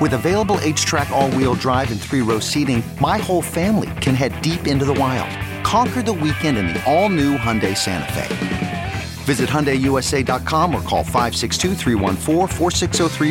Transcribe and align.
With 0.00 0.14
available 0.14 0.56
HTRAC, 0.56 1.10
all 1.10 1.30
wheel 1.32 1.52
drive, 1.52 1.90
and 1.90 2.00
three 2.00 2.22
row 2.22 2.38
seating, 2.38 2.82
my 3.00 3.18
whole 3.18 3.42
family 3.42 3.90
can 4.00 4.14
head 4.14 4.40
deep 4.40 4.66
into 4.66 4.86
the 4.86 4.94
wild. 4.94 5.28
Conquer 5.62 6.00
the 6.02 6.14
weekend 6.14 6.56
in 6.56 6.68
the 6.68 6.82
all-new 6.90 7.36
Hyundai 7.36 7.76
Santa 7.76 8.10
Fe. 8.14 8.92
Visit 9.24 9.50
HyundaiUSA.com 9.50 10.74
or 10.74 10.80
call 10.82 11.04
562 11.04 11.74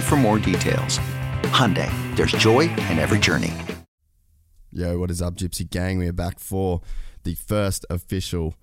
for 0.02 0.16
more 0.16 0.38
details. 0.38 1.00
Hyundai, 1.50 1.90
there's 2.16 2.34
joy 2.34 2.70
in 2.70 3.00
every 3.00 3.18
journey. 3.18 3.52
Yo, 4.72 5.00
what 5.00 5.10
is 5.10 5.24
up, 5.24 5.38
Gypsy 5.38 5.68
Gang? 5.68 5.98
We 5.98 6.08
are 6.08 6.14
back 6.14 6.38
for 6.38 6.82
the 7.24 7.34
first 7.34 7.84
official 7.90 8.54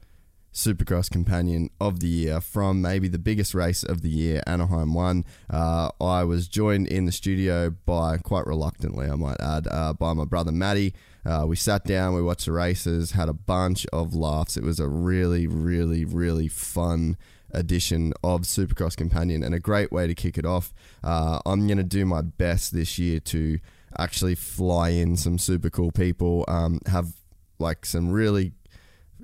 Supercross 0.56 1.10
Companion 1.10 1.68
of 1.78 2.00
the 2.00 2.08
Year 2.08 2.40
from 2.40 2.80
maybe 2.80 3.08
the 3.08 3.18
biggest 3.18 3.52
race 3.52 3.82
of 3.82 4.00
the 4.00 4.08
year, 4.08 4.42
Anaheim 4.46 4.94
1. 4.94 5.22
Uh, 5.50 5.90
I 6.00 6.24
was 6.24 6.48
joined 6.48 6.86
in 6.86 7.04
the 7.04 7.12
studio 7.12 7.68
by, 7.84 8.16
quite 8.16 8.46
reluctantly, 8.46 9.06
I 9.06 9.16
might 9.16 9.38
add, 9.38 9.68
uh, 9.70 9.92
by 9.92 10.14
my 10.14 10.24
brother 10.24 10.52
Matty. 10.52 10.94
Uh, 11.26 11.44
we 11.46 11.56
sat 11.56 11.84
down, 11.84 12.14
we 12.14 12.22
watched 12.22 12.46
the 12.46 12.52
races, 12.52 13.10
had 13.10 13.28
a 13.28 13.34
bunch 13.34 13.86
of 13.92 14.14
laughs. 14.14 14.56
It 14.56 14.62
was 14.62 14.80
a 14.80 14.88
really, 14.88 15.46
really, 15.46 16.06
really 16.06 16.48
fun 16.48 17.18
edition 17.50 18.14
of 18.24 18.42
Supercross 18.42 18.96
Companion 18.96 19.42
and 19.42 19.54
a 19.54 19.60
great 19.60 19.92
way 19.92 20.06
to 20.06 20.14
kick 20.14 20.38
it 20.38 20.46
off. 20.46 20.72
Uh, 21.04 21.38
I'm 21.44 21.66
going 21.66 21.76
to 21.76 21.84
do 21.84 22.06
my 22.06 22.22
best 22.22 22.72
this 22.72 22.98
year 22.98 23.20
to 23.20 23.58
actually 23.98 24.34
fly 24.34 24.88
in 24.88 25.18
some 25.18 25.36
super 25.36 25.68
cool 25.68 25.92
people, 25.92 26.46
um, 26.48 26.80
have 26.86 27.12
like 27.58 27.84
some 27.84 28.10
really 28.10 28.52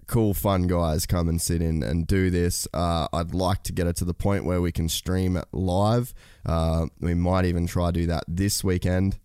cool, 0.07 0.35
fun 0.35 0.67
guys 0.67 1.07
come 1.07 1.29
and 1.29 1.41
sit 1.41 1.63
in 1.63 1.83
and 1.83 2.07
do 2.07 2.31
this. 2.31 2.67
Uh, 2.73 3.09
I'd 3.13 3.35
like 3.35 3.63
to 3.65 3.73
get 3.73 3.87
it 3.87 3.97
to 3.97 4.05
the 4.05 4.15
point 4.15 4.45
where 4.45 4.61
we 4.61 4.73
can 4.73 4.89
stream 4.89 5.37
it 5.37 5.47
live. 5.53 6.15
Uh, 6.45 6.87
we 7.01 7.15
might 7.15 7.45
even 7.45 7.67
try 7.67 7.89
to 7.89 7.93
do 7.93 8.07
that 8.07 8.25
this 8.29 8.63
weekend 8.63 9.19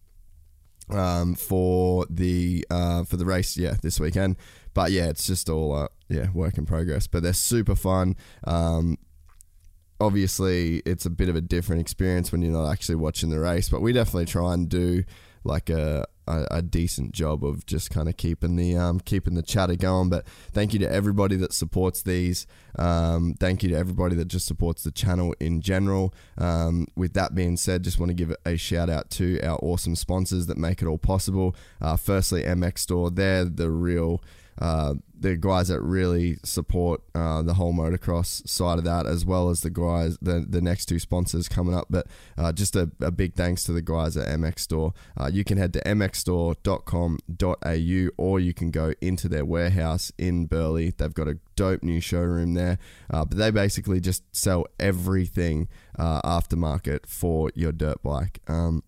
um, 0.89 1.35
for 1.35 2.05
the 2.09 2.65
uh, 2.69 3.03
for 3.03 3.17
the 3.17 3.25
race. 3.25 3.57
Yeah, 3.57 3.75
this 3.81 3.99
weekend. 3.99 4.37
But 4.73 4.91
yeah, 4.91 5.07
it's 5.07 5.25
just 5.25 5.49
all 5.49 5.73
uh, 5.73 5.87
yeah 6.09 6.29
work 6.31 6.57
in 6.57 6.65
progress. 6.65 7.07
But 7.07 7.23
they're 7.23 7.33
super 7.33 7.75
fun. 7.75 8.15
Um, 8.43 8.97
obviously, 9.99 10.77
it's 10.85 11.05
a 11.05 11.09
bit 11.09 11.29
of 11.29 11.35
a 11.35 11.41
different 11.41 11.81
experience 11.81 12.31
when 12.31 12.41
you're 12.41 12.51
not 12.53 12.71
actually 12.71 12.95
watching 12.95 13.29
the 13.29 13.39
race. 13.39 13.69
But 13.69 13.81
we 13.81 13.93
definitely 13.93 14.25
try 14.25 14.53
and 14.53 14.69
do 14.69 15.03
like 15.43 15.69
a 15.69 16.05
a, 16.27 16.47
a 16.51 16.61
decent 16.61 17.13
job 17.13 17.43
of 17.43 17.65
just 17.65 17.89
kind 17.89 18.09
of 18.09 18.17
keeping 18.17 18.55
the 18.55 18.75
um, 18.75 18.99
keeping 18.99 19.35
the 19.35 19.41
chatter 19.41 19.75
going. 19.75 20.09
But 20.09 20.27
thank 20.51 20.73
you 20.73 20.79
to 20.79 20.91
everybody 20.91 21.35
that 21.37 21.53
supports 21.53 22.03
these. 22.03 22.47
Um, 22.77 23.35
thank 23.39 23.63
you 23.63 23.69
to 23.69 23.75
everybody 23.75 24.15
that 24.15 24.27
just 24.27 24.45
supports 24.45 24.83
the 24.83 24.91
channel 24.91 25.33
in 25.39 25.61
general. 25.61 26.13
Um, 26.37 26.87
with 26.95 27.13
that 27.13 27.35
being 27.35 27.57
said, 27.57 27.83
just 27.83 27.99
want 27.99 28.09
to 28.09 28.13
give 28.13 28.35
a 28.45 28.57
shout 28.57 28.89
out 28.89 29.09
to 29.11 29.39
our 29.41 29.57
awesome 29.61 29.95
sponsors 29.95 30.47
that 30.47 30.57
make 30.57 30.81
it 30.81 30.87
all 30.87 30.97
possible. 30.97 31.55
Uh, 31.81 31.97
firstly, 31.97 32.43
MX 32.43 32.79
Store, 32.79 33.09
they're 33.09 33.45
the 33.45 33.69
real 33.69 34.21
uh, 34.59 34.95
the 35.19 35.35
guys 35.35 35.69
that 35.69 35.81
really 35.81 36.37
support 36.43 37.01
uh, 37.15 37.41
the 37.41 37.55
whole 37.55 37.73
motocross 37.73 38.47
side 38.47 38.77
of 38.77 38.83
that, 38.85 39.05
as 39.05 39.25
well 39.25 39.49
as 39.49 39.61
the 39.61 39.69
guys, 39.69 40.17
the, 40.21 40.45
the 40.47 40.61
next 40.61 40.85
two 40.85 40.99
sponsors 40.99 41.49
coming 41.49 41.73
up. 41.73 41.87
But 41.89 42.07
uh, 42.37 42.51
just 42.51 42.75
a, 42.75 42.91
a, 43.01 43.11
big 43.11 43.33
thanks 43.33 43.63
to 43.63 43.73
the 43.73 43.81
guys 43.81 44.15
at 44.17 44.27
MX 44.27 44.59
Store. 44.59 44.93
Uh, 45.19 45.29
you 45.31 45.43
can 45.43 45.57
head 45.57 45.73
to 45.73 45.81
mxstore.com.au 45.81 48.09
or 48.17 48.39
you 48.39 48.53
can 48.53 48.71
go 48.71 48.93
into 49.01 49.27
their 49.27 49.45
warehouse 49.45 50.11
in 50.17 50.45
Burleigh. 50.45 50.93
They've 50.97 51.13
got 51.13 51.27
a 51.27 51.39
dope 51.55 51.83
new 51.83 51.99
showroom 51.99 52.53
there. 52.53 52.77
Uh, 53.09 53.25
but 53.25 53.37
they 53.37 53.51
basically 53.51 53.99
just 53.99 54.23
sell 54.35 54.65
everything 54.79 55.67
uh, 55.97 56.21
aftermarket 56.21 57.07
for 57.07 57.51
your 57.55 57.71
dirt 57.71 58.03
bike. 58.03 58.39
Um, 58.47 58.83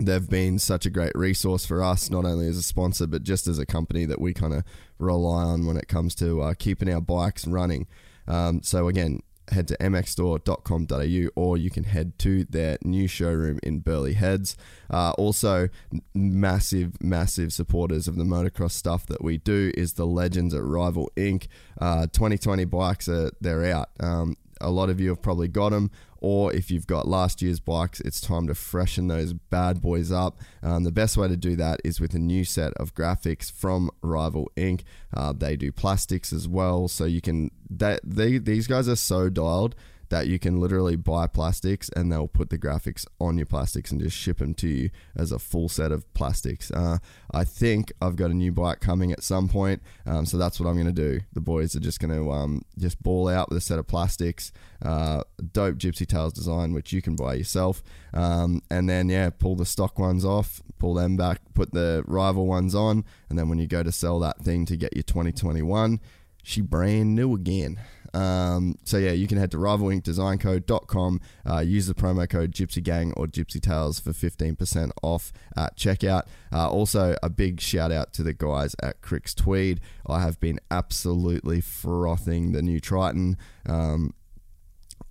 they've 0.00 0.28
been 0.28 0.58
such 0.58 0.86
a 0.86 0.90
great 0.90 1.12
resource 1.14 1.66
for 1.66 1.82
us, 1.82 2.10
not 2.10 2.24
only 2.24 2.46
as 2.46 2.56
a 2.56 2.62
sponsor, 2.62 3.06
but 3.06 3.22
just 3.22 3.46
as 3.46 3.58
a 3.58 3.66
company 3.66 4.04
that 4.06 4.20
we 4.20 4.32
kind 4.32 4.54
of 4.54 4.64
rely 5.00 5.44
on 5.44 5.66
when 5.66 5.76
it 5.76 5.88
comes 5.88 6.14
to 6.16 6.40
uh, 6.42 6.54
keeping 6.58 6.92
our 6.92 7.00
bikes 7.00 7.46
running. 7.46 7.86
Um, 8.26 8.62
so, 8.62 8.88
again, 8.88 9.22
head 9.50 9.68
to 9.68 9.76
mxstore.com.au 9.78 11.30
or 11.40 11.56
you 11.56 11.70
can 11.70 11.84
head 11.84 12.18
to 12.20 12.44
their 12.44 12.78
new 12.82 13.06
showroom 13.06 13.58
in 13.62 13.80
Burleigh 13.80 14.14
Heads. 14.14 14.56
Uh, 14.88 15.12
also, 15.12 15.68
massive, 16.14 17.02
massive 17.02 17.52
supporters 17.52 18.08
of 18.08 18.16
the 18.16 18.24
motocross 18.24 18.72
stuff 18.72 19.06
that 19.06 19.22
we 19.22 19.38
do 19.38 19.72
is 19.74 19.94
the 19.94 20.06
Legends 20.06 20.54
at 20.54 20.62
Rival 20.62 21.10
Ink. 21.16 21.48
Uh, 21.80 22.06
2020 22.06 22.64
bikes 22.64 23.08
are 23.08 23.30
they're 23.40 23.64
out. 23.64 23.90
Um, 23.98 24.36
a 24.60 24.70
lot 24.70 24.90
of 24.90 25.00
you 25.00 25.08
have 25.08 25.22
probably 25.22 25.48
got 25.48 25.70
them 25.70 25.90
or 26.20 26.52
if 26.52 26.70
you've 26.70 26.86
got 26.86 27.08
last 27.08 27.42
year's 27.42 27.60
bikes, 27.60 28.00
it's 28.00 28.20
time 28.20 28.46
to 28.46 28.54
freshen 28.54 29.08
those 29.08 29.32
bad 29.32 29.80
boys 29.80 30.12
up. 30.12 30.38
Um, 30.62 30.84
the 30.84 30.92
best 30.92 31.16
way 31.16 31.28
to 31.28 31.36
do 31.36 31.56
that 31.56 31.80
is 31.84 32.00
with 32.00 32.14
a 32.14 32.18
new 32.18 32.44
set 32.44 32.72
of 32.74 32.94
graphics 32.94 33.50
from 33.50 33.90
Rival 34.02 34.50
Ink. 34.56 34.84
Uh, 35.14 35.32
they 35.32 35.56
do 35.56 35.72
plastics 35.72 36.32
as 36.32 36.46
well, 36.46 36.88
so 36.88 37.04
you 37.04 37.20
can. 37.20 37.50
That 37.68 38.00
they, 38.04 38.38
these 38.38 38.66
guys 38.66 38.88
are 38.88 38.96
so 38.96 39.30
dialed 39.30 39.74
that 40.10 40.26
you 40.26 40.38
can 40.38 40.60
literally 40.60 40.96
buy 40.96 41.26
plastics 41.26 41.88
and 41.96 42.12
they'll 42.12 42.28
put 42.28 42.50
the 42.50 42.58
graphics 42.58 43.06
on 43.20 43.38
your 43.38 43.46
plastics 43.46 43.90
and 43.90 44.00
just 44.00 44.16
ship 44.16 44.38
them 44.38 44.54
to 44.54 44.68
you 44.68 44.90
as 45.16 45.32
a 45.32 45.38
full 45.38 45.68
set 45.68 45.92
of 45.92 46.12
plastics. 46.14 46.70
Uh, 46.70 46.98
I 47.32 47.44
think 47.44 47.92
I've 48.02 48.16
got 48.16 48.30
a 48.30 48.34
new 48.34 48.52
bike 48.52 48.80
coming 48.80 49.12
at 49.12 49.22
some 49.22 49.48
point, 49.48 49.82
um, 50.06 50.26
so 50.26 50.36
that's 50.36 50.60
what 50.60 50.68
I'm 50.68 50.74
going 50.74 50.86
to 50.86 50.92
do. 50.92 51.20
The 51.32 51.40
boys 51.40 51.74
are 51.74 51.80
just 51.80 52.00
going 52.00 52.14
to 52.14 52.30
um, 52.30 52.62
just 52.76 53.02
ball 53.02 53.28
out 53.28 53.48
with 53.48 53.58
a 53.58 53.60
set 53.60 53.78
of 53.78 53.86
plastics, 53.86 54.52
uh, 54.84 55.22
dope 55.52 55.76
Gypsy 55.76 56.06
Tales 56.06 56.32
design, 56.32 56.72
which 56.72 56.92
you 56.92 57.00
can 57.00 57.14
buy 57.16 57.34
yourself, 57.34 57.82
um, 58.12 58.62
and 58.70 58.88
then 58.88 59.08
yeah, 59.08 59.30
pull 59.30 59.54
the 59.54 59.64
stock 59.64 59.98
ones 59.98 60.24
off, 60.24 60.60
pull 60.78 60.94
them 60.94 61.16
back, 61.16 61.40
put 61.54 61.72
the 61.72 62.02
rival 62.06 62.46
ones 62.46 62.74
on, 62.74 63.04
and 63.28 63.38
then 63.38 63.48
when 63.48 63.58
you 63.58 63.68
go 63.68 63.84
to 63.84 63.92
sell 63.92 64.18
that 64.20 64.38
thing 64.38 64.66
to 64.66 64.76
get 64.76 64.94
your 64.96 65.04
2021, 65.04 66.00
she 66.42 66.60
brand 66.60 67.14
new 67.14 67.34
again. 67.34 67.80
Um, 68.12 68.76
so 68.84 68.98
yeah, 68.98 69.12
you 69.12 69.26
can 69.26 69.38
head 69.38 69.50
to 69.52 69.56
rivalinkdesignco.com, 69.56 71.20
uh, 71.48 71.60
use 71.60 71.86
the 71.86 71.94
promo 71.94 72.28
code 72.28 72.52
Gypsy 72.52 72.82
Gang 72.82 73.12
or 73.16 73.26
Gypsy 73.26 73.60
Tales 73.60 74.00
for 74.00 74.10
15% 74.10 74.90
off 75.02 75.32
at 75.56 75.76
checkout. 75.76 76.24
Uh, 76.52 76.68
also, 76.68 77.16
a 77.22 77.30
big 77.30 77.60
shout 77.60 77.92
out 77.92 78.12
to 78.14 78.22
the 78.22 78.34
guys 78.34 78.74
at 78.82 79.00
Cricks 79.00 79.34
Tweed. 79.34 79.80
I 80.06 80.20
have 80.20 80.40
been 80.40 80.60
absolutely 80.70 81.60
frothing 81.60 82.52
the 82.52 82.62
new 82.62 82.80
Triton. 82.80 83.36
Um, 83.66 84.14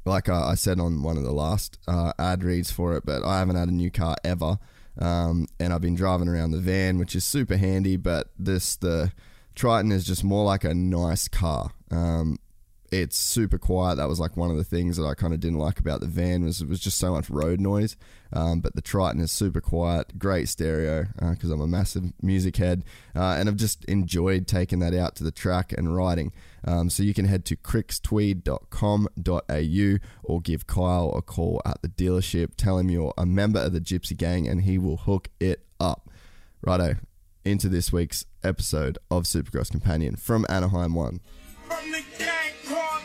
like 0.06 0.30
I, 0.30 0.52
I, 0.52 0.56
said 0.56 0.80
on 0.80 1.04
one 1.04 1.18
of 1.18 1.24
the 1.24 1.32
last 1.32 1.78
uh, 1.88 2.14
ad 2.18 2.44
reads 2.44 2.72
for 2.72 2.96
it, 2.96 3.06
but 3.06 3.24
I 3.24 3.40
haven't 3.40 3.58
had 3.58 3.70
a 3.70 3.74
new 3.74 3.92
car 3.92 4.16
ever. 4.24 4.58
Um, 4.98 5.48
and 5.60 5.72
I've 5.72 5.82
been 5.82 5.96
driving 5.96 6.28
around 6.28 6.52
the 6.52 6.60
van, 6.60 6.98
which 6.98 7.16
is 7.16 7.24
super 7.24 7.58
handy, 7.58 7.96
but 7.96 8.30
this, 8.38 8.76
the 8.76 9.12
Triton 9.56 9.92
is 9.92 10.06
just 10.06 10.24
more 10.24 10.44
like 10.46 10.64
a 10.64 10.74
nice 10.74 11.28
car. 11.28 11.72
Um, 11.92 12.38
it's 12.92 13.18
super 13.18 13.58
quiet. 13.58 13.96
That 13.96 14.08
was 14.08 14.20
like 14.20 14.38
one 14.38 14.52
of 14.52 14.58
the 14.58 14.64
things 14.64 14.98
that 14.98 15.06
I 15.06 15.14
kind 15.14 15.34
of 15.34 15.40
didn't 15.40 15.60
like 15.60 15.80
about 15.80 16.02
the 16.02 16.08
van 16.08 16.44
was 16.44 16.62
it 16.62 16.68
was 16.68 16.80
just 16.80 16.98
so 16.98 17.12
much 17.12 17.30
road 17.30 17.60
noise. 17.60 17.96
Um, 18.32 18.60
but 18.60 18.76
the 18.76 18.82
Triton 18.82 19.22
is 19.22 19.32
super 19.32 19.62
quiet, 19.62 20.20
great 20.20 20.50
stereo 20.50 21.08
because 21.20 21.50
uh, 21.50 21.54
I'm 21.54 21.62
a 21.62 21.68
massive 21.68 22.14
music 22.22 22.58
head, 22.58 22.84
uh, 23.16 23.38
and 23.40 23.50
I've 23.50 23.56
just 23.56 23.84
enjoyed 23.86 24.46
taking 24.48 24.78
that 24.80 24.94
out 24.94 25.16
to 25.16 25.24
the 25.24 25.32
track 25.32 25.74
and 25.76 25.96
riding. 25.96 26.32
Um, 26.64 26.92
so 26.92 27.04
you 27.04 27.14
can 27.14 27.26
head 27.26 27.46
to 27.46 27.56
crickstweed.com.au 27.56 29.98
or 30.24 30.42
give 30.42 30.68
Kyle 30.68 31.14
a 31.16 31.22
call 31.22 31.62
at 31.66 31.82
the 31.82 31.90
dealership. 31.90 32.52
Tell 32.56 32.78
him 32.78 32.90
you're 32.90 33.14
a 33.18 33.26
member 33.26 33.60
of 33.60 33.74
the 33.74 33.82
Gypsy 33.82 34.16
Gang, 34.16 34.48
and 34.48 34.62
he 34.62 34.78
will 34.78 34.98
hook 34.98 35.30
it 35.40 35.66
up. 35.80 36.10
Righto, 36.62 36.98
into 37.46 37.70
this 37.70 37.92
week's 37.92 38.26
episode 38.44 38.98
of 39.10 39.24
Supercross 39.24 39.72
Companion 39.72 40.16
from 40.16 40.46
Anaheim 40.50 40.94
One. 40.94 41.22
From 41.68 41.92
the 41.92 42.29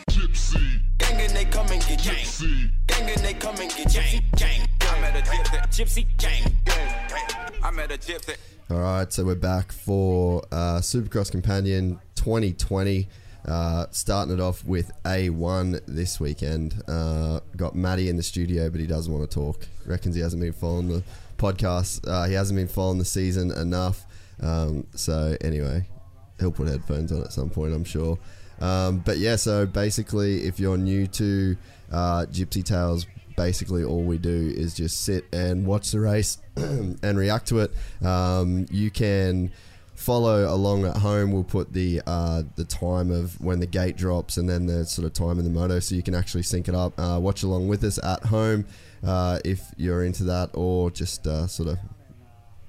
Gypsy. 0.09 0.81
Gang 0.97 1.19
and 1.19 1.31
they 1.31 1.45
come 1.45 1.67
and 1.71 1.81
get 1.85 1.99
pussy. 1.99 2.69
Gang 2.87 3.09
and 3.09 3.19
they 3.21 3.33
come 3.33 3.55
and 3.59 3.73
get 3.75 3.91
gang, 3.91 4.23
gang. 4.35 4.67
I 4.81 5.01
met 5.01 5.15
a 5.15 5.21
gypsy, 5.21 5.67
gypsy 5.69 6.05
gang. 6.17 6.55
I 7.63 7.71
met 7.71 7.91
a 7.91 7.97
gypsy. 7.97 8.35
All 8.69 8.77
right, 8.79 9.11
so 9.11 9.23
we're 9.25 9.35
back 9.35 9.71
for 9.71 10.43
uh, 10.51 10.79
Supercross 10.79 11.31
Companion 11.31 11.99
2020. 12.15 13.07
Uh, 13.47 13.85
starting 13.91 14.33
it 14.33 14.39
off 14.39 14.63
with 14.65 14.91
A1 15.03 15.81
this 15.87 16.19
weekend. 16.19 16.81
Uh, 16.87 17.39
got 17.57 17.75
Matty 17.75 18.07
in 18.09 18.15
the 18.15 18.23
studio, 18.23 18.69
but 18.69 18.79
he 18.79 18.87
doesn't 18.87 19.11
want 19.11 19.29
to 19.29 19.33
talk. 19.33 19.67
Reckons 19.85 20.15
he 20.15 20.21
hasn't 20.21 20.41
been 20.41 20.53
following 20.53 20.87
the 20.87 21.03
podcast. 21.37 22.07
Uh, 22.07 22.25
he 22.25 22.33
hasn't 22.33 22.57
been 22.57 22.67
following 22.67 22.99
the 22.99 23.05
season 23.05 23.51
enough. 23.51 24.05
Um, 24.41 24.87
so, 24.95 25.35
anyway, 25.41 25.87
he'll 26.39 26.51
put 26.51 26.67
headphones 26.67 27.11
on 27.11 27.21
at 27.21 27.33
some 27.33 27.49
point, 27.49 27.73
I'm 27.73 27.83
sure. 27.83 28.17
Um, 28.59 28.99
but 28.99 29.17
yeah, 29.17 29.35
so 29.35 29.65
basically, 29.65 30.43
if 30.43 30.59
you're 30.59 30.77
new 30.77 31.07
to 31.07 31.57
uh, 31.91 32.25
Gypsy 32.31 32.63
Tales, 32.63 33.05
basically 33.35 33.83
all 33.83 34.03
we 34.03 34.17
do 34.17 34.53
is 34.55 34.73
just 34.73 35.01
sit 35.01 35.25
and 35.33 35.65
watch 35.65 35.91
the 35.91 35.99
race 35.99 36.37
and 36.55 37.17
react 37.17 37.47
to 37.49 37.59
it. 37.59 37.71
Um, 38.05 38.65
you 38.71 38.89
can 38.91 39.51
follow 39.95 40.53
along 40.53 40.85
at 40.85 40.97
home. 40.97 41.31
We'll 41.31 41.43
put 41.43 41.73
the 41.73 42.01
uh, 42.05 42.43
the 42.55 42.65
time 42.65 43.11
of 43.11 43.39
when 43.41 43.59
the 43.59 43.65
gate 43.65 43.97
drops 43.97 44.37
and 44.37 44.47
then 44.47 44.65
the 44.65 44.85
sort 44.85 45.05
of 45.05 45.13
time 45.13 45.39
in 45.39 45.45
the 45.45 45.51
moto, 45.51 45.79
so 45.79 45.95
you 45.95 46.03
can 46.03 46.15
actually 46.15 46.43
sync 46.43 46.67
it 46.67 46.75
up. 46.75 46.93
Uh, 46.99 47.19
watch 47.21 47.43
along 47.43 47.67
with 47.67 47.83
us 47.83 47.97
at 48.03 48.23
home 48.25 48.65
uh, 49.05 49.39
if 49.43 49.61
you're 49.77 50.03
into 50.03 50.23
that, 50.25 50.49
or 50.53 50.91
just 50.91 51.25
uh, 51.27 51.47
sort 51.47 51.69
of 51.69 51.77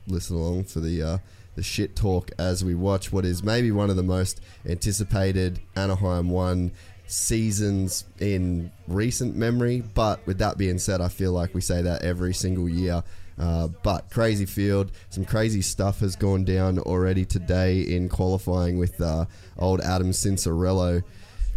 listen 0.06 0.36
along 0.36 0.64
for 0.64 0.80
the 0.80 1.02
uh, 1.02 1.18
the 1.56 1.62
shit 1.62 1.96
talk 1.96 2.30
as 2.38 2.64
we 2.64 2.74
watch 2.74 3.10
what 3.10 3.24
is 3.24 3.42
maybe 3.42 3.72
one 3.72 3.90
of 3.90 3.96
the 3.96 4.02
most 4.02 4.40
anticipated 4.66 5.58
Anaheim 5.74 6.30
One 6.30 6.70
seasons 7.06 8.04
in 8.20 8.70
recent 8.86 9.36
memory. 9.36 9.80
But 9.80 10.24
with 10.26 10.38
that 10.38 10.58
being 10.58 10.78
said, 10.78 11.00
I 11.00 11.08
feel 11.08 11.32
like 11.32 11.54
we 11.54 11.60
say 11.60 11.82
that 11.82 12.02
every 12.02 12.34
single 12.34 12.68
year. 12.68 13.02
Uh, 13.38 13.68
but 13.82 14.08
crazy 14.10 14.46
field, 14.46 14.92
some 15.10 15.24
crazy 15.24 15.60
stuff 15.60 16.00
has 16.00 16.16
gone 16.16 16.44
down 16.44 16.78
already 16.78 17.24
today 17.24 17.80
in 17.80 18.08
qualifying 18.08 18.78
with 18.78 19.00
uh, 19.00 19.26
old 19.58 19.80
Adam 19.82 20.10
Cianciarulo 20.10 21.02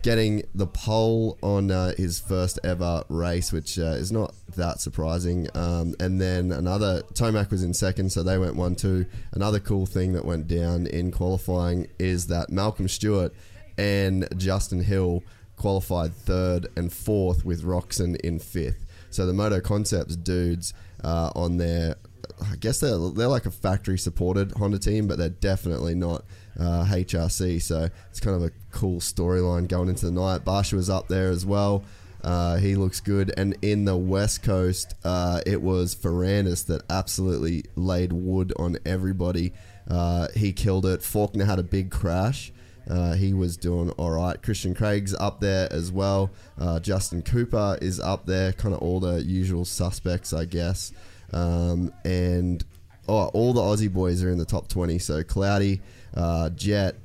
getting 0.02 0.44
the 0.56 0.68
pole 0.68 1.38
on 1.42 1.72
uh, 1.72 1.94
his 1.98 2.20
first 2.20 2.60
ever 2.64 3.04
race, 3.10 3.52
which 3.52 3.78
uh, 3.78 3.98
is 3.98 4.12
not 4.12 4.34
that 4.56 4.80
surprising. 4.80 5.48
Um, 5.56 5.96
and 6.00 6.20
then 6.20 6.52
another, 6.52 7.04
Tomac 7.14 7.52
was 7.52 7.64
in 7.64 7.74
second, 7.74 8.12
so 8.12 8.24
they 8.24 8.38
went 8.38 8.56
1 8.56 8.76
2. 8.76 9.06
Another 9.34 9.60
cool 9.60 9.86
thing 9.86 10.14
that 10.14 10.26
went 10.26 10.48
down 10.48 10.88
in 10.88 11.12
qualifying 11.12 11.88
is 12.00 12.28
that 12.28 12.50
Malcolm 12.50 12.88
Stewart 12.88 13.34
and 13.78 14.28
Justin 14.38 14.84
Hill 14.84 15.24
qualified 15.56 16.14
third 16.14 16.68
and 16.76 16.92
fourth 16.92 17.46
with 17.46 17.64
Roczen 17.64 18.16
in 18.18 18.40
fifth. 18.40 18.86
So 19.10 19.26
the 19.26 19.34
Moto 19.34 19.60
Concepts 19.60 20.16
dudes 20.16 20.74
uh, 21.04 21.32
on 21.36 21.58
their, 21.58 21.96
I 22.42 22.56
guess 22.56 22.80
they're, 22.80 22.98
they're 23.12 23.28
like 23.28 23.46
a 23.46 23.52
factory 23.52 23.98
supported 23.98 24.52
Honda 24.54 24.80
team, 24.80 25.08
but 25.08 25.18
they're 25.18 25.30
definitely 25.30 25.96
not 25.96 26.24
uh, 26.60 26.86
HRC. 26.86 27.62
So 27.62 27.90
it's 28.10 28.20
kind 28.20 28.36
of 28.36 28.44
a 28.44 28.52
cool 28.72 29.00
storyline 29.00 29.68
going 29.68 29.90
into 29.90 30.06
the 30.06 30.12
night. 30.12 30.44
Barcia 30.46 30.74
was 30.74 30.90
up 30.90 31.08
there 31.08 31.30
as 31.30 31.46
well. 31.46 31.84
Uh, 32.24 32.58
he 32.58 32.76
looks 32.76 33.00
good. 33.00 33.34
And 33.38 33.58
in 33.62 33.86
the 33.86 33.98
West 33.98 34.44
Coast, 34.44 34.94
uh, 35.04 35.42
it 35.46 35.62
was 35.62 35.96
Ferrandis 35.96 36.66
that 36.66 36.84
absolutely 36.90 37.64
laid 37.76 38.12
wood 38.12 38.54
on 38.58 38.78
everybody. 38.86 39.54
Uh, 39.90 40.28
he 40.36 40.52
killed 40.52 40.86
it. 40.86 41.02
Forkner 41.02 41.46
had 41.46 41.60
a 41.60 41.64
big 41.64 41.90
crash. 41.90 42.52
Uh, 42.90 43.14
he 43.14 43.34
was 43.34 43.56
doing 43.56 43.92
all 43.92 44.12
right. 44.12 44.42
Christian 44.42 44.74
Craig's 44.74 45.14
up 45.14 45.40
there 45.40 45.72
as 45.72 45.92
well. 45.92 46.32
Uh, 46.58 46.80
Justin 46.80 47.22
Cooper 47.22 47.78
is 47.82 48.00
up 48.00 48.26
there. 48.26 48.52
Kind 48.52 48.74
of 48.74 48.82
all 48.82 49.00
the 49.00 49.24
usual 49.24 49.64
suspects, 49.64 50.34
I 50.34 50.46
guess. 50.46 50.92
Um, 51.32 51.94
and 52.04 52.64
oh, 53.08 53.28
all 53.28 53.54
the 53.54 53.62
Aussie 53.62 53.92
boys 53.92 54.24
are 54.24 54.32
in 54.32 54.40
the 54.40 54.46
top 54.46 54.68
20. 54.68 54.98
So 54.98 55.24
Cloudy, 55.24 55.82
uh, 56.16 56.50
Jett, 56.50 56.96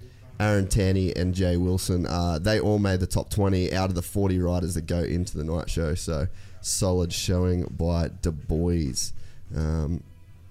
Aaron 0.41 0.69
Tanti, 0.69 1.15
and 1.15 1.35
Jay 1.35 1.57
Wilson, 1.57 2.07
uh, 2.07 2.39
they 2.39 2.61
all 2.61 2.79
made 2.79 3.01
the 3.01 3.07
top 3.07 3.31
20 3.31 3.73
out 3.73 3.89
of 3.89 3.95
the 3.95 4.03
40 4.03 4.39
riders 4.41 4.75
that 4.75 4.87
go 4.87 5.01
into 5.01 5.37
the 5.37 5.45
night 5.45 5.71
show. 5.71 5.95
So 5.95 6.29
solid 6.61 7.13
showing 7.13 7.65
by 7.65 8.09
Du 8.09 8.33
Bois. 8.33 9.13
Um, 9.55 10.03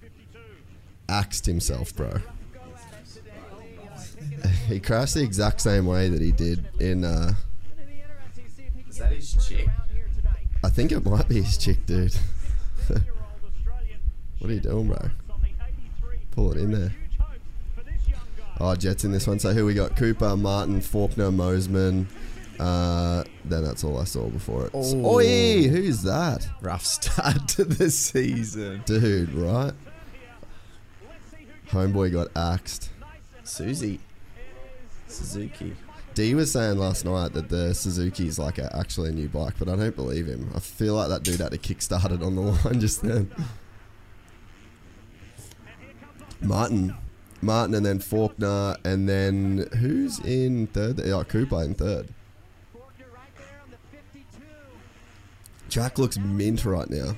52. 0.00 0.38
Axed 1.08 1.46
himself, 1.46 1.94
bro. 1.94 2.12
he 4.68 4.80
crashed 4.80 5.14
the 5.14 5.22
exact 5.22 5.60
same 5.60 5.86
way 5.86 6.08
that 6.08 6.20
he 6.20 6.32
did 6.32 6.64
in. 6.80 7.04
Uh, 7.04 7.32
Is 8.88 8.98
that 8.98 9.12
his 9.12 9.48
chick? 9.48 9.68
I 10.62 10.68
think 10.68 10.92
it 10.92 11.04
might 11.04 11.28
be 11.28 11.42
his 11.42 11.56
chick, 11.56 11.86
dude. 11.86 12.14
what 14.38 14.50
are 14.50 14.52
you 14.52 14.60
doing, 14.60 14.88
bro? 14.88 15.10
Pull 16.32 16.52
it 16.52 16.58
in 16.58 16.72
there. 16.72 16.92
Oh, 18.60 18.74
Jett's 18.76 19.04
in 19.04 19.12
this 19.12 19.26
one. 19.26 19.38
So 19.38 19.54
who 19.54 19.64
we 19.64 19.72
got? 19.72 19.96
Cooper, 19.96 20.36
Martin, 20.36 20.80
Forkner, 20.80 21.34
Mosiman. 21.34 22.06
Uh, 22.60 23.24
then 23.46 23.64
that's 23.64 23.84
all 23.84 23.98
I 23.98 24.04
saw 24.04 24.28
before 24.28 24.66
it. 24.66 24.72
Oh. 24.74 25.14
Oi, 25.14 25.66
who's 25.68 26.02
that? 26.02 26.46
Rough 26.60 26.84
start 26.84 27.48
to 27.48 27.64
the 27.64 27.90
season. 27.90 28.82
Dude, 28.84 29.32
right? 29.32 29.72
Homeboy 31.70 32.12
got 32.12 32.28
axed. 32.36 32.90
Susie. 33.44 33.98
Suzuki. 35.08 35.74
D 36.12 36.34
was 36.34 36.52
saying 36.52 36.76
last 36.76 37.06
night 37.06 37.32
that 37.32 37.48
the 37.48 37.72
Suzuki 37.72 38.26
is 38.28 38.38
like 38.38 38.58
a, 38.58 38.76
actually 38.76 39.08
a 39.08 39.12
new 39.12 39.28
bike, 39.30 39.54
but 39.58 39.66
I 39.70 39.76
don't 39.76 39.96
believe 39.96 40.26
him. 40.26 40.50
I 40.54 40.60
feel 40.60 40.96
like 40.96 41.08
that 41.08 41.22
dude 41.22 41.40
had 41.40 41.52
to 41.52 41.58
kickstart 41.58 42.12
it 42.12 42.22
on 42.22 42.34
the 42.34 42.42
line 42.64 42.78
just 42.78 43.00
then. 43.00 43.30
Martin. 46.42 46.94
Martin 47.40 47.74
and 47.74 47.86
then 47.86 48.00
Forkner 48.00 48.76
and 48.84 49.08
then 49.08 49.66
who's 49.78 50.18
in 50.18 50.66
third? 50.66 50.98
Yeah, 50.98 51.22
Cooper 51.26 51.62
in 51.62 51.72
third. 51.72 52.08
Track 55.70 55.98
looks 55.98 56.18
mint 56.18 56.64
right 56.64 56.90
now. 56.90 57.14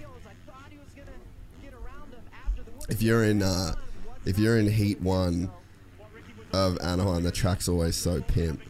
If 2.88 3.00
you're 3.00 3.25
in 3.25 3.42
uh, 3.42 3.75
if 4.26 4.38
you're 4.38 4.59
in 4.59 4.68
Heat 4.68 5.00
One 5.00 5.50
of 6.52 6.78
Anaheim, 6.82 7.23
the 7.23 7.30
track's 7.32 7.66
always 7.68 7.97
so 7.97 8.21
pimp. 8.21 8.61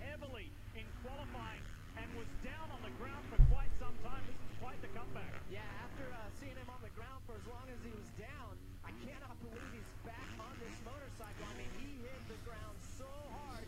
heavily 0.00 0.50
in 0.76 0.82
qualifying 1.02 1.62
and 1.96 2.04
was 2.18 2.28
down 2.44 2.68
on 2.68 2.80
the 2.84 2.92
ground 3.00 3.24
for 3.32 3.40
quite 3.48 3.72
some 3.80 3.94
time. 4.04 4.20
This 4.28 4.36
is 4.36 4.52
quite 4.60 4.76
the 4.82 4.88
comeback. 4.92 5.32
Yeah, 5.50 5.60
after 5.80 6.04
seeing 6.40 6.52
him 6.60 6.68
on 6.68 6.80
the 6.84 6.92
ground 6.92 7.24
for 7.24 7.40
as 7.40 7.46
long 7.48 7.64
as 7.72 7.80
he 7.80 7.92
was 7.96 8.08
down, 8.20 8.52
I 8.84 8.92
cannot 9.08 9.40
believe 9.40 9.64
he's 9.72 9.88
back 10.04 10.28
on 10.36 10.52
this 10.60 10.76
motorcycle. 10.84 11.46
I 11.48 11.54
mean, 11.56 11.72
he 11.80 12.04
hit 12.04 12.20
the 12.28 12.36
ground 12.44 12.76
so 13.00 13.08
hard. 13.32 13.64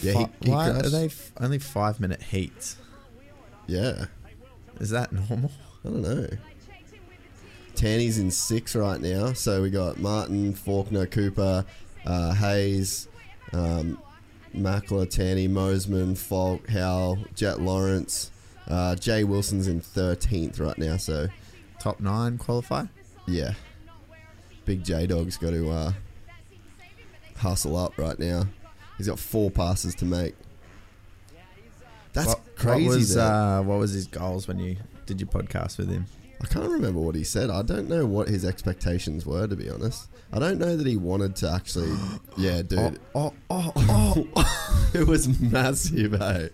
Yeah, 0.00 0.16
he, 0.16 0.48
he 0.48 0.50
Why 0.50 0.70
crashed. 0.72 0.86
are 0.86 0.90
they 0.96 1.06
f- 1.12 1.32
only 1.36 1.58
five 1.60 2.00
minute 2.00 2.22
heats? 2.32 2.80
Yeah, 3.68 4.06
Is 4.80 4.90
that 4.90 5.12
normal? 5.12 5.52
I 5.84 5.88
don't 5.88 6.02
know. 6.02 6.26
Tanti's 7.74 8.18
in 8.18 8.30
six 8.30 8.74
right 8.74 9.00
now, 9.00 9.34
so 9.34 9.62
we 9.62 9.70
got 9.70 9.98
Martin, 9.98 10.52
Forkner, 10.54 11.08
Cooper, 11.08 11.64
uh, 12.06 12.34
Hayes, 12.34 13.08
um, 13.52 13.98
Mackler, 14.56 15.08
Tanti, 15.08 15.46
Mosiman, 15.46 16.16
Falk, 16.18 16.68
Howell, 16.68 17.18
Jett 17.34 17.60
Lawrence. 17.60 18.30
Uh, 18.66 18.94
Jay 18.96 19.22
Wilson's 19.22 19.68
in 19.68 19.80
13th 19.80 20.60
right 20.60 20.76
now, 20.78 20.96
so 20.96 21.28
Top 21.78 22.00
nine 22.00 22.38
qualify? 22.38 22.84
yeah. 23.26 23.52
Big 24.64 24.84
J 24.84 25.06
Dog's 25.06 25.38
got 25.38 25.50
to 25.50 25.70
uh, 25.70 25.92
hustle 27.36 27.76
up 27.76 27.96
right 27.96 28.18
now. 28.18 28.46
He's 28.98 29.06
got 29.08 29.18
four 29.18 29.50
passes 29.50 29.94
to 29.96 30.04
make. 30.04 30.34
That's 32.18 32.28
what, 32.28 32.56
crazy. 32.56 32.86
What 32.88 32.96
was, 32.96 33.16
uh, 33.16 33.62
what 33.64 33.78
was 33.78 33.92
his 33.92 34.06
goals 34.06 34.48
when 34.48 34.58
you 34.58 34.76
did 35.06 35.20
your 35.20 35.28
podcast 35.28 35.78
with 35.78 35.90
him? 35.90 36.06
I 36.40 36.46
can't 36.46 36.70
remember 36.70 37.00
what 37.00 37.16
he 37.16 37.24
said. 37.24 37.50
I 37.50 37.62
don't 37.62 37.88
know 37.88 38.06
what 38.06 38.28
his 38.28 38.44
expectations 38.44 39.26
were, 39.26 39.48
to 39.48 39.56
be 39.56 39.68
honest. 39.68 40.08
I 40.32 40.38
don't 40.38 40.58
know 40.58 40.76
that 40.76 40.86
he 40.86 40.96
wanted 40.96 41.34
to 41.36 41.50
actually. 41.50 41.92
Yeah, 42.36 42.62
dude. 42.62 43.00
Oh, 43.16 43.34
oh, 43.50 43.72
oh. 43.76 44.90
it 44.94 45.08
was 45.08 45.40
massive, 45.40 46.14
eh? 46.22 46.50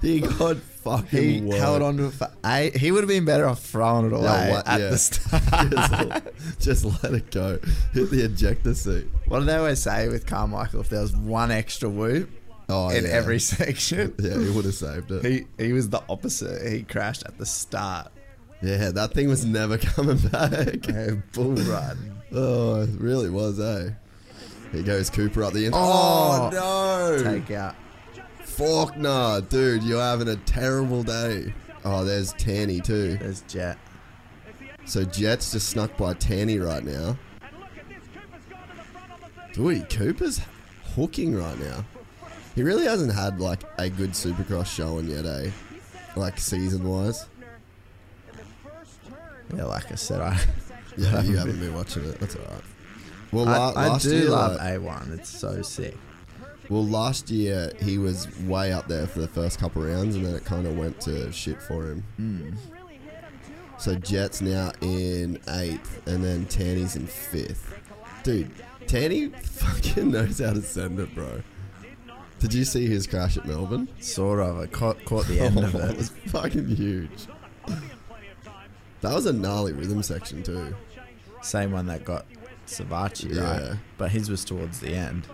He 0.00 0.18
got 0.20 0.56
fucking. 0.56 1.22
he 1.22 1.40
worked. 1.42 1.60
held 1.60 1.80
on 1.80 1.96
to 1.98 2.06
it 2.06 2.14
for 2.14 2.28
eight. 2.44 2.76
He 2.76 2.90
would 2.90 3.04
have 3.04 3.08
been 3.08 3.24
better 3.24 3.46
off 3.46 3.60
throwing 3.62 4.06
it 4.06 4.12
away 4.12 4.24
Yeah, 4.24 4.50
what- 4.50 4.66
at 4.66 4.80
yeah. 4.80 4.88
the 4.90 4.98
start. 4.98 6.34
just, 6.58 6.84
just 6.84 7.04
let 7.04 7.14
it 7.14 7.30
go. 7.30 7.60
Hit 7.92 8.10
the 8.10 8.24
ejector 8.24 8.74
seat. 8.74 9.06
what 9.28 9.38
do 9.38 9.44
they 9.44 9.54
always 9.54 9.80
say 9.80 10.08
with 10.08 10.26
Carmichael? 10.26 10.80
If 10.80 10.88
there 10.88 11.02
was 11.02 11.14
one 11.14 11.52
extra 11.52 11.88
whoop 11.88 12.28
Oh, 12.68 12.88
in 12.90 13.04
yeah. 13.04 13.10
every 13.10 13.38
section, 13.54 14.14
Yeah, 14.18 14.38
he 14.38 14.50
would 14.50 14.64
have 14.64 14.74
saved 14.74 15.10
it. 15.10 15.24
he 15.24 15.46
he 15.62 15.72
was 15.72 15.88
the 15.90 16.02
opposite. 16.08 16.70
He 16.72 16.82
crashed 16.84 17.22
at 17.26 17.36
the 17.38 17.46
start. 17.46 18.10
yeah, 18.62 18.90
that 18.92 19.12
thing 19.14 19.28
was 19.28 19.44
never 19.44 19.76
coming 19.94 20.16
back. 20.18 20.86
Yeah, 20.86 21.10
bull 21.32 21.54
run. 21.54 22.16
Oh, 22.32 22.82
it 22.82 22.90
really 22.98 23.28
was, 23.30 23.60
eh? 23.60 23.90
Here 24.72 24.82
goes 24.82 25.10
Cooper 25.10 25.44
up 25.44 25.52
the 25.52 25.66
end. 25.66 25.74
Oh, 25.76 26.50
Oh, 26.52 27.16
no! 27.18 27.22
Take 27.22 27.50
out. 27.50 27.74
Forkner, 28.44 29.46
dude, 29.48 29.82
you're 29.82 30.00
having 30.00 30.28
a 30.28 30.36
terrible 30.36 31.02
day. 31.02 31.52
Oh, 31.84 32.04
there's 32.04 32.32
Tanti 32.34 32.80
too. 32.80 33.16
There's 33.18 33.42
Jett. 33.42 33.76
So 34.84 35.04
Jett's 35.04 35.52
just 35.52 35.68
snuck 35.68 35.96
by 35.96 36.14
Tanti 36.14 36.58
right 36.58 36.84
now. 36.84 37.18
Dude, 39.52 39.90
Cooper's 39.90 40.40
hooking 40.94 41.34
right 41.34 41.58
now. 41.58 41.84
He 42.54 42.62
really 42.62 42.84
hasn't 42.84 43.12
had 43.14 43.40
like 43.40 43.62
a 43.78 43.88
good 43.88 44.10
Supercross 44.10 44.66
showing 44.66 45.08
yet, 45.08 45.24
eh? 45.24 45.50
Like 46.16 46.38
season 46.38 46.86
wise. 46.88 47.26
Yeah, 49.56 49.64
like 49.64 49.90
I 49.90 49.94
said, 49.96 50.20
I 50.20 50.38
Yeah, 50.96 51.22
you 51.22 51.36
haven't 51.36 51.58
been 51.60 51.74
watching 51.74 52.04
it. 52.04 52.18
That's 52.20 52.36
alright. 52.36 52.62
Well, 53.32 53.48
I, 53.48 53.56
la- 53.56 53.70
I 53.72 53.88
last 53.88 54.02
do 54.02 54.16
year, 54.16 54.28
love 54.30 54.56
like- 54.56 54.80
A1. 54.80 55.18
It's 55.18 55.28
so 55.30 55.62
sick. 55.62 55.96
Well, 56.68 56.86
last 56.86 57.30
year 57.30 57.72
he 57.80 57.98
was 57.98 58.28
way 58.40 58.72
up 58.72 58.88
there 58.88 59.06
for 59.06 59.20
the 59.20 59.28
first 59.28 59.58
couple 59.58 59.82
rounds, 59.82 60.14
and 60.16 60.24
then 60.24 60.34
it 60.34 60.44
kind 60.44 60.66
of 60.66 60.76
went 60.76 61.00
to 61.02 61.30
shit 61.32 61.60
for 61.60 61.84
him. 61.90 62.04
Hmm. 62.16 62.50
So 63.78 63.94
Jett's 63.96 64.40
now 64.40 64.70
in 64.80 65.40
eighth, 65.48 66.06
and 66.06 66.22
then 66.22 66.46
Tanti's 66.46 66.94
in 66.96 67.06
fifth. 67.06 67.74
Dude, 68.22 68.50
Tanti 68.86 69.28
fucking 69.30 70.10
knows 70.12 70.38
how 70.38 70.52
to 70.52 70.62
send 70.62 71.00
it, 71.00 71.14
bro. 71.14 71.42
Did 72.42 72.54
you 72.54 72.64
see 72.64 72.86
his 72.88 73.06
crash 73.06 73.36
at 73.36 73.44
Melbourne? 73.46 73.88
Sort 74.00 74.40
of. 74.40 74.58
I 74.58 74.66
caught, 74.66 75.02
caught 75.04 75.26
the 75.26 75.38
end 75.40 75.58
of 75.60 75.74
Oh, 75.76 75.78
it 75.78 75.90
it. 75.92 75.96
was 75.96 76.08
fucking 76.26 76.66
huge. 76.66 77.26
That 79.00 79.14
was 79.14 79.26
a 79.26 79.32
gnarly 79.32 79.72
rhythm 79.72 80.02
section 80.02 80.42
too. 80.42 80.74
Same 81.40 81.70
one 81.70 81.86
that 81.86 82.04
got 82.04 82.26
Savatgy, 82.66 83.34
Yeah. 83.36 83.68
right? 83.70 83.78
But 83.96 84.10
his 84.10 84.28
was 84.28 84.44
towards 84.44 84.80
the 84.80 84.92
end. 84.94 85.24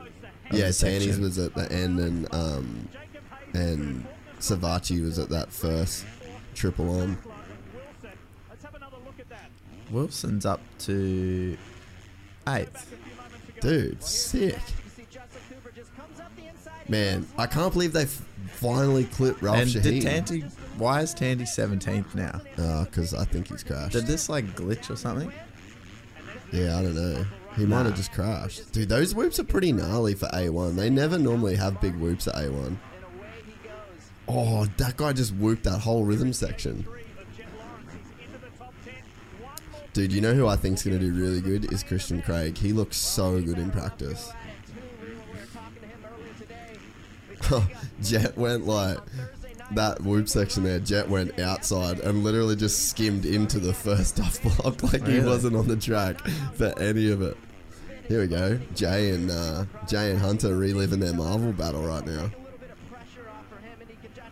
Yeah, 0.52 0.66
Tanti's 0.68 1.18
was 1.18 1.38
at 1.38 1.54
the 1.54 1.70
end, 1.72 1.98
and 1.98 2.34
um, 2.34 2.88
and 3.54 4.06
Savatgy 4.38 5.02
was 5.02 5.18
at 5.18 5.30
that 5.30 5.50
first 5.50 6.04
triple 6.54 7.00
on. 7.00 7.16
Wilson's 9.90 10.44
up 10.44 10.60
to 10.80 11.56
eighth. 12.48 12.94
Dude, 13.60 14.02
sick. 14.02 14.58
Man, 16.88 17.26
I 17.36 17.46
can't 17.46 17.72
believe 17.72 17.92
they 17.92 18.04
f- 18.04 18.22
finally 18.52 19.04
clipped 19.04 19.42
Ralph 19.42 19.58
and 19.58 19.72
did 19.72 19.84
Sheheen. 19.84 20.02
Tanti? 20.02 20.40
Why 20.78 21.00
is 21.02 21.12
Tanti 21.12 21.44
seventeenth 21.44 22.14
now? 22.14 22.40
Uh, 22.56 22.84
because 22.84 23.12
I 23.14 23.24
think 23.24 23.48
he's 23.48 23.62
crashed. 23.62 23.92
Did 23.92 24.06
this 24.06 24.28
like 24.28 24.46
glitch 24.56 24.90
or 24.90 24.96
something? 24.96 25.32
yeah, 26.52 26.78
I 26.78 26.82
don't 26.82 26.94
know. 26.94 27.26
He 27.56 27.66
might 27.66 27.86
have 27.86 27.96
just 27.96 28.12
crashed. 28.12 28.72
Dude, 28.72 28.88
those 28.88 29.14
whoops 29.14 29.38
are 29.40 29.44
pretty 29.44 29.72
gnarly 29.72 30.14
for 30.14 30.26
A1. 30.28 30.76
They 30.76 30.88
never 30.88 31.18
normally 31.18 31.56
have 31.56 31.80
big 31.80 31.96
whoops 31.96 32.28
at 32.28 32.36
A1. 32.36 32.76
Oh, 34.28 34.66
that 34.76 34.96
guy 34.96 35.12
just 35.12 35.34
whooped 35.34 35.64
that 35.64 35.78
whole 35.80 36.04
rhythm 36.04 36.32
section. 36.32 36.86
Dude, 39.92 40.12
you 40.12 40.20
know 40.20 40.34
who 40.34 40.46
I 40.46 40.54
think's 40.54 40.84
going 40.84 40.98
to 40.98 41.04
do 41.04 41.12
really 41.12 41.40
good 41.40 41.72
is 41.72 41.82
Christian 41.82 42.22
Craig. 42.22 42.56
He 42.56 42.72
looks 42.72 42.96
so 42.96 43.40
good 43.40 43.58
in 43.58 43.70
practice. 43.70 44.30
Jett 48.02 48.36
went 48.36 48.66
like 48.66 48.98
that 49.72 50.00
whoop 50.02 50.28
section 50.28 50.64
there. 50.64 50.78
Jett 50.80 51.08
went 51.08 51.38
outside 51.38 52.00
and 52.00 52.24
literally 52.24 52.56
just 52.56 52.88
skimmed 52.88 53.24
into 53.26 53.58
the 53.58 53.74
first 53.74 54.18
off 54.20 54.42
block 54.42 54.82
like 54.82 55.06
he 55.06 55.14
Really? 55.18 55.26
wasn't 55.26 55.56
on 55.56 55.68
the 55.68 55.76
track 55.76 56.20
for 56.54 56.72
any 56.78 57.10
of 57.10 57.22
it. 57.22 57.36
Here 58.08 58.20
we 58.22 58.26
go. 58.26 58.58
Jay 58.74 59.10
and 59.10 59.30
uh, 59.30 59.64
Jay 59.86 60.10
and 60.10 60.18
Hunter 60.18 60.56
reliving 60.56 61.00
their 61.00 61.12
Marvel 61.12 61.52
battle 61.52 61.82
right 61.86 62.06
now. 62.06 62.30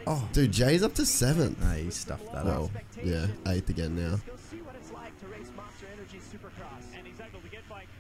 Oh, 0.07 0.27
Dude, 0.33 0.53
Jay's 0.53 0.83
up 0.83 0.95
to 0.95 1.05
seventh. 1.05 1.61
no, 1.61 1.71
he 1.71 1.91
stuffed 1.91 2.33
that 2.33 2.45
Well, 2.45 2.71
up. 2.75 2.83
yeah, 3.05 3.27
eighth 3.49 3.69
again 3.71 3.97
now. 3.97 4.19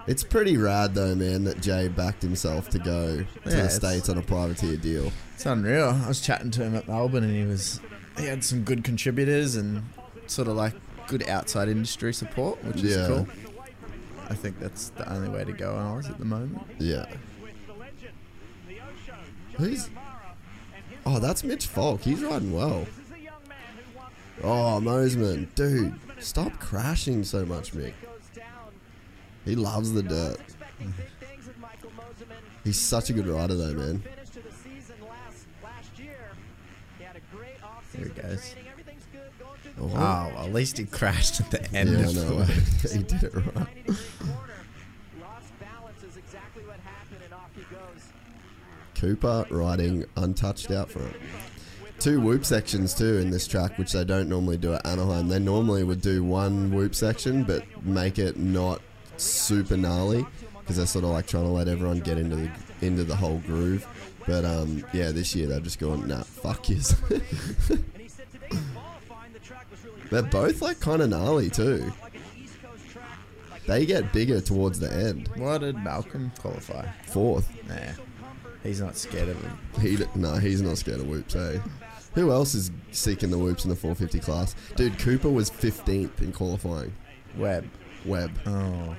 It's 0.06 0.22
pretty 0.22 0.56
rad 0.56 0.94
though, 0.94 1.14
man, 1.14 1.44
that 1.44 1.60
Jay 1.60 1.88
backed 1.88 2.22
himself 2.22 2.68
to 2.70 2.78
go 2.78 3.24
to 3.44 3.50
the 3.50 3.68
states 3.68 4.08
on 4.08 4.18
a 4.18 4.22
privateer 4.22 4.76
deal. 4.76 5.10
It's 5.34 5.46
unreal. 5.46 6.00
I 6.04 6.08
was 6.08 6.20
chatting 6.20 6.50
to 6.52 6.62
him 6.62 6.74
at 6.76 6.86
Melbourne, 6.88 7.24
and 7.24 7.34
he 7.36 7.44
was 7.44 7.80
he 8.18 8.24
had 8.26 8.44
some 8.44 8.62
good 8.62 8.84
contributors 8.84 9.56
and 9.56 9.82
sort 10.26 10.48
of 10.48 10.56
like 10.56 10.74
good 11.08 11.28
outside 11.28 11.68
industry 11.68 12.14
support, 12.14 12.62
which 12.64 12.82
is 12.82 12.96
Yeah. 12.96 13.06
cool. 13.06 13.28
I 14.28 14.34
think 14.34 14.58
that's 14.58 14.88
the 14.90 15.10
only 15.12 15.28
way 15.28 15.44
to 15.44 15.52
go 15.52 15.72
in 15.76 15.82
Oz 15.82 16.08
at 16.08 16.18
the 16.18 16.24
moment. 16.24 16.60
Yeah. 16.78 17.06
Who's? 19.56 19.88
Oh, 21.04 21.18
that's 21.20 21.44
Mitch 21.44 21.66
Falk. 21.66 22.02
He's 22.02 22.22
riding 22.22 22.52
well. 22.52 22.86
Oh, 24.42 24.80
Mosiman, 24.82 25.46
dude, 25.54 25.94
stop 26.18 26.58
crashing 26.58 27.24
so 27.24 27.46
much, 27.46 27.72
Mick. 27.72 27.92
He 29.46 29.54
loves 29.54 29.92
the 29.92 30.02
dirt. 30.02 30.38
He's 32.64 32.78
such 32.78 33.10
a 33.10 33.12
good 33.12 33.28
rider, 33.28 33.54
though, 33.54 33.74
man. 33.74 34.02
There 37.94 38.04
he 38.04 38.10
goes. 38.10 38.54
Oh, 39.78 39.84
Oh, 39.84 39.94
well, 39.94 40.38
at 40.46 40.52
least 40.52 40.78
he 40.78 40.84
crashed 40.84 41.40
at 41.40 41.50
the 41.50 41.62
end 41.74 41.90
yeah, 41.90 42.06
of 42.06 42.14
no 42.16 42.42
the 42.42 42.88
he 42.92 43.02
did 43.02 43.22
it 43.22 43.34
right. 43.54 43.98
Cooper 48.94 49.46
riding 49.50 50.04
untouched 50.16 50.70
out 50.70 50.90
front. 50.90 51.14
Two 51.98 52.20
whoop 52.20 52.44
sections 52.44 52.94
too 52.94 53.18
in 53.18 53.30
this 53.30 53.46
track, 53.46 53.78
which 53.78 53.92
they 53.92 54.04
don't 54.04 54.28
normally 54.28 54.56
do 54.56 54.74
at 54.74 54.84
Anaheim. 54.86 55.28
They 55.28 55.38
normally 55.38 55.84
would 55.84 56.00
do 56.00 56.24
one 56.24 56.74
whoop 56.74 56.94
section, 56.94 57.44
but 57.44 57.62
make 57.84 58.18
it 58.18 58.38
not 58.38 58.80
super 59.16 59.76
gnarly 59.76 60.26
because 60.66 60.76
they're 60.78 60.86
sort 60.86 61.04
of 61.04 61.10
like 61.10 61.26
trying 61.28 61.44
to 61.44 61.50
let 61.50 61.68
everyone 61.68 62.00
get 62.00 62.18
into 62.18 62.34
the 62.34 62.50
into 62.80 63.04
the 63.04 63.14
whole 63.14 63.38
groove. 63.46 63.86
But 64.26 64.44
um, 64.44 64.84
yeah, 64.92 65.12
this 65.12 65.34
year 65.36 65.46
they're 65.46 65.60
just 65.60 65.78
going 65.78 66.08
nah, 66.08 66.24
fuck 66.24 66.68
yous. 66.68 66.96
they're 70.10 70.22
both 70.22 70.60
like 70.60 70.80
kind 70.80 71.02
of 71.02 71.10
gnarly 71.10 71.50
too. 71.50 71.92
They 73.68 73.86
get 73.86 74.12
bigger 74.12 74.40
towards 74.40 74.80
the 74.80 74.92
end. 74.92 75.28
What 75.36 75.58
did 75.58 75.76
Malcolm 75.76 76.32
qualify? 76.38 76.88
Fourth. 77.06 77.48
Nah, 77.68 77.92
he's 78.62 78.80
not 78.80 78.96
scared 78.96 79.28
of 79.28 79.40
him. 79.40 79.58
He 79.80 79.96
d- 79.96 80.06
no, 80.14 80.34
he's 80.34 80.62
not 80.62 80.78
scared 80.78 81.00
of 81.00 81.08
whoops. 81.08 81.36
Eh? 81.36 81.60
Who 82.14 82.32
else 82.32 82.54
is 82.54 82.70
seeking 82.92 83.30
the 83.30 83.38
whoops 83.38 83.64
in 83.64 83.70
the 83.70 83.76
450 83.76 84.20
class? 84.20 84.54
Dude, 84.76 84.98
Cooper 84.98 85.28
was 85.28 85.50
15th 85.50 86.22
in 86.22 86.32
qualifying. 86.32 86.92
Webb. 87.36 87.68
Webb. 88.04 88.30
Oh 88.46 88.96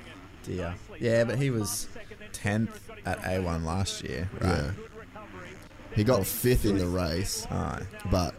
dear. 0.48 0.74
Yeah, 0.98 1.24
but 1.24 1.38
he 1.38 1.50
was 1.50 1.88
tenth 2.32 2.90
at 3.06 3.20
A1 3.20 3.64
last 3.64 4.02
year, 4.02 4.28
right? 4.40 4.50
Yeah. 4.50 4.70
He 5.94 6.04
got 6.04 6.26
fifth 6.26 6.64
in 6.64 6.78
the 6.78 6.86
race, 6.86 7.46
but 8.10 8.34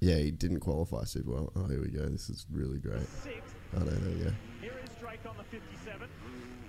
yeah, 0.00 0.16
he 0.16 0.30
didn't 0.30 0.60
qualify 0.60 1.04
super 1.04 1.30
well. 1.32 1.52
Oh, 1.56 1.66
here 1.66 1.80
we 1.80 1.88
go. 1.88 2.06
This 2.06 2.30
is 2.30 2.46
really 2.50 2.78
great. 2.78 3.06
Oh 3.76 3.80
no, 3.80 3.90
there 3.90 4.14
we 4.14 4.24
go. 4.24 4.32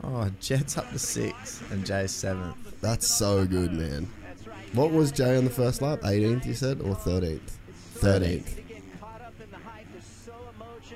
Oh, 0.02 0.30
Jett's 0.40 0.78
up 0.78 0.90
to 0.92 1.00
six 1.00 1.62
and 1.72 1.86
Jay's 1.86 2.12
seventh. 2.12 2.80
That's 2.82 3.06
so 3.06 3.46
good, 3.46 3.74
man. 3.74 4.10
What 4.74 4.92
was 4.92 5.12
Jay 5.12 5.36
on 5.36 5.44
the 5.44 5.50
first 5.50 5.82
lap? 5.82 6.02
18th, 6.02 6.46
you 6.46 6.54
said, 6.54 6.80
or 6.80 6.96
13th? 6.96 7.42
13th. 7.96 8.59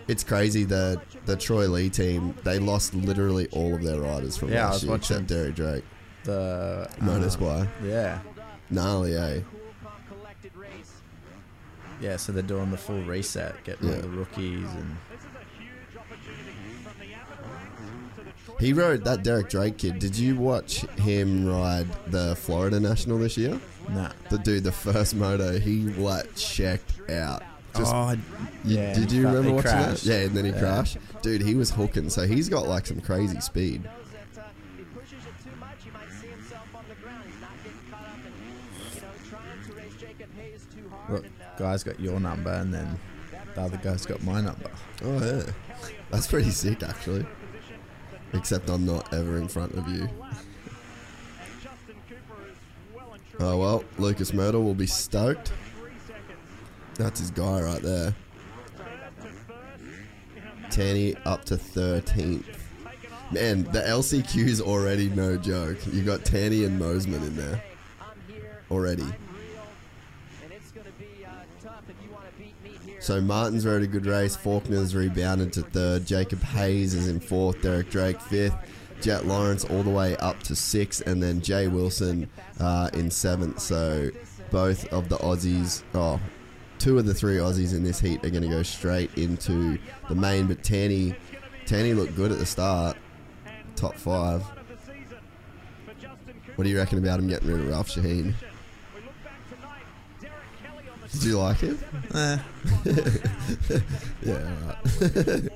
It's 0.08 0.24
crazy 0.24 0.64
that 0.66 1.02
the 1.26 1.36
Troy 1.38 1.68
Lee 1.68 1.90
team 1.90 2.36
they 2.44 2.60
lost 2.60 2.94
literally 2.94 3.48
all 3.52 3.74
of 3.76 3.84
their 3.84 4.02
riders 4.02 4.36
from 4.38 4.50
Yeah, 4.52 4.70
last 4.70 4.84
year 4.84 4.96
except 4.96 5.28
Derek 5.28 5.56
Drake. 5.56 5.84
The 6.24 6.90
Motor 7.02 7.26
uh, 7.26 7.30
Spy. 7.30 7.68
Yeah, 7.84 8.20
Gnarly, 8.70 9.16
eh? 9.16 9.40
yeah. 12.02 12.18
So 12.18 12.32
they're 12.32 12.44
doing 12.44 12.72
the 12.72 12.78
full 12.78 13.02
reset, 13.04 13.64
getting 13.64 13.90
all 13.90 13.96
Yeah. 13.96 14.02
the 14.02 14.10
rookies 14.10 14.70
and 14.72 14.98
He 18.60 18.72
rode 18.72 19.04
that 19.04 19.24
Derek 19.24 19.50
Drake 19.50 19.78
kid. 19.78 20.00
Did 20.00 20.18
you 20.18 20.36
watch 20.38 20.82
him 20.98 21.46
ride 21.46 21.88
the 22.08 22.36
Florida 22.36 22.80
National 22.80 23.18
this 23.18 23.38
year? 23.38 23.60
Nah. 23.90 24.12
The 24.30 24.38
dude, 24.38 24.64
the 24.64 24.72
first 24.72 25.16
moto, 25.16 25.60
he 25.60 25.80
like 25.82 26.34
checked 26.36 27.10
out. 27.10 27.44
Just, 27.76 27.92
oh, 27.94 28.16
yeah. 28.64 28.94
did 28.94 29.12
you 29.12 29.24
remember 29.26 29.50
he 29.50 29.56
watching 29.56 29.72
crashed. 29.72 30.04
that? 30.06 30.10
Yeah, 30.20 30.26
and 30.28 30.38
then 30.38 30.46
he 30.46 30.52
Yeah. 30.52 30.60
crashed. 30.60 30.98
Dude, 31.22 31.42
he 31.42 31.56
was 31.56 31.72
hooking. 31.72 32.10
So 32.10 32.28
he's 32.28 32.50
got 32.50 32.68
like 32.68 32.86
some 32.86 33.02
crazy 33.02 33.40
speed. 33.42 33.84
knows 33.84 33.92
that 34.36 34.52
if 34.74 34.78
he 34.78 34.84
pushes 34.94 35.26
it 35.26 35.44
too 35.44 35.56
much, 35.60 35.78
he 35.84 35.90
might 35.90 36.12
see 36.22 36.28
himself 36.28 36.68
on 36.76 36.84
the 36.88 36.96
ground. 37.04 37.24
He's 37.26 37.42
not 37.42 37.52
getting 37.64 37.80
caught 37.90 38.06
up 38.06 38.20
in, 38.26 38.96
you 38.96 39.02
know, 39.02 39.08
trying 39.30 39.64
to 39.68 39.74
race 39.74 39.96
Jacob 40.00 40.30
Hayes. 40.38 40.66
Look, 41.10 41.26
and, 41.26 41.34
guy's 41.58 41.84
got 41.84 42.00
your 42.00 42.20
number, 42.20 42.52
and 42.52 42.74
then 42.74 43.00
the 43.56 43.62
other 43.62 43.78
guy's 43.78 44.06
got 44.06 44.22
my 44.24 44.42
number. 44.42 44.70
Oh 45.04 45.20
yeah, 45.26 45.44
that's 46.12 46.28
pretty 46.28 46.52
sick 46.52 46.84
actually. 46.84 47.26
Except 48.34 48.70
I'm 48.70 48.86
not 48.86 49.14
ever 49.14 49.38
in 49.38 49.48
front 49.48 49.74
of 49.74 49.88
you. 49.88 50.10
Justin 51.62 51.96
Cooper 52.10 52.42
is 52.50 52.58
well 52.96 53.14
and 53.14 53.22
truly 53.32 53.46
Oh 53.54 53.58
well, 53.58 53.84
Lucas 53.98 54.32
Mirtl 54.32 54.64
will 54.64 54.74
be 54.74 54.88
stoked. 54.88 55.52
That's 56.96 57.20
his 57.20 57.32
guy 57.32 57.62
right 57.62 57.82
there. 57.82 58.16
Tanti 60.70 61.16
up 61.26 61.46
to 61.46 61.56
13th. 61.56 62.44
Man, 63.32 63.64
the 63.64 63.80
LCQ's 63.82 64.62
already 64.62 65.10
no 65.10 65.38
joke. 65.38 65.78
You 65.92 66.04
got 66.04 66.24
Tanti 66.26 66.66
and 66.66 66.80
Mosiman 66.80 67.26
in 67.28 67.36
there 67.36 67.64
already. 68.70 69.06
So 73.00 73.20
Martin's 73.20 73.66
rode 73.66 73.84
a 73.84 73.88
good 73.88 74.06
race. 74.06 74.38
Forkner's 74.38 74.96
rebounded 74.96 75.52
to 75.54 75.62
third. 75.62 76.06
Jacob 76.06 76.42
Hayes 76.42 76.94
is 76.94 77.08
in 77.08 77.20
fourth. 77.20 77.62
Derek 77.62 77.90
Drake 77.90 78.22
fifth. 78.22 78.56
Jett 79.02 79.26
Lawrence 79.26 79.66
all 79.66 79.84
the 79.84 79.90
way 79.90 80.16
up 80.18 80.42
to 80.44 80.56
sixth, 80.56 81.06
and 81.06 81.22
then 81.22 81.42
Jay 81.42 81.68
Wilson 81.68 82.30
uh, 82.62 82.90
in 82.94 83.12
seventh. 83.12 83.60
So 83.60 84.10
both 84.52 84.86
of 84.94 85.10
the 85.10 85.18
Aussies, 85.18 85.84
oh, 85.94 86.22
two 86.84 87.00
of 87.00 87.06
the 87.06 87.14
three 87.14 87.38
Aussies 87.38 87.74
in 87.74 87.82
this 87.82 87.98
heat 88.02 88.24
are 88.26 88.30
going 88.30 88.44
to 88.44 88.50
go 88.50 88.62
straight 88.62 89.18
into 89.18 89.80
the 90.10 90.16
main. 90.16 90.48
But 90.48 90.64
Tanti, 90.64 91.16
Tanti 91.66 91.94
looked 91.94 92.14
good 92.18 92.30
at 92.34 92.40
the 92.40 92.46
start, 92.46 92.98
top 93.78 93.96
five. 93.96 94.42
of 94.42 94.68
the 94.68 94.78
season 94.78 95.18
for 95.86 95.94
Justin 95.94 96.34
Cooper. 96.46 96.52
What 96.56 96.66
do 96.66 96.70
you 96.70 96.78
reckon 96.78 96.98
about 96.98 97.20
him 97.20 97.30
getting 97.30 97.50
rid 97.50 97.62
of 97.62 97.70
Ralph 97.70 97.88
Sheheen? 97.88 98.34
We 98.94 99.02
look 99.02 99.14
back 99.24 99.40
tonight. 99.50 99.84
Derek 100.20 100.36
Kelly 100.62 100.84
on 100.92 101.00
the 101.00 101.08
Did 101.08 101.24
you 101.24 101.40
like 101.40 101.60
him? 101.60 101.80
Yeah, 104.22 104.52
right. 104.68 105.50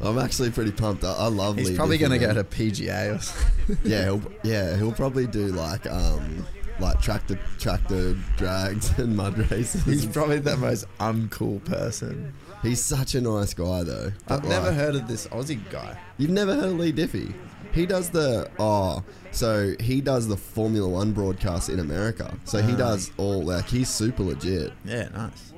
I'm 0.00 0.18
actually 0.18 0.50
pretty 0.50 0.72
pumped. 0.72 1.04
I, 1.04 1.12
I 1.12 1.26
love. 1.28 1.56
he's 1.56 1.70
Lee 1.70 1.76
probably 1.76 1.98
going 1.98 2.10
to 2.10 2.18
go 2.18 2.34
to 2.34 2.42
PGA 2.42 3.14
or 3.14 3.20
something. 3.20 3.78
Yeah, 3.84 4.04
he'll, 4.04 4.22
yeah, 4.42 4.76
he'll 4.76 4.90
probably 4.90 5.28
do 5.28 5.46
like 5.48 5.86
um 5.86 6.44
like 6.80 7.00
tractor 7.00 7.38
tractor 7.58 8.14
drags 8.36 8.90
and 8.98 9.16
mud 9.16 9.50
races. 9.50 9.84
He's 9.84 10.06
probably 10.06 10.38
the 10.38 10.56
most 10.56 10.86
uncool 10.98 11.64
person. 11.64 12.32
He's 12.62 12.84
such 12.84 13.14
a 13.14 13.20
nice 13.20 13.54
guy 13.54 13.82
though. 13.82 14.12
I've 14.28 14.44
never 14.44 14.68
like, 14.68 14.76
heard 14.76 14.94
of 14.94 15.08
this 15.08 15.26
Aussie 15.28 15.60
guy. 15.70 15.98
You've 16.18 16.30
never 16.30 16.54
heard 16.54 16.66
of 16.66 16.78
Leigh 16.78 16.92
Diffey? 16.92 17.34
He 17.72 17.86
does 17.86 18.10
the 18.10 18.50
oh, 18.58 19.02
so 19.30 19.74
he 19.80 20.00
does 20.00 20.28
the 20.28 20.36
Formula 20.36 20.88
One 20.88 21.12
broadcast 21.12 21.70
in 21.70 21.80
America. 21.80 22.36
So 22.44 22.60
he 22.60 22.74
ah. 22.74 22.76
does 22.76 23.10
all 23.16 23.42
like 23.42 23.66
he's 23.66 23.88
super 23.88 24.22
legit. 24.22 24.72
Yeah, 24.84 25.08
nice. 25.08 25.52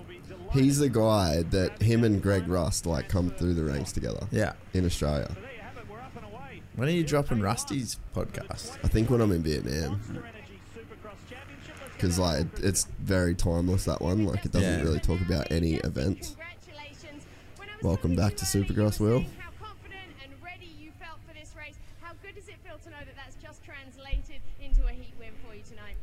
He's 0.54 0.78
the 0.78 0.88
guy 0.88 1.42
that 1.50 1.83
him 1.83 2.04
and 2.04 2.23
Greg 2.23 2.47
Rust 2.47 2.87
like 2.87 3.09
come 3.09 3.30
through 3.30 3.54
the 3.54 3.64
ranks 3.64 3.90
together 3.90 4.28
Yeah. 4.30 4.52
in 4.73 4.87
Australia. 4.87 5.26
There 5.35 5.52
you 5.52 5.61
have 5.61 5.76
it. 5.76 5.90
We're 5.90 5.99
up 5.99 6.14
and 6.14 6.25
away. 6.26 6.62
When 6.76 6.88
are 6.88 6.92
you 6.92 7.02
dropping 7.02 7.40
Rusty's 7.40 7.99
podcast? 8.14 8.78
I 8.85 8.88
think 8.88 9.11
when 9.11 9.21
I'm 9.21 9.33
in 9.33 9.42
Vietnam, 9.42 9.90
Monster 9.90 10.12
Energy 10.12 10.61
Supercross 10.73 11.18
Championship. 11.28 11.75
Let's 11.83 11.93
get 11.93 11.93
because 12.04 12.18
like 12.18 12.40
it- 12.40 12.64
it's 12.64 12.84
very 13.00 13.34
timeless 13.34 13.84
that 13.87 14.00
one. 14.02 14.26
Like 14.26 14.44
it 14.44 14.52
doesn't 14.52 14.78
Yeah. 14.78 14.84
really 14.84 15.00
talk 15.00 15.20
about 15.20 15.50
any 15.50 15.75
events. 15.76 16.37
Congratulations. 16.37 17.25
When 17.56 17.68
I 17.68 17.76
was 17.76 17.82
Welcome 17.84 18.14
back 18.16 18.37
to 18.37 18.44
you 18.58 18.64
earlier, 18.64 18.75
Supercross, 18.75 19.00
Will. 19.00 19.20
How 19.38 19.50
confident 19.58 20.11
and 20.23 20.32
ready 20.42 20.66
you 20.78 20.90
felt 21.00 21.18
for 21.26 21.34
this 21.34 21.54
race. 21.56 21.76
How 22.02 22.12
good 22.23 22.34
does 22.34 22.49
it 22.49 22.56
feel 22.64 22.76
to 22.78 22.90
know 22.90 23.00
that 23.04 23.16
that's 23.16 23.37
just 23.42 23.64
translated 23.64 24.40
into 24.60 24.86
a 24.86 24.90
heat 24.93 25.14
win 25.19 25.30
for 25.47 25.54
you 25.54 25.62
tonight? 25.69 25.97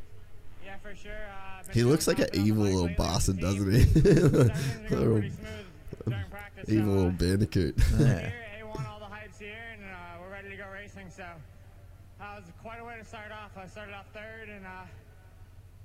Yeah, 0.64 0.76
for 0.82 0.94
sure. 0.94 1.12
Uh, 1.12 1.62
He 1.72 1.82
looks 1.84 2.06
like 2.08 2.18
feeling 2.18 2.34
an 2.40 2.46
evil 2.46 2.64
little 2.64 2.88
bastard, 2.96 3.38
doesn't 3.40 3.70
he? 3.72 3.80
everything's 4.10 4.90
going 4.90 4.90
Little 4.90 5.30
smooth 5.30 5.66
during 6.08 6.24
practice, 6.30 6.66
so, 6.68 6.72
evil 6.74 6.92
uh, 6.92 6.96
little 6.96 7.10
bandicoot. 7.12 7.74
Yeah. 7.78 8.06
Here, 8.06 8.32
A1, 8.62 8.86
all 8.88 8.98
the 8.98 9.06
hype's 9.06 9.38
here, 9.38 9.54
and 9.74 9.84
uh, 9.84 10.20
we're 10.20 10.30
ready 10.30 10.50
to 10.50 10.56
go 10.56 10.66
racing. 10.72 11.10
So, 11.10 11.24
uh, 11.24 12.38
it 12.38 12.42
was 12.42 12.52
quite 12.62 12.78
a 12.78 12.84
way 12.84 12.96
to 12.98 13.04
start 13.04 13.30
off. 13.32 13.50
I 13.56 13.66
started 13.66 13.94
off 13.94 14.06
third, 14.14 14.48
and 14.48 14.64
uh, 14.64 14.86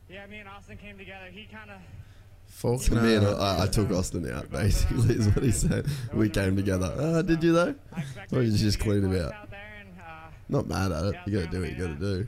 yeah, 0.09 0.25
me 0.27 0.39
and 0.39 0.49
Austin 0.49 0.77
came 0.77 0.97
together. 0.97 1.25
He 1.31 1.45
kind 1.45 1.69
of 1.71 1.77
Forkner. 2.51 3.03
Me 3.03 3.15
and 3.15 3.25
I, 3.27 3.63
I 3.63 3.67
took 3.67 3.91
Austin 3.91 4.31
out, 4.31 4.49
basically, 4.51 5.15
is 5.15 5.27
what 5.27 5.43
he 5.43 5.51
said. 5.51 5.85
We 6.13 6.29
came 6.29 6.55
together. 6.55 6.93
Uh, 6.97 7.21
did 7.21 7.43
you 7.43 7.53
though? 7.53 7.75
Or 8.31 8.41
did 8.41 8.53
you 8.53 8.57
just 8.57 8.79
clean 8.79 9.03
him 9.03 9.15
out? 9.15 9.33
out 9.33 9.51
there, 9.51 9.59
and 9.79 9.89
uh, 9.99 10.29
Not 10.49 10.67
mad 10.67 10.91
at 10.91 11.03
it. 11.05 11.15
You 11.25 11.39
gotta 11.39 11.51
do 11.51 11.61
what 11.61 11.69
you 11.69 11.75
gotta 11.75 11.95
do. 11.95 12.27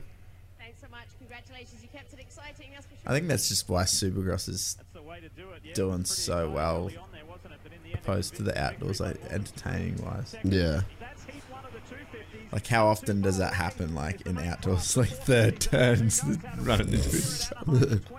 Thanks 0.58 0.80
so 0.80 0.88
much. 0.90 1.06
Congratulations. 1.18 1.82
You 1.82 1.88
kept 1.88 2.12
it 2.12 2.20
exciting. 2.20 2.68
That's 2.74 2.86
for 2.86 2.92
sure. 2.92 3.02
I 3.06 3.12
think 3.12 3.28
that's 3.28 3.48
just 3.48 3.68
why 3.68 3.84
Supercross 3.84 4.48
is 4.48 4.74
that's 4.76 4.90
the 4.92 5.02
way 5.02 5.20
to 5.20 5.28
do 5.30 5.50
it. 5.50 5.62
Yeah, 5.64 5.72
doing 5.74 5.94
it 5.94 5.98
was 6.00 6.08
pretty 6.10 6.22
so 6.22 6.50
well 6.50 6.76
early 6.84 6.96
on 6.98 7.08
there, 7.12 7.24
wasn't 7.24 7.54
it? 7.54 7.60
But 7.62 7.72
in 7.72 7.78
the 7.82 7.88
end, 7.88 7.98
it 7.98 8.00
opposed 8.04 8.34
to 8.36 8.42
the 8.42 8.60
outdoors, 8.62 9.00
like 9.00 9.16
entertaining 9.30 9.96
wise. 10.04 10.36
Yeah. 10.44 10.82
That's 11.00 11.24
heat 11.24 11.42
one 11.50 11.64
of 11.64 11.72
the 11.72 11.80
250s. 11.80 12.39
Like 12.52 12.66
how 12.66 12.86
often 12.88 13.20
does 13.22 13.38
that 13.38 13.54
happen? 13.54 13.94
Like 13.94 14.22
in 14.22 14.38
outdoors, 14.38 14.96
like 14.96 15.08
third 15.08 15.60
turns 15.60 16.22
running 16.58 16.92
into 16.94 17.16
each 17.16 17.52
other. 17.66 18.00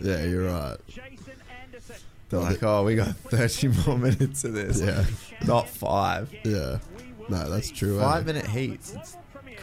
Yeah, 0.00 0.22
you're 0.24 0.44
right. 0.46 0.76
They're 2.28 2.40
like, 2.40 2.62
oh, 2.62 2.84
we 2.84 2.94
got 2.94 3.08
30 3.16 3.68
more 3.86 3.98
minutes 3.98 4.44
of 4.44 4.52
this. 4.54 4.80
Yeah. 4.80 5.04
Not 5.46 5.68
five. 5.68 6.32
Yeah. 6.44 6.78
No, 7.28 7.50
that's 7.50 7.70
true. 7.70 7.98
eh? 7.98 8.02
Five 8.02 8.24
minute 8.26 8.46
heats. 8.46 8.94
It's 8.94 9.16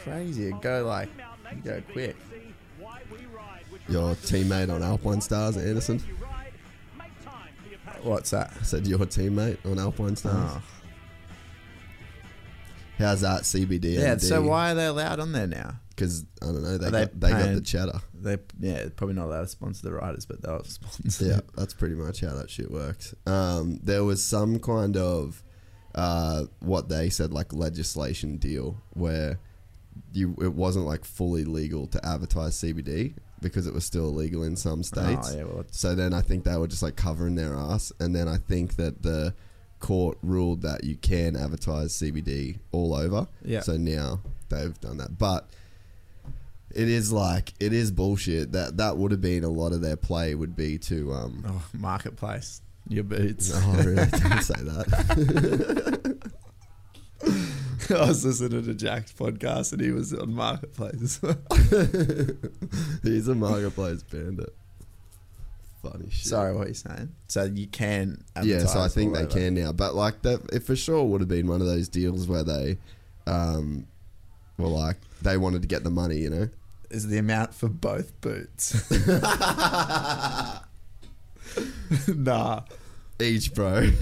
crazy. 0.04 0.48
It 0.50 0.62
go 0.62 0.84
like, 0.86 1.10
you 1.56 1.62
go 1.62 1.82
quick. 1.94 2.16
Your 3.88 4.16
teammate 4.16 4.70
on 4.70 4.82
Alpinestars, 4.82 5.58
Anderson. 5.58 6.04
What's 8.04 8.32
that? 8.32 8.52
I 8.60 8.64
said 8.64 8.86
your 8.86 9.00
teammate 9.00 9.58
on 9.66 9.78
Alpinestars. 9.78 10.26
Oh. 10.60 10.62
How's 12.98 13.22
that 13.22 13.42
CBD? 13.44 13.94
Yeah, 14.00 14.18
so 14.18 14.42
why 14.42 14.72
are 14.72 14.76
they 14.76 14.86
allowed 14.86 15.20
on 15.20 15.32
there 15.32 15.48
now? 15.48 15.76
Because 15.90 16.26
I 16.42 16.46
don't 16.48 16.64
know. 16.64 16.78
They 16.78 16.88
Are 16.88 16.92
they 16.92 17.02
got, 17.06 17.20
they 17.20 17.30
got 17.30 17.40
the 17.40 17.46
paying- 17.46 17.64
cheddar. 17.64 18.00
They 18.14 18.38
yeah, 18.60 18.88
probably 18.96 19.16
not 19.16 19.26
allowed 19.28 19.42
to 19.44 19.48
sponsor 19.48 19.88
the 19.88 19.94
riders, 19.94 20.26
but 20.26 20.42
they'll 20.42 20.64
sponsor. 20.64 21.26
Yeah, 21.26 21.40
that's 21.56 21.74
pretty 21.74 21.96
much 21.96 22.22
how 22.22 22.34
that 22.36 22.50
shit 22.50 22.72
works. 22.72 23.14
Um, 23.28 23.80
there 23.84 24.04
was 24.04 24.24
some 24.24 24.60
kind 24.60 24.98
of 24.98 25.44
uh, 25.94 26.46
what 26.60 26.90
they 26.90 27.10
said 27.10 27.32
like 27.32 27.54
legislation 27.54 28.38
deal 28.38 28.82
where 28.94 29.40
you 30.12 30.36
it 30.42 30.54
wasn't 30.54 30.86
like 30.86 31.06
fully 31.06 31.46
legal 31.46 31.88
to 31.88 32.06
advertise 32.06 32.56
CBD 32.58 33.14
because 33.42 33.68
it 33.68 33.74
was 33.74 33.86
still 33.86 34.08
illegal 34.10 34.44
in 34.44 34.56
some 34.56 34.84
states. 34.84 35.32
Oh, 35.32 35.38
yeah, 35.38 35.44
well, 35.44 35.60
it's- 35.62 35.78
so 35.78 35.96
then 35.96 36.14
I 36.14 36.22
think 36.22 36.44
they 36.46 36.58
were 36.58 36.68
just 36.68 36.82
like 36.84 36.96
covering 36.96 37.36
their 37.36 37.56
ass, 37.56 37.92
and 38.00 38.14
then 38.16 38.28
I 38.28 38.38
think 38.38 38.76
that 38.78 39.04
the 39.04 39.34
court 39.86 40.18
ruled 40.24 40.64
that 40.64 40.84
you 40.84 40.96
can 40.96 41.36
advertise 41.36 41.96
CBD 41.96 42.58
all 42.72 42.96
over. 42.96 43.28
Yeah. 43.44 43.60
So 43.60 43.78
now 43.78 44.20
they've 44.50 44.80
done 44.82 44.98
that, 44.98 45.20
but 45.20 45.48
it 46.74 46.90
is 46.90 47.14
like 47.14 47.54
it 47.60 47.72
is 47.72 47.92
bullshit. 47.92 48.52
That 48.52 48.78
that 48.78 48.98
would 48.98 49.12
have 49.12 49.22
been 49.22 49.44
a 49.44 49.50
lot 49.50 49.74
of 49.74 49.82
their 49.82 49.96
play 49.96 50.34
would 50.34 50.56
be 50.56 50.80
to 50.80 51.14
um. 51.14 51.46
Oh, 51.48 51.64
marketplace. 51.74 52.64
Your 52.88 53.04
boots. 53.04 53.52
Oh, 53.54 53.74
really? 53.78 53.96
Don't 53.96 54.42
say 54.42 54.62
that. 54.62 56.32
I 57.92 58.08
was 58.08 58.26
listening 58.26 58.64
to 58.64 58.74
Jack's 58.74 59.14
podcast 59.14 59.72
and 59.72 59.82
he 59.82 59.92
was 59.92 60.14
on 60.14 60.34
marketplace. 60.34 61.20
He's 63.04 63.28
a 63.28 63.36
marketplace 63.36 64.02
bandit. 64.02 64.56
Funny 65.92 66.10
shit. 66.10 66.28
Sorry, 66.28 66.54
what 66.54 66.66
are 66.66 66.70
you 66.70 66.74
saying? 66.74 67.10
So 67.28 67.44
you 67.44 67.68
can. 67.68 68.24
Yeah, 68.44 68.66
so 68.66 68.80
I 68.80 68.88
think 68.88 69.14
they 69.14 69.26
can 69.26 69.54
now. 69.54 69.72
But 69.72 69.96
like 69.96 70.22
that, 70.24 70.42
it 70.52 70.64
for 70.64 70.76
sure 70.76 71.04
would 71.04 71.22
have 71.22 71.28
been 71.28 71.48
one 71.48 71.62
of 71.62 71.68
those 71.68 71.88
deals 71.88 72.28
where 72.28 72.44
they, 72.44 72.78
um, 73.28 73.88
were 74.58 74.68
like 74.68 74.98
they 75.22 75.38
wanted 75.38 75.62
to 75.62 75.68
get 75.68 75.84
the 75.84 75.90
money, 75.90 76.18
you 76.18 76.30
know. 76.30 76.50
Is 76.90 77.08
the 77.08 77.18
amount 77.18 77.54
for 77.54 77.68
both 77.68 78.20
boots? 78.22 78.92
nah. 82.16 82.62
Each 83.20 83.54
bro. 83.54 83.90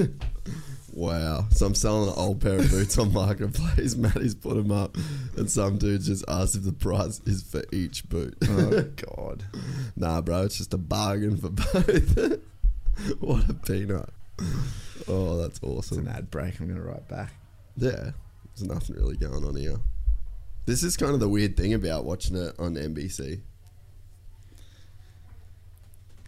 wow. 0.94 1.46
So 1.52 1.66
I'm 1.66 1.76
selling 1.76 2.10
an 2.10 2.16
old 2.18 2.42
pair 2.42 2.60
of 2.60 2.70
boots 2.70 2.98
on 2.98 3.14
marketplace. 3.14 3.96
Matty's 3.98 4.36
put 4.36 4.56
them 4.56 4.72
up, 4.72 4.98
and 5.38 5.50
some 5.50 5.78
dude 5.78 6.02
just 6.02 6.24
asked 6.28 6.56
if 6.56 6.64
the 6.64 6.74
price 6.74 7.22
is 7.26 7.44
for 7.44 7.64
each 7.72 8.08
boot. 8.10 8.36
Oh 8.48 8.82
God. 9.18 9.44
Nah, 9.96 10.22
bro, 10.22 10.44
it's 10.44 10.58
just 10.58 10.74
a 10.74 10.78
bargain 10.78 11.38
for 11.38 11.50
both. 11.50 12.40
what 13.20 13.50
a 13.50 13.54
peanut. 13.54 14.10
Oh, 15.08 15.38
that's 15.38 15.60
awesome. 15.64 16.00
It's 16.00 16.08
an 16.08 16.16
ad 16.16 16.32
break. 16.32 16.60
I'm 16.60 16.68
gonna 16.68 16.82
write 16.82 17.08
back. 17.08 17.34
Yeah, 17.78 18.12
there's 18.56 18.64
nothing 18.68 18.96
really 18.96 19.18
going 19.18 19.44
on 19.44 19.56
here. 19.56 19.78
This 20.66 20.84
is 20.84 20.96
kind 20.96 21.14
of 21.14 21.20
the 21.20 21.28
weird 21.30 21.58
thing 21.58 21.74
about 21.74 22.06
watching 22.06 22.38
it 22.38 22.56
on 22.58 22.76
NBC. 22.76 23.42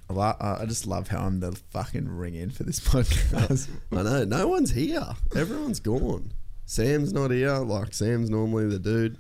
I, 0.10 0.14
lo- 0.14 0.36
I 0.40 0.62
I 0.62 0.66
just 0.66 0.86
love 0.86 1.08
how 1.08 1.26
I'm 1.26 1.40
the 1.40 1.52
fucking 1.72 2.08
ring 2.10 2.36
in 2.36 2.50
for 2.52 2.64
this 2.64 2.80
podcast. 2.90 3.70
I 3.92 4.04
know, 4.04 4.24
no 4.26 4.48
one's 4.48 4.72
here. 4.72 5.06
Everyone's 5.36 5.80
gone. 5.80 6.32
Sam's 6.66 7.14
not 7.14 7.32
here. 7.32 7.54
Like, 7.58 7.94
Sam's 7.94 8.30
normally 8.30 8.68
the 8.68 8.80
dude. 8.80 9.18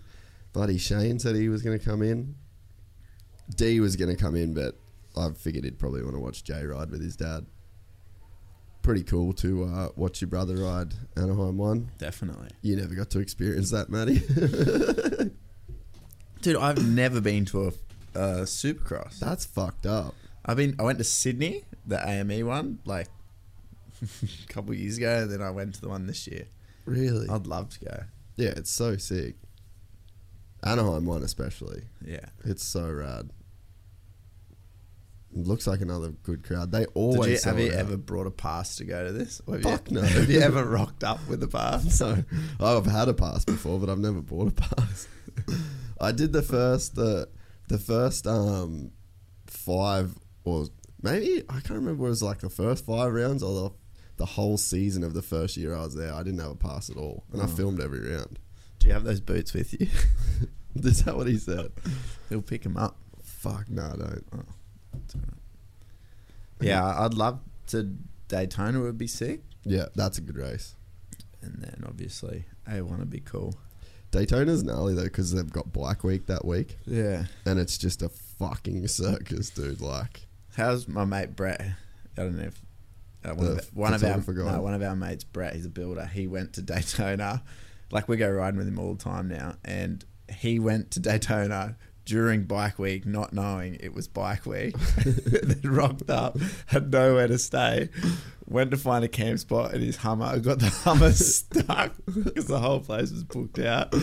Bloody 0.53 0.77
Shane 0.77 1.19
said 1.19 1.35
he 1.35 1.49
was 1.49 1.61
going 1.61 1.77
to 1.77 1.83
come 1.83 2.01
in. 2.01 2.35
D 3.55 3.79
was 3.79 3.95
going 3.95 4.15
to 4.15 4.21
come 4.21 4.35
in, 4.35 4.53
but 4.53 4.79
I 5.15 5.29
figured 5.31 5.63
he'd 5.63 5.77
probably 5.77 6.01
want 6.03 6.15
to 6.15 6.19
watch 6.19 6.43
Jay 6.43 6.65
ride 6.65 6.89
with 6.89 7.01
his 7.03 7.15
dad. 7.15 7.45
Pretty 8.81 9.03
cool 9.03 9.33
to 9.33 9.63
uh, 9.65 9.89
watch 9.95 10.21
your 10.21 10.27
brother 10.29 10.55
ride 10.57 10.93
Anaheim 11.17 11.57
1. 11.57 11.91
Definitely. 11.97 12.49
You 12.61 12.75
never 12.75 12.93
got 12.95 13.09
to 13.11 13.19
experience 13.19 13.71
that, 13.71 13.89
Matty. 13.89 14.19
Dude, 16.41 16.55
I've 16.57 16.87
never 16.87 17.21
been 17.21 17.45
to 17.45 17.65
a, 17.65 17.67
a 18.13 18.27
supercross. 18.43 19.19
That's 19.19 19.45
fucked 19.45 19.85
up. 19.87 20.13
I've 20.45 20.57
been. 20.57 20.75
I 20.79 20.83
went 20.83 20.97
to 20.99 21.03
Sydney, 21.03 21.65
the 21.85 21.97
AME 22.07 22.45
one, 22.45 22.79
like 22.85 23.07
a 24.01 24.47
couple 24.53 24.73
years 24.73 24.97
ago. 24.97 25.23
And 25.23 25.31
then 25.31 25.41
I 25.41 25.49
went 25.49 25.75
to 25.75 25.81
the 25.81 25.89
one 25.89 26.07
this 26.07 26.27
year. 26.27 26.47
Really? 26.85 27.27
I'd 27.27 27.47
love 27.47 27.69
to 27.69 27.85
go. 27.85 28.03
Yeah, 28.35 28.53
it's 28.55 28.71
so 28.71 28.97
sick. 28.97 29.35
Anaheim 30.63 31.05
1 31.05 31.23
especially. 31.23 31.83
Yeah. 32.03 32.25
It's 32.43 32.63
so 32.63 32.89
rad. 32.89 33.31
It 35.35 35.45
looks 35.45 35.67
like 35.67 35.81
another 35.81 36.09
good 36.23 36.43
crowd. 36.43 36.71
They 36.71 36.85
always 36.87 37.45
you, 37.45 37.51
have 37.51 37.59
you 37.59 37.71
out. 37.71 37.77
ever 37.79 37.97
brought 37.97 38.25
a 38.25 38.31
pass 38.31 38.77
to 38.77 38.85
go 38.85 39.05
to 39.05 39.11
this? 39.11 39.41
Or 39.45 39.55
have 39.55 39.63
Fuck 39.63 39.91
you, 39.91 39.95
no. 39.95 40.01
Have 40.07 40.29
you 40.29 40.39
ever 40.39 40.63
rocked 40.65 41.03
up 41.03 41.19
with 41.27 41.43
a 41.43 41.47
pass? 41.47 41.97
So 41.97 42.23
I've 42.59 42.85
had 42.85 43.09
a 43.09 43.13
pass 43.13 43.45
before, 43.45 43.79
but 43.79 43.89
I've 43.89 43.99
never 43.99 44.21
bought 44.21 44.47
a 44.47 44.51
pass. 44.51 45.07
I 45.99 46.11
did 46.11 46.33
the 46.33 46.41
first 46.41 46.95
the 46.95 47.29
the 47.67 47.77
first 47.77 48.25
um 48.27 48.91
five 49.47 50.17
or 50.45 50.67
maybe 51.01 51.43
I 51.49 51.53
can't 51.59 51.71
remember. 51.71 52.05
It 52.05 52.09
was 52.09 52.23
like 52.23 52.39
the 52.39 52.49
first 52.49 52.85
five 52.85 53.11
rounds 53.13 53.43
or 53.43 53.69
the 53.69 53.75
the 54.17 54.25
whole 54.25 54.57
season 54.57 55.03
of 55.03 55.13
the 55.13 55.21
first 55.21 55.57
year 55.57 55.75
I 55.75 55.81
was 55.81 55.93
there. 55.95 56.13
I 56.13 56.23
didn't 56.23 56.39
have 56.39 56.51
a 56.51 56.55
pass 56.55 56.89
at 56.89 56.95
all, 56.95 57.25
and 57.33 57.41
I 57.41 57.45
Oh. 57.45 57.47
filmed 57.49 57.81
every 57.81 57.99
round. 58.13 58.39
Do 58.79 58.87
you 58.87 58.93
have 58.93 59.03
those 59.03 59.19
boots 59.19 59.53
with 59.53 59.73
you? 59.79 59.87
Is 60.75 61.03
that 61.03 61.17
what 61.17 61.27
he 61.27 61.37
said? 61.37 61.71
He'll 62.29 62.41
pick 62.41 62.63
them 62.63 62.77
up. 62.77 62.95
Fuck 63.21 63.69
no, 63.69 63.83
I 63.83 63.95
don't. 63.97 64.25
Oh, 64.33 64.39
yeah, 66.61 66.83
I'd 66.99 67.13
love 67.13 67.39
to. 67.67 67.95
Daytona 68.27 68.79
would 68.81 68.97
be 68.97 69.05
sick, 69.07 69.41
Yeah, 69.63 69.85
that's 69.95 70.17
a 70.17 70.21
good 70.21 70.37
race. 70.37 70.75
and 71.43 71.61
then 71.61 71.83
obviously 71.85 72.45
A1 72.67 72.97
would 72.97 73.09
be 73.09 73.19
cool. 73.19 73.53
Daytona's 74.11 74.63
gnarly 74.63 74.95
though 74.95 75.03
because 75.03 75.31
they've 75.31 75.51
got 75.51 75.71
Bike 75.71 76.03
Week 76.03 76.25
that 76.25 76.43
week, 76.43 76.77
Yeah. 76.85 77.25
and 77.45 77.59
it's 77.59 77.77
just 77.77 78.01
a 78.01 78.09
fucking 78.09 78.87
circus, 78.87 79.49
dude. 79.51 79.79
Like, 79.81 80.24
How's 80.55 80.87
my 80.87 81.05
mate 81.05 81.35
Brett? 81.35 81.61
I 81.61 82.21
don't 82.21 82.37
know 82.37 82.45
if 82.45 82.61
uh, 83.25 83.33
one, 83.33 83.45
The 83.45 83.61
of, 83.61 83.75
one 83.75 83.93
of 83.93 84.03
our 84.03 84.33
no, 84.33 84.61
one 84.61 84.73
of 84.73 84.81
our 84.81 84.95
mates 84.95 85.23
Brett. 85.23 85.55
He's 85.55 85.65
a 85.65 85.69
builder. 85.69 86.05
He 86.05 86.27
went 86.27 86.53
to 86.53 86.61
Daytona. 86.61 87.43
Like 87.91 88.07
we 88.07 88.17
go 88.17 88.29
riding 88.29 88.57
with 88.57 88.67
him 88.67 88.79
all 88.79 88.93
the 88.93 89.03
time 89.03 89.27
now, 89.27 89.55
and 89.63 90.03
he 90.33 90.59
went 90.59 90.91
to 90.91 90.99
Daytona 90.99 91.77
during 92.05 92.43
Bike 92.43 92.79
Week, 92.79 93.05
not 93.05 93.33
knowing 93.33 93.77
it 93.79 93.93
was 93.93 94.07
Bike 94.07 94.45
Week. 94.45 94.75
then 95.05 95.59
rocked 95.63 96.09
up, 96.09 96.37
had 96.67 96.91
nowhere 96.91 97.27
to 97.27 97.37
stay. 97.37 97.89
Went 98.47 98.71
to 98.71 98.77
find 98.77 99.03
a 99.03 99.07
camp 99.07 99.39
spot 99.39 99.73
in 99.73 99.81
his 99.81 99.97
Hummer. 99.97 100.37
Got 100.39 100.59
the 100.59 100.69
Hummer 100.69 101.11
stuck 101.13 101.93
because 102.05 102.47
the 102.47 102.59
whole 102.59 102.79
place 102.79 103.11
was 103.11 103.23
booked 103.23 103.59
out. 103.59 103.93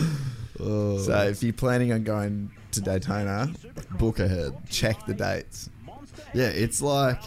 oh, 0.59 0.97
So 0.99 1.23
if 1.23 1.41
you're 1.43 1.53
planning 1.53 1.91
on 1.93 2.03
going 2.03 2.51
to 2.71 2.81
Daytona, 2.81 3.51
book 3.91 4.19
ahead. 4.19 4.53
check 4.69 5.05
the 5.05 5.13
dates. 5.13 5.69
Yeah, 6.33 6.47
it's 6.47 6.81
like 6.81 7.21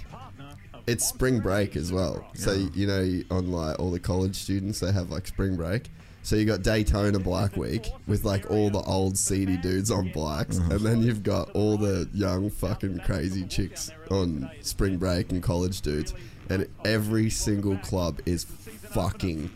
it's 0.86 1.06
spring 1.06 1.40
break 1.40 1.76
as 1.76 1.92
well. 1.92 2.26
So 2.34 2.52
you 2.52 2.86
know, 2.86 3.22
on 3.30 3.50
like 3.50 3.78
all 3.78 3.90
the 3.90 4.00
college 4.00 4.36
students, 4.36 4.80
they 4.80 4.92
have 4.92 5.10
like 5.10 5.26
spring 5.26 5.56
break. 5.56 5.90
So 6.22 6.34
you 6.34 6.44
got 6.44 6.62
Daytona 6.62 7.20
Black 7.20 7.56
Week 7.56 7.86
with 8.08 8.24
like 8.24 8.50
all 8.50 8.68
the 8.68 8.80
old 8.80 9.16
seedy 9.16 9.56
dudes 9.56 9.92
on 9.92 10.10
bikes, 10.12 10.58
uh-huh. 10.58 10.74
and 10.74 10.80
then 10.80 11.02
you've 11.02 11.22
got 11.22 11.50
all 11.50 11.76
the 11.76 12.08
young 12.12 12.50
fucking 12.50 12.98
crazy 13.00 13.44
chicks 13.44 13.92
on 14.10 14.50
spring 14.60 14.96
break 14.96 15.30
and 15.30 15.40
college 15.40 15.82
dudes, 15.82 16.14
and 16.50 16.66
every 16.84 17.30
single 17.30 17.76
club 17.78 18.20
is 18.26 18.42
fucking 18.42 19.50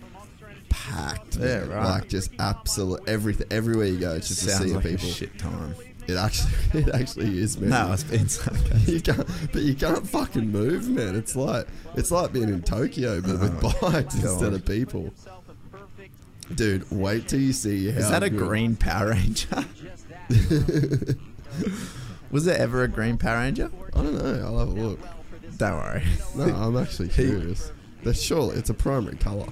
packed. 0.69 1.39
Yeah, 1.39 1.61
man. 1.61 1.69
right. 1.71 1.85
Like 1.85 2.09
just 2.09 2.31
absolute 2.39 3.01
everything. 3.09 3.49
Everywhere 3.51 3.87
you 3.87 3.99
go, 3.99 4.13
it's 4.15 4.29
just 4.29 4.61
a 4.61 4.65
like 4.65 4.77
of 4.77 4.83
people. 4.85 5.09
shit 5.09 5.37
time. 5.39 5.75
It 6.11 6.17
actually, 6.17 6.53
it 6.81 6.89
actually 6.95 7.39
is, 7.39 7.59
man. 7.59 7.71
No, 7.71 7.93
it's 7.93 8.05
been 8.05 8.29
sarcastic. 8.29 8.89
you 8.89 9.01
can't, 9.01 9.27
but 9.53 9.63
you 9.63 9.75
can't 9.75 10.07
fucking 10.09 10.51
move, 10.51 10.89
man. 10.89 11.15
It's 11.17 11.37
like 11.37 11.67
it's 11.95 12.11
like 12.11 12.33
being 12.33 12.49
in 12.49 12.63
Tokyo, 12.63 13.21
but 13.21 13.39
with 13.41 13.65
oh, 13.65 13.91
bikes 13.91 14.17
Oh, 14.19 14.23
God. 14.23 14.31
instead 14.33 14.53
of 14.53 14.65
people. 14.65 15.13
Dude, 16.55 16.91
wait 16.91 17.29
till 17.29 17.41
you 17.41 17.53
see 17.53 17.91
how. 17.91 18.01
Is 18.01 18.11
that 18.11 18.23
a 18.25 18.31
good- 18.31 18.39
green 18.41 18.77
Power 18.77 19.11
Ranger? 19.11 19.65
Was 22.31 22.45
there 22.45 22.59
ever 22.59 22.83
a 22.83 22.89
green 22.89 23.19
Power 23.19 23.39
Ranger? 23.39 23.71
I 23.95 24.03
don't 24.03 24.15
know. 24.15 24.45
I'll 24.47 24.59
have 24.59 24.69
a 24.69 24.73
look. 24.73 25.01
Don't 25.57 25.75
worry. 25.77 26.03
No, 26.37 26.45
I'm 26.45 26.77
actually 26.77 27.09
curious. 27.09 27.73
That's 28.03 28.21
surely 28.21 28.57
it's 28.57 28.71
a 28.71 28.75
primary 28.75 29.17
color. 29.17 29.47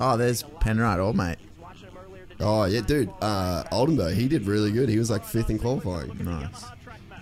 Oh, 0.00 0.16
there's 0.16 0.42
Penrite, 0.42 0.98
all 1.04 1.12
mate. 1.12 1.38
Oh 2.40 2.64
yeah, 2.64 2.80
dude. 2.80 3.10
Uh, 3.20 3.64
Oldenburg, 3.72 4.14
he 4.14 4.28
did 4.28 4.46
really 4.46 4.72
good. 4.72 4.88
He 4.88 4.98
was 4.98 5.10
like 5.10 5.24
fifth 5.24 5.50
in 5.50 5.58
qualifying. 5.58 6.10
Nice. 6.24 6.64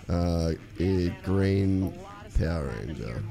Uh, 0.09 0.55
eh, 0.81 1.11
green 1.25 1.93
Power 2.39 2.73
Ranger. 2.87 3.23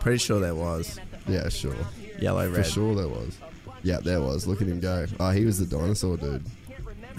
Pretty 0.00 0.18
sure 0.18 0.40
there 0.40 0.54
was 0.54 0.98
Yeah, 1.26 1.48
sure. 1.48 1.74
yellow 2.20 2.46
red. 2.50 2.64
For 2.64 2.70
sure 2.70 2.94
there 2.94 3.08
was. 3.08 3.36
Yeah, 3.82 3.98
there 4.00 4.20
was. 4.20 4.46
Look 4.46 4.62
at 4.62 4.68
him 4.68 4.80
go. 4.80 5.06
Oh, 5.20 5.30
he 5.30 5.44
was 5.44 5.58
the 5.58 5.66
dinosaur 5.66 6.16
dude. 6.16 6.44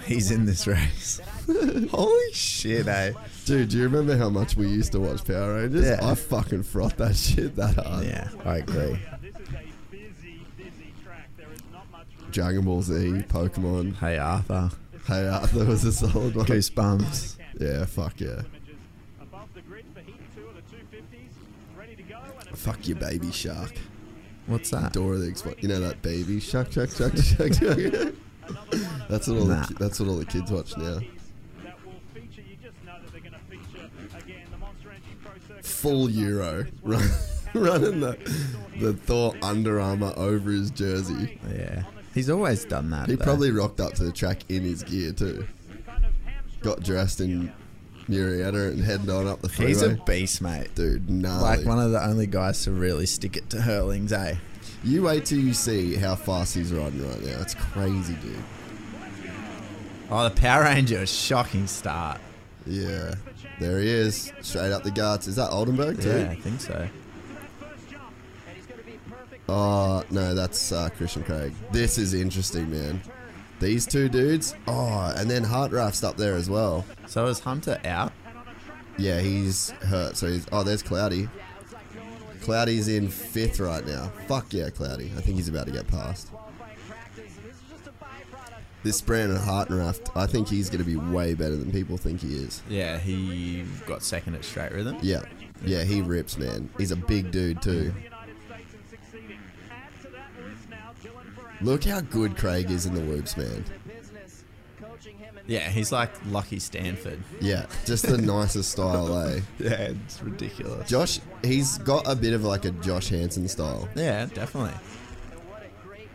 He's 0.06 0.30
in 0.30 0.44
this 0.44 0.66
race. 0.66 1.20
Holy 1.90 2.32
shit, 2.32 2.86
eh? 2.88 3.12
Dude, 3.46 3.68
do 3.70 3.78
you 3.78 3.84
remember 3.84 4.16
how 4.16 4.28
much 4.28 4.56
we 4.56 4.66
used 4.66 4.92
to 4.92 5.00
watch 5.00 5.24
Power 5.24 5.54
Rangers? 5.54 5.86
Yeah. 5.86 6.00
I 6.02 6.14
fucking 6.14 6.62
froth 6.64 6.96
that 6.96 7.16
shit 7.16 7.54
that 7.56 7.76
hard. 7.76 8.04
Yeah, 8.04 8.28
I 8.44 8.58
agree. 8.58 8.98
Dragon 12.34 12.62
Ball 12.64 12.82
Z, 12.82 12.94
Pokemon. 13.28 13.94
Hey 13.98 14.18
Arthur, 14.18 14.68
Hey 15.06 15.28
Arthur 15.28 15.66
was 15.66 15.84
a 15.84 15.92
solid 15.92 16.34
one. 16.34 16.44
Goosebumps. 16.46 17.36
Yeah, 17.60 17.84
fuck 17.84 18.20
yeah. 18.20 18.42
Fuck 22.54 22.88
your 22.88 22.96
baby 22.96 23.30
shark. 23.30 23.74
What's 24.48 24.70
that? 24.70 24.92
Dora 24.94 25.18
the 25.18 25.28
Explorer. 25.28 25.54
You 25.60 25.68
know 25.68 25.78
that 25.78 26.02
baby 26.02 26.40
shark, 26.40 26.72
shark, 26.72 26.90
shark, 26.90 27.16
shark, 27.16 27.54
shark. 27.54 27.78
that's 29.08 29.28
what 29.28 29.38
all 29.38 29.46
Nah. 29.46 29.66
the 29.66 29.74
that's 29.78 30.00
what 30.00 30.08
all 30.08 30.16
the 30.16 30.24
kids 30.24 30.50
watch 30.50 30.76
now. 30.76 30.98
Full 35.62 36.10
Euro, 36.10 36.66
run, 36.82 37.08
running 37.54 38.00
the 38.00 38.18
the 38.80 38.92
Thor 38.94 39.34
Under 39.40 39.80
Armour 39.80 40.12
over 40.16 40.50
his 40.50 40.70
jersey. 40.72 41.38
Yeah, 41.54 41.84
he's 42.14 42.30
always 42.30 42.64
done 42.64 42.90
that. 42.90 43.08
He 43.08 43.16
though. 43.16 43.24
probably 43.24 43.50
rocked 43.50 43.80
up 43.80 43.94
to 43.94 44.04
the 44.04 44.12
track 44.12 44.42
in 44.48 44.62
his 44.62 44.82
gear 44.82 45.12
too. 45.12 45.46
Got 46.62 46.82
dressed 46.82 47.20
in 47.20 47.52
Murrieta 48.08 48.72
and 48.72 48.82
heading 48.82 49.10
on 49.10 49.26
up 49.26 49.40
the 49.40 49.48
freeway. 49.48 49.70
He's 49.70 49.82
a 49.82 49.90
beast, 50.06 50.40
mate. 50.40 50.74
dude. 50.74 51.10
Like 51.10 51.64
one 51.66 51.78
of 51.78 51.90
the 51.92 52.02
only 52.02 52.26
guys 52.26 52.64
to 52.64 52.70
really 52.70 53.06
stick 53.06 53.36
it 53.36 53.50
to 53.50 53.58
Herlings, 53.58 54.12
eh? 54.12 54.36
You 54.82 55.02
wait 55.02 55.24
till 55.24 55.38
you 55.38 55.54
see 55.54 55.94
how 55.94 56.14
fast 56.14 56.54
he's 56.54 56.72
riding 56.72 57.06
right 57.06 57.22
now. 57.22 57.40
It's 57.40 57.54
crazy, 57.54 58.14
dude. 58.14 58.36
Oh, 60.10 60.24
the 60.28 60.34
Power 60.34 60.64
Ranger, 60.64 60.98
a 60.98 61.06
shocking 61.06 61.66
start. 61.66 62.20
Yeah, 62.66 63.14
there 63.60 63.80
he 63.80 63.88
is, 63.88 64.32
straight 64.42 64.72
up 64.72 64.82
the 64.82 64.90
guts. 64.90 65.26
Is 65.26 65.36
that 65.36 65.50
Oldenburg 65.50 66.00
too? 66.00 66.10
Yeah, 66.10 66.30
I 66.30 66.34
think 66.36 66.60
so. 66.60 66.88
Oh 69.48 70.02
no, 70.10 70.34
that's 70.34 70.72
uh, 70.72 70.88
Christian 70.96 71.22
Craig. 71.22 71.52
This 71.72 71.98
is 71.98 72.14
interesting, 72.14 72.70
man. 72.70 73.02
These 73.60 73.86
two 73.86 74.08
dudes. 74.08 74.54
Oh, 74.66 75.12
and 75.16 75.30
then 75.30 75.44
Hartranft's 75.44 76.02
up 76.02 76.16
there 76.16 76.34
as 76.34 76.50
well. 76.50 76.84
So 77.06 77.26
is 77.26 77.40
Hunter 77.40 77.80
out? 77.84 78.12
Yeah, 78.98 79.20
he's 79.20 79.70
hurt. 79.70 80.16
So 80.16 80.28
he's. 80.28 80.46
Oh, 80.52 80.62
there's 80.62 80.82
Cloudy. 80.82 81.28
Cloudy's 82.42 82.88
in 82.88 83.08
fifth 83.08 83.58
right 83.60 83.86
now. 83.86 84.12
Fuck 84.26 84.52
yeah, 84.52 84.70
Cloudy. 84.70 85.10
I 85.16 85.20
think 85.20 85.36
he's 85.36 85.48
about 85.48 85.66
to 85.66 85.72
get 85.72 85.86
past. 85.86 86.28
This 88.82 89.00
Brandon 89.00 89.38
Hartranft, 89.38 90.14
I 90.14 90.26
think 90.26 90.46
he's 90.46 90.68
going 90.68 90.84
to 90.84 90.86
be 90.86 90.96
way 90.96 91.32
better 91.32 91.56
than 91.56 91.72
people 91.72 91.96
think 91.96 92.20
he 92.20 92.34
is. 92.34 92.62
Yeah, 92.68 92.98
he 92.98 93.64
got 93.86 94.02
second 94.02 94.34
at 94.34 94.44
straight 94.44 94.72
rhythm. 94.72 94.98
Yeah, 95.00 95.22
yeah, 95.64 95.84
he 95.84 96.02
rips, 96.02 96.36
man. 96.36 96.68
He's 96.76 96.90
a 96.90 96.96
big 96.96 97.30
dude 97.30 97.62
too. 97.62 97.94
Look 101.64 101.84
how 101.84 102.02
good 102.02 102.36
Craig 102.36 102.70
is 102.70 102.84
in 102.84 102.94
the 102.94 103.00
whoops, 103.00 103.38
man. 103.38 103.64
Yeah, 105.46 105.68
he's 105.70 105.90
like 105.92 106.10
Lucky 106.26 106.58
Stanford. 106.58 107.22
Yeah, 107.40 107.66
just 107.86 108.06
the 108.06 108.18
nicest 108.32 108.70
style, 108.72 109.18
eh? 109.18 109.40
Yeah, 109.58 109.92
it's 110.06 110.22
ridiculous. 110.22 110.88
Josh, 110.88 111.20
he's 111.42 111.78
got 111.78 112.06
a 112.06 112.14
bit 112.14 112.34
of 112.34 112.44
like 112.44 112.66
a 112.66 112.70
Josh 112.70 113.08
Hansen 113.08 113.48
style. 113.48 113.88
Yeah, 113.94 114.26
definitely. 114.26 114.78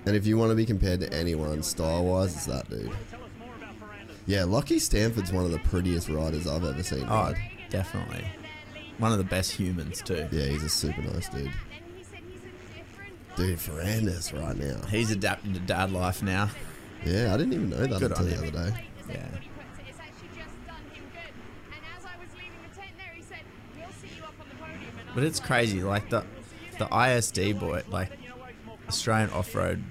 And 0.06 0.16
if 0.16 0.26
you 0.28 0.38
want 0.38 0.52
to 0.52 0.56
be 0.56 0.66
compared 0.66 1.00
to 1.02 1.12
anyone 1.14 1.62
style 1.64 2.06
wise, 2.06 2.36
it's 2.36 2.46
that 2.46 2.70
dude. 2.70 2.92
Yeah, 4.28 4.44
Lucky 4.44 4.78
Stanford's 4.78 5.32
one 5.32 5.46
of 5.46 5.52
the 5.52 5.60
prettiest 5.60 6.10
riders 6.10 6.48
I've 6.48 6.64
ever 6.64 6.84
seen. 6.84 7.04
Oh, 7.04 7.08
ride. 7.08 7.38
definitely. 7.72 8.26
One 9.00 9.12
of 9.12 9.18
the 9.18 9.24
best 9.24 9.52
humans 9.52 10.02
too. 10.04 10.28
Yeah, 10.32 10.46
he's 10.46 10.64
a 10.64 10.70
super 10.70 11.02
nice 11.02 11.28
dude. 11.30 11.52
Dude, 13.36 13.58
Ferrandis 13.60 14.34
right 14.34 14.58
now. 14.58 14.86
He's 14.88 15.12
adapting 15.12 15.54
to 15.54 15.60
dad 15.60 15.92
life 15.92 16.22
now. 16.22 16.50
Yeah, 17.06 17.34
I 17.34 17.38
didn't 17.38 17.54
even 17.54 17.70
know 17.70 17.78
that 17.78 18.00
Good 18.00 18.12
until 18.12 18.26
the 18.26 18.32
him. 18.32 18.40
other 18.40 18.52
day. 18.72 18.84
Yeah. 19.10 19.16
It's 19.88 20.00
actually 20.00 20.28
just 20.36 20.68
done 20.68 20.76
him 20.94 21.04
good. 21.14 21.34
And 21.72 21.82
as 21.98 22.06
I 22.06 22.18
was 22.20 22.30
leaving 22.36 22.60
the 22.68 22.76
tent 22.76 22.92
there, 22.98 23.14
he 23.16 23.22
said, 23.22 23.38
"We'll 23.78 23.88
see 24.02 24.18
you 24.18 24.24
up 24.24 24.34
on 24.42 24.50
the 24.50 24.56
podium." 24.56 24.92
And 25.00 25.16
But 25.16 25.24
it's 25.24 25.40
crazy, 25.40 25.82
like 25.84 26.10
the 26.10 26.26
the 26.78 26.88
ISD 26.94 27.58
boy, 27.60 27.84
like 27.88 28.12
Australian 28.90 29.30
off 29.32 29.56
road, 29.56 29.84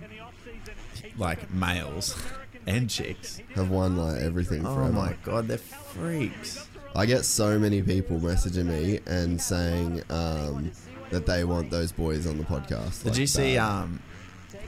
like 1.17 1.51
males 1.53 2.15
and 2.67 2.91
chicks. 2.91 3.41
Have 3.55 3.71
won 3.71 3.97
like 3.97 4.21
everything 4.21 4.67
Oh 4.67 4.75
forever. 4.75 4.93
my 4.93 5.15
god, 5.23 5.49
they're 5.49 5.59
freaks. 5.59 6.69
I 6.95 7.07
get 7.07 7.25
so 7.25 7.59
many 7.59 7.81
people 7.83 8.19
messaging 8.19 8.67
me 8.67 9.01
and 9.07 9.41
saying 9.41 10.03
um, 10.11 10.73
that 11.11 11.27
they 11.27 11.45
want 11.45 11.71
those 11.71 11.93
boys 11.93 12.27
on 12.27 12.39
the 12.39 12.45
podcast. 12.45 13.03
Did 13.03 13.11
like 13.11 13.19
you 13.19 13.27
see 13.27 13.55
that. 13.55 13.63
um 13.63 14.03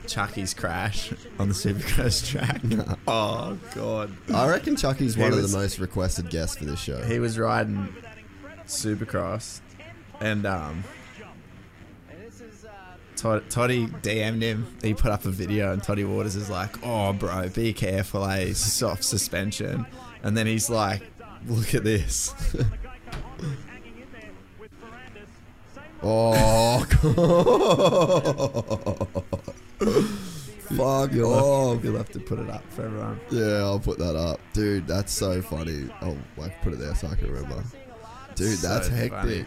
Chucky's 0.07 0.53
crash 0.53 1.11
on 1.39 1.47
the 1.47 1.53
Supercross 1.53 2.27
track? 2.27 2.61
oh 3.07 3.57
god. 3.75 4.11
I 4.33 4.49
reckon 4.49 4.75
Chucky's 4.75 5.17
one 5.17 5.31
of 5.33 5.41
the 5.41 5.57
most 5.57 5.79
requested 5.79 6.29
guests 6.29 6.57
for 6.57 6.65
this 6.65 6.79
show. 6.79 7.01
He 7.03 7.19
was 7.19 7.37
riding 7.37 7.93
Supercross 8.65 9.61
and 10.19 10.45
um 10.45 10.83
Tod- 13.15 13.49
Toddy 13.51 13.85
DM'd 13.87 14.41
him. 14.41 14.75
He 14.81 14.95
put 14.95 15.11
up 15.11 15.25
a 15.25 15.29
video, 15.29 15.71
and 15.73 15.83
Toddy 15.83 16.03
Waters 16.03 16.35
is 16.35 16.49
like, 16.49 16.83
"Oh, 16.83 17.13
bro, 17.13 17.49
be 17.49 17.71
careful, 17.71 18.25
eh? 18.25 18.53
Soft 18.53 19.03
suspension." 19.03 19.85
And 20.23 20.35
then 20.35 20.47
he's 20.47 20.71
like, 20.71 21.03
"Look 21.45 21.75
at 21.75 21.83
this." 21.83 22.33
Oh, 26.03 26.79
fuck 30.75 31.11
You'll 31.13 31.33
off. 31.33 31.75
have, 31.75 31.85
you'll 31.85 31.97
have 31.97 32.09
to 32.11 32.19
put 32.19 32.39
it 32.39 32.49
up 32.49 32.63
for 32.71 32.85
everyone. 32.85 33.19
Yeah, 33.29 33.57
I'll 33.57 33.79
put 33.79 33.97
that 33.99 34.15
up. 34.15 34.39
Dude, 34.53 34.87
that's 34.87 35.11
so 35.11 35.41
funny. 35.41 35.89
Oh, 36.01 36.07
I'll 36.07 36.17
like 36.37 36.61
put 36.61 36.73
it 36.73 36.79
there 36.79 36.95
so 36.95 37.07
I 37.07 37.15
can 37.15 37.31
remember. 37.31 37.63
Dude, 38.35 38.57
So 38.57 38.67
that's 38.67 38.87
funny. 38.89 38.99
hectic. 39.09 39.45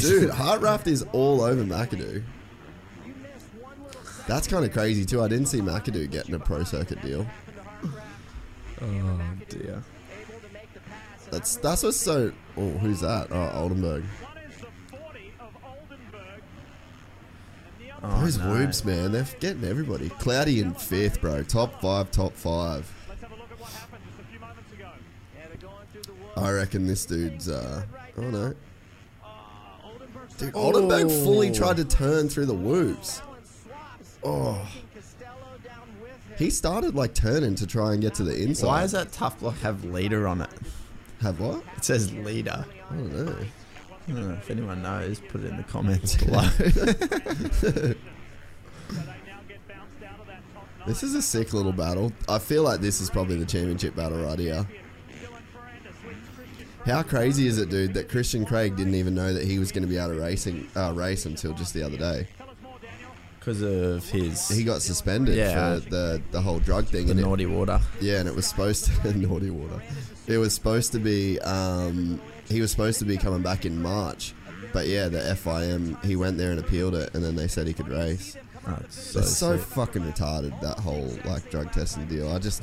Dude, 0.00 0.30
Hartranft 0.30 0.86
is 0.86 1.04
all 1.12 1.40
over 1.42 1.64
McAdoo. 1.64 2.22
That's 4.26 4.46
kind 4.46 4.64
of 4.64 4.72
crazy 4.72 5.04
too. 5.06 5.22
I 5.22 5.28
didn't 5.28 5.46
see 5.46 5.60
McAdoo 5.60 6.10
getting 6.10 6.34
a 6.34 6.38
pro 6.38 6.62
circuit 6.64 7.00
deal. 7.02 7.26
Oh 8.80 9.20
dear. 9.48 9.82
That's 11.30 11.56
that's 11.56 11.82
what's 11.82 11.96
so. 11.96 12.32
Oh, 12.56 12.70
who's 12.78 13.00
that? 13.00 13.28
Oh, 13.30 13.50
Oldenburg. 13.54 14.04
Oh, 18.02 18.20
Those 18.20 18.38
no. 18.38 18.50
whoops, 18.52 18.84
man, 18.84 19.12
they're 19.12 19.26
getting 19.40 19.64
everybody. 19.64 20.08
Cloudy 20.08 20.60
in 20.60 20.74
fifth, 20.74 21.20
bro. 21.20 21.42
Top 21.42 21.80
five, 21.80 22.10
top 22.10 22.32
five. 22.34 22.90
I 26.36 26.52
reckon 26.52 26.86
this 26.86 27.04
dude's. 27.04 27.48
uh 27.48 27.82
Oh 28.16 28.22
no. 28.30 28.54
Dude, 30.38 30.54
Oldenburg 30.54 31.08
fully 31.08 31.50
tried 31.50 31.78
to 31.78 31.84
turn 31.84 32.28
through 32.28 32.46
the 32.46 32.54
whoops. 32.54 33.20
Oh. 34.22 34.68
He 36.36 36.50
started 36.50 36.94
like 36.94 37.14
turning 37.14 37.56
to 37.56 37.66
try 37.66 37.92
and 37.92 38.00
get 38.00 38.14
to 38.14 38.22
the 38.24 38.40
inside. 38.40 38.66
Why 38.68 38.80
does 38.82 38.92
that 38.92 39.10
tough 39.10 39.40
block 39.40 39.58
have 39.58 39.84
leader 39.84 40.28
on 40.28 40.40
it? 40.42 40.50
Have 41.20 41.40
what? 41.40 41.64
It 41.76 41.84
says 41.84 42.12
leader. 42.12 42.64
I 42.88 42.94
don't 42.94 43.12
know. 43.26 43.36
I 44.08 44.12
don't 44.12 44.28
know 44.28 44.34
if 44.34 44.50
anyone 44.50 44.82
knows. 44.82 45.20
Put 45.28 45.42
it 45.42 45.50
in 45.50 45.56
the 45.58 45.62
comments 45.64 46.16
below. 46.16 46.48
This 50.86 51.02
is 51.02 51.14
a 51.14 51.20
sick 51.20 51.52
little 51.52 51.72
battle. 51.72 52.12
I 52.28 52.38
feel 52.38 52.62
like 52.62 52.80
this 52.80 53.00
is 53.02 53.10
probably 53.10 53.36
the 53.36 53.44
championship 53.44 53.94
battle 53.94 54.22
right 54.24 54.38
here. 54.38 54.66
How 56.86 57.02
crazy 57.02 57.46
is 57.46 57.58
it, 57.58 57.68
dude, 57.68 57.92
that 57.94 58.08
Christian 58.08 58.46
Craig 58.46 58.74
didn't 58.76 58.94
even 58.94 59.14
know 59.14 59.34
that 59.34 59.44
he 59.44 59.58
was 59.58 59.70
going 59.70 59.82
to 59.82 59.88
be 59.88 59.98
able 59.98 60.14
to 60.14 60.20
racing 60.20 60.66
uh, 60.74 60.92
race 60.94 61.26
until 61.26 61.52
just 61.52 61.74
the 61.74 61.82
other 61.82 61.98
day? 61.98 62.26
Because 63.38 63.60
of 63.60 64.08
his 64.08 64.48
He 64.48 64.64
got 64.64 64.80
suspended 64.80 65.36
Yeah. 65.36 65.74
for 65.80 65.90
the 65.90 66.22
the 66.30 66.40
whole 66.40 66.58
drug 66.60 66.86
thing. 66.86 67.04
the 67.06 67.10
and 67.12 67.20
it- 67.20 67.24
naughty 67.24 67.46
water. 67.46 67.80
yeah, 68.00 68.20
and 68.20 68.28
it 68.28 68.34
was 68.34 68.46
supposed 68.46 68.86
to 69.02 69.12
be 69.12 69.26
naughty 69.26 69.50
water. 69.50 69.82
It 70.26 70.38
was 70.38 70.54
supposed 70.54 70.92
to 70.92 70.98
be. 70.98 71.38
Um, 71.40 72.18
he 72.48 72.60
was 72.60 72.70
supposed 72.70 72.98
to 73.00 73.04
be 73.04 73.16
coming 73.16 73.42
back 73.42 73.64
in 73.64 73.80
March, 73.80 74.34
but 74.72 74.86
yeah, 74.86 75.08
the 75.08 75.18
FIM 75.18 76.02
he 76.04 76.16
went 76.16 76.38
there 76.38 76.50
and 76.50 76.60
appealed 76.60 76.94
it, 76.94 77.14
and 77.14 77.22
then 77.24 77.36
they 77.36 77.48
said 77.48 77.66
he 77.66 77.72
could 77.72 77.88
race. 77.88 78.36
Oh, 78.66 78.76
it's 78.80 78.98
so, 79.12 79.20
it's 79.20 79.36
so 79.36 79.56
fucking 79.58 80.02
retarded 80.02 80.58
that 80.60 80.78
whole 80.78 81.08
like 81.24 81.50
drug 81.50 81.72
testing 81.72 82.06
deal. 82.06 82.30
I 82.32 82.38
just 82.38 82.62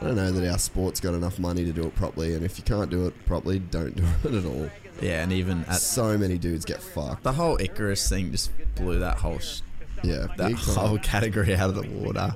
I 0.00 0.04
don't 0.04 0.16
know 0.16 0.30
that 0.32 0.50
our 0.50 0.58
sport's 0.58 1.00
got 1.00 1.14
enough 1.14 1.38
money 1.38 1.64
to 1.64 1.72
do 1.72 1.82
it 1.82 1.94
properly, 1.94 2.34
and 2.34 2.44
if 2.44 2.56
you 2.58 2.64
can't 2.64 2.90
do 2.90 3.06
it 3.06 3.26
properly, 3.26 3.58
don't 3.58 3.94
do 4.22 4.28
it 4.28 4.34
at 4.34 4.44
all. 4.46 4.70
yeah, 5.02 5.22
and 5.22 5.32
even 5.32 5.64
at 5.64 5.74
so 5.76 6.16
many 6.16 6.38
dudes 6.38 6.64
get 6.64 6.82
fucked. 6.82 7.22
the 7.22 7.32
whole 7.32 7.60
Icarus 7.60 8.08
thing 8.08 8.30
just 8.32 8.50
blew 8.76 8.98
that 9.00 9.18
whole 9.18 9.38
sh- 9.40 9.60
Yeah, 10.02 10.26
that 10.38 10.56
time. 10.56 10.86
whole 10.86 10.98
category 11.02 11.54
out 11.54 11.68
of 11.70 11.74
the 11.76 11.88
water. 11.90 12.34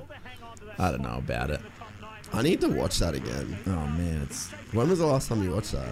I 0.77 0.91
don't 0.91 1.01
know 1.01 1.17
about 1.17 1.49
it. 1.51 1.61
I 2.33 2.41
need 2.41 2.59
to 2.61 2.67
watch 2.67 2.99
that 2.99 3.15
again. 3.15 3.57
Oh 3.65 3.69
man, 3.69 4.21
it's. 4.23 4.49
When 4.73 4.89
was 4.89 4.99
the 4.99 5.05
last 5.05 5.29
time 5.29 5.41
you 5.43 5.51
watched 5.51 5.71
that? 5.71 5.87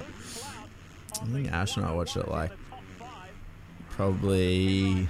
I 1.23 1.25
think 1.27 1.51
Ash 1.51 1.77
and 1.77 1.86
I 1.86 1.93
watched 1.93 2.17
it 2.17 2.27
like 2.27 2.51
probably 3.91 5.07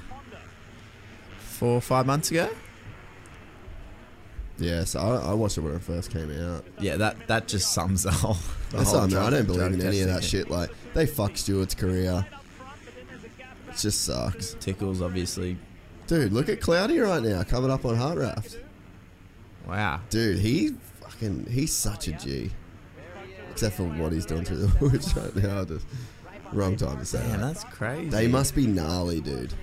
four 1.39 1.75
or 1.75 1.81
five 1.81 2.05
months 2.05 2.29
ago. 2.31 2.49
Yes, 4.59 4.95
I, 4.95 5.01
I 5.01 5.33
watched 5.33 5.57
it 5.57 5.61
when 5.61 5.73
it 5.73 5.81
first 5.81 6.11
came 6.11 6.29
out. 6.39 6.63
Yeah, 6.79 6.97
that 6.97 7.27
that 7.27 7.47
just 7.47 7.73
sums 7.73 8.03
the 8.03 8.11
whole. 8.11 8.37
The 8.69 8.77
That's 8.77 8.91
whole 8.91 9.01
I 9.01 9.07
mean. 9.07 9.17
I 9.17 9.29
drug- 9.29 9.31
don't 9.31 9.45
believe 9.47 9.73
in 9.73 9.81
any 9.87 10.01
of 10.01 10.07
that 10.07 10.23
shit. 10.23 10.49
Like 10.49 10.69
they 10.93 11.05
fuck 11.05 11.35
Stewart's 11.37 11.73
career. 11.75 12.25
It 13.69 13.77
just 13.77 14.03
sucks, 14.03 14.55
Tickles, 14.59 15.01
obviously. 15.01 15.57
dude. 16.05 16.31
Look 16.31 16.47
at 16.49 16.61
Cloudy 16.61 16.99
right 16.99 17.23
now, 17.23 17.41
coming 17.43 17.71
up 17.71 17.85
on 17.85 17.95
Hartranft. 17.95 18.57
Wow. 19.67 20.01
Dude, 20.11 20.37
he 20.37 20.73
fucking 21.01 21.47
he's 21.49 21.73
such 21.73 22.07
a 22.07 22.11
G. 22.11 22.51
Except 23.53 23.75
for 23.75 23.83
what 23.83 24.11
he's 24.11 24.25
doing 24.25 24.43
through 24.43 24.57
the 24.65 24.77
woods 24.85 25.15
right 25.15 25.35
now. 25.35 25.63
Just 25.63 25.85
wrong 26.51 26.75
time 26.75 26.97
to 26.97 27.05
say 27.05 27.19
Man, 27.19 27.39
that. 27.39 27.53
that's 27.53 27.63
crazy. 27.65 28.09
They 28.09 28.27
must 28.27 28.55
be 28.55 28.65
gnarly, 28.67 29.21
dude. 29.21 29.53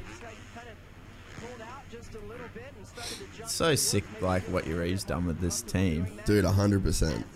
It's 3.38 3.52
so 3.52 3.74
sick, 3.74 4.04
like 4.20 4.42
what 4.44 4.66
Uri's 4.66 5.02
done 5.04 5.26
with 5.26 5.40
this 5.40 5.62
team. 5.62 6.06
Dude, 6.24 6.44
hundred 6.44 6.84
percent. 6.84 7.26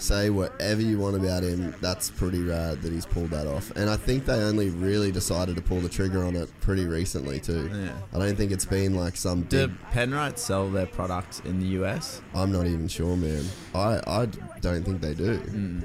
Say 0.00 0.30
whatever 0.30 0.80
you 0.80 0.98
want 0.98 1.14
about 1.14 1.42
him. 1.42 1.74
That's 1.82 2.10
pretty 2.10 2.42
rad 2.42 2.80
that 2.80 2.90
he's 2.90 3.04
pulled 3.04 3.30
that 3.30 3.46
off. 3.46 3.70
And 3.76 3.90
I 3.90 3.96
think 3.96 4.24
they 4.24 4.32
only 4.32 4.70
really 4.70 5.12
decided 5.12 5.56
to 5.56 5.62
pull 5.62 5.80
the 5.80 5.90
trigger 5.90 6.24
on 6.24 6.36
it 6.36 6.48
pretty 6.62 6.86
recently 6.86 7.38
too. 7.38 7.70
Yeah. 7.70 7.92
I 8.14 8.18
don't 8.18 8.34
think 8.34 8.50
it's 8.50 8.64
been 8.64 8.94
like 8.94 9.14
some 9.14 9.42
Do 9.42 9.68
big. 9.68 9.76
Penrite 9.92 10.38
sell 10.38 10.70
their 10.70 10.86
products 10.86 11.40
in 11.44 11.60
the 11.60 11.66
US? 11.82 12.22
I'm 12.34 12.50
not 12.50 12.66
even 12.66 12.88
sure, 12.88 13.14
man. 13.14 13.44
I 13.74 14.00
I 14.06 14.26
don't 14.62 14.84
think 14.84 15.02
they 15.02 15.12
do. 15.12 15.36
Hmm. 15.36 15.80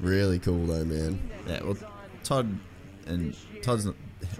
Really 0.00 0.38
cool 0.38 0.66
though, 0.66 0.84
man. 0.84 1.30
Yeah. 1.48 1.62
Well, 1.62 1.78
Todd 2.22 2.58
and 3.06 3.34
Todd's. 3.62 3.88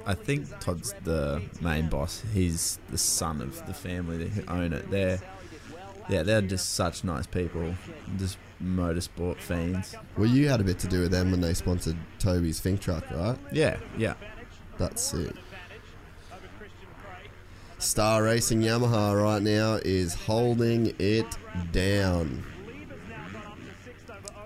I 0.07 0.15
think 0.15 0.49
Todd's 0.61 0.95
the 1.05 1.43
main 1.61 1.89
boss. 1.89 2.23
He's 2.33 2.79
the 2.91 2.99
son 2.99 3.41
of 3.41 3.67
the 3.67 3.75
family 3.75 4.29
who 4.29 4.43
own 4.49 4.73
it. 4.73 4.91
They're. 4.91 5.21
Yeah, 6.07 6.23
they're 6.23 6.43
just 6.43 6.75
such 6.75 7.03
nice 7.03 7.27
people. 7.27 7.75
Just 8.19 8.37
motorsport 8.63 9.39
fiends. 9.39 9.97
Well, 10.19 10.29
you 10.29 10.51
had 10.51 10.61
a 10.61 10.65
bit 10.65 10.79
to 10.81 10.87
do 10.87 11.01
with 11.01 11.11
them 11.11 11.31
when 11.31 11.41
they 11.41 11.55
sponsored 11.55 11.97
Toby's 12.19 12.61
Fink 12.61 12.81
truck, 12.81 13.11
right? 13.11 13.39
Yeah, 13.53 13.79
yeah. 13.97 14.13
That's 14.77 15.15
it. 15.15 15.35
Star 17.79 18.23
Racing 18.23 18.63
Yamaha 18.63 19.23
right 19.23 19.43
now 19.43 19.75
is 19.85 20.15
holding 20.15 20.95
it 20.99 21.37
down. 21.73 22.45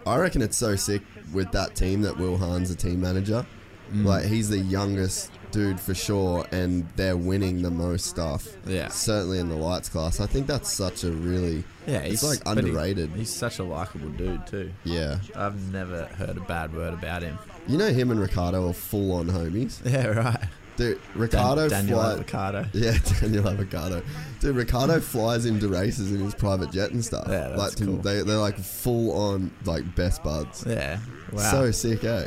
I 0.07 0.17
reckon 0.17 0.43
it's 0.43 0.57
so 0.57 0.77
sick 0.77 1.03
with 1.33 1.51
that 1.53 1.75
team 1.75 2.03
that 2.03 2.17
Will 2.17 2.37
Hahn's 2.37 2.69
the 2.69 2.75
team 2.75 3.01
manager. 3.01 3.47
Mm. 3.93 4.05
Like 4.05 4.25
he's 4.25 4.49
the 4.49 4.59
youngest 4.59 5.31
dude 5.51 5.81
for 5.81 5.95
sure, 5.95 6.47
and 6.53 6.87
they're 6.97 7.17
winning 7.17 7.63
the 7.63 7.71
most 7.71 8.07
stuff. 8.07 8.47
Yeah. 8.67 8.89
certainly 8.89 9.39
in 9.39 9.49
the 9.49 9.57
lights 9.57 9.89
class. 9.89 10.21
I 10.21 10.27
think 10.27 10.47
that's 10.47 10.71
such 10.71 11.05
a 11.05 11.11
really 11.11 11.65
Yeah, 11.87 12.03
he's 12.03 12.23
like 12.23 12.45
but 12.45 12.59
he- 12.59 12.65
underrated. 12.69 13.11
he's 13.17 13.35
such 13.35 13.59
a 13.59 13.65
likable 13.65 14.11
dude 14.11 14.47
too. 14.47 14.71
yeah. 14.85 15.19
I've 15.35 15.73
never 15.73 16.05
heard 16.05 16.37
a 16.37 16.41
bad 16.43 16.75
word 16.75 16.93
about 16.95 17.23
him. 17.23 17.39
You 17.67 17.79
know 17.79 17.89
him 17.89 18.11
and 18.11 18.21
Ricciardo 18.21 18.69
are 18.69 18.73
full 18.75 19.13
on 19.13 19.27
homies. 19.29 19.81
Yeah, 19.91 20.07
right. 20.09 20.45
Dude, 20.77 21.01
Ricciardo 21.17 21.69
Dan- 21.69 21.87
Daniel 21.87 21.99
fly- 22.01 22.13
Avocado. 22.13 22.67
Yeah, 22.75 22.97
Daniel 23.21 23.49
Avocado. 23.49 24.03
Dude, 24.41 24.55
Ricciardo 24.55 25.01
flies 25.01 25.45
into 25.47 25.67
races 25.69 26.13
in 26.13 26.21
his 26.21 26.35
private 26.37 26.71
jet 26.71 26.91
and 26.93 27.05
stuff. 27.05 27.27
Yeah, 27.29 27.49
that's 27.49 27.59
like 27.59 27.77
cool. 27.87 27.97
they 27.97 28.23
they're 28.23 28.37
like 28.37 28.59
full 28.59 29.11
on 29.13 29.51
like 29.65 29.83
best 29.97 30.23
buds. 30.23 30.65
Yeah. 30.67 31.01
Wow. 31.33 31.51
So 31.51 31.71
sick, 31.73 32.05
eh? 32.05 32.27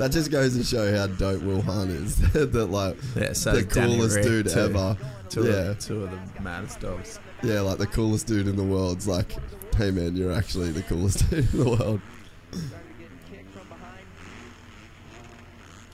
That 0.00 0.12
just 0.12 0.30
goes 0.30 0.56
to 0.56 0.64
show 0.64 0.96
how 0.96 1.08
dope 1.08 1.42
Will 1.42 1.60
Hunt 1.60 1.90
is. 1.90 2.16
that 2.32 2.54
like 2.54 2.96
yeah, 3.14 3.34
so 3.34 3.52
the 3.52 3.58
is 3.58 3.66
Danny 3.66 3.96
coolest 3.96 4.16
Rick, 4.16 4.24
dude 4.24 4.48
too. 4.48 4.58
ever. 4.58 4.96
Two, 5.28 5.44
yeah, 5.44 5.52
of, 5.72 5.78
two 5.78 6.04
of 6.04 6.10
the 6.10 6.42
maddest 6.42 6.80
dogs. 6.80 7.20
yeah, 7.42 7.60
like 7.60 7.76
the 7.76 7.86
coolest 7.86 8.26
dude 8.26 8.48
in 8.48 8.56
the 8.56 8.64
world's 8.64 9.06
like, 9.06 9.30
hey 9.76 9.90
man, 9.90 10.16
you're 10.16 10.32
actually 10.32 10.70
the 10.72 10.80
coolest 10.84 11.28
dude 11.30 11.52
in 11.52 11.58
the 11.64 11.68
world. 11.68 12.00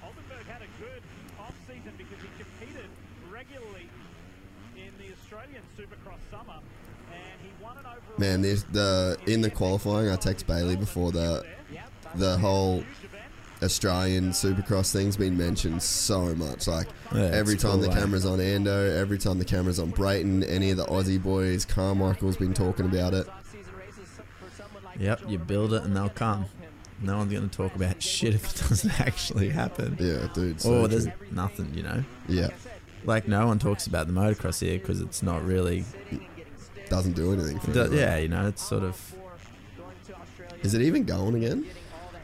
Oldenburg 0.05 0.47
had 0.47 0.63
a 0.63 0.71
good 0.81 1.03
off-season 1.41 1.93
because 1.99 2.19
he 2.23 2.29
competed 2.39 2.89
regularly 3.29 3.89
in 4.77 4.93
the 5.05 5.13
Australian 5.15 5.63
Supercross 5.77 6.21
summer, 6.31 6.61
and 7.11 7.41
he 7.43 7.51
won 7.61 7.77
an 7.79 7.87
overall. 7.87 8.19
Man, 8.19 8.41
this 8.43 8.63
the 8.71 9.19
in 9.27 9.41
the 9.41 9.51
qualifying, 9.51 10.11
I 10.11 10.15
text 10.15 10.47
Bailey 10.47 10.77
before 10.77 11.11
the 11.11 11.45
the 12.15 12.39
whole 12.39 12.85
Australian 13.63 14.31
Supercross 14.31 14.93
thing's 14.93 15.17
been 15.17 15.37
mentioned 15.37 15.83
so 15.83 16.35
much. 16.35 16.67
Like 16.69 16.89
Yeah, 17.15 17.23
every 17.33 17.57
time 17.57 17.81
cool, 17.81 17.89
the 17.89 17.89
camera's 17.89 18.27
on 18.27 18.39
Ando, 18.39 18.97
every 18.99 19.19
time 19.19 19.39
the 19.39 19.45
camera's 19.45 19.79
on 19.79 19.91
Brayton, 19.91 20.45
any 20.45 20.71
of 20.71 20.77
the 20.77 20.85
Aussie 20.87 21.23
boys, 21.23 21.65
Carmichael's 21.65 22.37
been 22.37 22.53
talking 22.55 22.85
about 22.87 23.15
it. 23.15 23.27
Yep, 24.99 25.23
you 25.29 25.39
build 25.39 25.73
it 25.75 25.83
and 25.83 25.97
they'll 25.97 26.09
come. 26.09 26.47
No 27.03 27.19
one's 27.19 27.31
going 27.33 27.49
to 27.49 27.55
talk 27.55 27.75
about 27.77 28.03
shit 28.03 28.35
if 28.35 28.51
it 28.55 28.69
doesn't 28.69 29.01
actually 29.01 29.51
happen. 29.51 29.97
Yeah, 30.01 30.29
dude. 30.35 30.61
So 30.61 30.83
or 30.85 30.89
there's 30.89 31.05
true. 31.05 31.13
nothing, 31.31 31.73
you 31.75 31.83
know? 31.83 32.03
yeah, 32.29 32.49
Like, 33.05 33.29
no 33.29 33.47
one 33.47 33.59
talks 33.59 33.87
about 33.87 34.07
the 34.07 34.15
motocross 34.15 34.61
here 34.61 34.79
because 34.79 35.01
it's 35.03 35.23
not 35.23 35.45
really. 35.45 35.85
doesn't 36.89 37.13
do 37.13 37.33
anything. 37.35 37.59
For 37.61 37.73
do- 37.73 37.95
yeah, 37.95 38.17
you 38.17 38.29
know, 38.29 38.49
it's 38.49 38.63
sort 38.67 38.83
of. 38.83 39.15
Is 40.63 40.73
it 40.75 40.81
even 40.83 41.05
going 41.05 41.35
again? 41.35 41.67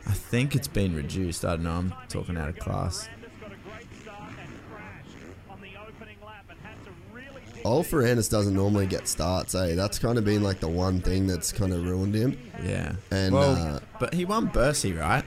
I 0.06 0.12
think 0.12 0.54
it's 0.56 0.68
been 0.68 0.94
reduced. 0.94 1.44
I 1.44 1.50
don't 1.56 1.64
know. 1.64 1.70
I'm 1.72 1.94
talking 2.08 2.36
out 2.36 2.48
of 2.48 2.58
class. 2.58 3.08
Old 7.64 7.86
Ferrandis 7.86 8.28
doesn't 8.28 8.54
normally 8.54 8.86
get 8.86 9.06
starts, 9.06 9.54
eh? 9.54 9.76
That's 9.76 9.98
kind 10.00 10.18
of 10.18 10.24
been 10.24 10.42
like 10.42 10.58
the 10.58 10.68
one 10.68 11.00
thing 11.00 11.28
that's 11.28 11.52
kind 11.52 11.72
of 11.72 11.84
ruined 11.84 12.14
him. 12.14 12.36
Yeah. 12.64 12.94
And 13.12 13.32
well, 13.32 13.76
uh, 13.76 13.80
but 14.00 14.14
he 14.14 14.24
won 14.24 14.46
Bercy, 14.46 14.92
right? 14.92 15.24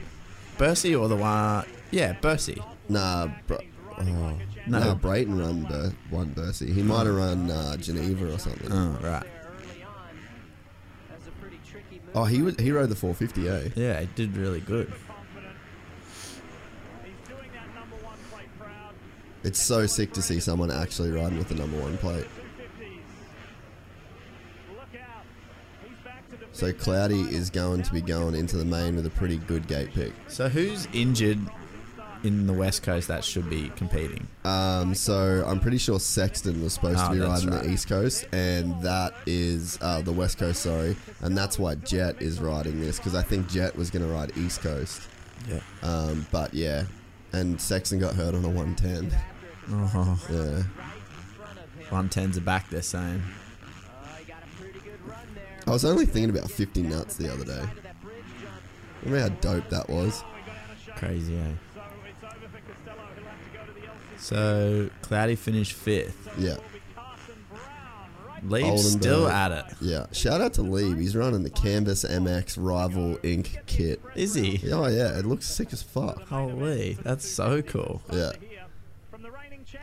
Bercy 0.58 0.94
or 0.94 1.08
the 1.08 1.16
one. 1.16 1.64
Yeah, 1.90 2.12
Bercy. 2.20 2.62
nah, 2.90 3.28
bro, 3.46 3.58
oh, 3.98 4.02
No. 4.02 4.78
no, 4.80 4.94
Brayton 4.96 5.38
run 5.38 5.62
Bur- 5.62 5.94
won 6.10 6.32
Bercy. 6.34 6.70
He 6.72 6.82
might 6.82 7.06
have 7.06 7.14
run 7.14 7.50
uh, 7.50 7.78
Geneva 7.78 8.34
or 8.34 8.38
something. 8.38 8.70
Oh, 8.70 8.98
right. 9.02 9.26
Oh, 12.16 12.24
he 12.24 12.40
was 12.40 12.56
he 12.56 12.72
rode 12.72 12.88
the 12.88 12.96
450, 12.96 13.46
eh? 13.46 13.68
Yeah, 13.76 14.00
he 14.00 14.08
did 14.14 14.38
really 14.38 14.60
good. 14.60 14.90
It's 19.44 19.60
so 19.60 19.86
sick 19.86 20.14
to 20.14 20.22
see 20.22 20.40
someone 20.40 20.70
actually 20.70 21.10
riding 21.10 21.36
with 21.36 21.48
the 21.48 21.54
number 21.54 21.78
one 21.78 21.98
plate. 21.98 22.26
So 26.52 26.72
Cloudy 26.72 27.20
is 27.20 27.50
going 27.50 27.82
to 27.82 27.92
be 27.92 28.00
going 28.00 28.34
into 28.34 28.56
the 28.56 28.64
main 28.64 28.96
with 28.96 29.04
a 29.04 29.10
pretty 29.10 29.36
good 29.36 29.68
gate 29.68 29.92
pick. 29.92 30.14
So 30.26 30.48
who's 30.48 30.88
injured 30.94 31.38
in 32.26 32.46
the 32.46 32.52
West 32.52 32.82
Coast 32.82 33.08
that 33.08 33.24
should 33.24 33.48
be 33.50 33.70
competing? 33.76 34.26
Um, 34.44 34.94
so 34.94 35.44
I'm 35.46 35.60
pretty 35.60 35.78
sure 35.78 35.98
Sexton 36.00 36.62
was 36.62 36.74
supposed 36.74 36.98
Oh, 37.00 37.08
to 37.08 37.14
be 37.14 37.20
riding 37.20 37.50
right. 37.50 37.62
the 37.64 37.70
East 37.72 37.88
Coast, 37.88 38.26
and 38.32 38.80
that 38.82 39.14
is 39.26 39.78
uh, 39.80 40.00
the 40.02 40.12
West 40.12 40.38
Coast. 40.38 40.62
Sorry, 40.62 40.96
and 41.20 41.36
that's 41.36 41.58
why 41.58 41.74
Jett 41.76 42.20
is 42.20 42.40
riding 42.40 42.80
this 42.80 42.96
because 42.98 43.14
I 43.14 43.22
think 43.22 43.48
Jett 43.48 43.76
was 43.76 43.90
going 43.90 44.04
to 44.04 44.12
ride 44.12 44.36
East 44.36 44.60
Coast. 44.60 45.02
Yeah. 45.48 45.60
Um, 45.82 46.26
but 46.32 46.52
yeah, 46.54 46.84
and 47.32 47.60
Sexton 47.60 47.98
got 47.98 48.14
hurt 48.14 48.34
on 48.34 48.44
a 48.44 48.48
110. 48.48 49.12
Oh, 49.70 50.20
Yeah. 50.30 50.62
110s 51.90 52.36
are 52.36 52.40
back, 52.40 52.68
they're 52.70 52.82
saying. 52.82 53.22
I 55.66 55.70
was 55.70 55.84
only 55.84 56.06
thinking 56.06 56.30
about 56.30 56.50
50 56.50 56.82
nuts 56.82 57.16
the 57.16 57.32
other 57.32 57.44
day. 57.44 57.62
Remember 59.02 59.28
how 59.28 59.36
dope 59.40 59.68
that 59.70 59.88
was? 59.88 60.22
Crazy, 60.96 61.36
eh? 61.36 61.50
So, 64.26 64.90
Cloudy 65.02 65.36
finished 65.36 65.74
fifth. 65.74 66.28
Yeah. 66.36 66.56
Lee's 68.42 68.90
still 68.90 69.26
Oldenburg. 69.26 69.32
at 69.32 69.52
it. 69.52 69.64
Yeah. 69.80 70.06
Shout 70.10 70.40
out 70.40 70.52
to 70.54 70.62
Lieb. 70.62 70.98
He's 70.98 71.14
running 71.14 71.44
the 71.44 71.50
Canvas 71.50 72.04
MX 72.04 72.56
Rival 72.58 73.20
Ink 73.22 73.56
kit. 73.66 74.00
Is 74.16 74.34
he? 74.34 74.60
Oh, 74.72 74.88
yeah. 74.88 75.16
It 75.16 75.26
looks 75.26 75.46
sick 75.46 75.72
as 75.72 75.80
fuck. 75.80 76.22
Holy, 76.22 76.98
that's 77.04 77.24
so 77.24 77.62
cool. 77.62 78.02
Yeah. 78.12 78.32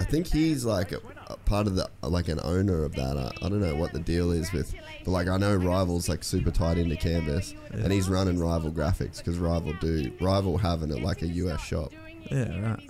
I 0.01 0.03
think 0.03 0.27
he's 0.27 0.65
like 0.65 0.91
a, 0.91 0.99
a 1.27 1.37
part 1.37 1.65
of 1.67 1.75
the 1.75 1.89
like 2.01 2.27
an 2.27 2.41
owner 2.43 2.83
of 2.83 2.95
that. 2.95 3.15
I, 3.15 3.45
I 3.45 3.49
don't 3.49 3.61
know 3.61 3.75
what 3.75 3.93
the 3.93 3.99
deal 3.99 4.31
is 4.31 4.51
with, 4.51 4.73
but 5.05 5.11
like 5.11 5.29
I 5.29 5.37
know 5.37 5.55
Rival's 5.55 6.09
like 6.09 6.23
super 6.23 6.51
tied 6.51 6.77
into 6.77 6.95
Canvas, 6.95 7.53
and 7.71 7.91
he's 7.91 8.09
running 8.09 8.39
Rival 8.39 8.71
graphics 8.71 9.17
because 9.19 9.37
Rival 9.37 9.73
do 9.79 10.11
Rival 10.19 10.57
having 10.57 10.91
it 10.91 11.01
like 11.01 11.21
a 11.21 11.27
US 11.27 11.61
shop. 11.61 11.91
Yeah, 12.31 12.59
right. 12.61 12.89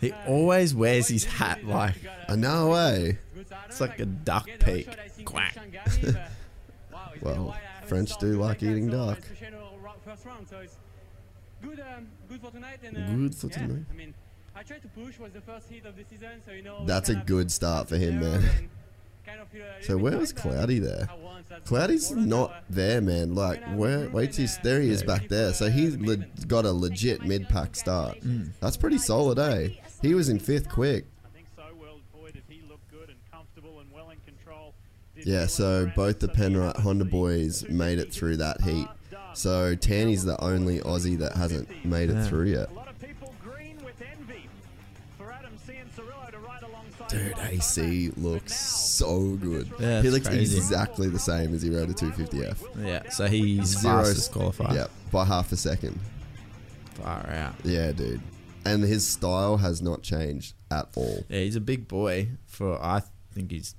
He 0.00 0.12
always 0.26 0.74
wears 0.74 1.08
his 1.08 1.24
hat 1.24 1.64
like 1.64 1.94
I 2.28 2.36
know 2.36 2.70
way. 2.70 3.18
it's 3.66 3.80
like 3.80 3.98
a 4.00 4.06
duck 4.06 4.48
peak. 4.60 4.88
Quack. 5.24 5.56
Well, 7.22 7.54
French 7.86 8.16
do 8.18 8.28
like 8.40 8.62
eating 8.62 8.88
duck. 8.88 9.18
First 10.04 10.24
round, 10.24 10.48
so 10.48 10.58
it's 10.60 10.76
good, 11.62 11.78
um, 11.80 12.06
good 12.28 12.40
for 12.40 12.50
tonight. 12.50 12.78
And, 12.82 12.96
uh, 12.96 13.00
Good 13.14 13.34
for 13.34 13.48
yeah, 13.48 13.52
tonight. 13.58 13.84
I 13.90 13.94
mean, 13.94 14.14
I 14.56 14.62
tried 14.62 14.82
to 14.82 14.88
push. 14.88 15.18
Was 15.18 15.32
the 15.32 15.42
first 15.42 15.68
heat 15.68 15.84
of 15.84 15.94
the 15.96 16.04
season, 16.08 16.40
so 16.46 16.52
you 16.52 16.62
know. 16.62 16.84
That's 16.86 17.10
a 17.10 17.14
good 17.16 17.52
start 17.52 17.88
for 17.88 17.96
him, 17.96 18.20
man. 18.20 18.70
So 19.82 19.96
where 19.98 20.16
was 20.18 20.32
Cloudy 20.32 20.78
there? 20.78 21.08
Cloudy's 21.66 22.10
not 22.10 22.64
there, 22.70 23.00
man. 23.00 23.34
Like 23.34 23.62
where? 23.74 24.08
Wait 24.08 24.34
he's 24.34 24.58
there. 24.58 24.80
He 24.80 24.90
is 24.90 25.02
back 25.02 25.28
there. 25.28 25.52
So 25.52 25.68
he's 25.68 25.96
le- 25.98 26.24
got 26.46 26.64
a 26.64 26.72
legit 26.72 27.22
mid-pack 27.24 27.76
start. 27.76 28.18
That's 28.60 28.76
pretty 28.76 28.98
solid, 28.98 29.38
eh? 29.38 29.68
He 30.02 30.14
was 30.14 30.28
in 30.28 30.38
fifth 30.38 30.68
quick. 30.68 31.04
Yeah, 35.22 35.46
so 35.46 35.90
both 35.94 36.18
the 36.20 36.28
Penrite 36.28 36.76
Honda 36.80 37.04
boys 37.04 37.68
made 37.68 37.98
it 37.98 38.12
through 38.12 38.38
that 38.38 38.60
heat. 38.62 38.86
So 39.34 39.74
Tanny's 39.74 40.24
the 40.24 40.40
only 40.42 40.78
Aussie 40.80 41.18
that 41.18 41.34
hasn't 41.34 41.84
made 41.84 42.10
it 42.10 42.24
through 42.26 42.46
yet. 42.46 42.70
Dude, 47.08 47.34
AC 47.40 48.10
looks 48.16 48.54
so 48.56 49.30
good. 49.40 49.68
Yeah, 49.80 50.00
he 50.00 50.10
looks 50.10 50.28
crazy. 50.28 50.56
exactly 50.56 51.08
the 51.08 51.18
same 51.18 51.52
as 51.54 51.60
he 51.62 51.68
rode 51.70 51.90
a 51.90 51.92
250F. 51.92 52.56
Yeah, 52.86 53.08
so 53.10 53.26
he's 53.26 53.66
Zero- 53.80 54.04
fastest 54.04 54.30
qualified. 54.30 54.74
Yep, 54.76 54.90
by 55.10 55.24
half 55.24 55.50
a 55.50 55.56
second. 55.56 55.98
Far 56.94 57.26
out. 57.30 57.54
Yeah, 57.64 57.90
dude. 57.90 58.20
And 58.64 58.82
his 58.82 59.06
style 59.06 59.56
has 59.58 59.80
not 59.80 60.02
changed 60.02 60.54
at 60.70 60.88
all. 60.94 61.24
Yeah, 61.28 61.40
he's 61.40 61.56
a 61.56 61.60
big 61.60 61.88
boy 61.88 62.28
for. 62.46 62.82
I 62.82 63.02
think 63.32 63.50
he's 63.50 63.74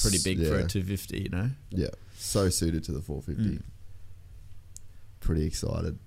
pretty 0.00 0.18
big 0.22 0.46
for 0.46 0.58
a 0.58 0.66
250. 0.66 1.22
You 1.22 1.28
know. 1.28 1.50
Yeah, 1.70 1.88
so 2.16 2.48
suited 2.48 2.84
to 2.84 2.92
the 2.92 3.00
450. 3.00 3.58
Mm. 3.58 3.62
Pretty 5.20 5.44
excited. 5.44 5.98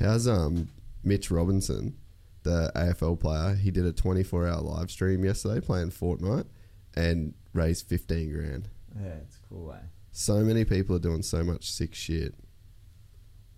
How's 0.00 0.26
um 0.26 0.68
Mitch 1.04 1.30
Robinson, 1.30 1.96
the 2.42 2.70
AFL 2.74 3.18
player? 3.18 3.54
He 3.54 3.70
did 3.70 3.86
a 3.86 3.92
24 3.92 4.46
hour 4.46 4.60
live 4.60 4.90
stream 4.90 5.24
yesterday 5.24 5.60
playing 5.60 5.90
Fortnite 5.90 6.46
and 6.94 7.34
raised 7.52 7.86
15 7.86 8.32
grand. 8.32 8.68
Yeah, 8.98 9.08
it's 9.22 9.38
cool. 9.48 9.72
Eh? 9.72 9.86
So 10.12 10.40
many 10.40 10.64
people 10.64 10.96
are 10.96 11.00
doing 11.00 11.22
so 11.22 11.44
much 11.44 11.70
sick 11.70 11.94
shit. 11.94 12.34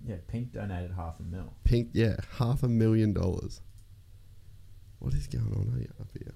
Yeah, 0.06 0.16
Pink 0.26 0.52
donated 0.52 0.92
half 0.96 1.18
a 1.20 1.22
mil. 1.22 1.52
Pink, 1.64 1.90
yeah, 1.92 2.16
half 2.38 2.62
a 2.62 2.68
million 2.68 3.12
dollars. 3.12 3.60
What 5.00 5.14
is 5.14 5.26
going 5.26 5.44
on 5.44 5.74
here 5.78 5.90
up 6.00 6.08
here? 6.12 6.34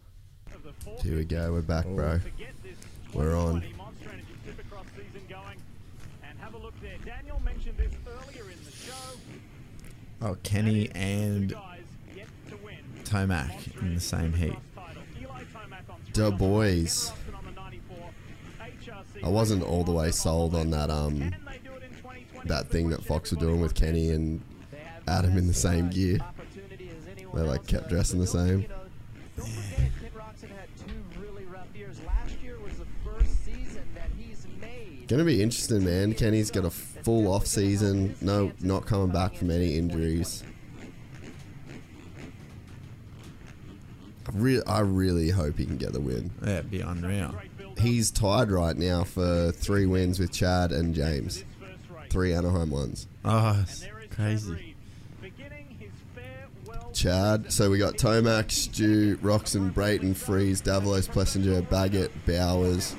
Here 1.02 1.16
we 1.16 1.24
go. 1.24 1.52
We're 1.52 1.62
back, 1.62 1.86
bro. 1.86 2.20
We're 3.12 3.36
on. 3.36 3.62
have 6.38 6.54
a 6.54 6.58
look 6.58 6.80
there. 6.80 6.96
Daniel 7.04 7.40
mentioned 7.40 7.76
this 7.78 7.92
earlier 8.06 8.50
in 8.50 8.58
the 8.64 8.70
show. 8.70 8.92
Oh, 10.20 10.36
Kenny 10.42 10.90
and 10.94 11.50
Guys 11.50 11.80
yet 12.14 12.26
to 12.50 12.56
win. 12.58 12.76
Tomac 13.04 13.80
in 13.80 13.94
the 13.94 14.00
same 14.00 14.32
heat. 14.32 14.54
Title. 14.74 15.02
Eli 15.20 15.42
Tomac 15.44 15.90
on 15.90 16.00
three. 16.04 16.12
Du 16.12 16.30
Bois. 16.32 16.64
The 16.64 17.52
94. 17.56 17.96
HRC. 18.60 19.24
I 19.24 19.28
wasn't 19.28 19.62
all 19.62 19.84
the 19.84 19.92
way 19.92 20.10
sold 20.10 20.54
on 20.54 20.70
that 20.70 20.90
um 20.90 21.32
that 22.46 22.68
thing 22.68 22.90
that 22.90 23.04
Fox 23.04 23.32
were 23.32 23.38
doing 23.40 23.60
with 23.60 23.74
Kenny 23.74 24.10
and 24.10 24.40
Adam 25.08 25.36
in 25.36 25.46
the 25.46 25.54
same 25.54 25.88
gear. 25.90 26.18
opportunity 26.20 26.90
as 26.90 27.06
anyone 27.10 27.36
They 27.42 27.48
like 27.48 27.66
kept 27.66 27.88
dressing 27.88 28.20
the 28.20 28.26
same. 28.26 28.62
You 28.62 28.68
know, 28.68 28.74
don't 29.36 29.48
forget, 29.48 29.90
Kid 30.00 30.12
Roczen 30.14 30.48
had 30.50 30.68
two 30.78 31.20
really 31.20 31.44
rough 31.44 31.66
years. 31.74 32.00
Last 32.06 32.36
year 32.42 32.58
was 32.60 32.74
the 32.74 32.86
first 33.04 33.44
season 33.44 33.82
that 33.94 34.10
he's 34.18 34.46
made. 34.60 35.06
Gonna 35.08 35.24
be 35.24 35.42
interesting, 35.42 35.84
man. 35.84 36.14
Kenny's 36.14 36.50
got 36.50 36.64
a 36.64 36.70
full 36.70 37.32
off 37.32 37.46
season. 37.46 38.14
No, 38.20 38.52
not 38.60 38.86
coming 38.86 39.08
back 39.10 39.34
from 39.34 39.50
any 39.50 39.76
injuries. 39.76 40.42
I, 44.26 44.30
re- 44.34 44.62
I 44.66 44.80
really 44.80 45.30
hope 45.30 45.58
he 45.58 45.66
can 45.66 45.76
get 45.76 45.92
the 45.92 46.00
win. 46.00 46.30
Yeah, 46.44 46.58
it'd 46.58 46.70
be 46.70 46.80
unreal. 46.80 47.34
He's 47.78 48.10
tied 48.10 48.50
right 48.50 48.76
now 48.76 49.02
for 49.04 49.50
three 49.52 49.86
wins 49.86 50.20
with 50.20 50.30
Chad 50.32 50.70
and 50.72 50.94
James. 50.94 51.44
Three 52.12 52.34
Anaheim 52.34 52.68
ones. 52.68 53.06
Ah, 53.24 53.56
oh, 53.56 53.62
it's 53.62 53.86
crazy. 54.10 54.74
Beginning 55.22 55.90
Chad. 56.92 57.50
So 57.50 57.70
we 57.70 57.78
got 57.78 57.94
Tomac, 57.94 58.50
Stu, 58.50 59.16
Roczen, 59.22 59.72
Brayton, 59.72 60.12
Freeze, 60.12 60.60
Davalos, 60.60 61.08
Plessinger, 61.08 61.66
Baggett, 61.70 62.10
Bowers. 62.26 62.94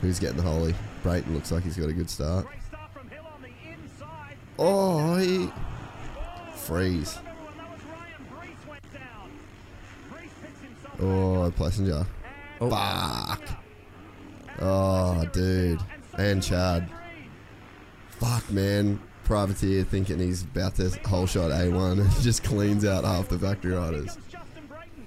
Who's 0.00 0.20
getting 0.20 0.36
the 0.36 0.44
holy? 0.44 0.76
Brayton 1.02 1.34
looks 1.34 1.50
like 1.50 1.64
he's 1.64 1.76
got 1.76 1.88
a 1.88 1.92
good 1.92 2.08
start. 2.08 2.46
Great 2.46 2.62
start 2.62 2.92
from 2.92 3.10
Hill 3.10 3.26
on 3.34 3.42
the 3.42 3.48
inside. 3.68 4.36
Oh, 4.56 5.16
he. 5.16 5.50
Freeze. 6.54 7.18
Everyone, 7.18 7.56
that 7.56 7.70
was 7.72 7.80
Ryan 7.82 8.26
Breece 8.30 8.68
went 8.68 8.92
down. 8.92 9.30
Breece 10.08 10.30
picks 10.40 10.60
himself 10.60 11.00
Oh, 11.00 11.52
Plessinger. 11.58 12.06
Oh. 12.60 12.70
Fuck. 12.70 13.42
Oh, 14.60 15.24
dude. 15.32 15.80
And 16.16 16.40
Chad. 16.40 16.88
Fuck, 18.20 18.50
man. 18.50 19.00
Privateer 19.24 19.84
thinking 19.84 20.18
he's 20.18 20.42
about 20.42 20.74
to 20.76 20.90
whole 21.06 21.26
shot 21.26 21.50
A1 21.50 22.00
and 22.00 22.10
just 22.20 22.44
cleans 22.44 22.84
out 22.84 23.04
half 23.04 23.28
the 23.28 23.38
factory 23.38 23.72
riders. 23.72 24.16
Justin 24.28 24.66
Brayton. 24.68 25.06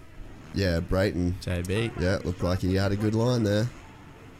Yeah, 0.53 0.79
Brayton. 0.79 1.35
JB. 1.41 1.99
Yeah, 2.01 2.19
looked 2.23 2.41
like 2.41 2.59
he 2.59 2.75
had 2.75 2.91
a 2.91 2.95
good 2.95 3.15
line 3.15 3.43
there. 3.43 3.67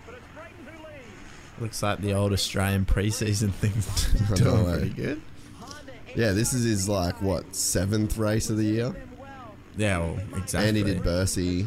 But 0.06 0.16
it's 0.16 0.26
Brayton 0.34 0.56
who 0.66 0.84
leads. 0.88 1.62
Looks 1.62 1.84
like 1.84 2.00
the 2.00 2.14
old 2.14 2.34
Australian 2.34 2.86
preseason 2.86 3.52
thing 3.54 3.74
I 4.32 4.36
doing 4.36 4.64
know, 4.64 4.70
eh? 4.70 4.78
pretty 4.78 4.94
good. 4.94 5.22
Yeah, 6.16 6.32
this 6.32 6.54
is 6.54 6.64
his, 6.64 6.88
like, 6.88 7.22
what, 7.22 7.56
seventh 7.56 8.18
race 8.18 8.50
of 8.50 8.58
the 8.58 8.64
year? 8.64 8.96
Yeah, 9.76 9.98
well, 10.00 10.20
exactly. 10.36 10.70
And 10.70 10.78
he 10.78 10.84
did 10.84 11.04
Bercy. 11.04 11.66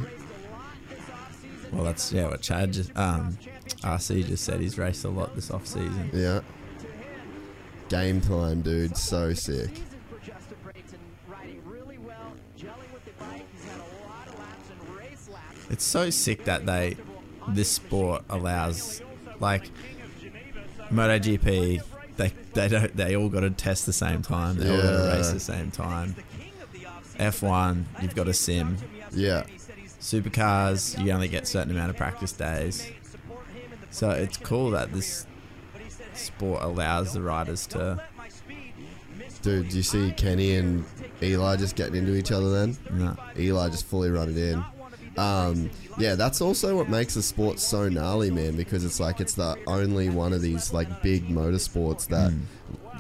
Well, 1.73 1.85
that's 1.85 2.13
yeah 2.13 2.29
what 2.29 2.41
Chad 2.41 2.73
just 2.73 2.97
um 2.97 3.37
RC 3.83 4.27
just 4.27 4.45
said. 4.45 4.61
He's 4.61 4.79
raced 4.79 5.05
a 5.05 5.09
lot 5.09 5.35
this 5.35 5.51
off 5.51 5.67
season. 5.67 6.11
Yeah. 6.13 6.41
Game 7.89 8.21
time, 8.21 8.63
dude. 8.63 8.97
So 8.97 9.33
sick. 9.33 9.69
Season 9.69 9.85
for 10.11 10.19
Justin 10.19 10.57
Brayton, 10.65 10.99
riding 11.29 11.63
really 11.65 11.99
well, 11.99 12.33
gelling 12.59 12.93
with 12.93 13.05
the 13.05 13.13
bike. 13.13 13.45
He's 13.53 13.65
had 13.65 13.77
a 13.77 14.09
lot 14.09 14.27
of 14.27 14.39
laps 14.39 14.71
and 14.71 14.97
race 14.97 15.29
laps. 15.33 15.71
It's 15.71 15.85
so 15.85 16.11
sick 16.11 16.45
that 16.45 16.67
they 16.67 16.97
this 17.49 17.71
sport 17.71 18.25
allows 18.29 19.03
like 19.39 19.71
MotoGP. 20.91 21.83
They 22.17 22.33
they 22.55 22.69
don't 22.69 22.97
they 22.97 23.15
all 23.15 23.29
got 23.29 23.41
to 23.41 23.51
test 23.51 23.87
the 23.87 23.93
same 23.93 24.23
time. 24.23 24.57
They 24.57 24.69
all 24.69 24.83
got 24.83 24.91
to 24.91 25.17
race 25.17 25.31
the 25.31 25.41
same 25.41 25.71
time. 25.71 26.17
F1, 27.19 27.85
you've 28.03 28.15
got 28.15 28.29
a 28.29 28.35
sim. 28.35 28.79
Yeah. 29.13 29.45
Supercars, 30.01 31.03
you 31.03 31.13
only 31.13 31.29
get 31.29 31.45
a 31.45 31.47
certain 31.47 31.71
amount 31.71 31.91
of 31.91 31.97
practice 31.97 32.33
days. 32.33 32.91
So 33.91 34.11
it's 34.11 34.37
cool 34.37 34.71
that 34.73 34.93
this 34.93 35.27
sport 36.17 36.63
allows 36.63 37.13
the 37.13 37.23
riders 37.23 37.67
to. 37.69 38.03
Dude, 39.43 39.69
do 39.69 39.77
you 39.77 39.83
see 39.83 40.13
Kenny 40.13 40.57
and 40.57 40.85
Eli 41.23 41.57
just 41.57 41.77
getting 41.77 41.97
into 41.97 42.15
each 42.15 42.33
other 42.33 42.51
then? 42.51 42.77
No. 42.91 43.17
Eli 43.39 43.69
just 43.69 43.87
fully 43.87 44.11
run 44.11 44.31
it 44.31 44.37
in. 44.37 44.65
Um, 45.17 45.71
yeah, 45.99 46.15
that's 46.15 46.41
also 46.41 46.77
what 46.77 46.89
makes 46.89 47.15
the 47.15 47.23
sport 47.23 47.59
so 47.59 47.89
gnarly, 47.89 48.31
man, 48.31 48.57
because 48.57 48.85
it's 48.85 49.01
like 49.01 49.21
it's 49.21 49.35
the 49.35 49.57
only 49.67 50.11
one 50.11 50.33
of 50.33 50.43
these 50.43 50.73
like 50.73 51.03
big 51.03 51.29
motorsports 51.29 52.09
that 52.09 52.33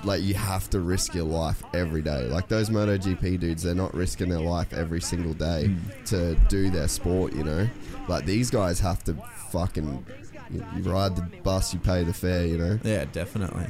like 0.05 0.23
you 0.23 0.35
have 0.35 0.71
to 0.71 0.81
risk 0.81 1.14
your 1.14 1.25
life 1.25 1.62
every 1.75 2.03
day. 2.03 2.25
Like 2.25 2.49
those 2.49 2.71
MotoGP 2.71 3.41
dudes, 3.41 3.62
they're 3.62 3.75
not 3.75 3.93
risking 3.95 4.29
their 4.29 4.41
life 4.41 4.73
every 4.73 5.01
single 5.01 5.35
day 5.35 5.75
to 6.07 6.35
do 6.49 6.71
their 6.71 6.89
sport, 6.89 7.35
you 7.35 7.45
know? 7.45 7.69
Like 8.09 8.25
these 8.25 8.51
guys 8.51 8.79
have 8.81 9.03
to 9.05 9.14
fucking 9.51 10.07
you, 10.51 10.64
you 10.76 10.82
ride 10.82 11.16
the 11.16 11.22
bus, 11.42 11.72
you 11.72 11.80
pay 11.80 12.05
the 12.05 12.12
fare, 12.12 12.47
you 12.47 12.59
know? 12.59 12.78
Yeah, 12.82 13.05
definitely. 13.07 13.66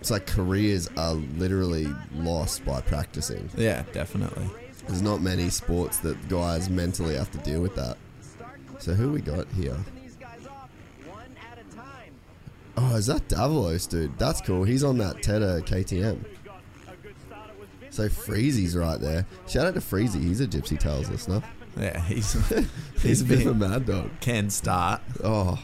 It's 0.00 0.10
like 0.10 0.26
careers 0.26 0.88
are 0.96 1.14
literally 1.14 1.88
lost 2.14 2.64
by 2.64 2.80
practicing. 2.80 3.50
Yeah, 3.56 3.82
definitely. 3.92 4.46
There's 4.86 5.02
not 5.02 5.20
many 5.20 5.50
sports 5.50 5.98
that 5.98 6.28
guys 6.28 6.70
mentally 6.70 7.16
have 7.16 7.30
to 7.32 7.38
deal 7.38 7.60
with 7.60 7.74
that. 7.74 7.96
So 8.78 8.94
who 8.94 9.10
we 9.10 9.20
got 9.20 9.48
here? 9.52 9.76
These 10.00 10.16
guys 10.16 10.46
off 10.46 10.70
one 11.06 11.34
at 11.50 11.58
a 11.58 11.76
time. 11.76 12.12
Oh, 12.76 12.94
is 12.94 13.06
that 13.06 13.26
Davalos, 13.28 13.88
dude? 13.88 14.16
That's 14.18 14.40
cool. 14.40 14.62
He's 14.64 14.84
on 14.84 14.98
that 14.98 15.22
Teta 15.22 15.62
KTM. 15.64 16.24
So 17.90 18.08
Freezy's 18.08 18.76
right 18.76 19.00
there. 19.00 19.26
Shout 19.48 19.66
out 19.66 19.74
to 19.74 19.80
Freezy. 19.80 20.22
He's 20.22 20.40
a 20.40 20.46
Gypsy 20.46 20.78
Tales 20.78 21.08
listener. 21.08 21.42
Yeah, 21.78 22.00
he's 22.00 22.32
He's 23.02 23.20
a 23.22 23.24
bit 23.24 23.46
of 23.46 23.48
a 23.48 23.54
mad 23.54 23.86
dog. 23.86 24.10
can 24.20 24.48
start. 24.50 25.02
Oh, 25.22 25.62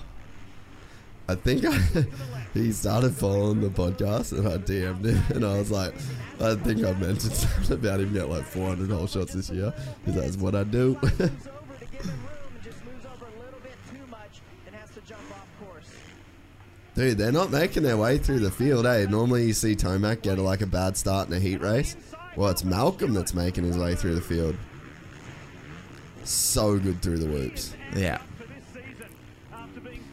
I 1.29 1.35
think 1.37 1.65
I, 1.65 1.79
he 2.55 2.73
started 2.73 3.15
following 3.15 3.61
the 3.61 3.71
podcast 3.71 4.33
and 4.37 4.47
I 4.47 4.59
DM'd 4.59 5.07
him 5.07 5.23
and 5.35 5.45
I 5.45 5.59
was 5.59 5.71
like, 5.71 5.95
I 6.41 6.55
think 6.57 6.85
I 6.85 6.93
mentioned 6.93 7.33
something 7.33 7.79
about 7.79 8.01
him 8.01 8.13
getting 8.13 8.31
like 8.31 8.45
400 8.45 8.91
whole 8.91 9.07
shots 9.07 9.33
this 9.33 9.49
year 9.49 9.73
because 10.05 10.21
that's 10.21 10.37
what 10.37 10.55
I 10.55 10.65
do. 10.65 10.99
Moves 11.01 11.05
over, 11.05 11.21
gets 11.21 12.03
the 12.03 12.09
room, 12.09 12.19
and 12.55 12.63
just 12.63 12.85
moves 12.85 13.07
over 13.07 13.25
a 13.25 13.43
little 13.43 13.61
bit 13.63 13.73
too 13.91 14.07
much 14.11 14.43
and 14.67 14.77
has 14.77 14.91
to 14.91 15.01
jump 15.03 15.23
off 15.31 15.47
course. 15.61 15.89
Dude, 16.95 17.17
they're 17.17 17.33
not 17.33 17.51
making 17.51 17.85
their 17.85 17.97
way 17.97 18.19
through 18.19 18.41
the 18.41 18.51
field, 18.51 18.85
eh? 18.85 19.07
Normally 19.09 19.47
you 19.47 19.55
see 19.55 19.75
Tomac 19.75 20.21
get 20.21 20.39
like 20.39 20.61
a 20.61 20.67
bad 20.67 20.97
start 20.99 21.29
in 21.29 21.35
a 21.35 21.41
heat 21.41 21.63
race. 21.63 21.97
Well, 22.37 22.51
it's 22.51 22.65
Malcolm 22.65 23.15
that's 23.15 23.33
making 23.33 23.65
his 23.65 23.79
way 23.79 23.95
through 23.95 24.17
the 24.17 24.21
field. 24.21 24.57
So 26.25 26.79
good 26.79 27.03
through 27.03 27.19
the 27.19 27.27
whoops. 27.27 27.75
Yeah. 27.97 28.21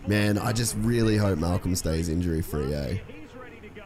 Man, 0.07 0.37
I 0.39 0.53
just 0.53 0.75
really 0.79 1.17
hope 1.17 1.37
Malcolm 1.37 1.75
stays 1.75 2.09
injury 2.09 2.41
free, 2.41 2.73
eh? 2.73 2.87
He's 2.93 3.35
ready 3.39 3.57
to 3.61 3.69
go. 3.69 3.83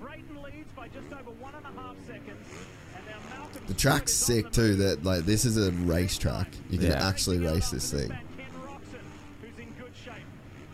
Brayton 0.00 0.42
leads 0.42 0.72
by 0.72 0.88
just 0.88 1.12
over 1.12 1.30
one 1.38 1.52
and 1.54 1.64
a 1.66 1.80
half 1.80 1.96
seconds. 2.06 2.46
And 2.96 3.04
now 3.06 3.36
Malcolm 3.38 3.62
The 3.66 3.74
track's 3.74 4.14
sick 4.14 4.50
too. 4.52 4.76
That 4.76 5.04
like 5.04 5.26
this 5.26 5.44
is 5.44 5.58
a 5.58 5.70
racetrack. 5.72 6.48
You 6.70 6.78
can 6.78 6.88
Yeah. 6.88 7.06
actually 7.06 7.38
race 7.40 7.68
this 7.70 7.90
thing. 7.90 8.10
and 8.10 8.20
Ken 8.38 8.46
Roczen, 8.64 9.42
who's 9.42 9.58
in 9.58 9.72
good 9.78 9.92
shape 10.02 10.14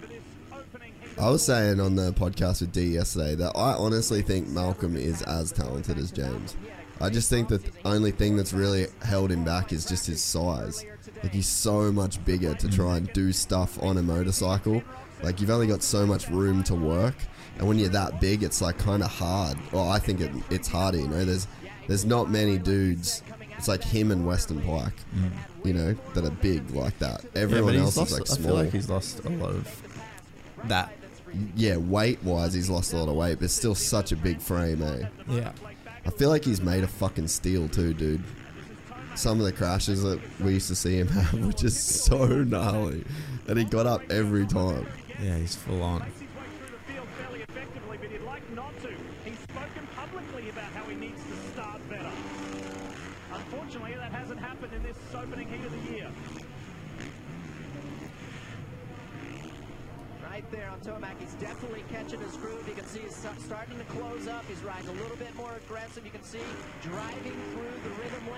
for 0.00 0.06
this 0.06 0.22
opening 0.52 0.92
heat. 1.02 1.18
I 1.18 1.30
was 1.30 1.44
saying 1.44 1.80
on 1.80 1.96
the 1.96 2.12
podcast 2.12 2.60
with 2.60 2.70
D 2.70 2.82
yesterday 2.84 3.34
that 3.34 3.52
I 3.56 3.72
honestly 3.74 4.22
think 4.22 4.46
Malcolm 4.48 4.96
is 4.96 5.20
as 5.22 5.50
talented 5.50 5.98
as 5.98 6.12
James. 6.12 6.54
I 7.00 7.10
just 7.10 7.28
think 7.28 7.48
the 7.48 7.62
only 7.84 8.10
thing 8.10 8.36
that's 8.36 8.52
really 8.52 8.86
held 9.02 9.30
him 9.30 9.44
back 9.44 9.72
is 9.72 9.84
just 9.84 10.06
his 10.06 10.22
size. 10.22 10.84
Like 11.22 11.32
he's 11.32 11.48
so 11.48 11.92
much 11.92 12.24
bigger 12.24 12.54
to 12.54 12.70
try 12.70 12.96
and 12.96 13.12
do 13.12 13.32
stuff 13.32 13.82
on 13.82 13.98
a 13.98 14.02
motorcycle. 14.02 14.82
Like 15.22 15.40
you've 15.40 15.50
only 15.50 15.66
got 15.66 15.82
so 15.82 16.06
much 16.06 16.28
room 16.28 16.62
to 16.64 16.74
work, 16.74 17.14
and 17.58 17.66
when 17.66 17.78
you're 17.78 17.88
that 17.90 18.20
big, 18.20 18.42
it's 18.42 18.60
like 18.60 18.78
kind 18.78 19.02
of 19.02 19.10
hard. 19.10 19.56
Well, 19.72 19.88
I 19.88 19.98
think 19.98 20.20
it, 20.20 20.30
it's 20.50 20.68
harder. 20.68 20.98
You 20.98 21.08
know, 21.08 21.24
there's 21.24 21.46
there's 21.86 22.04
not 22.04 22.30
many 22.30 22.58
dudes. 22.58 23.22
It's 23.56 23.68
like 23.68 23.82
him 23.82 24.10
and 24.10 24.26
Weston 24.26 24.60
Pike, 24.62 24.92
you 25.64 25.72
know, 25.72 25.94
that 26.14 26.24
are 26.24 26.30
big 26.30 26.70
like 26.70 26.98
that. 26.98 27.24
Everyone 27.34 27.74
yeah, 27.74 27.80
else 27.80 27.96
lost, 27.96 28.12
is 28.12 28.18
like 28.18 28.26
small. 28.26 28.38
I 28.38 28.46
feel 28.46 28.64
like 28.64 28.72
he's 28.72 28.90
lost 28.90 29.24
a 29.24 29.30
lot 29.30 29.50
of 29.50 29.82
that. 30.64 30.92
yeah, 31.54 31.76
weight 31.76 32.22
wise, 32.22 32.52
he's 32.52 32.68
lost 32.68 32.92
a 32.92 32.96
lot 32.98 33.08
of 33.08 33.14
weight, 33.14 33.38
but 33.40 33.50
still 33.50 33.74
such 33.74 34.12
a 34.12 34.16
big 34.16 34.40
frame, 34.40 34.82
eh? 34.82 35.08
Yeah. 35.28 35.52
I 36.06 36.10
feel 36.10 36.30
like 36.30 36.44
he's 36.44 36.62
made 36.62 36.84
of 36.84 36.90
fucking 36.90 37.26
steel 37.26 37.68
too, 37.68 37.92
dude. 37.92 38.22
Some 39.16 39.40
of 39.40 39.46
the 39.46 39.52
crashes 39.52 40.02
that 40.04 40.20
we 40.40 40.54
used 40.54 40.68
to 40.68 40.76
see 40.76 40.96
him 40.96 41.08
have 41.08 41.44
were 41.46 41.52
just 41.52 42.04
so 42.04 42.26
gnarly, 42.26 43.04
and 43.48 43.58
he 43.58 43.64
got 43.64 43.86
up 43.86 44.02
every 44.10 44.46
time. 44.46 44.86
Yeah, 45.20 45.36
he's 45.38 45.56
full 45.56 45.82
on. 45.82 46.00
Makes 46.00 46.20
his 46.20 46.20
way 46.22 46.28
through 46.58 46.76
the 46.76 46.92
field 46.92 47.08
fairly 47.18 47.40
effectively, 47.40 47.98
but 48.00 48.10
he'd 48.10 48.20
like 48.20 48.48
not 48.54 48.78
to. 48.82 48.88
He's 49.24 49.38
spoken 49.40 49.88
publicly 49.96 50.50
about 50.50 50.70
how 50.72 50.84
he 50.84 50.94
needs 50.94 51.22
to 51.24 51.52
start 51.52 51.80
better. 51.90 52.12
Unfortunately, 53.32 53.94
that 53.94 54.12
hasn't 54.12 54.38
happened 54.38 54.72
in 54.74 54.82
this 54.84 54.96
opening 55.14 55.48
heat 55.48 55.64
of 55.66 55.72
the 55.72 55.92
year. 55.92 56.10
Right 60.46 60.60
there 60.60 60.70
on 60.70 60.78
Tomac. 60.80 61.18
He's 61.18 61.34
definitely 61.34 61.82
catching 61.90 62.20
his 62.20 62.36
groove. 62.36 62.68
You 62.68 62.74
can 62.74 62.86
see 62.86 63.00
he's 63.00 63.16
starting 63.16 63.78
to 63.78 63.84
close 63.84 64.28
up. 64.28 64.44
He's 64.46 64.62
riding 64.62 64.88
a 64.88 64.92
little 64.92 65.16
bit 65.16 65.34
more 65.34 65.52
aggressive. 65.56 66.04
You 66.04 66.12
can 66.12 66.22
see 66.22 66.38
driving 66.82 67.32
through 67.52 67.72
the 67.82 67.90
rhythm 68.00 68.28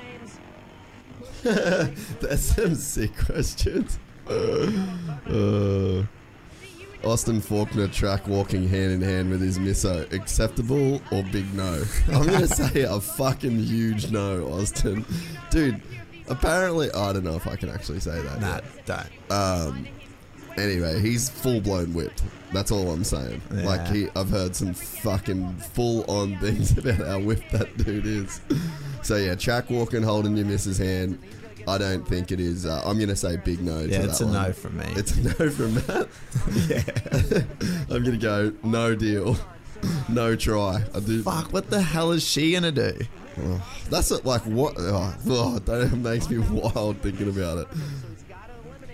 lanes. 1.42 1.98
That's 2.20 2.42
some 2.42 2.74
sick 2.76 3.14
questions. 3.14 3.98
Uh, 4.26 6.06
Austin 7.04 7.42
Forkner 7.42 7.92
track 7.92 8.26
walking 8.26 8.66
hand 8.66 8.92
in 8.92 9.02
hand 9.02 9.30
with 9.30 9.42
his 9.42 9.58
misso. 9.58 10.10
Acceptable 10.10 11.02
or 11.12 11.22
big 11.24 11.52
no? 11.52 11.82
I'm 12.08 12.26
gonna 12.26 12.46
say 12.46 12.82
a 12.82 13.00
fucking 13.00 13.58
huge 13.58 14.10
no, 14.10 14.46
Austin. 14.46 15.04
Dude, 15.50 15.82
apparently 16.28 16.90
I 16.92 17.12
don't 17.12 17.24
know 17.24 17.36
if 17.36 17.46
I 17.46 17.56
can 17.56 17.68
actually 17.68 18.00
say 18.00 18.22
that. 18.22 18.40
Nah, 18.40 18.54
yet. 18.54 18.86
don't. 18.86 19.30
Um. 19.30 19.88
Anyway, 20.58 21.00
he's 21.00 21.28
full 21.28 21.60
blown 21.60 21.94
whipped. 21.94 22.22
That's 22.52 22.70
all 22.70 22.90
I'm 22.90 23.04
saying. 23.04 23.42
Like 23.50 23.86
he, 23.88 24.08
I've 24.16 24.30
heard 24.30 24.56
some 24.56 24.74
fucking 24.74 25.56
full 25.56 26.04
on 26.10 26.36
things 26.40 26.76
about 26.76 27.06
how 27.06 27.20
whipped 27.20 27.50
that 27.52 27.76
dude 27.76 28.06
is. 28.06 28.40
So 29.02 29.16
yeah, 29.16 29.34
track 29.34 29.70
walking, 29.70 30.02
holding 30.02 30.36
your 30.36 30.46
missus 30.46 30.78
hand. 30.78 31.18
I 31.66 31.76
don't 31.76 32.06
think 32.08 32.32
it 32.32 32.40
is. 32.40 32.64
Uh, 32.64 32.82
I'm 32.84 32.98
gonna 32.98 33.14
say 33.14 33.36
big 33.36 33.60
no. 33.60 33.80
Yeah, 33.80 33.98
to 33.98 34.04
it's 34.04 34.20
a 34.22 34.24
one. 34.24 34.32
no 34.34 34.52
from 34.52 34.78
me. 34.78 34.86
It's 34.96 35.14
a 35.16 35.22
no 35.22 35.50
from 35.50 35.74
Matt. 35.74 36.08
yeah. 36.68 37.42
I'm 37.94 38.02
gonna 38.02 38.16
go 38.16 38.52
no 38.62 38.94
deal, 38.94 39.36
no 40.08 40.34
try. 40.34 40.82
I 40.94 41.00
do. 41.00 41.22
Fuck, 41.22 41.52
what 41.52 41.68
the 41.68 41.82
hell 41.82 42.12
is 42.12 42.26
she 42.26 42.52
gonna 42.52 42.72
do? 42.72 42.98
Oh, 43.40 43.62
that's 43.90 44.10
it. 44.10 44.24
Like 44.24 44.42
what? 44.42 44.74
Oh, 44.78 45.14
oh, 45.28 45.58
that 45.58 45.92
makes 45.98 46.30
me 46.30 46.38
wild 46.38 47.02
thinking 47.02 47.28
about 47.28 47.58
it. 47.58 47.68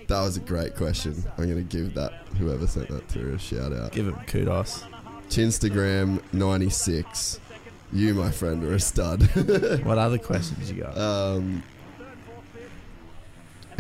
That 0.09 0.21
was 0.21 0.37
a 0.37 0.41
great 0.41 0.77
question. 0.77 1.15
I'm 1.39 1.49
gonna 1.49 1.63
give 1.63 1.95
that 1.95 2.13
whoever 2.39 2.67
sent 2.67 2.89
that 2.89 3.09
through 3.09 3.35
a 3.35 3.39
shout 3.39 3.73
out. 3.73 3.93
Give 3.93 4.09
him 4.09 4.17
kudos. 4.27 4.85
Chinstagram 5.29 6.23
96. 6.33 7.41
You, 7.93 8.15
my 8.15 8.31
friend, 8.31 8.63
are 8.65 8.75
a 8.75 8.81
stud. 8.81 9.23
What 9.85 9.99
other 9.99 10.19
questions 10.19 10.71
you 10.71 10.83
got? 10.83 10.97
um, 10.99 11.63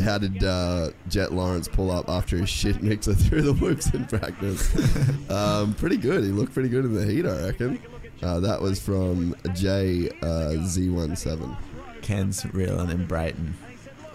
how 0.02 0.18
did 0.18 0.42
uh, 0.42 0.90
Jett 1.08 1.32
Lawrence 1.32 1.68
pull 1.68 1.90
up 1.90 2.08
after 2.08 2.36
his 2.36 2.48
shit 2.48 2.82
mixer 2.82 3.14
through 3.14 3.42
the 3.42 3.52
whoops 3.52 3.92
in 3.92 4.06
practice? 4.06 5.30
um, 5.30 5.74
pretty 5.74 5.96
good. 5.96 6.24
He 6.24 6.30
looked 6.30 6.52
pretty 6.54 6.68
good 6.68 6.84
in 6.84 6.94
the 6.94 7.04
heat, 7.06 7.26
I 7.26 7.46
reckon. 7.46 7.80
Uh, 8.22 8.40
that 8.40 8.60
was 8.60 8.80
from 8.80 9.34
J 9.54 10.08
uh, 10.22 10.54
Z17. 10.62 11.56
Ken's 12.02 12.44
reeling 12.52 12.90
in 12.90 13.06
Brayton. 13.06 13.54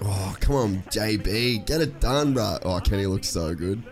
Oh, 0.02 0.36
come 0.40 0.56
on, 0.56 0.84
JB. 0.84 1.66
Get 1.66 1.82
it 1.82 2.00
done, 2.00 2.34
bro. 2.34 2.58
Oh, 2.64 2.80
Kenny 2.80 3.06
looks 3.06 3.28
so 3.28 3.54
good. 3.54 3.84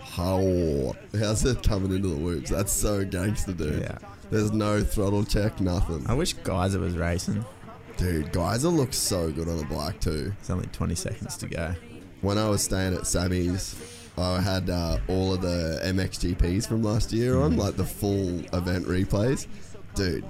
How? 0.00 0.94
How's 1.18 1.44
it 1.44 1.62
coming 1.62 1.94
into 1.94 2.08
the 2.08 2.16
whoops? 2.16 2.50
That's 2.50 2.72
so 2.72 3.04
gangster, 3.04 3.52
dude. 3.52 3.82
Yeah. 3.82 3.98
There's 4.30 4.52
no 4.52 4.82
throttle 4.82 5.24
check, 5.24 5.60
nothing. 5.60 6.04
I 6.08 6.14
wish 6.14 6.34
Gajser 6.36 6.80
was 6.80 6.96
racing. 6.96 7.44
Dude, 7.96 8.32
Gajser 8.32 8.74
looks 8.74 8.96
so 8.96 9.30
good 9.30 9.48
on 9.48 9.58
a 9.58 9.64
bike, 9.66 10.00
too. 10.00 10.32
It's 10.38 10.50
only 10.50 10.66
20 10.68 10.94
seconds 10.94 11.36
to 11.38 11.48
go. 11.48 11.74
When 12.22 12.38
I 12.38 12.48
was 12.48 12.62
staying 12.62 12.94
at 12.94 13.06
Sammy's, 13.06 13.74
I 14.18 14.40
had 14.40 14.68
uh, 14.68 14.98
all 15.08 15.34
of 15.34 15.40
the 15.40 15.80
MXGPs 15.84 16.66
from 16.68 16.82
last 16.82 17.12
year 17.12 17.40
on, 17.40 17.56
like 17.56 17.76
the 17.76 17.84
full 17.84 18.40
event 18.52 18.86
replays. 18.86 19.46
Dude, 19.94 20.24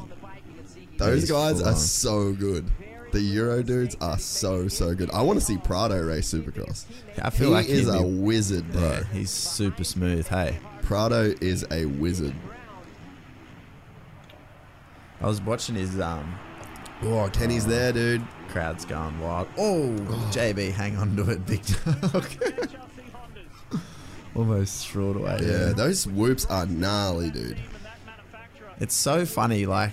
those 0.97 1.31
guys 1.31 1.61
are 1.63 1.71
on. 1.71 1.77
so 1.77 2.33
good. 2.33 2.71
The 3.13 3.21
Euro 3.21 3.63
dudes 3.63 3.97
are 4.01 4.19
so 4.19 4.69
so 4.69 4.95
good. 4.95 5.11
I 5.11 5.23
want 5.23 5.39
to 5.39 5.45
see 5.45 5.57
Prado 5.59 6.01
race 6.03 6.33
Supercross. 6.33 6.85
I 7.21 7.31
feel 7.31 7.49
he 7.49 7.55
like 7.55 7.69
is 7.69 7.87
he'd 7.87 7.95
a 7.95 8.03
be- 8.03 8.09
wizard, 8.21 8.71
bro. 8.73 8.83
Yeah, 8.83 9.05
he's 9.13 9.31
super 9.31 9.83
smooth. 9.85 10.29
Hey, 10.29 10.59
Prado 10.83 11.35
is 11.41 11.67
a 11.71 11.87
wizard. 11.87 12.35
I 15.21 15.27
was 15.27 15.41
watching 15.41 15.75
his 15.75 15.99
um 16.01 16.35
Oh, 17.03 17.31
Kenny's 17.33 17.67
there, 17.67 17.93
dude. 17.93 18.23
crowds 18.49 18.85
going 18.85 19.19
wild. 19.21 19.49
Oh, 19.57 19.95
oh. 20.09 20.31
JB, 20.33 20.73
hang 20.73 20.97
on 20.99 21.17
to 21.17 21.31
it, 21.31 21.47
big 21.47 21.63
dog. 22.03 22.27
Almost 24.37 24.89
threw 24.89 25.11
it 25.13 25.17
away. 25.17 25.39
Yeah, 25.41 25.47
there. 25.47 25.73
those 25.73 26.07
whoops 26.07 26.45
are 26.47 26.67
gnarly, 26.67 27.31
dude. 27.31 27.59
It's 28.81 28.95
so 28.95 29.25
funny, 29.27 29.65
like, 29.67 29.93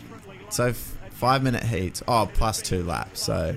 so 0.50 0.66
f- 0.68 0.97
five 1.18 1.44
minute 1.44 1.64
heats. 1.64 2.02
Oh, 2.08 2.30
plus 2.34 2.62
two 2.62 2.84
laps. 2.84 3.22
So 3.22 3.56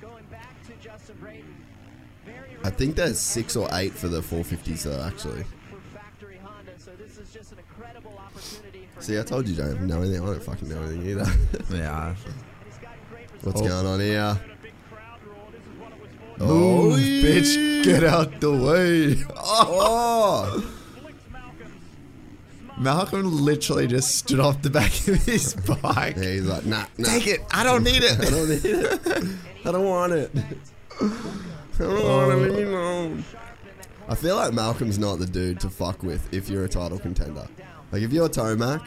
Going 0.00 0.24
back 0.30 0.54
to 0.66 0.72
Justin 0.82 1.16
Brayton. 1.20 1.54
Very 2.24 2.36
I 2.64 2.70
think 2.70 2.96
there's 2.96 3.18
six 3.20 3.56
or 3.56 3.68
eight 3.72 3.92
for 3.92 4.08
the 4.08 4.20
450s 4.20 4.84
though, 4.84 5.02
actually. 5.02 5.44
factory 5.92 6.38
Honda. 6.42 6.72
So 6.78 6.92
this 6.98 7.18
is 7.18 7.32
just 7.32 7.52
an 7.52 7.58
incredible 7.58 8.18
opportunity 8.18 8.88
See, 9.00 9.18
I 9.18 9.22
told 9.22 9.46
you 9.48 9.54
don't 9.56 9.82
know 9.82 10.00
anything. 10.02 10.22
I 10.22 10.26
don't 10.26 10.42
fucking 10.42 10.68
know 10.68 10.80
anything 10.82 11.06
either. 11.06 11.26
yeah, 11.76 12.14
He's 12.14 12.78
gotten 12.78 12.98
great 13.10 13.32
results. 13.32 13.44
What's 13.44 13.60
Oh. 13.60 13.68
going 13.68 13.86
on 13.86 14.00
here? 14.00 14.40
move, 16.38 16.40
Oh, 16.40 16.90
bitch, 16.96 17.84
get 17.84 18.02
out 18.04 18.40
the 18.40 18.50
way. 18.52 19.22
Oh, 19.36 20.64
Malcolm 22.78 23.42
literally 23.44 23.86
just 23.86 24.16
stood 24.16 24.40
off 24.40 24.60
the 24.62 24.70
back 24.70 24.90
of 25.08 25.22
his 25.24 25.54
bike. 25.54 26.16
yeah, 26.16 26.22
he's 26.22 26.46
like, 26.46 26.66
nah, 26.66 26.86
nah. 26.98 27.08
Take 27.08 27.26
it. 27.28 27.40
I 27.52 27.62
don't 27.62 27.84
need 27.84 28.02
it. 28.02 28.12
I 28.20 28.30
don't 28.30 28.48
need 28.48 28.64
it. 28.64 29.38
I 29.64 29.72
don't 29.72 29.84
want 29.86 30.12
it. 30.12 30.30
I 31.00 31.08
don't 31.78 32.04
want 32.04 32.32
it. 32.32 32.36
Leave 32.52 32.66
me 32.68 32.72
alone. 32.74 33.24
I 34.08 34.14
feel 34.14 34.36
like 34.36 34.52
Malcolm's 34.52 34.98
not 34.98 35.18
the 35.18 35.26
dude 35.26 35.60
to 35.60 35.70
fuck 35.70 36.02
with 36.02 36.32
if 36.32 36.48
you're 36.50 36.64
a 36.64 36.68
title 36.68 36.98
contender. 36.98 37.46
Like 37.92 38.02
if 38.02 38.12
you're 38.12 38.26
a 38.26 38.28
Tomac, 38.28 38.84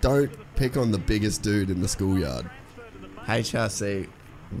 don't 0.00 0.30
pick 0.56 0.76
on 0.76 0.90
the 0.90 0.98
biggest 0.98 1.42
dude 1.42 1.70
in 1.70 1.80
the 1.80 1.88
schoolyard. 1.88 2.50
HRC 3.26 4.08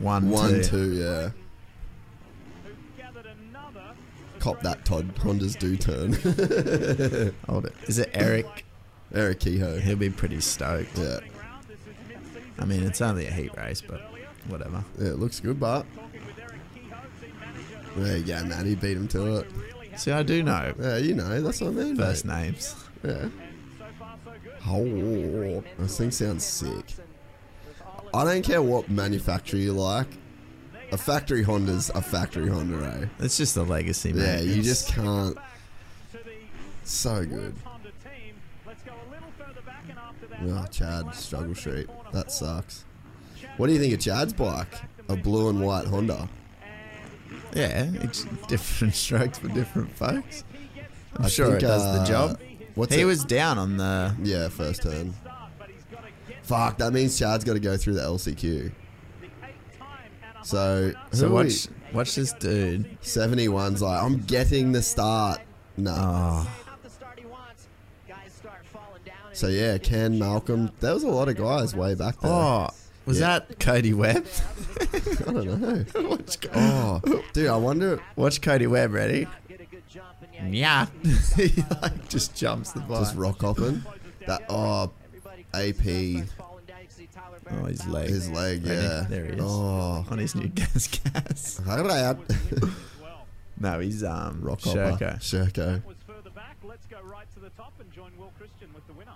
one, 0.00 0.30
One, 0.30 0.50
two. 0.50 0.62
two, 0.62 0.92
yeah. 0.94 1.30
Cop 4.42 4.60
that 4.62 4.84
Todd 4.84 5.08
Honda's 5.22 5.54
do 5.54 5.76
turn. 5.76 6.14
Hold 7.48 7.66
it. 7.66 7.74
Is 7.86 8.00
it 8.00 8.10
Eric? 8.12 8.64
Eric 9.14 9.38
Kehoe. 9.38 9.78
He'll 9.78 9.94
be 9.94 10.10
pretty 10.10 10.40
stoked. 10.40 10.98
Yeah. 10.98 11.20
I 12.58 12.64
mean, 12.64 12.82
it's 12.82 13.00
only 13.00 13.28
a 13.28 13.30
heat 13.30 13.56
race, 13.56 13.80
but 13.80 14.00
whatever. 14.48 14.84
Yeah, 14.98 15.10
it 15.10 15.18
looks 15.20 15.38
good, 15.38 15.60
but 15.60 15.86
there 17.96 18.16
you 18.16 18.24
go, 18.24 18.42
man. 18.44 18.66
He 18.66 18.74
beat 18.74 18.96
him 18.96 19.06
to 19.08 19.36
it. 19.36 19.50
See, 19.96 20.10
I 20.10 20.24
do 20.24 20.42
know 20.42 20.74
Yeah, 20.80 20.96
you 20.96 21.14
know, 21.14 21.40
that's 21.40 21.60
what 21.60 21.68
I 21.68 21.74
mean. 21.74 21.96
first 21.96 22.24
mate. 22.24 22.42
names. 22.42 22.74
Yeah. 23.04 23.28
Oh, 24.66 25.62
this 25.78 25.98
thing 25.98 26.10
sounds 26.10 26.44
sick. 26.44 26.94
I 28.12 28.24
don't 28.24 28.42
care 28.44 28.60
what 28.60 28.88
manufacturer 28.90 29.60
you 29.60 29.72
like. 29.72 30.08
A 30.92 30.96
factory 30.98 31.42
Honda's 31.42 31.90
a 31.94 32.02
factory 32.02 32.48
Honda, 32.48 32.86
eh? 33.02 33.06
It's 33.24 33.36
just 33.38 33.56
a 33.56 33.62
legacy, 33.62 34.12
man. 34.12 34.24
Yeah, 34.24 34.40
you 34.44 34.60
It's- 34.60 34.64
just 34.66 34.88
can't. 34.88 35.36
So 36.84 37.24
good. 37.24 37.54
Oh, 40.44 40.66
Chad, 40.70 41.14
struggle 41.14 41.54
street. 41.54 41.88
That 42.12 42.32
sucks. 42.32 42.84
What 43.56 43.68
do 43.68 43.72
you 43.72 43.78
think 43.78 43.94
of 43.94 44.00
Chad's 44.00 44.32
bike? 44.32 44.68
A 45.08 45.16
blue 45.16 45.48
and 45.48 45.60
white 45.62 45.86
Honda. 45.86 46.28
Yeah, 47.54 47.90
it's 47.94 48.24
different 48.48 48.94
strokes 49.04 49.38
for 49.38 49.48
different 49.48 49.94
folks. 49.96 50.44
I'm 51.16 51.26
I 51.26 51.28
sure 51.28 51.46
think, 51.50 51.58
it 51.62 51.66
does 51.66 51.82
uh, 51.82 51.98
the 51.98 52.04
job. 52.04 52.40
What's 52.74 52.94
he 52.94 53.02
it- 53.02 53.04
was 53.04 53.24
down 53.24 53.58
on 53.58 53.76
the. 53.76 54.14
Yeah, 54.22 54.48
first 54.48 54.82
turn. 54.82 55.14
Fuck, 56.42 56.78
that 56.78 56.92
means 56.92 57.18
Chad's 57.18 57.44
got 57.44 57.54
to 57.54 57.60
go 57.60 57.76
through 57.76 57.94
the 57.94 58.00
LCQ. 58.02 58.72
So, 60.44 60.92
So 61.12 61.28
who 61.28 61.32
are 61.32 61.44
watch, 61.44 61.68
watch 61.92 62.14
this 62.14 62.32
dude. 62.32 63.00
71's 63.02 63.82
like, 63.82 64.02
I'm 64.02 64.18
getting 64.22 64.72
the 64.72 64.82
start. 64.82 65.40
No. 65.76 65.90
Oh, 65.92 65.94
Not 65.94 66.02
ah. 66.04 66.76
the 66.82 66.90
start 66.90 67.18
he 67.18 67.26
wants. 67.26 67.66
Guys 68.08 68.32
start 68.32 68.64
falling 68.66 69.02
down. 69.04 69.14
and 69.28 69.36
So 69.36 69.48
yeah, 69.48 69.78
Ken, 69.78 70.18
Malcolm. 70.18 70.70
There 70.80 70.92
was 70.94 71.02
a 71.04 71.08
lot 71.08 71.28
of 71.28 71.36
guys 71.36 71.74
way 71.74 71.94
back 71.94 72.20
there. 72.20 72.30
oh, 72.30 72.68
was 73.06 73.20
Yeah. 73.20 73.38
that 73.40 73.58
Cody 73.58 73.94
Webb? 73.94 74.26
I 74.80 74.84
don't 75.32 75.60
know. 75.60 75.84
watch, 76.08 76.38
Oh, 76.54 77.00
dude, 77.32 77.48
I 77.48 77.56
wonder. 77.56 78.00
watch 78.16 78.40
Cody 78.40 78.66
Webb. 78.66 78.92
Ready? 78.92 79.26
Get 79.48 79.60
a 79.60 79.64
good 79.66 79.82
jump 79.88 80.06
and 80.38 80.54
yeah, 80.54 80.86
Yeah. 81.02 81.14
he 81.36 81.64
like 81.82 82.08
just 82.08 82.34
jumps 82.34 82.72
the 82.72 82.80
bike. 82.80 83.00
Just 83.00 83.16
rock 83.16 83.40
hopping. 83.40 83.82
That 84.26 84.42
oh, 84.48 84.92
AP, 85.54 86.24
Oh, 87.52 87.56
Barrett 87.56 87.70
his 87.70 87.86
leg. 87.86 88.08
his 88.08 88.30
leg. 88.30 88.66
Ready? 88.66 88.80
Yeah. 88.82 89.06
There 89.08 89.24
he 89.26 89.32
is. 89.32 89.40
Oh, 89.42 90.04
On 90.10 90.18
his 90.18 90.34
new 90.34 90.48
gas 90.48 90.88
gas. 90.88 91.60
alright. 91.68 92.16
No, 93.60 93.78
he's 93.80 94.02
um 94.04 94.40
rock 94.42 94.60
hopper. 94.62 94.96
Sherko. 94.98 95.18
Sherko. 95.20 95.84
Was 95.86 95.96
further 96.06 96.30
back. 96.30 96.56
Let's 96.64 96.86
go 96.86 97.00
right 97.02 97.30
to 97.34 97.40
the 97.40 97.50
top 97.50 97.72
and 97.80 97.90
join 97.92 98.10
Will 98.18 98.32
Christien 98.38 98.70
with 98.74 98.86
the 98.86 98.92
winner. 98.94 99.12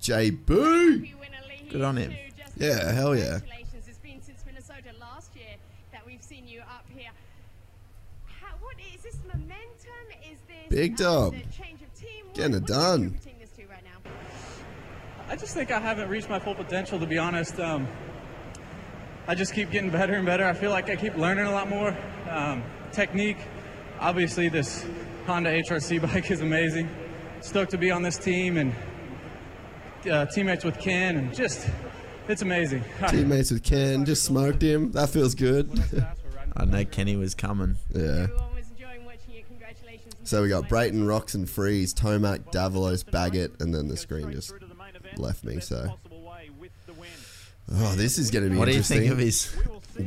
JB. 0.00 1.06
Happy 1.06 1.68
Good 1.68 1.82
on 1.82 1.96
him. 1.96 2.12
Yeah, 2.56 2.92
hell 2.92 3.16
yeah. 3.16 3.38
Congratulations. 3.40 3.88
It's 3.88 3.98
been 3.98 4.20
since 4.22 4.44
Minnesota 4.46 4.90
last 5.00 5.34
year 5.34 5.56
that 5.92 6.04
we've 6.06 6.22
seen 6.22 6.46
you 6.46 6.60
up 6.60 6.84
here. 6.94 7.10
How, 8.26 8.54
what 8.60 8.76
is 8.94 9.02
this 9.02 9.16
momentum? 9.26 9.52
Is 10.30 10.38
this 10.46 10.68
Big 10.68 11.00
uh, 11.00 11.04
dog. 11.04 11.32
the 11.34 11.40
change 11.62 11.80
of 11.82 11.92
team? 11.94 12.26
Getting 12.34 12.54
it 12.54 12.62
what 12.62 12.70
are 12.70 12.74
done. 12.74 13.00
attributing 13.06 13.34
this 13.40 13.50
to 13.50 13.66
right 13.66 13.82
now? 13.84 14.10
I 15.30 15.36
just 15.36 15.54
think 15.54 15.70
I 15.70 15.78
haven't 15.78 16.08
reached 16.08 16.28
my 16.28 16.40
full 16.40 16.56
potential, 16.56 16.98
to 16.98 17.06
be 17.06 17.16
honest. 17.16 17.60
Um, 17.60 17.86
I 19.28 19.36
just 19.36 19.54
keep 19.54 19.70
getting 19.70 19.88
better 19.88 20.14
and 20.14 20.26
better. 20.26 20.44
I 20.44 20.52
feel 20.54 20.72
like 20.72 20.90
I 20.90 20.96
keep 20.96 21.16
learning 21.16 21.46
a 21.46 21.52
lot 21.52 21.68
more. 21.68 21.96
Um, 22.28 22.64
technique, 22.90 23.36
obviously, 24.00 24.48
this 24.48 24.84
Honda 25.26 25.52
HRC 25.62 26.02
bike 26.12 26.32
is 26.32 26.40
amazing. 26.40 26.90
Stoked 27.42 27.70
to 27.70 27.78
be 27.78 27.92
on 27.92 28.02
this 28.02 28.18
team 28.18 28.56
and 28.56 28.74
uh, 30.10 30.26
teammates 30.26 30.64
with 30.64 30.80
Ken, 30.80 31.16
and 31.16 31.32
just, 31.32 31.70
it's 32.26 32.42
amazing. 32.42 32.82
Teammates 33.08 33.52
with 33.52 33.62
Ken 33.62 34.04
just 34.04 34.24
smoked 34.24 34.62
him. 34.62 34.90
That 34.92 35.10
feels 35.10 35.36
good. 35.36 35.70
I 36.56 36.64
know 36.64 36.84
Kenny 36.84 37.14
was 37.14 37.36
coming. 37.36 37.76
yeah. 37.94 38.00
Everyone 38.00 38.54
was 38.56 38.68
enjoying 38.70 39.04
watching 39.04 39.34
you. 39.34 39.44
Congratulations. 39.46 40.14
So 40.24 40.42
we 40.42 40.48
got 40.48 40.68
Brayton, 40.68 41.04
Roczen 41.04 41.48
Freeze, 41.48 41.94
Tomac, 41.94 42.50
Davalos, 42.52 43.08
Baggett, 43.08 43.52
and 43.62 43.72
then 43.72 43.86
the 43.86 43.96
screen 43.96 44.32
just 44.32 44.52
left 45.18 45.44
me. 45.44 45.60
So, 45.60 45.94
oh, 47.72 47.94
this 47.96 48.18
is 48.18 48.30
going 48.30 48.44
to 48.44 48.50
be 48.50 48.56
What 48.56 48.66
do 48.66 48.72
you 48.72 48.78
interesting. 48.78 49.00
think 49.00 49.12
of 49.12 49.18
his? 49.18 49.54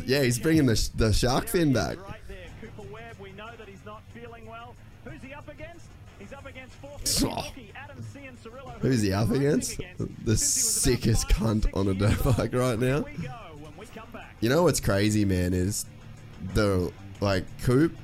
Yeah, 0.05 0.23
he's 0.23 0.39
bringing 0.39 0.65
the, 0.65 0.89
the 0.95 1.13
shark 1.13 1.47
fin 1.47 1.73
back. 1.73 1.97
Right 2.07 2.19
there, 2.27 2.37
Cooper 2.61 2.87
Webb. 2.91 3.15
We 3.21 3.31
know 3.33 3.49
that 3.57 3.67
he's 3.67 3.85
not 3.85 4.01
feeling 4.13 4.45
well. 4.45 4.75
Who's 5.05 5.21
he 5.21 5.33
up 5.33 5.47
against? 5.49 5.85
He's 6.19 6.33
up 6.33 6.45
against 6.45 6.73
fourth. 6.75 7.23
Oh. 7.25 7.51
Adam 7.75 8.03
Cianciarulo. 8.13 8.79
Who's 8.79 9.01
he 9.01 9.13
up 9.13 9.29
against? 9.31 9.79
The 10.25 10.37
sickest 10.37 11.27
cunt 11.29 11.67
on 11.75 11.87
a 11.89 11.93
dirt 11.93 12.23
bike 12.23 12.53
right 12.53 12.79
now. 12.79 13.05
You 14.39 14.49
know 14.49 14.63
what's 14.63 14.79
crazy, 14.79 15.25
man, 15.25 15.53
is 15.53 15.85
the 16.53 16.91
like 17.21 17.45
Coop 17.63 17.95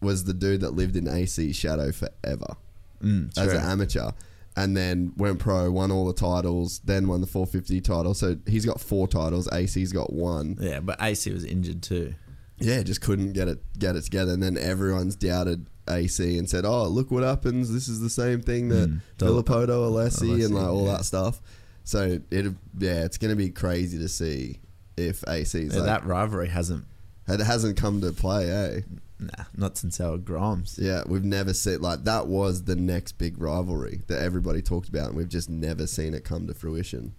was 0.00 0.24
the 0.24 0.34
dude 0.34 0.60
that 0.62 0.70
lived 0.70 0.96
in 0.96 1.08
AC 1.08 1.52
shadow 1.52 1.92
forever 1.92 2.56
Mm, 3.02 3.36
as 3.38 3.48
true. 3.48 3.58
an 3.58 3.64
amateur, 3.64 4.10
and 4.56 4.76
then 4.76 5.12
went 5.16 5.38
pro, 5.40 5.70
won 5.70 5.90
all 5.90 6.06
the 6.06 6.12
titles, 6.12 6.80
then 6.84 7.08
won 7.08 7.20
the 7.20 7.26
450 7.26 7.80
title. 7.80 8.14
So 8.14 8.36
he's 8.46 8.64
got 8.64 8.80
four 8.80 9.08
titles. 9.08 9.48
AC's 9.52 9.92
got 9.92 10.12
one. 10.12 10.56
Yeah, 10.60 10.80
but 10.80 11.00
AC 11.02 11.30
was 11.32 11.44
injured 11.44 11.82
too. 11.82 12.14
Yeah, 12.58 12.82
just 12.84 13.00
couldn't 13.00 13.32
get 13.32 13.48
it 13.48 13.58
get 13.78 13.96
it 13.96 14.02
together, 14.02 14.32
and 14.32 14.42
then 14.42 14.56
everyone's 14.56 15.16
doubted 15.16 15.66
AC 15.88 16.38
and 16.38 16.48
said, 16.48 16.64
"Oh, 16.64 16.86
look 16.86 17.10
what 17.10 17.24
happens. 17.24 17.72
This 17.72 17.88
is 17.88 18.00
the 18.00 18.08
same 18.08 18.40
thing 18.42 18.68
that 18.68 18.88
Mm. 18.90 19.00
Villopoto, 19.18 19.90
Alessi, 19.90 20.44
and 20.44 20.54
like 20.54 20.66
all 20.68 20.86
yeah. 20.86 20.92
that 20.98 21.04
stuff." 21.04 21.42
So 21.82 22.20
it, 22.30 22.46
yeah, 22.78 23.04
it's 23.04 23.18
going 23.18 23.32
to 23.32 23.36
be 23.36 23.50
crazy 23.50 23.98
to 23.98 24.08
see 24.08 24.60
if 24.96 25.22
AC's 25.26 25.52
Yeah, 25.74 25.80
like, 25.80 25.86
that 25.86 26.06
rivalry 26.06 26.48
hasn't. 26.48 26.84
it 27.28 27.40
hasn't 27.40 27.76
come 27.76 28.00
to 28.02 28.12
play, 28.12 28.48
eh? 28.50 28.80
Nah, 29.18 29.44
not 29.56 29.76
since 29.78 30.00
our 30.00 30.16
Grimes. 30.18 30.78
Yeah, 30.80 31.02
we've 31.06 31.24
never 31.24 31.54
seen 31.54 31.80
like 31.80 32.04
that 32.04 32.26
was 32.26 32.64
the 32.64 32.74
next 32.76 33.12
big 33.12 33.40
rivalry 33.40 34.02
that 34.08 34.20
everybody 34.20 34.60
talked 34.60 34.88
about, 34.88 35.08
and 35.08 35.16
we've 35.16 35.28
just 35.28 35.48
never 35.48 35.86
seen 35.86 36.14
it 36.14 36.24
come 36.24 36.46
to 36.48 36.54
fruition. 36.54 37.14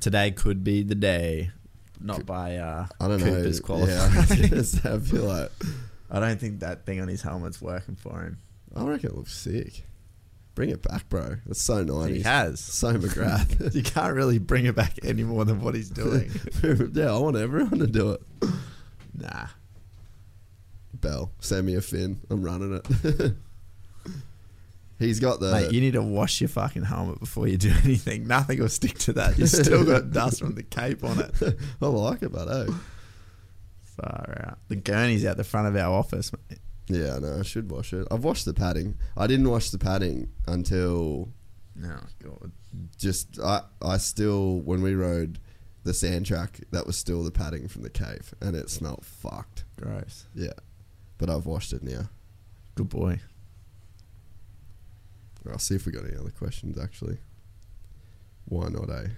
Today 0.00 0.30
could 0.30 0.62
be 0.62 0.82
the 0.82 0.94
day. 0.94 1.50
Not 2.00 2.24
by 2.24 2.56
uh, 2.56 2.86
I 3.00 3.08
don't 3.08 3.18
Cooper's 3.18 3.60
know. 3.60 3.66
qualifying. 3.66 4.14
Yeah, 4.52 4.94
I 4.94 4.98
feel 5.00 5.24
like 5.24 5.50
I 6.10 6.20
don't 6.20 6.40
think 6.40 6.60
that 6.60 6.86
thing 6.86 7.00
on 7.00 7.08
his 7.08 7.22
helmet's 7.22 7.60
working 7.60 7.96
for 7.96 8.22
him. 8.22 8.38
I 8.76 8.84
reckon 8.84 9.10
it 9.10 9.16
looks 9.16 9.36
sick. 9.36 9.84
Bring 10.54 10.70
it 10.70 10.82
back, 10.82 11.08
bro. 11.08 11.36
That's 11.46 11.60
so 11.62 11.82
nice. 11.82 12.10
He 12.14 12.22
has. 12.22 12.60
so 12.60 12.92
McGrath. 12.94 13.74
you 13.74 13.82
can't 13.82 14.14
really 14.14 14.38
bring 14.38 14.66
it 14.66 14.74
back 14.76 14.98
any 15.04 15.22
more 15.24 15.44
than 15.44 15.60
what 15.60 15.74
he's 15.74 15.90
doing. 15.90 16.30
yeah, 16.92 17.12
I 17.12 17.18
want 17.18 17.36
everyone 17.36 17.78
to 17.80 17.86
do 17.86 18.10
it. 18.12 18.20
nah. 19.14 19.46
Bell, 20.94 21.32
send 21.40 21.66
me 21.66 21.74
a 21.74 21.80
fin. 21.80 22.20
I'm 22.30 22.42
running 22.42 22.74
it. 22.82 23.34
He's 24.98 25.20
got 25.20 25.38
the. 25.38 25.52
Mate, 25.52 25.72
you 25.72 25.80
need 25.80 25.92
to 25.92 26.02
wash 26.02 26.40
your 26.40 26.48
fucking 26.48 26.82
helmet 26.82 27.20
before 27.20 27.46
you 27.46 27.56
do 27.56 27.72
anything. 27.84 28.26
Nothing 28.26 28.58
will 28.60 28.68
stick 28.68 28.98
to 29.00 29.12
that. 29.14 29.38
You 29.38 29.46
still 29.46 29.84
got 29.84 30.10
dust 30.12 30.40
from 30.40 30.54
the 30.54 30.64
cape 30.64 31.04
on 31.04 31.20
it. 31.20 31.34
I 31.80 31.86
like 31.86 32.22
it, 32.22 32.32
but 32.32 32.48
oh. 32.48 32.66
Eh? 32.68 32.74
Far 33.82 34.44
out. 34.48 34.58
The 34.68 34.76
gurney's 34.76 35.24
out 35.24 35.36
the 35.36 35.44
front 35.44 35.68
of 35.68 35.76
our 35.76 35.92
office, 35.96 36.32
mate. 36.32 36.58
Yeah, 36.88 37.18
no, 37.18 37.38
I 37.40 37.42
should 37.42 37.70
wash 37.70 37.92
it. 37.92 38.08
I've 38.10 38.24
washed 38.24 38.44
the 38.44 38.54
padding. 38.54 38.96
I 39.16 39.26
didn't 39.26 39.48
wash 39.48 39.70
the 39.70 39.78
padding 39.78 40.30
until 40.46 41.28
No, 41.76 41.98
God. 42.22 42.50
just 42.96 43.38
I 43.40 43.62
I 43.82 43.98
still 43.98 44.60
when 44.60 44.82
we 44.82 44.94
rode 44.94 45.38
the 45.84 45.92
sand 45.94 46.26
track, 46.26 46.60
that 46.72 46.86
was 46.86 46.96
still 46.96 47.22
the 47.22 47.30
padding 47.30 47.68
from 47.68 47.82
the 47.82 47.90
cave, 47.90 48.34
and 48.40 48.56
it 48.56 48.68
smelled 48.70 49.04
fucked. 49.04 49.64
Gross. 49.80 50.26
Yeah, 50.34 50.52
but 51.18 51.28
I've 51.28 51.46
washed 51.46 51.72
it 51.72 51.82
now. 51.82 52.08
Good 52.74 52.88
boy. 52.88 53.20
I'll 55.50 55.58
see 55.58 55.74
if 55.74 55.86
we 55.86 55.92
got 55.92 56.04
any 56.04 56.16
other 56.16 56.30
questions. 56.30 56.78
Actually, 56.78 57.18
why 58.46 58.68
not? 58.68 58.90
Eh? 58.90 59.08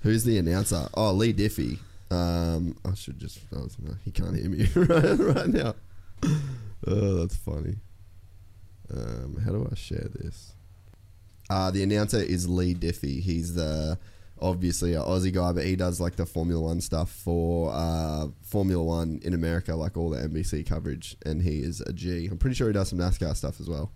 Who's 0.00 0.24
the 0.24 0.38
announcer? 0.38 0.88
Oh, 0.94 1.12
Leigh 1.12 1.32
Diffey. 1.32 1.78
Um, 2.10 2.76
I 2.84 2.94
should 2.94 3.18
just. 3.18 3.38
I 3.54 3.60
was, 3.60 3.76
no, 3.78 3.94
he 4.04 4.10
can't 4.10 4.36
hear 4.36 4.48
me 4.48 4.68
right, 4.74 5.18
right 5.18 5.48
now. 5.48 5.74
Oh, 6.86 7.14
that's 7.16 7.36
funny. 7.36 7.76
Um, 8.92 9.40
how 9.44 9.52
do 9.52 9.68
I 9.70 9.74
share 9.74 10.08
this? 10.14 10.52
Uh, 11.48 11.70
the 11.70 11.82
announcer 11.82 12.18
is 12.18 12.48
Leigh 12.48 12.74
Diffey. 12.74 13.20
He's 13.22 13.54
the 13.54 13.98
obviously 14.42 14.94
an 14.94 15.02
Aussie 15.02 15.32
guy, 15.32 15.52
but 15.52 15.64
he 15.64 15.76
does 15.76 16.00
like 16.00 16.16
the 16.16 16.26
Formula 16.26 16.60
One 16.60 16.80
stuff 16.80 17.10
for 17.10 17.70
uh, 17.72 18.26
Formula 18.42 18.82
One 18.82 19.20
in 19.22 19.32
America, 19.32 19.74
like 19.74 19.96
all 19.96 20.10
the 20.10 20.18
NBC 20.18 20.66
coverage, 20.66 21.16
and 21.24 21.42
he 21.42 21.60
is 21.60 21.80
a 21.82 21.92
G. 21.92 22.28
I'm 22.30 22.38
pretty 22.38 22.54
sure 22.54 22.66
he 22.66 22.72
does 22.72 22.88
some 22.88 22.98
NASCAR 22.98 23.36
stuff 23.36 23.60
as 23.60 23.68
well. 23.68 23.92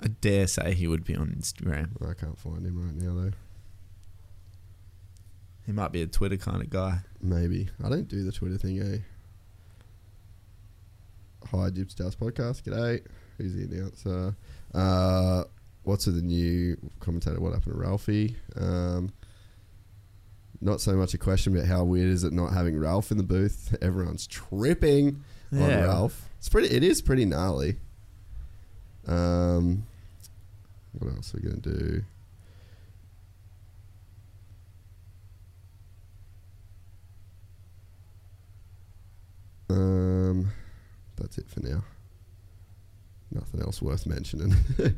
I 0.00 0.08
dare 0.08 0.46
say 0.46 0.74
he 0.74 0.86
would 0.86 1.04
be 1.04 1.14
on 1.14 1.28
Instagram. 1.28 1.90
I 2.02 2.14
can't 2.14 2.38
find 2.38 2.64
him 2.64 2.82
right 2.82 2.94
now 2.94 3.14
though. 3.14 3.32
He 5.66 5.72
might 5.72 5.92
be 5.92 6.02
a 6.02 6.06
Twitter 6.06 6.38
kind 6.38 6.62
of 6.62 6.70
guy. 6.70 7.00
Maybe 7.20 7.68
I 7.84 7.90
don't 7.90 8.08
do 8.08 8.24
the 8.24 8.32
Twitter 8.32 8.56
thing, 8.56 8.80
eh? 8.80 8.98
Hi, 11.50 11.70
Jib 11.70 11.90
Stars 11.90 12.16
podcast. 12.16 12.62
G'day. 12.62 13.04
Who's 13.36 13.54
the 13.54 13.64
announcer? 13.64 14.36
Uh, 14.74 15.44
what's 15.82 16.06
with 16.06 16.16
the 16.16 16.22
new 16.22 16.76
commentator? 17.00 17.40
What 17.40 17.52
happened 17.52 17.74
to 17.74 17.80
Ralphie? 17.80 18.36
Um, 18.56 19.12
not 20.60 20.80
so 20.80 20.94
much 20.94 21.14
a 21.14 21.18
question, 21.18 21.54
but 21.54 21.64
how 21.66 21.84
weird 21.84 22.08
is 22.08 22.24
it 22.24 22.32
not 22.32 22.52
having 22.52 22.78
Ralph 22.78 23.10
in 23.10 23.16
the 23.16 23.22
booth? 23.22 23.76
Everyone's 23.80 24.26
tripping 24.26 25.22
on 25.52 25.60
Ralph. 25.60 26.28
It's 26.38 26.48
pretty. 26.48 26.74
It 26.74 26.82
is 26.82 27.00
pretty 27.02 27.24
gnarly. 27.24 27.76
Um, 29.06 29.86
what 30.92 31.12
else 31.14 31.34
are 31.34 31.38
we 31.38 31.48
gonna 31.48 31.60
do? 31.60 32.02
Um, 39.70 40.50
that's 41.16 41.38
it 41.38 41.48
for 41.48 41.60
now. 41.60 41.84
Nothing 43.30 43.60
else 43.60 43.82
worth 43.82 44.06
mentioning. 44.06 44.54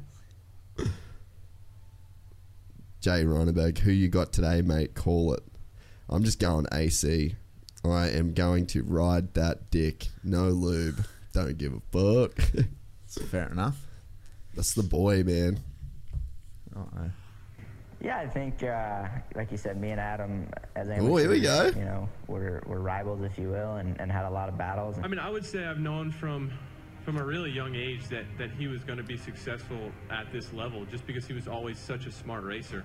Jay 3.01 3.25
Reinberg, 3.25 3.79
who 3.79 3.91
you 3.91 4.09
got 4.09 4.33
today, 4.33 4.63
mate? 4.63 4.95
Call 4.95 5.35
it. 5.35 5.43
I'm 6.11 6.25
just 6.25 6.41
going 6.41 6.67
AC. 6.73 7.37
I 7.85 8.09
am 8.09 8.35
going 8.35 8.67
to 8.69 8.83
ride 8.83 9.33
that 9.35 9.71
dick. 9.71 10.09
No 10.25 10.49
lube. 10.49 11.05
Don't 11.33 11.57
give 11.57 11.73
a 11.73 11.81
fuck. 11.93 12.37
Fair 13.29 13.49
enough. 13.51 13.79
That's 14.55 14.75
the 14.75 14.83
boy, 14.83 15.23
man. 15.23 15.61
Uh-oh. 16.77 17.11
Yeah, 18.03 18.19
I 18.19 18.27
think, 18.27 18.63
uh, 18.63 19.07
like 19.37 19.51
you 19.53 19.57
said, 19.57 19.81
me 19.81 19.91
and 19.91 20.01
Adam, 20.01 20.49
as 20.75 20.89
Oh, 20.89 21.17
here 21.17 21.31
we 21.31 21.41
go. 21.41 21.71
You 21.77 21.85
know, 21.85 22.09
we're, 22.27 22.63
we're 22.67 22.81
rivals, 22.81 23.23
if 23.23 23.39
you 23.39 23.49
will, 23.49 23.77
and, 23.77 23.99
and 24.01 24.11
had 24.11 24.25
a 24.25 24.31
lot 24.31 24.49
of 24.49 24.59
battles. 24.59 24.97
I 25.03 25.07
mean, 25.07 25.19
I 25.19 25.31
would 25.31 25.45
say 25.45 25.65
I've 25.65 25.81
known 25.81 26.11
from 26.11 26.51
from 27.05 27.17
a 27.17 27.25
really 27.25 27.51
young 27.51 27.75
age 27.75 28.09
that, 28.09 28.25
that 28.37 28.51
he 28.51 28.67
was 28.67 28.85
going 28.85 28.99
to 28.99 29.03
be 29.03 29.17
successful 29.17 29.91
at 30.11 30.31
this 30.31 30.53
level 30.53 30.85
just 30.85 31.07
because 31.07 31.27
he 31.27 31.33
was 31.33 31.49
always 31.49 31.79
such 31.79 32.05
a 32.05 32.13
smart 32.13 32.45
racer. 32.45 32.85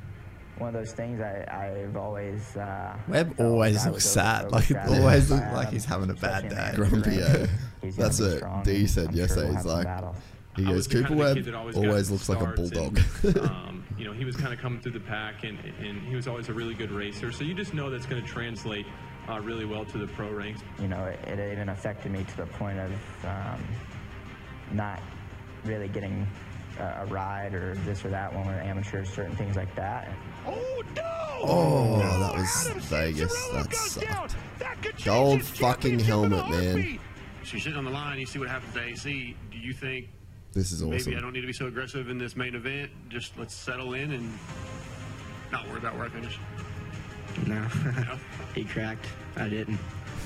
One 0.57 0.69
of 0.69 0.73
those 0.73 0.93
things 0.93 1.19
I, 1.19 1.45
I've 1.51 1.97
always. 1.97 2.55
Uh, 2.55 2.97
Webb 3.07 3.35
always 3.39 3.85
looks 3.85 4.05
sad. 4.05 4.51
Like 4.51 4.71
it 4.71 4.77
always 4.87 5.29
looks 5.29 5.53
like 5.53 5.69
he's 5.69 5.85
having 5.85 6.09
a 6.09 6.13
bad 6.13 6.49
day. 6.49 6.71
the 6.71 6.77
Grumpy, 6.77 7.17
race. 7.17 7.49
He's 7.81 7.95
That's 7.97 8.19
be 8.19 8.25
what 8.25 8.37
strong, 8.37 8.63
D 8.63 8.87
said 8.87 9.07
I'm 9.07 9.13
sure 9.13 9.21
yesterday. 9.21 9.47
we'll 9.47 9.55
He's 9.57 9.65
like, 9.65 9.87
he 10.55 10.63
goes, 10.63 10.73
was 10.73 10.87
kind 10.87 11.05
Cooper 11.05 11.13
of 11.13 11.19
Webb 11.19 11.55
always, 11.55 11.75
always 11.75 12.11
looks 12.11 12.29
like 12.29 12.41
a 12.41 12.47
bulldog. 12.47 12.99
and, 13.23 13.37
um, 13.39 13.83
you 13.97 14.05
know, 14.05 14.13
he 14.13 14.23
was 14.23 14.37
kind 14.37 14.53
of 14.53 14.59
coming 14.59 14.79
through 14.79 14.93
the 14.93 15.01
pack, 15.01 15.43
and, 15.43 15.59
and 15.79 16.01
he 16.01 16.15
was 16.15 16.27
always 16.27 16.47
a 16.47 16.53
really 16.53 16.73
good 16.73 16.91
racer. 16.91 17.31
So 17.33 17.43
you 17.43 17.53
just 17.53 17.73
know 17.73 17.89
that's 17.89 18.05
going 18.05 18.21
to 18.21 18.27
translate 18.27 18.85
uh, 19.27 19.41
really 19.41 19.65
well 19.65 19.83
to 19.83 19.97
the 19.97 20.07
pro 20.07 20.31
ranks. 20.31 20.61
You 20.79 20.87
know, 20.87 21.03
it, 21.03 21.19
it 21.27 21.51
even 21.51 21.69
affected 21.69 22.11
me 22.13 22.23
to 22.23 22.37
the 22.37 22.45
point 22.45 22.79
of 22.79 22.91
um, 23.25 23.61
not 24.71 25.01
really 25.65 25.89
getting 25.89 26.25
a, 26.79 27.01
a 27.01 27.05
ride 27.05 27.53
or 27.53 27.75
this 27.85 28.03
or 28.05 28.09
that 28.09 28.33
when 28.33 28.45
we're 28.45 28.53
amateurs, 28.53 29.09
certain 29.09 29.35
things 29.35 29.55
like 29.55 29.73
that. 29.75 30.09
Oh, 30.45 30.83
no 30.95 31.15
oh, 31.43 32.19
that 32.19 32.35
was 32.35 32.67
Vegas. 32.85 33.49
That 33.49 33.73
sucked. 33.73 34.35
Gold 35.03 35.43
fucking 35.43 35.99
helmet, 35.99 36.49
man. 36.49 36.99
so 37.43 37.51
you're 37.51 37.61
sitting 37.61 37.77
on 37.77 37.85
the 37.85 37.91
line, 37.91 38.19
you 38.19 38.25
see 38.25 38.39
what 38.39 38.49
happens 38.49 38.73
to 38.73 38.81
AC. 38.81 39.35
Do 39.51 39.57
you 39.57 39.73
think 39.73 40.09
This 40.53 40.71
is 40.71 40.81
awesome. 40.81 40.91
maybe. 40.91 41.15
I 41.15 41.19
don't 41.21 41.33
need 41.33 41.41
to 41.41 41.47
be 41.47 41.53
so 41.53 41.67
aggressive 41.67 42.09
in 42.09 42.17
this 42.17 42.35
main 42.35 42.55
event? 42.55 42.91
Just 43.09 43.37
let's 43.37 43.53
settle 43.53 43.93
in 43.93 44.11
and 44.11 44.39
not 45.51 45.67
worry 45.67 45.77
about 45.77 45.95
where 45.95 46.05
I 46.05 46.09
finish. 46.09 46.39
No. 47.45 47.61
he 48.55 48.63
cracked. 48.63 49.05
I 49.35 49.49
didn't. 49.49 49.79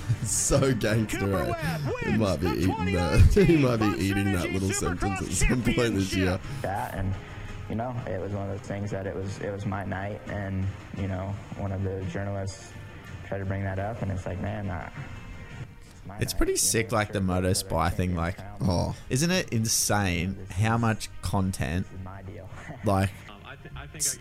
so 0.24 0.74
gangster. 0.74 1.36
eh? 1.38 1.78
He 2.12 2.18
might 2.18 2.40
be 2.40 2.48
eating 2.48 2.94
that. 2.94 3.22
he 3.48 3.58
might 3.58 3.78
be 3.78 4.06
eating 4.06 4.34
that 4.34 4.52
little 4.52 4.72
sentence 4.72 5.22
at 5.22 5.48
some 5.50 5.62
point 5.64 5.96
this 5.96 6.14
year. 6.14 6.40
That 6.62 6.94
and 6.96 7.14
you 7.70 7.76
know, 7.76 7.96
it 8.08 8.20
was 8.20 8.32
one 8.32 8.50
of 8.50 8.58
those 8.58 8.68
things 8.68 8.90
that 8.92 9.06
it 9.06 9.16
was 9.16 9.38
it 9.40 9.52
was 9.52 9.66
my 9.66 9.86
night, 9.86 10.22
and 10.28 10.66
you 10.98 11.08
know, 11.08 11.34
one 11.58 11.72
of 11.72 11.84
the 11.84 12.02
journalists 12.12 12.72
tried 13.28 13.40
to 13.40 13.46
bring 13.46 13.64
that 13.64 13.78
up, 13.80 14.02
and 14.02 14.12
it's 14.12 14.26
like, 14.26 14.42
man, 14.42 14.70
uh, 14.70 14.90
It's 16.20 16.34
pretty 16.34 16.56
sick, 16.56 16.92
like 16.92 17.14
the 17.14 17.22
Moto 17.22 17.54
Spy 17.54 17.90
thing. 17.92 18.16
Like, 18.16 18.38
oh, 18.62 18.96
isn't 19.10 19.30
it 19.30 19.50
insane 19.50 20.36
how 20.50 20.78
much 20.78 21.10
content, 21.22 21.86
like, 22.84 23.12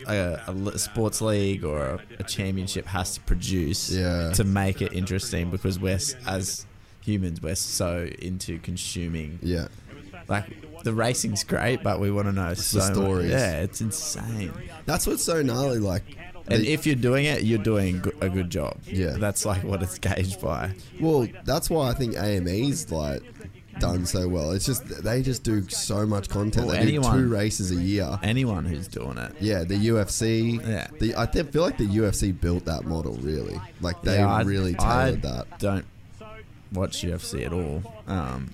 a, 0.07 0.43
a 0.47 0.53
li- 0.53 0.79
sports 0.79 1.20
league 1.20 1.64
or 1.64 1.79
a, 1.81 2.01
a 2.20 2.22
championship 2.24 2.87
has 2.87 3.14
to 3.14 3.20
produce 3.20 3.91
Yeah. 3.91 4.33
to 4.33 4.45
make 4.45 4.83
it 4.83 4.93
interesting? 4.93 5.51
Because 5.51 5.79
we're 5.79 5.99
as 6.26 6.66
humans, 7.03 7.41
we're 7.43 7.55
so 7.55 8.09
into 8.20 8.59
consuming. 8.61 9.39
Yeah. 9.43 9.68
Like 10.29 10.45
the 10.85 10.93
racing's 10.93 11.43
great, 11.45 11.83
but 11.83 12.01
we 12.01 12.11
want 12.11 12.26
to 12.26 12.33
know 12.33 12.55
so 12.55 12.79
the 12.79 12.85
much- 12.85 12.95
stories. 12.95 13.31
Yeah, 13.31 13.61
it's 13.62 13.81
insane. 13.81 14.53
That's 14.87 15.07
what's 15.07 15.22
so 15.24 15.43
gnarly. 15.43 15.79
Like, 15.79 16.03
And 16.49 16.64
if 16.66 16.87
you're 16.87 16.97
doing 16.97 17.24
it, 17.24 17.43
you're 17.45 17.62
doing 17.62 18.03
a 18.20 18.29
good 18.29 18.51
job. 18.51 18.76
Yeah. 18.87 19.12
that's 19.18 19.45
like 19.47 19.64
what 19.64 19.83
it's 19.83 19.99
gauged 19.99 20.41
by. 20.41 20.72
Well, 21.01 21.26
that's 21.45 21.68
why 21.70 21.91
I 21.91 21.95
think 21.95 22.16
AME's 22.16 22.91
like 22.91 23.22
done 23.81 24.07
so 24.07 24.29
well. 24.29 24.53
It's 24.53 24.66
just 24.66 24.87
they 25.05 25.22
just 25.22 25.43
do 25.43 25.68
so 25.68 26.05
much 26.07 26.29
content. 26.29 26.66
Well, 26.66 26.76
they 26.76 26.83
anyone- 26.83 27.16
do 27.16 27.22
two 27.24 27.29
races 27.33 27.70
a 27.70 27.76
year. 27.76 28.18
Anyone 28.22 28.64
who's 28.64 28.89
doing 28.89 29.18
it. 29.18 29.33
Yeah, 29.41 29.64
the 29.64 29.74
UFC. 29.76 30.61
Yeah. 30.66 30.89
The, 30.99 31.14
I 31.16 31.26
th- 31.26 31.47
feel 31.47 31.62
like 31.62 31.79
the 31.79 31.87
UFC 31.87 32.39
built 32.39 32.64
that 32.66 32.85
model 32.85 33.14
really. 33.22 33.61
Like 33.81 34.03
they 34.03 34.16
Yeah, 34.18 34.33
I- 34.33 34.43
really 34.43 34.74
I 34.79 35.05
tailored 35.05 35.22
that. 35.22 35.59
Don't 35.59 35.85
watch 36.72 37.03
UFC 37.03 37.45
at 37.47 37.53
all. 37.53 37.83
Um, 38.07 38.51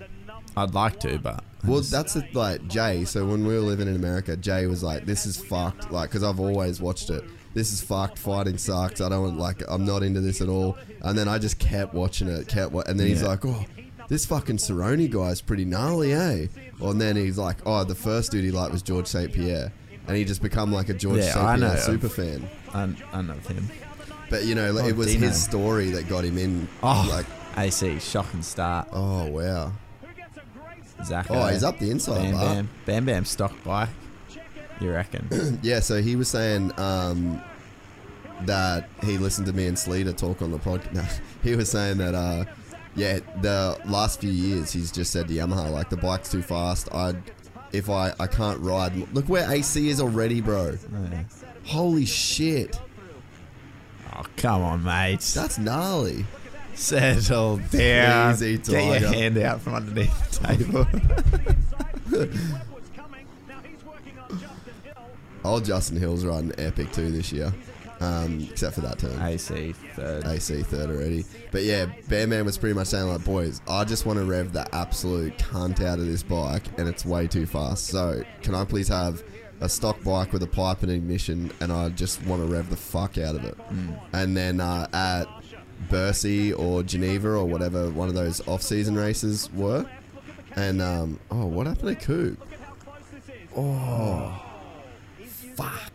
I'd 0.57 0.75
like 0.75 1.01
to, 1.01 1.19
but 1.19 1.43
Well, 1.67 1.81
that's 1.81 2.15
it, 2.17 2.35
like 2.35 2.67
Jay. 2.69 3.05
So 3.05 3.27
when 3.27 3.45
we 3.47 3.55
were 3.55 3.61
living 3.61 3.89
in 3.89 3.97
America, 3.97 4.37
Jay 4.37 4.67
was 4.67 4.83
like, 4.85 5.05
"This 5.07 5.27
is 5.27 5.37
fucked." 5.37 5.91
Like, 5.91 6.11
because 6.11 6.23
I've 6.23 6.39
always 6.39 6.81
watched 6.81 7.11
it. 7.11 7.25
This 7.55 7.73
is 7.73 7.81
fucked. 7.81 8.19
Fighting 8.19 8.59
sucks. 8.59 9.01
I 9.01 9.09
don't 9.09 9.39
like. 9.39 9.63
I'm 9.69 9.85
not 9.85 10.03
into 10.03 10.21
this 10.21 10.41
at 10.41 10.49
all. 10.49 10.77
And 11.03 11.17
then 11.17 11.29
I 11.29 11.39
just 11.39 11.59
kept 11.59 11.95
watching 11.95 12.29
it. 12.29 12.47
Kept. 12.49 12.73
Wa- 12.73 12.83
and 12.87 12.99
then 13.01 13.07
he's 13.07 13.23
like, 13.23 13.45
"Oh, 13.45 13.65
this 14.09 14.27
fucking 14.27 14.57
Cerrone 14.59 15.11
guy's 15.11 15.41
pretty 15.41 15.65
gnarly, 15.65 16.13
eh?" 16.13 16.47
Well, 16.79 16.91
and 16.91 17.01
then 17.01 17.17
he's 17.17 17.39
like, 17.39 17.59
"Oh, 17.67 17.85
the 17.85 17.95
first 17.95 18.31
dude 18.33 18.45
he 18.45 18.51
liked 18.51 18.73
was 18.73 18.83
George 18.83 19.07
St. 19.07 19.33
Pierre," 19.33 19.73
and 20.07 20.17
he 20.17 20.25
just 20.25 20.43
become 20.43 20.73
like 20.73 20.89
a 20.89 20.95
George 20.95 21.19
Yeah, 21.19 21.33
St. 21.33 21.61
Know. 21.61 21.69
Pierre 21.71 21.81
super 21.83 22.09
fan. 22.09 22.49
I, 22.73 22.95
I 23.13 23.23
know 23.23 23.35
him. 23.35 23.69
But 24.31 24.45
you 24.47 24.55
know, 24.55 24.73
like, 24.73 24.85
Oh, 24.85 24.89
it 24.89 24.97
was 24.97 25.09
Dino. 25.09 25.27
his 25.29 25.43
story 25.43 25.91
that 25.91 26.09
got 26.09 26.25
him 26.25 26.39
in. 26.39 26.67
Oh, 26.83 27.07
like, 27.11 27.27
AC 27.57 27.99
shocking 28.01 28.43
start. 28.43 28.89
oh 28.93 29.27
wow. 29.29 29.73
Zach. 31.05 31.27
Oh, 31.31 31.47
he's 31.49 31.63
up 31.65 31.79
the 31.79 31.91
inside 31.91 32.23
Bam 32.23 32.33
bar. 32.33 32.55
Bam. 32.55 32.69
Bam 32.87 33.05
Bam 33.05 33.25
stock 33.25 33.53
bike. 33.65 33.89
You 34.81 34.91
reckon? 34.91 35.59
yeah, 35.63 35.81
so 35.81 36.01
he 36.03 36.17
was 36.17 36.29
saying 36.29 36.73
um, 36.81 37.41
that 38.43 38.89
he 39.03 39.19
listened 39.19 39.47
to 39.47 39.53
me 39.53 39.67
and 39.67 39.77
Sleater 39.77 40.17
talk 40.17 40.43
on 40.43 40.51
the 40.51 40.59
podcast. 40.59 40.93
No, 40.95 41.05
he 41.51 41.57
was 41.57 41.71
saying 41.71 41.99
that, 41.99 42.15
uh, 42.15 42.45
yeah, 42.97 43.21
the 43.41 43.79
last 43.87 44.21
few 44.21 44.31
years 44.31 44.73
he's 44.73 44.93
just 44.93 45.13
said 45.13 45.29
to 45.29 45.35
Yamaha, 45.35 45.71
like, 45.71 45.91
the 45.91 45.97
bike's 45.97 46.31
too 46.31 46.43
fast. 46.43 46.89
I, 46.93 47.15
if 47.73 47.91
I, 47.91 48.13
I 48.21 48.27
can't 48.27 48.61
ride. 48.61 48.95
Look 49.15 49.29
where 49.29 49.51
AC 49.51 49.89
is 49.89 50.01
already, 50.01 50.41
bro. 50.41 50.77
Oh, 50.95 51.11
Holy 51.65 52.05
shit. 52.05 52.79
Oh, 54.15 54.23
come 54.37 54.63
on, 54.63 54.85
mate. 54.85 55.21
That's 55.35 55.59
gnarly. 55.59 56.25
Settle 56.75 57.59
down. 57.71 58.35
Easy, 58.35 58.59
Get 58.59 59.01
your 59.01 59.13
hand 59.13 59.39
out 59.39 59.61
from 59.61 59.75
underneath 59.75 60.41
the 60.41 60.47
table. 60.47 62.29
Old 65.45 65.65
Justin 65.65 65.99
Hill's 65.99 66.25
riding 66.25 66.53
epic 66.59 66.93
too 66.93 67.11
this 67.11 67.33
year. 67.33 67.53
Um, 68.05 68.49
except 68.51 68.75
for 68.75 68.81
that 68.83 68.99
turn. 68.99 69.21
AC 69.21 69.73
third. 69.95 70.27
AC 70.27 70.63
third 70.63 70.91
already. 70.91 71.25
But 71.51 71.63
yeah, 71.63 71.87
Bear 72.09 72.27
Man 72.27 72.45
was 72.45 72.59
pretty 72.59 72.75
much 72.75 72.89
saying 72.89 73.07
like, 73.07 73.25
boys, 73.25 73.61
I 73.69 73.85
just 73.85 74.07
want 74.07 74.19
to 74.19 74.25
rev 74.25 74.53
the 74.53 74.73
absolute 74.75 75.37
cunt 75.39 75.81
out 75.81 75.99
of 75.99 76.07
this 76.07 76.23
bike, 76.23 76.65
and 76.79 76.89
it's 76.89 77.05
way 77.05 77.27
too 77.27 77.47
fast. 77.47 77.87
So 77.87 78.23
can 78.43 78.55
I 78.55 78.65
please 78.65 78.89
have 78.89 79.23
a 79.61 79.69
stock 79.69 80.03
bike 80.03 80.33
with 80.33 80.43
a 80.43 80.47
pipe 80.47 80.83
and 80.83 80.93
ignition, 80.93 81.51
and 81.61 81.73
I 81.73 81.89
just 81.91 82.25
want 82.27 82.43
to 82.43 82.49
rev 82.49 82.71
the 82.71 82.77
fuck 82.77 83.19
out 83.19 83.35
of 83.35 83.45
it. 83.45 83.57
Mm. 83.71 83.99
And 84.13 84.37
then 84.37 84.61
uh, 84.61 84.87
at 84.93 85.27
Bercy 85.89 86.53
or 86.53 86.83
Geneva 86.83 87.31
or 87.31 87.47
whatever 87.47 87.91
one 87.91 88.09
of 88.09 88.15
those 88.15 88.47
off-season 88.47 88.95
races 88.97 89.51
were, 89.53 89.89
and 90.57 90.83
um, 90.83 91.21
oh, 91.31 91.47
what 91.47 91.67
happened 91.67 91.99
to 91.99 92.05
Coop? 92.05 92.49
Oh, 93.57 94.43
fuck. 95.55 95.94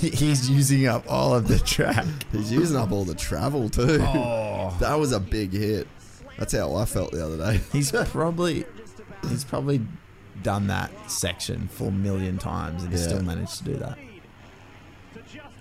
He's 0.14 0.48
using 0.50 0.86
up 0.86 1.04
all 1.08 1.34
of 1.34 1.48
the 1.48 1.58
track. 1.58 2.06
He's 2.32 2.50
using 2.52 2.76
up 2.76 2.90
all 2.92 3.04
the 3.04 3.14
travel 3.14 3.68
too. 3.68 3.98
Oh. 4.00 4.74
that 4.80 4.98
was 4.98 5.12
a 5.12 5.20
big 5.20 5.52
hit. 5.52 5.86
That's 6.38 6.52
how 6.54 6.74
I 6.74 6.84
felt 6.86 7.12
the 7.12 7.24
other 7.24 7.36
day. 7.36 7.60
He's 7.72 7.90
probably 7.92 8.64
he's 9.28 9.44
probably 9.44 9.82
done 10.42 10.68
that 10.68 10.90
section 11.10 11.68
four 11.68 11.92
million 11.92 12.38
times 12.38 12.82
and 12.82 12.92
he 12.92 12.98
Yeah. 12.98 13.06
still 13.06 13.22
managed 13.22 13.58
to 13.58 13.64
do 13.64 13.74
that. 13.76 13.98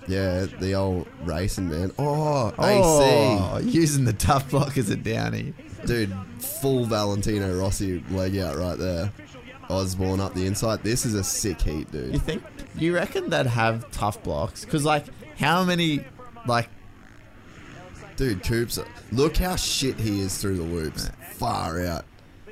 Yeah, 0.08 0.46
the 0.60 0.74
old 0.74 1.08
racing 1.24 1.70
man. 1.70 1.92
Oh, 2.00 2.54
Oh, 2.58 3.58
AC. 3.60 3.68
using 3.70 4.06
the 4.06 4.14
tough 4.14 4.50
block 4.50 4.78
as 4.78 4.90
a 4.90 4.96
downy. 4.96 5.54
Dude, 5.86 6.14
full 6.40 6.86
Valentino 6.86 7.60
Rossi 7.60 8.04
leg 8.10 8.38
out 8.38 8.58
right 8.58 8.78
there. 8.78 9.12
Osborne 9.70 10.20
up 10.20 10.34
the 10.34 10.46
inside. 10.46 10.84
This 10.84 11.06
is 11.06 11.14
a 11.14 11.24
sick 11.24 11.62
heat, 11.62 11.92
dude. 11.92 12.14
You 12.14 12.20
think 12.20 12.44
you 12.76 12.96
reckon 12.96 13.30
they'd 13.30 13.46
have 13.46 13.90
tough 13.92 14.22
blocks? 14.24 14.66
Because 14.66 14.86
like 14.86 15.06
how 15.38 15.64
many 15.64 16.02
like 16.48 16.70
Dude, 18.20 18.44
Coops, 18.44 18.78
look 19.14 19.38
how 19.38 19.56
shit 19.56 19.98
he 19.98 20.20
is 20.20 20.38
through 20.42 20.58
the 20.58 20.64
loops. 20.64 21.10
Far 21.32 21.82
out. 21.86 22.04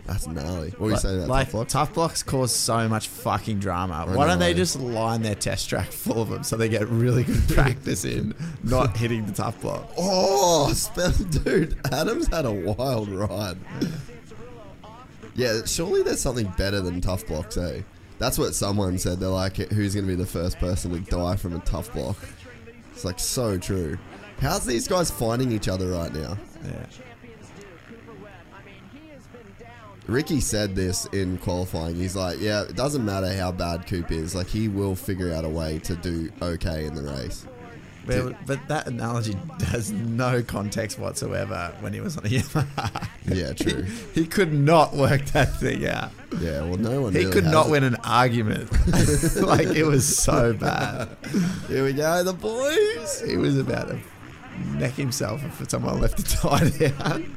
That's 0.05 0.25
gnarly. 0.25 0.69
What 0.69 0.79
were 0.79 0.91
you 0.91 0.97
saying 0.97 1.17
about 1.17 1.27
like 1.27 1.47
tough 1.47 1.51
blocks? 1.51 1.73
tough 1.73 1.93
blocks 1.93 2.23
cause 2.23 2.55
so 2.55 2.87
much 2.87 3.09
fucking 3.09 3.59
drama. 3.59 4.05
Why 4.13 4.25
don't 4.27 4.39
they 4.39 4.53
just 4.53 4.79
line 4.79 5.23
their 5.23 5.35
test 5.35 5.67
track 5.67 5.87
full 5.91 6.21
of 6.21 6.29
them 6.29 6.43
so 6.43 6.55
they 6.55 6.69
get 6.69 6.87
really 6.87 7.25
good 7.25 7.43
practice 7.49 8.05
in 8.05 8.33
not 8.63 8.95
hitting 8.95 9.25
the 9.25 9.33
tough 9.33 9.59
block? 9.59 9.91
Oh, 9.97 10.71
spell, 10.73 11.11
dude, 11.11 11.77
Adams 11.91 12.27
had 12.27 12.45
a 12.45 12.51
wild 12.51 13.09
ride. 13.09 13.57
Yeah, 15.37 15.61
surely 15.65 16.01
there's 16.01 16.19
something 16.19 16.51
better 16.57 16.81
than 16.81 16.99
tough 16.99 17.25
blocks, 17.27 17.57
eh? 17.57 17.83
That's 18.17 18.39
what 18.39 18.55
someone 18.55 18.97
said. 18.97 19.19
They're 19.19 19.29
like, 19.29 19.55
who's 19.55 19.93
going 19.93 20.07
to 20.07 20.11
be 20.11 20.15
the 20.15 20.25
first 20.25 20.57
person 20.57 20.91
to 20.91 20.99
die 20.99 21.35
from 21.35 21.55
a 21.55 21.59
tough 21.59 21.93
block? 21.93 22.17
It's 22.91 23.05
like 23.05 23.19
so 23.19 23.59
true. 23.59 23.99
How's 24.39 24.65
these 24.65 24.87
guys 24.87 25.11
finding 25.11 25.51
each 25.51 25.67
other 25.67 25.89
right 25.89 26.11
now? 26.11 26.37
Yeah. 26.65 26.85
Ricky 30.07 30.39
said 30.39 30.75
this 30.75 31.05
in 31.07 31.37
qualifying. 31.37 31.95
He's 31.95 32.15
like, 32.15 32.39
yeah, 32.39 32.63
it 32.63 32.75
doesn't 32.75 33.05
matter 33.05 33.31
how 33.33 33.51
bad 33.51 33.85
Coop 33.85 34.11
is. 34.11 34.33
Like, 34.33 34.47
he 34.47 34.69
will 34.69 34.95
figure 34.95 35.31
out 35.33 35.45
a 35.45 35.49
way 35.49 35.77
to 35.79 35.95
do 35.97 36.31
okay 36.41 36.85
in 36.85 36.95
the 36.95 37.03
race. 37.03 37.45
But, 38.07 38.67
that 38.69 38.87
analogy 38.87 39.35
has 39.67 39.91
no 39.91 40.41
context 40.41 40.97
whatsoever 40.97 41.73
when 41.81 41.93
he 41.93 41.99
was 42.01 42.17
on 42.17 42.25
a 42.25 42.29
Yamaha. 42.29 43.07
Yeah, 43.27 43.53
true. 43.53 43.83
he, 44.13 44.21
he 44.21 44.27
could 44.27 44.53
not 44.53 44.93
work 44.95 45.25
that 45.27 45.55
thing 45.57 45.85
out. 45.87 46.11
Yeah, 46.39 46.61
well, 46.61 46.77
no 46.77 47.01
one 47.01 47.13
He 47.13 47.19
really 47.19 47.31
could 47.31 47.45
not 47.45 47.67
it. 47.67 47.71
win 47.71 47.83
an 47.83 47.95
argument. 48.03 48.71
like 49.41 49.67
it 49.67 49.85
was 49.85 50.17
so 50.17 50.53
bad. 50.53 51.09
Here 51.67 51.83
we 51.83 51.93
go, 51.93 52.23
the 52.23 52.33
boys. 52.33 53.21
He 53.25 53.37
was 53.37 53.57
about 53.57 53.89
to 53.89 53.99
neck 54.77 54.93
himself 54.93 55.43
if 55.61 55.69
someone 55.69 55.99
left 56.01 56.19
a 56.19 56.23
tie 56.23 56.69
down. 56.69 57.35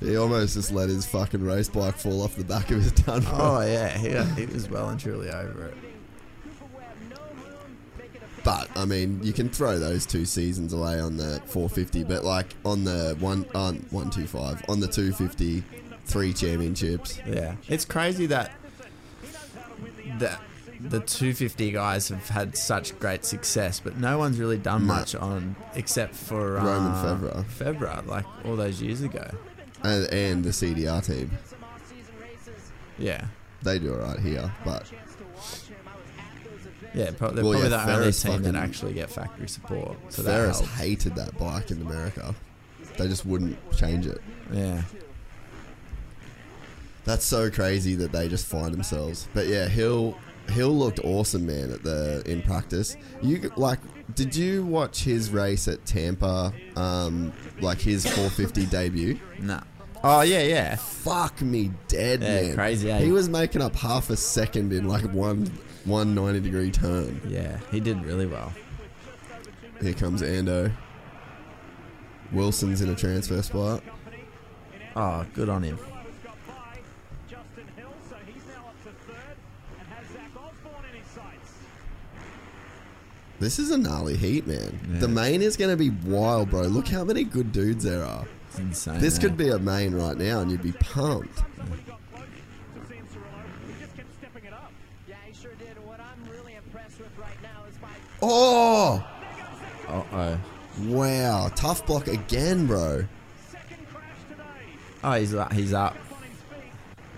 He 0.00 0.16
almost 0.16 0.54
just 0.54 0.70
let 0.72 0.88
his 0.88 1.06
fucking 1.06 1.42
race 1.42 1.68
bike 1.68 1.94
fall 1.96 2.22
off 2.22 2.36
the 2.36 2.44
back 2.44 2.70
of 2.70 2.82
his 2.82 2.92
ton. 2.92 3.24
Oh 3.30 3.60
yeah, 3.62 3.96
he, 3.96 4.10
he 4.40 4.46
was 4.52 4.68
well 4.68 4.88
and 4.90 5.00
truly 5.00 5.30
over 5.30 5.66
it. 5.68 5.74
But 8.44 8.68
I 8.76 8.84
mean, 8.84 9.20
you 9.22 9.32
can 9.32 9.48
throw 9.48 9.78
those 9.78 10.04
two 10.06 10.24
seasons 10.26 10.72
away 10.74 11.00
on 11.00 11.16
the 11.16 11.40
450, 11.46 12.04
but 12.04 12.24
like 12.24 12.54
on 12.64 12.84
the 12.84 13.16
one 13.18 13.46
on 13.54 13.76
125, 13.90 14.64
on 14.68 14.80
the 14.80 14.86
250, 14.86 15.62
three 16.04 16.32
championships. 16.34 17.18
Yeah, 17.26 17.56
it's 17.68 17.84
crazy 17.86 18.26
that 18.26 18.52
that 20.18 20.40
the 20.80 21.00
250 21.00 21.70
guys 21.72 22.08
have 22.08 22.28
had 22.28 22.56
such 22.56 22.98
great 22.98 23.24
success, 23.24 23.80
but 23.80 23.96
no 23.96 24.18
one's 24.18 24.38
really 24.38 24.58
done 24.58 24.86
No. 24.86 24.94
much 24.94 25.14
on 25.14 25.56
except 25.74 26.14
for 26.14 26.58
uh, 26.58 26.64
Romain 26.64 26.92
Febvre. 27.02 27.44
Febvre, 27.46 28.06
like 28.06 28.26
all 28.44 28.56
those 28.56 28.82
years 28.82 29.00
ago. 29.00 29.26
and, 29.82 30.06
and 30.12 30.44
the 30.44 30.50
CDR 30.50 31.04
team. 31.04 31.30
Yeah, 32.98 33.26
They 33.62 33.78
do 33.78 33.94
alright 33.94 34.20
here, 34.20 34.52
but 34.64 34.90
yeah, 36.94 37.10
pro- 37.10 37.30
they're 37.30 37.44
Well, 37.44 37.52
probably 37.54 37.70
yeah, 37.70 37.84
the 37.86 37.92
only 37.96 38.12
team 38.12 38.32
that 38.42 38.52
fucking- 38.54 38.56
actually 38.56 38.92
get 38.94 39.10
factory 39.10 39.48
support. 39.48 39.96
So 40.10 40.22
that 40.22 40.30
Ferris 40.30 40.60
hated 40.60 41.14
that 41.16 41.36
bike 41.38 41.70
in 41.70 41.82
America. 41.82 42.34
They 42.96 43.08
just 43.08 43.26
wouldn't 43.26 43.56
change 43.76 44.06
it. 44.06 44.20
Yeah. 44.52 44.82
That's 47.04 47.24
so 47.24 47.50
crazy 47.50 47.94
that 47.96 48.12
they 48.12 48.28
just 48.28 48.46
find 48.46 48.72
themselves. 48.72 49.28
But 49.34 49.46
yeah, 49.46 49.66
Hill 49.68 50.16
Hill 50.48 50.76
looked 50.76 51.00
awesome, 51.00 51.46
man, 51.46 51.70
at 51.72 51.82
the 51.82 52.22
in 52.26 52.40
practice. 52.42 52.96
You 53.22 53.50
like 53.56 53.78
did 54.14 54.34
you 54.36 54.64
watch 54.64 55.02
his 55.04 55.30
race 55.30 55.68
at 55.68 55.84
Tampa 55.84 56.52
um 56.76 57.32
like 57.60 57.78
his 57.78 58.04
450 58.06 58.66
debut? 58.70 59.18
Nah. 59.38 59.60
Oh 60.02 60.20
yeah, 60.22 60.42
yeah. 60.42 60.76
Fuck 60.76 61.40
me 61.42 61.70
dead, 61.88 62.22
Yeah, 62.22 62.28
man. 62.42 62.54
crazy, 62.54 62.90
eh? 62.90 63.00
He 63.00 63.10
was 63.12 63.28
making 63.28 63.62
up 63.62 63.74
half 63.76 64.10
a 64.10 64.16
second 64.16 64.72
in 64.72 64.86
like 64.88 65.04
one 65.12 65.50
one 65.84 66.14
90 66.14 66.40
degree 66.40 66.70
turn. 66.70 67.20
Yeah, 67.28 67.58
he 67.70 67.80
did 67.80 68.04
really 68.04 68.26
well. 68.26 68.52
Here 69.80 69.94
comes 69.94 70.22
Ando. 70.22 70.72
Wilson's 72.32 72.80
in 72.80 72.88
a 72.88 72.94
transfer 72.94 73.42
spot. 73.42 73.82
Oh, 74.96 75.26
good 75.34 75.48
on 75.48 75.62
him. 75.62 75.78
This 83.40 83.58
is 83.58 83.70
a 83.70 83.76
gnarly 83.76 84.16
heat, 84.16 84.46
man. 84.46 84.78
Yeah. 84.90 85.00
The 85.00 85.08
main 85.08 85.42
is 85.42 85.56
going 85.56 85.70
to 85.70 85.76
be 85.76 85.90
wild, 85.90 86.50
bro. 86.50 86.62
Look 86.62 86.88
how 86.88 87.04
many 87.04 87.24
good 87.24 87.52
dudes 87.52 87.84
there 87.84 88.02
are. 88.04 88.24
It's 88.48 88.58
insane. 88.58 89.00
This 89.00 89.18
eh? 89.18 89.20
could 89.20 89.36
be 89.36 89.50
a 89.50 89.58
main 89.58 89.94
right 89.94 90.16
now, 90.16 90.40
and 90.40 90.50
you'd 90.50 90.62
be 90.62 90.72
pumped. 90.72 91.42
Yeah, 95.06 95.16
he 95.26 95.34
sure 95.34 95.52
did. 95.56 95.76
And 95.76 95.84
what 95.84 96.00
I'm 96.00 96.24
really 96.30 96.54
impressed 96.54 96.98
with 96.98 97.18
right 97.18 97.42
now 97.42 97.64
is 97.68 97.76
by 97.76 97.88
Oh, 98.26 99.06
Uh 99.86 100.02
oh. 100.12 100.38
wow. 100.84 101.50
Tough 101.54 101.86
block 101.86 102.08
again, 102.08 102.66
bro. 102.66 103.04
Oh, 105.02 105.12
he's 105.12 105.34
up. 105.34 105.52
He's 105.52 105.74
up. 105.74 105.94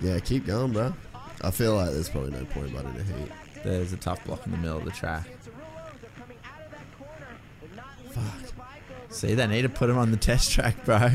Yeah, 0.00 0.18
keep 0.18 0.46
going, 0.46 0.72
bro. 0.72 0.92
I 1.42 1.52
feel 1.52 1.76
like 1.76 1.90
there's 1.92 2.08
probably 2.08 2.32
no 2.32 2.44
point 2.46 2.70
about 2.74 2.86
it 2.96 3.06
heat. 3.06 3.30
There's 3.62 3.92
a 3.92 3.96
tough 3.96 4.24
block 4.24 4.44
in 4.46 4.52
the 4.52 4.58
middle 4.58 4.78
of 4.78 4.84
the 4.84 4.90
track. 4.90 5.28
Fuck. 8.10 8.52
See, 9.10 9.34
they 9.34 9.46
need 9.46 9.62
to 9.62 9.68
put 9.68 9.88
him 9.88 9.98
on 9.98 10.10
the 10.10 10.16
test 10.16 10.50
track, 10.50 10.84
bro. 10.84 11.10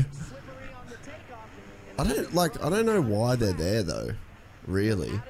I 1.98 2.04
don't 2.04 2.34
like. 2.34 2.62
I 2.64 2.70
don't 2.70 2.86
know 2.86 3.02
why 3.02 3.36
they're 3.36 3.52
there 3.52 3.82
though. 3.82 4.12
Really. 4.66 5.20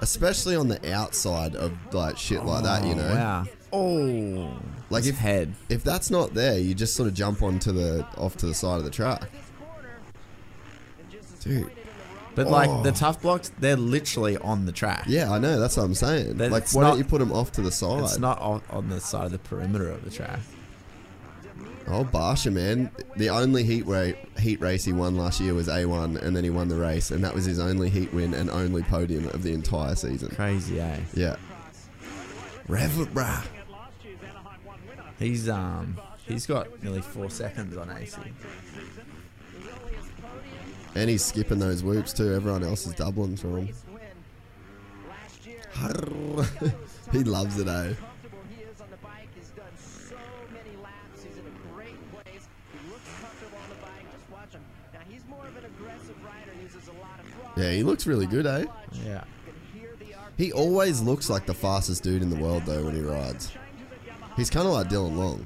Especially 0.00 0.54
on 0.56 0.68
the 0.68 0.92
outside 0.94 1.56
of 1.56 1.72
like 1.92 2.16
shit 2.16 2.44
like 2.44 2.62
that, 2.64 2.84
you 2.84 2.92
Oh, 2.92 2.96
know. 2.96 3.14
wow. 3.14 3.44
Oh, 3.72 4.50
Like 4.90 5.04
his 5.04 5.12
if 5.14 5.18
head. 5.18 5.54
if 5.68 5.82
that's 5.84 6.10
not 6.10 6.34
there, 6.34 6.58
you 6.58 6.74
just 6.74 6.94
sort 6.94 7.08
of 7.08 7.14
jump 7.14 7.42
onto 7.42 7.72
the 7.72 8.06
off 8.16 8.36
to 8.38 8.46
the 8.46 8.54
side 8.54 8.78
of 8.78 8.84
the 8.84 8.90
track. 8.90 9.28
Dude. 11.40 11.70
But 12.34 12.48
like 12.48 12.68
Oh. 12.70 12.82
the 12.82 12.92
tough 12.92 13.20
blocks, 13.20 13.50
they're 13.58 13.76
literally 13.76 14.36
on 14.36 14.64
the 14.66 14.72
track. 14.72 15.04
Yeah, 15.08 15.32
I 15.32 15.38
know. 15.38 15.58
That's 15.58 15.76
what 15.76 15.82
I'm 15.84 15.94
saying. 15.94 16.36
Then 16.36 16.52
like, 16.52 16.64
it's 16.64 16.74
why 16.74 16.82
not- 16.82 16.88
don't 16.90 16.98
you 16.98 17.04
put 17.04 17.18
them 17.18 17.32
off 17.32 17.50
to 17.52 17.60
the 17.62 17.72
side? 17.72 18.04
It's 18.04 18.18
not 18.18 18.40
on, 18.40 18.62
on 18.70 18.88
the 18.88 19.00
side 19.00 19.26
of 19.26 19.32
the 19.32 19.38
perimeter 19.38 19.90
of 19.90 20.04
the 20.04 20.10
track. 20.10 20.38
Oh, 21.90 22.04
Barcia, 22.04 22.52
man. 22.52 22.90
The 23.16 23.30
only 23.30 23.64
heat, 23.64 23.86
ra- 23.86 24.12
heat 24.38 24.60
race 24.60 24.84
he 24.84 24.92
won 24.92 25.16
last 25.16 25.40
year 25.40 25.54
was 25.54 25.68
A1, 25.68 26.20
and 26.22 26.36
then 26.36 26.44
he 26.44 26.50
won 26.50 26.68
the 26.68 26.76
race, 26.76 27.10
and 27.10 27.24
that 27.24 27.34
was 27.34 27.46
his 27.46 27.58
only 27.58 27.88
heat 27.88 28.12
win 28.12 28.34
and 28.34 28.50
only 28.50 28.82
podium 28.82 29.26
of 29.28 29.42
the 29.42 29.54
entire 29.54 29.94
season. 29.94 30.28
Crazy, 30.28 30.80
eh? 30.80 31.00
Yeah. 31.14 31.36
Rev 32.68 33.00
it, 33.00 33.14
brah. 33.14 33.42
He's 35.18 35.48
um 35.48 35.98
he's 36.26 36.46
got 36.46 36.82
nearly 36.82 37.00
four 37.00 37.30
seconds 37.30 37.76
on 37.76 37.90
AC. 37.90 38.16
And 40.94 41.08
he's 41.10 41.24
skipping 41.24 41.58
those 41.58 41.82
whoops 41.82 42.12
too. 42.12 42.34
Everyone 42.34 42.62
else 42.62 42.86
is 42.86 42.94
doubling 42.94 43.36
for 43.36 43.58
him. 43.58 43.68
he 47.12 47.24
loves 47.24 47.58
it, 47.58 47.68
eh? 47.68 47.94
Yeah, 57.58 57.72
he 57.72 57.82
looks 57.82 58.06
really 58.06 58.26
good, 58.26 58.46
eh? 58.46 58.66
Yeah. 59.04 59.24
He 60.36 60.52
always 60.52 61.00
looks 61.00 61.28
like 61.28 61.44
the 61.44 61.54
fastest 61.54 62.04
dude 62.04 62.22
in 62.22 62.30
the 62.30 62.36
world, 62.36 62.62
though, 62.64 62.84
when 62.84 62.94
he 62.94 63.00
rides. 63.00 63.52
He's 64.36 64.48
kind 64.48 64.66
of 64.66 64.72
like 64.72 64.88
Dylan 64.88 65.16
Long. 65.16 65.44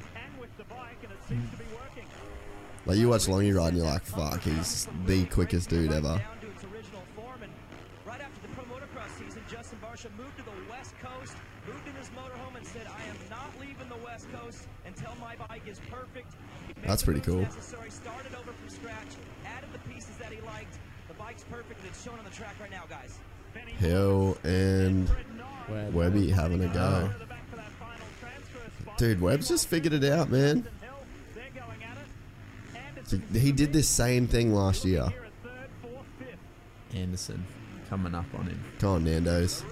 Like, 2.85 2.99
you 2.99 3.09
watch 3.09 3.27
Longy 3.27 3.55
ride 3.57 3.69
and 3.69 3.79
you're 3.79 3.87
like, 3.87 4.05
fuck, 4.05 4.43
he's 4.43 4.89
the 5.07 5.25
quickest 5.27 5.71
dude 5.71 5.93
ever. 5.93 6.21
Right 8.05 8.21
after 8.21 8.41
the 8.43 8.49
pro 8.55 8.65
season, 9.19 9.43
Justin 9.49 9.79
Barcia 9.83 10.11
moved 10.17 10.37
to 10.37 10.45
the 10.45 10.53
West 10.71 10.95
Coast, 11.01 11.35
moved 11.67 11.87
in 11.89 11.95
his 11.95 12.09
motorhome, 12.11 12.57
and 12.57 12.67
said, 12.67 12.87
"I 12.87 13.03
am 13.09 13.17
not 13.31 13.51
leaving 13.61 13.89
the 13.89 14.05
West 14.05 14.27
Coast 14.33 14.69
until 14.87 15.15
my 15.21 15.37
bike 15.37 15.67
is 15.67 15.81
perfect." 15.91 16.33
That's 16.85 17.03
pretty 17.03 17.21
cool. 17.21 17.43
Necessary, 17.43 17.91
started 17.91 18.35
over 18.35 18.53
from 18.53 18.69
scratch, 18.69 19.17
added 19.47 19.71
the 19.73 19.79
pieces 19.91 20.17
that 20.19 20.33
he 20.33 20.41
liked. 20.43 20.79
The 21.09 21.15
bike's 21.15 21.45
perfect, 21.45 21.81
and 21.81 21.89
it's 21.89 21.92
shown 21.92 21.92
on 21.92 21.92
the 21.92 21.92
track 21.92 21.92
right 21.92 21.92
now, 21.92 21.92
guys. 22.89 23.19
Hill 23.79 24.37
and 24.45 25.11
Webby 25.93 26.31
having 26.31 26.65
a 26.65 26.69
go. 26.69 27.11
Dude, 28.97 29.21
Webb's 29.21 29.49
just 29.49 29.69
figured 29.69 29.93
it 29.93 30.05
out, 30.05 30.31
man. 30.31 30.67
He 33.33 33.53
did 33.53 33.73
this 33.73 33.89
same 33.89 34.27
thing 34.27 34.55
last 34.55 34.85
year. 34.85 35.09
Anderson 36.95 37.45
coming 37.89 38.15
up 38.15 38.27
on 38.39 38.47
him. 38.47 38.63
Come 38.79 38.91
on, 38.91 39.05
Nando's. 39.05 39.65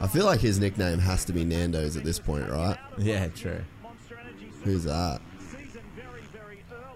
I 0.00 0.06
feel 0.06 0.24
like 0.24 0.40
his 0.40 0.60
nickname 0.60 0.98
has 1.00 1.24
to 1.24 1.32
be 1.32 1.44
Nando's 1.44 1.96
at 1.96 2.04
this 2.04 2.18
point, 2.20 2.48
right? 2.48 2.76
Yeah, 2.96 3.28
true. 3.28 3.64
Who's 4.62 4.84
that? 4.84 5.20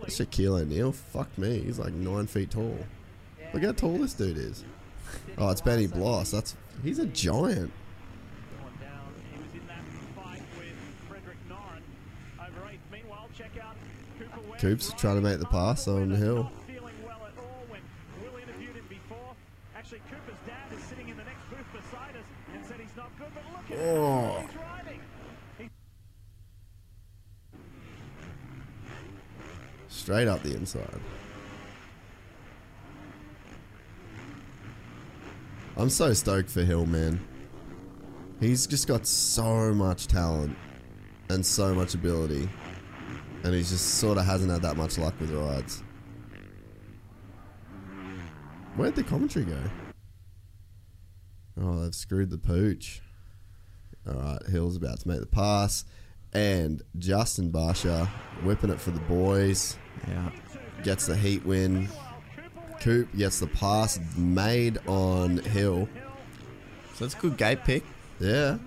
Shaquille 0.05 0.61
O'Neal? 0.61 0.93
Fuck 0.93 1.37
me. 1.39 1.61
He's 1.61 1.79
like 1.79 1.93
nine 1.93 2.27
feet 2.27 2.51
tall. 2.51 2.79
Look 3.53 3.63
how 3.63 3.73
tall 3.73 3.99
this 3.99 4.15
dude 4.15 4.39
is. 4.39 4.65
Oh, 5.37 5.51
it's 5.51 5.61
Benny 5.61 5.87
Bloss. 5.87 6.31
That's 6.31 6.57
he's 6.83 6.99
a 6.99 7.07
giant. 7.07 7.73
Coops 14.59 14.93
trying 14.97 15.17
to 15.17 15.21
make 15.23 15.41
the 15.41 15.47
pass 15.47 15.89
on 15.89 16.11
the 16.11 16.17
hill. 16.17 16.51
Actually, 19.77 20.01
Cooper's 20.11 20.39
dad 20.47 20.79
is 20.79 20.85
sitting 20.85 21.09
in 21.09 21.17
the 21.17 21.25
next 21.25 21.41
booth 21.51 21.67
beside 21.73 22.11
us 22.15 22.25
and 22.55 22.65
said 22.65 22.79
he's 22.79 22.97
not 22.97 23.11
good, 23.19 23.29
but 23.35 23.43
look 23.53 23.79
at 23.79 23.85
Oh. 23.85 24.39
him. 24.39 24.49
He's 24.49 24.57
riding. 24.57 25.01
Straight 29.89 30.29
up 30.29 30.43
the 30.45 30.55
inside. 30.55 31.01
I'm 35.77 35.89
so 35.89 36.13
stoked 36.13 36.51
for 36.51 36.63
Hill, 36.63 36.87
man. 36.87 37.21
He's 38.41 38.67
just 38.67 38.87
got 38.87 39.07
so 39.07 39.73
much 39.73 40.07
talent 40.07 40.57
and 41.31 41.45
so 41.45 41.75
much 41.75 41.95
ability. 41.95 42.49
And 43.45 43.55
he 43.55 43.61
just 43.61 43.95
sort 43.95 44.19
of 44.19 44.25
hasn't 44.25 44.51
had 44.51 44.63
that 44.63 44.77
much 44.77 44.99
luck 44.99 45.15
with 45.19 45.31
rides. 45.31 45.83
Where'd 48.77 48.95
the 48.95 49.03
commentary 49.03 49.45
go? 49.45 49.61
Oh, 51.61 51.81
they've 51.81 51.95
screwed 51.95 52.31
the 52.31 52.39
pooch. 52.39 53.01
Alright, 54.09 54.47
Hill's 54.49 54.77
about 54.77 55.01
to 55.01 55.09
make 55.09 55.21
the 55.21 55.27
pass. 55.27 55.85
And 56.33 56.83
Justin 56.99 57.53
Barcia 57.53 58.09
whipping 58.43 58.71
it 58.71 58.81
for 58.81 58.91
the 58.91 59.01
boys. 59.01 59.77
Yeah. 60.09 60.31
Gets 60.83 61.07
the 61.07 61.17
heat 61.17 61.45
win. 61.45 61.89
Coop 62.83 63.09
gets 63.17 63.39
the 63.41 63.47
pass 63.47 63.99
made 64.17 64.79
on 64.87 65.39
Hill. 65.39 65.89
So 66.95 67.05
that's 67.05 67.15
a 67.15 67.19
good 67.19 67.37
gate 67.37 67.65
pick. 67.65 67.85
Yeah. 68.19 68.59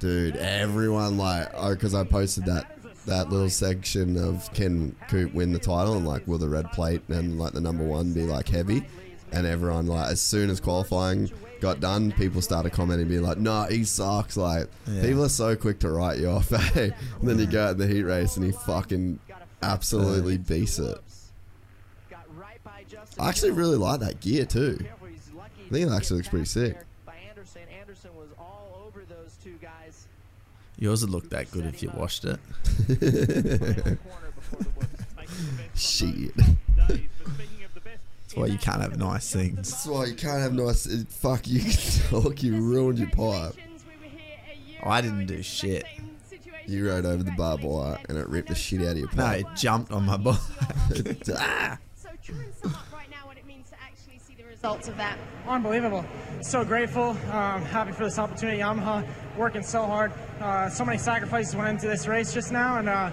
Dude, 0.00 0.36
everyone 0.36 1.16
like, 1.18 1.48
oh, 1.54 1.70
because 1.74 1.94
I 1.94 2.04
posted 2.04 2.44
that 2.46 2.74
that 3.06 3.30
little 3.30 3.48
section 3.48 4.16
of 4.22 4.52
can 4.52 4.94
Coop 5.08 5.32
win 5.32 5.52
the 5.52 5.58
title 5.58 5.96
and 5.96 6.06
like 6.06 6.26
will 6.28 6.36
the 6.38 6.48
red 6.48 6.70
plate 6.72 7.00
and 7.08 7.38
like 7.38 7.52
the 7.54 7.60
number 7.60 7.82
one 7.84 8.12
be 8.12 8.22
like 8.22 8.48
heavy, 8.48 8.84
and 9.32 9.46
everyone 9.46 9.86
like 9.86 10.10
as 10.10 10.20
soon 10.20 10.50
as 10.50 10.60
qualifying 10.60 11.30
got 11.60 11.80
done, 11.80 12.12
people 12.12 12.40
started 12.40 12.70
commenting, 12.72 13.08
being 13.08 13.22
like, 13.22 13.38
"Nah, 13.38 13.66
he 13.66 13.82
sucks." 13.84 14.36
Like 14.36 14.68
Yeah. 14.86 15.02
people 15.02 15.24
are 15.24 15.28
so 15.30 15.56
quick 15.56 15.80
to 15.80 15.90
write 15.90 16.18
you 16.18 16.28
off, 16.28 16.52
eh? 16.76 16.90
And 17.20 17.28
then 17.28 17.38
you 17.38 17.46
go 17.46 17.64
out 17.64 17.70
in 17.72 17.78
the 17.78 17.86
heat 17.88 18.02
race 18.04 18.36
and 18.36 18.44
he 18.46 18.52
fucking 18.52 19.18
absolutely 19.62 20.38
beats 20.38 20.78
it. 20.78 20.98
I 23.18 23.28
actually 23.28 23.50
really 23.52 23.76
like 23.76 24.00
that 24.00 24.20
gear 24.20 24.44
too. 24.44 24.78
I 24.80 25.70
think 25.70 25.88
it 25.90 25.92
actually 25.92 26.18
looks 26.18 26.28
pretty 26.28 26.44
sick. 26.46 26.76
Anderson. 27.28 27.62
Anderson 27.80 28.10
was 28.16 28.28
all 28.38 28.84
over 28.86 29.04
those 29.08 29.36
two 29.42 29.54
guys. 29.60 30.06
Yours 30.78 31.02
would 31.02 31.10
look 31.10 31.28
that 31.30 31.50
good 31.50 31.66
if 31.66 31.82
you 31.82 31.90
washed 31.94 32.24
it. 32.24 32.38
Shit. 35.74 36.32
That's 36.76 38.34
why 38.34 38.46
you 38.46 38.58
can't 38.58 38.80
have 38.82 38.96
nice 38.98 39.32
things. 39.32 39.56
That's 39.70 39.86
why 39.86 40.04
you 40.06 40.14
can't 40.14 40.40
have 40.40 40.52
nice. 40.52 40.86
uh, 40.86 41.02
Fuck 41.08 41.46
you, 41.48 41.60
talk. 42.10 42.42
You 42.42 42.60
ruined 42.60 42.98
your 42.98 43.10
pipe. 43.10 43.54
I 44.82 45.00
didn't 45.00 45.26
do 45.26 45.42
shit. 45.42 45.84
You 46.68 46.86
rode 46.86 47.06
over 47.06 47.22
the 47.22 47.32
barbed 47.32 47.64
wire 47.64 47.98
and 48.10 48.18
it 48.18 48.28
ripped 48.28 48.48
the 48.48 48.54
shit 48.54 48.82
out 48.82 48.88
of 48.92 48.98
your 48.98 49.08
pants. 49.08 49.16
No, 49.16 49.24
pipe. 49.24 49.40
it 49.40 49.56
jumped 49.56 49.90
on 49.90 50.04
my 50.04 50.16
bike. 50.18 50.36
ah! 51.34 51.78
So 51.94 52.10
true 52.22 52.36
and 52.44 52.54
sum 52.54 52.74
up 52.74 52.92
right 52.92 53.10
now 53.10 53.26
what 53.26 53.38
it 53.38 53.46
means 53.46 53.70
to 53.70 53.76
actually 53.80 54.18
see 54.18 54.34
the 54.34 54.44
results 54.44 54.86
of 54.86 54.96
that. 54.98 55.18
Unbelievable. 55.46 56.04
So 56.42 56.64
grateful. 56.66 57.10
Um, 57.32 57.62
happy 57.62 57.92
for 57.92 58.04
this 58.04 58.18
opportunity. 58.18 58.58
Yamaha 58.58 59.06
working 59.38 59.62
so 59.62 59.86
hard. 59.86 60.12
Uh, 60.40 60.68
so 60.68 60.84
many 60.84 60.98
sacrifices 60.98 61.56
went 61.56 61.70
into 61.70 61.86
this 61.86 62.06
race 62.06 62.34
just 62.34 62.52
now, 62.52 62.78
and 62.78 62.88
uh, 62.90 63.10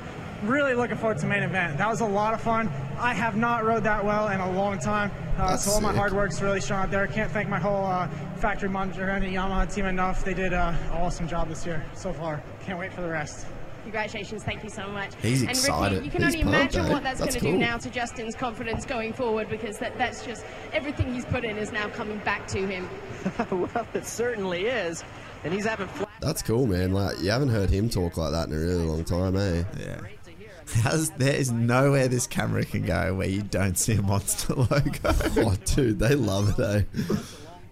really 0.47 0.73
looking 0.73 0.97
forward 0.97 1.17
to 1.19 1.25
main 1.25 1.43
event. 1.43 1.77
That 1.77 1.89
was 1.89 2.01
a 2.01 2.05
lot 2.05 2.33
of 2.33 2.41
fun. 2.41 2.67
I 2.97 3.13
have 3.13 3.35
not 3.35 3.65
rode 3.65 3.83
that 3.83 4.03
well 4.03 4.29
in 4.29 4.39
a 4.39 4.51
long 4.51 4.79
time. 4.79 5.11
Uh, 5.37 5.57
so 5.57 5.71
all 5.71 5.81
my 5.81 5.89
sick. 5.89 5.97
hard 5.97 6.13
work's 6.13 6.41
really 6.41 6.61
shown 6.61 6.79
out 6.79 6.91
there. 6.91 7.03
I 7.03 7.07
can't 7.07 7.31
thank 7.31 7.49
my 7.49 7.59
whole 7.59 7.85
uh, 7.85 8.07
factory 8.37 8.69
manager 8.69 9.09
and 9.09 9.23
the 9.23 9.27
Yamaha 9.27 9.73
team 9.73 9.85
enough. 9.85 10.23
They 10.23 10.33
did 10.33 10.53
uh, 10.53 10.73
an 10.91 10.91
awesome 10.93 11.27
job 11.27 11.49
this 11.49 11.65
year 11.65 11.85
so 11.93 12.13
far. 12.13 12.41
Can't 12.65 12.79
wait 12.79 12.93
for 12.93 13.01
the 13.01 13.09
rest. 13.09 13.45
Congratulations, 13.83 14.43
thank 14.43 14.63
you 14.63 14.69
so 14.69 14.87
much. 14.87 15.13
He's 15.21 15.41
and 15.41 15.51
excited. 15.51 15.97
Ricky, 15.97 16.05
you 16.05 16.11
can 16.11 16.23
He's 16.23 16.33
only 16.33 16.41
imagine 16.41 16.85
eh? 16.87 16.91
what 16.91 17.03
that's, 17.03 17.19
That's 17.19 17.35
going 17.35 17.39
to 17.39 17.51
cool. 17.51 17.51
do 17.51 17.57
now 17.59 17.77
to 17.77 17.89
Justin's 17.91 18.33
confidence 18.33 18.83
going 18.83 19.13
forward 19.13 19.47
because 19.47 19.77
that, 19.77 19.95
that's 19.95 20.25
just 20.25 20.43
everything 20.73 21.13
he's 21.13 21.25
put 21.25 21.45
in 21.45 21.55
is 21.57 21.71
now 21.71 21.87
coming 21.89 22.17
back 22.19 22.47
to 22.47 22.65
him. 22.65 22.89
well, 23.51 23.85
it 23.93 24.07
certainly 24.07 24.65
is. 24.65 25.03
And 25.43 25.53
he's 25.53 25.65
having 25.65 25.87
flat. 25.87 26.09
That's 26.19 26.41
cool, 26.41 26.65
man. 26.65 26.93
Like 26.93 27.21
you 27.21 27.29
haven't 27.29 27.49
heard 27.49 27.69
him 27.69 27.87
talk 27.87 28.17
like 28.17 28.31
that 28.31 28.47
in 28.47 28.55
a 28.55 28.57
really 28.57 28.85
long 28.85 29.03
time, 29.03 29.35
eh? 29.35 29.63
Yeah. 29.77 30.01
How's, 30.73 31.09
there 31.11 31.35
is 31.35 31.51
nowhere 31.51 32.07
this 32.07 32.27
camera 32.27 32.65
can 32.65 32.85
go 32.85 33.13
where 33.13 33.27
you 33.27 33.43
don't 33.43 33.77
see 33.77 33.93
a 33.93 34.01
monster 34.01 34.53
logo. 34.55 34.69
Oh, 35.05 35.55
dude, 35.65 35.99
they 35.99 36.15
love 36.15 36.59
it, 36.59 36.63
eh? 36.63 37.15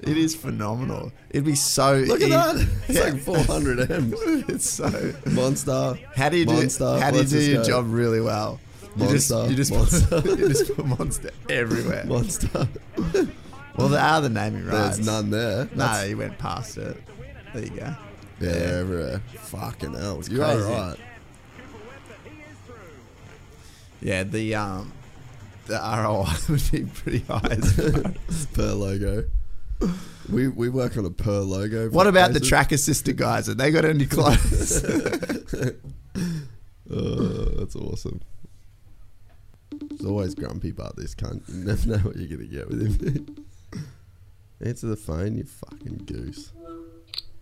It 0.01 0.17
is 0.17 0.35
phenomenal. 0.35 1.11
It'd 1.29 1.45
be 1.45 1.55
so. 1.55 1.95
Look 1.95 2.21
at 2.21 2.27
e- 2.27 2.31
that. 2.31 2.67
It's 2.89 2.97
Yeah. 2.99 3.03
like 3.05 3.19
400 3.21 3.89
M. 3.91 4.13
it's 4.49 4.69
so. 4.69 5.13
Monster. 5.31 5.97
How 6.15 6.29
do 6.29 6.37
you 6.37 6.45
do? 6.45 6.53
Monster. 6.53 6.99
how 6.99 7.09
do 7.11 7.19
you 7.19 7.23
do 7.23 7.39
your 7.41 7.61
go. 7.63 7.67
job 7.69 7.85
really 7.87 8.19
well? 8.21 8.59
You 8.97 9.07
just 9.07 9.31
Monster, 9.31 9.49
you 9.49 9.55
just 9.55 9.71
monster. 9.71 10.21
Put, 10.21 10.25
you 10.39 10.49
just 10.49 10.75
put 10.75 10.85
monster 10.85 11.31
everywhere. 11.49 12.03
Monster. 12.05 12.67
Well, 13.77 13.87
there 13.89 14.01
are 14.01 14.21
the 14.21 14.29
naming 14.29 14.65
rights. 14.67 14.97
There's 14.97 15.07
none 15.07 15.29
there. 15.31 15.65
No, 15.65 15.69
That's- 15.77 16.07
he 16.07 16.15
went 16.15 16.37
past 16.37 16.77
it. 16.77 16.95
There 17.53 17.63
you 17.63 17.69
go. 17.71 17.95
Yeah, 18.39 18.49
everywhere. 18.51 19.21
Fucking 19.39 19.93
hell. 19.93 20.21
You 20.29 20.43
are 20.43 20.53
crazy. 20.53 20.69
right. 20.69 20.95
Yeah, 24.03 24.23
the 24.23 24.55
um, 24.55 24.91
the 25.67 25.75
ROI 25.75 26.25
would 26.49 26.71
be 26.71 26.83
pretty 26.93 27.19
high. 27.19 27.39
As 27.51 27.77
well. 27.77 28.13
per 28.53 28.73
logo. 28.73 29.23
We 30.29 30.47
we 30.49 30.69
work 30.69 30.97
on 30.97 31.05
a 31.05 31.09
per 31.09 31.39
logo. 31.39 31.89
what 31.89 32.07
about 32.07 32.29
the 32.33 32.39
basis. 32.39 32.49
track 32.49 32.71
assister 32.73 33.13
guys? 33.13 33.47
Have 33.47 33.57
they 33.57 33.71
got 33.71 33.85
any 33.85 34.05
clothes? 34.05 34.83
Oh, 36.89 37.45
that's 37.57 37.75
awesome. 37.75 38.21
He's 39.89 40.05
always 40.05 40.35
grumpy 40.35 40.69
about 40.69 40.95
this 40.97 41.15
cunt. 41.15 41.41
You 41.47 41.63
never 41.65 41.87
know 41.89 41.97
what 41.99 42.15
you're 42.17 42.27
gonna 42.37 42.47
get 42.49 42.67
with 42.69 43.01
him. 43.15 43.45
Answer 44.65 44.87
the 44.87 44.95
phone, 44.97 45.37
you 45.37 45.45
fucking 45.45 46.03
goose. 46.05 46.51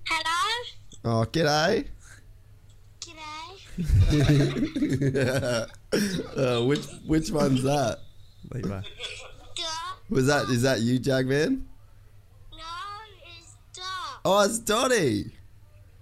Hello? 0.08 0.66
Oh, 1.04 1.26
g'day. 1.26 1.88
G'day. 3.78 5.70
uh, 6.38 6.66
which 6.66 6.86
which 7.06 7.32
one's 7.32 7.64
that? 7.64 8.00
Levi. 8.54 8.82
Was 10.10 10.28
that 10.28 10.50
is 10.50 10.64
that 10.64 10.82
you, 10.82 11.00
Jagman? 11.00 11.64
No, 12.52 12.58
it's 13.24 13.56
Dot. 13.74 14.20
Oh, 14.26 14.44
it's 14.44 14.60
Donny. 14.60 15.32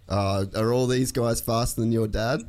Uh, 0.08 0.46
are 0.56 0.74
all 0.74 0.88
these 0.88 1.12
guys 1.12 1.42
faster 1.42 1.82
than 1.82 1.92
your 1.92 2.08
dad? 2.08 2.42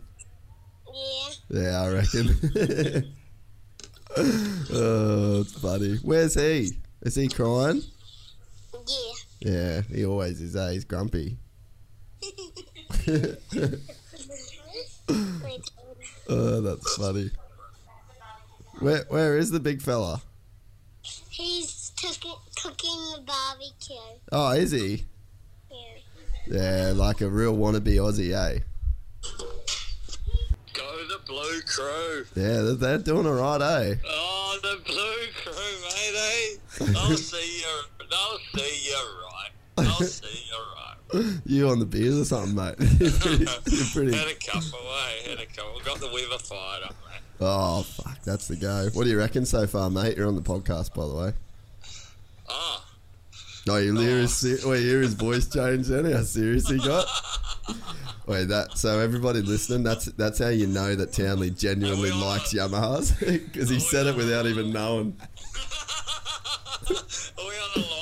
Yeah. 0.86 1.60
Yeah, 1.60 1.82
I 1.82 1.88
reckon. 1.92 2.28
oh, 4.16 5.40
it's 5.40 5.52
funny. 5.60 5.98
Where's 6.02 6.34
he? 6.34 6.70
Is 7.02 7.14
he 7.16 7.28
crying? 7.28 7.82
Yeah. 8.86 9.12
Yeah, 9.40 9.82
he 9.82 10.04
always 10.04 10.40
is. 10.40 10.54
Eh? 10.56 10.72
He's 10.72 10.84
grumpy. 10.84 11.38
oh, 16.28 16.60
that's 16.60 16.96
funny. 16.96 17.30
Where 18.80 19.04
where 19.08 19.36
is 19.36 19.50
the 19.50 19.60
big 19.60 19.82
fella? 19.82 20.22
He's 21.28 21.92
cooking, 22.00 22.34
cooking 22.56 22.98
the 23.14 23.22
barbecue. 23.26 23.96
Oh, 24.32 24.50
is 24.52 24.70
he? 24.72 25.04
Yeah. 25.70 25.76
Yeah, 26.46 26.92
like 26.94 27.20
a 27.20 27.28
real 27.28 27.56
wannabe 27.56 27.96
Aussie, 27.96 28.32
eh? 28.34 28.60
Go 30.72 31.06
the 31.08 31.20
Blue 31.26 31.60
Crew. 31.62 32.24
Yeah, 32.34 32.62
they're, 32.62 32.74
they're 32.74 32.98
doing 32.98 33.26
all 33.26 33.34
right, 33.34 33.60
eh? 33.60 33.94
Oh, 34.06 34.58
the 34.62 34.80
Blue 34.84 35.26
Crew, 35.42 35.80
mate, 35.82 36.16
eh? 36.16 36.98
I'll 36.98 37.16
see 37.16 37.60
you. 37.60 37.82
I'll 38.12 38.38
see 38.54 38.90
you 38.90 38.98
right. 39.24 39.50
I'll 39.78 40.02
see 40.02 40.44
you 40.48 40.56
right. 40.76 40.89
You 41.44 41.68
on 41.68 41.78
the 41.80 41.86
beers 41.86 42.18
or 42.18 42.24
something, 42.24 42.54
mate? 42.54 42.74
you're 43.00 43.10
pretty. 43.20 43.44
You're 43.70 43.86
pretty 43.92 44.16
Had 44.16 44.28
a 44.28 44.34
couple, 44.34 44.78
eh? 44.78 45.30
Had 45.30 45.40
a 45.40 45.46
couple. 45.46 45.80
Got 45.84 45.98
the 46.00 46.06
weather 46.06 46.38
fired 46.38 46.84
up, 46.84 46.94
mate. 47.10 47.20
oh, 47.40 47.82
fuck, 47.82 48.22
that's 48.22 48.46
the 48.48 48.56
go. 48.56 48.88
What 48.92 49.04
do 49.04 49.10
you 49.10 49.18
reckon 49.18 49.44
so 49.44 49.66
far, 49.66 49.90
mate? 49.90 50.16
You're 50.16 50.28
on 50.28 50.36
the 50.36 50.42
podcast, 50.42 50.94
by 50.94 51.06
the 51.06 51.14
way. 51.14 51.32
Ah. 52.48 52.84
Oh, 53.68 53.76
you 53.76 53.94
hear 53.96 54.18
his, 54.18 54.42
wait, 54.64 54.82
you 54.82 54.88
hear 54.88 55.00
his 55.02 55.14
voice 55.14 55.46
change 55.52 55.88
then? 55.88 56.10
How 56.10 56.22
serious 56.22 56.68
he 56.68 56.78
got? 56.78 57.06
Wait, 58.26 58.48
that 58.48 58.78
so 58.78 58.98
everybody 59.00 59.42
listening, 59.42 59.82
that's 59.82 60.06
that's 60.06 60.38
how 60.38 60.48
you 60.48 60.66
know 60.66 60.94
that 60.94 61.12
Townley 61.12 61.50
genuinely 61.50 62.10
likes 62.12 62.52
Yamahas 62.54 63.18
because 63.20 63.68
he 63.68 63.80
said 63.80 64.06
it 64.06 64.16
without 64.16 64.46
even 64.46 64.72
knowing. 64.72 65.16
Are 66.88 66.94
we 67.38 67.44
on 67.44 67.70
a? 67.76 67.99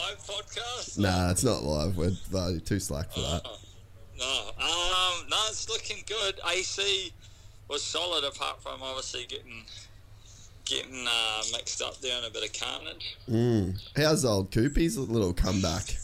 Nah, 0.99 1.31
it's 1.31 1.45
not 1.45 1.63
live. 1.63 1.97
We're 1.97 2.13
bloody 2.31 2.61
too 2.61 2.81
slack 2.81 3.13
for 3.13 3.21
that. 3.21 3.43
No. 4.19 4.51
Um, 4.59 5.29
no, 5.31 5.37
it's 5.49 5.69
looking 5.69 6.03
good. 6.07 6.41
AC 6.51 7.13
was 7.69 7.83
solid 7.83 8.25
apart 8.25 8.61
from 8.63 8.83
obviously 8.83 9.27
getting 9.27 9.63
getting 10.65 11.07
uh, 11.09 11.43
mixed 11.53 11.81
up 11.81 11.99
there 12.01 12.19
in 12.19 12.25
a 12.25 12.31
bit 12.31 12.45
of 12.45 12.53
carnage. 12.61 13.17
Mm. 13.31 13.81
How's 13.97 14.25
old 14.25 14.51
Coopy's 14.51 14.99
little 14.99 15.33
comeback? 15.33 15.97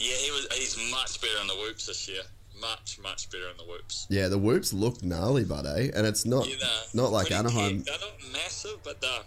Yeah, 0.00 0.16
he 0.16 0.30
was. 0.30 0.48
He's 0.52 0.90
much 0.90 1.20
better 1.20 1.40
in 1.40 1.46
the 1.46 1.54
whoops 1.54 1.86
this 1.86 2.08
year. 2.08 2.22
Much, 2.60 2.98
much 3.02 3.30
better 3.30 3.48
in 3.50 3.56
the 3.56 3.64
whoops. 3.64 4.06
Yeah, 4.08 4.28
the 4.28 4.38
whoops 4.38 4.72
look 4.72 5.02
gnarly, 5.02 5.44
but 5.44 5.66
eh, 5.66 5.90
and 5.94 6.06
it's 6.06 6.24
not 6.24 6.46
know, 6.46 6.80
not 6.94 7.12
like 7.12 7.30
Anaheim. 7.30 7.82
They're 7.82 7.98
not 8.00 8.32
massive, 8.32 8.78
but 8.82 9.00
they're 9.00 9.22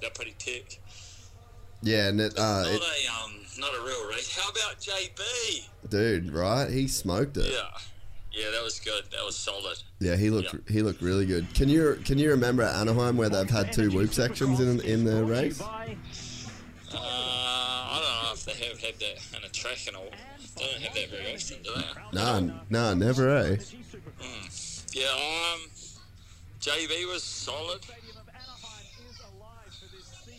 they're 0.00 0.10
pretty 0.10 0.34
thick. 0.38 0.80
Yeah, 1.82 2.08
and 2.08 2.20
it, 2.20 2.36
uh, 2.36 2.62
not 2.62 2.66
it, 2.66 2.82
a 2.82 3.24
um, 3.24 3.34
not 3.58 3.70
a 3.74 3.84
real 3.84 4.08
race. 4.08 4.36
How 4.36 4.50
about 4.50 4.78
JB? 4.80 5.68
dude, 5.90 6.32
right? 6.32 6.70
He 6.70 6.88
smoked 6.88 7.36
it. 7.36 7.52
Yeah, 7.52 7.68
yeah, 8.32 8.50
that 8.50 8.62
was 8.62 8.80
good. 8.80 9.04
That 9.12 9.24
was 9.24 9.36
solid. 9.36 9.78
Yeah, 10.00 10.16
he 10.16 10.30
looked 10.30 10.68
he 10.68 10.82
looked 10.82 11.02
really 11.02 11.26
good. 11.26 11.52
Can 11.54 11.68
you 11.68 11.98
can 12.04 12.18
you 12.18 12.30
remember 12.30 12.62
at 12.62 12.74
Anaheim 12.74 13.16
where 13.16 13.28
they've 13.28 13.48
had 13.48 13.72
two 13.72 13.90
whoop 13.90 14.12
sections 14.12 14.60
in 14.60 14.80
in 14.80 15.04
the 15.04 15.24
race? 15.24 15.60
Uh, 15.60 15.66
I 16.94 18.00
don't 18.02 18.24
know 18.24 18.32
if 18.32 18.44
they 18.44 18.66
have 18.66 18.80
had 18.80 18.98
that 18.98 19.38
in 19.38 19.44
a 19.44 19.48
track 19.50 19.78
and 19.86 19.96
all. 19.96 20.10
They 20.56 20.64
don't 20.64 20.82
have 20.82 20.94
that 20.94 21.10
very 21.10 21.34
often, 21.34 21.62
do 21.62 21.70
they? 21.74 22.18
Nah, 22.18 22.40
nah, 22.70 22.94
never, 22.94 23.36
eh? 23.36 23.56
Mm. 24.20 24.94
Yeah, 24.94 25.06
um, 25.06 25.60
JB 26.60 27.06
was 27.12 27.22
solid. 27.22 27.80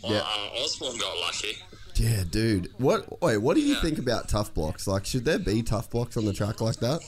Yeah. 0.04 0.20
Uh, 0.20 0.64
Osborne 0.64 0.98
got 0.98 1.18
lucky. 1.20 1.58
Yeah, 1.96 2.24
dude. 2.30 2.72
What? 2.78 3.22
Wait, 3.22 3.38
what 3.38 3.56
do 3.56 3.62
you 3.62 3.76
think 3.76 4.00
about 4.00 4.30
Tuff 4.30 4.54
Blocks? 4.54 4.88
Like, 4.88 5.06
should 5.06 5.26
there 5.26 5.40
be 5.40 5.62
Tuff 5.62 5.90
Blocks 5.90 6.16
on 6.16 6.26
the 6.26 6.34
track 6.34 6.62
like 6.62 6.78
that? 6.78 7.02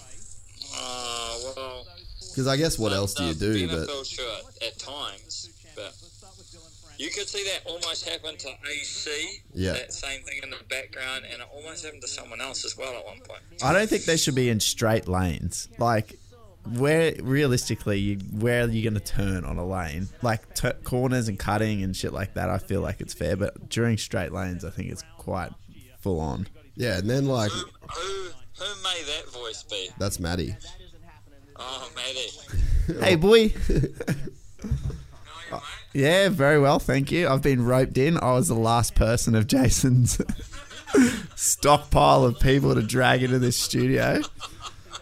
Uh, 0.78 1.38
well, 1.56 1.88
Because 2.30 2.48
I 2.48 2.58
guess 2.58 2.78
what 2.78 2.92
else 2.92 3.14
do 3.14 3.24
you 3.26 3.34
do? 3.34 3.68
But 3.68 3.88
NFL 3.88 4.06
shirt 4.06 4.44
at 4.66 4.78
times, 4.80 5.50
but 5.76 5.94
you 6.98 7.10
could 7.10 7.28
see 7.28 7.44
that 7.46 7.70
almost 7.70 8.08
happen 8.08 8.36
to 8.38 8.50
AC. 8.70 9.42
Yeah. 9.54 9.74
That 9.74 9.94
same 9.94 10.22
thing 10.24 10.39
in 10.44 10.50
the 10.50 10.58
background, 10.70 11.24
and 11.32 11.42
it 11.42 11.48
almost 11.54 11.84
happened 11.86 12.02
to 12.04 12.08
someone 12.08 12.42
else 12.42 12.66
as 12.66 12.78
well 12.78 12.94
at 12.98 13.06
one 13.06 13.20
point. 13.20 13.42
I 13.64 13.74
don't 13.74 13.89
think 13.89 14.04
they 14.04 14.18
should 14.18 14.36
be 14.36 14.50
in 14.50 14.60
straight 14.60 15.08
lanes. 15.08 15.68
Like, 15.78 16.20
where 16.66 17.14
realistically, 17.22 17.99
you, 17.99 18.18
where 18.32 18.64
are 18.66 18.70
you 18.70 18.84
going 18.84 18.93
to 18.93 18.99
turn 19.14 19.45
on 19.45 19.57
a 19.57 19.66
lane? 19.66 20.07
Like 20.22 20.53
t- 20.53 20.72
corners 20.84 21.28
and 21.28 21.38
cutting 21.39 21.84
and 21.84 21.95
shit 21.95 22.14
like 22.14 22.36
that. 22.36 22.49
I 22.49 22.57
feel 22.59 22.82
like 22.82 23.01
it's 23.01 23.14
fair, 23.14 23.36
but 23.36 23.70
during 23.70 23.97
straight 23.97 24.32
lanes, 24.32 24.64
I 24.64 24.70
think 24.70 24.91
it's 24.91 25.03
quite 25.18 25.51
full 25.99 26.20
on. 26.20 26.47
yeah, 26.76 26.97
and 26.97 27.09
then 27.09 27.26
like 27.28 27.51
Who 27.51 28.30
who 28.59 28.84
may 28.84 29.01
that 29.03 29.30
voice 29.32 29.64
be? 29.64 29.89
that's 29.97 30.20
Matty. 30.20 30.55
Oh, 31.57 31.89
Matty. 31.95 32.30
Hey, 32.99 33.16
boy. 33.16 33.53
Uh, 35.51 35.59
yeah, 35.93 36.30
very 36.30 36.59
well, 36.59 36.80
thank 36.80 37.12
you. 37.12 37.28
I've 37.30 37.41
been 37.41 37.64
roped 37.66 37.97
in. 37.97 38.18
I 38.18 38.34
was 38.34 38.47
the 38.47 38.55
last 38.55 38.95
person 38.95 39.36
of 39.36 39.47
Jason's 39.47 40.20
stockpile 41.36 42.24
of 42.24 42.39
people 42.39 42.74
to 42.76 42.82
drag 42.82 43.24
into 43.24 43.39
this 43.39 43.57
studio. 43.57 44.22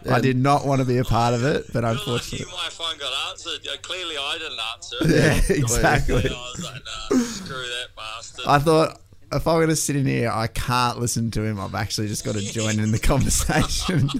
I 0.09 0.19
did 0.21 0.37
not 0.37 0.65
want 0.65 0.79
to 0.81 0.85
be 0.85 0.97
a 0.97 1.03
part 1.03 1.33
of 1.33 1.43
it, 1.43 1.65
but 1.73 1.83
unfortunately. 1.83 2.45
My 2.51 2.69
phone 2.69 2.97
got 2.97 3.11
answered. 3.31 3.59
Yeah, 3.63 3.75
clearly, 3.81 4.15
I 4.17 4.37
didn't 4.37 4.59
answer. 4.75 4.95
Yeah, 5.49 5.57
exactly. 5.57 6.15
I 6.15 6.51
was 6.53 6.63
like, 6.63 6.81
nah, 7.11 7.17
screw 7.17 7.57
that 7.57 7.87
bastard. 7.95 8.45
I 8.47 8.59
thought 8.59 9.01
if 9.31 9.47
I'm 9.47 9.57
going 9.57 9.69
to 9.69 9.75
sit 9.75 9.95
in 9.95 10.05
here, 10.05 10.31
I 10.33 10.47
can't 10.47 10.99
listen 10.99 11.31
to 11.31 11.43
him. 11.43 11.59
I've 11.59 11.75
actually 11.75 12.07
just 12.07 12.23
got 12.25 12.35
to 12.35 12.41
join 12.41 12.79
in 12.79 12.91
the 12.91 12.99
conversation. 12.99 14.09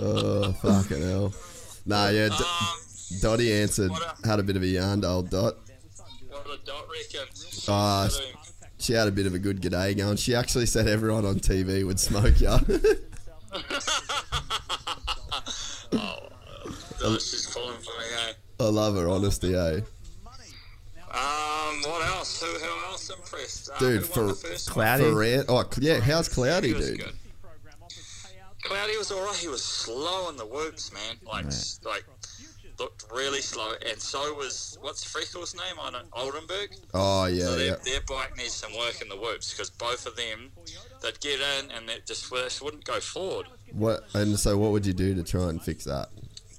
Oh 0.00 0.52
fucking 0.62 1.02
hell! 1.02 1.34
Nah, 1.84 2.08
yeah. 2.08 2.28
D- 2.28 2.44
Dottie 3.20 3.52
answered. 3.52 3.90
Had 4.24 4.38
a 4.38 4.42
bit 4.42 4.56
of 4.56 4.62
a 4.62 4.66
yarn 4.66 5.02
to 5.02 5.08
old 5.08 5.30
Dot. 5.30 5.56
what 6.30 6.46
did 6.46 6.64
Dot 6.64 6.86
reckon? 6.88 7.28
Uh, 7.68 8.08
she 8.78 8.92
had 8.94 9.08
a 9.08 9.10
bit 9.10 9.26
of 9.26 9.34
a 9.34 9.38
good 9.38 9.60
g'day 9.60 9.96
going. 9.96 10.16
She 10.16 10.34
actually 10.34 10.66
said 10.66 10.86
everyone 10.88 11.26
on 11.26 11.36
TV 11.36 11.84
would 11.84 12.00
smoke 12.00 12.40
ya. 12.40 12.58
Oh, 17.02 17.18
she's 17.18 17.46
falling 17.46 17.78
for 17.78 17.90
me, 18.00 18.06
eh? 18.28 18.32
I 18.60 18.64
love 18.68 18.96
her 18.96 19.08
honesty, 19.08 19.54
eh? 19.54 19.80
Um, 21.08 21.82
what 21.82 22.04
else? 22.08 22.40
Who, 22.42 22.46
who 22.46 22.86
else 22.90 23.08
impressed? 23.10 23.70
Uh, 23.74 23.78
Dude, 23.78 24.04
for 24.04 24.20
won 24.20 24.28
the 24.28 24.34
first? 24.34 24.70
Cloudy. 24.70 25.04
Ferran- 25.04 25.44
oh 25.48 25.64
yeah, 25.80 26.00
how's 26.00 26.28
Cloudy, 26.28 26.68
He 26.68 26.74
was 26.74 26.86
dude? 26.90 26.98
good. 27.00 27.12
Cloudy 28.64 28.96
was 28.98 29.12
alright. 29.12 29.36
He 29.36 29.48
was 29.48 29.62
slow 29.62 30.28
in 30.28 30.36
the 30.36 30.44
whoops, 30.44 30.92
man. 30.92 31.16
Like, 31.24 31.46
s- 31.46 31.78
like 31.84 32.04
looked 32.78 33.04
really 33.14 33.40
slow. 33.40 33.72
And 33.88 34.00
so 34.00 34.34
was 34.34 34.78
what's 34.80 35.04
Freckles' 35.04 35.54
name 35.54 35.78
on 35.80 35.94
it? 35.94 36.02
Oldenburg. 36.12 36.70
Oh 36.94 37.26
yeah, 37.26 37.44
so 37.44 37.56
their, 37.56 37.66
yeah. 37.66 37.74
their 37.84 38.00
bike 38.08 38.36
needs 38.36 38.54
some 38.54 38.76
work 38.76 39.00
in 39.00 39.08
the 39.08 39.16
whoops 39.16 39.52
because 39.52 39.70
both 39.70 40.06
of 40.06 40.16
them, 40.16 40.52
they'd 41.02 41.18
get 41.20 41.40
in 41.40 41.70
and 41.70 41.88
they 41.88 41.98
just, 42.06 42.30
just 42.30 42.62
wouldn't 42.62 42.84
go 42.84 43.00
forward. 43.00 43.46
What 43.72 44.04
and 44.14 44.38
so 44.38 44.56
what 44.58 44.72
would 44.72 44.86
you 44.86 44.92
do 44.92 45.14
to 45.14 45.22
try 45.22 45.48
and 45.48 45.60
fix 45.62 45.84
that? 45.84 46.08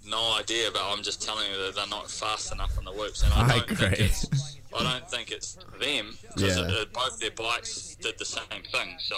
No 0.10 0.38
idea, 0.40 0.70
but 0.72 0.82
I'm 0.86 1.04
just 1.04 1.22
telling 1.22 1.52
you 1.52 1.58
that 1.66 1.76
they're 1.76 1.88
not 1.88 2.10
fast 2.10 2.54
enough 2.54 2.78
on 2.78 2.86
the 2.86 2.92
whoops, 2.92 3.24
and 3.24 3.34
I, 3.34 3.42
I 3.44 3.48
don't 3.60 3.72
agree. 3.72 3.76
think 3.76 4.00
it's. 4.00 4.58
I 4.78 4.84
don't 4.84 5.10
think 5.10 5.32
it's 5.32 5.58
them 5.80 6.18
because 6.36 6.58
Yeah. 6.58 6.84
both 6.94 7.20
their 7.20 7.32
bikes 7.32 7.96
did 8.02 8.18
the 8.20 8.26
same 8.26 8.44
thing. 8.72 8.96
So 9.00 9.16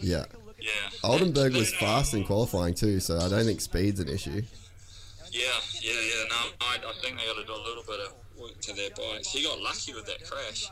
Yeah. 0.00 0.24
yeah, 0.58 0.70
Oldenburg 1.04 1.54
was 1.54 1.72
fast 1.74 2.12
in 2.14 2.24
qualifying 2.24 2.74
too, 2.74 2.98
so 3.00 3.18
I 3.18 3.28
don't 3.28 3.44
think 3.44 3.60
speed's 3.60 4.00
an 4.00 4.08
issue. 4.08 4.42
Yeah, 5.36 5.44
yeah, 5.82 5.92
yeah. 5.92 6.24
No, 6.30 6.36
I, 6.62 6.76
I 6.88 6.92
think 7.02 7.18
they 7.18 7.26
got 7.26 7.36
to 7.40 7.44
do 7.46 7.52
a 7.52 7.64
little 7.68 7.82
bit 7.86 8.00
of 8.00 8.14
work 8.40 8.58
to 8.62 8.72
their 8.74 8.90
bikes. 8.90 9.28
He 9.32 9.42
got 9.42 9.60
lucky 9.60 9.92
with 9.94 10.06
that 10.06 10.24
crash. 10.28 10.68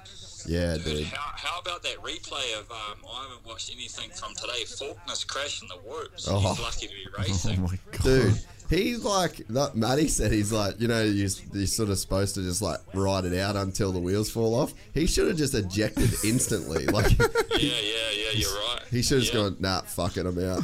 Yeah, 0.47 0.77
dude. 0.77 1.05
How, 1.07 1.33
how 1.37 1.61
about 1.61 1.83
that 1.83 1.97
replay 2.03 2.59
of? 2.59 2.71
Um, 2.71 2.99
I 3.11 3.23
haven't 3.29 3.47
watched 3.47 3.71
anything 3.75 4.11
from 4.11 4.35
today. 4.35 4.65
Forkner's 4.65 5.25
crash 5.25 5.61
in 5.63 5.69
the 5.69 5.75
whoops. 5.77 6.27
Oh. 6.31 6.39
He's 6.39 6.61
lucky 6.61 6.87
to 6.87 6.93
be 6.93 7.07
racing. 7.19 7.59
Oh 7.65 7.69
my 7.69 7.79
god. 7.93 8.03
Dude, 8.03 8.35
he's 8.71 9.05
like 9.05 9.47
that. 9.49 9.75
Matty 9.77 10.09
said 10.09 10.33
he's 10.33 10.53
like, 10.53 10.81
you 10.81 10.89
know, 10.89 11.03
you're, 11.03 11.29
you're 11.53 11.67
sort 11.67 11.91
of 11.91 11.99
supposed 11.99 12.35
to 12.37 12.43
just 12.43 12.63
like 12.63 12.79
ride 12.95 13.25
it 13.27 13.39
out 13.39 13.57
until 13.57 13.93
the 13.93 13.99
wheels 14.01 14.31
fall 14.31 14.55
off. 14.55 14.73
He 14.95 15.07
should 15.07 15.29
have 15.29 15.37
just 15.37 15.55
ejected 15.55 16.11
instantly. 16.25 16.87
Like 16.95 17.19
yeah, 17.19 17.27
yeah, 17.61 17.71
yeah. 18.13 18.31
You're 18.35 18.51
right. 18.51 18.81
he 18.91 19.03
should 19.03 19.17
have 19.19 19.23
just 19.25 19.35
Yeah. 19.35 19.41
gone, 19.41 19.57
nah, 19.61 19.81
fuck 19.83 20.17
it, 20.17 20.27
I'm 20.27 20.39
out. 20.39 20.63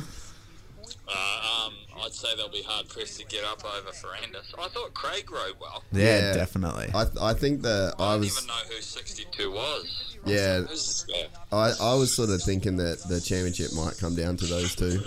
Uh, 1.08 1.66
um, 1.66 1.74
I'd 2.04 2.12
say 2.14 2.28
they'll 2.36 2.48
be 2.48 2.62
hard 2.62 2.88
pressed 2.88 3.18
to 3.20 3.26
get 3.26 3.44
up 3.44 3.64
over 3.64 3.90
Ferrandis. 3.90 4.52
I 4.58 4.68
thought 4.68 4.94
Craig 4.94 5.30
rode 5.30 5.54
well. 5.60 5.82
Yeah, 5.92 6.32
definitely. 6.34 6.88
I 6.94 7.06
I 7.20 7.34
think 7.34 7.62
that 7.62 7.94
I 7.98 8.04
I 8.04 8.10
don't 8.12 8.20
was 8.20 8.36
even 8.36 8.46
know 8.48 8.74
who 8.74 8.80
62 8.80 9.50
was. 9.50 10.16
yeah. 10.24 10.60
Who's 10.60 10.68
this 10.68 11.04
guy? 11.04 11.26
I, 11.56 11.72
I 11.80 11.94
was 11.94 12.14
sort 12.14 12.30
of 12.30 12.42
thinking 12.42 12.76
that 12.76 13.02
the 13.08 13.20
championship 13.20 13.72
might 13.74 13.96
come 13.98 14.14
down 14.14 14.36
to 14.38 14.46
those 14.46 14.74
two. 14.74 15.02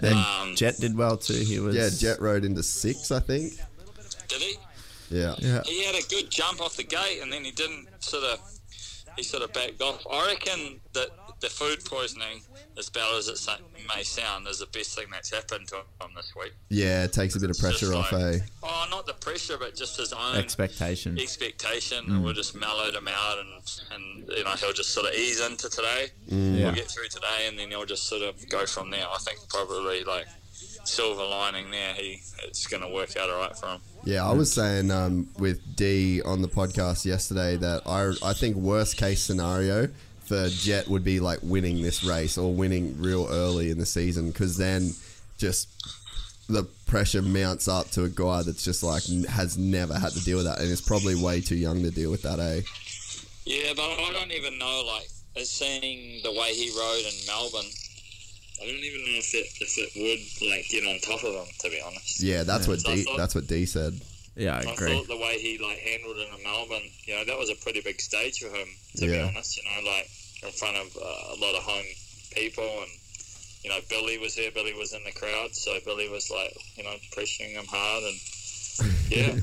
And 0.00 0.14
Um, 0.14 0.56
Jett 0.56 0.76
did 0.78 0.96
well 0.96 1.16
too. 1.16 1.34
He 1.34 1.58
was 1.60 1.76
Yeah, 1.76 1.88
Jett 1.96 2.20
rode 2.20 2.44
into 2.44 2.62
six, 2.62 3.10
I 3.10 3.20
think. 3.20 3.52
Did 4.28 4.40
he? 4.42 4.56
Yeah. 5.10 5.34
Yeah. 5.38 5.62
He 5.64 5.84
had 5.84 5.94
a 5.94 6.02
good 6.08 6.30
jump 6.30 6.60
off 6.60 6.76
the 6.76 6.82
gate, 6.84 7.20
and 7.22 7.32
then 7.32 7.44
he 7.44 7.50
didn't 7.50 7.86
sort 8.00 8.24
of. 8.24 8.40
He 9.16 9.22
sort 9.22 9.42
of 9.42 9.52
backed 9.52 9.80
off. 9.82 10.02
I 10.10 10.26
reckon 10.28 10.80
that 10.94 11.08
the 11.40 11.50
food 11.50 11.84
poisoning, 11.84 12.40
as 12.78 12.88
bad 12.88 13.14
as 13.18 13.28
it 13.28 13.38
sa- 13.38 13.56
may 13.94 14.02
sound, 14.02 14.46
is 14.48 14.58
the 14.60 14.66
best 14.66 14.96
thing 14.96 15.06
that's 15.12 15.30
happened 15.32 15.68
to 15.68 15.76
him 15.76 16.10
this 16.16 16.32
week. 16.34 16.52
Yeah, 16.68 17.04
it 17.04 17.12
takes 17.12 17.36
a 17.36 17.40
bit 17.40 17.50
of 17.50 17.58
pressure 17.58 17.94
off, 17.94 18.12
eh? 18.12 18.38
Oh, 18.62 18.86
not 18.90 19.06
the 19.06 19.12
pressure, 19.14 19.56
but 19.58 19.74
just 19.76 19.96
his 19.98 20.12
own 20.12 20.36
Expectation. 20.36 21.18
expectation. 21.18 22.06
Mm. 22.06 22.22
We'll 22.22 22.32
just 22.32 22.54
mellowed 22.54 22.94
him 22.94 23.08
out, 23.08 23.38
and 23.38 23.72
and 23.94 24.28
you 24.36 24.44
know 24.44 24.50
he'll 24.52 24.72
just 24.72 24.90
sort 24.90 25.06
of 25.06 25.14
ease 25.14 25.40
into 25.40 25.68
today. 25.68 26.06
Mm. 26.30 26.58
Yeah. 26.58 26.64
We'll 26.66 26.74
get 26.74 26.88
through 26.90 27.08
today, 27.08 27.46
and 27.48 27.58
then 27.58 27.68
he'll 27.68 27.84
just 27.86 28.04
sort 28.08 28.22
of 28.22 28.48
go 28.48 28.64
from 28.66 28.90
there. 28.90 29.04
I 29.06 29.18
think 29.18 29.38
probably 29.48 30.04
like 30.04 30.26
silver 30.84 31.24
lining 31.24 31.70
there. 31.70 31.94
He 31.94 32.20
it's 32.44 32.66
going 32.66 32.82
to 32.82 32.88
work 32.88 33.16
out 33.16 33.30
all 33.30 33.38
right 33.38 33.56
for 33.56 33.66
him. 33.66 33.80
Yeah, 34.04 34.26
I 34.26 34.32
was 34.32 34.52
saying 34.52 34.90
um, 34.90 35.28
with 35.38 35.60
D 35.76 36.20
on 36.22 36.42
the 36.42 36.48
podcast 36.48 37.04
yesterday 37.04 37.56
that 37.56 37.82
I 37.86 38.12
I 38.28 38.32
think 38.32 38.56
worst 38.56 38.96
case 38.96 39.22
scenario 39.22 39.88
for 40.32 40.48
Jett 40.48 40.88
would 40.88 41.04
be 41.04 41.20
like 41.20 41.40
winning 41.42 41.82
this 41.82 42.02
race 42.04 42.38
or 42.38 42.52
winning 42.54 42.96
real 42.98 43.26
early 43.30 43.70
in 43.70 43.78
the 43.78 43.86
season 43.86 44.30
because 44.30 44.56
then 44.56 44.92
just 45.38 45.68
the 46.48 46.64
pressure 46.86 47.22
mounts 47.22 47.68
up 47.68 47.90
to 47.90 48.04
a 48.04 48.08
guy 48.08 48.42
that's 48.42 48.64
just 48.64 48.82
like 48.82 49.02
has 49.28 49.58
never 49.58 49.94
had 49.98 50.12
to 50.12 50.20
deal 50.24 50.36
with 50.38 50.46
that 50.46 50.58
and 50.60 50.68
is 50.70 50.80
probably 50.80 51.14
way 51.14 51.40
too 51.40 51.56
young 51.56 51.82
to 51.82 51.90
deal 51.90 52.10
with 52.10 52.22
that, 52.22 52.38
eh? 52.38 52.60
Yeah, 53.44 53.72
but 53.76 53.82
I 53.82 54.10
don't 54.12 54.32
even 54.32 54.58
know 54.58 54.82
like 54.86 55.08
as 55.36 55.50
seeing 55.50 56.22
the 56.22 56.30
way 56.32 56.54
he 56.54 56.70
rode 56.78 57.04
in 57.06 57.26
Melbourne. 57.26 57.70
I 58.62 58.66
don't 58.66 58.76
even 58.76 59.00
know 59.00 59.18
if 59.18 59.34
it 59.34 59.46
if 59.60 59.72
it 59.76 59.90
would 59.98 60.48
like 60.50 60.68
get 60.68 60.84
on 60.86 60.98
top 61.00 61.24
of 61.24 61.34
him. 61.34 61.52
To 61.60 61.68
be 61.70 61.80
honest. 61.84 62.22
Yeah, 62.22 62.42
that's 62.44 62.68
what 62.68 62.80
So 62.80 62.92
I 62.92 62.94
D 62.96 63.02
thought- 63.04 63.16
that's 63.18 63.34
what 63.34 63.46
D 63.48 63.66
said. 63.66 64.00
Yeah, 64.36 64.54
I 64.56 64.60
I 64.68 64.72
agree. 64.72 64.92
thought 64.96 65.08
the 65.08 65.16
way 65.16 65.38
he 65.40 65.58
like 65.58 65.78
handled 65.78 66.16
it 66.16 66.28
in 66.36 66.42
Melbourne, 66.44 66.88
you 67.04 67.14
know, 67.14 67.24
that 67.24 67.36
was 67.38 67.50
a 67.50 67.54
pretty 67.56 67.80
big 67.82 68.00
stage 68.00 68.38
for 68.38 68.48
him. 68.48 68.68
To 68.96 69.06
be 69.06 69.18
honest, 69.18 69.56
you 69.56 69.62
know, 69.64 69.90
like 69.90 70.08
in 70.42 70.50
front 70.50 70.76
of 70.76 70.96
uh, 70.96 71.34
a 71.34 71.38
lot 71.40 71.54
of 71.54 71.62
home 71.62 71.84
people, 72.34 72.64
and 72.64 72.90
you 73.62 73.70
know, 73.70 73.78
Billy 73.88 74.18
was 74.18 74.34
there. 74.34 74.50
Billy 74.50 74.74
was 74.74 74.92
in 74.92 75.04
the 75.04 75.12
crowd, 75.12 75.54
so 75.54 75.78
Billy 75.84 76.08
was 76.08 76.30
like, 76.30 76.56
you 76.76 76.84
know, 76.84 76.94
pressuring 77.14 77.52
him 77.52 77.66
hard, 77.68 78.02
and 78.04 78.92
yeah. 79.08 79.40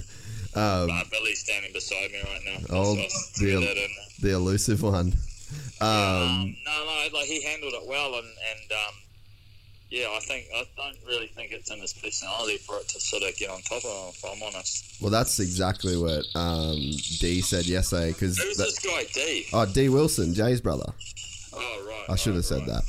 Um, 0.55 0.87
but 0.87 1.09
Billy's 1.11 1.39
standing 1.39 1.71
beside 1.73 2.11
me 2.11 2.19
right 2.23 2.41
now. 2.45 2.65
Oh, 2.71 2.95
so 2.95 3.45
the, 3.45 3.83
in. 3.83 3.89
the 4.19 4.31
elusive 4.33 4.81
one. 4.81 5.13
Um, 5.81 6.55
No, 6.65 6.85
no, 6.85 7.07
like 7.13 7.25
he 7.27 7.43
handled 7.43 7.73
it 7.73 7.87
well, 7.87 8.15
and 8.15 8.27
and 8.27 8.71
um, 8.71 8.95
yeah, 9.89 10.07
I 10.11 10.19
think 10.19 10.47
I 10.55 10.63
don't 10.77 10.97
really 11.07 11.27
think 11.27 11.51
it's 11.51 11.71
in 11.71 11.79
his 11.79 11.93
personality 11.93 12.57
for 12.57 12.77
it 12.77 12.87
to 12.89 12.99
sort 12.99 13.23
of 13.23 13.35
get 13.37 13.49
on 13.49 13.61
top 13.61 13.83
of 13.83 13.91
him. 13.91 14.09
If 14.09 14.25
I'm 14.25 14.43
honest, 14.43 15.01
well, 15.01 15.11
that's 15.11 15.39
exactly 15.39 15.97
what 15.97 16.25
um, 16.35 16.75
D 17.19 17.41
said 17.41 17.65
yesterday 17.65 18.11
because 18.11 18.37
who's 18.37 18.57
this 18.57 18.79
guy 18.79 19.05
D? 19.13 19.47
oh 19.53 19.65
D 19.65 19.89
Wilson, 19.89 20.33
Jay's 20.33 20.61
brother. 20.61 20.91
Oh 21.53 21.85
right, 21.87 22.05
I 22.09 22.15
should 22.15 22.35
have 22.35 22.45
said 22.45 22.65
that 22.67 22.83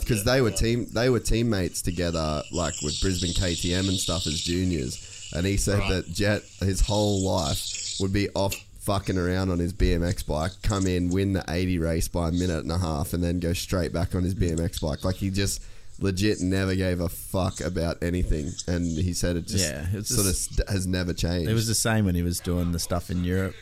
because 0.00 0.24
they 0.24 0.40
were 0.40 0.50
team 0.50 0.86
they 0.92 1.08
were 1.08 1.20
teammates 1.20 1.82
together, 1.82 2.42
like 2.52 2.74
with 2.82 3.00
Brisbane 3.00 3.32
KTM 3.32 3.88
and 3.88 3.96
stuff 3.96 4.26
as 4.26 4.40
juniors. 4.40 5.06
And 5.34 5.46
he 5.46 5.56
said 5.56 5.78
that 5.90 6.12
Jett 6.12 6.42
his 6.60 6.80
whole 6.80 7.22
life 7.22 7.96
would 8.00 8.12
be 8.12 8.28
off 8.30 8.54
fucking 8.80 9.16
around 9.16 9.50
on 9.50 9.58
his 9.58 9.72
BMX 9.72 10.26
bike, 10.26 10.52
come 10.62 10.86
in, 10.86 11.10
win 11.10 11.32
the 11.32 11.44
80 11.48 11.78
race 11.78 12.08
by 12.08 12.28
a 12.28 12.32
minute 12.32 12.64
and 12.64 12.72
a 12.72 12.78
half, 12.78 13.12
and 13.12 13.22
then 13.22 13.38
go 13.38 13.52
straight 13.52 13.92
back 13.92 14.14
on 14.14 14.24
his 14.24 14.34
BMX 14.34 14.80
bike. 14.80 15.04
Like 15.04 15.16
he 15.16 15.30
just 15.30 15.62
legit 16.00 16.40
never 16.40 16.74
gave 16.74 17.00
a 17.00 17.08
fuck 17.08 17.60
about 17.60 18.02
anything. 18.02 18.50
And 18.66 18.86
he 18.98 19.12
said 19.12 19.36
it 19.36 19.46
just 19.46 19.64
Yeah, 19.64 19.86
it's 19.92 20.14
sort 20.14 20.26
just- 20.26 20.50
of 20.50 20.56
st- 20.56 20.68
has 20.68 20.86
never 20.86 21.12
changed. 21.12 21.50
It 21.50 21.54
was 21.54 21.66
the 21.68 21.74
same 21.74 22.04
when 22.04 22.14
he 22.14 22.22
was 22.22 22.40
doing 22.40 22.72
the 22.72 22.78
stuff 22.78 23.10
in 23.10 23.22
Europe. 23.24 23.54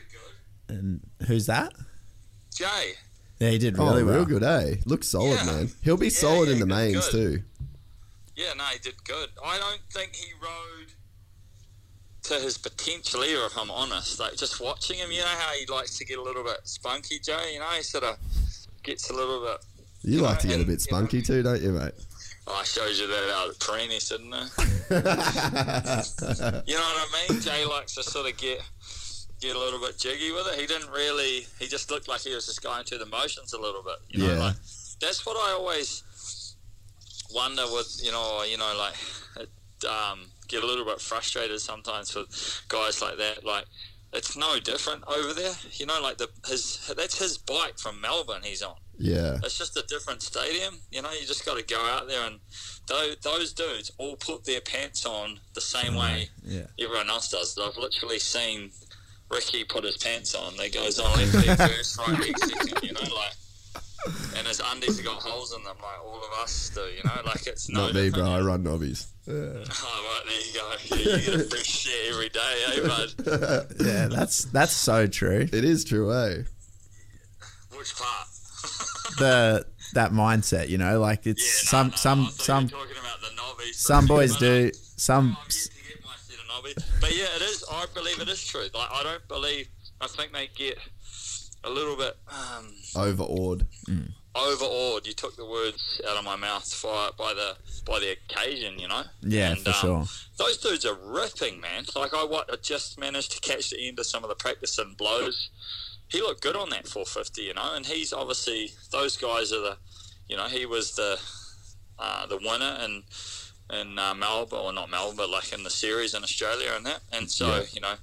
And 0.69 1.01
who's 1.27 1.47
that? 1.47 1.73
Jay. 2.55 2.95
Yeah, 3.39 3.51
he 3.51 3.59
did 3.59 3.79
oh, 3.79 3.87
really 3.87 4.03
real 4.03 4.15
well. 4.17 4.25
good, 4.25 4.43
eh? 4.43 4.75
Looks 4.85 5.09
solid, 5.09 5.45
man. 5.47 5.71
He'll 5.83 5.97
be 5.97 6.11
solid 6.11 6.49
in 6.49 6.59
the 6.59 6.67
mains 6.67 7.09
too. 7.09 7.43
yeah, 8.37 8.53
no, 8.57 8.65
he 8.65 8.79
did 8.79 9.03
good. 9.05 9.29
I 9.45 9.59
don't 9.59 9.81
think 9.93 10.15
he 10.17 10.33
rode 10.43 10.89
to 12.25 12.35
his 12.35 12.59
potential 12.59 13.25
either, 13.25 13.47
if 13.47 13.57
I'm 13.57 13.71
honest. 13.71 14.19
Like 14.21 14.37
just 14.37 14.61
watching 14.61 14.99
him, 14.99 15.11
you 15.13 15.21
know 15.21 15.27
how 15.27 15.53
he 15.53 15.67
likes 15.67 15.97
to 15.99 16.05
get 16.05 16.19
a 16.19 16.23
little 16.23 16.43
bit 16.45 16.59
spunky, 16.65 17.19
Jay. 17.21 17.55
You 17.55 17.61
know, 17.61 17.67
he 17.77 17.83
sort 17.83 18.05
of 18.05 18.17
gets 18.83 19.09
a 19.11 19.15
little 19.15 19.41
bit. 19.41 19.65
You 20.03 20.21
like 20.21 20.39
to 20.41 20.49
get 20.49 20.61
a 20.61 20.65
bit 20.65 20.81
spunky 20.81 21.23
too, 21.23 21.43
don't 21.43 21.61
you, 21.63 21.73
mate? 21.73 21.93
Oh, 22.51 22.55
I 22.61 22.65
showed 22.65 22.97
you 22.97 23.07
that 23.09 23.31
out 23.35 23.51
at 23.51 23.59
Perennis, 23.59 24.09
didn't 24.09 24.33
I? 24.33 24.49
you 26.67 26.75
know 26.75 26.81
what 26.81 27.09
I 27.13 27.27
mean? 27.29 27.41
Jay 27.43 27.65
likes 27.67 27.95
to 27.97 28.03
sort 28.03 28.27
of 28.31 28.37
get 28.39 28.63
get 29.41 29.55
a 29.55 29.59
little 29.59 29.79
bit 29.79 29.99
jiggy 29.99 30.33
with 30.33 30.47
it. 30.53 30.59
He 30.59 30.67
didn't 30.67 30.91
really. 30.91 31.47
He 31.59 31.67
just 31.67 31.91
looked 31.91 32.09
like 32.09 32.23
he 32.23 32.35
was 32.35 32.47
just 32.47 32.63
going 32.63 32.85
through 32.85 32.99
the 32.99 33.07
motions 33.07 33.53
a 33.53 33.61
little 33.61 33.83
bit. 33.83 33.97
You 34.09 34.27
know, 34.27 34.33
Yeah. 34.33 34.39
like 34.41 34.57
that's 35.01 35.25
what 35.27 35.37
I 35.37 35.53
always 35.53 36.03
wonder 37.35 37.65
with 37.71 38.01
you 38.03 38.11
know 38.11 38.43
you 38.45 38.57
know 38.57 38.75
like 38.79 38.95
it, 39.37 39.85
um, 39.87 40.21
get 40.49 40.63
a 40.63 40.67
little 40.67 40.85
bit 40.87 41.01
frustrated 41.01 41.61
sometimes 41.61 42.15
with 42.15 42.63
guys 42.69 43.03
like 43.03 43.19
that. 43.19 43.45
Like 43.45 43.67
it's 44.15 44.37
no 44.39 44.59
different 44.59 45.05
over 45.07 45.35
there. 45.35 45.53
You 45.73 45.85
know, 45.87 46.01
like 46.01 46.17
the 46.17 46.29
his 46.49 46.91
that's 46.97 47.19
his 47.19 47.37
bike 47.37 47.79
from 47.79 48.01
Melbourne. 48.01 48.41
He's 48.43 48.63
on. 48.63 48.77
Yeah. 48.99 49.39
It's 49.45 49.57
just 49.57 49.77
a 49.77 49.85
different 49.87 50.23
stadium. 50.23 50.75
You 50.91 51.03
know, 51.03 51.11
you 51.13 51.27
just 51.27 51.45
got 51.47 51.57
to 51.57 51.65
go 51.65 51.81
out 51.81 52.09
there 52.09 52.27
and 52.27 52.41
those, 52.89 53.17
those 53.23 53.53
dudes 53.53 53.93
all 53.99 54.17
put 54.17 54.45
their 54.45 54.61
pants 54.61 55.07
on 55.07 55.39
the 55.55 55.61
same 55.61 55.95
way 55.95 56.31
Yeah. 56.45 56.67
everyone 56.81 57.09
else 57.09 57.31
does. 57.31 57.57
I've 57.59 57.77
literally 57.77 58.19
seen 58.19 58.71
Ricky 59.31 59.65
put 59.65 59.85
his 59.85 59.97
pants 59.99 60.35
on. 60.35 60.57
They 60.57 60.71
goes 60.71 60.99
on 60.99 61.13
left 61.19 61.35
leg 61.35 61.57
first, 61.59 61.99
right 61.99 62.19
leg 62.19 62.39
second. 62.39 62.83
You 62.83 62.93
know, 62.93 63.01
like. 63.03 63.33
And 64.37 64.47
his 64.47 64.61
undies 64.65 64.97
have 64.97 65.05
got 65.05 65.21
holes 65.21 65.53
in 65.55 65.63
them, 65.65 65.77
like 65.83 66.01
all 66.05 66.17
of 66.19 66.43
us 66.43 66.71
do. 66.73 66.81
You 66.83 67.03
know, 67.05 67.21
like 67.27 67.47
it's 67.49 67.69
no 67.69 67.87
Not 67.87 67.95
me, 67.95 68.05
different. 68.05 68.25
bro. 68.27 68.33
I 68.37 68.41
run 68.41 68.63
nobbies. 68.63 69.09
Oh, 69.29 69.33
right, 69.35 70.23
there 70.25 70.41
you 70.41 70.55
go. 70.55 70.73
Yeah, 71.11 71.17
you 71.17 71.27
get 71.33 71.41
a 71.41 71.45
fresh 71.51 71.65
shit 71.67 72.13
every 72.13 72.29
day, 72.29 72.65
eh, 72.69 72.87
bud? 72.87 73.67
yeah, 73.85 74.07
that's 74.07 74.45
that's 74.47 74.73
so 74.73 75.09
true. 75.09 75.49
It 75.53 75.65
is 75.65 75.85
true, 75.85 76.13
eh? 76.15 76.45
Which 77.77 77.95
part? 77.97 78.29
The 79.19 79.67
that 79.95 80.13
mindset, 80.13 80.69
you 80.69 80.79
know, 80.79 81.01
like 81.01 81.27
it's 81.27 81.69
some 81.69 81.93
some 81.93 82.29
some 82.31 82.71
some 83.73 84.07
boys 84.09 84.37
do 84.37 84.71
some 84.97 85.37
But 87.01 87.17
yeah, 87.17 87.27
it 87.37 87.43
is. 87.43 87.65
I 87.71 87.87
believe 87.95 88.21
it 88.21 88.29
is 88.29 88.45
true. 88.47 88.67
Like 88.75 88.91
I 88.93 89.03
don't 89.03 89.27
believe. 89.29 89.69
I 90.01 90.07
think 90.07 90.33
they 90.33 90.49
get 90.55 90.79
a 91.65 91.71
little 91.71 91.97
bit 91.97 92.17
um, 92.29 92.73
Overawed. 92.95 93.67
overawed. 94.35 95.07
You 95.07 95.13
took 95.13 95.37
the 95.37 95.45
words 95.45 96.01
out 96.09 96.17
of 96.17 96.25
my 96.25 96.37
mouth 96.37 96.73
for, 96.73 97.11
by 97.19 97.35
the 97.35 97.57
by 97.85 97.99
the 97.99 98.13
occasion. 98.13 98.79
You 98.79 98.89
know. 98.89 99.03
Yeah, 99.23 99.51
And, 99.51 99.61
for 99.61 99.71
um, 99.71 99.75
sure. 99.75 100.05
Those 100.39 100.59
dudes 100.59 100.87
are 100.87 100.95
ripping, 100.95 101.61
man. 101.61 101.85
Like 101.97 102.15
I, 102.15 102.25
what, 102.25 102.53
I 102.53 102.57
just 102.57 102.99
managed 102.99 103.33
to 103.33 103.41
catch 103.41 103.71
the 103.71 103.89
end 103.89 103.99
of 103.99 104.07
some 104.07 104.23
of 104.23 104.29
the 104.29 104.37
practice 104.37 104.79
and 104.79 104.97
blows. 104.97 105.51
He 106.09 106.21
looked 106.21 106.43
good 106.43 106.57
on 106.57 106.71
that 106.71 106.89
450, 106.89 107.43
you 107.43 107.55
know, 107.55 107.75
and 107.75 107.85
he's 107.87 108.13
obviously 108.13 108.71
those 108.93 109.17
guys 109.17 109.53
are 109.53 109.61
the, 109.61 109.77
you 110.29 110.37
know, 110.37 110.49
he 110.49 110.65
was 110.67 110.95
the 110.95 111.21
uh, 111.99 112.27
the 112.27 112.37
winner 112.39 112.79
in 112.85 113.03
in 113.71 113.99
uh, 113.99 114.15
Melbourne 114.15 114.59
or 114.61 114.73
not 114.73 114.89
Melbourne, 114.91 115.17
but 115.17 115.29
like 115.31 115.53
in 115.53 115.63
the 115.65 115.71
series 115.71 116.15
in 116.15 116.23
Australia 116.23 116.73
and 116.77 116.87
that, 116.87 117.01
and 117.13 117.31
so 117.31 117.47
Yeah. 117.57 117.63
you 117.73 117.81
know. 117.81 117.95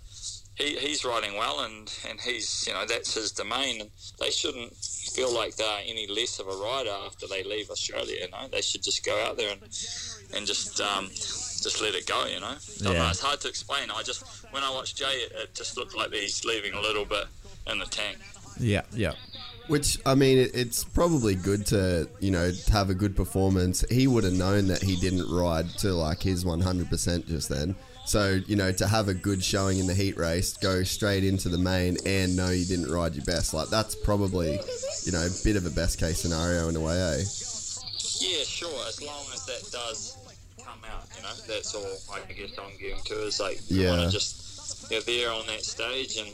He, 0.58 0.78
he's 0.78 1.04
riding 1.04 1.36
well, 1.36 1.60
and, 1.66 1.92
and 2.08 2.22
he's 2.22 2.66
you 2.66 2.72
know 2.72 2.86
that's 2.86 3.14
his 3.14 3.34
domain, 3.34 3.82
and 3.82 3.90
they 4.22 4.30
shouldn't 4.30 4.74
feel 5.14 5.30
like 5.34 5.58
they're 5.58 5.82
any 5.86 6.08
less 6.08 6.40
of 6.40 6.48
a 6.48 6.56
rider 6.56 6.96
after 7.06 7.28
they 7.28 7.44
leave 7.44 7.70
Australia. 7.70 8.16
You 8.22 8.30
know, 8.32 8.48
they 8.50 8.62
should 8.62 8.82
just 8.82 9.04
go 9.04 9.22
out 9.26 9.36
there 9.36 9.52
and 9.52 9.62
and 10.34 10.48
just 10.48 10.80
um, 10.80 11.10
just 11.10 11.82
let 11.82 11.94
it 11.94 12.08
go. 12.08 12.26
You 12.28 12.40
know, 12.40 12.56
Don't 12.78 12.94
know, 12.94 13.10
it's 13.10 13.20
hard 13.20 13.42
to 13.42 13.50
explain. 13.50 13.92
I 13.92 14.02
just 14.04 14.24
when 14.54 14.64
I 14.64 14.70
watched 14.72 14.96
Jay, 14.96 15.24
it, 15.26 15.34
it 15.36 15.56
just 15.56 15.76
looked 15.76 15.94
like 15.94 16.14
he's 16.14 16.46
leaving 16.46 16.74
a 16.74 16.80
little 16.80 17.04
bit 17.04 17.26
in 17.72 17.80
the 17.80 17.86
tank. 17.86 18.18
yeah 18.60 18.82
yeah 18.94 19.14
Which 19.68 19.98
I 20.06 20.14
mean, 20.16 20.50
it's 20.54 20.84
probably 20.84 21.34
good 21.36 21.66
to 21.68 22.08
you 22.20 22.30
know 22.32 22.52
to 22.52 22.72
have 22.72 22.90
a 22.92 22.94
good 22.94 23.16
performance. 23.16 23.84
He 23.90 24.06
would 24.08 24.24
have 24.24 24.34
known 24.34 24.68
that 24.68 24.84
he 24.84 24.96
didn't 24.98 25.28
ride 25.30 25.68
to 25.80 25.92
like 25.94 26.22
his 26.22 26.44
100% 26.46 27.28
just 27.28 27.50
then. 27.50 27.76
So 28.06 28.40
you 28.46 28.56
know 28.56 28.72
to 28.74 28.86
have 28.88 29.08
a 29.08 29.16
good 29.16 29.44
showing 29.44 29.80
in 29.80 29.88
the 29.88 29.96
heat 29.96 30.18
race, 30.18 30.54
go 30.58 30.84
straight 30.84 31.24
into 31.24 31.50
the 31.50 31.58
main, 31.58 31.98
and 32.06 32.36
know 32.36 32.50
you 32.52 32.66
didn't 32.66 32.92
ride 32.92 33.16
your 33.16 33.26
best. 33.26 33.56
Like 33.56 33.70
that's 33.70 33.96
probably 33.96 34.60
you 35.06 35.12
know 35.12 35.26
a 35.26 35.32
bit 35.44 35.56
of 35.56 35.66
a 35.66 35.72
best 35.72 35.98
case 36.00 36.20
scenario 36.22 36.70
in 36.70 36.76
a 36.76 36.80
way, 36.80 36.94
eh? 37.02 37.18
Yeah, 38.22 38.44
sure. 38.46 38.70
As 38.88 39.02
long 39.02 39.26
as 39.34 39.46
that 39.48 39.64
does 39.72 40.18
come 40.64 40.80
out, 40.94 41.08
you 41.18 41.24
know, 41.24 41.34
that's 41.48 41.74
all 41.74 41.98
I 42.14 42.20
guess 42.32 42.52
I'm 42.60 42.78
getting 42.80 43.02
to 43.06 43.26
is 43.26 43.40
like 43.40 43.60
you 43.70 43.82
Yeah. 43.82 43.98
want 43.98 44.12
to 44.12 44.12
just 44.12 44.92
you're 44.92 45.02
there 45.02 45.32
on 45.32 45.48
that 45.48 45.64
stage 45.66 46.18
and 46.18 46.30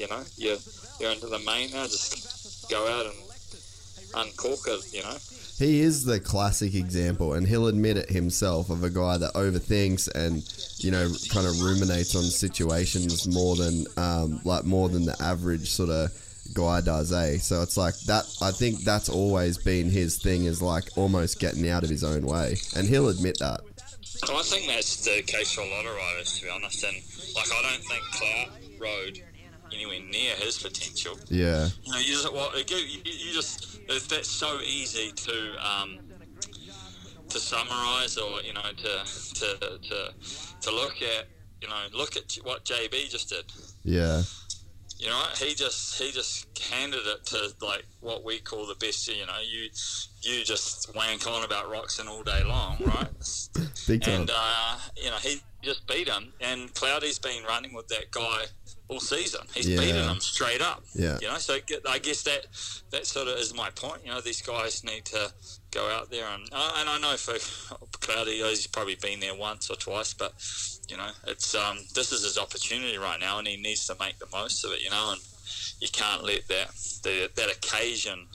you 0.00 0.08
know 0.08 0.22
you're 0.36 0.56
you're 0.98 1.12
into 1.12 1.26
the 1.26 1.38
main 1.40 1.70
now. 1.70 1.84
Just 1.84 2.70
go 2.70 2.88
out 2.88 3.06
and 3.06 4.26
uncork 4.26 4.60
it. 4.66 4.94
You 4.94 5.02
know. 5.02 5.16
He 5.58 5.80
is 5.80 6.06
the 6.06 6.18
classic 6.18 6.74
example, 6.74 7.34
and 7.34 7.46
he'll 7.46 7.66
admit 7.66 7.98
it 7.98 8.08
himself 8.08 8.70
of 8.70 8.82
a 8.82 8.88
guy 8.88 9.18
that 9.18 9.34
overthinks 9.34 10.08
and 10.14 10.42
you 10.82 10.90
know 10.90 11.06
kind 11.30 11.46
of 11.46 11.60
ruminates 11.60 12.16
on 12.16 12.22
situations 12.22 13.28
more 13.28 13.56
than 13.56 13.84
um, 13.98 14.40
like 14.44 14.64
more 14.64 14.88
than 14.88 15.04
the 15.04 15.16
average 15.20 15.70
sort 15.70 15.90
of 15.90 16.10
guy 16.54 16.80
does, 16.80 17.12
eh? 17.12 17.36
So 17.36 17.60
it's 17.60 17.76
like 17.76 17.94
that. 18.06 18.24
I 18.40 18.52
think 18.52 18.80
that's 18.80 19.10
always 19.10 19.58
been 19.58 19.90
his 19.90 20.16
thing, 20.16 20.44
is 20.44 20.62
like 20.62 20.88
almost 20.96 21.38
getting 21.38 21.68
out 21.68 21.84
of 21.84 21.90
his 21.90 22.04
own 22.04 22.24
way, 22.24 22.56
and 22.74 22.88
he'll 22.88 23.10
admit 23.10 23.38
that. 23.40 23.60
Well, 24.26 24.38
I 24.38 24.42
think 24.42 24.66
that's 24.66 25.04
the 25.04 25.22
case 25.22 25.52
for 25.52 25.62
a 25.62 25.68
lot 25.68 25.84
of 25.84 25.94
riders, 25.94 26.38
to 26.38 26.44
be 26.44 26.50
honest. 26.50 26.84
And 26.84 26.96
like, 27.34 27.48
I 27.52 27.62
don't 27.62 27.84
think 27.84 28.02
Clout 28.12 28.48
rode 28.78 29.22
anywhere 29.72 30.00
near 30.10 30.34
his 30.36 30.58
potential. 30.58 31.18
Yeah, 31.28 31.68
You 31.82 31.92
know, 31.92 31.98
you 31.98 32.12
just 32.12 32.32
well, 32.32 32.50
you, 32.56 32.76
you, 33.04 33.32
just 33.32 33.80
that's 34.08 34.28
so 34.28 34.60
easy 34.60 35.12
to 35.12 35.56
um, 35.64 35.98
to 37.28 37.38
summarize 37.38 38.16
or 38.18 38.40
you 38.42 38.52
know 38.52 38.62
to 38.76 39.04
to 39.34 39.78
to 39.78 40.14
to 40.60 40.70
look 40.70 41.02
at. 41.02 41.26
You 41.62 41.68
know, 41.68 41.76
look 41.92 42.16
at 42.16 42.38
what 42.42 42.64
JB 42.64 43.10
just 43.10 43.28
did. 43.28 43.44
yeah, 43.84 44.22
You 44.98 45.08
know, 45.08 45.22
he 45.36 45.54
just 45.54 46.00
he 46.00 46.10
just 46.10 46.46
handed 46.58 47.02
it 47.04 47.26
to 47.26 47.50
like 47.60 47.84
what 48.00 48.24
we 48.24 48.38
call 48.38 48.66
the 48.66 48.76
best. 48.76 49.06
You 49.08 49.26
know, 49.26 49.34
you 49.46 49.68
you 50.22 50.42
just 50.42 50.94
wank 50.96 51.26
on 51.26 51.44
about 51.44 51.66
Roczen 51.66 52.08
all 52.08 52.22
day 52.22 52.42
long, 52.44 52.78
right? 52.80 53.08
big 53.86 54.02
time. 54.02 54.20
And 54.22 54.30
uh, 54.32 54.78
you 54.96 55.10
know, 55.10 55.16
he 55.16 55.42
just 55.62 55.86
beat 55.86 56.08
him. 56.08 56.32
And 56.40 56.72
Cloudy's 56.74 57.18
been 57.18 57.44
running 57.44 57.74
with 57.74 57.88
that 57.88 58.10
guy 58.10 58.44
all 58.90 59.00
season. 59.00 59.40
He's 59.54 59.68
Yeah. 59.68 59.78
beaten 59.80 60.08
him 60.08 60.20
straight 60.20 60.60
up. 60.60 60.82
Yeah. 60.94 61.18
You 61.22 61.28
know, 61.28 61.38
so 61.38 61.58
I 61.88 61.98
guess 62.00 62.22
that 62.24 62.46
that 62.90 63.06
sort 63.06 63.28
of 63.28 63.38
is 63.38 63.54
my 63.54 63.70
point. 63.70 64.02
You 64.04 64.10
know, 64.12 64.20
these 64.20 64.42
guys 64.42 64.82
need 64.82 65.04
to 65.06 65.32
go 65.70 65.88
out 65.88 66.10
there 66.10 66.26
and 66.26 66.48
uh, 66.52 66.72
and 66.78 66.88
I 66.88 66.98
know 66.98 67.16
for 67.16 67.36
Cloudy, 68.00 68.42
he's 68.42 68.66
probably 68.66 68.96
been 68.96 69.20
there 69.20 69.34
once 69.36 69.70
or 69.70 69.76
twice, 69.76 70.12
but 70.12 70.32
you 70.88 70.96
know, 70.96 71.10
it's 71.28 71.54
um 71.54 71.78
this 71.94 72.12
is 72.12 72.24
his 72.24 72.36
opportunity 72.36 72.98
right 72.98 73.20
now, 73.20 73.38
and 73.38 73.46
he 73.46 73.56
needs 73.56 73.86
to 73.86 73.96
make 74.00 74.18
the 74.18 74.26
most 74.32 74.64
of 74.64 74.72
it. 74.72 74.82
You 74.82 74.90
know, 74.90 75.12
and 75.12 75.20
you 75.80 75.88
can't 75.92 76.24
let 76.24 76.48
that 76.48 76.70
the, 77.04 77.30
that 77.36 77.50
occasion 77.50 78.26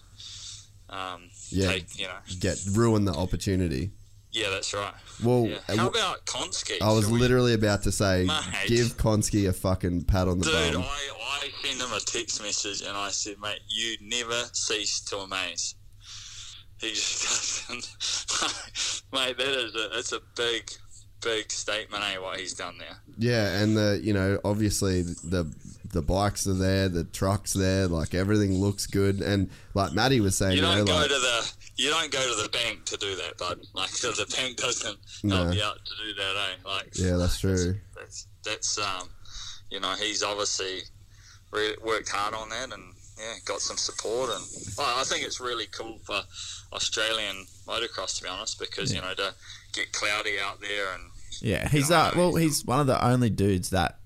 um, 0.89 1.29
yeah. 1.49 1.67
take. 1.67 1.99
You 1.99 2.07
know, 2.07 2.17
Get 2.39 2.59
ruin 2.71 3.03
the 3.05 3.13
opportunity. 3.13 3.91
Yeah, 4.35 4.49
that's 4.49 4.73
right. 4.73 4.93
Well, 5.23 5.47
Yeah. 5.47 5.75
How 5.77 5.87
about 5.87 6.25
Konski? 6.25 6.81
I 6.81 6.91
was 6.91 7.07
we- 7.09 7.19
literally 7.19 7.53
about 7.53 7.83
to 7.83 7.91
say, 7.91 8.25
Mate. 8.25 8.67
give 8.67 8.97
Konski 8.97 9.47
a 9.47 9.53
fucking 9.53 10.03
pat 10.03 10.27
on 10.27 10.39
the 10.39 10.45
Dude, 10.45 10.73
bum. 10.73 10.81
I, 10.83 11.09
I 11.41 11.49
sent 11.65 11.81
him 11.81 11.93
a 11.95 12.01
text 12.01 12.41
message 12.43 12.81
and 12.81 12.97
I 12.97 13.11
said, 13.11 13.37
mate, 13.41 13.59
you 13.69 13.95
never 14.01 14.43
cease 14.51 14.99
to 15.05 15.19
amaze. 15.19 15.75
He 16.81 16.89
just 16.89 17.67
doesn't. 17.69 19.03
mate, 19.13 19.37
that 19.37 19.47
is 19.47 19.73
a, 19.73 19.97
it's 19.99 20.11
a 20.11 20.19
big, 20.35 20.69
big 21.21 21.49
statement, 21.49 22.03
eh, 22.03 22.17
what 22.17 22.37
he's 22.37 22.53
done 22.53 22.77
there. 22.77 22.97
Yeah, 23.17 23.61
and 23.61 23.77
the 23.77 24.01
you 24.03 24.13
know 24.13 24.39
obviously 24.43 25.01
the 25.03 25.49
the 25.93 26.01
bikes 26.01 26.45
are 26.45 26.53
there, 26.53 26.89
the 26.89 27.05
trucks 27.05 27.53
there, 27.53 27.87
like 27.87 28.13
everything 28.13 28.55
looks 28.59 28.85
good, 28.87 29.21
and 29.21 29.49
like 29.73 29.93
Matty 29.93 30.19
was 30.19 30.37
saying, 30.37 30.57
You 30.57 30.63
you 30.63 30.67
know, 30.67 30.75
don't 30.79 30.85
go 30.87 30.93
like 30.95 31.07
to 31.07 31.13
the 31.13 31.53
you 31.77 31.89
don't 31.89 32.11
go 32.11 32.19
to 32.35 32.41
the 32.43 32.49
bank 32.49 32.85
to 32.85 32.97
do 32.97 33.15
that, 33.15 33.37
bud. 33.37 33.59
Like 33.73 33.91
the 33.91 34.33
bank 34.35 34.57
doesn't 34.57 34.97
No. 35.23 35.35
help 35.43 35.55
you 35.55 35.63
out 35.63 35.79
to 35.85 35.91
do 36.05 36.13
that, 36.15 36.35
eh? 36.35 36.67
Like 36.69 36.89
yeah, 36.97 37.17
that's 37.17 37.39
true. 37.39 37.75
that's 37.97 38.27
that's 38.43 38.77
um, 38.79 39.09
you 39.69 39.79
know, 39.79 39.93
he's 39.95 40.23
obviously 40.23 40.79
re- 41.51 41.75
worked 41.83 42.09
hard 42.09 42.33
on 42.33 42.49
that 42.49 42.71
and 42.73 42.83
yeah, 43.17 43.33
got 43.45 43.61
some 43.61 43.77
support 43.77 44.29
and 44.29 44.43
I 44.79 45.01
I 45.01 45.03
think 45.05 45.25
it's 45.25 45.39
really 45.39 45.67
cool 45.67 45.99
for 46.03 46.21
Australian 46.73 47.45
motocross 47.67 48.17
to 48.17 48.23
be 48.23 48.29
honest 48.29 48.59
because 48.59 48.93
you 48.93 49.01
know 49.01 49.13
to 49.13 49.33
get 49.73 49.91
Cloudy 49.93 50.37
out 50.39 50.59
there 50.61 50.93
and 50.93 51.03
Yeah, 51.41 51.67
he's 51.69 51.91
uh 51.91 52.11
well, 52.15 52.35
he's 52.35 52.65
one 52.65 52.79
of 52.79 52.87
the 52.87 53.03
only 53.05 53.29
dudes 53.29 53.69
that 53.71 53.99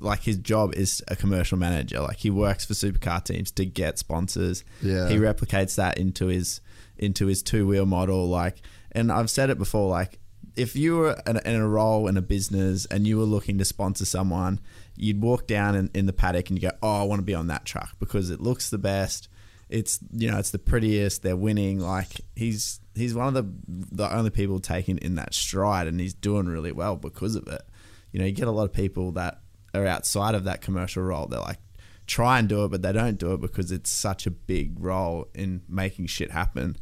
like 0.00 0.22
his 0.22 0.36
job 0.36 0.74
is 0.74 1.02
a 1.08 1.16
commercial 1.16 1.56
manager. 1.58 2.00
Like 2.00 2.18
he 2.18 2.30
works 2.30 2.64
for 2.64 2.74
supercar 2.74 3.24
teams 3.24 3.50
to 3.52 3.64
get 3.64 3.98
sponsors. 3.98 4.64
Yeah. 4.82 5.08
He 5.08 5.16
replicates 5.16 5.76
that 5.76 5.98
into 5.98 6.26
his 6.26 6.60
into 6.98 7.26
his 7.26 7.42
two 7.42 7.66
wheel 7.66 7.86
model 7.86 8.28
like 8.28 8.62
and 8.92 9.12
I've 9.12 9.30
said 9.30 9.50
it 9.50 9.58
before 9.58 9.88
like 9.88 10.18
if 10.58 10.74
you 10.74 10.96
were 10.96 11.22
in, 11.26 11.36
in 11.38 11.54
a 11.54 11.68
role 11.68 12.08
in 12.08 12.16
a 12.16 12.22
business 12.22 12.84
and 12.86 13.06
you 13.06 13.16
were 13.16 13.24
looking 13.24 13.58
to 13.58 13.64
sponsor 13.64 14.04
someone, 14.04 14.60
you'd 14.96 15.22
walk 15.22 15.46
down 15.46 15.76
in, 15.76 15.90
in 15.94 16.06
the 16.06 16.12
paddock 16.12 16.48
and 16.48 16.58
you 16.60 16.68
go, 16.68 16.76
"Oh, 16.82 17.00
I 17.00 17.04
want 17.04 17.20
to 17.20 17.24
be 17.24 17.34
on 17.34 17.46
that 17.46 17.64
truck 17.64 17.96
because 18.00 18.30
it 18.30 18.40
looks 18.40 18.68
the 18.68 18.78
best. 18.78 19.28
It's 19.68 20.00
you 20.12 20.30
know, 20.30 20.38
it's 20.38 20.50
the 20.50 20.58
prettiest. 20.58 21.22
They're 21.22 21.36
winning. 21.36 21.78
Like 21.78 22.22
he's 22.34 22.80
he's 22.94 23.14
one 23.14 23.28
of 23.28 23.34
the 23.34 23.46
the 23.66 24.12
only 24.12 24.30
people 24.30 24.58
taking 24.58 24.98
in 24.98 25.14
that 25.14 25.32
stride, 25.32 25.86
and 25.86 26.00
he's 26.00 26.14
doing 26.14 26.46
really 26.46 26.72
well 26.72 26.96
because 26.96 27.36
of 27.36 27.46
it. 27.46 27.62
You 28.10 28.18
know, 28.20 28.26
you 28.26 28.32
get 28.32 28.48
a 28.48 28.52
lot 28.52 28.64
of 28.64 28.72
people 28.72 29.12
that 29.12 29.40
are 29.74 29.86
outside 29.86 30.34
of 30.34 30.44
that 30.44 30.60
commercial 30.60 31.02
role. 31.02 31.26
They're 31.26 31.40
like 31.40 31.58
try 32.06 32.38
and 32.38 32.48
do 32.48 32.64
it, 32.64 32.70
but 32.70 32.82
they 32.82 32.92
don't 32.92 33.18
do 33.18 33.34
it 33.34 33.40
because 33.40 33.70
it's 33.70 33.90
such 33.90 34.26
a 34.26 34.30
big 34.30 34.82
role 34.82 35.28
in 35.34 35.62
making 35.68 36.06
shit 36.06 36.30
happen, 36.30 36.76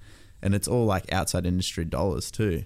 and 0.46 0.54
it's 0.54 0.68
all 0.68 0.86
like 0.86 1.12
outside 1.12 1.44
industry 1.44 1.84
dollars 1.84 2.30
too. 2.30 2.64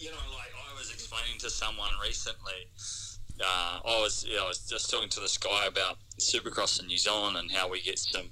you 0.00 0.10
know, 0.10 0.16
like 0.36 0.50
I 0.58 0.76
was 0.76 0.90
explaining 0.92 1.38
to 1.38 1.48
someone 1.50 1.90
recently, 2.02 2.66
uh, 3.40 3.78
I 3.84 4.00
was 4.02 4.24
you 4.28 4.34
know, 4.34 4.46
I 4.46 4.48
was 4.48 4.58
just 4.68 4.90
talking 4.90 5.08
to 5.10 5.20
this 5.20 5.38
guy 5.38 5.66
about 5.66 5.98
Supercross 6.18 6.80
in 6.80 6.88
New 6.88 6.98
Zealand 6.98 7.36
and 7.36 7.48
how 7.52 7.68
we 7.68 7.80
get 7.80 8.00
some, 8.00 8.26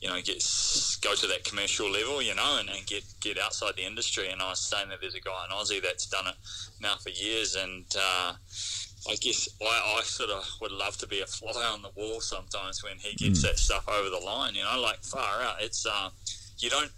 you 0.00 0.08
know, 0.08 0.16
get 0.22 0.42
go 1.02 1.14
to 1.14 1.26
that 1.28 1.44
commercial 1.44 1.88
level, 1.88 2.20
you 2.20 2.34
know, 2.34 2.56
and, 2.58 2.68
and 2.68 2.84
get 2.84 3.04
get 3.20 3.38
outside 3.38 3.74
the 3.76 3.86
industry. 3.86 4.28
And 4.28 4.42
I 4.42 4.50
was 4.50 4.58
saying 4.60 4.88
that 4.88 5.00
there's 5.00 5.14
a 5.14 5.20
guy 5.20 5.46
in 5.48 5.56
Aussie 5.56 5.80
that's 5.80 6.06
done 6.06 6.26
it 6.26 6.34
now 6.80 6.96
for 6.96 7.10
years, 7.10 7.54
and 7.54 7.84
uh, 7.96 8.32
I 9.08 9.14
guess 9.20 9.48
I, 9.62 9.98
I 9.98 10.02
sort 10.02 10.30
of 10.30 10.44
would 10.60 10.72
love 10.72 10.96
to 10.98 11.06
be 11.06 11.20
a 11.20 11.26
fly 11.26 11.64
on 11.72 11.82
the 11.82 11.90
wall 11.96 12.20
sometimes 12.20 12.82
when 12.82 12.98
he 12.98 13.14
gets 13.14 13.38
Mm. 13.38 13.42
that 13.42 13.58
stuff 13.60 13.88
over 13.88 14.10
the 14.10 14.18
line, 14.18 14.56
you 14.56 14.64
know, 14.64 14.80
like 14.80 15.00
far 15.04 15.42
out. 15.42 15.62
It's 15.62 15.86
uh, 15.86 16.10
you 16.58 16.68
don't 16.70 16.90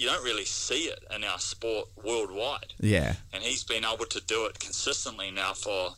you 0.00 0.06
don't 0.06 0.24
really 0.24 0.44
see 0.46 0.84
it 0.84 1.04
in 1.14 1.22
our 1.24 1.38
sport 1.38 1.88
worldwide 2.04 2.72
Yeah, 2.80 3.14
and 3.32 3.42
he's 3.42 3.64
been 3.64 3.84
able 3.84 4.06
to 4.06 4.20
do 4.26 4.46
it 4.46 4.58
consistently 4.58 5.30
now 5.30 5.52
for 5.52 5.90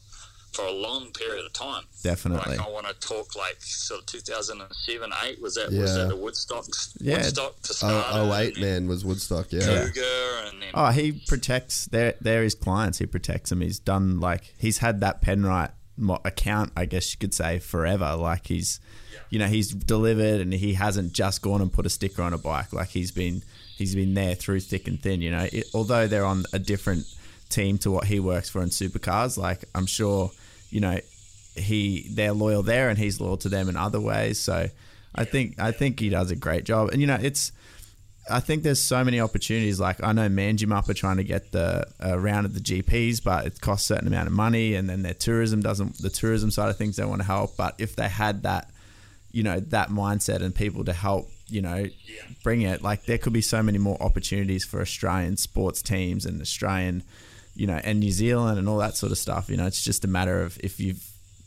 for 0.52 0.66
a 0.66 0.70
long 0.70 1.10
period 1.12 1.46
of 1.46 1.52
time. 1.54 1.84
Definitely. 2.02 2.58
Like 2.58 2.66
I 2.66 2.70
want 2.70 2.86
to 2.86 2.92
talk 3.08 3.34
like 3.34 3.56
sort 3.60 4.00
of 4.00 4.06
2007, 4.06 5.10
eight 5.24 5.40
was 5.40 5.54
that 5.54 5.70
was 5.72 5.94
that 5.96 6.08
the 6.10 6.16
Woodstock 6.16 6.66
Yeah. 7.00 7.16
Woodstock 7.16 7.62
to 7.62 7.72
start 7.72 8.06
Oh, 8.10 8.28
oh 8.30 8.34
eight 8.36 8.60
man 8.60 8.86
was 8.86 9.02
Woodstock. 9.02 9.50
Yeah. 9.50 9.60
Cougar 9.86 10.48
and 10.50 10.60
then 10.60 10.68
Oh, 10.74 10.90
he 10.90 11.12
protects. 11.26 11.86
They're, 11.86 12.14
they're 12.20 12.42
his 12.42 12.54
clients. 12.54 12.98
He 12.98 13.06
protects 13.06 13.48
them. 13.48 13.62
He's 13.62 13.78
done 13.78 14.20
like 14.20 14.52
he's 14.58 14.78
had 14.78 15.00
that 15.00 15.22
Penrite 15.22 15.70
mo- 15.96 16.20
account, 16.22 16.72
I 16.76 16.84
guess 16.84 17.12
you 17.14 17.18
could 17.18 17.32
say, 17.32 17.58
forever. 17.58 18.14
Like 18.16 18.46
he's, 18.48 18.78
you 19.30 19.38
know, 19.38 19.46
he's 19.46 19.70
delivered 19.72 20.42
and 20.42 20.52
he 20.52 20.74
hasn't 20.74 21.14
just 21.14 21.40
gone 21.40 21.62
and 21.62 21.72
put 21.72 21.86
a 21.86 21.90
sticker 21.90 22.20
on 22.20 22.34
a 22.34 22.38
bike. 22.38 22.74
Like 22.74 22.88
he's 22.90 23.10
been 23.10 23.42
he's 23.82 23.94
been 23.94 24.14
there 24.14 24.34
through 24.34 24.60
thick 24.60 24.86
and 24.88 25.00
thin. 25.02 25.20
You 25.20 25.30
know, 25.32 25.48
it, 25.52 25.66
although 25.74 26.06
they're 26.06 26.24
on 26.24 26.44
a 26.52 26.58
different 26.58 27.04
team 27.48 27.78
to 27.78 27.90
what 27.90 28.04
he 28.04 28.20
works 28.20 28.48
for 28.48 28.62
in 28.62 28.70
supercars, 28.70 29.36
like 29.36 29.64
I'm 29.74 29.86
sure, 29.86 30.30
you 30.70 30.80
know, 30.80 30.98
he 31.54 32.06
they're 32.10 32.32
loyal 32.32 32.62
there 32.62 32.88
and 32.88 32.98
he's 32.98 33.20
loyal 33.20 33.36
to 33.38 33.48
them 33.48 33.68
in 33.68 33.76
other 33.76 34.00
ways. 34.00 34.38
So 34.40 34.68
I 35.14 35.24
think 35.24 35.58
I 35.58 35.72
think 35.72 36.00
he 36.00 36.08
does 36.08 36.30
a 36.30 36.36
great 36.36 36.64
job. 36.64 36.90
And 36.90 37.00
you 37.00 37.06
know, 37.06 37.18
it's 37.20 37.52
I 38.30 38.38
think 38.38 38.62
there's 38.62 38.80
so 38.80 39.02
many 39.02 39.20
opportunities. 39.20 39.80
Like 39.80 40.02
I 40.02 40.12
know 40.12 40.28
Manjimup 40.28 40.88
are 40.88 40.94
trying 40.94 41.16
to 41.16 41.24
get 41.24 41.52
the 41.52 41.86
uh, 42.02 42.18
round 42.18 42.46
the 42.46 42.60
GPs, 42.60 43.22
but 43.22 43.46
it 43.46 43.60
costs 43.60 43.90
a 43.90 43.94
certain 43.94 44.08
amount 44.08 44.28
of 44.28 44.32
money, 44.32 44.74
and 44.74 44.88
then 44.88 45.02
their 45.02 45.14
tourism 45.14 45.60
doesn't. 45.60 45.98
The 45.98 46.10
tourism 46.10 46.50
side 46.50 46.70
of 46.70 46.76
things 46.78 46.96
they 46.96 47.04
want 47.04 47.20
to 47.20 47.26
help, 47.26 47.56
but 47.56 47.74
if 47.78 47.96
they 47.96 48.08
had 48.08 48.44
that, 48.44 48.70
you 49.32 49.42
know, 49.42 49.58
that 49.58 49.88
mindset 49.88 50.40
and 50.40 50.54
people 50.54 50.84
to 50.84 50.92
help, 50.92 51.28
you 51.52 51.60
know, 51.60 51.86
bring 52.42 52.62
it, 52.62 52.82
like 52.82 53.04
there 53.04 53.18
could 53.18 53.34
be 53.34 53.42
so 53.42 53.62
many 53.62 53.78
more 53.78 54.02
opportunities 54.02 54.64
for 54.64 54.80
Australian 54.80 55.36
sports 55.36 55.82
teams 55.82 56.24
and 56.24 56.40
Australian, 56.40 57.02
you 57.54 57.66
know, 57.66 57.78
and 57.84 58.00
New 58.00 58.10
Zealand 58.10 58.58
and 58.58 58.68
all 58.68 58.78
that 58.78 58.96
sort 58.96 59.12
of 59.12 59.18
stuff. 59.18 59.50
You 59.50 59.58
know, 59.58 59.66
it's 59.66 59.84
just 59.84 60.04
a 60.04 60.08
matter 60.08 60.40
of 60.42 60.58
if 60.64 60.80
you've 60.80 61.06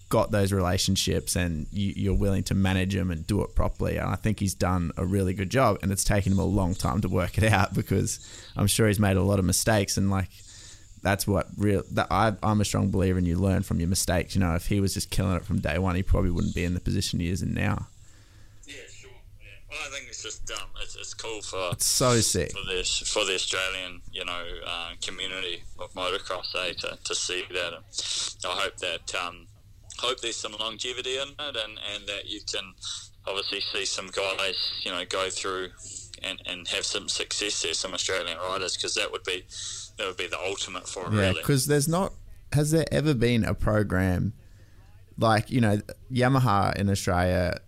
got 0.10 0.30
those 0.30 0.53
relationships 0.53 1.36
and 1.36 1.65
you, 1.72 1.91
you're 1.95 2.14
willing 2.14 2.44
to 2.44 2.53
manage 2.53 2.94
them 2.94 3.10
and 3.10 3.26
do 3.26 3.41
it 3.41 3.56
properly. 3.56 3.98
And 3.98 4.07
I 4.07 4.15
think 4.15 4.40
he's 4.40 4.53
done 4.53 4.91
a 4.95 5.03
really 5.03 5.34
good 5.34 5.49
job. 5.49 5.80
And 5.82 5.91
it's 5.91 6.03
taken 6.03 6.32
him 6.32 6.40
a 6.40 6.45
long 6.45 6.76
time 6.76 7.02
to 7.02 7.10
work 7.10 7.40
it 7.40 7.52
out 7.52 7.73
because 7.73 8.19
I'm 8.56 8.68
sure 8.68 8.88
he's 8.88 8.99
made 8.99 9.18
a 9.18 9.23
lot 9.23 9.40
of 9.40 9.45
mistakes. 9.45 9.98
And 9.98 10.11
like, 10.11 10.30
that's 11.02 11.26
what 11.26 11.48
real. 11.57 11.82
That 11.91 12.07
I, 12.11 12.34
I'm 12.44 12.61
a 12.61 12.65
strong 12.65 12.91
believer 12.91 13.18
in 13.18 13.26
you 13.26 13.38
learn 13.38 13.64
from 13.64 13.80
your 13.80 13.90
mistakes. 13.90 14.36
You 14.36 14.41
know, 14.41 14.53
if 14.53 14.68
he 14.68 14.80
was 14.80 14.94
just 14.94 15.10
killing 15.10 15.36
it 15.36 15.45
from 15.45 15.60
day 15.61 15.80
one, 15.80 15.95
he 15.95 16.03
probably 16.03 16.32
wouldn't 16.32 16.53
be 16.53 16.64
in 16.64 16.76
the 16.76 16.80
position 16.80 17.19
he 17.19 17.30
is 17.30 17.41
in 17.41 17.56
now. 17.56 17.88
I 19.86 19.90
think 19.90 20.08
it's 20.10 20.24
just 20.24 20.50
um, 20.52 20.70
it's, 20.82 20.96
it's 20.96 21.14
cool 21.14 21.42
for 21.42 21.70
It's 21.74 21.86
so 21.86 22.20
sick. 22.22 22.52
for 22.52 22.66
this 22.68 23.00
for 23.00 23.26
the 23.26 23.36
Australian 23.36 24.02
you 24.12 24.26
know 24.26 24.44
uh, 24.66 24.92
community 25.02 25.64
of 25.80 25.94
motocross 25.94 26.54
eh, 26.56 26.74
to, 26.80 26.98
to 27.04 27.16
see 27.16 27.44
that. 27.52 27.74
And 27.74 28.52
I 28.52 28.62
hope 28.62 28.78
that 28.78 29.16
um, 29.16 29.48
hope 30.00 30.22
there's 30.22 30.36
some 30.36 30.56
longevity 30.60 31.18
in 31.18 31.30
it, 31.30 31.56
and, 31.56 31.80
and 31.94 32.08
that 32.08 32.28
you 32.28 32.42
can 32.52 32.74
obviously 33.28 33.60
see 33.62 33.86
some 33.86 34.08
guys 34.08 34.56
you 34.84 34.92
know 34.92 35.04
go 35.06 35.30
through 35.30 35.70
and, 36.24 36.42
and 36.46 36.68
have 36.70 36.86
some 36.86 37.10
success 37.10 37.62
there, 37.62 37.74
some 37.74 37.94
Australian 37.94 38.38
riders, 38.38 38.76
because 38.76 38.96
that 38.96 39.12
would 39.12 39.24
be 39.24 39.46
that 39.98 40.08
would 40.08 40.18
be 40.18 40.28
the 40.28 40.40
ultimate 40.40 40.88
for 40.88 41.08
it. 41.08 41.14
Yeah, 41.14 41.20
really. 41.20 41.42
because 41.42 41.68
there's 41.68 41.88
not. 41.88 42.14
Has 42.54 42.72
there 42.72 42.86
ever 42.92 43.14
been 43.14 43.44
a 43.44 43.54
program 43.54 44.34
like 45.18 45.50
you 45.50 45.62
know 45.62 45.82
Yamaha 46.12 46.76
in 46.76 46.90
Australia 46.90 47.60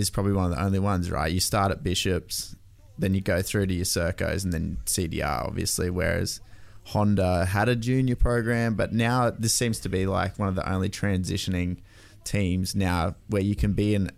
is 0.00 0.10
probably 0.10 0.32
one 0.32 0.50
of 0.50 0.56
the 0.56 0.62
only 0.62 0.78
ones, 0.78 1.10
right? 1.10 1.30
You 1.32 1.40
start 1.40 1.70
at 1.70 1.82
Bishops, 1.82 2.56
then 2.98 3.14
you 3.14 3.20
go 3.20 3.42
through 3.42 3.66
to 3.66 3.74
your 3.74 3.84
Circos, 3.84 4.44
and 4.44 4.52
then 4.52 4.78
CDR, 4.86 5.46
obviously. 5.46 5.90
Whereas 5.90 6.40
Honda 6.84 7.46
had 7.46 7.68
a 7.68 7.76
junior 7.76 8.16
program, 8.16 8.74
but 8.74 8.92
now 8.92 9.30
this 9.30 9.54
seems 9.54 9.80
to 9.80 9.88
be 9.88 10.06
like 10.06 10.38
one 10.38 10.48
of 10.48 10.54
the 10.54 10.70
only 10.70 10.88
transitioning 10.88 11.78
teams 12.24 12.74
now 12.74 13.14
where 13.28 13.42
you 13.42 13.54
can 13.54 13.72
be 13.72 13.94
in 13.94 14.10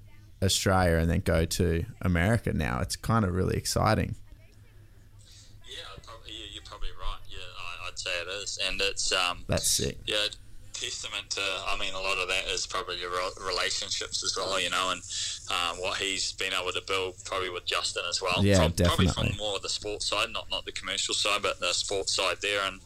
Australia 0.43 0.97
and 0.97 1.11
then 1.11 1.21
go 1.21 1.45
to 1.45 1.85
America. 2.01 2.53
Now 2.53 2.81
it's 2.81 2.97
kind 2.97 3.25
of 3.25 3.35
really 3.35 3.57
exciting. 3.57 4.17
Probably, 6.03 6.33
yeah, 6.33 6.47
you're 6.53 6.63
probably 6.65 6.89
right. 7.01 7.19
Yeah, 7.29 7.39
I, 7.39 7.89
I'd 7.89 7.99
say 7.99 8.11
it 8.11 8.29
is, 8.43 8.59
and 8.67 8.81
it's 8.81 9.13
um, 9.13 9.45
That's 9.47 9.71
sick. 9.71 9.99
Yeah, 10.07 10.27
testament 10.83 11.31
to. 11.31 11.41
I 11.41 11.77
mean, 11.79 11.95
a 11.95 12.01
lot 12.01 12.19
of 12.19 12.29
that 12.29 12.47
is 12.49 12.67
probably 12.67 12.99
your 13.01 13.11
relationships 13.47 14.23
as 14.25 14.35
well. 14.37 14.59
You 14.61 14.71
know, 14.71 14.91
and 14.91 15.01
um, 15.51 15.81
what 15.83 15.99
he's 15.99 16.33
been 16.33 16.53
able 16.53 16.73
to 16.73 16.83
build 16.87 17.15
probably 17.25 17.51
with 17.51 17.65
Justin 17.67 18.03
as 18.09 18.21
well. 18.21 18.45
Yeah, 18.45 18.57
from, 18.63 18.73
Probably 18.73 19.07
definitely. 19.07 19.31
from 19.33 19.39
more 19.39 19.57
of 19.57 19.63
the 19.63 19.69
sports 19.69 20.07
side, 20.07 20.29
not 20.33 20.51
not 20.51 20.65
the 20.65 20.73
commercial 20.73 21.15
side, 21.15 21.43
but 21.43 21.61
the 21.61 21.73
sports 21.73 22.15
side 22.15 22.37
there. 22.43 22.63
And 22.67 22.81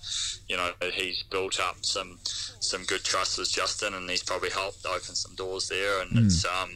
you 0.48 0.56
know, 0.56 0.70
he's 0.92 1.22
built 1.30 1.58
up 1.60 1.76
some 1.82 2.18
some 2.24 2.84
good 2.84 3.04
trust 3.04 3.38
with 3.38 3.50
Justin, 3.50 3.94
and 3.94 4.08
he's 4.10 4.22
probably 4.22 4.50
helped 4.50 4.84
open 4.86 5.14
some 5.14 5.34
doors 5.34 5.68
there. 5.68 6.00
And 6.02 6.10
Mm. 6.12 6.26
it's 6.26 6.44
um, 6.44 6.70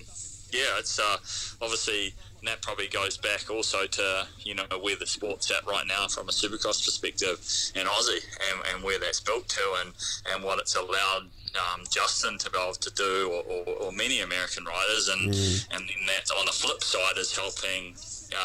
yeah, 0.52 0.78
it's 0.78 0.98
uh, 0.98 1.16
obviously. 1.62 2.14
And 2.40 2.48
that 2.48 2.62
probably 2.62 2.88
goes 2.88 3.18
back 3.18 3.50
also 3.50 3.86
to 3.86 4.26
you 4.38 4.54
know 4.54 4.64
where 4.80 4.96
the 4.96 5.06
sport's 5.06 5.50
at 5.50 5.66
right 5.66 5.86
now 5.86 6.08
from 6.08 6.28
a 6.28 6.32
supercross 6.32 6.84
perspective 6.84 7.38
in 7.74 7.86
Aussie 7.86 8.24
and, 8.50 8.74
and 8.74 8.84
where 8.84 8.98
that's 8.98 9.20
built 9.20 9.48
to 9.48 9.76
and, 9.84 9.92
and 10.32 10.42
what 10.42 10.58
it's 10.58 10.74
allowed 10.74 11.28
um, 11.56 11.82
Justin 11.90 12.38
to 12.38 12.50
be 12.50 12.58
able 12.58 12.74
to 12.74 12.90
do 12.94 13.30
or, 13.32 13.42
or, 13.42 13.74
or 13.86 13.92
many 13.92 14.20
American 14.20 14.64
riders 14.64 15.08
and 15.08 15.20
Mm. 15.32 15.66
and 15.74 15.88
then 15.88 16.06
that 16.06 16.30
on 16.38 16.46
the 16.46 16.52
flip 16.52 16.82
side 16.82 17.16
is 17.18 17.36
helping 17.36 17.94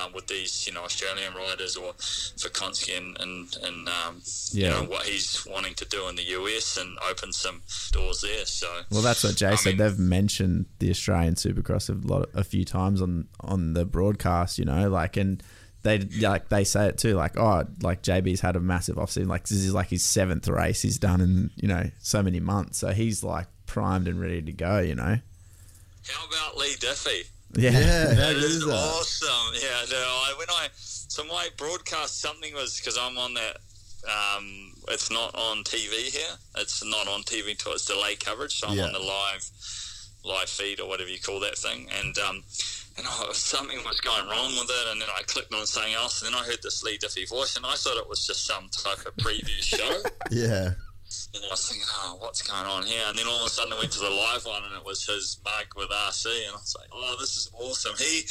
um, 0.03 0.11
with 0.13 0.27
these 0.27 0.65
you 0.67 0.73
know 0.73 0.81
Australian 0.83 1.33
riders 1.33 1.75
or 1.77 1.93
for 1.93 2.49
Konski 2.49 2.97
and 2.97 3.17
and, 3.19 3.55
and 3.63 3.87
um, 3.87 4.21
Yeah. 4.51 4.67
you 4.67 4.69
know 4.73 4.89
what 4.89 5.03
he's 5.05 5.45
wanting 5.45 5.73
to 5.75 5.85
do 5.85 6.07
in 6.09 6.15
the 6.15 6.23
US 6.39 6.77
and 6.77 6.97
open 7.09 7.31
some 7.33 7.61
doors 7.91 8.21
there 8.21 8.45
so 8.45 8.67
Well, 8.91 9.01
that's 9.01 9.23
what 9.23 9.35
Jay 9.35 9.55
said. 9.55 9.77
They've 9.77 9.97
mentioned 9.99 10.65
the 10.79 10.89
Australian 10.89 11.35
Supercross 11.35 11.89
a 11.89 12.07
lot, 12.07 12.29
a 12.33 12.43
few 12.43 12.65
times 12.65 13.01
on 13.01 13.27
on 13.39 13.73
the 13.73 13.85
broadcast. 13.85 14.57
You 14.59 14.65
know, 14.65 14.89
like 14.89 15.17
and 15.17 15.41
they 15.85 15.99
like 15.99 16.49
they 16.49 16.65
say 16.65 16.87
it 16.87 16.97
too. 16.97 17.13
Like, 17.13 17.37
oh, 17.37 17.63
like 17.81 18.01
JB's 18.01 18.41
had 18.41 18.55
a 18.57 18.59
massive 18.59 18.97
offseason. 18.97 19.27
Like 19.27 19.43
this 19.43 19.51
is 19.59 19.73
like 19.73 19.87
his 19.87 20.03
seventh 20.03 20.47
race 20.49 20.81
he's 20.81 20.97
done 20.99 21.21
in 21.21 21.51
you 21.55 21.69
know 21.69 21.89
so 21.99 22.21
many 22.21 22.41
months. 22.41 22.79
So 22.79 22.89
he's 22.91 23.23
like 23.23 23.47
primed 23.67 24.07
and 24.09 24.19
ready 24.19 24.41
to 24.41 24.51
go. 24.51 24.79
You 24.79 24.95
know. 24.95 25.17
How 26.07 26.25
about 26.27 26.57
Leigh 26.57 26.75
Diffey? 26.77 27.27
Yeah. 27.55 27.71
Yeah, 27.71 28.09
how 28.09 28.15
that 28.15 28.35
is 28.35 28.43
is 28.43 28.65
that? 28.65 28.73
awesome. 28.73 29.53
Yeah, 29.55 29.85
no, 29.91 29.97
I, 29.97 30.35
when 30.37 30.47
I 30.49 30.67
so 30.75 31.23
my 31.23 31.47
broadcast 31.57 32.19
something 32.19 32.53
was 32.53 32.77
because 32.77 32.97
I'm 32.97 33.17
on 33.17 33.33
that. 33.35 33.57
Um, 34.05 34.73
it's 34.89 35.09
not 35.09 35.33
on 35.33 35.63
TV 35.63 36.11
here. 36.13 36.35
It's 36.57 36.83
not 36.85 37.07
on 37.07 37.23
TV 37.23 37.51
until 37.51 37.71
it's 37.73 37.85
delayed 37.85 38.19
coverage. 38.23 38.59
So 38.59 38.67
I'm 38.67 38.77
Yeah. 38.77 38.85
on 38.85 38.93
the 38.93 38.99
live 38.99 39.49
live 40.25 40.49
feed 40.49 40.79
or 40.79 40.87
whatever 40.89 41.09
you 41.09 41.19
call 41.19 41.39
that 41.41 41.57
thing, 41.57 41.87
and 42.01 42.17
um, 42.17 42.43
and 42.97 43.05
oh, 43.09 43.29
something 43.33 43.77
was 43.85 44.01
going 44.01 44.27
wrong 44.27 44.51
with 44.59 44.69
it, 44.69 44.91
and 44.91 45.01
then 45.01 45.09
I 45.15 45.21
clicked 45.23 45.53
on 45.53 45.65
something 45.65 45.93
else, 45.93 46.21
and 46.21 46.33
then 46.33 46.41
I 46.41 46.45
heard 46.45 46.61
this 46.63 46.83
Leigh 46.83 46.97
Diffey 46.97 47.27
voice, 47.29 47.55
and 47.55 47.65
I 47.65 47.75
thought 47.75 47.97
it 47.97 48.09
was 48.09 48.25
just 48.25 48.45
some 48.45 48.69
type 48.69 49.05
of 49.05 49.15
preview 49.17 49.61
show. 49.61 50.01
Yeah. 50.31 50.71
And 51.35 51.43
I 51.45 51.49
was 51.51 51.69
thinking, 51.69 51.87
oh, 51.93 52.17
what's 52.19 52.41
going 52.41 52.65
on 52.65 52.83
here? 52.83 53.03
And 53.07 53.17
then 53.17 53.27
all 53.27 53.41
of 53.41 53.45
a 53.45 53.49
sudden 53.49 53.73
I 53.73 53.77
went 53.79 53.91
to 53.91 53.99
the 53.99 54.09
live 54.09 54.45
one 54.45 54.63
and 54.63 54.75
it 54.75 54.83
was 54.83 55.05
his 55.05 55.39
mug 55.45 55.67
with 55.75 55.89
RC. 55.89 56.25
And 56.25 56.51
I 56.51 56.55
was 56.55 56.75
like, 56.77 56.89
oh, 56.91 57.15
this 57.19 57.37
is 57.37 57.51
awesome. 57.53 57.93
He 57.97 58.23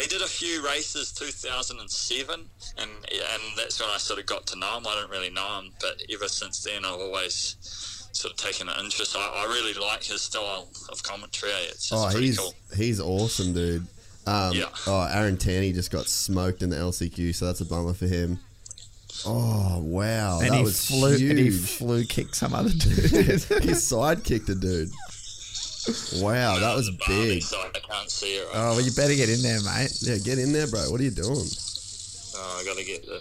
he 0.00 0.08
did 0.08 0.22
a 0.22 0.28
few 0.28 0.64
races 0.64 1.12
2007, 1.12 2.48
and 2.78 2.90
and 2.90 3.42
that's 3.56 3.80
when 3.80 3.90
I 3.90 3.98
sort 3.98 4.20
of 4.20 4.26
got 4.26 4.46
to 4.48 4.58
know 4.58 4.78
him. 4.78 4.86
I 4.86 4.94
didn't 4.94 5.10
really 5.10 5.30
know 5.30 5.58
him, 5.60 5.72
but 5.80 6.02
ever 6.12 6.28
since 6.28 6.62
then, 6.62 6.84
I've 6.84 7.00
always 7.00 7.56
sort 8.12 8.32
of 8.34 8.38
taken 8.38 8.68
an 8.68 8.74
interest. 8.84 9.16
I, 9.16 9.20
I 9.20 9.44
really 9.46 9.74
like 9.74 10.02
his 10.04 10.22
style 10.22 10.68
of 10.90 11.02
commentary. 11.02 11.52
It's, 11.52 11.90
it's 11.90 11.92
Oh, 11.92 12.08
pretty 12.10 12.26
he's 12.26 12.38
cool. 12.38 12.54
he's 12.76 13.00
awesome, 13.00 13.52
dude. 13.54 13.86
Um, 14.26 14.52
Yeah. 14.54 14.66
Oh, 14.86 15.08
Aaron 15.10 15.36
Tanti 15.36 15.72
just 15.72 15.90
got 15.90 16.06
smoked 16.06 16.62
in 16.62 16.70
the 16.70 16.76
LCQ, 16.76 17.34
so 17.34 17.46
that's 17.46 17.60
a 17.60 17.64
bummer 17.64 17.94
for 17.94 18.06
him. 18.06 18.38
Oh 19.26 19.80
wow, 19.82 20.40
and 20.40 20.50
that 20.50 20.56
he 20.58 20.62
was 20.62 20.86
flew 20.86 21.16
huge. 21.16 21.30
and 21.30 21.38
he 21.38 21.50
flew 21.50 22.04
kicked 22.04 22.34
some 22.36 22.54
other 22.54 22.70
dude. 22.70 23.10
he 23.64 23.74
side 23.74 24.24
kicked 24.24 24.48
a 24.48 24.54
dude. 24.54 24.88
Wow, 26.22 26.58
that 26.58 26.74
was 26.76 26.90
big. 27.08 27.42
So 27.42 27.58
I 27.60 27.70
can't 27.78 28.10
see 28.10 28.36
it. 28.36 28.46
Right? 28.46 28.52
oh, 28.54 28.70
well, 28.76 28.80
you 28.80 28.92
better 28.92 29.14
get 29.14 29.28
in 29.28 29.42
there, 29.42 29.60
mate. 29.62 29.90
Yeah, 30.02 30.16
get 30.18 30.38
in 30.38 30.52
there, 30.52 30.66
bro. 30.68 30.90
What 30.90 31.00
are 31.00 31.04
you 31.04 31.10
doing? 31.10 31.28
Oh, 32.36 32.58
I 32.60 32.64
gotta 32.64 32.84
get 32.84 33.04
the 33.06 33.20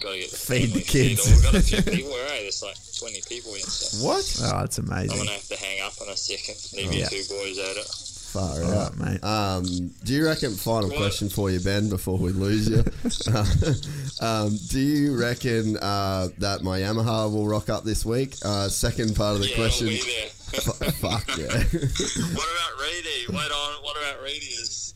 gotta 0.00 0.18
get 0.18 0.30
the 0.30 0.36
Feed 0.36 0.70
the 0.72 0.80
kids. 0.82 1.26
We've 1.30 1.42
got 1.42 1.54
a 1.54 1.60
few 1.62 1.82
people. 1.92 2.10
Right, 2.10 2.40
there's 2.42 2.62
like 2.62 2.76
20 2.98 3.20
people 3.28 3.54
in. 3.54 3.60
So 3.60 4.06
What? 4.06 4.40
Oh, 4.44 4.60
that's 4.60 4.78
amazing. 4.78 5.12
I'm 5.12 5.18
gonna 5.18 5.30
have 5.32 5.48
to 5.48 5.56
hang 5.56 5.80
up 5.82 5.92
in 6.02 6.08
a 6.08 6.16
second. 6.16 6.56
Leave 6.76 6.88
Oh. 6.88 6.92
you 6.92 6.98
Yeah. 7.00 7.08
two 7.08 7.24
boys 7.28 7.58
at 7.58 7.76
it. 7.76 8.04
Far 8.28 8.62
All 8.62 8.72
out, 8.74 8.98
right, 8.98 9.12
mate. 9.12 9.24
Um, 9.24 9.90
do 10.04 10.12
you 10.12 10.26
reckon? 10.26 10.54
Final 10.54 10.90
question 10.90 11.30
for 11.30 11.50
you, 11.50 11.60
Ben, 11.60 11.88
before 11.88 12.18
we 12.18 12.30
lose 12.30 12.68
you. 12.68 12.84
um, 14.20 14.54
do 14.68 14.78
you 14.78 15.16
reckon 15.18 15.78
uh, 15.78 16.28
that 16.36 16.62
my 16.62 16.78
Yamaha 16.80 17.32
will 17.32 17.46
rock 17.48 17.70
up 17.70 17.84
this 17.84 18.04
week? 18.04 18.34
Uh, 18.44 18.68
second 18.68 19.16
part 19.16 19.36
of 19.36 19.40
the 19.42 19.48
Yeah, 19.48 19.56
question. 19.56 19.86
Be 19.88 20.00
there. 20.02 20.30
F- 20.54 20.94
fuck 20.96 21.26
yeah. 21.38 21.46
What 21.46 22.48
about 22.48 22.80
Reedy? 22.82 23.26
Wait 23.30 23.50
on. 23.50 23.82
What 23.82 23.96
about 23.96 24.22
Reedy? 24.22 24.46
Is 24.46 24.94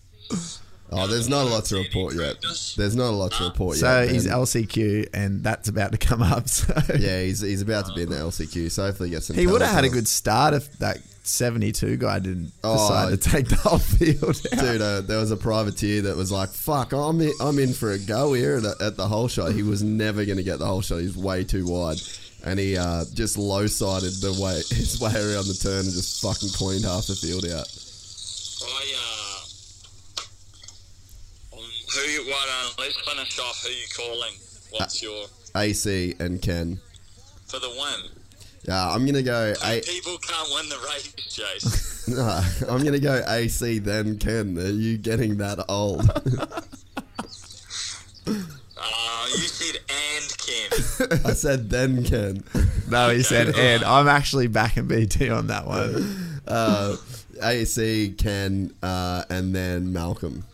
oh, 0.93 1.07
there's 1.07 1.29
not 1.29 1.47
a 1.47 1.51
lot 1.51 1.65
to 1.67 1.77
report 1.77 2.15
yet. 2.15 2.37
There's 2.77 2.95
not 2.97 3.09
a 3.11 3.17
lot 3.17 3.33
to 3.33 3.45
report 3.45 3.77
So 3.79 4.01
yet. 4.01 4.09
So 4.09 4.13
he's 4.15 4.27
LCQ, 4.27 5.09
and 5.15 5.43
that's 5.43 5.69
about 5.69 5.93
to 5.93 5.99
come 5.99 6.23
up. 6.23 6.45
So 6.49 6.75
yeah, 6.99 7.23
he's 7.23 7.41
he's 7.41 7.63
about 7.63 7.87
to 7.87 7.93
be 7.95 8.03
in 8.03 8.11
the 8.11 8.17
LCQ, 8.17 8.71
so 8.71 8.85
hopefully 8.85 9.09
he 9.09 9.15
gets 9.15 9.27
some. 9.27 9.37
he 9.37 9.47
would 9.47 9.63
have 9.63 9.71
had 9.73 9.85
a 9.85 9.89
good 9.89 10.07
start 10.09 10.55
if 10.55 10.71
that 10.79 10.99
72 11.25 11.97
guy 11.99 12.19
didn't 12.19 12.51
Oh, 12.65 12.75
decide 12.75 13.11
to 13.21 13.31
take 13.31 13.49
the 13.49 13.55
whole 13.57 13.79
field 13.79 14.41
out. 14.53 14.59
Dude, 14.61 14.81
uh, 14.83 15.01
there 15.03 15.19
was 15.19 15.31
a 15.31 15.37
privateer 15.37 16.03
that 16.03 16.17
was 16.17 16.31
like, 16.33 16.51
"Fuck, 16.51 16.93
I'm 16.93 17.21
in, 17.21 17.33
I'm 17.41 17.59
in 17.59 17.73
for 17.73 17.93
a 17.93 17.99
go 17.99 18.33
here 18.33 18.57
at, 18.57 18.81
at 18.83 18.97
the 18.97 19.07
whole 19.09 19.29
shot." 19.29 19.53
He 19.53 19.63
was 19.63 19.83
never 19.83 20.25
going 20.25 20.39
to 20.39 20.43
get 20.45 20.59
the 20.59 20.67
whole 20.67 20.83
shot. 20.83 20.99
He's 20.99 21.17
way 21.17 21.45
too 21.45 21.65
wide, 21.67 21.99
and 22.45 22.59
he 22.59 22.77
uh, 22.77 23.05
just 23.15 23.39
low 23.39 23.67
sided 23.67 24.13
the 24.21 24.33
way 24.43 24.55
his 24.77 25.01
way 25.01 25.13
around 25.15 25.47
the 25.47 25.59
turn 25.63 25.85
and 25.87 25.93
just 25.93 26.21
fucking 26.23 26.51
cleaned 26.51 26.85
half 26.85 27.07
the 27.07 27.15
field 27.15 27.45
out. 27.47 27.67
I 28.65 28.95
uh, 28.97 29.12
who 31.97 32.01
you? 32.11 32.25
What? 32.31 32.49
Uh, 32.49 32.71
let's 32.79 32.97
finish 33.01 33.39
off. 33.39 33.63
Who 33.65 33.71
you 33.71 33.87
calling? 33.97 34.33
What's 34.71 35.03
your 35.03 35.27
AC 35.55 36.15
and 36.19 36.41
Ken. 36.41 36.81
for 37.47 37.59
the 37.59 37.69
win? 37.69 38.11
Yeah, 38.65 38.91
I'm 38.91 39.05
gonna 39.05 39.23
go. 39.23 39.53
A- 39.65 39.81
People 39.81 40.17
can't 40.19 40.49
win 40.55 40.69
the 40.69 40.77
race, 40.87 41.13
Jace. 41.29 42.09
no, 42.69 42.73
I'm 42.73 42.85
gonna 42.85 42.99
go 43.01 43.23
AC 43.27 43.79
then 43.81 44.19
Ken. 44.19 44.57
Are 44.59 44.69
you 44.69 44.97
getting 44.99 45.39
that 45.39 45.65
old? 45.69 46.09
Uh, 48.85 49.27
you 49.31 49.39
said 49.49 49.81
and 49.89 50.39
Ken. 50.39 51.21
I 51.31 51.33
said 51.35 51.71
then 51.71 52.05
Ken. 52.05 52.43
No, 52.91 53.11
he 53.11 53.23
said, 53.23 53.55
and 53.57 53.85
I'm 53.85 54.09
actually 54.09 54.49
backing 54.49 54.87
BT 54.89 55.31
on 55.31 55.47
that 55.49 55.67
one. 55.67 56.41
Uh, 56.47 56.97
AC 57.43 58.15
Ken 58.19 58.75
uh, 58.83 59.25
and 59.31 59.55
then 59.55 59.93
Malcolm. 59.93 60.45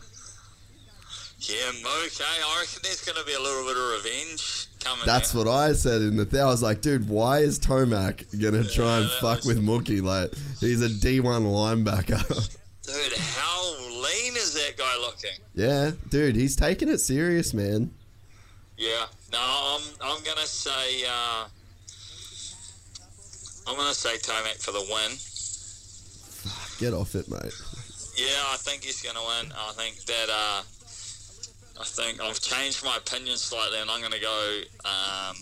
Yeah, 1.49 1.69
okay. 2.05 2.23
I 2.23 2.59
reckon 2.59 2.79
there's 2.83 3.03
going 3.03 3.17
to 3.17 3.25
be 3.25 3.33
a 3.33 3.39
little 3.39 3.63
bit 3.63 3.75
of 3.75 4.05
revenge 4.05 4.67
coming. 4.79 5.03
That's 5.05 5.35
out. 5.35 5.45
what 5.45 5.47
I 5.47 5.73
said 5.73 6.01
in 6.01 6.15
the 6.15 6.25
thing. 6.25 6.41
I 6.41 6.45
was 6.45 6.61
like, 6.61 6.81
dude, 6.81 7.09
why 7.09 7.39
is 7.39 7.59
Tomac 7.59 8.39
gonna 8.39 8.63
try 8.63 8.99
and 8.99 9.09
fuck 9.19 9.43
with 9.45 9.59
Mookie? 9.63 10.01
Like, 10.01 10.31
he's 10.59 10.81
a 10.81 10.89
D1 10.89 11.23
linebacker. 11.23 12.55
Dude, 12.83 13.17
how 13.17 13.75
lean 14.01 14.35
is 14.35 14.55
that 14.55 14.75
guy 14.75 14.97
looking? 14.99 15.37
yeah, 15.53 15.91
dude, 16.09 16.35
he's 16.35 16.55
taking 16.55 16.89
it 16.89 16.97
serious, 16.97 17.53
man. 17.53 17.91
Yeah. 18.77 19.05
No, 19.31 19.39
I'm 19.39 19.81
I'm 20.01 20.23
gonna 20.23 20.47
say 20.47 21.03
uh, 21.07 21.45
I'm 23.67 23.75
gonna 23.75 23.93
say 23.93 24.17
Tomac 24.17 24.63
for 24.63 24.71
the 24.71 24.79
win. 24.89 25.11
Get 26.79 26.97
off 26.97 27.13
it, 27.13 27.29
mate. 27.29 27.53
Yeah, 28.17 28.41
I 28.47 28.57
think 28.57 28.83
he's 28.83 29.03
gonna 29.03 29.19
win. 29.19 29.51
I 29.55 29.71
think 29.73 29.97
that 30.05 30.29
uh, 30.31 30.63
I 31.79 31.83
think 31.85 32.21
I've 32.21 32.39
changed 32.39 32.83
my 32.83 32.97
opinion 32.97 33.37
slightly, 33.37 33.79
and 33.79 33.89
I'm 33.89 34.01
gonna 34.01 34.19
go. 34.19 34.61
Um, 34.85 35.35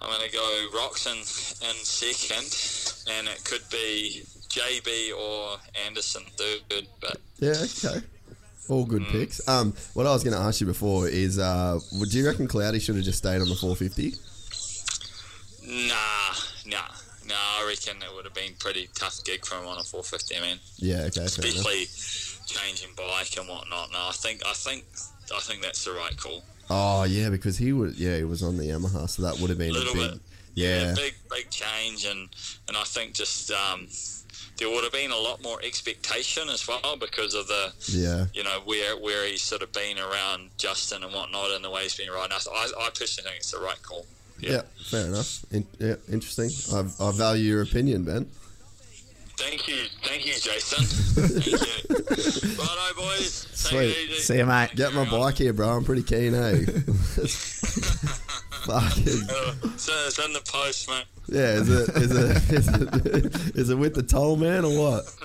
I'm 0.00 0.10
gonna 0.10 0.30
go 0.32 0.68
Roczen 0.74 1.18
in 1.62 1.84
second, 1.84 3.16
and 3.16 3.28
it 3.28 3.44
could 3.44 3.62
be 3.70 4.24
JB 4.48 5.12
or 5.18 5.56
Anderson 5.86 6.22
third. 6.36 6.86
But 7.00 7.18
Yeah, 7.38 7.54
okay. 7.62 8.04
All 8.68 8.84
good 8.86 9.06
picks. 9.08 9.46
Um, 9.46 9.74
what 9.92 10.06
I 10.06 10.12
was 10.12 10.24
going 10.24 10.34
to 10.34 10.40
ask 10.40 10.58
you 10.58 10.66
before 10.66 11.06
is, 11.06 11.38
uh, 11.38 11.78
would 11.92 12.14
you 12.14 12.26
reckon 12.26 12.48
Cloudy 12.48 12.78
should 12.78 12.96
have 12.96 13.04
just 13.04 13.18
stayed 13.18 13.42
on 13.42 13.48
the 13.48 13.54
450? 13.54 14.14
nah, 15.66 15.94
nah, 16.64 16.78
nah. 17.28 17.34
I 17.34 17.66
reckon 17.68 18.02
it 18.02 18.14
would 18.14 18.24
have 18.24 18.32
been 18.32 18.54
pretty 18.58 18.88
tough 18.94 19.22
gig 19.24 19.44
for 19.44 19.56
him 19.56 19.66
on 19.66 19.78
a 19.78 19.84
450. 19.84 20.36
I 20.36 20.40
mean. 20.40 20.58
Yeah, 20.76 21.02
okay, 21.08 21.24
especially 21.24 21.88
changing 22.46 22.90
bike 22.96 23.36
and 23.38 23.48
whatnot. 23.48 23.90
No, 23.92 23.98
I 24.08 24.12
think 24.12 24.42
I 24.46 24.52
think 24.52 24.84
I 25.34 25.40
think 25.40 25.62
that's 25.62 25.84
the 25.84 25.92
right 25.92 26.16
call. 26.16 26.44
Oh 26.70 27.04
yeah, 27.04 27.30
because 27.30 27.58
he 27.58 27.72
would. 27.72 27.96
Yeah, 27.96 28.16
he 28.16 28.24
was 28.24 28.42
on 28.42 28.56
the 28.56 28.64
Yamaha, 28.64 29.08
so 29.08 29.22
that 29.22 29.38
would 29.40 29.50
have 29.50 29.58
been 29.58 29.70
a 29.70 29.74
Little 29.74 29.94
big. 29.94 30.12
bit. 30.12 30.20
Yeah, 30.54 30.94
big 30.94 31.14
big 31.30 31.50
change, 31.50 32.04
and 32.06 32.28
and 32.68 32.76
I 32.76 32.84
think 32.84 33.12
just 33.12 33.50
um, 33.50 33.88
there 34.58 34.70
would 34.70 34.84
have 34.84 34.92
been 34.92 35.10
a 35.10 35.16
lot 35.16 35.42
more 35.42 35.60
expectation 35.62 36.48
as 36.48 36.66
well 36.66 36.96
because 36.98 37.34
of 37.34 37.48
the 37.48 37.72
yeah. 37.88 38.26
you 38.32 38.44
know 38.44 38.60
where 38.64 38.96
where 38.96 39.26
he's 39.26 39.42
sort 39.42 39.62
of 39.62 39.72
been 39.72 39.98
around 39.98 40.50
Justin 40.58 41.02
and 41.02 41.12
whatnot, 41.12 41.50
and 41.50 41.64
the 41.64 41.70
way 41.70 41.82
he's 41.82 41.96
been 41.96 42.10
riding. 42.10 42.32
I, 42.32 42.38
I, 42.50 42.86
I 42.86 42.90
personally 42.90 43.30
think 43.30 43.38
it's 43.38 43.50
the 43.50 43.58
right 43.58 43.82
call. 43.82 44.06
Yeah, 44.38 44.62
fair 44.90 45.06
enough. 45.06 45.44
In, 45.50 45.66
yeah, 45.78 45.94
interesting. 46.10 46.50
I, 46.72 47.04
I 47.04 47.12
value 47.12 47.44
your 47.44 47.62
opinion, 47.62 48.04
Ben. 48.04 48.26
Thank 49.36 49.66
you, 49.68 49.76
thank 50.02 50.24
you, 50.26 50.32
Jason. 50.34 50.84
thank 50.84 51.46
you. 51.46 51.56
Righto, 52.58 52.94
boys. 52.96 53.46
Take 53.68 53.72
it 53.72 53.94
Sweet. 53.94 54.10
easy. 54.10 54.20
See 54.22 54.36
you, 54.38 54.46
mate. 54.46 54.70
Get 54.76 54.92
my 54.94 55.08
bike 55.10 55.38
here, 55.38 55.52
bro. 55.52 55.68
I'm 55.70 55.84
pretty 55.84 56.02
keen, 56.02 56.34
eh? 56.34 56.64
Fucking. 58.64 59.28
Uh, 59.28 59.54
so 59.76 59.92
it's 60.06 60.18
in 60.24 60.32
the 60.32 60.42
post, 60.46 60.88
mate. 60.88 61.04
Yeah, 61.28 61.52
is 61.54 61.68
it, 61.68 61.88
is 61.96 62.10
it, 62.12 62.52
is 62.52 62.68
it, 62.68 63.56
is 63.56 63.70
it 63.70 63.76
with 63.76 63.94
the 63.94 64.02
toll 64.02 64.36
man 64.36 64.64
or 64.64 64.78
what? 64.78 65.04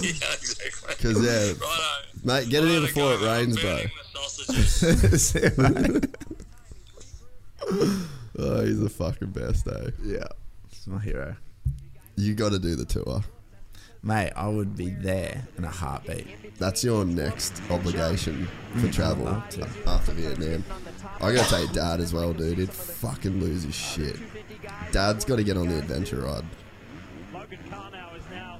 yeah, 0.00 0.10
exactly. 0.10 0.70
Because, 0.88 1.22
yeah, 1.24 1.52
Righto. 1.52 2.24
mate, 2.24 2.48
get 2.50 2.64
it 2.64 2.68
here 2.68 2.80
before 2.80 3.14
it 3.14 3.20
rains, 3.20 3.58
bro. 3.60 3.78
See 5.16 5.40
you, 5.40 5.50
mate. 5.58 6.06
Oh, 8.38 8.64
he's 8.64 8.80
the 8.80 8.90
fucking 8.90 9.30
best, 9.30 9.66
eh? 9.68 9.90
Yeah, 10.04 10.26
he's 10.70 10.86
my 10.86 10.98
hero. 10.98 11.36
You 12.16 12.34
got 12.34 12.52
to 12.52 12.58
do 12.58 12.74
the 12.76 12.84
tour. 12.84 13.22
Mate, 14.04 14.32
I 14.34 14.48
would 14.48 14.76
be 14.76 14.90
there 14.90 15.46
in 15.56 15.64
a 15.64 15.70
heartbeat. 15.70 16.58
That's 16.58 16.82
your 16.82 17.04
next 17.04 17.62
obligation 17.70 18.48
for 18.74 18.88
Mm, 18.88 18.92
travel 18.92 19.28
I'd 19.28 19.32
love 19.32 19.48
to. 19.50 19.68
after 19.88 20.12
Vietnam. 20.12 20.64
I 21.20 21.32
gotta 21.32 21.48
take 21.48 21.72
Dad 21.72 22.00
as 22.00 22.12
well, 22.12 22.32
dude. 22.32 22.58
He'd 22.58 22.70
fucking 22.72 23.38
lose 23.40 23.62
his 23.62 23.74
shit. 23.76 24.16
Dad's 24.90 25.24
got 25.24 25.36
to 25.36 25.44
get 25.44 25.56
on 25.56 25.68
the 25.68 25.78
adventure 25.78 26.20
ride. 26.22 26.44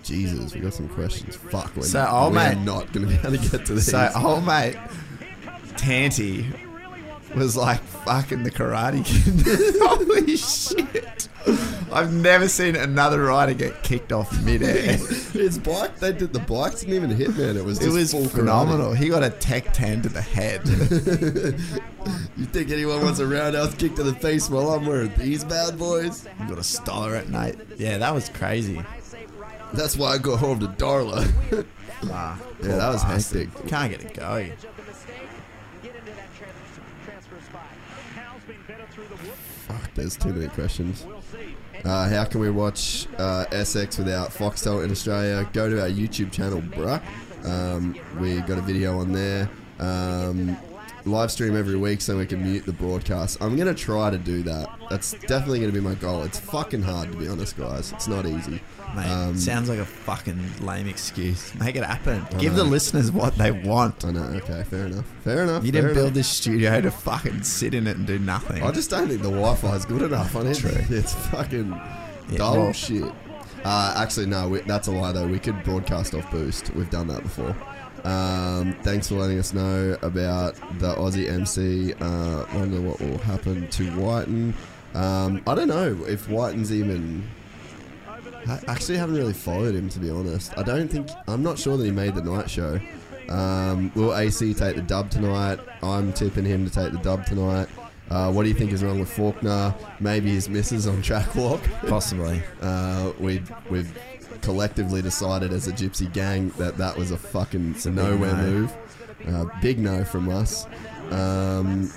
Jesus, 0.05 0.55
we 0.55 0.61
got 0.61 0.74
some 0.74 0.89
questions. 0.89 1.37
Fuck, 1.37 1.74
we're, 1.77 1.83
So, 1.83 2.07
old 2.07 2.33
we're 2.35 2.55
mate- 2.55 2.59
not 2.65 2.93
gonna 2.93 3.07
be 3.09 3.15
able 3.15 3.33
to 3.33 3.39
get 3.39 3.66
to 3.66 3.74
these. 3.74 3.91
So, 3.91 4.11
old 4.16 4.45
mate 4.47 4.77
Tanty 5.77 6.47
was 7.34 7.56
like 7.56 7.80
fucking 7.80 8.42
the 8.42 8.50
Karate 8.50 9.04
Kid. 9.04 9.76
Holy 9.82 10.36
shit! 10.36 11.28
I've 11.92 12.12
never 12.12 12.48
seen 12.48 12.76
another 12.76 13.24
rider 13.24 13.54
get 13.54 13.82
kicked 13.82 14.12
off 14.12 14.42
midair. 14.42 14.96
His 15.32 15.59
bike, 15.59 15.98
they 15.98 16.12
did 16.12 16.32
the 16.32 16.40
bike 16.40 16.78
didn't 16.78 16.94
even 16.94 17.10
hit, 17.10 17.36
man. 17.36 17.56
It 17.56 17.64
was 17.64 17.80
It 17.80 17.90
was 17.90 18.14
phenomenal. 18.32 18.92
He 18.94 19.09
got 19.09 19.22
a 19.22 19.30
tech 19.30 19.72
ten 19.72 20.02
to 20.02 20.09
the 20.09 20.22
head. 20.22 20.62
you 22.36 22.46
think 22.46 22.70
anyone 22.70 23.02
wants 23.02 23.18
a 23.18 23.26
roundhouse 23.26 23.74
kick 23.74 23.94
to 23.96 24.02
the 24.02 24.14
face 24.14 24.48
while 24.48 24.70
I'm 24.70 24.86
wearing 24.86 25.12
these 25.16 25.44
bad 25.44 25.78
boys? 25.78 26.26
You 26.40 26.48
got 26.48 26.59
a 26.59 26.64
stoller 26.64 27.14
at 27.14 27.28
night. 27.28 27.56
Yeah, 27.76 27.98
that 27.98 28.14
was 28.14 28.28
crazy. 28.28 28.82
That's 29.72 29.96
why 29.96 30.12
I 30.12 30.18
go 30.18 30.36
home 30.36 30.60
to 30.60 30.68
Darla. 30.68 31.66
Ah, 32.10 32.38
yeah, 32.62 32.76
that 32.76 32.88
was 32.88 33.02
bastard. 33.04 33.48
hectic. 33.48 33.68
Can't 33.68 33.90
get 33.90 34.04
it 34.04 34.14
going. 34.14 34.52
Fuck, 39.66 39.91
there's 40.03 40.16
too 40.16 40.33
many 40.33 40.49
questions. 40.49 41.07
Uh, 41.85 42.09
how 42.09 42.24
can 42.24 42.41
we 42.41 42.51
watch 42.51 43.07
uh, 43.19 43.45
SX 43.51 43.99
without 43.99 44.31
Foxtel 44.31 44.85
in 44.85 44.91
Australia? 44.91 45.49
Go 45.53 45.69
to 45.69 45.81
our 45.81 45.89
YouTube 45.89 46.33
channel, 46.33 46.61
bruh. 46.61 47.03
Um, 47.45 47.97
we 48.20 48.41
got 48.41 48.59
a 48.59 48.62
video 48.62 48.99
on 48.99 49.12
there. 49.12 49.49
Um, 49.79 50.57
live 51.05 51.31
stream 51.33 51.57
every 51.57 51.77
week 51.77 52.01
so 52.01 52.16
we 52.19 52.27
can 52.27 52.43
mute 52.43 52.65
the 52.66 52.73
broadcast. 52.73 53.39
I'm 53.41 53.57
gonna 53.57 53.74
try 53.74 54.11
to 54.11 54.19
do 54.19 54.43
that. 54.45 54.69
That's 54.91 55.12
definitely 55.12 55.61
gonna 55.61 55.73
be 55.73 55.81
my 55.81 55.95
goal. 55.95 56.23
It's 56.23 56.39
fucking 56.39 56.83
hard 56.83 57.11
to 57.12 57.19
be 57.19 57.29
honest, 57.29 57.57
guys. 57.57 57.93
It's 57.93 58.07
not 58.09 58.27
easy. 58.27 58.61
Mate, 58.95 59.07
Um, 59.11 59.37
sounds 59.39 59.69
like 59.69 59.79
a 59.79 59.85
fucking 59.87 60.39
lame 60.61 60.87
excuse. 60.87 61.55
Make 61.59 61.77
it 61.77 61.85
happen. 61.85 62.27
I 62.31 62.35
Give 62.39 62.55
the 62.55 62.65
listeners 62.65 63.11
what 63.11 63.37
they 63.37 63.51
want. 63.51 64.05
I 64.05 64.11
know. 64.12 64.20
Okay, 64.23 64.62
fair 64.65 64.87
enough. 64.87 65.07
Fair 65.24 65.43
enough. 65.45 65.65
You 65.65 65.73
fair 65.73 65.81
didn't 65.83 65.95
build 65.95 66.07
enough. 66.09 66.15
this 66.15 66.29
studio 66.29 66.81
to 66.81 66.91
fucking 66.91 67.43
sit 67.43 67.73
in 67.74 67.87
it 67.87 67.97
and 67.97 68.07
do 68.07 68.19
nothing. 68.19 68.62
I 68.62 68.70
just 68.70 68.91
don't 68.91 69.09
think 69.09 69.23
the 69.23 69.31
Wi-Fi 69.31 69.74
is 69.77 69.85
good 69.87 70.03
enough 70.03 70.37
on 70.37 70.47
it. 70.47 70.62
It's 70.91 71.15
fucking 71.15 71.70
Yeah, 72.31 72.37
dull 72.39 72.57
well- 72.59 72.73
shit. 72.73 73.11
Uh, 73.65 73.95
actually, 73.97 74.27
no, 74.27 74.49
we, 74.49 74.61
that's 74.62 74.89
a 74.89 74.91
lie 74.91 75.12
though. 75.12 75.27
We 75.27 75.39
could 75.39 75.62
broadcast 75.62 76.15
off 76.15 76.29
Boost. 76.33 76.74
We've 76.74 76.91
done 76.91 77.07
that 77.09 77.23
before. 77.23 77.57
Um, 78.05 78.74
thanks 78.83 79.09
for 79.09 79.15
letting 79.15 79.39
us 79.39 79.53
know 79.53 79.97
about 80.03 80.55
the 80.79 80.95
Aussie 80.95 81.29
MC. 81.29 81.95
Uh, 81.95 82.45
wonder 82.55 82.81
what 82.81 83.01
will 83.01 83.19
happen 83.19 83.69
to 83.69 83.91
Whiten. 83.93 84.55
Um, 84.95 85.43
I 85.47 85.55
don't 85.55 85.69
know 85.69 85.97
if 86.07 86.27
Whiten's 86.27 86.73
even. 86.73 87.29
I 88.49 88.59
actually 88.66 88.99
haven't 88.99 89.15
really 89.15 89.33
followed 89.33 89.74
him 89.74 89.89
to 89.91 90.01
be 90.01 90.11
honest. 90.11 90.57
I 90.59 90.65
don't 90.65 90.89
think 90.89 91.09
I'm 91.29 91.43
not 91.45 91.59
sure 91.59 91.77
that 91.77 91.85
he 91.85 91.93
made 91.93 92.15
the 92.15 92.23
night 92.23 92.51
show. 92.51 92.81
Um, 93.29 93.93
will 93.95 94.15
AC 94.16 94.53
take 94.55 94.77
the 94.77 94.83
dub 94.83 95.11
tonight? 95.11 95.61
I'm 95.83 96.12
tipping 96.12 96.45
him 96.45 96.69
to 96.69 96.73
take 96.73 96.93
the 96.93 96.99
dub 96.99 97.24
tonight. 97.24 97.69
Uh, 98.11 98.31
what 98.31 98.43
do 98.43 98.49
you 98.49 98.55
think 98.55 98.73
is 98.73 98.83
wrong 98.83 99.01
with 99.01 99.09
Forkner? 99.09 99.74
Maybe 100.01 100.31
his 100.31 100.49
misses 100.49 100.87
on 100.87 101.01
track 101.03 101.35
walk. 101.35 101.62
Possibly. 101.87 102.43
Uh, 102.62 103.12
we 103.19 103.43
we've 103.70 103.93
collectively 104.43 105.01
decided 105.02 105.52
as 105.52 105.69
a 105.69 105.73
gypsy 105.73 106.12
gang 106.12 106.51
that 106.59 106.77
that 106.77 106.97
was 106.97 107.10
a 107.10 107.16
fucking 107.16 107.77
nowhere 107.86 108.35
no. 108.36 108.43
move. 108.43 108.77
Uh, 109.27 109.44
big 109.60 109.78
no 109.78 110.05
from 110.05 110.28
us. 110.28 110.66
Um, 111.10 111.89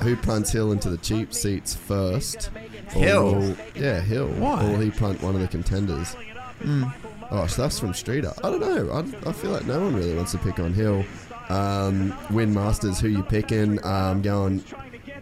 who 0.00 0.16
punts 0.16 0.50
Hill 0.52 0.72
into 0.72 0.90
the 0.90 0.98
cheap 0.98 1.32
seats 1.32 1.74
first? 1.74 2.50
Hill? 2.90 3.34
will- 3.34 3.56
yeah, 3.74 4.00
Hill. 4.00 4.28
Why? 4.28 4.64
Or 4.72 4.78
he 4.80 4.90
punt 4.90 5.22
one 5.22 5.34
of 5.34 5.40
the 5.40 5.48
contenders? 5.48 6.14
Mm. 6.60 6.92
Oh, 7.30 7.46
stuff's 7.46 7.78
from 7.78 7.94
Streeter. 7.94 8.32
I 8.42 8.50
don't 8.50 8.60
know. 8.60 8.90
I, 8.92 9.28
I 9.30 9.32
feel 9.32 9.50
like 9.50 9.64
no 9.66 9.80
one 9.80 9.94
really 9.96 10.14
wants 10.14 10.32
to 10.32 10.38
pick 10.38 10.58
on 10.58 10.72
Hill. 10.74 11.04
Um, 11.48 12.14
Win 12.30 12.52
Masters, 12.54 13.00
who 13.00 13.08
you 13.08 13.22
picking? 13.22 13.82
Um, 13.84 14.20
going 14.22 14.62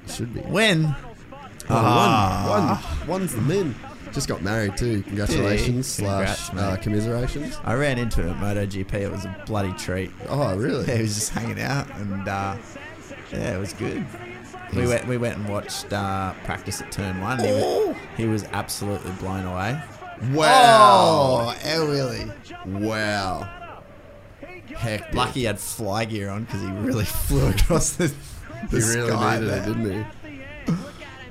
should 0.08 0.34
be 0.34 0.40
Win. 0.40 0.86
Oh, 1.70 1.74
Ah. 1.76 2.78
one, 2.98 3.08
one, 3.08 3.20
one's 3.20 3.34
the 3.34 3.40
min. 3.42 3.74
Just 4.12 4.28
got 4.28 4.42
married 4.42 4.76
too. 4.76 5.02
Congratulations 5.02 5.86
slash 5.86 6.48
Congrats, 6.48 6.52
mate. 6.52 6.60
uh, 6.62 6.76
commiserations. 6.76 7.58
I 7.64 7.74
ran 7.74 7.98
into 7.98 8.22
him 8.22 8.30
at 8.30 8.56
MotoGP. 8.56 8.92
It 8.94 9.10
was 9.10 9.24
a 9.24 9.42
bloody 9.46 9.72
treat. 9.74 10.10
Oh, 10.28 10.54
really? 10.56 10.86
Yeah, 10.86 10.96
he 10.96 11.02
was 11.02 11.14
just 11.14 11.30
hanging 11.30 11.60
out, 11.60 11.88
and 11.96 12.28
uh, 12.28 12.56
yeah, 13.32 13.56
it 13.56 13.58
was 13.58 13.72
good. 13.72 14.04
We 14.74 14.86
went. 14.86 15.06
We 15.06 15.16
went 15.16 15.38
and 15.38 15.48
watched 15.48 15.92
uh, 15.92 16.34
practice 16.44 16.80
at 16.82 16.92
Turn 16.92 17.20
One. 17.20 17.38
He, 17.38 17.46
was, 17.52 17.96
he 18.18 18.24
was 18.26 18.44
absolutely 18.52 19.12
blown 19.12 19.44
away. 19.46 19.80
Wow. 20.32 21.54
Oh, 21.54 21.56
air 21.62 21.80
wheelie. 21.80 22.32
Wow. 22.66 23.58
Heck. 24.76 25.12
Lucky 25.14 25.40
he 25.40 25.44
had 25.46 25.58
fly 25.58 26.04
gear 26.04 26.30
on 26.30 26.44
because 26.44 26.60
he 26.62 26.68
really 26.68 27.04
flew 27.26 27.46
across 27.48 27.92
the, 27.94 28.12
the 28.70 28.76
He 28.80 28.94
really 28.94 29.10
sky 29.10 29.34
needed 29.40 29.50
there. 29.50 29.62
it, 29.62 29.66
didn't 29.66 29.92
he? 29.92 30.72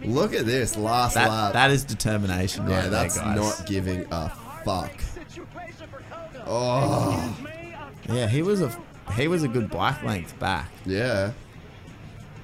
Look 0.04 0.34
at 0.34 0.46
this 0.46 0.76
last 0.78 1.14
That, 1.14 1.30
lap. 1.30 1.54
that 1.54 1.72
is 1.72 1.84
determination, 1.84 2.66
right 2.66 2.84
yeah, 2.84 2.90
that's 2.90 3.16
there, 3.16 3.24
guys. 3.24 3.38
not 3.60 3.66
giving 3.68 4.06
a 4.12 4.30
fuck. 4.66 4.92
Oh, 6.46 7.38
Yeah, 8.10 8.28
he 8.28 8.42
was 8.42 8.62
a 8.62 8.76
he 9.16 9.28
was 9.28 9.44
a 9.44 9.48
good 9.48 9.70
bike 9.70 10.02
length 10.04 10.38
back. 10.40 10.70
yeah. 10.86 11.32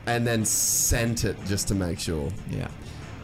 And 0.06 0.26
then 0.26 0.46
sent 0.46 1.26
it 1.26 1.36
just 1.46 1.68
to 1.68 1.76
make 1.76 2.00
sure. 2.00 2.30
Yeah. 2.50 2.70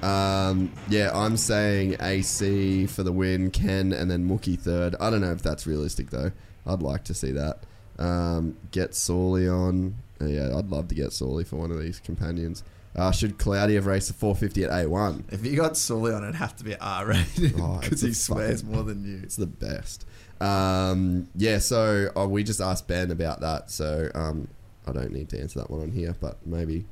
Um, 0.01 0.73
yeah, 0.89 1.11
I'm 1.13 1.37
saying 1.37 1.95
AC 2.01 2.87
for 2.87 3.03
the 3.03 3.11
win, 3.13 3.51
Ken, 3.51 3.93
and 3.93 4.11
then 4.11 4.27
Mookie 4.27 4.59
third. 4.59 4.95
I 4.99 5.09
don't 5.09 5.21
know 5.21 5.31
if 5.31 5.41
that's 5.41 5.65
realistic 5.65 6.09
though. 6.09 6.31
I'd 6.65 6.81
like 6.81 7.05
to 7.05 7.13
see 7.13 7.31
that. 7.31 7.63
Um, 7.97 8.57
get 8.71 8.95
Sawley 8.95 9.47
on. 9.47 9.95
Uh, 10.19 10.25
yeah, 10.25 10.57
I'd 10.57 10.69
love 10.69 10.89
to 10.89 10.95
get 10.95 11.13
Sawley 11.13 11.45
for 11.45 11.55
one 11.57 11.71
of 11.71 11.79
these 11.79 11.99
companions. 12.01 12.63
Uh, 12.95 13.11
should 13.11 13.37
Cloudy 13.39 13.73
have 13.75 13.87
raced 13.87 14.09
a 14.11 14.13
450 14.13 14.63
at 14.65 14.69
A1? 14.69 15.23
If 15.33 15.45
you 15.45 15.55
got 15.55 15.75
Sully 15.77 16.13
on, 16.13 16.21
it'd 16.23 16.35
have 16.35 16.55
to 16.57 16.63
be 16.63 16.75
R 16.77 17.07
rated 17.07 17.55
Oh, 17.59 17.79
because 17.81 18.03
it's 18.03 18.17
he 18.27 18.33
swears 18.33 18.61
fucking- 18.61 18.75
more 18.75 18.83
than 18.83 19.03
you. 19.03 19.19
It's 19.23 19.35
the 19.35 19.47
best. 19.47 20.05
Um, 20.39 21.27
yeah, 21.35 21.57
so 21.59 22.09
oh, 22.15 22.27
we 22.27 22.43
just 22.43 22.61
asked 22.61 22.87
Ben 22.87 23.09
about 23.11 23.41
that, 23.41 23.71
so 23.71 24.09
um, 24.13 24.47
I 24.85 24.91
don't 24.91 25.11
need 25.11 25.29
to 25.29 25.39
answer 25.39 25.59
that 25.59 25.71
one 25.71 25.81
on 25.81 25.91
here, 25.91 26.15
but 26.19 26.45
maybe 26.45 26.85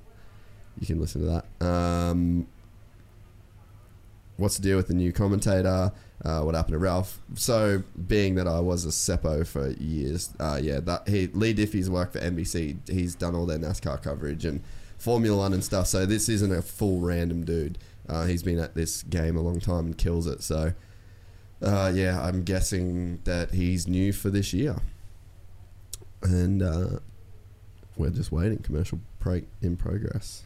you 0.80 0.88
can 0.88 0.99
listen 0.99 1.22
to 1.22 1.28
that. 1.60 1.65
Um, 1.68 2.48
what's 4.38 4.57
the 4.57 4.64
deal 4.64 4.78
with 4.78 4.88
the 4.88 4.94
new 4.94 5.11
commentator? 5.11 5.91
Uh, 6.23 6.41
what 6.41 6.56
happened 6.56 6.73
to 6.73 6.78
Ralph? 6.80 7.19
So, 7.36 7.84
being 8.07 8.36
that 8.36 8.48
I 8.48 8.60
was 8.60 8.86
a 8.86 8.90
Seppo 8.90 9.45
for 9.45 9.72
years, 9.72 10.30
uh, 10.40 10.60
yeah, 10.61 10.80
that 10.82 11.07
he 11.10 11.28
Leigh 11.28 11.53
Diffey's 11.53 11.90
worked 11.90 12.14
for 12.14 12.19
NBC. 12.19 12.90
He's 12.90 13.15
done 13.15 13.36
all 13.36 13.45
their 13.45 13.57
NASCAR 13.60 14.02
coverage 14.02 14.45
and 14.45 14.61
Formula 15.02 15.36
One 15.36 15.52
and 15.53 15.64
stuff. 15.64 15.88
So 15.88 16.06
this 16.06 16.30
isn't 16.30 16.52
a 16.52 16.61
full 16.61 16.99
random 16.99 17.44
dude. 17.44 17.80
Uh, 18.07 18.26
he's 18.26 18.44
been 18.44 18.60
at 18.60 18.76
this 18.76 19.02
game 19.03 19.36
a 19.36 19.41
long 19.41 19.60
time 19.60 19.88
and 19.88 19.98
kills 19.98 20.28
it. 20.28 20.44
So, 20.44 20.73
uh, 21.61 21.91
yeah, 21.94 22.22
I'm 22.22 22.44
guessing 22.44 23.19
that 23.23 23.52
he's 23.52 23.88
new 23.88 24.14
for 24.14 24.30
this 24.30 24.53
year, 24.53 24.76
and 26.22 26.61
uh, 26.61 26.99
we're 27.98 28.11
just 28.11 28.32
waiting. 28.32 28.60
Commercial 28.60 28.99
break 29.19 29.45
in 29.61 29.76
progress. 29.76 30.44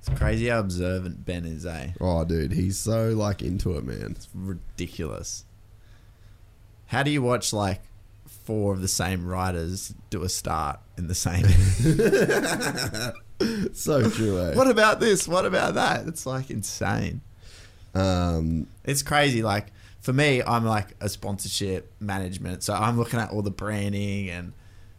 It's 0.00 0.18
crazy 0.18 0.48
how 0.48 0.58
observant 0.58 1.24
Ben 1.24 1.44
is, 1.44 1.64
eh? 1.64 1.92
Oh, 2.00 2.24
dude, 2.24 2.52
he's 2.52 2.76
so 2.76 3.10
like 3.10 3.40
into 3.40 3.76
it, 3.76 3.84
man. 3.84 4.12
It's 4.16 4.28
ridiculous. 4.34 5.44
How 6.92 7.02
do 7.02 7.10
you 7.10 7.22
watch 7.22 7.54
like 7.54 7.80
four 8.26 8.74
of 8.74 8.82
the 8.82 8.88
same 8.88 9.26
riders 9.26 9.94
do 10.10 10.24
a 10.24 10.28
start 10.28 10.78
in 10.98 11.06
the 11.06 11.14
same? 11.14 11.46
so 13.72 14.10
true. 14.10 14.38
Eh? 14.38 14.54
what 14.54 14.68
about 14.68 15.00
this? 15.00 15.26
What 15.26 15.46
about 15.46 15.72
that? 15.72 16.06
It's 16.06 16.26
like 16.26 16.50
insane. 16.50 17.22
Um, 17.94 18.66
It's 18.84 19.02
crazy. 19.02 19.42
Like 19.42 19.68
for 20.02 20.12
me, 20.12 20.42
I'm 20.42 20.66
like 20.66 20.88
a 21.00 21.08
sponsorship 21.08 21.90
management, 21.98 22.62
so 22.62 22.74
I'm 22.74 22.98
looking 22.98 23.20
at 23.20 23.30
all 23.30 23.40
the 23.40 23.50
branding 23.50 24.28
and 24.28 24.52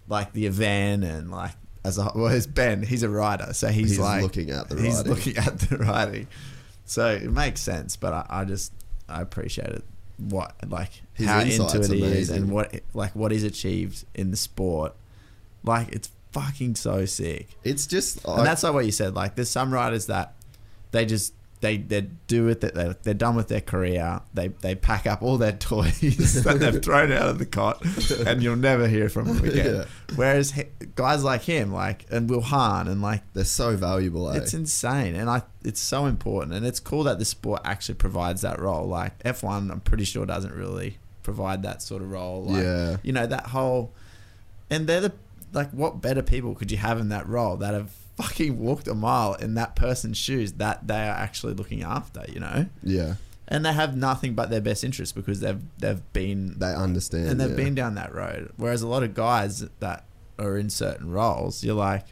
like 0.07 0.34
the 0.34 0.48
event 0.48 1.03
and 1.03 1.30
like 1.30 1.52
as 1.86 1.99
a 1.99 2.11
well, 2.15 2.34
it's 2.34 2.48
Ben. 2.48 2.82
He's 2.82 3.03
a 3.03 3.10
rider, 3.10 3.53
so 3.53 3.68
he's, 3.68 3.91
He's 3.91 3.99
like 3.99 4.24
looking 4.24 4.49
at 4.49 4.68
the 4.68 4.82
He's 4.82 4.95
riding. 4.95 5.14
looking 5.14 5.38
at 5.38 5.60
the 5.60 5.78
riding, 5.78 6.28
so 6.86 7.11
it 7.11 7.32
makes 7.32 7.61
sense. 7.61 7.98
But 7.98 8.14
I, 8.14 8.26
I 8.30 8.45
just 8.45 8.74
I 9.07 9.22
appreciate 9.22 9.70
it. 9.70 9.84
What 10.30 10.56
like 10.68 11.02
His 11.14 11.28
how 11.28 11.40
into 11.41 11.82
it 11.82 11.90
he 11.90 12.04
is 12.04 12.30
and 12.30 12.52
what 12.52 12.82
like 12.94 13.16
what 13.16 13.32
he's 13.32 13.44
achieved 13.44 14.06
in 14.14 14.32
the 14.32 14.38
sport. 14.38 14.95
Like 15.64 15.90
it's 15.94 16.10
fucking 16.32 16.76
so 16.76 17.06
sick. 17.06 17.50
It's 17.64 17.86
just 17.88 18.24
and 18.26 18.45
that's 18.45 18.64
like 18.64 18.74
what 18.74 18.86
you 18.86 18.91
said. 18.91 19.16
Like 19.16 19.36
there's 19.36 19.50
some 19.50 19.74
riders 19.74 20.08
that 20.08 20.34
they 20.91 21.06
just 21.06 21.34
they 21.64 21.77
they 21.77 22.02
do 22.27 22.49
it 22.49 22.60
that 22.60 22.76
they're, 22.76 22.94
they're 23.03 23.14
done 23.14 23.35
with 23.35 23.48
their 23.48 23.61
career. 23.61 24.19
They 24.34 24.49
they 24.49 24.76
pack 24.76 25.07
up 25.07 25.23
all 25.23 25.38
their 25.38 25.52
toys 25.72 25.99
that 26.44 26.60
they've 26.60 26.84
thrown 26.84 27.11
out 27.14 27.30
of 27.30 27.40
the 27.40 27.45
cot, 27.45 27.81
and 28.27 28.44
you'll 28.44 28.57
never 28.57 28.88
hear 28.88 29.07
from 29.07 29.26
them 29.27 29.44
again. 29.44 29.76
Yeah. 29.76 29.85
Whereas 30.15 30.52
he, 30.52 30.65
guys 30.95 31.23
like 31.23 31.44
him, 31.44 31.72
like 31.73 32.06
and 32.11 32.30
Wil 32.30 32.41
Hahn, 32.41 32.88
and 32.90 33.02
like 33.02 33.23
they're 33.34 33.45
so 33.45 33.77
valuable. 33.77 34.30
Eh? 34.30 34.38
it's 34.38 34.53
insane, 34.53 35.15
and 35.15 35.30
I 35.30 35.44
it's 35.64 35.80
so 35.80 36.06
important, 36.06 36.53
and 36.53 36.65
it's 36.65 36.81
cool 36.81 37.03
that 37.06 37.18
the 37.18 37.26
sport 37.26 37.61
actually 37.64 37.95
provides 37.95 38.41
that 38.41 38.60
role. 38.60 38.85
Like 38.85 39.18
F1, 39.23 39.72
I'm 39.72 39.80
pretty 39.80 40.03
sure 40.03 40.26
doesn't 40.26 40.53
really 40.53 40.98
provide 41.23 41.64
that 41.64 41.81
sort 41.81 42.02
of 42.02 42.11
role. 42.11 42.44
Like, 42.44 42.61
Yeah. 42.61 42.98
you 43.03 43.14
know 43.14 43.26
that 43.26 43.48
whole, 43.48 43.94
and 44.69 44.85
they're 44.85 44.99
the 44.99 45.14
like 45.53 45.72
what 45.72 46.02
better 46.02 46.22
people 46.22 46.56
could 46.56 46.72
you 46.72 46.77
have 46.77 46.99
in 46.99 47.07
that 47.10 47.26
role 47.30 47.56
that 47.57 47.73
have 47.73 47.91
fucking 48.18 48.60
walked 48.60 48.88
a 48.88 48.94
mile 48.94 49.34
in 49.35 49.56
that 49.56 49.76
person's 49.76 50.18
shoes 50.18 50.53
that 50.53 50.88
they 50.88 50.95
are 51.07 51.15
actually 51.15 51.53
looking 51.53 51.81
after, 51.84 52.23
you 52.31 52.40
know? 52.40 52.68
yeah, 52.84 53.15
And 53.48 53.65
they 53.65 53.73
have 53.73 53.95
nothing 53.98 54.34
but 54.35 54.49
their 54.49 54.61
best 54.61 54.84
interest 54.84 55.15
because 55.15 55.40
they've 55.40 55.61
they've 55.80 56.02
been 56.14 56.57
they 56.60 56.73
understand. 56.73 57.27
and 57.30 57.40
they've 57.41 57.49
yeah. 57.49 57.56
been 57.56 57.76
down 57.76 57.95
that 57.95 58.14
road. 58.14 58.52
Whereas 58.57 58.81
a 58.81 58.88
lot 58.88 59.03
of 59.03 59.14
guys 59.14 59.65
that 59.80 60.06
are 60.40 60.57
in 60.57 60.69
certain 60.69 61.11
roles, 61.11 61.64
you're 61.64 61.76
like, 61.76 62.06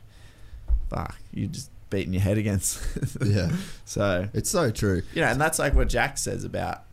fuck, 0.90 1.18
you 1.34 1.48
just 1.48 1.70
beating 1.90 2.14
your 2.14 2.22
head 2.22 2.38
against. 2.38 2.82
Yeah. 3.26 3.52
So 3.86 4.28
It's 4.34 4.50
so 4.50 4.72
true. 4.72 5.04
you 5.14 5.22
know, 5.22 5.28
and 5.28 5.40
that's 5.40 5.60
like 5.60 5.76
what 5.76 5.88
Jack 5.90 6.18
says 6.18 6.44
about 6.44 6.84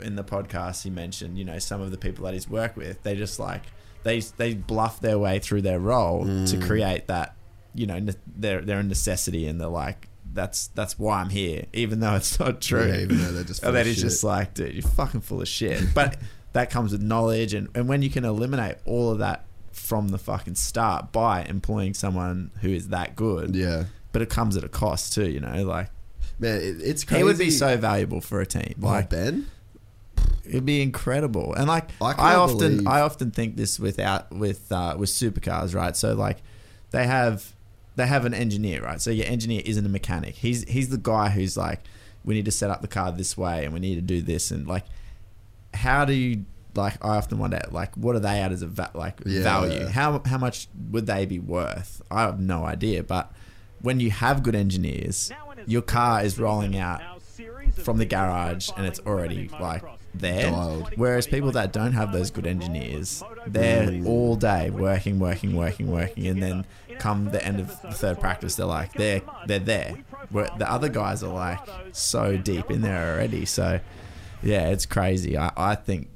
in 0.00 0.16
the 0.16 0.24
podcast. 0.24 0.82
He 0.82 0.90
mentioned, 0.90 1.38
you 1.38 1.44
know, 1.44 1.58
some 1.58 1.80
of 1.80 1.90
the 1.90 1.96
people 1.98 2.24
that 2.26 2.34
he's 2.34 2.48
worked 2.48 2.76
with, 2.76 3.02
they 3.02 3.16
just 3.16 3.38
like 3.40 3.62
they 4.02 4.20
they 4.20 4.54
bluff 4.54 5.00
their 5.00 5.18
way 5.18 5.38
through 5.38 5.62
their 5.62 5.78
role 5.80 6.24
to 6.24 6.56
Mm. 6.56 6.66
create 6.66 7.06
that 7.08 7.34
you 7.74 7.86
know 7.86 7.98
ne- 7.98 8.12
they're 8.36 8.60
they're 8.60 8.80
a 8.80 8.82
necessity 8.82 9.46
and 9.46 9.60
they're 9.60 9.68
like 9.68 10.08
that's 10.32 10.68
that's 10.68 10.98
why 10.98 11.20
I'm 11.20 11.28
here 11.30 11.64
even 11.72 12.00
though 12.00 12.14
it's 12.14 12.38
not 12.38 12.60
true 12.60 12.86
Yeah, 12.86 13.00
even 13.00 13.18
though 13.18 13.32
they're 13.32 13.44
just 13.44 13.62
full 13.64 13.74
of 13.74 13.86
he's 13.86 14.00
just 14.00 14.22
like 14.24 14.54
dude 14.54 14.74
you're 14.74 14.82
fucking 14.82 15.20
full 15.22 15.40
of 15.42 15.48
shit 15.48 15.92
but 15.94 16.16
that 16.52 16.70
comes 16.70 16.92
with 16.92 17.02
knowledge 17.02 17.54
and 17.54 17.68
and 17.74 17.88
when 17.88 18.02
you 18.02 18.10
can 18.10 18.24
eliminate 18.24 18.76
all 18.84 19.10
of 19.10 19.18
that 19.18 19.44
from 19.72 20.08
the 20.08 20.18
fucking 20.18 20.54
start 20.54 21.10
by 21.12 21.42
employing 21.44 21.94
someone 21.94 22.50
who 22.60 22.68
is 22.68 22.88
that 22.88 23.16
good 23.16 23.54
Yeah. 23.56 23.84
but 24.12 24.22
it 24.22 24.28
comes 24.30 24.56
at 24.56 24.64
a 24.64 24.68
cost 24.68 25.12
too 25.12 25.28
you 25.28 25.40
know 25.40 25.64
like 25.64 25.88
Man, 26.38 26.56
it, 26.56 26.80
it's 26.80 27.02
he 27.08 27.22
would 27.22 27.36
be 27.38 27.50
so 27.50 27.76
valuable 27.76 28.20
for 28.20 28.40
a 28.40 28.46
team 28.46 28.74
Oh, 28.82 28.86
like 28.86 29.10
Ben? 29.10 29.46
It'd 30.44 30.64
be 30.64 30.80
incredible, 30.82 31.54
and 31.54 31.68
like 31.68 31.90
I 32.00 32.12
I, 32.12 32.34
often, 32.34 32.58
believe- 32.78 32.86
I 32.86 33.02
often 33.02 33.30
think 33.30 33.56
this 33.56 33.78
without 33.78 34.32
with 34.34 34.72
uh, 34.72 34.96
with 34.98 35.10
supercars, 35.10 35.74
right? 35.74 35.94
So 35.96 36.14
like, 36.14 36.38
they 36.90 37.06
have 37.06 37.54
they 38.00 38.06
have 38.06 38.24
an 38.24 38.34
engineer, 38.34 38.82
right? 38.82 39.00
So 39.00 39.10
your 39.10 39.26
engineer 39.26 39.62
isn't 39.64 39.84
a 39.84 39.88
mechanic. 39.88 40.34
He's 40.34 40.64
he's 40.68 40.88
the 40.88 40.98
guy 40.98 41.28
who's 41.30 41.56
like, 41.56 41.80
we 42.24 42.34
need 42.34 42.44
to 42.46 42.50
set 42.50 42.70
up 42.70 42.80
the 42.82 42.88
car 42.88 43.12
this 43.12 43.36
way, 43.36 43.64
and 43.64 43.72
we 43.74 43.80
need 43.80 43.94
to 43.96 44.00
do 44.02 44.20
this, 44.22 44.50
and 44.50 44.66
like, 44.66 44.84
how 45.74 46.04
do 46.04 46.12
you 46.12 46.44
like? 46.74 46.94
I 47.04 47.16
often 47.16 47.38
wonder, 47.38 47.60
like, 47.70 47.94
what 47.96 48.16
are 48.16 48.20
they 48.20 48.40
at 48.40 48.52
as 48.52 48.62
a 48.62 48.66
va- 48.66 48.90
like 48.94 49.20
Yeah. 49.24 49.42
value? 49.42 49.86
How 49.86 50.22
how 50.24 50.38
much 50.38 50.68
would 50.90 51.06
they 51.06 51.26
be 51.26 51.38
worth? 51.38 52.02
I 52.10 52.22
have 52.22 52.40
no 52.40 52.64
idea, 52.64 53.02
but 53.02 53.32
when 53.82 54.00
you 54.00 54.10
have 54.10 54.42
good 54.42 54.54
engineers, 54.54 55.30
your 55.66 55.82
car 55.82 56.22
is 56.22 56.38
rolling 56.38 56.76
out 56.76 57.00
from 57.74 57.98
the 57.98 58.04
garage 58.04 58.68
and 58.76 58.84
it's 58.86 59.00
already 59.00 59.48
like 59.60 59.82
there. 60.14 60.50
Dialed. 60.50 60.90
Whereas 60.96 61.26
people 61.26 61.52
that 61.52 61.72
don't 61.72 61.92
have 61.92 62.12
those 62.12 62.30
good 62.30 62.46
engineers, 62.46 63.22
they're 63.46 64.02
all 64.04 64.36
day 64.36 64.68
working, 64.70 65.18
working, 65.18 65.54
working, 65.56 65.90
working, 65.90 66.26
and 66.26 66.42
then 66.42 66.64
come 67.00 67.30
the 67.30 67.44
end 67.44 67.58
of 67.58 67.68
the 67.82 67.90
third 67.90 68.20
practice, 68.20 68.54
they're 68.54 68.66
like 68.66 68.92
they're 68.92 69.22
they're 69.46 69.58
there. 69.58 69.96
Where 70.30 70.48
the 70.58 70.70
other 70.70 70.88
guys 70.88 71.24
are 71.24 71.32
like 71.32 71.58
so 71.92 72.36
deep 72.36 72.70
in 72.70 72.82
there 72.82 73.14
already. 73.14 73.44
So 73.46 73.80
yeah, 74.42 74.68
it's 74.68 74.86
crazy. 74.86 75.36
I, 75.36 75.50
I 75.56 75.74
think 75.74 76.08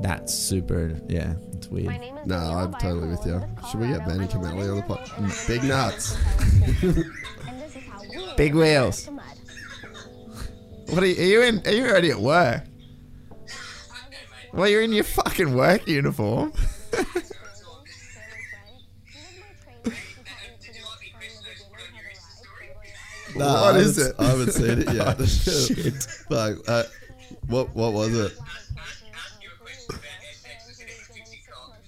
that's 0.00 0.32
super. 0.32 0.98
Yeah, 1.08 1.34
it's 1.52 1.68
weird. 1.68 2.00
No, 2.26 2.36
I'm 2.36 2.72
totally 2.74 3.08
with 3.08 3.26
you. 3.26 3.42
Should 3.70 3.80
we 3.80 3.88
get 3.88 4.06
Benny 4.06 4.26
Camelli 4.26 4.70
on 4.70 4.76
the 4.76 4.82
pod? 4.82 5.10
Big 5.46 5.64
nuts. 5.64 6.16
Big 8.36 8.54
wheels. 8.54 9.08
What 10.90 11.02
are 11.02 11.06
you, 11.06 11.20
are 11.20 11.26
you 11.26 11.42
in? 11.42 11.62
Are 11.66 11.72
you 11.72 11.86
already 11.86 12.10
at 12.10 12.18
work? 12.18 12.62
Well, 14.52 14.68
you're 14.68 14.82
in 14.82 14.92
your 14.92 15.04
fucking 15.04 15.54
work 15.54 15.86
uniform. 15.86 16.52
No, 23.38 23.46
What 23.46 23.74
I 23.74 23.78
is 23.78 23.96
haven't- 23.96 24.10
it? 24.10 24.14
I 24.18 24.24
haven't 24.26 24.52
seen 24.52 24.78
it 24.82 24.94
yet. 24.94 25.16
Oh, 25.20 25.24
shit. 25.26 26.06
Like, 26.30 26.56
uh, 26.68 26.84
what 27.46 27.74
what 27.74 27.92
was 27.92 28.14
it? 28.14 28.32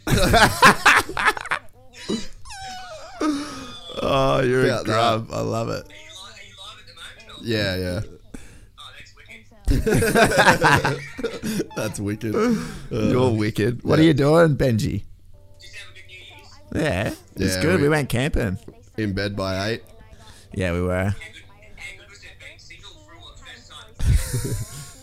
oh, 4.02 4.42
you're 4.44 4.64
About 4.66 4.82
a 4.82 4.84
grub. 4.84 5.28
I 5.32 5.40
love 5.40 5.68
it. 5.70 5.86
Yeah, 7.42 7.76
yeah. 7.76 8.00
That's 11.76 12.00
wicked. 12.00 12.34
You're 12.90 13.28
Uh, 13.28 13.30
wicked. 13.30 13.82
What 13.84 13.98
yeah. 13.98 14.04
are 14.04 14.08
you 14.08 14.14
doing, 14.14 14.56
Benji? 14.56 15.04
Yeah, 16.74 17.14
it's 17.36 17.56
Yeah, 17.56 17.62
good. 17.62 17.76
We, 17.76 17.82
we- 17.84 17.88
went 17.88 18.08
camping. 18.08 18.58
In 18.96 19.12
bed 19.12 19.36
by 19.36 19.70
eight. 19.70 19.82
Yeah, 20.52 20.72
we 20.72 20.82
were. 20.82 21.14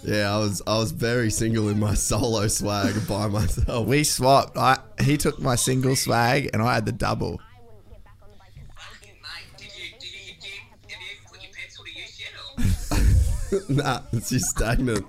Yeah, 0.03 0.34
I 0.34 0.38
was 0.38 0.61
I 0.65 0.78
was 0.78 0.91
very 0.94 1.30
single 1.30 1.68
in 1.68 1.82
my 1.82 1.94
solo 1.94 2.48
swag 2.48 2.95
by 3.10 3.28
myself. 3.28 3.86
We 3.88 4.06
swapped. 4.06 4.57
I 4.57 4.80
he 5.02 5.18
took 5.18 5.38
my 5.38 5.56
single 5.56 5.98
swag 5.98 6.49
and 6.53 6.61
I 6.61 6.76
had 6.76 6.86
the 6.86 6.94
double. 6.94 7.41
nah, 13.69 14.02
it's 14.14 14.30
just 14.30 14.45
stagnant. 14.45 15.06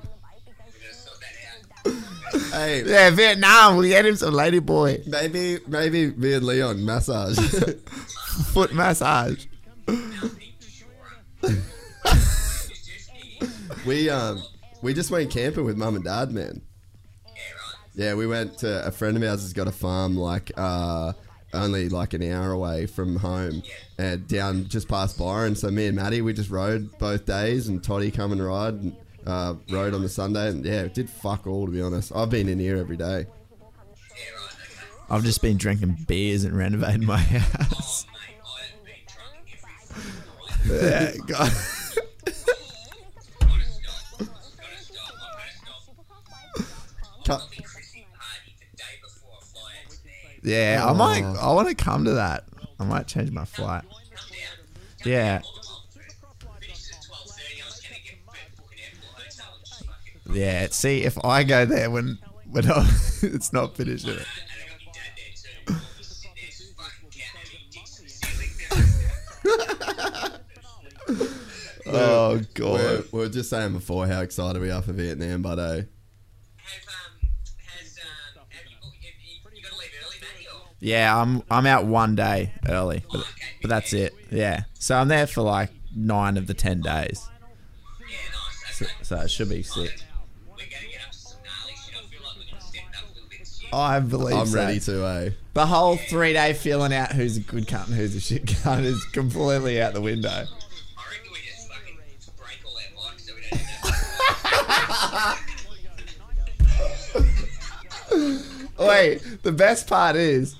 hey, 2.53 2.83
Yeah, 2.85 3.11
Vietnam. 3.11 3.77
We 3.77 3.91
get 3.91 4.05
him 4.05 4.17
some 4.17 4.35
lady 4.35 4.59
boy 4.59 5.03
maybe 5.07 5.59
maybe 5.69 6.11
me 6.13 6.33
and 6.35 6.45
Leon 6.45 6.85
massage. 6.85 7.39
foot 8.53 8.73
massage. 8.75 9.47
we 13.87 14.11
um 14.11 14.43
we 14.83 14.95
just 14.95 15.11
went 15.11 15.31
camping 15.31 15.65
with 15.65 15.77
mum 15.77 15.97
and 15.97 16.05
dad, 16.05 16.31
man. 16.31 16.63
Yeah, 17.95 18.15
we 18.15 18.27
went 18.27 18.59
to 18.59 18.87
a 18.87 18.93
friend 18.93 19.17
of 19.17 19.23
ours 19.23 19.43
has 19.43 19.53
got 19.53 19.67
a 19.67 19.73
farm 19.73 20.17
like 20.17 20.53
uh 20.57 21.13
only 21.55 21.89
like 21.89 22.13
an 22.13 22.23
hour 22.31 22.53
away 22.53 22.87
from 22.87 23.17
home 23.17 23.63
and 23.97 24.29
down 24.29 24.69
just 24.69 24.89
past 24.89 25.19
Byron. 25.19 25.57
So 25.57 25.71
me 25.71 25.87
and 25.87 25.97
Maddie 25.97 26.21
we 26.21 26.35
just 26.35 26.51
rode 26.51 26.97
both 26.99 27.25
days 27.25 27.69
and 27.69 27.83
Toddy 27.83 28.11
come 28.11 28.33
and 28.33 28.45
ride 28.45 28.75
and 28.75 28.97
uh, 29.27 29.55
rode 29.71 29.95
on 29.95 30.03
the 30.03 30.09
Sunday 30.09 30.49
and 30.49 30.65
yeah, 30.65 30.83
it 30.83 30.95
did 30.95 31.09
fuck 31.09 31.47
all 31.47 31.67
to 31.67 31.73
be 31.73 31.81
honest. 31.81 32.13
I've 32.15 32.31
been 32.31 32.49
in 32.49 32.59
here 32.59 32.77
every 32.77 32.97
day. 32.97 33.27
I've 35.11 35.25
just 35.25 35.41
been 35.41 35.57
drinking 35.57 36.05
beers 36.07 36.45
and 36.45 36.57
renovating 36.57 37.07
my 37.07 37.17
house. 37.17 38.05
Yeah, 40.67 41.13
God. 41.27 41.53
Yeah, 50.43 50.83
I 50.83 50.91
oh. 50.91 50.95
might. 50.95 51.25
Oh. 51.25 51.51
I 51.51 51.53
want 51.53 51.69
to 51.69 51.75
come 51.75 52.05
to 52.05 52.13
that. 52.13 52.45
I 52.81 52.85
might 52.85 53.07
change 53.07 53.31
my 53.31 53.45
flight. 53.45 53.85
Yeah. 55.05 55.43
Yeah. 60.31 60.69
See, 60.71 61.03
if 61.03 61.23
I 61.25 61.45
go 61.45 61.67
there 61.67 61.91
when 61.91 62.19
when 62.51 62.71
I, 62.71 62.89
it's 63.23 63.53
not 63.53 63.77
finished. 63.77 64.09
Oh 71.91 72.43
god. 72.53 72.73
We're, 72.73 72.97
we 72.97 73.09
we're 73.13 73.29
just 73.31 73.49
saying 73.49 73.73
before 73.73 74.07
how 74.07 74.21
excited 74.21 74.61
we 74.61 74.71
are 74.71 74.83
for 74.83 74.93
Vietnam, 74.93 75.41
but 75.41 75.59
uh, 75.59 75.83
Yeah, 80.81 81.21
I'm 81.21 81.43
I'm 81.51 81.67
out 81.67 81.87
one 81.87 82.15
day 82.15 82.53
early, 82.69 83.05
but, 83.11 83.27
but 83.63 83.69
that's 83.69 83.93
it. 83.93 84.15
Yeah, 84.31 84.65
so 84.75 84.97
I'm 84.97 85.09
there 85.09 85.27
for 85.27 85.43
like 85.43 85.71
nine 85.95 86.37
of 86.37 86.47
the 86.47 86.55
ten 86.55 86.81
days. 86.81 87.29
So, 88.73 88.87
so 89.03 89.17
it 89.17 89.31
should 89.31 89.49
be 89.49 89.63
sick. 89.65 90.03
I 93.73 94.01
believe 94.01 94.37
I'm 94.37 94.47
so. 94.47 94.57
ready 94.57 94.81
to. 94.81 95.07
Eh? 95.07 95.31
The 95.55 95.67
whole 95.67 95.97
three 95.97 96.33
day 96.33 96.53
feeling 96.53 96.95
out 96.95 97.13
who's 97.13 97.37
a 97.37 97.41
good 97.41 97.67
cunt 97.67 97.89
and 97.89 97.97
who's 97.97 98.15
a 98.15 98.21
shit 98.21 98.47
cunt 98.47 98.85
is 98.85 99.05
completely 99.07 99.83
out 99.83 99.95
the 99.95 100.01
window. 100.01 100.47
Wait, 108.79 109.23
the 109.43 109.53
best 109.53 109.87
part 109.87 110.17
is, 110.17 110.57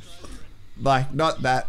like, 0.81 1.13
not 1.15 1.43
that 1.43 1.67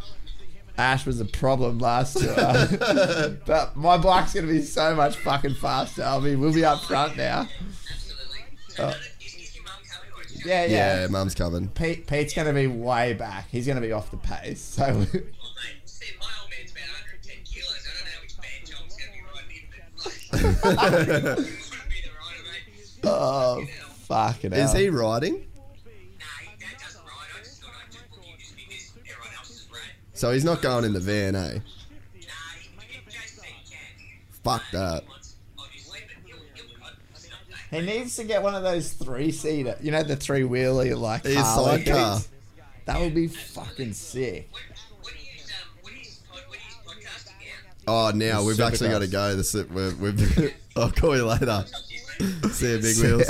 Ash 0.78 1.06
was 1.06 1.20
a 1.20 1.26
problem 1.26 1.80
last 1.80 2.22
year, 2.22 3.40
but 3.46 3.76
my 3.76 3.98
bike's 3.98 4.34
gonna 4.34 4.48
be 4.48 4.62
so 4.62 4.96
much 4.96 5.18
fucking 5.18 5.56
faster. 5.56 6.04
I 6.04 6.20
mean, 6.20 6.40
we'll 6.40 6.54
be 6.54 6.66
up 6.66 6.82
front 6.82 7.18
now. 7.18 7.48
Uh, 8.78 8.94
yeah, 10.46 10.66
yeah. 10.66 11.02
Yeah, 11.02 11.08
mum's 11.08 11.36
coming. 11.36 11.68
Pete, 11.68 12.08
Pete's 12.08 12.34
gonna 12.34 12.54
be 12.54 12.68
way 12.68 13.14
back. 13.14 13.50
He's 13.52 13.68
gonna 13.68 13.82
be 13.82 13.92
off 13.92 14.10
the 14.10 14.18
pace. 14.18 14.62
So. 14.62 15.06
oh, 23.04 23.66
fucking 24.08 24.52
hell. 24.52 24.66
Is 24.66 24.74
he 24.74 24.90
riding? 24.90 25.46
So 30.14 30.34
he's 30.34 30.44
not 30.44 30.62
going 30.62 30.84
in 30.84 30.94
the 30.94 31.00
van, 31.00 31.36
eh? 31.36 31.60
Fuck 34.44 34.64
that. 34.74 35.04
He 37.72 37.82
needs 37.82 38.16
to 38.16 38.24
get 38.24 38.42
one 38.42 38.56
of 38.56 38.64
those 38.64 38.94
three 38.94 39.32
seater, 39.32 39.78
you 39.80 39.92
know, 39.92 40.02
the 40.02 40.16
three 40.16 40.44
wheeler 40.44 40.96
like 40.96 41.24
His 41.24 41.38
Harley 41.38 41.84
sidecar. 41.86 42.14
things? 42.16 42.30
That 42.86 43.00
would 43.00 43.14
be 43.14 43.28
fucking 43.28 43.94
sick. 43.94 44.50
Oh, 47.88 48.12
now 48.14 48.44
we've 48.44 48.60
actually 48.60 48.90
got 48.90 49.00
to 49.00 49.08
Supercross. 49.08 49.54
go. 49.54 49.64
The 49.76 49.94
we've, 50.00 50.38
we've 50.38 50.54
I'll 50.76 50.92
call 50.92 51.16
you 51.16 51.26
later. 51.26 51.66
See 52.52 52.72
you, 52.72 52.80
Big 52.80 52.98
Wheels. 52.98 53.30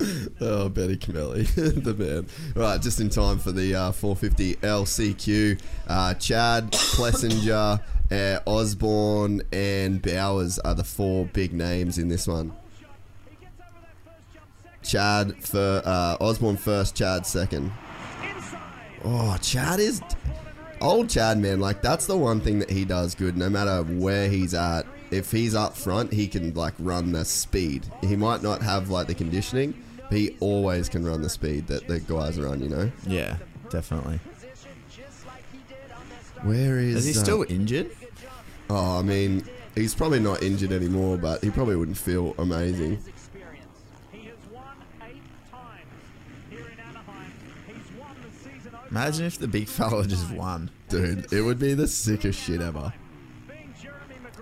oh, 0.40 0.68
Betty 0.70 0.96
Camelli, 0.96 1.42
the 1.82 1.94
man. 1.94 2.26
Right, 2.54 2.80
just 2.80 3.00
in 3.00 3.10
time 3.10 3.38
for 3.38 3.52
the 3.52 3.74
uh, 3.74 3.92
450 3.92 4.56
LCQ. 4.56 5.60
Uh, 5.88 6.14
Chad, 6.14 6.72
Plessinger, 6.72 7.80
uh, 8.10 8.40
Osborne, 8.46 9.42
and 9.52 10.00
Bowers 10.00 10.58
are 10.60 10.74
the 10.74 10.84
four 10.84 11.26
big 11.26 11.52
names 11.52 11.98
in 11.98 12.08
this 12.08 12.26
one. 12.26 12.54
Chad 14.82 15.36
for 15.44 15.82
uh, 15.84 16.16
Osborne 16.20 16.56
first, 16.56 16.96
Chad 16.96 17.26
second. 17.26 17.72
Oh, 19.04 19.36
Chad 19.42 19.80
is 19.80 20.00
old 20.80 21.10
Chad, 21.10 21.38
man. 21.38 21.60
Like 21.60 21.82
that's 21.82 22.06
the 22.06 22.16
one 22.16 22.40
thing 22.40 22.58
that 22.60 22.70
he 22.70 22.86
does 22.86 23.14
good. 23.14 23.36
No 23.36 23.50
matter 23.50 23.82
where 23.82 24.30
he's 24.30 24.54
at, 24.54 24.86
if 25.10 25.30
he's 25.30 25.54
up 25.54 25.76
front, 25.76 26.12
he 26.12 26.26
can 26.28 26.54
like 26.54 26.74
run 26.78 27.12
the 27.12 27.24
speed. 27.24 27.86
He 28.02 28.16
might 28.16 28.42
not 28.42 28.62
have 28.62 28.90
like 28.90 29.06
the 29.06 29.14
conditioning, 29.14 29.82
but 30.08 30.18
he 30.18 30.36
always 30.40 30.88
can 30.88 31.04
run 31.04 31.22
the 31.22 31.28
speed 31.28 31.66
that 31.68 31.86
the 31.88 32.00
guys 32.00 32.38
run. 32.38 32.60
You 32.60 32.68
know. 32.68 32.92
Yeah, 33.06 33.36
definitely. 33.70 34.20
Where 36.42 36.78
is? 36.78 37.06
Is 37.06 37.14
he 37.14 37.20
uh, 37.20 37.24
still 37.24 37.46
injured? 37.48 37.90
Oh, 38.68 38.98
I 38.98 39.02
mean, 39.02 39.44
he's 39.74 39.94
probably 39.94 40.20
not 40.20 40.42
injured 40.42 40.72
anymore, 40.72 41.16
but 41.16 41.42
he 41.42 41.50
probably 41.50 41.76
wouldn't 41.76 41.98
feel 41.98 42.34
amazing. 42.38 42.98
Imagine 48.90 49.26
if 49.26 49.38
the 49.38 49.48
big 49.48 49.68
fella 49.68 50.06
just 50.06 50.30
won. 50.30 50.70
Dude, 50.88 51.32
it 51.32 51.42
would 51.42 51.58
be 51.58 51.74
the 51.74 51.86
sickest 51.86 52.40
shit 52.40 52.60
ever. 52.60 52.92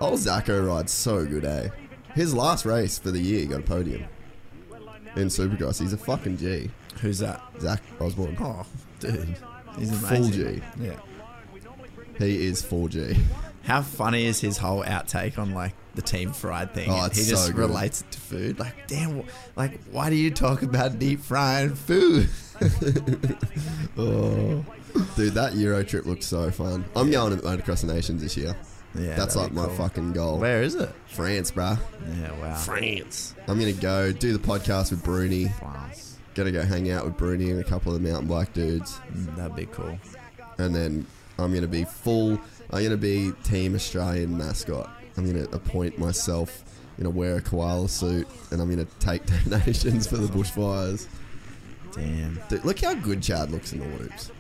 Old 0.01 0.19
Zacho 0.19 0.66
rides 0.66 0.93
so 0.93 1.25
good, 1.25 1.45
eh? 1.45 1.69
His 2.15 2.35
last 2.35 2.65
race 2.65 2.99
for 2.99 3.11
the 3.11 3.21
year, 3.21 3.41
he 3.41 3.47
got 3.47 3.61
a 3.61 3.62
podium. 3.62 4.05
In 5.16 5.29
Supercross, 5.29 5.81
he's 5.81 5.93
a 5.93 5.97
fucking 5.97 6.37
G. 6.37 6.71
Who's 7.01 7.19
that? 7.21 7.41
Zach 7.61 7.83
Osborne. 8.01 8.37
Oh, 8.41 8.66
dude. 9.01 9.37
He's 9.79 9.91
a 9.91 10.07
Full. 10.07 10.29
G. 10.29 10.61
Yeah. 10.81 10.97
He 12.19 12.47
is 12.47 12.62
4G. 12.62 13.19
How 13.65 13.83
funny 13.83 14.27
is 14.27 14.41
his 14.41 14.59
whole 14.59 14.85
outtake 14.85 15.39
on 15.39 15.55
like 15.55 15.73
the 15.95 16.03
team 16.03 16.33
fried 16.33 16.75
thing? 16.75 16.91
Oh, 16.91 17.07
it's 17.07 17.16
he 17.16 17.25
just 17.25 17.47
so 17.47 17.53
good. 17.53 17.61
relates 17.61 18.03
it 18.03 18.11
to 18.12 18.21
food. 18.21 18.59
Like, 18.59 18.87
damn, 18.87 19.25
like 19.57 19.83
why 19.91 20.11
do 20.11 20.16
you 20.16 20.31
talk 20.31 20.62
about 20.62 20.99
deep 20.99 21.21
frying 21.21 21.75
food? 21.75 22.29
oh, 23.99 24.65
dude, 25.16 25.35
that 25.35 25.55
Euro 25.55 25.83
trip 25.83 26.05
looks 26.07 26.27
so 26.27 26.51
fun. 26.51 26.85
I'm 26.95 27.11
going 27.11 27.37
to 27.37 27.43
Motocross 27.43 27.85
Nations 27.85 28.23
this 28.23 28.37
year. 28.37 28.55
Yeah, 28.97 29.16
that's 29.16 29.35
like 29.37 29.53
my 29.53 29.66
cool. 29.66 29.75
fucking 29.77 30.12
goal. 30.12 30.39
Where 30.39 30.62
is 30.62 30.75
it? 30.77 30.91
France, 31.07 31.51
bruh. 31.51 31.79
Yeah, 32.21 32.33
wow. 32.41 32.57
France. 32.57 33.35
I'm 33.49 33.59
gonna 33.59 33.73
go 33.73 34.12
do 34.12 34.33
the 34.33 34.39
podcast 34.39 34.91
with 34.91 35.03
Bruni. 35.03 35.51
Gonna 36.35 36.53
go 36.53 36.62
hang 36.62 36.91
out 36.91 37.05
with 37.05 37.16
Bruni 37.16 37.51
and 37.51 37.61
a 37.61 37.65
couple 37.65 37.95
of 37.95 38.03
the 38.03 38.09
mountain 38.09 38.29
bike 38.29 38.53
dudes. 38.53 38.99
Mm, 39.12 39.37
that'd 39.37 39.57
be 39.57 39.66
cool. 39.66 39.99
And 40.59 40.75
then 40.75 41.07
I'm 41.39 41.53
gonna 41.55 41.66
be 41.66 41.85
full. 41.85 42.39
I'm 42.71 42.83
gonna 42.83 42.97
be 42.97 43.33
Team 43.45 43.75
Australian 43.75 44.37
mascot. 44.37 44.91
I'm 45.16 45.27
gonna 45.27 45.47
appoint 45.53 45.99
myself. 45.99 46.65
I'm 46.97 47.05
gonna 47.05 47.16
wear 47.16 47.37
a 47.37 47.41
koala 47.41 47.89
suit 47.89 48.29
and 48.51 48.61
I'm 48.61 48.69
gonna 48.71 48.87
take 49.01 49.23
donations 49.49 50.07
for 50.07 50.16
the 50.16 50.27
bushfires. 50.29 51.07
Damn. 51.93 52.41
Dude, 52.49 52.65
look 52.65 52.81
how 52.81 52.95
good 52.95 53.23
Chad 53.23 53.51
looks 53.51 53.73
in 53.73 53.79
the 53.81 53.87
whoops. 53.87 54.31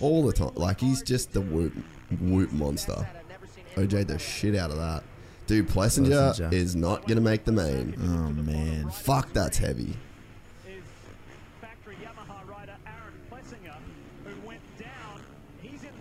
All 0.00 0.24
the 0.26 0.32
time. 0.32 0.52
Like, 0.54 0.80
he's 0.80 1.02
just 1.02 1.32
the 1.32 1.40
whoop, 1.40 1.72
whoop 2.20 2.52
monster. 2.52 3.08
OJ 3.74 4.06
the 4.06 4.18
shit 4.18 4.54
out 4.54 4.70
of 4.70 4.76
that. 4.76 5.02
Dude, 5.46 5.68
Plessinger, 5.68 6.34
Plessinger. 6.34 6.52
is 6.52 6.74
not 6.74 7.02
going 7.02 7.16
to 7.16 7.22
make 7.22 7.44
the 7.44 7.52
main. 7.52 7.94
Oh, 8.00 8.30
man. 8.42 8.90
Fuck, 8.90 9.32
that's 9.32 9.58
heavy. 9.58 9.94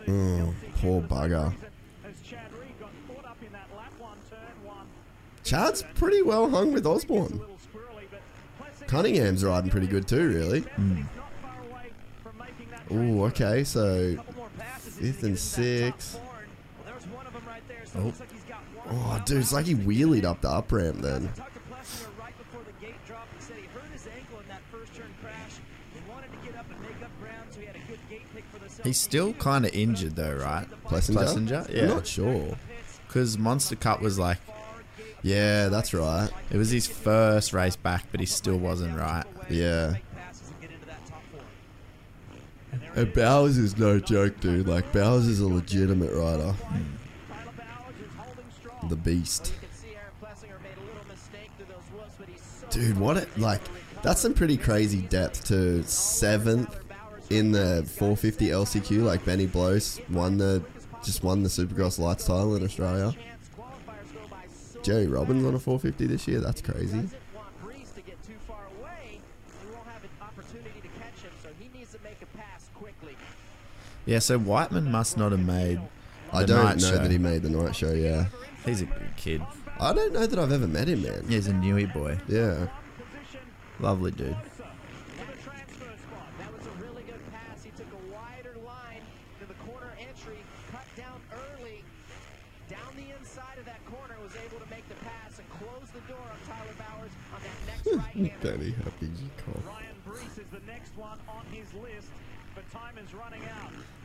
Oh, 0.08 0.54
poor 0.76 1.02
bugger. 1.02 1.54
Chad's 5.44 5.84
pretty 5.94 6.22
well 6.22 6.50
hung 6.50 6.74
with 6.74 6.86
Osborne. 6.86 7.40
Cunningham's 8.88 9.44
riding 9.44 9.70
pretty 9.70 9.88
good 9.88 10.08
too, 10.08 10.28
really. 10.28 10.62
Hmm. 10.62 11.02
Ooh, 12.92 13.26
okay, 13.26 13.64
so 13.64 14.16
fifth 15.00 15.24
and 15.24 15.38
sixth. 15.38 16.20
Oh. 17.98 18.14
oh, 18.90 19.22
dude, 19.26 19.38
it's 19.38 19.54
like 19.54 19.66
he 19.66 19.76
wheelied 19.76 20.26
up 20.26 20.42
the 20.42 20.50
up 20.50 20.72
ramp 20.72 21.02
then. 21.02 21.30
He's 28.84 29.00
still 29.00 29.34
kind 29.34 29.66
of 29.66 29.74
injured 29.74 30.16
though, 30.16 30.36
right? 30.36 30.68
Plessinger? 30.86 31.16
Plessinger? 31.16 31.70
I'm 31.70 31.76
Yeah. 31.76 31.86
not 31.88 32.06
sure. 32.08 32.56
Because 33.08 33.38
Monster 33.38 33.76
Cup 33.76 34.02
was 34.02 34.20
like, 34.20 34.38
Yeah, 35.24 35.70
that's 35.70 35.94
right. 35.94 36.30
it 36.52 36.58
was 36.58 36.70
his 36.70 36.86
first 36.86 37.52
race 37.54 37.76
back, 37.76 38.06
but 38.12 38.20
he 38.20 38.26
still 38.28 38.58
wasn't 38.58 38.96
right. 38.98 39.24
Yeah. 39.50 39.96
And 42.96 43.14
Bowers 43.14 43.58
is 43.58 43.78
no 43.78 44.00
joke, 44.00 44.40
dude. 44.40 44.68
Like, 44.68 44.94
Bowers 44.94 45.28
is 45.28 45.42
a 45.42 45.48
legitimate 45.48 46.14
rider. 46.14 46.56
The 48.88 48.96
beast. 48.96 49.54
Dude, 52.70 52.98
what 52.98 53.18
it, 53.18 53.38
like, 53.38 53.62
that's 54.02 54.22
some 54.22 54.34
pretty 54.34 54.56
crazy 54.56 55.02
depth 55.02 55.46
to 55.46 55.84
seventh 55.84 56.74
in 57.30 57.52
the 57.52 57.84
450 57.98 58.48
LCQ. 58.48 59.04
Like, 59.04 59.26
Benny 59.26 59.46
Bloss 59.46 60.00
won 60.10 60.38
the, 60.38 60.64
just 61.04 61.22
won 61.22 61.44
the 61.44 61.50
Supercross 61.50 62.00
Lights 62.00 62.26
title 62.26 62.56
in 62.56 62.64
Australia. 62.64 63.14
Jerry 64.84 65.08
Robbins 65.08 65.46
on 65.46 65.56
a 65.56 65.60
450 65.60 66.08
this 66.08 66.28
year. 66.28 66.40
That's 66.40 66.62
crazy. 66.62 67.10
Yeah, 74.06 74.20
so 74.20 74.38
Whiteman 74.38 74.92
must 74.92 75.18
not 75.18 75.32
have 75.32 75.46
made. 75.46 75.82
I 76.32 76.42
the 76.42 76.48
don't 76.48 76.66
night 76.66 76.78
know 76.78 76.90
show. 76.90 76.98
that 76.98 77.12
he 77.12 77.18
made 77.18 77.42
the 77.42 77.50
night 77.50 77.76
show, 77.76 77.92
yeah. 77.92 78.26
He's 78.66 78.82
a 78.82 78.86
good 78.86 79.14
kid. 79.18 79.42
I 79.80 79.94
don't 79.94 80.14
know 80.14 80.26
that 80.26 80.40
I've 80.40 80.52
ever 80.52 80.68
met 80.68 80.88
him, 80.88 81.04
man. 81.04 81.26
He's 81.28 81.48
a 81.48 81.52
newie 81.52 81.92
boy. 81.94 82.18
Yeah. 82.28 82.68
Lovely 83.80 84.12
dude. 84.12 84.36
Danny 98.42 98.72
Happy's 98.72 99.22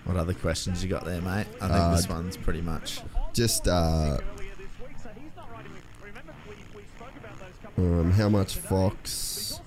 What 0.05 0.17
other 0.17 0.35
questions 0.35 0.83
you 0.83 0.89
got 0.91 1.05
there, 1.05 1.21
mate? 1.21 1.47
I 1.61 1.69
think 1.69 1.73
Uh, 1.73 1.95
this 1.97 2.09
one's 2.09 2.37
pretty 2.37 2.63
much. 2.63 3.01
Just 3.33 3.69
uh, 3.69 4.19
um, 7.79 8.11
how 8.13 8.29
much 8.29 8.57
Fox 8.57 9.61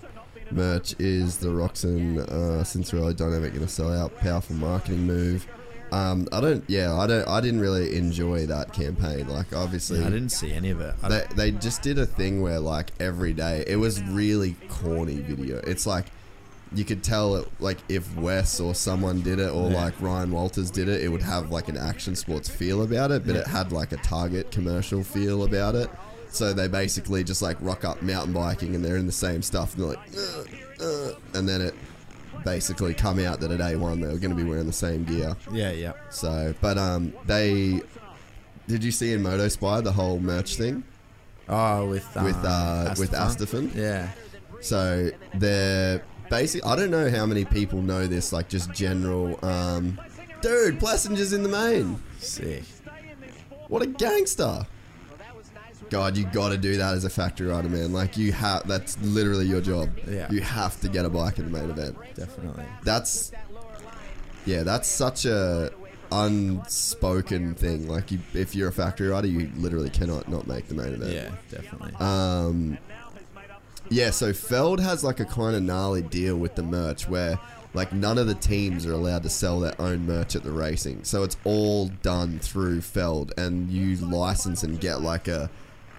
merch 0.51 0.95
is 0.99 1.37
the 1.37 1.47
Roczen 1.47 2.19
uh, 2.19 2.63
Cianciarulo 2.63 3.15
Dynamic 3.15 3.53
going 3.53 3.65
to 3.65 3.71
sell 3.71 3.91
out? 3.93 4.17
Powerful 4.19 4.55
marketing 4.55 5.05
move. 5.05 5.47
Um, 5.91 6.27
I 6.31 6.41
don't. 6.41 6.63
Yeah, 6.67 6.95
I 6.95 7.05
don't. 7.05 7.27
I 7.27 7.39
didn't 7.39 7.59
really 7.59 7.95
enjoy 7.95 8.47
that 8.47 8.73
campaign. 8.73 9.27
Like, 9.27 9.55
obviously, 9.55 9.99
I 9.99 10.09
didn't 10.09 10.29
see 10.29 10.51
any 10.51 10.71
of 10.71 10.81
it. 10.81 10.95
They, 11.07 11.25
they 11.35 11.51
just 11.51 11.83
did 11.83 11.99
a 11.99 12.05
thing 12.07 12.41
where 12.41 12.59
like 12.59 12.89
every 12.99 13.31
day 13.33 13.63
it 13.67 13.75
was 13.75 14.01
really 14.03 14.55
corny 14.69 15.17
video. 15.19 15.57
It's 15.59 15.85
like 15.85 16.07
you 16.75 16.83
could 16.85 17.03
tell 17.03 17.35
it 17.35 17.47
like 17.59 17.77
if 17.89 18.15
Wes 18.15 18.59
or 18.59 18.73
someone 18.75 19.21
did 19.21 19.39
it 19.39 19.51
or 19.51 19.69
Yeah. 19.69 19.83
like 19.83 19.93
Ryan 20.01 20.31
Walters 20.31 20.71
did 20.71 20.87
it, 20.89 21.01
it 21.01 21.09
would 21.09 21.21
have 21.21 21.51
like 21.51 21.69
an 21.69 21.77
action 21.77 22.15
sports 22.15 22.49
feel 22.49 22.81
about 22.83 23.11
it, 23.11 23.25
but 23.25 23.35
Yeah. 23.35 23.41
it 23.41 23.47
had 23.47 23.71
like 23.71 23.91
a 23.91 23.97
Target 23.97 24.51
commercial 24.51 25.03
feel 25.03 25.43
about 25.43 25.75
it. 25.75 25.89
So 26.31 26.51
they 26.53 26.67
basically 26.67 27.23
just 27.23 27.41
like 27.41 27.57
rock 27.61 27.85
up 27.85 28.01
mountain 28.01 28.33
biking 28.33 28.73
and 28.75 28.83
they're 28.83 28.97
in 28.97 29.05
the 29.05 29.11
same 29.11 29.41
stuff 29.43 29.75
and 29.75 29.83
they're 29.83 29.89
like, 29.89 29.99
"Uh, 30.17 30.83
uh," 30.83 31.11
and 31.35 31.47
then 31.47 31.61
it 31.61 31.75
basically 32.43 32.93
come 32.95 33.19
out 33.19 33.39
that 33.39 33.51
at 33.51 33.59
day 33.59 33.75
one 33.75 34.01
they 34.01 34.07
were 34.07 34.17
going 34.17 34.35
to 34.35 34.35
be 34.35 34.43
wearing 34.43 34.65
the 34.65 34.73
same 34.73 35.03
gear. 35.03 35.35
Yeah, 35.51 35.71
yeah. 35.71 35.93
So, 36.09 36.55
but 36.59 36.77
um, 36.79 37.13
they 37.27 37.81
did 38.67 38.83
you 38.83 38.91
see 38.91 39.13
in 39.13 39.21
Moto 39.21 39.47
Spy 39.47 39.81
the 39.81 39.91
whole 39.91 40.19
merch 40.19 40.55
thing? 40.55 40.83
Oh, 41.47 41.87
with 41.87 42.05
with 42.15 42.37
uh, 42.43 42.95
with 42.97 43.11
Astafan? 43.11 43.69
Astafan. 43.69 43.75
Yeah. 43.75 44.09
So 44.61 45.11
they're 45.35 46.01
basically, 46.33 46.67
I 46.67 46.75
don't 46.75 46.89
know 46.89 47.11
how 47.11 47.27
many 47.27 47.45
people 47.45 47.81
know 47.81 48.07
this. 48.07 48.33
Like 48.33 48.49
just 48.49 48.71
general. 48.71 49.37
Um, 49.45 49.99
dude, 50.41 50.79
Plessinger's 50.79 51.31
in 51.31 51.43
the 51.43 51.49
main. 51.49 52.01
Sick. 52.17 52.63
What 53.67 53.83
a 53.83 53.87
gangster. 53.87 54.65
God, 55.89 56.17
you 56.17 56.25
got 56.25 56.49
to 56.49 56.57
do 56.57 56.77
that 56.77 56.95
as 56.95 57.05
a 57.05 57.09
factory 57.09 57.47
rider, 57.47 57.69
man. 57.69 57.93
Like 57.93 58.17
you 58.17 58.31
have, 58.31 58.67
that's 58.67 58.99
literally 59.01 59.45
your 59.45 59.61
job. 59.61 59.89
Yeah. 60.07 60.31
You 60.31 60.41
have 60.41 60.79
to 60.81 60.89
get 60.89 61.05
a 61.05 61.09
bike 61.09 61.37
in 61.37 61.51
the 61.51 61.59
main 61.59 61.69
event. 61.69 61.95
Definitely. 62.15 62.65
That's, 62.83 63.31
yeah, 64.45 64.63
that's 64.63 64.87
such 64.87 65.25
a 65.25 65.71
unspoken 66.11 67.53
thing. 67.53 67.87
Like 67.87 68.11
you, 68.11 68.19
if 68.33 68.55
you're 68.55 68.69
a 68.69 68.73
factory 68.73 69.09
rider, 69.09 69.27
you 69.27 69.51
literally 69.57 69.91
cannot 69.91 70.27
not 70.27 70.47
make 70.47 70.67
the 70.67 70.73
main 70.73 70.93
event. 70.93 71.13
Yeah, 71.13 71.29
definitely. 71.51 71.93
Um, 71.99 72.79
yeah, 73.93 74.09
so 74.09 74.33
Feld 74.33 74.79
has 74.79 75.03
like 75.03 75.19
a 75.19 75.25
kind 75.25 75.55
of 75.55 75.61
gnarly 75.63 76.01
deal 76.01 76.35
with 76.35 76.55
the 76.55 76.63
merch 76.63 77.07
where 77.07 77.37
like 77.75 77.91
none 77.93 78.17
of 78.17 78.27
the 78.27 78.35
teams 78.35 78.85
are 78.85 78.93
allowed 78.93 79.23
to 79.23 79.29
sell 79.29 79.59
their 79.59 79.79
own 79.79 80.05
merch 80.05 80.35
at 80.35 80.43
the 80.43 80.51
racing. 80.51 81.03
So 81.03 81.23
it's 81.23 81.37
all 81.43 81.87
done 82.01 82.39
through 82.39 82.81
Feld 82.81 83.33
and 83.37 83.69
you 83.69 83.95
license 83.97 84.63
and 84.63 84.79
get 84.79 85.01
like 85.01 85.27
a 85.27 85.49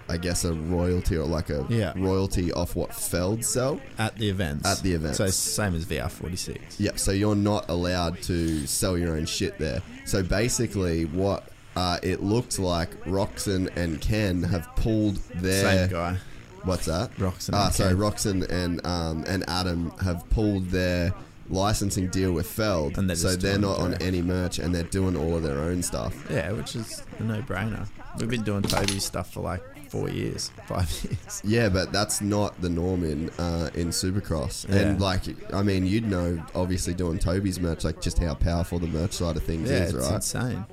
I 0.07 0.17
guess 0.17 0.45
a 0.45 0.53
royalty 0.53 1.17
or 1.17 1.25
like 1.25 1.49
a 1.49 1.65
Yeah. 1.67 1.91
royalty 1.95 2.51
off 2.53 2.75
what 2.75 2.93
Feld 2.93 3.43
sell 3.43 3.81
At 3.97 4.15
the 4.17 4.29
events. 4.29 4.67
At 4.67 4.83
the 4.83 4.93
events. 4.93 5.17
So 5.17 5.27
same 5.27 5.73
as 5.75 5.85
VR46. 5.85 6.79
Yep. 6.79 6.99
So 6.99 7.11
you're 7.11 7.35
not 7.35 7.67
allowed 7.69 8.21
to 8.23 8.67
sell 8.67 8.97
your 8.97 9.15
own 9.15 9.25
shit 9.25 9.57
there. 9.57 9.81
So 10.05 10.21
basically, 10.21 11.05
what 11.05 11.49
uh, 11.75 11.97
it 12.03 12.21
looks 12.23 12.57
like, 12.59 12.91
Roczen 13.05 13.75
and 13.75 13.99
Ken 13.99 14.43
have 14.43 14.67
pulled 14.75 15.15
their 15.41 15.63
Same 15.87 15.89
guy. 15.89 16.17
What's 16.65 16.85
that? 16.85 17.15
Roczen 17.17 17.51
Ah, 17.53 17.69
sorry. 17.69 17.93
Roczen 17.93 18.49
and 18.49 18.85
um, 18.85 19.23
and 19.27 19.43
Adam 19.47 19.91
have 20.03 20.27
pulled 20.29 20.69
their 20.69 21.13
licensing 21.49 22.07
deal 22.09 22.31
with 22.31 22.47
Feld, 22.47 22.97
And 22.97 23.07
they're 23.07 23.15
so 23.15 23.27
just 23.29 23.41
they're 23.41 23.51
doing 23.53 23.61
not 23.61 23.77
it 23.77 23.81
on 23.81 23.87
direct. 23.91 24.03
any 24.03 24.21
merch, 24.21 24.57
and 24.59 24.73
they're 24.73 24.83
doing 24.83 25.15
all 25.15 25.35
of 25.35 25.43
their 25.43 25.59
own 25.59 25.83
stuff. 25.83 26.15
Yeah, 26.29 26.51
which 26.53 26.75
is 26.75 27.03
a 27.19 27.23
no-brainer. 27.23 27.87
We've 28.19 28.29
been 28.29 28.43
doing 28.43 28.63
Toby's 28.63 29.03
stuff 29.05 29.31
for 29.33 29.41
like 29.41 29.61
four 29.91 30.09
years, 30.09 30.49
five 30.67 30.89
years. 31.03 31.41
Yeah, 31.43 31.69
but 31.69 31.91
that's 31.91 32.19
not 32.21 32.59
the 32.61 32.69
norm 32.69 33.03
in 33.03 33.29
uh, 33.37 33.69
in 33.75 33.89
Supercross. 33.89 34.67
Yeah. 34.67 34.75
And 34.81 35.01
like, 35.01 35.21
I 35.53 35.61
mean, 35.61 35.85
you'd 35.85 36.07
know 36.09 36.43
obviously 36.55 36.93
doing 36.95 37.19
Toby's 37.19 37.59
merch, 37.59 37.83
like 37.83 38.01
just 38.01 38.17
how 38.17 38.33
powerful 38.33 38.79
the 38.79 38.87
merch 38.87 39.13
side 39.13 39.37
of 39.37 39.43
things 39.43 39.69
Yeah, 39.69 39.83
is, 39.83 39.93
it's 39.93 40.05
right? 40.07 40.15
insane. 40.15 40.65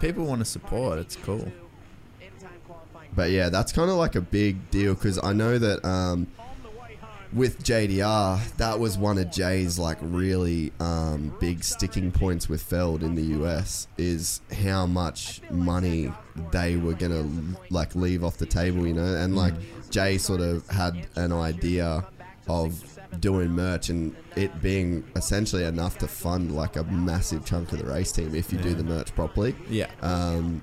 People 0.00 0.24
want 0.26 0.40
to 0.40 0.44
support. 0.44 0.98
It's 0.98 1.16
cool. 1.16 1.50
But 3.14 3.30
yeah, 3.30 3.48
that's 3.48 3.72
kind 3.72 3.90
of 3.90 3.96
like 3.96 4.14
a 4.14 4.20
big 4.20 4.70
deal 4.70 4.94
because 4.94 5.22
I 5.22 5.32
know 5.32 5.58
that 5.58 5.84
um, 5.84 6.26
with 7.32 7.62
JDR, 7.62 8.56
that 8.56 8.78
was 8.78 8.98
one 8.98 9.18
of 9.18 9.30
Jay's 9.30 9.78
like 9.78 9.98
really 10.00 10.72
um, 10.80 11.34
big 11.40 11.64
sticking 11.64 12.10
points 12.10 12.48
with 12.48 12.62
Feld 12.62 13.02
in 13.02 13.14
the 13.14 13.22
US 13.42 13.86
is 13.96 14.40
how 14.64 14.86
much 14.86 15.40
money 15.50 16.12
they 16.50 16.76
were 16.76 16.94
gonna 16.94 17.28
like 17.70 17.94
leave 17.94 18.24
off 18.24 18.38
the 18.38 18.46
table, 18.46 18.86
you 18.86 18.94
know, 18.94 19.16
and 19.16 19.36
like 19.36 19.54
Jay 19.90 20.18
sort 20.18 20.40
of 20.40 20.66
had 20.68 21.06
an 21.16 21.32
idea 21.32 22.06
of 22.48 22.98
doing 23.20 23.50
merch 23.50 23.88
and 23.90 24.16
it 24.36 24.62
being 24.62 25.04
essentially 25.16 25.64
enough 25.64 25.98
to 25.98 26.08
fund 26.08 26.54
like 26.54 26.76
a 26.76 26.84
massive 26.84 27.44
chunk 27.44 27.72
of 27.72 27.78
the 27.78 27.84
race 27.84 28.10
team 28.10 28.34
if 28.34 28.52
you 28.52 28.58
do 28.58 28.74
the 28.74 28.84
merch 28.84 29.14
properly. 29.14 29.54
Yeah. 29.68 29.90
Um, 30.00 30.62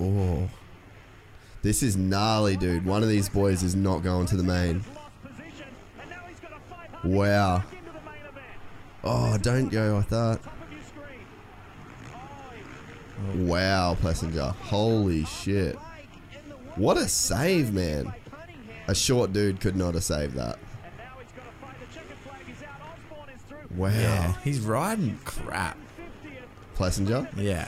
oh, 0.00 0.48
this 1.66 1.82
is 1.82 1.96
gnarly, 1.96 2.56
dude. 2.56 2.86
One 2.86 3.02
of 3.02 3.08
these 3.08 3.28
boys 3.28 3.64
is 3.64 3.74
not 3.74 4.04
going 4.04 4.26
to 4.26 4.36
the 4.36 4.44
main. 4.44 4.84
Wow. 7.02 7.64
Oh, 9.02 9.36
don't 9.38 9.68
go 9.68 9.96
like 9.96 10.08
that. 10.10 10.40
Wow, 13.34 13.96
Plessinger. 14.00 14.54
Holy 14.54 15.24
shit. 15.24 15.74
What 16.76 16.96
a 16.98 17.08
save, 17.08 17.72
man. 17.72 18.14
A 18.86 18.94
short 18.94 19.32
dude 19.32 19.60
could 19.60 19.74
not 19.74 19.94
have 19.94 20.04
saved 20.04 20.34
that. 20.36 20.60
Wow. 23.74 23.88
Yeah, 23.88 24.34
he's 24.44 24.60
riding 24.60 25.18
crap. 25.24 25.76
Plessinger? 26.76 27.28
Yeah. 27.36 27.66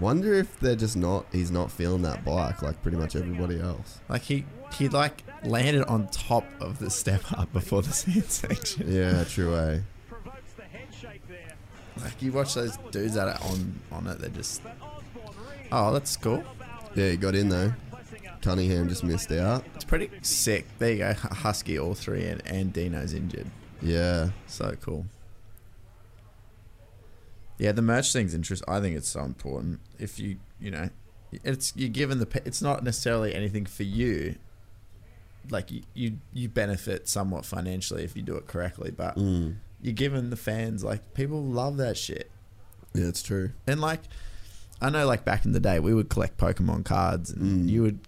Wonder 0.00 0.34
if 0.34 0.58
they're 0.60 0.76
just 0.76 0.96
not, 0.96 1.26
he's 1.30 1.50
not 1.50 1.70
feeling 1.70 2.02
that 2.02 2.24
bike 2.24 2.62
like 2.62 2.80
pretty 2.82 2.96
much 2.96 3.14
everybody 3.14 3.60
else. 3.60 4.00
Like 4.08 4.22
he 4.22 4.46
he 4.78 4.88
like 4.88 5.22
landed 5.44 5.84
on 5.84 6.08
top 6.08 6.44
of 6.60 6.78
the 6.78 6.90
step 6.90 7.20
up 7.32 7.52
before 7.52 7.82
the 7.82 7.92
sand 7.92 8.24
section. 8.24 8.90
Yeah, 8.90 9.24
true, 9.24 9.54
eh? 9.56 9.80
Like 12.02 12.22
you 12.22 12.32
watch 12.32 12.54
those 12.54 12.76
dudes 12.90 13.14
that 13.14 13.28
are 13.28 13.46
on 13.50 13.80
on 13.92 14.06
it, 14.06 14.18
they're 14.20 14.30
just 14.30 14.62
Oh, 15.72 15.92
that's 15.92 16.16
cool. 16.16 16.42
Yeah, 16.94 17.10
he 17.10 17.16
got 17.16 17.34
in 17.34 17.48
though. 17.48 17.72
Cunningham 18.42 18.88
just 18.88 19.04
missed 19.04 19.30
out. 19.32 19.64
It's 19.74 19.84
pretty 19.84 20.10
sick. 20.22 20.66
There 20.78 20.92
you 20.92 20.98
go. 20.98 21.12
Husky 21.12 21.78
all 21.78 21.94
three 21.94 22.24
and, 22.24 22.42
and 22.46 22.72
Dino's 22.72 23.12
injured. 23.12 23.46
Yeah. 23.82 24.30
So 24.46 24.74
cool. 24.80 25.04
Yeah, 27.60 27.72
the 27.72 27.82
merch 27.82 28.12
thing's 28.12 28.32
interesting. 28.34 28.66
I 28.68 28.80
think 28.80 28.96
it's 28.96 29.08
so 29.08 29.20
important. 29.20 29.80
If 29.98 30.18
you, 30.18 30.38
you 30.58 30.70
know, 30.70 30.88
it's 31.44 31.72
you're 31.76 31.90
given 31.90 32.18
the. 32.18 32.42
It's 32.46 32.62
not 32.62 32.82
necessarily 32.82 33.34
anything 33.34 33.66
for 33.66 33.82
you. 33.82 34.36
Like 35.50 35.70
you, 35.70 35.82
you, 35.94 36.18
you 36.32 36.48
benefit 36.48 37.06
somewhat 37.08 37.44
financially 37.44 38.02
if 38.04 38.16
you 38.16 38.22
do 38.22 38.36
it 38.36 38.46
correctly, 38.46 38.90
but 38.90 39.16
Mm. 39.16 39.56
you're 39.82 39.92
giving 39.94 40.30
the 40.30 40.36
fans 40.36 40.82
like 40.84 41.14
people 41.14 41.42
love 41.42 41.76
that 41.78 41.96
shit. 41.96 42.30
Yeah, 42.94 43.06
it's 43.08 43.22
true. 43.22 43.50
And 43.66 43.80
like, 43.80 44.00
I 44.80 44.90
know, 44.90 45.06
like 45.06 45.24
back 45.24 45.44
in 45.44 45.52
the 45.52 45.60
day, 45.60 45.80
we 45.80 45.92
would 45.94 46.08
collect 46.08 46.38
Pokemon 46.38 46.84
cards, 46.84 47.30
and 47.30 47.68
Mm. 47.68 47.70
you 47.72 47.82
would 47.82 47.98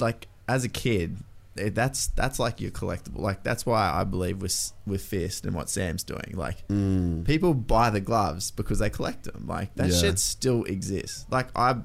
like 0.00 0.28
as 0.48 0.64
a 0.64 0.68
kid. 0.68 1.18
Eh, 1.58 1.70
That's 1.72 2.08
that's 2.08 2.38
like 2.38 2.60
your 2.60 2.70
collectible. 2.70 3.18
Like 3.20 3.42
that's 3.42 3.64
why 3.66 3.90
I 3.92 4.04
believe 4.04 4.40
with 4.42 4.72
with 4.86 5.02
Fist 5.02 5.44
and 5.46 5.54
what 5.54 5.68
Sam's 5.70 6.04
doing. 6.04 6.32
Like 6.34 6.66
Mm. 6.68 7.24
people 7.24 7.54
buy 7.54 7.90
the 7.90 8.00
gloves 8.00 8.50
because 8.50 8.78
they 8.78 8.90
collect 8.90 9.24
them. 9.24 9.46
Like 9.46 9.74
that 9.76 9.90
Yeah. 9.90 9.98
shit 10.00 10.18
still 10.18 10.64
exists. 10.64 11.26
Like 11.30 11.48
I 11.56 11.76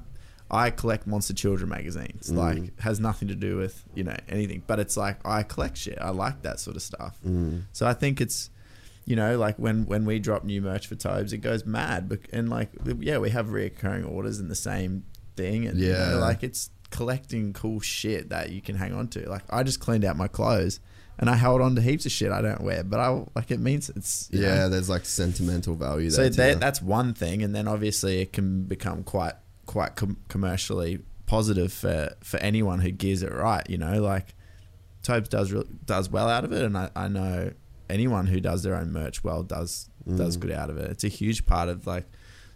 I 0.52 0.70
collect 0.70 1.06
Monster 1.06 1.34
Children 1.34 1.68
magazines. 1.70 2.30
Mm. 2.30 2.36
Like 2.36 2.80
has 2.80 2.98
nothing 2.98 3.28
to 3.28 3.36
do 3.36 3.56
with 3.56 3.84
you 3.94 4.04
know 4.04 4.16
anything, 4.28 4.62
but 4.66 4.78
it's 4.80 4.96
like 4.96 5.24
I 5.24 5.42
collect 5.44 5.76
shit. 5.76 5.98
I 6.00 6.10
like 6.10 6.42
that 6.42 6.58
sort 6.60 6.76
of 6.76 6.82
stuff. 6.82 7.16
Mm. 7.26 7.62
So 7.72 7.86
I 7.86 7.94
think 7.94 8.20
it's 8.20 8.50
you 9.06 9.16
know 9.16 9.38
like 9.38 9.56
when 9.58 9.86
when 9.86 10.04
we 10.04 10.18
drop 10.18 10.44
new 10.44 10.60
merch 10.60 10.86
for 10.88 10.94
Tobes, 10.96 11.32
it 11.32 11.38
goes 11.38 11.64
mad. 11.64 12.16
And 12.32 12.48
like 12.50 12.70
yeah, 12.98 13.18
we 13.18 13.30
have 13.30 13.46
reoccurring 13.46 14.08
orders 14.10 14.40
in 14.40 14.48
the 14.48 14.54
same 14.56 15.04
thing, 15.36 15.66
and 15.66 15.78
you 15.78 15.92
know, 15.92 15.98
Yeah. 15.98 16.14
like 16.16 16.42
it's 16.42 16.70
collecting 16.90 17.52
cool 17.52 17.80
shit 17.80 18.28
that 18.30 18.50
you 18.50 18.60
can 18.60 18.76
hang 18.76 18.92
on 18.92 19.08
to. 19.08 19.28
Like 19.28 19.42
I 19.50 19.62
just 19.62 19.80
cleaned 19.80 20.04
out 20.04 20.16
my 20.16 20.28
clothes. 20.28 20.80
And 21.18 21.28
I 21.28 21.34
held 21.34 21.60
on 21.60 21.74
to 21.76 21.82
heaps 21.82 22.06
of 22.06 22.12
shit 22.12 22.32
I 22.32 22.40
don't 22.40 22.62
wear, 22.62 22.82
but 22.82 22.98
I 22.98 23.08
like 23.34 23.50
it 23.50 23.60
means 23.60 23.90
it's 23.90 24.26
you 24.32 24.40
know, 24.40 24.48
Yeah, 24.48 24.68
there's 24.68 24.88
like 24.88 25.04
sentimental 25.04 25.74
value 25.74 26.08
so 26.08 26.30
there. 26.30 26.54
that's 26.54 26.80
one 26.80 27.12
thing, 27.12 27.42
and 27.42 27.54
then 27.54 27.68
obviously 27.68 28.22
it 28.22 28.32
can 28.32 28.62
become 28.62 29.02
quite 29.02 29.34
quite 29.66 29.96
com- 29.96 30.16
commercially 30.28 31.00
positive 31.26 31.74
for 31.74 32.14
for 32.24 32.38
anyone 32.38 32.80
who 32.80 32.90
gears 32.90 33.22
it 33.22 33.32
right. 33.34 33.68
You 33.68 33.76
know, 33.76 34.00
like 34.00 34.34
Tobes 35.02 35.28
does 35.28 35.52
re- 35.52 35.68
does 35.84 36.08
well 36.08 36.26
out 36.28 36.44
of 36.44 36.52
it, 36.52 36.62
and 36.62 36.78
I, 36.78 36.88
I 36.96 37.08
know 37.08 37.52
anyone 37.90 38.26
who 38.26 38.40
does 38.40 38.62
their 38.62 38.74
own 38.74 38.90
merch 38.90 39.22
well 39.22 39.42
does 39.42 39.90
does 40.16 40.38
Mm. 40.38 40.40
good 40.40 40.52
out 40.52 40.70
of 40.70 40.78
it. 40.78 40.90
It's 40.90 41.04
a 41.04 41.08
huge 41.08 41.44
part 41.44 41.68
of 41.68 41.86
like 41.86 42.06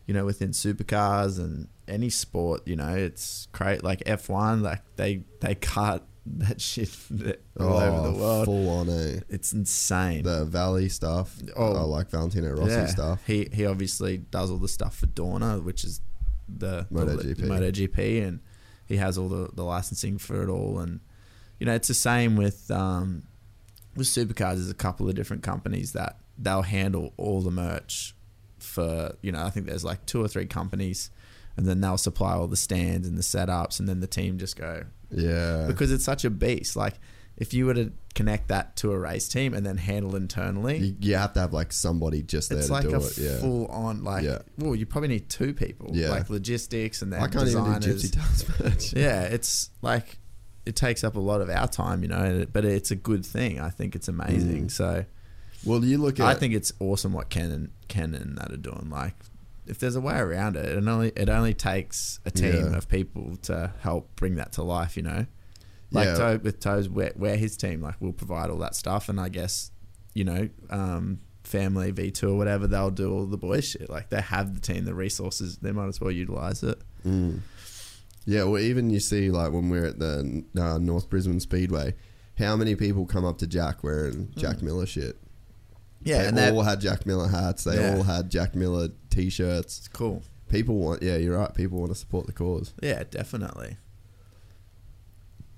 you 0.06 0.14
know 0.14 0.24
within 0.24 0.50
supercars 0.50 1.38
and 1.38 1.68
any 1.88 2.10
sport. 2.10 2.66
You 2.66 2.76
know, 2.76 2.94
it's 2.94 3.46
great. 3.52 3.82
Like 3.84 4.02
F 4.06 4.28
one, 4.28 4.62
like 4.62 4.82
they 4.96 5.24
they 5.40 5.54
cut 5.54 6.06
that 6.26 6.60
shit 6.60 6.88
all 7.60 7.76
over 7.76 8.08
the 8.08 8.14
Oh, 8.16 8.18
world. 8.18 8.44
Full 8.46 8.68
on, 8.70 8.88
eh? 8.88 9.20
It's 9.28 9.52
insane. 9.52 10.22
The 10.22 10.44
Valley 10.46 10.88
stuff. 10.88 11.36
Oh. 11.56 11.74
I 11.76 11.82
like 11.82 12.10
Valentino 12.10 12.52
Rossi 12.54 12.86
stuff. 12.90 13.26
He 13.26 13.48
he 13.52 13.66
obviously 13.66 14.18
does 14.18 14.50
all 14.50 14.58
the 14.58 14.68
stuff 14.68 14.96
for 14.96 15.06
Dorna, 15.06 15.62
which 15.62 15.84
is 15.84 16.00
the 16.48 16.86
MotoGP. 16.92 17.36
the 17.36 17.42
MotoGP, 17.46 18.26
and 18.26 18.40
he 18.86 18.96
has 18.98 19.16
all 19.16 19.28
the, 19.28 19.48
the 19.54 19.62
licensing 19.64 20.18
for 20.18 20.42
it 20.42 20.48
all. 20.48 20.78
And 20.78 21.00
you 21.58 21.66
know, 21.66 21.74
it's 21.74 21.88
the 21.88 21.94
same 21.94 22.36
with 22.36 22.70
um, 22.70 23.24
with 23.96 24.06
supercars. 24.06 24.54
There's 24.56 24.70
a 24.70 24.74
couple 24.74 25.08
of 25.08 25.14
different 25.14 25.42
companies 25.42 25.92
that 25.92 26.18
they'll 26.38 26.62
handle 26.62 27.12
all 27.16 27.40
the 27.42 27.50
merch 27.50 28.14
for. 28.74 29.16
You 29.22 29.32
know, 29.32 29.42
I 29.44 29.50
think 29.50 29.66
there's 29.66 29.84
like 29.84 30.04
two 30.06 30.22
or 30.22 30.28
three 30.28 30.46
companies, 30.46 31.10
and 31.56 31.66
then 31.66 31.80
they'll 31.80 31.98
supply 31.98 32.32
all 32.34 32.48
the 32.48 32.56
stands 32.56 33.06
and 33.08 33.16
the 33.16 33.22
setups, 33.22 33.78
and 33.80 33.88
then 33.88 34.00
the 34.00 34.06
team 34.06 34.38
just 34.38 34.56
go 34.56 34.84
Yeah. 35.10 35.64
because 35.66 35.92
it's 35.92 36.04
such 36.04 36.24
a 36.24 36.30
beast. 36.30 36.76
Like 36.76 36.94
if 37.36 37.52
you 37.52 37.66
were 37.66 37.74
to 37.74 37.92
connect 38.14 38.46
that 38.48 38.76
to 38.76 38.92
a 38.92 38.98
race 38.98 39.26
team 39.28 39.54
and 39.54 39.66
then 39.66 39.76
handle 39.76 40.14
internally, 40.14 40.78
you, 40.78 40.96
you 41.00 41.14
have 41.16 41.32
to 41.32 41.40
have 41.40 41.52
like 41.52 41.72
somebody 41.72 42.22
just 42.22 42.48
there 42.48 42.58
it's 42.58 42.68
to 42.68 42.72
like 42.72 42.82
do 42.84 42.94
a 42.94 42.98
it. 43.00 43.18
Yeah. 43.18 43.38
full 43.38 43.66
on 43.66 44.04
like 44.04 44.22
Yeah. 44.24 44.38
well 44.56 44.76
you 44.76 44.86
probably 44.86 45.08
need 45.08 45.28
two 45.28 45.52
people 45.52 45.90
Yeah. 45.92 46.10
like 46.10 46.30
logistics 46.30 47.02
and 47.02 47.12
then 47.12 47.20
I 47.20 47.26
can't 47.26 47.48
even 47.48 47.64
do 47.80 47.92
designers. 47.92 48.10
Gypsy 48.12 48.64
merch. 48.64 48.92
yeah 48.96 49.22
it's 49.22 49.70
like 49.82 50.18
it 50.64 50.76
takes 50.76 51.02
up 51.02 51.16
a 51.16 51.20
lot 51.20 51.40
of 51.40 51.50
our 51.50 51.66
time 51.66 52.02
you 52.02 52.08
know 52.08 52.46
but 52.52 52.64
it's 52.64 52.92
a 52.92 52.96
good 52.96 53.26
thing 53.26 53.58
I 53.60 53.68
think 53.70 53.96
it's 53.96 54.06
amazing 54.06 54.66
Mm. 54.66 54.70
so 54.70 55.04
Well, 55.66 55.84
you 55.84 55.98
look 55.98 56.20
at. 56.20 56.26
I 56.26 56.34
think 56.34 56.54
it's 56.54 56.72
awesome 56.80 57.12
what 57.12 57.30
Ken 57.30 57.50
and 57.50 57.70
Ken 57.88 58.14
and 58.14 58.36
that 58.38 58.52
are 58.52 58.56
doing. 58.56 58.88
Like, 58.90 59.14
if 59.66 59.78
there's 59.78 59.96
a 59.96 60.00
way 60.00 60.18
around 60.18 60.56
it, 60.56 60.64
it 60.66 60.86
only 60.86 61.12
it 61.16 61.28
only 61.28 61.54
takes 61.54 62.20
a 62.24 62.30
team 62.30 62.52
Yeah. 62.72 62.76
of 62.76 62.88
people 62.88 63.36
to 63.42 63.72
help 63.80 64.14
bring 64.16 64.34
that 64.36 64.52
to 64.52 64.62
life. 64.62 64.96
You 64.96 65.04
know, 65.04 65.26
like 65.90 66.06
Yeah. 66.06 66.14
Toe, 66.14 66.40
with 66.42 66.60
Toes, 66.60 66.88
we're, 66.88 67.12
we're 67.16 67.36
his 67.36 67.56
team. 67.56 67.80
Like, 67.80 67.94
we'll 68.00 68.12
provide 68.12 68.50
all 68.50 68.58
that 68.58 68.74
stuff, 68.74 69.08
and 69.08 69.18
I 69.20 69.28
guess 69.28 69.70
you 70.12 70.22
know, 70.24 70.48
um, 70.70 71.18
family 71.42 71.90
V 71.90 72.10
two 72.12 72.28
or 72.30 72.36
whatever, 72.36 72.66
they'll 72.68 72.90
do 72.90 73.12
all 73.12 73.26
the 73.26 73.36
boys 73.36 73.64
shit. 73.64 73.90
Like, 73.90 74.10
they 74.10 74.20
have 74.20 74.54
the 74.54 74.60
team, 74.60 74.84
the 74.84 74.94
resources. 74.94 75.56
They 75.56 75.72
might 75.72 75.88
as 75.88 76.00
well 76.00 76.12
utilize 76.12 76.62
it. 76.62 76.78
Mm. 77.04 77.40
Yeah, 78.24 78.44
well, 78.44 78.60
even 78.62 78.90
you 78.90 79.00
see, 79.00 79.30
like 79.30 79.52
when 79.52 79.68
we're 79.70 79.86
at 79.86 79.98
the 79.98 80.44
uh, 80.56 80.78
North 80.78 81.10
Brisbane 81.10 81.40
Speedway, 81.40 81.94
how 82.38 82.54
many 82.56 82.74
people 82.76 83.06
come 83.06 83.24
up 83.24 83.38
to 83.38 83.46
Jack 83.46 83.82
wearing 83.82 84.30
Jack 84.36 84.62
Miller 84.62 84.86
shit? 84.86 85.16
Yeah, 86.04 86.22
they 86.22 86.28
and 86.28 86.36
that- 86.38 86.52
all 86.54 86.62
had 86.62 86.80
Jack 86.80 87.06
Miller 87.06 87.28
hats. 87.28 87.64
They 87.64 87.76
Yeah. 87.80 87.96
all 87.96 88.02
had 88.04 88.30
Jack 88.30 88.54
Miller 88.54 88.88
t-shirts. 89.10 89.78
It's 89.78 89.88
cool. 89.88 90.22
People 90.48 90.76
want, 90.76 91.02
yeah, 91.02 91.16
you're 91.16 91.36
right. 91.36 91.52
People 91.54 91.78
want 91.78 91.90
to 91.90 91.98
support 91.98 92.26
the 92.26 92.32
cause. 92.32 92.74
Yeah, 92.82 93.02
definitely. 93.10 93.78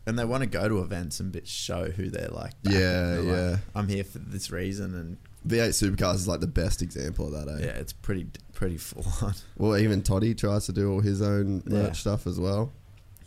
And 0.07 0.17
they 0.19 0.25
want 0.25 0.43
to 0.43 0.47
go 0.49 0.69
to 0.69 0.79
events 0.79 1.19
and 1.19 1.33
bit 1.33 1.49
show 1.49 1.87
who 1.91 2.09
they're 2.11 2.29
like. 2.29 2.53
backing. 2.63 2.79
Yeah, 2.81 3.03
They're 3.07 3.23
like, 3.23 3.37
yeah. 3.37 3.57
I'm 3.75 3.89
here 3.89 4.05
for 4.05 4.19
this 4.21 4.51
reason, 4.53 4.95
and 4.95 5.17
V8 5.49 5.71
Supercars 5.71 6.15
is 6.15 6.29
like 6.29 6.39
the 6.41 6.47
best 6.47 6.81
example 6.81 7.27
of 7.27 7.33
that. 7.47 7.53
Eh? 7.61 7.65
yeah, 7.67 7.73
it's 7.73 7.93
pretty 7.93 8.29
pretty 8.53 8.77
full 8.79 9.05
on. 9.27 9.35
Well, 9.59 9.77
even 9.77 10.03
Toddy 10.03 10.35
tries 10.35 10.67
to 10.67 10.73
do 10.73 10.93
all 10.93 11.01
his 11.01 11.21
own 11.21 11.63
merch 11.67 11.87
Yeah. 11.89 11.93
stuff 11.93 12.27
as 12.29 12.39
well. 12.39 12.73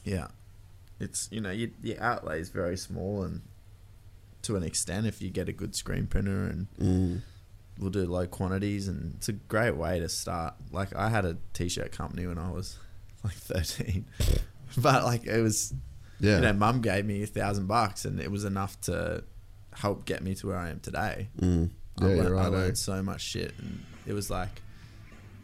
Yeah, 0.05 0.27
it's 1.01 1.27
you 1.31 1.41
know 1.41 1.51
your 1.51 1.69
your 1.83 2.01
outlay 2.01 2.39
is 2.39 2.49
very 2.49 2.77
small, 2.77 3.23
and 3.23 3.41
to 4.43 4.55
an 4.55 4.63
extent, 4.63 5.05
if 5.05 5.21
you 5.21 5.29
get 5.29 5.49
a 5.49 5.53
good 5.53 5.75
screen 5.75 6.07
printer 6.07 6.45
and 6.45 6.67
Mm. 6.79 7.21
we'll 7.77 7.89
do 7.91 8.05
low 8.05 8.25
quantities, 8.27 8.87
and 8.87 9.15
it's 9.15 9.29
a 9.29 9.33
great 9.33 9.75
way 9.75 9.99
to 9.99 10.09
start. 10.09 10.53
Like 10.71 10.95
I 10.95 11.09
had 11.09 11.25
a 11.25 11.37
t-shirt 11.53 11.91
company 11.91 12.25
when 12.27 12.37
I 12.37 12.51
was 12.51 12.77
like 13.23 13.33
13, 13.33 14.05
but 14.77 15.03
like 15.03 15.25
it 15.25 15.41
was, 15.41 15.73
Yeah. 16.19 16.35
you 16.37 16.41
know, 16.41 16.53
mum 16.53 16.81
gave 16.81 17.05
me 17.05 17.23
a 17.23 17.27
thousand 17.27 17.67
bucks, 17.67 18.05
and 18.05 18.19
it 18.19 18.31
was 18.31 18.43
enough 18.45 18.79
to 18.81 19.23
help 19.73 20.05
get 20.05 20.23
me 20.23 20.35
to 20.35 20.47
where 20.47 20.57
I 20.57 20.69
am 20.69 20.79
today. 20.79 21.29
Mm. 21.39 21.69
I, 22.01 22.07
Yeah, 22.07 22.15
you're 22.15 22.23
learned, 22.23 22.27
I 22.35 22.41
right, 22.43 22.45
eh? 22.45 22.49
learned 22.49 22.77
so 22.77 23.03
much 23.03 23.21
shit, 23.21 23.53
and 23.59 23.83
it 24.07 24.13
was 24.13 24.29
like, 24.29 24.61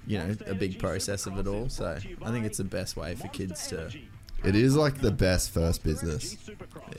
you 0.08 0.18
know, 0.18 0.36
a 0.48 0.54
big 0.56 0.80
process 0.80 1.26
of 1.26 1.38
it 1.38 1.48
all. 1.48 1.68
So 1.70 1.98
I 2.22 2.32
think 2.32 2.46
it's 2.46 2.58
the 2.60 2.64
best 2.64 2.96
way 2.96 3.16
for 3.16 3.28
kids 3.28 3.68
to. 3.68 3.92
It 4.48 4.56
is 4.56 4.76
like 4.76 5.02
the 5.02 5.12
best 5.12 5.52
first 5.52 5.84
business 5.84 6.36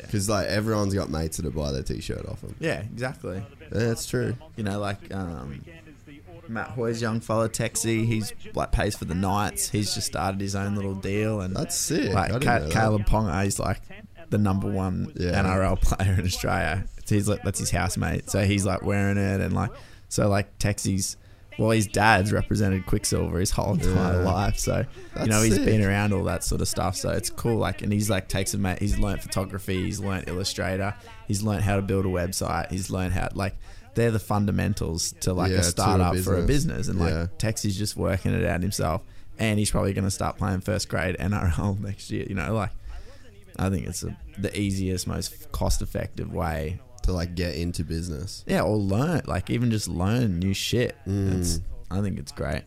because 0.01 0.29
like 0.29 0.47
everyone's 0.49 0.95
got 0.95 1.11
mates 1.11 1.37
that 1.39 1.55
buy 1.55 1.73
their 1.73 1.83
t-shirt 1.83 2.27
off 2.27 2.41
them. 2.43 2.55
Yeah, 2.61 2.81
exactly. 2.81 3.43
It's 3.71 4.07
true. 4.07 4.37
You 4.57 4.65
know, 4.65 4.79
like 4.79 5.13
um, 5.15 5.65
Matt 6.49 6.69
Hoy's 6.71 7.03
young 7.03 7.21
fella, 7.21 7.49
Texie, 7.49 8.07
he's 8.07 8.33
like 8.55 8.73
pays 8.73 8.97
for 8.97 9.05
the 9.05 9.15
nights. 9.15 9.69
He's 9.71 9.95
just 9.95 10.07
started 10.07 10.41
his 10.41 10.55
own 10.55 10.75
little 10.77 10.95
deal, 10.95 11.41
and 11.41 11.55
That's 11.57 11.77
sick. 11.77 12.13
Like 12.13 12.31
I 12.31 12.39
didn't 12.39 12.45
Ca- 12.45 12.59
that. 12.61 12.71
Kalyn 12.73 13.07
Ponga, 13.07 13.45
he's 13.45 13.59
like 13.59 13.81
the 14.31 14.39
number 14.39 14.71
one 14.71 15.13
Yeah. 15.17 15.43
NRL 15.43 15.81
player 15.83 16.15
in 16.15 16.25
Australia. 16.25 16.85
So 17.05 17.15
he's 17.15 17.29
like 17.29 17.43
that's 17.43 17.59
his 17.59 17.71
housemate, 17.71 18.31
so 18.31 18.45
he's 18.45 18.65
like 18.67 18.83
wearing 18.83 19.17
it, 19.19 19.41
and 19.41 19.55
like 19.55 19.71
so 20.09 20.29
like 20.29 20.59
Texie's. 20.59 21.17
Well, 21.59 21.71
his 21.71 21.87
dad's 21.87 22.33
represented 22.33 22.85
Quiksilver 22.87 23.39
his 23.39 23.51
whole 23.51 23.75
entire 23.75 24.23
Yeah. 24.23 24.31
life, 24.31 24.59
so 24.59 24.79
you 24.81 24.85
That's 25.15 25.29
know 25.29 25.43
he's 25.43 25.55
sick. 25.55 25.65
been 25.65 25.83
around 25.83 26.13
all 26.13 26.25
that 26.25 26.45
sort 26.45 26.61
of 26.61 26.69
stuff. 26.69 26.97
So 26.97 27.11
it's 27.11 27.31
cool. 27.31 27.57
Like, 27.57 27.81
and 27.83 27.93
he's 27.93 28.11
like 28.11 28.29
takes 28.29 28.53
a 28.55 28.59
mate. 28.59 28.79
He's 28.79 28.99
learnt 28.99 29.23
photography. 29.23 29.83
He's 29.85 29.99
learnt 30.01 30.29
Illustrator. 30.29 30.95
He's 31.27 31.43
learnt 31.43 31.63
how 31.63 31.77
to 31.77 31.83
build 31.83 32.05
a 32.05 32.09
website. 32.09 32.71
He's 32.71 32.91
learned 32.91 33.15
how 33.15 33.29
like 33.35 33.55
they're 33.95 34.11
the 34.11 34.19
fundamentals 34.19 35.13
to 35.21 35.33
like 35.33 35.51
Yeah, 35.51 35.59
a 35.59 35.63
to 35.63 35.67
a 35.69 35.71
startup 35.71 36.17
for 36.19 36.37
a 36.39 36.43
business. 36.43 36.89
And 36.89 36.99
like 36.99 37.13
Yeah. 37.13 37.27
Texie's 37.39 37.79
just 37.79 37.97
working 37.97 38.35
it 38.35 38.45
out 38.45 38.61
himself, 38.61 39.01
and 39.39 39.59
he's 39.59 39.71
probably 39.71 39.95
going 39.95 40.05
to 40.05 40.11
start 40.11 40.37
playing 40.37 40.61
first 40.61 40.89
grade 40.91 41.17
NRL 41.19 41.81
next 41.81 42.11
year. 42.11 42.27
You 42.29 42.35
know, 42.35 42.55
like 42.55 42.71
I 43.59 43.71
think 43.71 43.87
it's 43.87 44.03
a, 44.03 44.15
the 44.37 44.55
easiest, 44.59 45.07
most 45.07 45.51
cost-effective 45.53 46.31
way 46.31 46.81
to 47.07 47.13
like 47.13 47.35
get 47.35 47.57
into 47.57 47.85
business. 47.85 48.45
Yeah, 48.47 48.63
or 48.63 48.77
learn, 48.77 49.23
like 49.27 49.51
even 49.51 49.71
just 49.71 49.89
learn 49.89 50.39
new 50.39 50.55
shit. 50.55 50.97
Mm. 51.07 51.61
I 51.91 52.01
think 52.01 52.19
it's 52.19 52.33
great. 52.33 52.63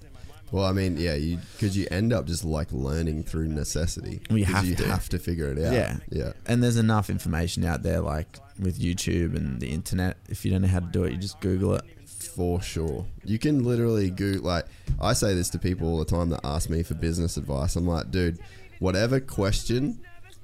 Well, 0.52 0.66
I 0.66 0.72
mean, 0.72 0.98
yeah, 0.98 1.14
you 1.14 1.38
because 1.54 1.78
you 1.78 1.88
end 1.92 2.12
up 2.12 2.26
just 2.26 2.44
like 2.44 2.72
learning 2.72 3.24
through 3.24 3.50
necessity. 3.50 4.22
We 4.32 4.44
have 4.44 4.66
you 4.66 4.76
to. 4.76 4.88
have 4.88 5.08
to 5.10 5.20
figure 5.20 5.52
it 5.52 5.64
out. 5.64 5.74
Yeah, 5.74 5.98
yeah. 6.10 6.34
And 6.48 6.64
there's 6.64 6.78
enough 6.78 7.10
information 7.10 7.64
out 7.66 7.84
there, 7.84 8.00
like 8.00 8.40
with 8.60 8.80
YouTube 8.80 9.36
and 9.36 9.62
the 9.62 9.70
internet. 9.70 10.18
If 10.28 10.44
you 10.44 10.52
don't 10.52 10.64
know 10.64 10.68
how 10.68 10.80
to 10.80 10.88
do 10.88 11.04
it, 11.04 11.12
you 11.12 11.18
just 11.18 11.40
Google 11.40 11.76
it. 11.76 11.84
For 12.06 12.62
sure. 12.62 13.06
You 13.24 13.38
can 13.38 13.64
literally 13.64 14.10
go 14.10 14.40
like 14.42 14.66
I 15.00 15.14
say 15.14 15.36
this 15.36 15.50
to 15.52 15.60
people 15.60 15.88
all 15.88 16.00
the 16.00 16.06
time 16.06 16.30
that 16.30 16.42
ask 16.44 16.70
me 16.70 16.82
for 16.84 16.96
business 16.96 17.38
advice. 17.38 17.76
I'm 17.76 17.88
like, 17.88 18.10
dude, 18.10 18.40
whatever 18.80 19.20
question 19.20 20.00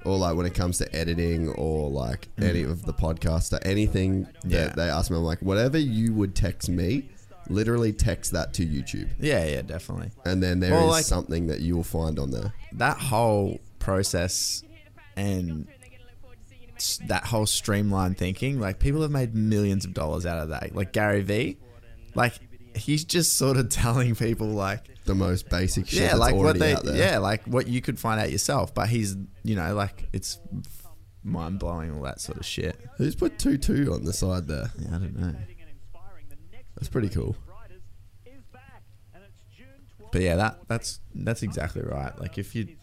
or 0.05 0.17
like 0.17 0.35
when 0.35 0.45
it 0.45 0.53
comes 0.53 0.77
to 0.77 0.95
editing 0.95 1.49
or 1.49 1.89
like 1.89 2.27
Mm. 2.37 2.49
any 2.49 2.61
of 2.63 2.85
the 2.85 2.93
podcast 2.93 3.51
or 3.53 3.59
anything 3.67 4.27
Yeah. 4.45 4.65
that 4.67 4.75
they 4.75 4.89
ask 4.89 5.09
me, 5.11 5.17
I'm 5.17 5.23
like, 5.23 5.41
whatever 5.41 5.77
you 5.77 6.13
would 6.13 6.35
text 6.35 6.69
me, 6.69 7.09
literally 7.49 7.91
text 7.93 8.31
that 8.31 8.53
to 8.55 8.65
YouTube. 8.65 9.09
Yeah, 9.19 9.45
yeah, 9.45 9.61
definitely. 9.61 10.11
And 10.25 10.41
then 10.41 10.59
there 10.59 10.71
is 10.73 10.77
Well, 10.79 10.87
like- 10.87 11.05
something 11.05 11.47
that 11.47 11.59
you 11.61 11.75
will 11.75 11.83
find 11.83 12.17
on 12.19 12.31
there. 12.31 12.53
That 12.73 12.97
whole 12.97 13.59
process 13.79 14.63
and 15.15 15.67
s- 16.75 16.99
that 17.07 17.25
whole 17.27 17.45
streamlined 17.45 18.17
thinking, 18.17 18.59
like 18.59 18.79
people 18.79 19.01
have 19.01 19.11
made 19.11 19.33
millions 19.35 19.85
of 19.85 19.93
dollars 19.93 20.25
out 20.25 20.39
of 20.39 20.49
that. 20.49 20.75
Like 20.75 20.91
Gary 20.91 21.21
Vee, 21.21 21.57
like 22.15 22.33
he's 22.75 23.03
just 23.05 23.35
sort 23.37 23.57
of 23.57 23.69
telling 23.83 24.15
people 24.15 24.47
like 24.47 24.81
The 25.05 25.15
most 25.15 25.49
basic 25.49 25.87
shit 25.87 26.01
yeah, 26.01 26.15
like 26.15 26.33
what 26.35 26.57
they 26.57 26.75
yeah, 26.93 27.19
like 27.19 27.45
what 27.45 27.67
you 27.67 27.81
could 27.81 27.99
find 27.99 28.19
out 28.19 28.31
yourself. 28.31 28.73
But 28.73 28.89
he's 28.89 29.15
you 29.43 29.55
know 29.55 29.75
like 29.75 30.07
it's 30.13 30.39
mind 31.23 31.59
blowing 31.59 31.95
all 31.95 32.01
that 32.03 32.21
sort 32.21 32.37
of 32.37 32.45
shit. 32.45 32.79
Who's 32.97 33.15
put 33.15 33.37
two 33.37 33.57
two 33.57 33.93
on 33.93 34.03
the 34.03 34.13
side 34.13 34.47
there? 34.47 34.71
Yeah, 34.79 34.95
I 34.95 34.99
don't 34.99 35.15
know. 35.17 35.35
That's 36.75 36.89
pretty 36.89 37.09
cool. 37.09 37.35
But 40.11 40.21
yeah, 40.21 40.35
that 40.37 40.59
that's 40.67 41.01
that's 41.13 41.43
exactly 41.43 41.81
right. 41.81 42.17
Like 42.19 42.37
if 42.37 42.55
you 42.55 42.75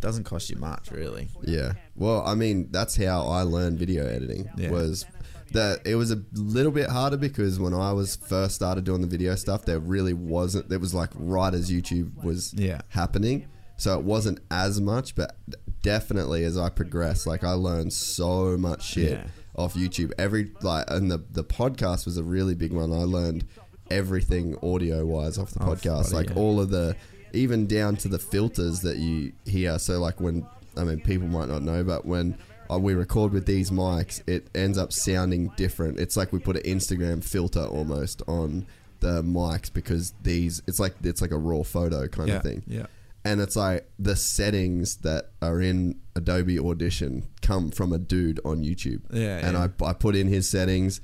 doesn't 0.00 0.24
cost 0.24 0.50
you 0.50 0.56
much 0.56 0.90
really. 0.90 1.28
Yeah. 1.42 1.72
Well, 1.94 2.22
I 2.26 2.34
mean, 2.34 2.68
that's 2.70 2.96
how 2.96 3.26
I 3.26 3.42
learned 3.42 3.78
video 3.78 4.06
editing. 4.06 4.50
Yeah. 4.56 4.70
Was 4.70 5.06
that 5.52 5.86
it 5.86 5.94
was 5.96 6.10
a 6.10 6.22
little 6.34 6.72
bit 6.72 6.88
harder 6.88 7.16
because 7.16 7.58
when 7.58 7.74
I 7.74 7.92
was 7.92 8.16
first 8.16 8.54
started 8.54 8.84
doing 8.84 9.00
the 9.00 9.06
video 9.06 9.34
stuff, 9.34 9.64
there 9.64 9.78
really 9.78 10.12
wasn't. 10.12 10.70
It 10.72 10.80
was 10.80 10.94
like 10.94 11.10
right 11.14 11.52
as 11.54 11.70
YouTube 11.70 12.22
was 12.22 12.52
Yeah. 12.54 12.80
happening, 12.88 13.46
so 13.76 13.98
it 13.98 14.04
wasn't 14.04 14.40
as 14.50 14.80
much. 14.80 15.14
But 15.14 15.36
definitely, 15.82 16.44
as 16.44 16.56
I 16.56 16.68
progressed, 16.70 17.26
like 17.26 17.44
I 17.44 17.52
learned 17.52 17.92
so 17.92 18.56
much 18.56 18.82
shit 18.84 19.12
Yeah. 19.12 19.24
off 19.56 19.74
YouTube. 19.74 20.12
Every 20.18 20.52
like, 20.62 20.84
and 20.88 21.10
the 21.10 21.22
the 21.30 21.44
podcast 21.44 22.04
was 22.06 22.16
a 22.16 22.22
really 22.24 22.54
big 22.54 22.72
one. 22.72 22.92
I 22.92 23.04
learned 23.04 23.44
everything 23.90 24.56
audio 24.62 25.04
wise 25.04 25.38
off 25.38 25.50
the 25.50 25.60
podcast, 25.60 26.12
like 26.12 26.30
yeah. 26.30 26.36
all 26.36 26.60
of 26.60 26.70
the 26.70 26.96
even 27.34 27.66
down 27.66 27.96
to 27.96 28.08
the 28.08 28.18
filters 28.18 28.80
that 28.80 28.98
you 28.98 29.32
hear. 29.44 29.78
So 29.78 29.98
like 30.00 30.20
when 30.20 30.46
I 30.76 30.84
mean 30.84 31.00
people 31.00 31.28
might 31.28 31.48
not 31.48 31.62
know, 31.62 31.82
but 31.84 32.06
when 32.06 32.36
Uh, 32.72 32.78
we 32.78 32.94
record 32.94 33.32
with 33.32 33.46
these 33.46 33.70
mics, 33.70 34.26
it 34.28 34.48
ends 34.54 34.78
up 34.78 34.92
sounding 34.92 35.52
different. 35.56 35.98
It's 36.00 36.16
like 36.16 36.32
we 36.32 36.38
put 36.38 36.56
an 36.56 36.62
Instagram 36.62 37.22
filter 37.24 37.64
almost 37.64 38.22
on 38.26 38.66
the 39.00 39.22
mics 39.22 39.72
because 39.72 40.14
these 40.22 40.62
it's 40.68 40.78
like 40.78 40.94
it's 41.02 41.20
like 41.20 41.32
a 41.32 41.36
raw 41.38 41.62
photo 41.62 42.06
kind 42.08 42.28
Yeah, 42.28 42.36
of 42.36 42.42
thing. 42.42 42.62
yeah. 42.66 42.86
And 43.24 43.40
it's 43.40 43.54
like 43.56 43.88
the 43.98 44.16
settings 44.16 44.96
that 44.98 45.30
are 45.40 45.60
in 45.60 46.00
Adobe 46.16 46.58
Audition 46.58 47.28
come 47.40 47.70
from 47.70 47.92
a 47.92 47.98
dude 47.98 48.40
on 48.44 48.62
YouTube. 48.64 49.02
Yeah, 49.12 49.38
And 49.46 49.52
yeah. 49.56 49.68
I, 49.82 49.90
I 49.90 49.92
put 49.92 50.16
in 50.16 50.26
his 50.28 50.48
settings, 50.48 51.00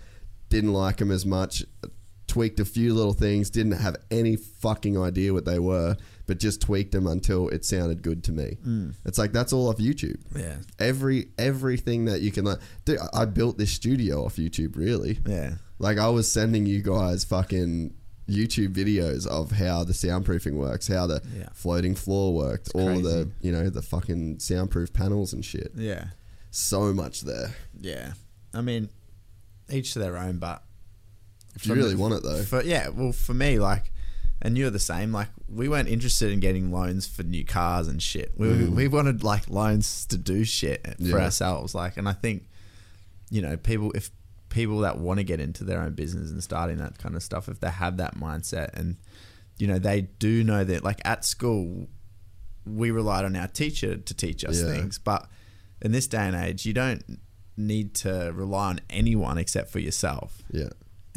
didn't 0.48 0.72
like 0.72 1.00
him 1.00 1.10
as 1.12 1.24
much, 1.24 1.64
tweaked 2.38 2.60
a 2.60 2.64
few 2.64 2.94
little 2.94 3.12
things, 3.14 3.50
didn't 3.50 3.72
have 3.72 3.96
any 4.12 4.36
fucking 4.36 4.96
idea 4.96 5.32
what 5.32 5.44
they 5.44 5.58
were, 5.58 5.96
but 6.26 6.38
just 6.38 6.60
tweaked 6.60 6.92
them 6.92 7.08
until 7.08 7.48
it 7.48 7.64
sounded 7.64 8.00
good 8.00 8.22
to 8.24 8.32
me. 8.32 8.56
Mm. 8.64 8.94
It's 9.04 9.18
like 9.18 9.32
that's 9.32 9.52
all 9.52 9.68
off 9.68 9.78
YouTube. 9.78 10.20
Yeah. 10.36 10.54
Every 10.78 11.30
everything 11.36 12.04
that 12.04 12.20
you 12.20 12.30
can 12.30 12.44
learn. 12.44 12.58
Dude, 12.84 12.98
I 13.12 13.24
built 13.24 13.58
this 13.58 13.72
studio 13.72 14.24
off 14.24 14.36
YouTube, 14.36 14.76
really. 14.76 15.18
Yeah. 15.26 15.54
Like 15.80 15.98
I 15.98 16.08
was 16.10 16.30
sending 16.30 16.64
you 16.64 16.80
guys 16.80 17.24
fucking 17.24 17.94
YouTube 18.28 18.72
videos 18.74 19.26
of 19.26 19.50
how 19.52 19.82
the 19.82 19.92
soundproofing 19.92 20.52
works, 20.52 20.86
how 20.86 21.08
the 21.08 21.20
Yeah. 21.36 21.48
floating 21.54 21.96
floor 21.96 22.32
worked, 22.34 22.68
all 22.72 23.00
the 23.00 23.30
you 23.40 23.50
know 23.50 23.68
the 23.68 23.82
fucking 23.82 24.38
soundproof 24.38 24.92
panels 24.92 25.32
and 25.32 25.44
shit. 25.44 25.72
Yeah. 25.74 26.10
So 26.52 26.92
much 26.92 27.22
there. 27.22 27.56
Yeah. 27.80 28.12
I 28.54 28.60
mean, 28.60 28.90
each 29.68 29.92
to 29.94 29.98
their 29.98 30.16
own, 30.16 30.38
but 30.38 30.62
If 31.60 31.66
you 31.66 31.74
really 31.74 31.94
want 31.94 32.14
it, 32.14 32.22
though. 32.22 32.42
For, 32.42 32.62
yeah, 32.62 32.88
well, 32.88 33.12
for 33.12 33.34
me, 33.34 33.58
like, 33.58 33.92
and 34.40 34.56
you're 34.56 34.70
the 34.70 34.78
same. 34.78 35.12
Like, 35.12 35.28
we 35.48 35.68
weren't 35.68 35.88
interested 35.88 36.30
in 36.32 36.40
getting 36.40 36.70
loans 36.72 37.06
for 37.06 37.22
new 37.24 37.44
cars 37.44 37.88
and 37.88 38.00
shit. 38.02 38.32
We 38.36 38.46
Mm. 38.48 38.70
we 38.74 38.86
wanted 38.88 39.24
like 39.24 39.48
loans 39.50 40.06
to 40.06 40.16
do 40.16 40.44
shit 40.44 40.86
for 40.98 41.02
Yeah. 41.04 41.16
ourselves. 41.16 41.74
Like, 41.74 41.96
and 41.96 42.08
I 42.08 42.12
think, 42.12 42.48
you 43.30 43.42
know, 43.42 43.56
people 43.56 43.90
if 43.94 44.10
people 44.48 44.78
that 44.80 44.98
want 44.98 45.18
to 45.18 45.24
get 45.24 45.40
into 45.40 45.62
their 45.64 45.80
own 45.82 45.92
business 45.92 46.30
and 46.30 46.42
starting 46.42 46.78
that 46.78 46.98
kind 46.98 47.14
of 47.16 47.22
stuff, 47.22 47.48
if 47.48 47.60
they 47.60 47.70
have 47.70 47.96
that 47.98 48.14
mindset 48.16 48.70
and 48.74 48.96
you 49.58 49.66
know 49.66 49.78
they 49.78 50.02
do 50.02 50.44
know 50.44 50.62
that 50.64 50.84
like 50.84 51.00
at 51.04 51.24
school 51.24 51.88
we 52.64 52.90
relied 52.90 53.24
on 53.24 53.34
our 53.34 53.48
teacher 53.48 53.96
to 53.96 54.14
teach 54.14 54.44
us 54.44 54.60
Yeah. 54.60 54.66
things, 54.72 54.98
but 54.98 55.28
in 55.82 55.90
this 55.92 56.06
day 56.06 56.26
and 56.26 56.36
age, 56.36 56.64
you 56.64 56.72
don't 56.72 57.02
need 57.56 57.94
to 57.94 58.30
rely 58.34 58.68
on 58.68 58.80
anyone 58.88 59.36
except 59.38 59.70
for 59.70 59.80
yourself. 59.80 60.42
Yeah. 60.52 60.68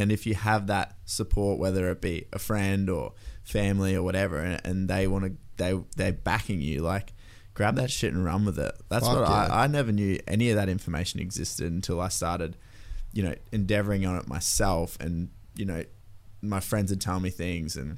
And 0.02 0.12
if 0.12 0.26
you 0.26 0.36
have 0.36 0.68
that 0.68 0.98
support, 1.06 1.60
whether 1.60 1.90
it 1.90 2.02
be 2.02 2.26
a 2.34 2.40
friend 2.40 2.90
or 2.90 3.14
family 3.44 3.96
or 3.96 4.04
whatever, 4.04 4.38
and, 4.38 4.60
and 4.66 4.90
they 4.90 5.08
want 5.08 5.26
to, 5.26 5.32
they 5.58 5.80
they're 5.96 6.14
backing 6.14 6.62
you, 6.62 6.82
like 6.82 7.14
grab 7.54 7.76
that 7.76 7.92
shit 7.92 8.14
and 8.14 8.24
run 8.26 8.46
with 8.46 8.58
it. 8.60 8.74
That's 8.90 9.06
Fuck 9.06 9.20
what 9.20 9.30
yeah. 9.30 9.48
I, 9.54 9.64
I 9.64 9.68
never 9.68 9.92
knew 9.92 10.18
any 10.28 10.50
of 10.50 10.56
that 10.56 10.70
information 10.70 11.20
existed 11.20 11.72
until 11.72 12.00
I 12.02 12.08
started, 12.10 12.58
you 13.14 13.24
know, 13.24 13.36
endeavoring 13.52 14.06
on 14.06 14.16
it 14.18 14.28
myself. 14.28 14.98
And 15.00 15.30
you 15.56 15.66
know, 15.66 15.84
my 16.42 16.60
friends 16.60 16.92
would 16.92 17.02
tell 17.02 17.20
me 17.20 17.30
things, 17.30 17.76
and 17.76 17.98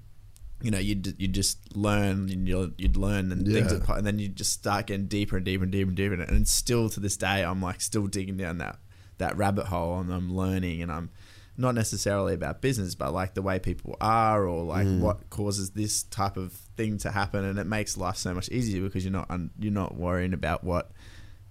you 0.61 0.71
know, 0.71 0.79
you'd 0.79 1.15
you 1.19 1.27
just 1.27 1.75
learn, 1.75 2.29
and 2.29 2.47
you'd, 2.47 2.73
you'd 2.77 2.97
learn, 2.97 3.31
and 3.31 3.45
things, 3.45 3.71
Yeah. 3.71 3.79
pop- 3.83 3.97
and 3.97 4.07
then 4.07 4.17
you 4.19 4.27
just 4.29 4.53
start 4.53 4.87
getting 4.87 5.07
deeper 5.07 5.37
and 5.37 5.45
deeper 5.45 5.63
and 5.63 5.71
deeper 5.71 5.87
and 5.89 5.95
deeper. 5.97 6.13
And 6.21 6.47
still 6.47 6.89
to 6.89 6.99
this 6.99 7.15
day, 7.17 7.43
I'm 7.43 7.61
like 7.61 7.79
still 7.81 8.07
digging 8.07 8.37
down 8.37 8.57
that 8.57 8.79
that 9.19 9.37
rabbit 9.37 9.67
hole, 9.67 9.99
and 9.99 10.11
I'm 10.11 10.33
learning, 10.35 10.81
and 10.81 10.91
I'm 10.91 11.11
not 11.57 11.75
necessarily 11.75 12.33
about 12.33 12.61
business, 12.61 12.95
but 12.95 13.13
like 13.13 13.35
the 13.35 13.41
way 13.41 13.59
people 13.59 13.95
are, 14.01 14.47
or 14.47 14.63
like 14.63 14.87
Mm. 14.87 14.99
what 15.01 15.29
causes 15.29 15.71
this 15.71 16.03
type 16.03 16.35
of 16.37 16.51
thing 16.75 16.97
to 16.99 17.11
happen, 17.11 17.45
and 17.45 17.59
it 17.59 17.67
makes 17.67 17.95
life 17.97 18.17
so 18.17 18.33
much 18.33 18.49
easier 18.49 18.81
because 18.81 19.03
you're 19.05 19.11
not 19.13 19.29
un- 19.29 19.51
you're 19.59 19.71
not 19.71 19.95
worrying 19.95 20.33
about 20.33 20.63
what 20.63 20.91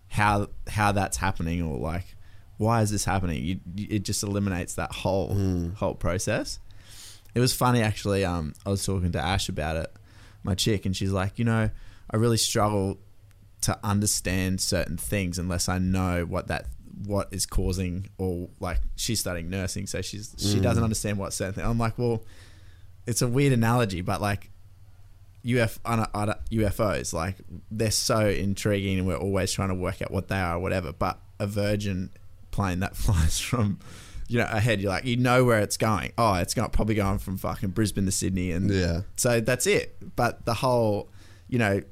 how 0.08 0.48
how 0.68 0.92
that's 0.92 1.16
happening 1.18 1.62
or 1.62 1.78
like 1.78 2.16
why 2.58 2.82
is 2.82 2.90
this 2.90 3.04
happening. 3.04 3.42
You, 3.44 3.60
you, 3.76 3.86
it 3.90 4.02
just 4.04 4.22
eliminates 4.22 4.74
that 4.74 4.92
whole 4.92 5.34
Mm. 5.34 5.74
whole 5.76 5.94
process. 5.94 6.58
It 7.34 7.40
was 7.40 7.54
funny 7.54 7.80
actually. 7.80 8.24
Um, 8.24 8.54
I 8.66 8.70
was 8.70 8.84
talking 8.84 9.12
to 9.12 9.20
Ash 9.20 9.48
about 9.48 9.76
it, 9.76 9.90
my 10.42 10.54
chick, 10.54 10.84
and 10.84 10.96
she's 10.96 11.12
like, 11.12 11.38
you 11.38 11.44
know, 11.44 11.70
I 12.10 12.16
really 12.16 12.36
struggle 12.36 12.98
to 13.62 13.78
understand 13.84 14.60
certain 14.60 14.96
things 14.96 15.38
unless 15.38 15.68
I 15.68 15.78
know 15.78 16.24
what 16.24 16.48
that 16.48 16.66
what 17.06 17.28
is 17.32 17.46
causing 17.46 18.08
or 18.18 18.48
like 18.60 18.80
she's 18.96 19.20
studying 19.20 19.48
nursing, 19.50 19.86
so 19.86 20.00
she's 20.02 20.34
she 20.38 20.58
Mm. 20.58 20.62
doesn't 20.62 20.82
understand 20.84 21.18
what 21.18 21.32
certain 21.32 21.54
thing. 21.54 21.64
I'm 21.64 21.78
like, 21.78 21.98
well, 21.98 22.22
it's 23.06 23.22
a 23.22 23.28
weird 23.28 23.52
analogy, 23.52 24.00
but 24.00 24.20
like 24.20 24.50
UF, 25.44 25.80
UFOs, 25.82 27.12
like 27.12 27.36
they're 27.70 27.90
so 27.90 28.28
intriguing, 28.28 28.98
and 28.98 29.06
we're 29.06 29.16
always 29.16 29.52
trying 29.52 29.68
to 29.70 29.74
work 29.74 30.00
out 30.02 30.10
what 30.10 30.28
they 30.28 30.36
are 30.38 30.56
or 30.56 30.58
whatever. 30.60 30.92
But 30.92 31.18
a 31.38 31.46
virgin 31.46 32.10
plane 32.50 32.80
that 32.80 32.96
flies 33.04 33.40
from, 33.40 33.78
you 34.28 34.38
know, 34.38 34.46
ahead, 34.50 34.80
you're 34.80 34.90
like, 34.90 35.04
you 35.04 35.16
know 35.16 35.44
where 35.44 35.58
it's 35.60 35.76
going. 35.76 36.12
Oh, 36.16 36.34
it's 36.34 36.54
got 36.54 36.72
probably 36.72 36.94
going 36.94 37.18
from 37.18 37.38
fucking 37.38 37.70
Brisbane 37.70 38.04
to 38.06 38.12
Sydney, 38.12 38.52
and 38.52 38.70
Yeah. 38.70 39.00
so 39.16 39.40
that's 39.40 39.66
it. 39.66 39.96
But 40.14 40.44
the 40.44 40.54
whole, 40.54 41.10
you 41.48 41.58
know, 41.58 41.82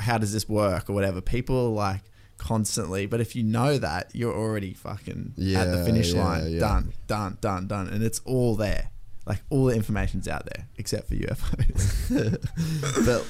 how 0.00 0.16
does 0.18 0.32
this 0.32 0.48
work 0.48 0.88
or 0.88 0.94
whatever? 0.94 1.20
People 1.20 1.66
are 1.66 1.70
like 1.70 2.02
constantly, 2.42 3.06
but 3.06 3.20
if 3.20 3.34
you 3.36 3.42
know 3.42 3.78
that, 3.78 4.10
you're 4.12 4.34
already 4.34 4.74
fucking 4.74 5.34
at 5.56 5.70
the 5.72 5.84
finish 5.84 6.12
yeah, 6.12 6.24
line. 6.24 6.50
yeah. 6.52 6.60
Done, 6.60 6.92
done, 7.06 7.38
done, 7.40 7.66
done, 7.68 7.88
and 7.88 8.02
it's 8.02 8.20
all 8.24 8.56
there. 8.56 8.90
Like 9.24 9.38
all 9.50 9.66
the 9.66 9.74
information's 9.76 10.26
out 10.26 10.46
there 10.46 10.66
except 10.76 11.08
for 11.08 11.14
UFOs. 11.14 11.86
but 13.06 13.24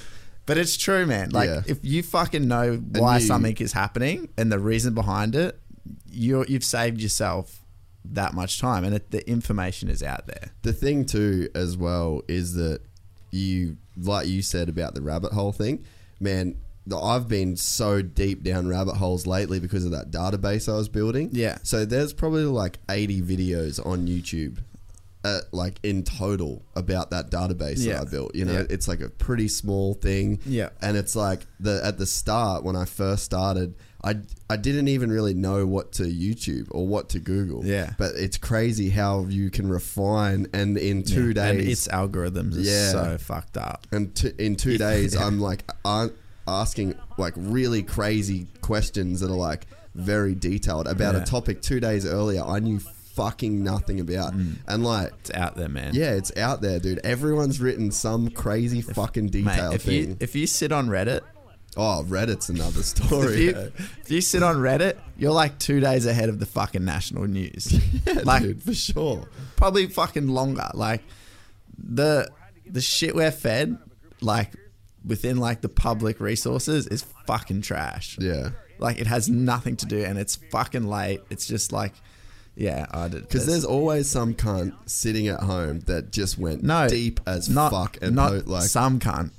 but 0.47 0.59
it's 0.59 0.77
true, 0.77 1.05
man. 1.07 1.31
Like 1.31 1.49
Yeah. 1.51 1.63
if 1.67 1.79
you 1.85 2.03
fucking 2.03 2.49
know 2.49 2.77
why 2.77 3.19
you- 3.19 3.27
something 3.27 3.57
is 3.59 3.73
happening 3.73 4.29
and 4.39 4.51
the 4.51 4.59
reason 4.59 4.95
behind 4.95 5.35
it, 5.37 5.59
you 6.11 6.45
you've 6.49 6.65
saved 6.65 7.01
yourself 7.01 7.61
that 8.05 8.35
much 8.35 8.59
time, 8.59 8.85
and 8.85 8.95
it, 8.97 9.11
the 9.13 9.29
information 9.29 9.89
is 9.89 10.03
out 10.03 10.27
there. 10.27 10.51
The 10.63 10.73
thing 10.73 11.05
too, 11.05 11.49
as 11.55 11.77
well, 11.77 12.23
is 12.27 12.55
that 12.55 12.81
you, 13.31 13.77
like 13.97 14.27
you 14.27 14.43
said 14.43 14.69
about 14.69 14.95
the 14.95 15.03
rabbit 15.03 15.33
hole 15.33 15.53
thing, 15.53 15.85
man. 16.19 16.57
I've 16.91 17.29
been 17.29 17.57
so 17.57 18.03
deep 18.03 18.43
down 18.43 18.67
rabbit 18.69 18.97
holes 18.97 19.27
lately 19.27 19.61
because 19.61 19.85
of 19.85 19.93
that 19.93 20.11
database 20.11 20.73
I 20.73 20.77
was 20.77 20.89
building. 20.89 21.31
Yeah. 21.33 21.59
So 21.63 21.85
there's 21.85 22.13
probably 22.13 22.45
like 22.45 22.79
80 22.91 23.23
videos 23.23 23.85
on 23.85 24.07
YouTube, 24.09 24.59
uh, 25.25 25.41
like 25.53 25.79
in 25.85 26.03
total 26.03 26.65
about 26.75 27.11
that 27.11 27.31
database 27.31 27.79
Yeah. 27.79 27.99
that 27.99 28.09
I 28.09 28.11
built. 28.11 28.35
You 28.35 28.45
know, 28.47 28.53
Yeah. 28.55 28.67
it's 28.69 28.89
like 28.89 29.01
a 29.01 29.09
pretty 29.09 29.47
small 29.49 29.95
thing. 29.95 30.41
Yeah. 30.45 30.71
And 30.81 30.97
it's 30.97 31.15
like 31.15 31.47
the 31.61 31.81
at 31.85 31.99
the 31.99 32.07
start 32.07 32.65
when 32.65 32.75
I 32.75 32.85
first 32.85 33.23
started, 33.25 33.75
I 34.03 34.17
I 34.51 34.57
didn't 34.57 34.89
even 34.89 35.13
really 35.13 35.33
know 35.35 35.65
what 35.65 35.93
to 35.93 36.03
YouTube 36.03 36.67
or 36.73 36.85
what 36.89 37.09
to 37.11 37.21
Google. 37.21 37.65
Yeah. 37.65 37.93
But 37.97 38.17
it's 38.17 38.37
crazy 38.37 38.91
how 38.91 39.27
you 39.29 39.49
can 39.51 39.69
refine 39.69 40.49
and 40.53 40.77
in 40.77 41.05
two 41.05 41.31
Yeah. 41.31 41.45
And 41.47 41.59
days 41.61 41.87
its 41.87 41.89
algorithms 41.89 42.57
are 42.57 42.61
Yeah. 42.61 42.91
so 42.91 43.19
fucked 43.19 43.57
up. 43.57 43.87
and 43.93 44.13
t- 44.13 44.33
in 44.39 44.57
two 44.57 44.77
days. 44.79 45.15
I'm 45.25 45.39
like 45.39 45.63
a- 45.85 46.11
asking 46.47 46.95
like 47.19 47.35
really 47.37 47.83
crazy 47.83 48.47
questions 48.61 49.21
that 49.21 49.31
are 49.31 49.35
like 49.37 49.67
very 49.95 50.35
detailed 50.35 50.87
about 50.87 51.15
Yeah. 51.15 51.23
a 51.23 51.25
topic 51.27 51.63
two 51.63 51.81
days 51.81 52.07
earlier 52.07 52.43
I 52.43 52.59
knew 52.61 52.79
fucking 52.81 53.63
nothing 53.63 54.01
about 54.01 54.33
and 54.33 54.85
like 54.85 55.11
Mm. 55.13 55.19
It's 55.21 55.31
out 55.33 55.57
there, 55.57 55.69
man. 55.69 55.95
yeah 55.95 56.13
it's 56.13 56.35
out 56.37 56.63
there 56.63 56.79
dude 56.81 56.99
everyone's 57.05 57.61
written 57.61 57.91
some 57.91 58.31
crazy 58.31 58.81
fucking 58.81 59.25
Mate, 59.27 59.33
detailed 59.45 59.75
if 59.75 59.83
thing 59.83 59.95
you 60.11 60.17
if 60.21 60.35
you 60.35 60.47
sit 60.47 60.73
on 60.73 60.89
Reddit, 60.89 61.21
oh 61.77 62.05
Reddit's 62.09 62.49
another 62.49 62.81
if 62.81 62.87
story 62.87 63.45
you, 63.45 63.73
if 64.01 64.11
you 64.11 64.21
sit 64.23 64.43
on 64.43 64.57
Reddit, 64.57 64.97
you're 65.19 65.33
like 65.33 65.59
two 65.59 65.79
days 65.81 66.07
ahead 66.07 66.29
of 66.31 66.39
the 66.39 66.47
fucking 66.47 66.85
national 66.87 67.25
news. 67.27 67.79
yeah, 68.07 68.21
like 68.25 68.43
dude 68.43 68.63
for 68.63 68.73
sure 68.75 69.29
probably 69.57 69.87
fucking 69.89 70.29
longer. 70.29 70.69
Like 70.73 71.03
the 71.79 72.31
the 72.67 72.81
shit 72.81 73.15
we're 73.15 73.31
fed, 73.31 73.77
like 74.23 74.53
within 75.05 75.37
like 75.39 75.61
the 75.61 75.69
public 75.69 76.21
resources, 76.21 76.87
is 76.87 77.03
fucking 77.27 77.63
trash. 77.63 78.17
yeah 78.21 78.51
Like 78.79 79.01
it 79.01 79.07
has 79.07 79.29
nothing 79.29 79.77
to 79.77 79.87
do, 79.87 80.05
and 80.05 80.19
it's 80.19 80.37
fucking 80.37 80.87
late. 80.87 81.21
It's 81.31 81.47
just 81.47 81.73
like, 81.73 81.93
yeah, 82.55 82.87
I 82.91 83.09
did 83.09 83.23
because 83.23 83.47
there's 83.47 83.65
always 83.65 84.09
some 84.09 84.35
cunt 84.35 84.75
sitting 84.87 85.29
at 85.29 85.41
home 85.41 85.81
that 85.87 86.11
just 86.11 86.37
went 86.39 86.63
no 86.63 86.89
deep 86.89 87.21
as 87.27 87.49
not, 87.49 87.71
fuck 87.73 87.99
and 88.03 88.15
not 88.15 88.31
po- 88.45 88.51
like 88.51 88.65
some 88.65 88.99
cunt. 89.01 89.31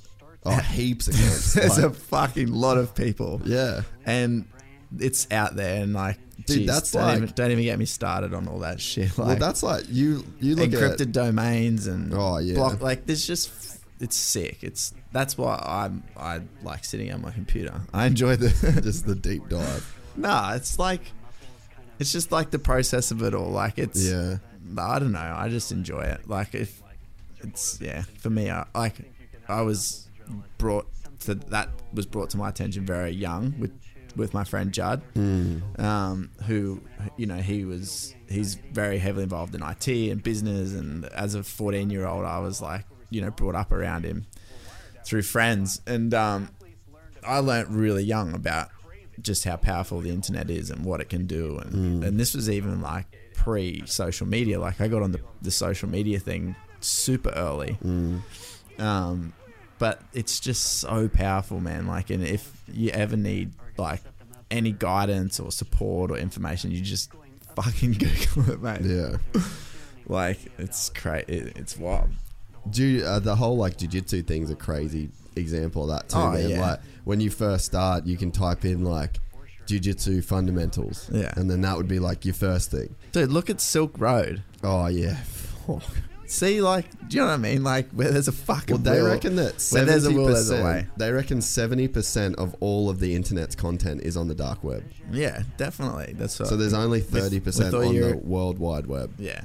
oh 0.45 0.52
heaps 0.57 1.07
of 1.07 1.14
cunts 1.15 1.53
There's 1.56 1.77
like, 1.77 1.85
a 1.91 1.94
fucking 1.94 2.52
lot 2.52 2.77
of 2.77 2.95
people. 2.95 3.41
yeah 3.45 3.81
and 4.06 4.45
it's 4.99 5.27
out 5.31 5.56
there 5.56 5.81
and 5.84 5.94
like 5.94 6.18
Dude, 6.45 6.57
geez, 6.60 6.68
that's 6.68 6.91
don't, 6.91 7.03
like- 7.03 7.18
even, 7.18 7.31
don't 7.35 7.52
even 7.52 7.64
get 7.64 7.77
me 7.80 7.85
started 7.85 8.34
on 8.34 8.48
all 8.48 8.60
that 8.60 8.81
shit 8.81 9.18
like 9.18 9.27
well 9.27 9.35
that's 9.38 9.64
like 9.64 9.85
you 9.90 10.26
you 10.41 10.56
look 10.56 10.73
at 10.73 10.80
encrypted 10.80 11.02
at 11.02 11.11
domains 11.11 11.88
and 11.88 12.14
Oh, 12.14 12.38
yeah. 12.40 12.56
block, 12.56 12.81
like 12.81 13.06
there's 13.06 13.26
just 13.26 13.49
it's 13.99 14.15
sick. 14.15 14.59
It's 14.61 14.93
that's 15.11 15.37
why 15.37 15.61
i'm 15.65 16.03
i 16.17 16.41
like 16.63 16.83
sitting 16.85 17.11
on 17.13 17.21
my 17.21 17.31
computer. 17.31 17.81
I 17.93 18.05
enjoy 18.05 18.35
the 18.35 18.81
just 18.83 19.05
the 19.05 19.15
deep 19.15 19.49
dive. 19.49 19.99
Nah 20.15 20.53
it's 20.55 20.79
like 20.79 21.01
it's 21.99 22.11
just 22.11 22.31
like 22.31 22.51
the 22.51 22.59
process 22.59 23.11
of 23.11 23.21
it 23.23 23.33
all. 23.33 23.49
Like 23.49 23.77
it's 23.77 24.03
yeah. 24.03 24.37
I 24.77 24.97
don't 24.99 25.11
know. 25.11 25.33
I 25.37 25.49
just 25.49 25.71
enjoy 25.71 26.01
it. 26.01 26.27
Like 26.27 26.55
if 26.55 26.81
it's 27.41 27.79
yeah 27.81 28.03
for 28.19 28.29
me 28.29 28.49
I, 28.49 28.65
like 28.73 28.95
i 29.49 29.61
was 29.61 30.07
brought 30.57 30.87
to 31.19 31.35
that 31.35 31.67
was 31.93 32.05
brought 32.05 32.29
to 32.29 32.37
my 32.37 32.47
attention 32.47 32.85
very 32.85 33.11
young 33.11 33.53
with 33.59 33.71
with 34.15 34.33
my 34.33 34.43
friend 34.43 34.71
judd 34.71 35.01
um, 35.79 36.29
who 36.45 36.81
you 37.17 37.25
know 37.25 37.37
he 37.37 37.65
was 37.65 38.15
he's 38.29 38.55
very 38.55 38.97
heavily 38.97 39.23
involved 39.23 39.55
in 39.55 39.61
IT 39.63 39.87
and 39.87 40.21
business. 40.21 40.73
And 40.73 41.05
as 41.05 41.35
a 41.35 41.43
14 41.43 41.89
year 41.89 42.05
old 42.05 42.25
I 42.25 42.39
was 42.39 42.61
like 42.61 42.85
you 43.14 43.22
know 43.22 43.31
brought 43.31 43.56
up 43.56 43.72
around 43.72 44.03
him 44.06 44.26
through 45.06 45.22
friends 45.22 45.81
and 45.85 46.14
um, 46.14 46.49
I 47.26 47.40
learnt 47.40 47.69
really 47.69 48.03
young 48.03 48.34
about 48.34 48.69
just 49.22 49.44
how 49.44 49.57
powerful 49.57 49.99
the 50.02 50.10
internet 50.10 50.49
is 50.49 50.69
and 50.72 50.84
what 50.84 50.99
it 51.02 51.10
can 51.10 51.26
do 51.27 51.60
and, 51.60 52.03
and 52.03 52.19
this 52.19 52.34
was 52.34 52.49
even 52.49 52.81
like 52.81 53.06
pre 53.35 53.84
social 53.85 54.27
media 54.27 54.60
like 54.60 54.81
I 54.81 54.88
got 54.88 55.02
on 55.03 55.11
the, 55.11 55.19
the 55.41 55.52
social 55.52 55.90
media 55.90 56.19
thing 56.19 56.56
super 56.80 57.30
early 57.30 57.77
um, 58.80 59.34
but 59.80 60.02
it's 60.14 60.40
just 60.40 60.80
so 60.80 61.10
powerful, 61.10 61.60
man. 61.60 61.88
Like, 61.88 62.10
and 62.10 62.23
if 62.23 62.64
you 62.72 62.90
ever 62.91 63.18
need 63.18 63.52
like 63.77 64.02
any 64.49 64.72
guidance 64.72 65.40
or 65.40 65.52
support 65.52 66.10
or 66.11 66.18
information, 66.18 66.72
you 66.72 66.80
just 66.80 67.11
fucking 67.56 67.91
Google 68.35 68.53
it, 68.53 68.61
mate. 68.61 68.81
yeah 68.81 69.18
Like, 70.06 70.40
it's 70.57 70.90
crazy. 70.90 71.26
It, 71.27 71.57
it's 71.57 71.77
wild. 71.77 72.10
Ju- 72.69 73.03
uh, 73.06 73.19
the 73.19 73.35
whole 73.35 73.57
like 73.57 73.77
jujitsu 73.77 74.26
thing's 74.26 74.49
a 74.49 74.56
crazy 74.56 75.10
example 75.35 75.84
of 75.84 75.90
that 75.90 76.10
too, 76.10 76.18
Oh, 76.18 76.31
man. 76.31 76.49
yeah. 76.49 76.61
Like 76.61 76.80
when 77.03 77.19
you 77.19 77.30
first 77.30 77.65
start, 77.65 78.06
you 78.06 78.18
can 78.18 78.31
type 78.31 78.64
in 78.65 78.84
like 78.84 79.19
jujitsu 79.68 80.23
fundamentals, 80.23 81.10
Yeah. 81.11 81.34
and 81.35 81.49
then 81.49 81.61
that 81.61 81.77
would 81.77 81.88
be 81.88 81.99
like 81.99 82.26
your 82.26 82.34
first 82.35 82.72
thing. 82.72 82.95
Dude, 83.11 83.31
look 83.31 83.49
at 83.49 83.60
Silk 83.61 83.99
Road. 83.99 84.44
Oh 84.64 84.88
yeah. 84.88 85.18
See, 86.26 86.61
like, 86.61 86.85
do 87.10 87.18
you 87.18 87.22
know 87.22 87.27
what 87.27 87.34
I 87.34 87.38
mean? 87.38 87.64
Like, 87.64 87.91
where 87.91 88.10
there's 88.10 88.27
a 88.30 88.31
fucking 88.31 88.81
Well, 88.81 88.84
they 88.95 89.02
will, 89.02 89.10
reckon 89.10 89.35
that 89.35 89.61
where 89.72 89.85
there's 89.85 90.03
a 90.06 90.07
seventy 90.07 90.18
will, 90.18 90.26
there's 90.27 90.49
a 90.49 90.56
way. 90.56 90.61
percent. 90.61 90.98
They 90.98 91.11
reckon 91.11 91.41
seventy 91.41 91.88
percent 91.88 92.35
of 92.38 92.56
all 92.60 92.90
of 92.90 92.99
the 92.99 93.14
internet's 93.14 93.56
content 93.56 94.02
is 94.02 94.18
on 94.18 94.30
the 94.30 94.34
dark 94.34 94.64
web. 94.64 94.84
Yeah, 95.11 95.44
definitely. 95.57 96.15
That's 96.18 96.40
what, 96.40 96.48
So 96.49 96.57
there's 96.57 96.73
only 96.73 97.02
thirty 97.02 97.40
percent 97.40 97.73
with 97.73 97.84
all 97.84 97.90
on 97.90 97.94
your- 97.95 98.11
the 98.11 98.18
World 98.18 98.57
Wide 98.57 98.88
Web. 98.88 99.14
Yeah, 99.19 99.41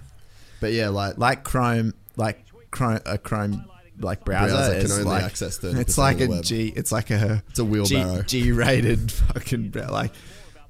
But 0.60 0.72
yeah, 0.72 0.88
like 0.88 1.18
like 1.18 1.44
Chrome, 1.44 1.92
like 2.16 2.42
Chrome, 2.70 3.00
a 3.06 3.18
Chrome 3.18 3.64
like 4.00 4.24
browser, 4.24 4.54
Browser 4.54 4.72
can 4.74 4.84
is 4.84 4.92
only 4.92 5.04
like, 5.04 5.24
access 5.24 5.58
30% 5.58 5.80
It's 5.80 5.98
like 5.98 6.18
the 6.18 6.24
a 6.24 6.28
web. 6.28 6.44
G. 6.44 6.72
It's 6.76 6.92
like 6.92 7.10
a 7.10 7.42
It's 7.50 7.58
a 7.58 7.64
wheelbarrow. 7.64 8.22
G, 8.22 8.42
G-rated 8.42 9.10
fucking 9.34 9.70
bra- 9.70 9.90
like. 9.90 10.12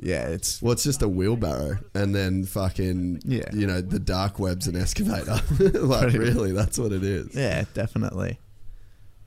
Yeah, 0.00 0.28
it's 0.28 0.62
well, 0.62 0.72
it's 0.72 0.84
just 0.84 1.02
a 1.02 1.08
wheelbarrow, 1.08 1.78
and 1.92 2.14
then 2.14 2.44
fucking 2.44 3.22
Yeah. 3.24 3.50
you 3.52 3.66
know, 3.66 3.80
the 3.80 3.98
dark 3.98 4.38
web's 4.38 4.68
an 4.68 4.76
excavator. 4.76 5.40
like 5.80 6.12
really, 6.12 6.52
that's 6.52 6.78
what 6.78 6.92
it 6.92 7.02
is. 7.02 7.34
yeah, 7.34 7.64
definitely. 7.74 8.38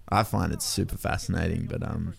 I 0.09 0.23
find 0.23 0.51
it 0.53 0.61
super 0.61 0.97
fascinating, 0.97 1.65
but 1.67 1.83
um, 1.83 2.13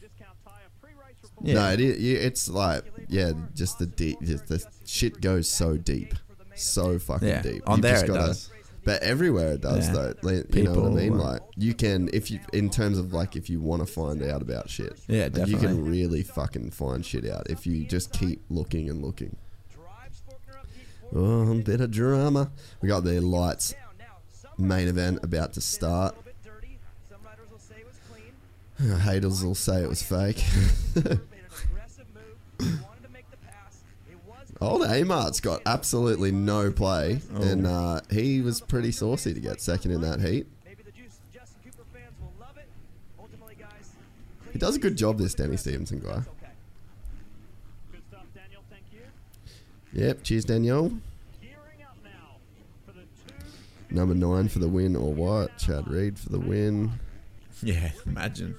yeah, 1.43 1.55
No, 1.55 1.71
it 1.73 1.81
it's 1.81 2.49
like 2.49 2.85
yeah, 3.09 3.33
just 3.55 3.79
the 3.79 3.87
deep, 3.87 4.21
just 4.23 4.47
the 4.49 4.65
shit 4.87 5.21
goes 5.21 5.49
so 5.49 5.77
deep, 5.77 6.15
so 6.55 6.99
fucking 6.99 7.27
Yeah, 7.29 7.43
deep. 7.43 7.63
on 7.67 7.79
You've 7.79 7.83
there 7.83 7.93
just 7.93 8.05
it 8.05 8.09
gotta- 8.09 8.27
does. 8.29 8.51
But 8.85 9.03
everywhere 9.03 9.53
it 9.53 9.61
does 9.61 9.87
Yeah. 9.89 9.93
though. 9.95 10.15
Like, 10.23 10.55
you 10.55 10.65
know 10.65 10.75
what 10.75 10.93
I 10.93 10.95
mean? 10.95 11.13
uh, 11.13 11.17
Like 11.23 11.43
you 11.57 11.73
can 11.73 12.09
if 12.13 12.31
you 12.31 12.41
in 12.53 12.69
terms 12.69 12.99
of 12.99 13.13
like 13.13 13.37
if 13.37 13.49
you 13.49 13.61
want 13.61 13.87
to 13.87 13.93
find 13.93 14.23
out 14.23 14.43
about 14.43 14.69
shit. 14.69 14.99
Yeah, 15.07 15.29
like, 15.33 15.47
You 15.49 15.57
can 15.57 15.85
really 15.85 16.23
fucking 16.23 16.71
find 16.73 17.05
shit 17.07 17.29
out 17.29 17.49
if 17.49 17.67
you 17.67 17.85
just 17.85 18.13
keep 18.13 18.43
looking 18.51 18.91
and 18.91 19.01
looking. 19.03 19.37
Oh, 21.15 21.53
a 21.53 21.55
bit 21.57 21.81
of 21.81 21.91
drama. 21.91 22.51
We 22.81 22.89
got 22.89 23.05
the 23.05 23.21
lights 23.21 23.75
main 24.59 24.89
event 24.89 25.21
about 25.23 25.53
to 25.55 25.61
start. 25.61 26.17
Haters 29.03 29.45
will 29.45 29.55
say 29.55 29.83
it 29.83 29.89
was 29.89 30.03
fake. 30.03 30.43
Old 34.63 34.83
Amart's 34.85 35.41
got 35.41 35.61
absolutely 35.67 36.31
no 36.33 36.71
play, 36.71 37.21
Oh. 37.35 37.43
and 37.43 37.67
uh, 37.67 38.01
he 38.11 38.41
was 38.41 38.61
pretty 38.61 38.93
saucy 38.93 39.35
to 39.35 39.41
get 39.41 39.61
second 39.61 39.91
in 39.91 40.01
that 40.03 40.21
heat. 40.21 40.47
He 44.53 44.59
does 44.59 44.77
a 44.77 44.79
good 44.79 44.97
job, 44.97 45.19
this 45.19 45.35
Danny 45.35 45.57
Stevenson 45.57 46.01
guy. 46.01 46.23
Yep, 49.95 50.23
cheers, 50.23 50.45
Danielle. 50.45 50.93
Number 53.91 54.15
nine 54.15 54.49
for 54.49 54.59
the 54.59 54.69
win, 54.69 54.97
or 54.97 55.13
what? 55.13 55.59
Chad 55.59 55.87
Reed 55.89 56.19
for 56.19 56.31
the 56.31 56.39
win. 56.41 56.93
yeah. 57.63 57.91
Imagine. 58.07 58.55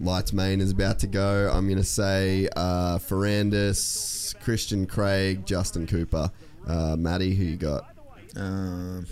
Lights 0.00 0.32
main 0.32 0.60
is 0.60 0.70
about 0.70 0.98
to 1.00 1.06
go. 1.06 1.50
I'm 1.52 1.66
going 1.66 1.78
to 1.78 1.84
say 1.84 2.48
uh, 2.56 2.98
Ferrandis, 2.98 4.38
Christian 4.40 4.86
Craig, 4.86 5.44
Justin 5.46 5.86
Cooper. 5.86 6.30
Uh, 6.66 6.96
Maddie, 6.96 7.34
who 7.34 7.44
you 7.44 7.56
got? 7.56 7.94
Um, 8.36 9.06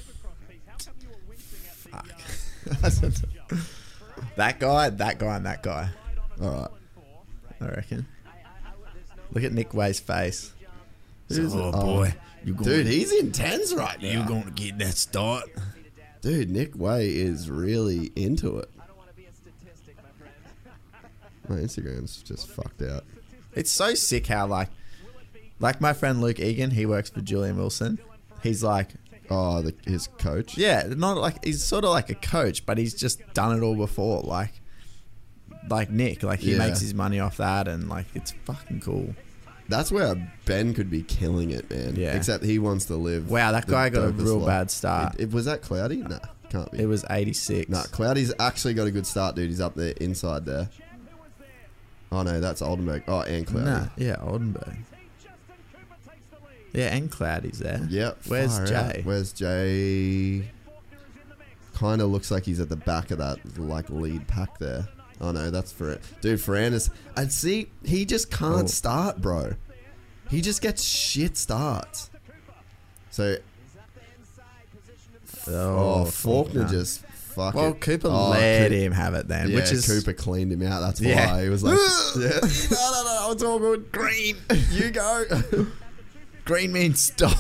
fuck. 1.91 2.07
that 4.37 4.59
guy, 4.61 4.91
that 4.91 5.19
guy, 5.19 5.37
and 5.37 5.47
that 5.47 5.63
guy. 5.63 5.89
All 6.41 6.51
right. 6.51 6.69
I 7.61 7.69
reckon. 7.75 8.07
Look 9.33 9.45
at 9.45 9.53
Nick 9.53 9.75
Wey's 9.75 10.01
face. 10.01 10.53
Who's 11.29 11.55
oh 11.55 11.69
it? 11.69 11.73
boy, 11.73 12.15
Oh. 12.17 12.21
you 12.45 12.55
Dude, 12.55 12.87
he's 12.87 13.13
intense 13.13 13.75
right 13.75 14.01
now. 14.01 14.09
You're 14.09 14.27
going 14.27 14.45
to 14.45 14.51
get 14.51 14.79
that 14.79 14.97
start? 14.97 15.45
Dude, 16.23 16.51
Nick 16.51 16.73
Wey 16.75 17.09
is 17.09 17.51
really 17.51 18.11
into 18.17 18.59
it. 18.59 18.71
My 21.49 21.57
Instagram's 21.57 22.23
just 22.23 22.49
fucked 22.49 22.83
out. 22.83 23.05
It's 23.55 23.71
so 23.73 23.95
sick 23.95 24.27
how 24.27 24.47
like, 24.47 24.69
like 25.61 25.81
my 25.81 25.93
friend 25.93 26.21
Luke 26.21 26.39
Egan, 26.41 26.71
he 26.71 26.87
works 26.87 27.11
for 27.11 27.21
Julian 27.21 27.57
Wilson. 27.57 27.99
He's 28.43 28.63
like, 28.63 28.91
Oh, 29.31 29.61
the, 29.63 29.75
his 29.85 30.07
coach? 30.19 30.57
yeah, 30.57 30.85
not 30.97 31.17
like 31.19 31.45
he's 31.45 31.63
sort 31.63 31.85
of 31.85 31.91
like 31.91 32.09
a 32.11 32.15
coach, 32.15 32.65
but 32.65 32.79
he's 32.79 32.95
just 32.95 33.21
done 33.35 33.59
it 33.59 33.63
all 33.63 33.75
before. 33.77 34.23
Like, 34.23 34.53
like 35.69 35.91
Nick, 35.91 36.23
like 36.23 36.41
he 36.41 36.53
Yeah. 36.53 36.59
makes 36.59 36.81
his 36.81 36.95
money 36.95 37.21
off 37.21 37.37
that, 37.39 37.69
and 37.69 37.89
like 37.89 38.07
it's 38.15 38.33
fucking 38.45 38.81
cool. 38.81 39.15
That's 39.69 39.93
where 39.93 40.15
Ben 40.47 40.73
could 40.73 40.91
be 40.91 41.03
killing 41.03 41.51
it, 41.51 41.69
man. 41.71 41.95
Yeah. 41.97 42.15
Except 42.17 42.43
he 42.43 42.59
wants 42.59 42.87
to 42.87 42.97
live. 42.97 43.31
Wow, 43.31 43.53
that 43.53 43.67
the 43.67 43.73
guy 43.73 43.91
got 43.91 44.09
a 44.09 44.13
dopest 44.13 44.25
real 44.25 44.39
life. 44.39 44.47
bad 44.47 44.71
start. 44.71 45.15
It, 45.17 45.21
it- 45.25 45.31
was 45.33 45.45
that 45.45 45.61
Cloudy? 45.61 45.97
Nah, 45.99 46.21
can't 46.49 46.71
be. 46.73 46.79
It 46.79 46.87
was 46.87 47.05
eighty 47.11 47.35
six. 47.35 47.69
Nah, 47.69 47.83
Cloudy's 47.83 48.33
actually 48.39 48.73
got 48.75 48.87
a 48.87 48.91
good 48.91 49.07
start, 49.07 49.37
dude. 49.37 49.51
He's 49.51 49.61
up 49.61 49.75
there 49.75 49.93
inside 50.01 50.47
there. 50.47 50.71
Oh 52.11 52.23
no, 52.23 52.41
that's 52.41 52.63
Oldenburg. 52.63 53.03
Oh, 53.07 53.21
and 53.21 53.47
Cloudy. 53.47 53.67
Nah, 53.67 53.87
yeah, 53.97 54.17
Oldenburg. 54.21 54.77
Yeah, 56.73 56.95
and 56.95 57.11
Cloudy's 57.11 57.59
there. 57.59 57.87
Yep. 57.89 58.19
Where's 58.29 58.57
far 58.57 58.63
out. 58.63 58.95
Jay? 58.95 59.01
Where's 59.05 59.33
Jay? 59.33 60.51
Kind 61.75 62.01
of 62.03 62.11
looks 62.11 62.31
like 62.31 62.45
he's 62.45 62.61
at 62.61 62.69
the 62.69 62.77
back 62.77 63.11
of 63.11 63.19
that 63.19 63.39
like 63.59 63.89
lead 63.91 64.27
pack 64.27 64.59
there. 64.59 64.89
Oh 65.21 65.33
no, 65.33 65.51
that's 65.51 65.73
for 65.73 65.91
it, 65.91 66.03
dude. 66.21 66.39
Ferrandis, 66.39 66.91
I'd 67.17 67.33
see 67.33 67.69
he 67.85 68.05
just 68.05 68.31
can't 68.31 68.65
Oh. 68.65 68.67
start, 68.67 69.21
bro. 69.21 69.55
He 70.31 70.41
just 70.41 70.61
gets 70.63 70.83
shit 70.85 71.37
starts. 71.37 72.11
So, 73.11 73.37
oh, 75.49 75.53
oh, 76.03 76.05
Forkner 76.07 76.53
Forkner. 76.65 76.71
just 76.71 77.03
fuck 77.39 77.55
Well, 77.55 77.71
it. 77.71 77.81
Cooper 77.81 78.09
Oh, 78.09 78.31
let 78.31 78.69
Coop- 78.69 78.79
him 78.79 78.93
have 78.93 79.15
it 79.15 79.29
then, 79.29 79.49
yeah, 79.51 79.55
which 79.57 79.73
is 79.73 79.87
Cooper 79.87 80.13
cleaned 80.13 80.53
him 80.53 80.63
out. 80.63 80.81
That's 80.81 81.01
Yeah. 81.01 81.33
why 81.33 81.45
he 81.45 81.49
was 81.49 81.63
like, 81.65 81.79
yeah. 82.19 82.29
no, 82.71 82.91
no, 82.93 83.03
no, 83.05 83.29
it's 83.33 83.43
all 83.43 83.59
good. 83.59 83.91
Green, 83.93 84.37
you 84.71 84.91
go. 84.91 85.25
green 86.45 86.73
means 86.73 87.01
stop. 87.01 87.37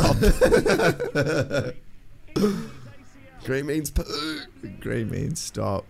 Green 3.44 3.66
means 3.66 3.90
poo. 3.90 4.40
green 4.80 5.10
means 5.10 5.40
stop. 5.40 5.84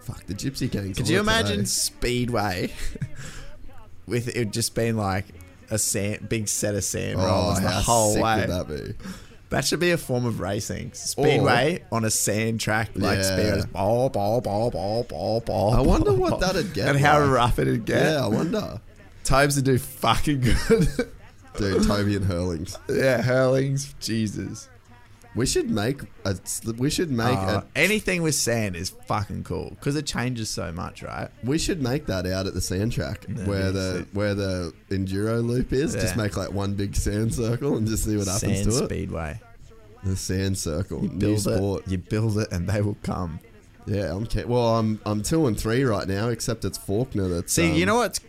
Fuck 0.00 0.26
the 0.26 0.34
Gypsy 0.34 0.70
Gang. 0.70 0.92
Could 0.94 1.08
you 1.08 1.18
imagine 1.18 1.64
Speedway 1.66 2.70
with 4.06 4.28
it 4.36 4.50
just 4.50 4.74
being 4.74 4.96
like 4.96 5.24
a 5.74 5.78
sand, 5.78 6.28
big 6.28 6.48
set 6.48 6.74
of 6.74 6.84
sand 6.84 7.18
Oh, 7.20 7.26
rolls 7.26 7.60
the 7.60 7.68
how 7.68 7.80
whole 7.80 8.20
way? 8.20 8.46
that 8.46 8.68
be? 8.68 8.94
That 9.50 9.64
should 9.64 9.78
be 9.80 9.90
a 9.92 9.98
form 9.98 10.24
of 10.24 10.40
racing. 10.40 10.92
Speedway 10.94 11.84
on 11.92 12.04
a 12.04 12.10
sand 12.10 12.60
track 12.60 12.90
like 12.94 13.18
Yeah. 13.18 13.62
Ball, 13.72 14.08
ball, 14.08 14.40
ball, 14.40 14.70
ball, 14.70 15.04
ball, 15.04 15.40
ball. 15.40 15.74
I 15.74 15.80
wonder 15.80 16.10
ball, 16.12 16.16
what 16.16 16.40
that'd 16.40 16.72
get 16.72 16.88
And 16.88 16.98
how 16.98 17.20
like. 17.20 17.30
rough 17.30 17.58
it'd 17.60 17.84
get. 17.84 18.02
Yeah, 18.02 18.24
I 18.24 18.28
wonder. 18.28 18.80
Tobes 19.22 19.56
would 19.56 19.64
do 19.64 19.78
fucking 19.78 20.40
good. 20.40 20.88
Dude, 21.56 21.86
Toby 21.86 22.16
and 22.16 22.24
Herlings. 22.24 22.76
yeah, 22.88 23.22
herlings. 23.22 23.94
Jesus. 24.00 24.68
We 25.34 25.46
should 25.46 25.68
make 25.70 26.00
a. 26.24 26.36
We 26.78 26.90
should 26.90 27.10
make 27.10 27.36
Uh, 27.36 27.62
a. 27.62 27.78
anything 27.78 28.22
with 28.22 28.34
sand 28.36 28.76
is 28.76 28.90
fucking 29.06 29.42
cool 29.44 29.70
because 29.70 29.96
it 29.96 30.06
changes 30.06 30.48
so 30.48 30.70
much, 30.70 31.02
right? 31.02 31.28
We 31.42 31.58
should 31.58 31.82
make 31.82 32.06
that 32.06 32.24
out 32.26 32.46
at 32.46 32.54
the 32.54 32.60
sand 32.60 32.92
track 32.92 33.22
That'd 33.26 33.46
where 33.46 33.72
be 33.72 33.78
the 33.78 34.06
where 34.12 34.34
the 34.34 34.72
enduro 34.90 35.44
loop 35.44 35.72
is. 35.72 35.94
Just 35.94 36.16
Yeah. 36.16 36.22
make 36.22 36.36
like 36.36 36.52
one 36.52 36.74
big 36.74 36.94
sand 36.94 37.34
circle 37.34 37.76
and 37.76 37.86
just 37.86 38.04
see 38.04 38.16
what 38.16 38.26
happens 38.28 38.40
Sand 38.40 38.64
to 38.64 38.68
it. 38.70 38.72
Sand 38.74 38.88
Speedway. 38.90 39.40
The 40.04 40.16
sand 40.16 40.58
circle, 40.58 41.02
You 41.02 41.08
new 41.08 41.18
build 41.18 41.40
sport. 41.40 41.82
it. 41.86 41.90
You 41.92 41.98
build 41.98 42.38
it, 42.38 42.52
and 42.52 42.68
they 42.68 42.80
will 42.82 42.98
come. 43.02 43.40
Yeah, 43.86 44.14
I'm. 44.14 44.26
Ca- 44.26 44.44
well, 44.46 44.76
I'm 44.78 45.00
I'm 45.04 45.22
two 45.22 45.46
and 45.46 45.58
three 45.58 45.82
right 45.82 46.06
now, 46.06 46.28
except 46.28 46.64
it's 46.64 46.78
Forkner. 46.78 47.28
That's 47.28 47.52
See, 47.52 47.74
you 47.74 47.82
um, 47.82 47.86
know 47.88 47.94
what's 47.96 48.20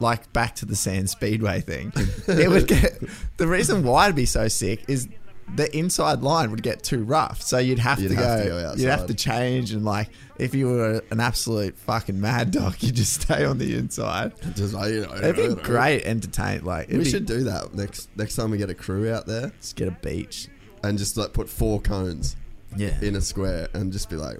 like 0.00 0.32
back 0.32 0.54
to 0.56 0.64
the 0.64 0.74
sand 0.76 1.10
speedway 1.10 1.60
thing. 1.60 1.92
it 2.26 2.48
would 2.48 2.66
get 2.66 2.98
the 3.36 3.46
reason 3.46 3.82
why 3.84 4.04
it'd 4.06 4.16
be 4.16 4.24
so 4.24 4.48
sick 4.48 4.84
is 4.88 5.06
the 5.56 5.76
inside 5.76 6.20
line 6.22 6.50
would 6.50 6.62
get 6.62 6.82
too 6.82 7.02
rough, 7.02 7.42
so 7.42 7.58
you'd 7.58 7.78
have, 7.78 7.98
You'd 8.00 8.10
to, 8.10 8.14
have 8.16 8.38
go, 8.38 8.44
to 8.44 8.48
go 8.50 8.74
You'd 8.76 8.88
have 8.90 9.06
to 9.06 9.14
change, 9.14 9.72
and 9.72 9.84
like 9.84 10.08
if 10.38 10.54
you 10.54 10.68
were 10.68 11.02
an 11.10 11.20
absolute 11.20 11.76
fucking 11.78 12.20
mad 12.20 12.50
dog, 12.52 12.76
you'd 12.80 12.94
just 12.94 13.22
stay 13.22 13.44
on 13.44 13.58
the 13.58 13.76
inside. 13.76 14.32
Just 14.54 14.74
you 14.74 15.02
know, 15.06 15.14
It'd 15.16 15.36
be 15.56 15.62
great, 15.62 16.04
entertain. 16.04 16.64
Like 16.64 16.88
We 16.88 16.98
be- 16.98 17.04
should 17.10 17.26
do 17.26 17.44
that 17.44 17.74
next 17.74 18.08
next 18.16 18.36
time 18.36 18.50
we 18.50 18.58
get 18.58 18.70
a 18.70 18.74
crew 18.74 19.10
out 19.12 19.26
there 19.26 19.52
just 19.60 19.76
get 19.76 19.88
a 19.88 19.92
beach. 19.92 20.48
and 20.82 20.96
just 20.98 21.16
like 21.16 21.32
put 21.32 21.48
four 21.48 21.80
cones 21.80 22.36
Yeah, 22.76 22.98
in 23.02 23.16
a 23.16 23.20
square 23.20 23.68
and 23.74 23.92
just 23.92 24.08
be 24.08 24.16
like, 24.16 24.38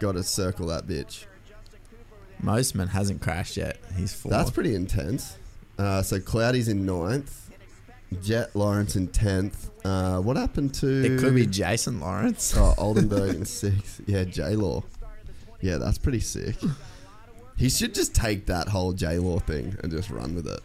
got 0.00 0.12
to 0.12 0.22
circle 0.22 0.66
that 0.66 0.86
bitch. 0.86 1.24
Mosiman 2.42 2.88
hasn't 2.88 3.22
crashed 3.22 3.56
yet. 3.56 3.78
He's 3.96 4.12
four. 4.12 4.30
That's 4.30 4.50
pretty 4.50 4.74
intense. 4.74 5.36
Uh, 5.78 6.02
so 6.02 6.20
Cloudy's 6.20 6.68
in 6.68 6.84
ninth, 6.84 7.43
Jett 8.14 8.54
Lawrence 8.54 8.96
in 8.96 9.08
tenth. 9.08 9.70
Uh, 9.84 10.18
what 10.18 10.36
happened 10.36 10.74
to? 10.74 10.86
It 11.04 11.20
could 11.20 11.34
be 11.34 11.46
Jason 11.46 12.00
Lawrence. 12.00 12.54
Oh, 12.56 12.74
Oldenburg 12.78 13.34
in 13.34 13.44
sixth. 13.44 14.00
Yeah, 14.06 14.24
J 14.24 14.56
Law. 14.56 14.82
Yeah, 15.60 15.78
that's 15.78 15.98
pretty 15.98 16.20
sick. 16.20 16.56
He 17.56 17.68
should 17.68 17.94
just 17.94 18.14
take 18.14 18.46
that 18.46 18.68
whole 18.68 18.92
J 18.92 19.18
Law 19.18 19.38
thing 19.38 19.76
and 19.82 19.92
just 19.92 20.10
run 20.10 20.34
with 20.34 20.46
it. 20.46 20.60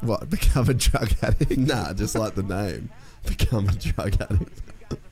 What? 0.00 0.30
Become 0.30 0.68
a 0.68 0.74
drug 0.74 1.10
addict? 1.22 1.56
Nah, 1.56 1.92
just 1.92 2.14
like 2.14 2.34
the 2.34 2.42
name. 2.42 2.90
Become 3.26 3.68
a 3.68 3.72
drug 3.72 4.20
addict. 4.20 4.62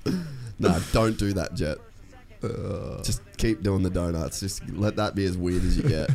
nah, 0.58 0.78
don't 0.92 1.18
do 1.18 1.32
that, 1.32 1.54
Jett. 1.54 1.78
just 3.04 3.20
keep 3.36 3.62
doing 3.62 3.82
the 3.82 3.90
donuts. 3.90 4.40
Just 4.40 4.68
let 4.70 4.96
that 4.96 5.14
be 5.14 5.24
as 5.24 5.36
weird 5.36 5.64
as 5.64 5.76
you 5.76 5.82
get. 5.82 6.10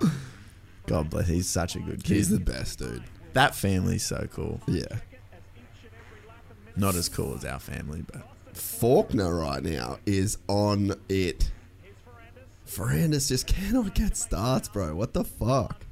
God 0.86 1.10
bless. 1.10 1.28
He's 1.28 1.48
such 1.48 1.76
a 1.76 1.80
good 1.80 2.02
kid. 2.02 2.16
He's 2.16 2.30
the 2.30 2.40
best, 2.40 2.78
dude. 2.78 3.02
That 3.32 3.54
family's 3.54 4.04
so 4.04 4.26
cool. 4.32 4.60
Yeah. 4.66 4.98
Not 6.76 6.94
as 6.94 7.08
cool 7.08 7.34
as 7.34 7.44
our 7.44 7.58
family, 7.58 8.04
but 8.10 8.22
Forkner 8.54 9.40
right 9.40 9.62
now 9.62 9.98
is 10.06 10.38
on 10.48 10.94
it. 11.08 11.50
Ferrandis 12.66 13.28
just 13.28 13.46
cannot 13.46 13.94
get 13.94 14.16
starts, 14.16 14.68
bro. 14.68 14.94
What 14.94 15.12
the 15.12 15.24
fuck? 15.24 15.84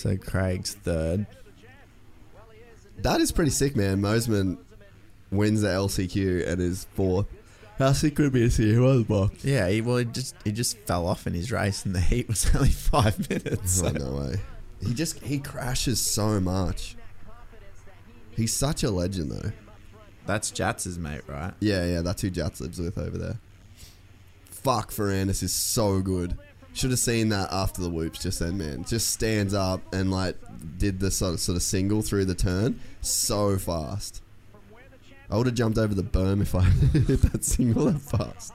so 0.00 0.16
Craig's 0.16 0.74
third. 0.74 1.26
That 2.98 3.20
is 3.20 3.32
pretty 3.32 3.50
sick, 3.50 3.76
man. 3.76 4.00
Mosiman 4.00 4.58
wins 5.30 5.62
the 5.62 5.68
LCQ 5.68 6.46
and 6.48 6.60
is 6.60 6.86
fourth. 6.94 7.26
How 7.80 7.92
sick 7.92 8.18
would 8.18 8.26
it 8.26 8.32
be 8.34 8.40
to 8.40 8.50
see 8.50 8.74
who 8.74 8.82
was 8.82 9.04
box? 9.04 9.42
Yeah, 9.42 9.66
he, 9.68 9.80
well, 9.80 9.96
he 9.96 10.04
just 10.04 10.34
he 10.44 10.52
just 10.52 10.76
fell 10.80 11.06
off 11.06 11.26
in 11.26 11.32
his 11.32 11.50
race, 11.50 11.86
and 11.86 11.94
the 11.94 12.00
heat 12.00 12.28
was 12.28 12.48
only 12.54 12.68
five 12.68 13.18
minutes. 13.30 13.82
Oh, 13.82 13.86
so- 13.86 13.92
no 13.92 14.20
way. 14.20 14.36
He 14.86 14.92
just 14.94 15.18
he 15.20 15.38
crashes 15.38 16.00
so 16.00 16.38
much. 16.40 16.94
He's 18.36 18.54
such 18.54 18.82
a 18.82 18.90
legend, 18.90 19.32
though. 19.32 19.52
That's 20.26 20.50
Jatz's 20.50 20.98
mate, 20.98 21.22
right? 21.26 21.52
Yeah, 21.60 21.84
yeah, 21.86 22.02
that's 22.02 22.22
who 22.22 22.30
Jats 22.30 22.60
lives 22.60 22.78
with 22.78 22.96
over 22.98 23.18
there. 23.18 23.38
Fuck, 24.44 24.90
Ferrandis 24.90 25.42
is 25.42 25.52
so 25.52 26.00
good. 26.00 26.38
Should 26.74 26.90
have 26.90 26.98
seen 27.00 27.30
that 27.30 27.50
after 27.50 27.80
the 27.82 27.88
whoops 27.90 28.22
just 28.22 28.40
then, 28.40 28.58
man. 28.58 28.84
Just 28.84 29.10
stands 29.10 29.54
up 29.54 29.80
and 29.92 30.10
like 30.10 30.36
did 30.78 31.00
the 31.00 31.10
sort 31.10 31.34
of, 31.34 31.40
sort 31.40 31.56
of 31.56 31.62
single 31.62 32.02
through 32.02 32.26
the 32.26 32.34
turn 32.34 32.78
so 33.00 33.56
fast. 33.58 34.22
I 35.30 35.36
would 35.36 35.46
have 35.46 35.54
jumped 35.54 35.78
over 35.78 35.94
the 35.94 36.02
berm 36.02 36.42
if 36.42 36.54
I 36.54 36.62
hit 36.98 37.22
that 37.22 37.44
single 37.44 37.86
that 37.86 38.00
fast. 38.00 38.52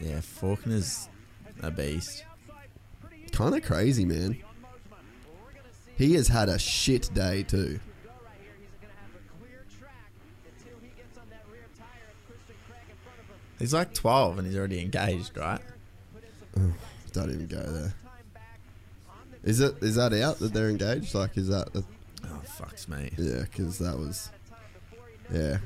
Yeah, 0.00 0.18
Forkner's 0.18 1.08
a 1.62 1.70
beast. 1.70 2.24
Kind 3.32 3.56
of 3.56 3.64
crazy, 3.64 4.04
man. 4.04 4.38
He 5.96 6.14
has 6.14 6.28
had 6.28 6.48
a 6.48 6.58
shit 6.58 7.10
day 7.12 7.42
too. 7.42 7.80
He's 13.58 13.74
like 13.74 13.92
12 13.92 14.38
and 14.38 14.46
he's 14.46 14.56
already 14.56 14.80
engaged, 14.80 15.36
right? 15.36 15.60
Don't 17.12 17.30
even 17.30 17.46
go 17.48 17.60
there. 17.60 17.94
Is 19.42 19.60
it 19.60 19.82
is 19.82 19.96
that 19.96 20.12
out 20.12 20.38
that 20.38 20.52
they're 20.52 20.68
engaged? 20.68 21.14
Like, 21.14 21.36
is 21.36 21.48
that? 21.48 21.68
Oh, 22.24 22.42
fucks 22.60 22.88
me. 22.88 23.10
yeah, 23.16 23.42
because 23.42 23.78
that 23.78 23.96
was, 23.98 24.30
yeah. 25.32 25.58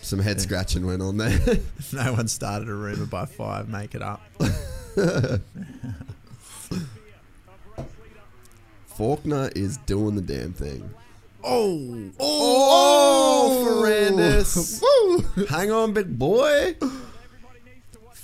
Some 0.00 0.20
head 0.20 0.40
scratching 0.40 0.86
went 0.86 1.02
on 1.02 1.16
there. 1.16 1.38
No 1.92 2.12
one 2.14 2.28
started 2.28 2.68
a 2.68 2.74
rumour 2.74 3.06
by 3.06 3.24
five, 3.26 3.68
make 3.68 3.94
it 3.94 4.02
up. 4.02 4.20
Forkner 8.96 9.56
is 9.56 9.76
doing 9.78 10.14
the 10.16 10.22
damn 10.22 10.52
thing. 10.52 10.88
Oh, 11.44 12.10
Oh, 12.18 13.60
oh 13.60 13.82
Ferrandis. 13.84 14.82
Woo! 14.82 15.44
Hang 15.46 15.70
on, 15.70 15.92
big 15.92 16.18
boy. 16.18 16.74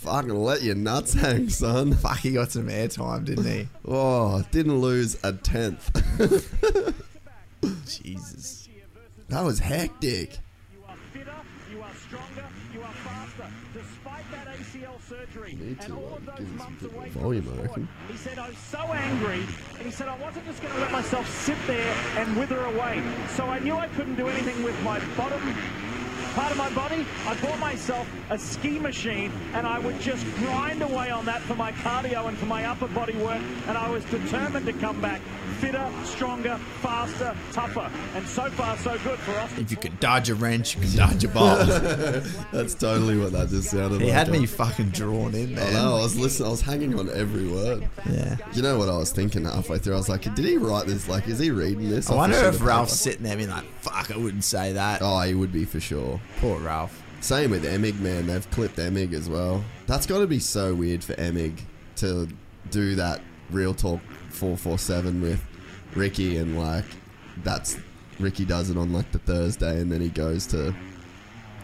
Fucking 0.04 0.28
let 0.34 0.62
your 0.62 0.74
nuts 0.74 1.14
hang, 1.14 1.48
son. 1.48 1.92
Fuck, 1.96 2.18
he 2.18 2.32
got 2.32 2.52
some 2.52 2.68
airtime, 2.68 3.24
didn't 3.24 3.46
he? 3.46 3.68
Oh, 3.88 4.42
didn't 4.50 4.78
lose 4.80 5.16
a 5.24 5.32
tenth. 5.32 5.90
Jesus. 7.86 8.68
That 9.28 9.42
was 9.42 9.58
hectic. 9.58 10.38
You 10.74 10.82
are 10.86 10.96
fitter, 11.12 11.32
you 11.72 11.82
are 11.82 11.94
stronger, 11.94 12.44
you 12.74 12.82
are 12.82 12.92
faster. 12.92 13.46
Despite 13.72 14.30
that 14.30 14.46
ACL 14.58 15.00
surgery 15.08 15.52
Need 15.54 15.68
and 15.68 15.80
to, 15.80 15.94
all 15.94 16.14
of 16.16 16.26
those 16.26 16.36
give 16.38 16.46
him 16.48 16.58
some 16.58 16.58
months 16.58 16.82
bit 16.82 16.92
away 16.92 17.00
more 17.04 17.10
from 17.10 17.22
volume, 17.22 17.44
the 17.44 17.50
I 17.50 17.54
sport, 17.54 17.68
reckon. 17.68 17.88
he 18.10 18.16
said, 18.18 18.38
I 18.38 18.48
was 18.48 18.58
so 18.58 18.78
angry, 18.78 19.40
and 19.78 19.82
he 19.82 19.90
said, 19.90 20.08
I 20.08 20.18
wasn't 20.18 20.46
just 20.46 20.62
going 20.62 20.74
to 20.74 20.80
let 20.80 20.92
myself 20.92 21.28
sit 21.28 21.56
there 21.66 21.94
and 22.16 22.36
wither 22.36 22.62
away. 22.64 23.02
So 23.36 23.44
I 23.46 23.58
knew 23.60 23.74
I 23.76 23.88
couldn't 23.88 24.16
do 24.16 24.28
anything 24.28 24.62
with 24.62 24.78
my 24.82 25.00
bottom 25.16 25.40
part 26.34 26.50
of 26.50 26.58
my 26.58 26.70
body. 26.70 27.06
I 27.26 27.34
bought 27.36 27.58
myself 27.58 28.06
a 28.30 28.38
ski 28.38 28.78
machine, 28.78 29.32
and 29.52 29.66
I 29.66 29.78
would 29.78 30.00
just 30.00 30.24
grind 30.36 30.82
away 30.82 31.10
on 31.10 31.24
that 31.26 31.40
for 31.42 31.54
my 31.54 31.72
cardio 31.72 32.28
and 32.28 32.36
for 32.36 32.46
my 32.46 32.64
upper 32.64 32.88
body 32.88 33.14
work, 33.16 33.42
and 33.68 33.78
I 33.78 33.88
was 33.90 34.04
determined 34.06 34.66
to 34.66 34.72
come 34.72 35.00
back 35.00 35.20
fitter, 35.60 35.90
stronger, 36.04 36.58
faster, 36.82 37.34
tougher. 37.52 37.90
And 38.14 38.26
so 38.26 38.50
far, 38.50 38.76
so 38.78 38.98
good 38.98 39.18
for 39.20 39.32
us. 39.32 39.58
If 39.58 39.70
you 39.70 39.76
can 39.76 39.96
dodge 40.00 40.28
a 40.28 40.34
wrench, 40.34 40.74
you 40.74 40.82
can 40.82 40.96
dodge 40.96 41.24
a 41.24 41.28
ball. 41.28 41.56
That's 42.52 42.74
totally 42.74 43.16
what 43.16 43.32
that 43.32 43.48
just 43.48 43.70
sounded 43.70 44.00
he 44.00 44.06
like. 44.06 44.06
He 44.06 44.10
had 44.10 44.28
me 44.30 44.46
fucking 44.46 44.90
drawn 44.90 45.34
in, 45.34 45.56
I 45.56 45.60
man. 45.62 45.72
know, 45.74 45.96
I 45.96 46.02
was 46.02 46.18
listening, 46.18 46.48
I 46.48 46.50
was 46.50 46.60
hanging 46.60 46.98
on 46.98 47.08
every 47.10 47.48
word. 47.48 47.88
Yeah. 48.10 48.36
You 48.52 48.62
know 48.62 48.78
what 48.78 48.88
I 48.88 48.96
was 48.96 49.12
thinking 49.12 49.44
halfway 49.44 49.78
through? 49.78 49.94
I 49.94 49.98
was 49.98 50.08
like, 50.08 50.22
did 50.34 50.44
he 50.44 50.56
write 50.56 50.86
this? 50.86 51.08
Like, 51.08 51.28
is 51.28 51.38
he 51.38 51.50
reading 51.50 51.88
this? 51.88 52.10
I 52.10 52.14
wonder 52.14 52.36
if 52.36 52.60
Ralph's 52.60 52.98
sitting 52.98 53.22
there 53.22 53.36
being 53.36 53.50
like, 53.50 53.64
fuck, 53.80 54.10
I 54.10 54.16
wouldn't 54.16 54.44
say 54.44 54.72
that. 54.72 55.00
Oh, 55.02 55.20
he 55.20 55.34
would 55.34 55.52
be 55.52 55.64
for 55.64 55.80
sure. 55.80 56.20
Poor 56.38 56.58
Ralph. 56.60 57.02
Same 57.20 57.50
with 57.50 57.64
Emig, 57.64 57.98
man. 58.00 58.26
They've 58.26 58.50
clipped 58.50 58.76
Emig 58.76 59.14
as 59.14 59.28
well. 59.28 59.64
That's 59.86 60.06
got 60.06 60.18
to 60.18 60.26
be 60.26 60.38
so 60.38 60.74
weird 60.74 61.02
for 61.02 61.14
Emig 61.14 61.60
to 61.96 62.28
do 62.70 62.94
that 62.96 63.20
Real 63.50 63.74
Talk 63.74 64.00
447 64.30 65.20
with 65.22 65.42
Ricky 65.94 66.36
and 66.38 66.58
like 66.58 66.84
that's 67.42 67.78
Ricky 68.18 68.44
does 68.44 68.70
it 68.70 68.76
on 68.76 68.92
like 68.92 69.10
the 69.12 69.18
Thursday 69.18 69.80
and 69.80 69.90
then 69.90 70.00
he 70.00 70.08
goes 70.08 70.46
to 70.48 70.74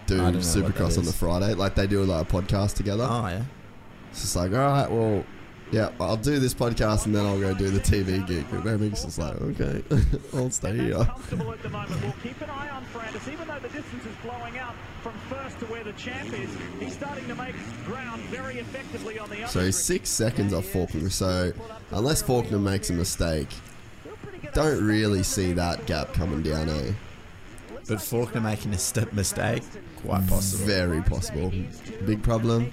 do 0.07 0.15
I 0.15 0.17
don't 0.17 0.19
know 0.19 0.25
what 0.25 0.33
that 0.33 0.41
Supercross 0.41 0.99
on 0.99 1.05
the. 1.05 1.13
Friday. 1.13 1.55
Like 1.55 1.75
they 1.75 1.87
do 1.87 2.03
like 2.05 2.29
a 2.29 2.33
podcast 2.33 2.75
together. 2.75 3.07
Oh, 3.09 3.27
yeah. 3.27 3.43
It's 4.11 4.23
just 4.23 4.37
like, 4.37 4.53
all 4.53 4.59
right, 4.59 4.91
well, 4.91 5.25
yeah, 5.73 5.91
I'll 6.01 6.17
do 6.17 6.39
this 6.39 6.53
podcast 6.53 7.07
and 7.07 7.15
then 7.15 7.25
I'll 7.25 7.39
go 7.39 7.55
do 7.55 7.71
the 7.71 7.81
TV 7.81 8.27
gig. 8.27 8.45
And 8.51 8.67
Emig's 8.67 9.05
just 9.05 9.19
like, 9.19 9.41
okay, 9.41 9.83
I'll 10.35 10.51
stay 10.51 10.77
here. 10.77 11.05
comfortable 11.05 11.53
at 11.53 11.63
the 11.63 11.69
moment. 11.69 12.03
We'll 12.03 12.13
keep 12.23 12.41
an 12.41 12.51
eye 12.51 12.69
on 12.71 12.85
Ferrandis, 12.87 13.33
even 13.33 13.47
though 13.47 13.59
the 13.61 13.69
distance 13.69 14.05
is 14.05 14.17
blowing 14.23 14.59
out 14.59 14.75
from 15.03 15.13
first 15.29 15.59
to 15.61 15.67
where 15.67 15.85
the 15.85 15.93
champ 15.93 16.33
is. 16.33 16.51
He's 16.81 16.95
starting 16.95 17.27
to 17.29 17.35
make 17.37 17.55
ground 17.87 18.23
very 18.23 18.59
effectively 18.59 19.19
on 19.19 19.31
the 19.31 19.47
So 19.47 19.65
he's 19.65 19.79
six 19.79 20.09
seconds 20.09 20.53
off 20.53 20.67
Forkner. 20.67 21.11
So 21.11 21.53
unless 21.93 22.23
Forkner 22.23 22.61
makes 22.61 22.91
a 22.91 22.95
mistake, 22.95 23.49
don't 24.55 24.85
really 24.85 25.23
see 25.23 25.53
that 25.53 25.87
gap 25.87 26.13
coming 26.15 26.43
down, 26.43 26.69
eh? 26.69 26.93
But 27.89 27.99
Forkner 27.99 28.43
making 28.43 28.73
a 28.73 28.79
step 28.79 29.13
mistake, 29.13 29.63
quite 30.03 30.27
possible. 30.29 30.67
Very 30.67 31.03
possible. 31.03 31.53
Big 32.07 32.23
problem. 32.23 32.73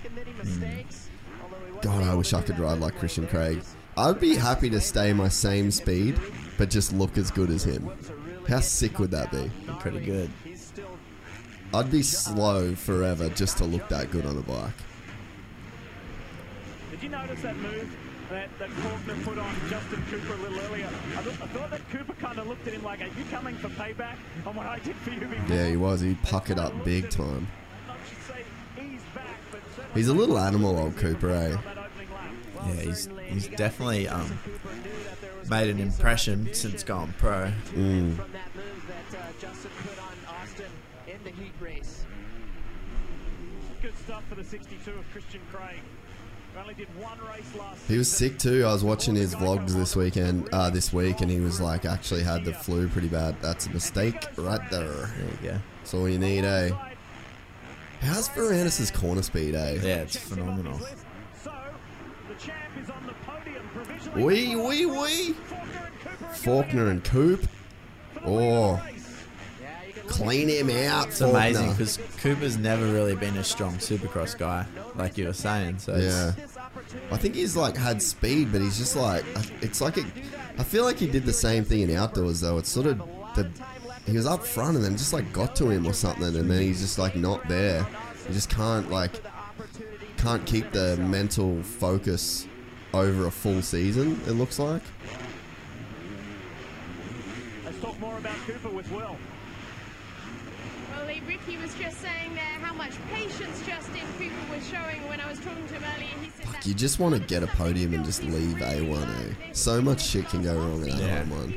God, 1.81 2.03
I 2.03 2.13
wish 2.15 2.33
I 2.33 2.41
could 2.41 2.59
ride 2.59 2.79
like 2.79 2.95
Christian 2.97 3.27
Craig. 3.27 3.61
I'd 3.95 4.19
be 4.19 4.35
happy 4.35 4.69
to 4.69 4.79
stay 4.81 5.13
my 5.13 5.27
same 5.27 5.71
speed, 5.71 6.19
but 6.57 6.69
just 6.69 6.93
look 6.93 7.17
as 7.17 7.31
good 7.31 7.49
as 7.49 7.63
him. 7.63 7.89
How 8.47 8.59
sick 8.59 8.99
would 8.99 9.11
that 9.11 9.31
be? 9.31 9.51
Pretty 9.79 9.99
good. 9.99 10.29
I'd 11.73 11.91
be 11.91 12.01
slow 12.01 12.75
forever 12.75 13.29
just 13.29 13.57
to 13.57 13.65
look 13.65 13.87
that 13.89 14.09
good 14.11 14.25
on 14.25 14.37
a 14.37 14.41
bike. 14.41 14.71
Did 16.91 17.03
you 17.03 17.09
notice 17.09 17.41
that 17.41 17.57
move 17.57 17.95
that, 18.29 18.49
that 18.59 18.69
Forkner 18.69 19.23
put 19.23 19.37
on 19.37 19.53
Justin 19.69 20.03
Cooper 20.09 20.33
a 20.33 20.37
little 20.37 20.59
earlier? 20.61 20.85
I, 20.87 21.21
thought- 21.21 21.41
I 21.43 21.47
thought 21.53 21.71
that 21.71 21.89
Cooper 21.89 22.13
kind 22.13 22.39
of 22.39 22.47
looked 22.47 22.67
at 22.67 22.73
him 22.73 22.83
like, 22.83 23.01
are 23.01 23.05
you 23.07 23.25
coming 23.29 23.55
for 23.55 23.69
payback 23.69 24.15
on 24.45 24.55
what 24.55 24.65
I 24.65 24.79
did 24.79 24.95
for 24.97 25.11
you 25.11 25.19
before? 25.21 25.55
Yeah, 25.55 25.67
he 25.69 25.77
was. 25.77 26.01
He 26.01 26.15
puckered 26.23 26.59
up 26.59 26.83
big 26.85 27.09
time. 27.09 27.47
I 27.89 27.95
should 28.07 28.23
say 28.35 28.43
he's 28.75 29.01
back, 29.13 29.37
but 29.51 29.61
certainly 29.75 29.86
He's 29.97 30.09
a 30.09 30.13
little 30.13 30.37
animal, 30.37 30.77
old 30.77 30.95
Cooper, 30.95 31.31
eh? 31.31 31.49
that 31.49 31.77
opening 31.77 32.13
lap. 32.13 32.31
Yeah, 32.67 32.81
he's 32.81 33.09
he's 33.29 33.47
definitely 33.47 34.07
um 34.07 34.37
made 35.49 35.69
an 35.69 35.79
impression 35.79 36.53
since 36.53 36.83
going 36.83 37.13
pro. 37.17 37.51
Mm. 37.73 38.15
from 38.15 38.31
that 38.31 38.55
move 38.55 38.85
that 39.11 39.39
Justin 39.39 39.71
put 39.81 39.99
on 40.03 40.35
Austin 40.39 40.65
in 41.07 41.23
the 41.23 41.31
heat 41.31 41.53
race. 41.59 42.05
Good 43.81 43.97
stuff 43.97 44.23
for 44.29 44.35
the 44.35 44.43
62 44.43 44.91
of 44.91 45.05
Christian 45.11 45.41
Craig. 45.51 45.79
Who 46.53 46.59
Only 46.59 46.73
did 46.75 46.87
one 46.99 47.17
race 47.33 47.55
last 47.57 47.87
He 47.87 47.97
was 47.97 48.11
sick 48.11 48.37
too. 48.37 48.65
I 48.65 48.73
was 48.73 48.83
watching 48.83 49.15
his 49.15 49.33
vlogs 49.33 49.71
this 49.71 49.95
weekend, 49.95 50.47
uh, 50.51 50.69
this 50.69 50.93
week, 50.93 51.21
and 51.21 51.31
he 51.31 51.39
was 51.39 51.59
like 51.59 51.85
actually 51.85 52.21
had 52.21 52.45
the 52.45 52.53
flu 52.53 52.87
pretty 52.87 53.07
bad. 53.07 53.35
That's 53.41 53.65
a 53.65 53.71
mistake 53.71 54.27
right 54.37 54.61
there. 54.69 54.83
There 54.83 55.29
you 55.41 55.49
go. 55.49 55.57
That's 55.79 55.93
all 55.95 56.07
you 56.07 56.19
need, 56.19 56.43
eh? 56.43 56.69
How's 58.01 58.29
Ferrandis' 58.29 58.93
corner 58.93 59.21
speed, 59.21 59.55
eh? 59.55 59.79
Yeah, 59.81 59.95
it's 59.97 60.15
phenomenal. 60.17 60.79
So, 61.43 61.51
the 62.29 62.35
champ 62.39 62.57
is 62.81 62.89
on 62.89 63.05
the 63.05 63.13
podium 63.25 63.63
provisionally. 63.73 64.23
Wee, 64.23 64.55
wee, 64.55 64.85
wee. 64.85 65.35
Forkner 66.33 66.89
and 66.91 67.03
Coop. 67.03 67.47
Oh, 68.25 68.81
clean 70.07 70.47
him 70.49 70.69
out. 70.69 71.07
It's 71.09 71.21
amazing 71.21 71.71
because 71.71 71.97
Cooper's 72.17 72.57
never 72.57 72.85
really 72.85 73.15
been 73.15 73.35
a 73.37 73.43
strong 73.43 73.75
supercross 73.77 74.37
guy, 74.37 74.65
like 74.95 75.17
you 75.17 75.25
were 75.25 75.33
saying. 75.33 75.79
So 75.79 75.95
Yeah. 75.95 76.33
I 77.11 77.17
think 77.17 77.35
he's 77.35 77.55
like 77.55 77.75
had 77.75 78.01
speed, 78.01 78.51
but 78.51 78.61
he's 78.61 78.77
just 78.77 78.95
like 78.95 79.23
it's 79.61 79.81
like 79.81 79.97
it, 79.97 80.05
I 80.57 80.63
feel 80.63 80.83
like 80.83 80.97
he 80.97 81.07
did 81.07 81.25
the 81.25 81.33
same 81.33 81.63
thing 81.63 81.81
in 81.81 81.91
outdoors 81.95 82.39
though. 82.41 82.57
It's 82.57 82.69
sort 82.69 82.85
of 82.87 82.97
the 83.35 83.49
he 84.07 84.13
was 84.13 84.25
up 84.25 84.43
front 84.45 84.75
and 84.75 84.83
then 84.83 84.97
just 84.97 85.13
like 85.13 85.31
got 85.33 85.55
to 85.57 85.69
him 85.69 85.85
or 85.85 85.93
something, 85.93 86.23
and 86.35 86.49
then 86.49 86.61
he's 86.61 86.79
just 86.81 86.97
like 86.97 87.15
not 87.15 87.47
there. 87.47 87.85
He 88.27 88.33
just 88.33 88.49
can't 88.49 88.89
like 88.89 89.11
can't 90.17 90.45
keep 90.45 90.71
the 90.71 90.97
mental 90.97 91.61
focus 91.61 92.47
over 92.93 93.27
a 93.27 93.31
full 93.31 93.61
season. 93.61 94.19
It 94.25 94.31
looks 94.31 94.59
like. 94.59 94.81
Let's 97.65 97.79
talk 97.81 97.99
more 97.99 98.17
about 98.17 98.35
Cooper 98.47 98.69
with 98.69 98.89
Will. 98.91 99.17
Well, 100.95 101.05
Leigh, 101.05 101.21
Ricky 101.27 101.57
was 101.57 101.73
just 101.75 101.99
saying 101.99 102.33
there 102.33 102.43
how 102.43 102.73
much 102.73 102.93
patience 103.13 103.61
Justin 103.67 104.01
Cooper 104.17 104.55
was 104.55 104.67
showing 104.67 105.07
when 105.09 105.19
I 105.19 105.29
was 105.29 105.39
talking 105.39 105.67
to 105.67 105.73
him 105.75 105.83
earlier. 105.95 106.07
He 106.23 106.29
said 106.31 106.53
that 106.53 106.65
You 106.65 106.73
just 106.73 106.99
want 106.99 107.13
to 107.13 107.21
get 107.21 107.43
a 107.43 107.47
podium 107.47 107.93
and 107.93 108.03
just 108.05 108.23
leave 108.23 108.57
A1. 108.57 109.03
Eh? 109.29 109.51
So 109.51 109.81
much 109.81 110.03
shit 110.03 110.27
can 110.29 110.43
go 110.43 110.55
wrong 110.55 110.81
in 110.87 110.97
that 110.97 110.99
Yeah. 110.99 111.23
one. 111.25 111.53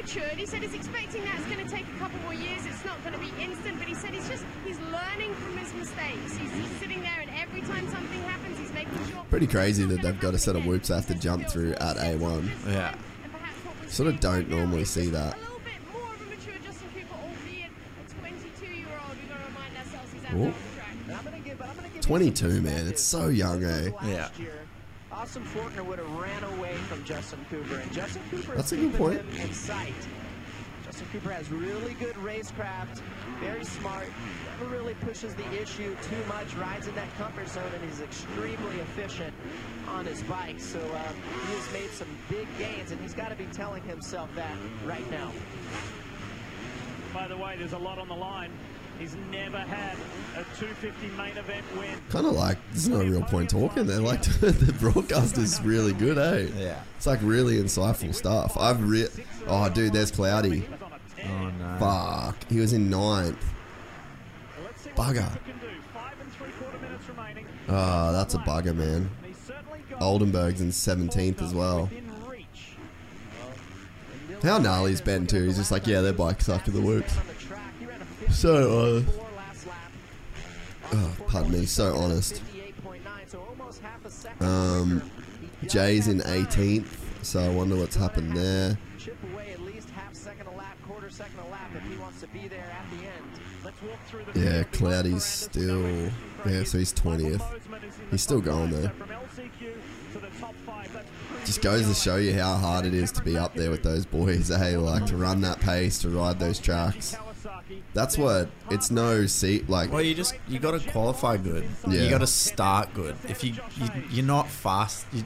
He 0.00 0.06
said 0.06 0.22
he's 0.22 0.22
matured. 0.22 0.38
He 0.38 0.46
said 0.46 0.62
he's 0.62 0.74
expecting 0.74 1.24
that 1.24 1.34
it's 1.38 1.46
going 1.46 1.64
to 1.64 1.70
take 1.70 1.84
a 1.86 1.98
couple 1.98 2.18
more 2.20 2.34
years. 2.34 2.64
It's 2.64 2.84
not 2.84 3.02
going 3.02 3.12
to 3.14 3.20
be 3.20 3.30
instant, 3.42 3.78
but 3.78 3.86
he 3.86 3.94
said 3.94 4.10
he's 4.14 4.28
just 4.28 4.44
he's 4.64 4.78
learning 4.80 5.34
from 5.34 5.56
his 5.58 5.74
mistakes. 5.74 6.36
He's, 6.36 6.52
he's 6.52 6.70
sitting 6.78 7.00
there, 7.00 7.20
and 7.20 7.30
every 7.36 7.60
time 7.62 7.86
something 7.90 8.22
happens, 8.22 8.58
he's 8.58 8.72
making 8.72 8.96
sure. 9.10 9.24
Pretty 9.28 9.46
crazy 9.46 9.84
that 9.84 10.00
they've 10.02 10.18
got 10.20 10.34
a 10.34 10.38
set 10.38 10.56
of 10.56 10.64
whoops 10.64 10.88
they 10.88 10.94
have 10.94 11.06
to 11.08 11.14
jump 11.14 11.48
through 11.48 11.72
at 11.74 11.96
A1. 11.96 12.48
yeah. 12.66 12.94
Sort 13.88 14.08
of 14.08 14.20
don't 14.20 14.48
normally 14.48 14.84
see 14.84 15.08
that. 15.08 15.36
A 15.36 15.40
little 15.40 15.58
bit 15.58 15.72
more 15.92 16.14
of 16.14 16.20
a 16.20 16.24
mature 16.24 16.54
Justin 16.64 16.88
Cooper, 16.94 17.14
albeit 17.20 17.68
a 17.68 18.24
22-year-old. 18.24 19.16
We've 19.18 19.28
got 19.28 19.38
to 19.38 19.44
remind 19.48 19.76
ourselves 19.76 20.12
he's 20.12 20.24
out 20.24 20.34
Ooh. 20.34 20.44
on 20.44 20.54
the 21.56 21.92
track. 21.92 22.02
22, 22.02 22.62
man. 22.62 22.86
It's 22.86 23.02
so 23.02 23.28
young, 23.28 23.64
eh? 23.64 23.90
Yeah. 24.04 24.28
Austin 25.20 25.44
Forkner 25.44 25.84
would 25.84 25.98
have 25.98 26.10
ran 26.12 26.42
away 26.44 26.72
from 26.88 27.04
Justin 27.04 27.44
Cooper, 27.50 27.76
and 27.76 27.92
Justin 27.92 28.22
Cooper 28.30 28.56
That's 28.56 28.72
is 28.72 28.78
a 28.78 28.80
good 28.80 28.92
keeping 28.92 29.06
point. 29.06 29.20
him 29.20 29.48
in 29.48 29.52
sight. 29.52 29.92
Justin 30.86 31.06
Cooper 31.12 31.30
has 31.30 31.50
really 31.50 31.92
good 32.00 32.14
racecraft, 32.16 33.02
very 33.38 33.62
smart, 33.62 34.08
never 34.58 34.72
really 34.72 34.94
pushes 34.94 35.34
the 35.34 35.60
issue 35.60 35.94
too 36.08 36.24
much, 36.26 36.54
rides 36.54 36.86
in 36.86 36.94
that 36.94 37.14
comfort 37.18 37.50
zone, 37.50 37.70
and 37.74 37.84
he's 37.84 38.00
extremely 38.00 38.80
efficient 38.80 39.34
on 39.88 40.06
his 40.06 40.22
bike. 40.22 40.58
So 40.58 40.78
uh, 40.78 41.12
he 41.46 41.54
has 41.54 41.72
made 41.74 41.90
some 41.90 42.08
big 42.30 42.48
gains, 42.56 42.90
and 42.90 42.98
he's 43.02 43.12
got 43.12 43.28
to 43.28 43.36
be 43.36 43.44
telling 43.52 43.82
himself 43.82 44.34
that 44.36 44.56
right 44.86 45.08
now. 45.10 45.30
By 47.12 47.28
the 47.28 47.36
way, 47.36 47.56
there's 47.58 47.74
a 47.74 47.78
lot 47.78 47.98
on 47.98 48.08
the 48.08 48.16
line. 48.16 48.52
He's 49.00 49.16
never 49.30 49.56
had 49.56 49.96
a 50.36 50.44
250 50.58 51.08
main 51.16 51.34
event 51.38 51.64
win. 51.74 51.88
Kind 52.10 52.26
of 52.26 52.34
like, 52.34 52.58
there's 52.72 52.86
no 52.86 52.98
real 52.98 53.22
point 53.22 53.48
talking. 53.48 53.86
They're 53.86 53.98
like, 53.98 54.22
the 54.40 54.76
broadcast 54.78 55.38
is 55.38 55.58
really 55.62 55.94
good, 55.94 56.18
eh? 56.18 56.48
Yeah. 56.54 56.82
It's 56.98 57.06
like 57.06 57.18
really 57.22 57.56
insightful 57.56 58.14
stuff. 58.14 58.58
I've 58.58 58.86
re- 58.86 59.08
Oh, 59.46 59.70
dude, 59.70 59.94
there's 59.94 60.10
Cloudy. 60.10 60.68
Oh 61.24 61.50
no. 61.58 61.76
Fuck. 61.78 62.36
He 62.50 62.60
was 62.60 62.74
in 62.74 62.90
ninth. 62.90 63.42
Bugger. 64.94 65.38
Oh, 67.68 68.12
that's 68.12 68.34
a 68.34 68.38
bugger, 68.38 68.76
man. 68.76 69.10
Oldenburg's 69.98 70.60
in 70.60 70.68
17th 70.68 71.40
as 71.40 71.54
well. 71.54 71.88
How 74.42 74.58
gnarly's 74.58 75.00
Ben, 75.00 75.26
too? 75.26 75.44
He's 75.46 75.56
just 75.56 75.70
like, 75.70 75.86
yeah, 75.86 76.02
their 76.02 76.12
bike 76.12 76.42
suck 76.42 76.66
in 76.68 76.74
the 76.74 76.80
whoops. 76.80 77.14
So 78.32 78.78
honest. 78.80 79.18
Oh, 80.92 81.16
pardon 81.28 81.52
me, 81.52 81.66
so 81.66 81.94
honest. 81.96 82.42
Um, 84.40 85.02
Jay's 85.66 86.08
in 86.08 86.20
18th, 86.20 86.88
so 87.22 87.40
I 87.40 87.48
wonder 87.48 87.76
what's 87.76 87.96
happened 87.96 88.36
there. 88.36 88.78
Chip 88.98 89.16
away 89.32 89.52
at 89.52 89.60
least 89.60 89.90
half 89.90 90.14
second 90.14 90.46
a 90.46 90.56
lap, 90.56 90.76
quarter 90.86 91.10
second 91.10 91.38
a 91.46 91.50
lap 91.50 91.70
if 91.76 91.82
he 91.90 91.96
wants 91.98 92.20
to 92.20 92.26
be 92.28 92.48
there 92.48 92.64
at 92.72 92.90
the 92.90 93.04
end. 93.04 93.40
Let's 93.64 93.82
walk 93.82 93.98
through 94.06 94.24
the 94.32 94.40
Yeah, 94.40 94.62
Cloudy's 94.64 95.24
still. 95.24 96.10
Yeah, 96.46 96.64
so 96.64 96.78
he's 96.78 96.94
20th. 96.94 97.42
He's 98.10 98.22
still 98.22 98.40
going 98.40 98.70
there. 98.70 98.92
Just 101.44 101.62
goes 101.62 101.86
to 101.86 101.94
show 101.94 102.16
you 102.16 102.34
how 102.34 102.54
hard 102.56 102.86
it 102.86 102.94
is 102.94 103.12
to 103.12 103.22
be 103.22 103.36
up 103.36 103.54
there 103.54 103.70
with 103.70 103.82
those 103.82 104.06
boys, 104.06 104.50
eh? 104.50 104.76
Like 104.78 105.06
to 105.06 105.16
run 105.16 105.42
that 105.42 105.60
pace, 105.60 105.98
to 106.00 106.08
ride 106.08 106.38
those 106.38 106.58
tracks. 106.58 107.16
That's 107.94 108.16
what 108.18 108.48
it's 108.70 108.90
no 108.90 109.26
seat 109.26 109.68
like. 109.68 109.92
Well, 109.92 110.02
you 110.02 110.14
just 110.14 110.34
you 110.48 110.58
got 110.58 110.80
to 110.80 110.90
qualify 110.90 111.36
good. 111.36 111.68
Yeah. 111.88 112.02
You 112.02 112.10
got 112.10 112.18
to 112.18 112.26
start 112.26 112.92
good. 112.94 113.16
If 113.28 113.42
you, 113.44 113.54
you 113.76 113.88
you're 114.10 114.24
not 114.26 114.48
fast, 114.48 115.06
you're 115.12 115.24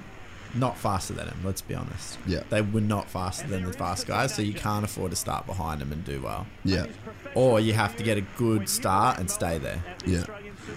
not 0.54 0.78
faster 0.78 1.12
than 1.14 1.28
him. 1.28 1.38
Let's 1.44 1.60
be 1.62 1.74
honest. 1.74 2.18
Yeah. 2.26 2.42
They 2.48 2.62
were 2.62 2.80
not 2.80 3.08
faster 3.10 3.46
than 3.46 3.64
the 3.64 3.72
fast 3.72 4.06
guys, 4.06 4.34
so 4.34 4.42
you 4.42 4.54
can't 4.54 4.84
afford 4.84 5.10
to 5.10 5.16
start 5.16 5.46
behind 5.46 5.80
them 5.80 5.92
and 5.92 6.04
do 6.04 6.20
well. 6.22 6.46
Yeah, 6.64 6.86
Or 7.34 7.58
you 7.60 7.72
have 7.72 7.96
to 7.96 8.02
get 8.02 8.16
a 8.18 8.22
good 8.36 8.68
start 8.68 9.18
and 9.18 9.30
stay 9.30 9.58
there. 9.58 9.82
yeah. 10.06 10.24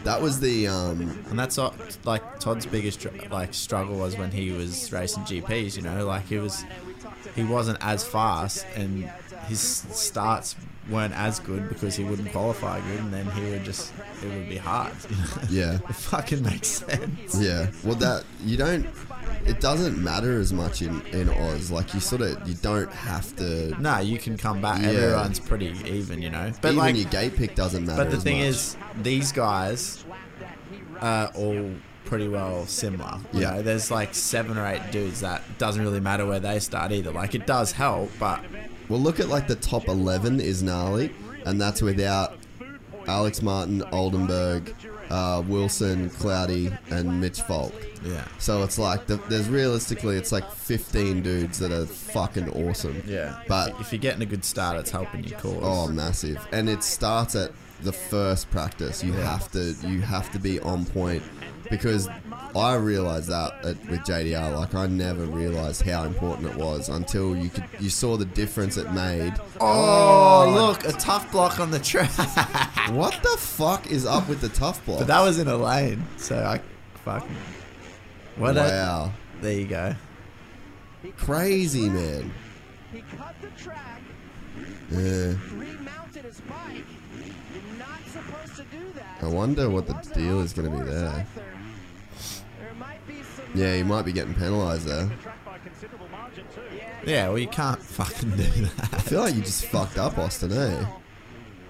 That 0.04 0.22
was 0.22 0.42
the 0.42 0.68
um. 0.68 1.02
And 1.30 1.40
that's 1.40 1.58
what, 1.58 1.98
like 2.04 2.40
Todd's 2.42 2.66
biggest 2.66 3.06
like 3.32 3.54
struggle 3.54 3.98
was 4.00 4.18
when 4.18 4.32
he 4.32 4.52
was 4.52 4.92
racing 4.92 5.24
GPs. 5.24 5.78
You 5.78 5.84
know, 5.84 6.06
like 6.06 6.26
he 6.28 6.38
was 6.40 6.66
he 7.36 7.44
wasn't 7.44 7.78
as 7.82 8.04
fast 8.06 8.66
and 8.76 9.06
his 9.48 9.62
starts 9.62 10.56
weren't 10.90 11.14
as 11.14 11.40
good 11.40 11.68
because 11.70 11.96
he 11.96 12.04
wouldn't 12.04 12.32
qualify 12.32 12.80
good, 12.82 13.00
and 13.00 13.14
then 13.14 13.26
he 13.32 13.42
would 13.52 13.64
just 13.64 13.94
it 14.24 14.28
would 14.34 14.50
be 14.50 14.58
hard. 14.58 14.94
Yeah. 15.50 15.76
it 15.76 15.96
fucking 15.96 16.42
makes 16.44 16.68
sense. 16.68 17.36
Yeah. 17.40 17.68
Well, 17.84 17.96
that 17.96 18.24
you 18.44 18.58
don't. 18.58 18.86
It 19.46 19.60
doesn't 19.62 20.02
matter 20.02 20.40
as 20.40 20.52
much 20.52 20.82
in 20.82 21.02
in 21.08 21.30
Oz. 21.30 21.72
Like 21.72 21.94
you 21.94 22.00
sort 22.00 22.22
of 22.22 22.48
you 22.48 22.56
don't 22.56 22.92
have 22.92 23.36
to. 23.38 23.76
No, 23.82 24.00
you 24.00 24.18
can 24.18 24.38
come 24.38 24.62
back. 24.62 24.82
Yeah. 24.82 24.90
Everyone's 24.90 25.40
pretty 25.40 25.68
even, 25.86 26.22
you 26.22 26.30
know. 26.30 26.52
But 26.62 26.70
Even 26.74 26.78
like 26.78 26.96
your 26.96 27.06
gate 27.10 27.36
pick 27.36 27.56
doesn't 27.56 27.86
matter. 27.86 28.04
But 28.04 28.12
the 28.12 28.20
thing 28.20 28.40
much. 28.40 28.48
is, 28.48 28.78
these 29.02 29.32
guys 29.32 30.04
are 31.02 31.28
all 31.36 31.72
pretty 32.06 32.28
well 32.28 32.66
similar. 32.66 33.20
You 33.34 33.42
Yeah. 33.42 33.52
know, 33.52 33.62
there's 33.62 33.92
like 33.92 34.16
seven 34.16 34.58
or 34.58 34.66
eight 34.66 34.82
dudes 34.92 35.22
that 35.22 35.44
doesn't 35.58 35.82
really 35.82 36.00
matter 36.00 36.26
where 36.26 36.40
they 36.40 36.60
start 36.60 36.92
either. 36.92 37.12
Like 37.12 37.36
it 37.36 37.46
does 37.46 37.74
help, 37.74 38.10
but 38.20 38.42
Well, 38.90 39.00
look 39.00 39.20
at 39.20 39.28
like 39.30 39.48
the 39.48 39.56
top 39.56 39.88
11 39.88 40.40
is 40.40 40.64
gnarly, 40.64 41.12
and 41.46 41.60
that's 41.60 41.82
without 41.82 42.38
Alex 43.08 43.42
Martin, 43.42 43.84
Oldenburg, 43.92 44.74
uh, 45.10 45.42
Wilson, 45.48 46.10
Cloudy, 46.10 46.72
and 46.90 47.20
Mitch 47.22 47.42
Falk. 47.42 47.74
Yeah. 48.04 48.26
So 48.38 48.64
it's 48.64 48.78
like, 48.78 49.08
the, 49.08 49.16
there's 49.30 49.50
realistically, 49.50 50.18
it's 50.18 50.32
like 50.32 50.50
15 50.52 51.22
dudes 51.24 51.60
that 51.60 51.72
are 51.72 51.86
fucking 51.86 52.50
awesome. 52.50 53.02
yeah. 53.06 53.42
But, 53.48 53.80
if 53.80 53.92
you're 53.92 54.00
getting 54.00 54.22
a 54.22 54.26
good 54.26 54.44
start, 54.46 54.78
it's 54.78 54.92
helping 54.92 55.24
your 55.24 55.40
cause. 55.40 55.60
oh, 55.62 55.88
massive. 55.88 56.46
And 56.52 56.70
it 56.70 56.84
starts 56.84 57.36
at 57.36 57.52
the 57.82 57.92
first 57.94 58.50
practice. 58.52 59.04
You 59.04 59.14
Yeah. 59.14 59.38
have 59.38 59.52
to, 59.54 59.76
you 59.88 60.02
have 60.02 60.32
to 60.34 60.40
be 60.40 60.60
on 60.60 60.86
point 60.86 61.24
because 61.70 62.10
I 62.56 62.76
realized 62.76 63.30
that 63.30 63.54
at, 63.64 63.90
with 63.90 64.00
JDR. 64.02 64.56
Like 64.58 64.74
I 64.74 64.88
never 64.88 65.26
realized 65.26 65.82
how 65.84 66.04
important 66.04 66.50
it 66.50 66.56
was 66.56 66.90
until 66.90 67.36
you 67.36 67.50
could, 67.50 67.66
you 67.80 67.90
saw 67.90 68.18
the 68.18 68.26
difference 68.26 68.78
it 68.78 68.92
made. 68.94 69.34
Oh, 69.60 70.46
oh. 70.48 70.52
look, 70.54 70.86
a 70.88 70.92
Tuff 70.94 71.32
Block 71.32 71.60
on 71.60 71.72
the 71.72 71.80
track. 71.80 72.12
What 72.92 73.22
the 73.22 73.38
fuck 73.38 73.92
is 73.92 74.06
up 74.06 74.30
with 74.30 74.40
the 74.40 74.48
Tuff 74.50 74.84
Block? 74.86 75.00
but 75.00 75.08
that 75.08 75.22
was 75.22 75.40
in 75.40 75.48
a 75.50 75.58
lane, 75.58 76.06
so 76.16 76.38
I 76.38 76.62
fucking. 77.04 77.36
What 78.38 78.56
a- 78.56 78.62
wow. 78.62 79.12
there 79.42 79.54
you 79.54 79.68
go. 79.68 79.94
Crazy, 81.18 81.90
man. 81.90 82.32
He 82.94 83.02
cut 83.18 83.36
the 83.42 83.50
track, 83.62 84.02
Yeah. 84.90 85.34
remounted 85.54 86.24
his 86.26 86.40
bike. 86.42 86.84
You're 87.54 87.78
not 87.78 88.00
supposed 88.08 88.56
to 88.56 88.64
do 88.76 88.84
that. 88.96 89.18
I 89.22 89.28
wonder 89.28 89.70
what 89.70 89.88
the 89.88 89.94
deal 90.14 90.40
is 90.40 90.54
going 90.54 90.72
to 90.72 90.78
be 90.78 90.84
there. 90.90 91.02
There 91.02 91.12
might 91.12 91.18
be 91.36 91.42
some. 91.42 91.47
Yeah, 93.58 93.76
he 93.76 93.82
might 93.82 94.04
be 94.04 94.12
getting 94.14 94.36
penalised 94.36 94.86
there. 94.86 95.10
Yeah, 97.06 97.30
well, 97.30 97.40
you 97.40 97.48
can't 97.48 97.82
fucking 97.82 98.30
do 98.32 98.44
that. 98.44 98.94
I 98.94 99.00
feel 99.00 99.22
like 99.22 99.34
you 99.34 99.42
just 99.42 99.66
fucked 99.66 99.98
up, 99.98 100.18
Austin, 100.20 100.52
eh? 100.52 100.86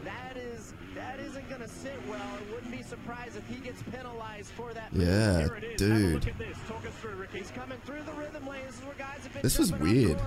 That 0.03 0.35
is 0.35 0.73
that 0.95 1.17
isn't 1.21 1.49
gonna 1.49 1.67
sit 1.67 1.93
well. 2.09 2.19
I 2.19 2.53
wouldn't 2.53 2.71
be 2.71 2.83
surprised 2.83 3.37
if 3.37 3.47
he 3.47 3.55
gets 3.61 3.81
penalized 3.83 4.49
for 4.51 4.73
that. 4.73 4.89
Yeah, 4.91 5.47
dude. 5.77 6.33
He's 7.31 7.51
coming 7.51 7.77
through 7.85 8.03
the 8.03 8.11
rhythm 8.13 8.47
lane. 8.47 8.63
This 8.65 8.75
is 8.75 8.83
where 8.83 8.95
guys 8.95 9.19
have 9.23 9.33
been 9.33 9.41
This 9.41 9.57
was 9.57 9.71
weird. 9.71 10.19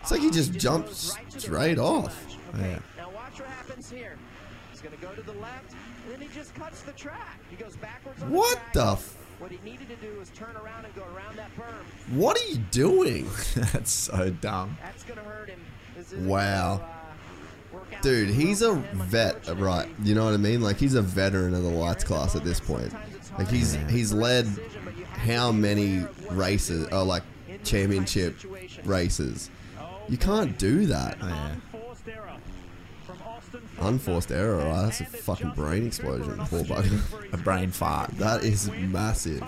It's 0.00 0.10
like 0.10 0.22
he 0.22 0.30
just 0.30 0.54
jumped 0.54 0.94
straight 0.94 1.78
off. 1.78 2.24
Yeah. 2.58 2.78
Now 2.96 3.10
watch 3.10 3.38
what 3.38 3.48
happens 3.48 3.90
here. 3.90 4.16
He's 4.70 4.80
gonna 4.80 4.96
go 4.96 5.12
to 5.14 5.22
the 5.22 5.32
left, 5.34 5.72
and 6.04 6.14
then 6.14 6.20
he 6.26 6.34
just 6.34 6.54
cuts 6.54 6.80
the 6.82 6.92
track. 6.92 7.38
He 7.50 7.56
goes 7.56 7.76
backwards 7.76 8.20
What 8.24 8.58
the 8.72 8.80
the 8.80 8.92
f- 8.92 9.16
What 9.52 9.60
he 9.60 9.70
needed 9.70 9.88
to 9.90 9.96
do 9.96 10.18
was 10.18 10.30
turn 10.30 10.56
around 10.56 10.86
and 10.86 10.94
go 10.94 11.02
around 11.14 11.36
that 11.36 11.50
berm. 11.56 12.14
What 12.16 12.40
are 12.40 12.48
you 12.48 12.56
doing? 12.70 13.28
That's 13.54 13.90
so 13.90 14.30
dumb. 14.30 14.78
That's 14.80 15.02
gonna 15.02 15.20
hurt 15.20 15.50
him. 15.50 15.60
Wow. 16.26 16.80
gonna, 17.70 17.84
uh, 17.96 18.00
Dude, 18.00 18.30
he's 18.30 18.62
a 18.62 18.72
vet, 18.72 19.46
right? 19.58 19.88
You 20.02 20.14
know 20.14 20.24
what 20.24 20.32
I 20.32 20.38
mean? 20.38 20.62
Like 20.62 20.78
he's 20.78 20.94
a 20.94 21.02
veteran 21.02 21.52
of 21.52 21.62
the 21.64 21.68
lights 21.68 22.02
class 22.02 22.34
at 22.34 22.44
this 22.44 22.60
point. 22.60 22.94
Like 23.38 23.48
he's 23.48 23.74
he's 23.90 24.12
led 24.12 24.46
how 25.12 25.52
many 25.52 26.06
races, 26.30 26.88
or 26.90 27.02
like 27.02 27.22
championship 27.62 28.36
races. 28.84 29.50
You 30.08 30.16
can't 30.16 30.58
do 30.58 30.86
that. 30.86 31.18
Unforced 33.82 34.30
error, 34.30 34.58
right? 34.58 34.84
That's 34.84 35.00
a 35.00 35.04
fucking 35.04 35.50
brain 35.50 35.86
explosion. 35.86 36.36
Poor 36.46 36.62
bugger. 36.62 37.32
A 37.32 37.36
brain 37.36 37.70
fart. 37.70 38.10
That 38.18 38.44
is 38.44 38.70
massive. 38.70 39.42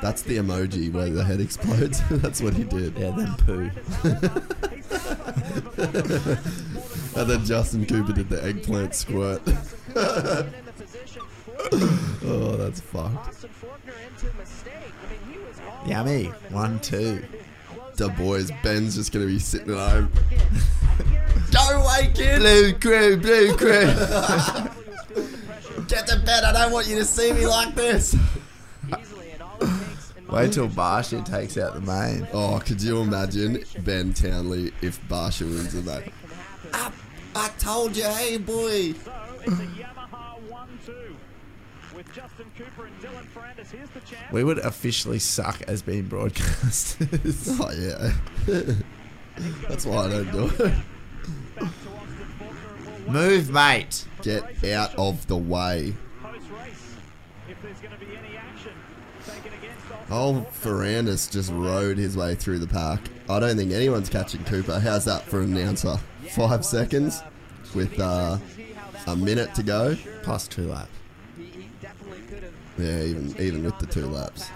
That's 0.00 0.22
the 0.22 0.38
emoji 0.38 0.92
where 0.92 1.10
the 1.10 1.24
head 1.24 1.40
explodes. 1.40 2.00
That's 2.10 2.40
what 2.40 2.54
he 2.54 2.64
did. 2.64 2.96
Yeah, 2.96 3.10
then 3.10 3.34
poo. 3.36 3.70
and 7.20 7.30
then 7.30 7.44
Justin 7.44 7.86
Cooper 7.86 8.12
did 8.12 8.28
the 8.28 8.42
eggplant 8.42 8.94
squirt. 8.94 9.42
oh, 12.24 12.56
that's 12.56 12.80
fucked. 12.80 13.46
Yummy. 15.86 16.24
One, 16.50 16.80
two. 16.80 17.22
The 18.00 18.08
boys, 18.08 18.50
Ben's 18.62 18.94
just 18.94 19.12
gonna 19.12 19.26
be 19.26 19.38
sitting 19.38 19.74
at 19.74 19.90
home. 19.90 20.10
Go 21.52 21.86
wake 21.86 22.14
kid! 22.14 22.38
Blue 22.38 22.72
crew, 22.72 23.18
blue 23.18 23.54
crew. 23.54 23.84
Get 25.86 26.06
to 26.06 26.18
bed. 26.24 26.44
I 26.44 26.52
don't 26.54 26.72
want 26.72 26.88
you 26.88 26.96
to 26.96 27.04
see 27.04 27.30
me 27.34 27.46
like 27.46 27.74
this. 27.74 28.16
Wait 30.30 30.50
till 30.50 30.66
Barcia 30.68 31.22
takes 31.22 31.58
out 31.58 31.74
the 31.74 31.82
main. 31.82 32.26
Oh, 32.32 32.58
could 32.64 32.80
you 32.80 33.02
imagine 33.02 33.62
Ben 33.80 34.14
Townley 34.14 34.72
if 34.80 34.98
Barcia 35.06 35.42
wins 35.42 35.74
the 35.74 35.82
main? 35.82 36.10
I, 36.72 36.90
I 37.34 37.50
told 37.58 37.94
you, 37.94 38.04
hey 38.04 38.38
boy. 38.38 38.94
We 44.32 44.44
would 44.44 44.58
officially 44.58 45.18
suck 45.18 45.62
as 45.62 45.82
being 45.82 46.08
broadcasters. 46.08 47.58
Oh 47.62 47.70
yeah. 47.72 48.12
That's 49.68 49.86
why 49.86 50.06
I 50.06 50.08
don't 50.08 50.32
do 50.32 50.50
it. 50.64 50.74
Move, 53.08 53.50
mate. 53.50 54.04
Get 54.22 54.64
out 54.64 54.94
of 54.96 55.26
the 55.26 55.36
way. 55.36 55.94
Oh, 60.12 60.44
Ferrandis 60.62 61.30
just 61.30 61.52
rode 61.52 61.96
his 61.96 62.16
way 62.16 62.34
through 62.34 62.58
the 62.58 62.66
park. 62.66 63.00
I 63.28 63.38
don't 63.38 63.56
think 63.56 63.72
anyone's 63.72 64.08
catching 64.08 64.42
Cooper. 64.44 64.80
How's 64.80 65.04
that 65.04 65.22
for 65.22 65.40
an 65.40 65.56
announcer? 65.56 65.96
Five 66.30 66.64
seconds 66.64 67.22
with 67.74 67.98
uh, 68.00 68.38
a 69.06 69.16
minute 69.16 69.54
to 69.54 69.62
go. 69.62 69.96
Plus 70.22 70.48
two 70.48 70.66
laps. 70.66 70.90
Yeah, 72.80 73.02
even 73.02 73.34
even 73.38 73.64
with 73.64 73.78
the 73.78 73.86
two 73.86 74.06
laps. 74.06 74.48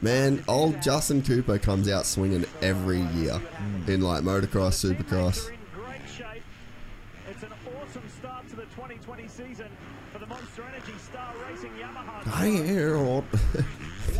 Man, 0.00 0.42
old 0.48 0.80
Justin 0.80 1.22
Cooper 1.22 1.58
comes 1.58 1.88
out 1.88 2.06
swinging 2.06 2.46
every 2.62 3.00
year 3.00 3.34
mm. 3.34 3.88
in 3.88 4.00
like 4.00 4.22
motocross, 4.22 4.78
supercross. 4.82 5.50
It's 7.28 7.42
an 7.42 7.52
awesome 7.80 8.08
start 8.18 8.48
to 8.48 8.56
the 8.56 8.62
2020 8.62 9.28
season 9.28 9.68
for 10.12 10.18
the 10.18 10.26
Monster 10.26 10.64
Energy 10.64 10.98
Star 10.98 11.34
Racing 11.48 11.70
Yamaha. 11.80 12.26
I 12.26 13.20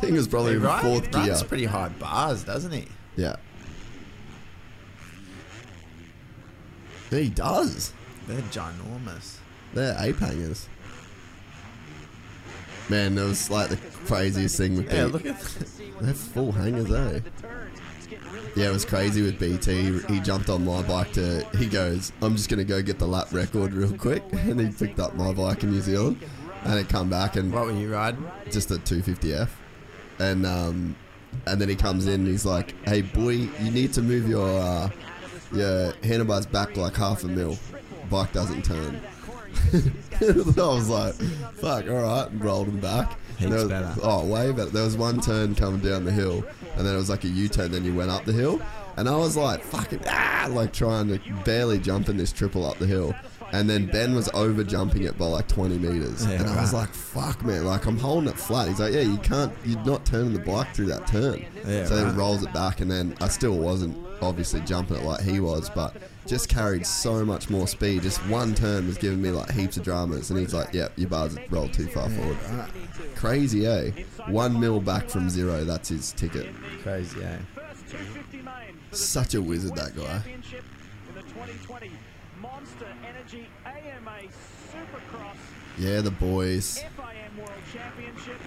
think 0.01 0.12
it 0.12 0.16
was 0.16 0.28
probably 0.28 0.52
He 0.52 0.57
in 0.57 0.62
run- 0.62 0.82
fourth 0.82 1.11
gear. 1.11 1.20
runs 1.23 1.43
pretty 1.43 1.65
high 1.65 1.89
bars, 1.89 2.44
doesn't 2.44 2.73
he? 2.73 2.86
Yeah. 3.16 3.36
He 7.09 7.31
does. 7.31 7.93
They're 8.27 8.43
ginormous. 8.43 9.39
They're 9.74 9.97
ape 9.98 10.19
hangers. 10.19 10.69
Man, 12.90 13.14
that 13.14 13.24
was 13.24 13.50
like 13.50 13.68
the 13.70 13.76
craziest 14.06 14.56
thing 14.56 14.76
with 14.76 14.92
Yeah, 14.92 15.04
BT. 15.06 15.12
look 15.12 15.26
at 15.26 15.40
They're 16.00 16.14
full 16.14 16.52
hangers, 16.52 16.90
eh? 16.90 17.20
Yeah, 18.56 18.68
it 18.70 18.72
was 18.72 18.84
crazy 18.84 19.22
with 19.22 19.38
BT. 19.38 20.00
He 20.12 20.20
jumped 20.20 20.48
on 20.50 20.64
my 20.64 20.82
bike 20.82 21.12
to. 21.12 21.46
He 21.56 21.66
goes, 21.66 22.10
"I'm 22.20 22.34
just 22.36 22.48
gonna 22.48 22.64
go 22.64 22.82
get 22.82 22.98
the 22.98 23.06
lap 23.06 23.28
record 23.32 23.72
real 23.74 23.92
quick," 23.96 24.24
and 24.32 24.58
he 24.60 24.68
picked 24.70 24.98
up 24.98 25.14
my 25.14 25.32
bike 25.32 25.62
in 25.62 25.70
New 25.70 25.80
Zealand, 25.80 26.18
and 26.64 26.78
it 26.78 26.88
come 26.88 27.08
back 27.08 27.36
and 27.36 27.52
what 27.52 27.66
were 27.66 27.72
you 27.72 27.92
riding? 27.92 28.24
Just 28.50 28.70
a 28.72 28.74
250F, 28.74 29.50
and 30.18 30.44
um, 30.44 30.96
and 31.46 31.60
then 31.60 31.68
he 31.68 31.76
comes 31.76 32.06
in 32.06 32.14
and 32.22 32.26
he's 32.28 32.44
like, 32.44 32.74
"Hey 32.88 33.02
boy, 33.02 33.30
you 33.60 33.70
need 33.70 33.92
to 33.92 34.02
move 34.02 34.28
your 34.28 34.48
uh, 34.48 34.90
your 35.52 35.92
handlebars 36.02 36.46
back 36.46 36.76
like 36.76 36.96
half 36.96 37.22
a 37.22 37.28
mil. 37.28 37.56
Bike 38.10 38.32
doesn't 38.32 38.64
turn." 38.64 39.00
I 40.60 40.74
was 40.74 40.88
like, 40.88 41.14
"Fuck, 41.55 41.86
all 41.88 42.02
right," 42.02 42.28
and 42.30 42.44
rolled 42.44 42.68
him 42.68 42.80
back. 42.80 43.18
Heaps 43.38 43.52
was- 43.52 43.64
better. 43.68 43.94
Oh, 44.02 44.24
way 44.26 44.52
better. 44.52 44.70
There 44.70 44.84
was 44.84 44.97
one 44.97 45.20
turn 45.20 45.55
coming 45.55 45.80
down 45.80 46.05
the 46.05 46.12
hill, 46.12 46.44
and 46.76 46.86
then 46.86 46.94
it 46.94 46.98
was 46.98 47.09
like 47.10 47.24
a 47.24 47.28
U-turn. 47.28 47.72
Then 47.72 47.84
you 47.84 47.94
went 47.94 48.10
up 48.10 48.24
the 48.24 48.32
hill, 48.32 48.60
and 48.97 49.09
I 49.09 49.16
was 49.16 49.36
like, 49.36 49.62
"Fucking 49.62 50.02
ah!" 50.06 50.48
Like 50.51 50.72
trying 50.72 51.09
to 51.09 51.18
barely 51.44 51.78
jump 51.78 52.09
in 52.09 52.16
this 52.16 52.32
triple 52.32 52.66
up 52.66 52.78
the 52.78 52.86
hill, 52.86 53.14
and 53.52 53.68
then 53.68 53.86
Ben 53.86 54.14
was 54.14 54.28
over 54.34 54.62
jumping 54.62 55.05
it 55.05 55.16
by 55.18 55.24
like 55.26 55.48
20 55.48 55.78
meters, 55.78 56.26
Yeah, 56.26 56.32
and 56.40 56.48
I 56.51 56.60
was 56.60 56.72
right. 56.74 56.80
like, 56.80 56.90
"Fuck, 56.94 57.44
man!" 57.44 57.64
Like 57.64 57.86
I'm 57.86 57.98
holding 57.98 58.28
it 58.28 58.38
flat. 58.38 58.68
He's 58.68 58.80
like, 58.80 58.92
"Yeah, 58.92 59.01
you 59.01 59.16
can't. 59.18 59.52
You're 59.64 59.82
not 59.84 60.05
turning 60.05 60.34
the 60.34 60.40
bike 60.40 60.74
through 60.74 60.86
that 60.86 61.06
turn." 61.06 61.44
Yeah, 61.66 61.86
so 61.86 61.97
right. 61.97 62.05
then 62.05 62.16
rolls 62.16 62.42
it 62.42 62.52
back, 62.52 62.80
and 62.80 62.90
then 62.90 63.16
I 63.22 63.28
still 63.28 63.56
wasn't 63.56 63.97
obviously 64.20 64.60
jumping 64.60 64.98
it 64.98 65.02
like 65.05 65.22
he 65.22 65.40
was, 65.40 65.70
but 65.70 65.97
just 66.31 66.48
carried 66.48 66.86
so 66.86 67.24
much 67.24 67.51
more 67.51 67.66
speed. 67.66 68.02
Just 68.02 68.24
one 68.28 68.55
turn 68.55 68.86
was 68.86 68.97
giving 68.97 69.20
me 69.20 69.32
like 69.32 69.51
heaps 69.51 69.77
of 69.77 69.82
dramas, 69.82 70.31
and 70.31 70.39
he's 70.39 70.55
like, 70.55 70.73
"Yep, 70.73 70.93
your 70.97 71.09
bars 71.09 71.36
rolled 71.51 71.73
too 71.73 71.89
far 71.89 72.09
forward." 72.09 72.39
Crazy, 73.16 73.66
eh? 73.66 73.90
One 74.28 74.59
mil 74.61 74.81
back 74.81 75.11
from 75.11 75.28
zero. 75.28 75.65
That's 75.65 75.89
his 75.89 76.12
ticket. 76.12 76.55
Crazy, 76.85 77.20
eh? 77.24 77.39
Such 78.93 79.35
a 79.35 79.43
wizard, 79.43 79.74
that 79.74 79.97
guy. 79.97 80.05
Championship 80.05 80.65
in 81.09 81.15
the 81.16 81.23
2020 81.23 81.90
Monster 82.40 82.86
Energy 83.09 83.48
AMA 83.66 84.20
Supercross 84.73 85.36
Yeah, 85.78 86.01
the 86.01 86.12
boys. 86.12 86.78
FIM 86.97 87.39
World 87.39 87.51
Championship. 87.73 88.40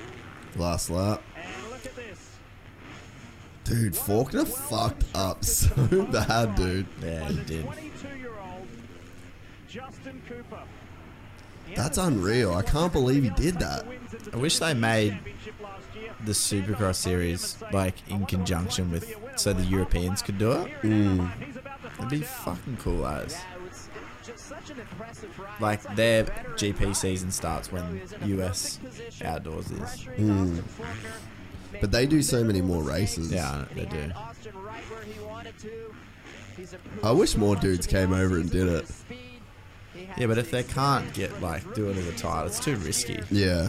Last 0.56 0.90
lap. 0.90 1.22
And 1.36 1.70
look 1.70 1.86
at 1.86 1.96
this. 1.98 2.30
Dude, 3.64 3.94
Forkner 3.94 4.46
fucked 4.46 5.06
up 5.16 5.44
so 5.46 5.70
bad, 6.12 6.56
dude. 6.56 6.86
Yeah, 7.02 7.28
he 7.30 7.44
did. 7.44 7.66
22-year-old 7.66 8.68
Justin 9.70 10.22
Cooper. 10.28 10.64
That's 11.76 11.98
unreal. 11.98 12.54
I 12.54 12.62
can't 12.62 12.92
believe 12.92 13.24
he 13.24 13.30
did 13.30 13.60
that. 13.60 13.86
I 14.34 14.38
wish 14.38 14.60
they 14.60 14.74
made 14.74 15.18
the 16.26 16.34
Supercross 16.34 16.96
series 16.96 17.58
like 17.72 17.96
in 18.10 18.26
conjunction 18.26 18.92
with 18.92 19.16
so 19.36 19.54
the 19.54 19.64
Europeans 19.64 20.22
could 20.22 20.38
do 20.38 20.52
it. 20.52 20.72
Mm. 20.82 21.32
It'd 21.98 22.10
be 22.10 22.22
fucking 22.22 22.78
cool 22.78 23.06
as. 23.08 23.40
Like 25.60 25.96
their 25.96 26.26
GP 26.56 26.96
season 26.96 27.32
starts 27.32 27.72
when 27.72 28.02
US 28.26 28.80
outdoors 29.24 29.72
is. 29.72 30.06
Mm. 30.18 30.64
But 31.84 31.92
they 31.92 32.06
do 32.06 32.22
so 32.22 32.46
many 32.46 32.62
more 32.62 32.82
races. 32.82 33.30
Yeah, 33.30 33.66
they 33.76 33.84
do. 33.84 34.10
I 37.04 37.12
wish 37.12 37.36
more 37.36 37.58
dudes 37.58 37.86
came 37.86 38.14
over 38.14 38.38
and 38.38 38.50
did 38.50 38.70
it. 38.70 38.90
Yeah, 40.18 40.28
but 40.28 40.38
if 40.38 40.50
they 40.50 40.64
can't 40.64 41.14
get 41.14 41.42
like 41.42 41.74
do 41.74 41.90
it 41.90 41.98
as 41.98 42.08
a 42.08 42.14
title, 42.14 42.48
it's 42.48 42.62
too 42.62 42.78
risky. 42.78 43.20
Yeah. 43.30 43.68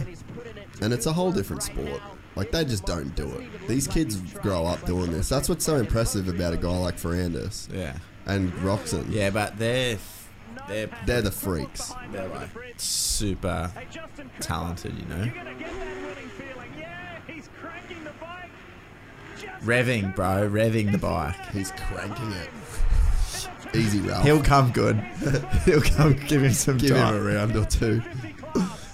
And 0.81 0.93
it's 0.93 1.07
a 1.07 1.11
whole 1.11 1.33
different 1.33 1.63
sport. 1.63 1.99
Like 2.37 2.51
they 2.51 2.63
just 2.63 2.85
don't 2.85 3.13
do 3.17 3.27
it. 3.33 3.67
These 3.67 3.85
kids 3.85 4.15
grow 4.15 4.65
up 4.65 4.85
doing 4.85 5.11
this. 5.11 5.27
That's 5.27 5.49
what's 5.49 5.65
so 5.65 5.75
impressive 5.75 6.29
about 6.29 6.53
a 6.53 6.57
guy 6.57 6.69
like 6.69 6.95
Ferrandis. 6.95 7.67
Yeah. 7.69 7.97
And 8.25 8.53
Roczen. 8.53 9.07
Yeah, 9.09 9.29
but 9.29 9.57
they're 9.59 9.97
they're 10.69 10.89
They're 11.05 11.21
the 11.21 11.31
freaks. 11.31 11.91
they're 12.13 12.29
like 12.29 12.49
super 12.77 13.73
talented, 14.39 14.97
you 14.97 15.05
know. 15.05 15.31
Revving, 19.65 20.15
bro, 20.15 20.47
revving 20.49 20.91
the 20.91 20.97
bike. 20.97 21.35
He's 21.51 21.71
cranking 21.71 22.31
it. 22.33 22.49
Easy, 23.75 23.99
Ralph. 23.99 24.23
He'll 24.23 24.43
come 24.43 24.71
good. 24.71 24.95
He'll 25.65 25.81
come. 25.81 26.13
Give 26.27 26.43
him 26.43 26.53
some 26.53 26.77
Give 26.77 26.91
time. 26.91 27.15
him 27.15 27.21
a 27.21 27.33
round 27.33 27.55
or 27.55 27.65
two. 27.65 28.01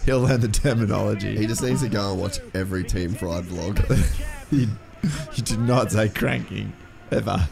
He'll 0.06 0.22
learn 0.22 0.40
the 0.40 0.48
terminology. 0.48 1.38
He 1.38 1.46
just 1.46 1.62
needs 1.62 1.82
to 1.82 1.90
go 1.90 2.12
and 2.14 2.22
watch 2.22 2.40
every 2.54 2.84
Team 2.84 3.14
Fried 3.14 3.44
vlog. 3.44 3.78
you, 4.52 4.68
you 5.36 5.44
do 5.44 5.58
not 5.58 5.92
say 5.92 6.10
cranking 6.10 6.74
ever. 7.12 7.48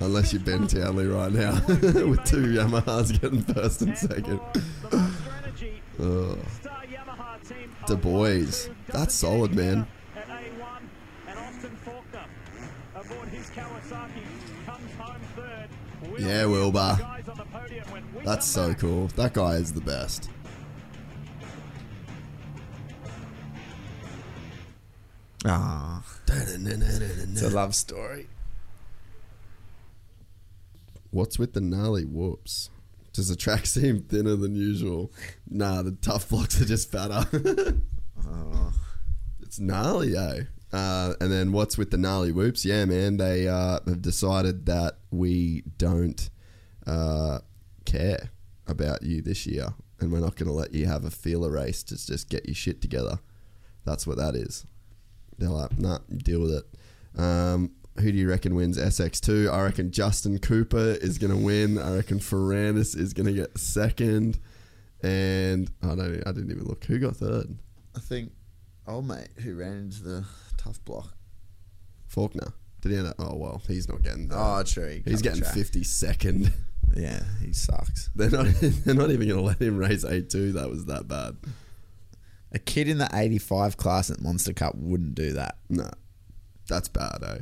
Unless 0.00 0.32
you're 0.32 0.42
Ben 0.42 0.66
Townley 0.66 1.06
right 1.06 1.32
now 1.32 1.52
with 1.66 2.24
two 2.24 2.42
Yamahas 2.42 3.20
getting 3.20 3.42
first 3.42 3.82
and 3.82 3.96
second. 3.96 4.40
Ugh. 6.00 6.38
The 7.86 7.96
boys. 7.96 8.68
That's 8.88 9.14
solid, 9.14 9.54
man. 9.54 9.86
At 10.16 10.26
A1 10.28 10.42
and 11.28 11.38
Austin 11.38 11.78
Forkner 11.84 12.26
aboard 12.94 13.28
his 13.28 13.48
Kawasaki 13.50 14.24
comes 14.66 14.92
home 14.98 15.20
third. 15.36 15.68
Yeah, 16.18 16.46
Wilbur. 16.46 16.98
That's 18.24 18.46
so 18.46 18.74
cool. 18.74 19.08
That 19.16 19.34
guy 19.34 19.54
is 19.54 19.72
the 19.72 19.80
best. 19.80 20.30
Ah, 25.44 26.02
it's 26.28 27.42
a 27.42 27.50
love 27.50 27.74
story. 27.74 28.26
What's 31.10 31.38
with 31.38 31.52
the 31.52 31.60
gnarly 31.60 32.04
whoops? 32.04 32.70
Does 33.12 33.28
the 33.28 33.36
track 33.36 33.64
seem 33.66 34.00
thinner 34.02 34.36
than 34.36 34.54
usual? 34.54 35.12
Nah, 35.48 35.82
the 35.82 35.92
Tuff 35.92 36.28
Blocks 36.28 36.60
are 36.60 36.64
just 36.64 36.90
fatter. 36.90 37.26
Oh. 38.26 38.72
It's 39.40 39.60
gnarly, 39.60 40.16
eh? 40.16 40.42
Uh, 40.76 41.14
and 41.22 41.32
then 41.32 41.52
what's 41.52 41.78
with 41.78 41.90
the 41.90 41.96
gnarly 41.96 42.32
whoops? 42.32 42.64
Yeah, 42.64 42.84
man, 42.84 43.16
they 43.16 43.48
uh, 43.48 43.80
have 43.86 44.02
decided 44.02 44.66
that 44.66 44.98
we 45.10 45.62
don't 45.78 46.28
uh, 46.86 47.38
care 47.86 48.30
about 48.66 49.02
you 49.02 49.22
this 49.22 49.46
year, 49.46 49.68
and 50.00 50.12
we're 50.12 50.20
not 50.20 50.36
going 50.36 50.48
to 50.48 50.52
let 50.52 50.74
you 50.74 50.84
have 50.84 51.04
a 51.04 51.10
feeler 51.10 51.50
race 51.50 51.82
to 51.84 51.94
just 51.94 52.28
get 52.28 52.44
your 52.44 52.54
shit 52.54 52.82
together. 52.82 53.20
That's 53.86 54.06
what 54.06 54.18
that 54.18 54.34
is. 54.34 54.66
They're 55.38 55.48
like, 55.48 55.78
nah, 55.78 56.00
deal 56.14 56.40
with 56.40 56.52
it. 56.52 57.20
Um, 57.20 57.70
who 57.98 58.12
do 58.12 58.18
you 58.18 58.28
reckon 58.28 58.54
wins 58.54 58.76
SX2? 58.76 59.50
I 59.50 59.62
reckon 59.62 59.90
Justin 59.90 60.38
Cooper 60.38 60.98
is 61.00 61.16
going 61.16 61.30
to 61.30 61.42
win. 61.42 61.78
I 61.78 61.96
reckon 61.96 62.18
Ferrandis 62.18 62.94
is 62.94 63.14
going 63.14 63.26
to 63.26 63.32
get 63.32 63.56
second. 63.56 64.38
And 65.02 65.70
I 65.82 65.94
don't. 65.94 66.22
I 66.26 66.32
didn't 66.32 66.50
even 66.50 66.64
look. 66.64 66.84
Who 66.84 66.98
got 66.98 67.16
third? 67.16 67.56
I 67.94 68.00
think 68.00 68.32
old 68.86 69.06
mate 69.06 69.28
who 69.42 69.54
ran 69.56 69.78
into 69.78 70.02
the 70.02 70.24
Tuff 70.66 70.84
Block. 70.84 71.14
Forkner. 72.12 72.52
Did 72.80 72.92
he 72.92 72.98
end 72.98 73.08
up? 73.08 73.16
Oh 73.18 73.36
well, 73.36 73.62
he's 73.66 73.88
not 73.88 74.02
getting. 74.02 74.28
That. 74.28 74.36
Oh, 74.38 74.62
true. 74.64 75.00
he 75.04 75.10
He's 75.10 75.22
getting 75.22 75.42
track. 75.42 75.54
fifty 75.54 75.82
second. 75.84 76.52
Yeah, 76.94 77.22
he 77.44 77.52
sucks. 77.52 78.10
They're 78.16 78.30
not. 78.30 78.46
They're 78.60 78.94
not 78.94 79.10
even 79.10 79.28
going 79.28 79.40
to 79.40 79.44
let 79.44 79.60
him 79.60 79.76
race 79.76 80.04
A 80.04 80.22
two. 80.22 80.52
That 80.52 80.70
was 80.70 80.86
that 80.86 81.08
bad. 81.08 81.36
A 82.52 82.58
kid 82.60 82.88
in 82.88 82.98
the 82.98 83.08
85 83.12 83.76
class 83.76 84.08
at 84.08 84.20
Monster 84.20 84.52
Cup 84.52 84.76
wouldn't 84.76 85.14
do 85.16 85.32
that. 85.32 85.56
No, 85.68 85.90
that's 86.68 86.88
bad, 86.88 87.18
eh? 87.22 87.38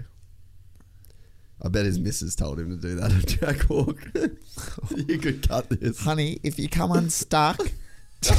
I 1.63 1.69
bet 1.69 1.85
his 1.85 2.01
missus 2.01 2.35
told 2.35 2.59
him 2.59 2.71
to 2.71 2.77
do 2.77 2.95
that 2.97 3.13
at 3.13 3.27
Jack 3.27 3.69
Walk. 3.71 3.99
you 5.07 5.19
could 5.19 5.47
cut 5.47 5.69
this. 5.69 6.01
Honey, 6.01 6.41
if 6.43 6.59
you 6.59 6.69
come 6.69 6.91
unstuck, 6.91 7.61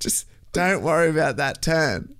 just 0.00 0.26
don't 0.52 0.82
worry 0.82 1.08
about 1.08 1.36
that 1.36 1.62
turn. 1.62 2.16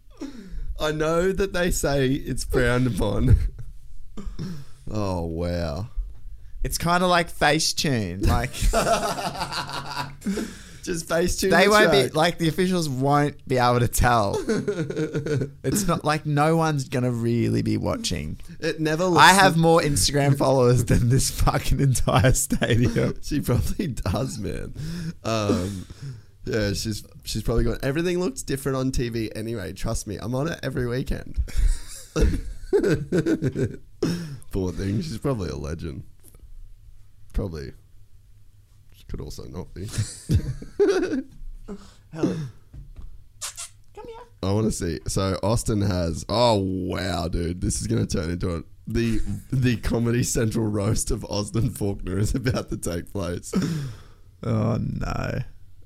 I 0.81 0.93
know 0.93 1.33
that 1.33 1.53
they 1.53 1.71
say 1.71 2.09
it's 2.13 2.45
frowned 2.45 2.87
upon. 2.87 3.37
oh 4.91 5.25
wow. 5.27 5.89
It's 6.63 6.79
kind 6.79 7.03
of 7.03 7.11
like 7.11 7.29
face 7.29 7.73
tune. 7.73 8.23
Like 8.23 8.53
Just 10.83 11.09
face 11.09 11.37
tune. 11.37 11.51
they 11.51 11.65
the 11.65 11.71
won't 11.71 11.93
be 11.93 12.09
like 12.09 12.39
the 12.39 12.49
officials 12.49 12.89
won't 12.89 13.47
be 13.47 13.59
able 13.59 13.81
to 13.81 13.89
tell. 13.89 14.37
it's 15.63 15.87
not 15.87 16.05
like 16.05 16.25
no 16.25 16.57
one's 16.57 16.89
gonna 16.89 17.11
really 17.11 17.63
be 17.63 17.77
watching. 17.77 18.39
It 18.61 18.81
never. 18.81 19.05
Looks 19.05 19.23
I 19.23 19.33
have 19.33 19.57
more 19.57 19.81
Instagram 19.81 20.39
followers 20.39 20.87
than 20.87 21.09
this 21.11 21.31
fucking 21.31 21.81
entire 21.81 22.33
stadium. 22.33 23.19
She 23.23 23.41
probably 23.41 23.89
does, 23.89 24.39
man. 24.39 24.75
Um, 25.23 25.87
yeah, 26.45 26.73
she's 26.73 27.05
she's 27.25 27.43
probably 27.43 27.65
got 27.65 27.85
everything 27.85 28.19
looks 28.19 28.43
different 28.43 28.77
on 28.77 28.93
TV 28.93 29.31
anyway. 29.35 29.73
Trust 29.73 30.07
me, 30.07 30.17
I'm 30.21 30.35
on 30.35 30.49
it 30.49 30.59
every 30.63 30.87
weekend. 30.87 31.39
Poor 34.51 34.73
thing, 34.73 35.01
she's 35.03 35.19
probably 35.19 35.51
a 35.51 35.57
legend. 35.57 36.05
Probably. 37.33 37.73
She 38.93 39.05
could 39.05 39.21
also 39.21 39.45
not 39.45 39.73
be. 39.75 39.87
Hell. 42.13 42.37
Come 43.95 44.07
here. 44.07 44.17
I 44.43 44.53
want 44.53 44.67
to 44.67 44.73
see. 44.73 44.99
So 45.07 45.39
Austin 45.43 45.83
has. 45.83 46.25
Oh 46.29 46.57
wow, 46.57 47.29
dude! 47.29 47.61
This 47.61 47.81
is 47.81 47.87
going 47.87 48.07
to 48.07 48.17
turn 48.17 48.31
into 48.31 48.57
a 48.57 48.63
the 48.87 49.21
the 49.53 49.77
Comedy 49.77 50.23
Central 50.23 50.67
roast 50.67 51.11
of 51.11 51.25
Austin 51.27 51.71
Forkner 51.71 52.19
is 52.19 52.35
about 52.35 52.69
to 52.71 52.77
take 52.77 53.13
place. 53.13 53.53
Oh 54.43 54.79
no. 54.81 55.41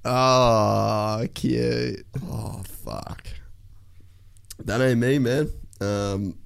Oh, 0.04 1.26
cute. 1.34 2.06
Oh 2.30 2.62
fuck. 2.84 3.26
That 4.64 4.80
ain't 4.80 5.00
me, 5.00 5.18
man. 5.18 5.50
Um, 5.80 6.38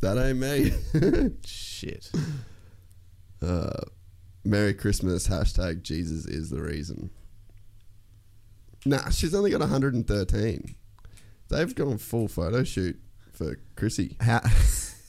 that 0.00 0.18
ain't 0.18 0.38
me. 0.38 1.32
Shit. 1.44 2.10
Uh, 3.40 3.80
Merry 4.44 4.74
Christmas. 4.74 5.28
Hashtag 5.28 5.82
Jesus 5.82 6.26
is 6.26 6.50
the 6.50 6.62
reason. 6.62 7.10
Nah, 8.84 9.10
she's 9.10 9.34
only 9.34 9.50
got 9.50 9.60
113. 9.60 10.74
They've 11.48 11.74
gone 11.74 11.98
full 11.98 12.28
photo 12.28 12.64
shoot 12.64 12.98
for 13.32 13.56
Chrissy. 13.76 14.16
How 14.20 14.40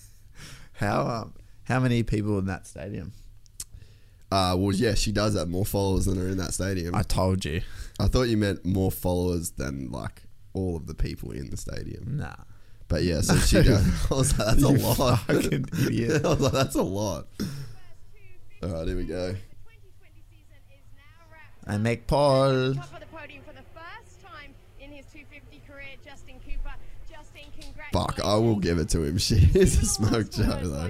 how 0.74 1.08
um 1.08 1.34
how 1.64 1.80
many 1.80 2.04
people 2.04 2.38
in 2.40 2.46
that 2.46 2.68
stadium? 2.68 3.14
Uh, 4.34 4.56
well, 4.56 4.76
yeah, 4.76 4.96
she 4.96 5.12
does 5.12 5.36
have 5.38 5.48
more 5.48 5.64
followers 5.64 6.06
than 6.06 6.20
are 6.20 6.28
in 6.28 6.38
that 6.38 6.56
stadium. 6.56 6.96
I 6.96 7.04
told 7.04 7.46
you. 7.46 7.62
I 8.00 8.08
thought 8.08 8.24
you 8.24 8.38
meant 8.38 8.66
more 8.66 8.90
followers 8.90 9.52
than 9.52 9.92
like 9.92 10.24
all 10.54 10.76
of 10.76 10.88
the 10.88 10.96
people 10.96 11.30
in 11.30 11.52
the 11.52 11.58
stadium. 11.58 12.18
Nah. 12.18 12.34
But 12.88 13.04
yeah, 13.04 13.22
so 13.22 13.36
she 13.38 13.62
does. 13.62 13.86
I 14.12 14.16
was 14.16 14.40
like, 14.40 14.48
that's 14.48 14.64
a 14.64 14.70
lot. 14.70 15.20
fucking 15.20 15.66
idiot. 15.86 16.26
I 16.26 16.30
was 16.30 16.40
like, 16.40 16.52
that's 16.52 16.74
a 16.74 16.82
lot. 16.82 17.28
All 18.64 18.70
right, 18.70 18.88
here 18.88 18.98
we 18.98 19.04
go. 19.04 19.36
And 21.68 21.84
make 21.84 22.08
Paul. 22.08 22.74
Top 22.74 22.92
of 22.92 23.02
the 23.02 23.06
podium 23.16 23.44
for 23.44 23.54
the 23.54 23.62
first 23.76 24.20
time 24.24 24.56
in 24.82 24.90
his 24.90 25.06
250 25.14 25.62
career, 25.72 25.94
Justin 26.04 26.40
Cooper. 26.40 26.74
Justin, 27.08 27.52
congratulations. 27.52 28.16
Fuck, 28.16 28.20
I 28.26 28.34
will 28.38 28.56
give 28.56 28.80
it 28.80 28.90
to 28.90 29.04
him. 29.04 29.20
She 29.20 29.36
is 29.54 29.80
a 29.80 29.86
smoke 29.86 30.34
show 30.34 30.44
though. 30.44 30.90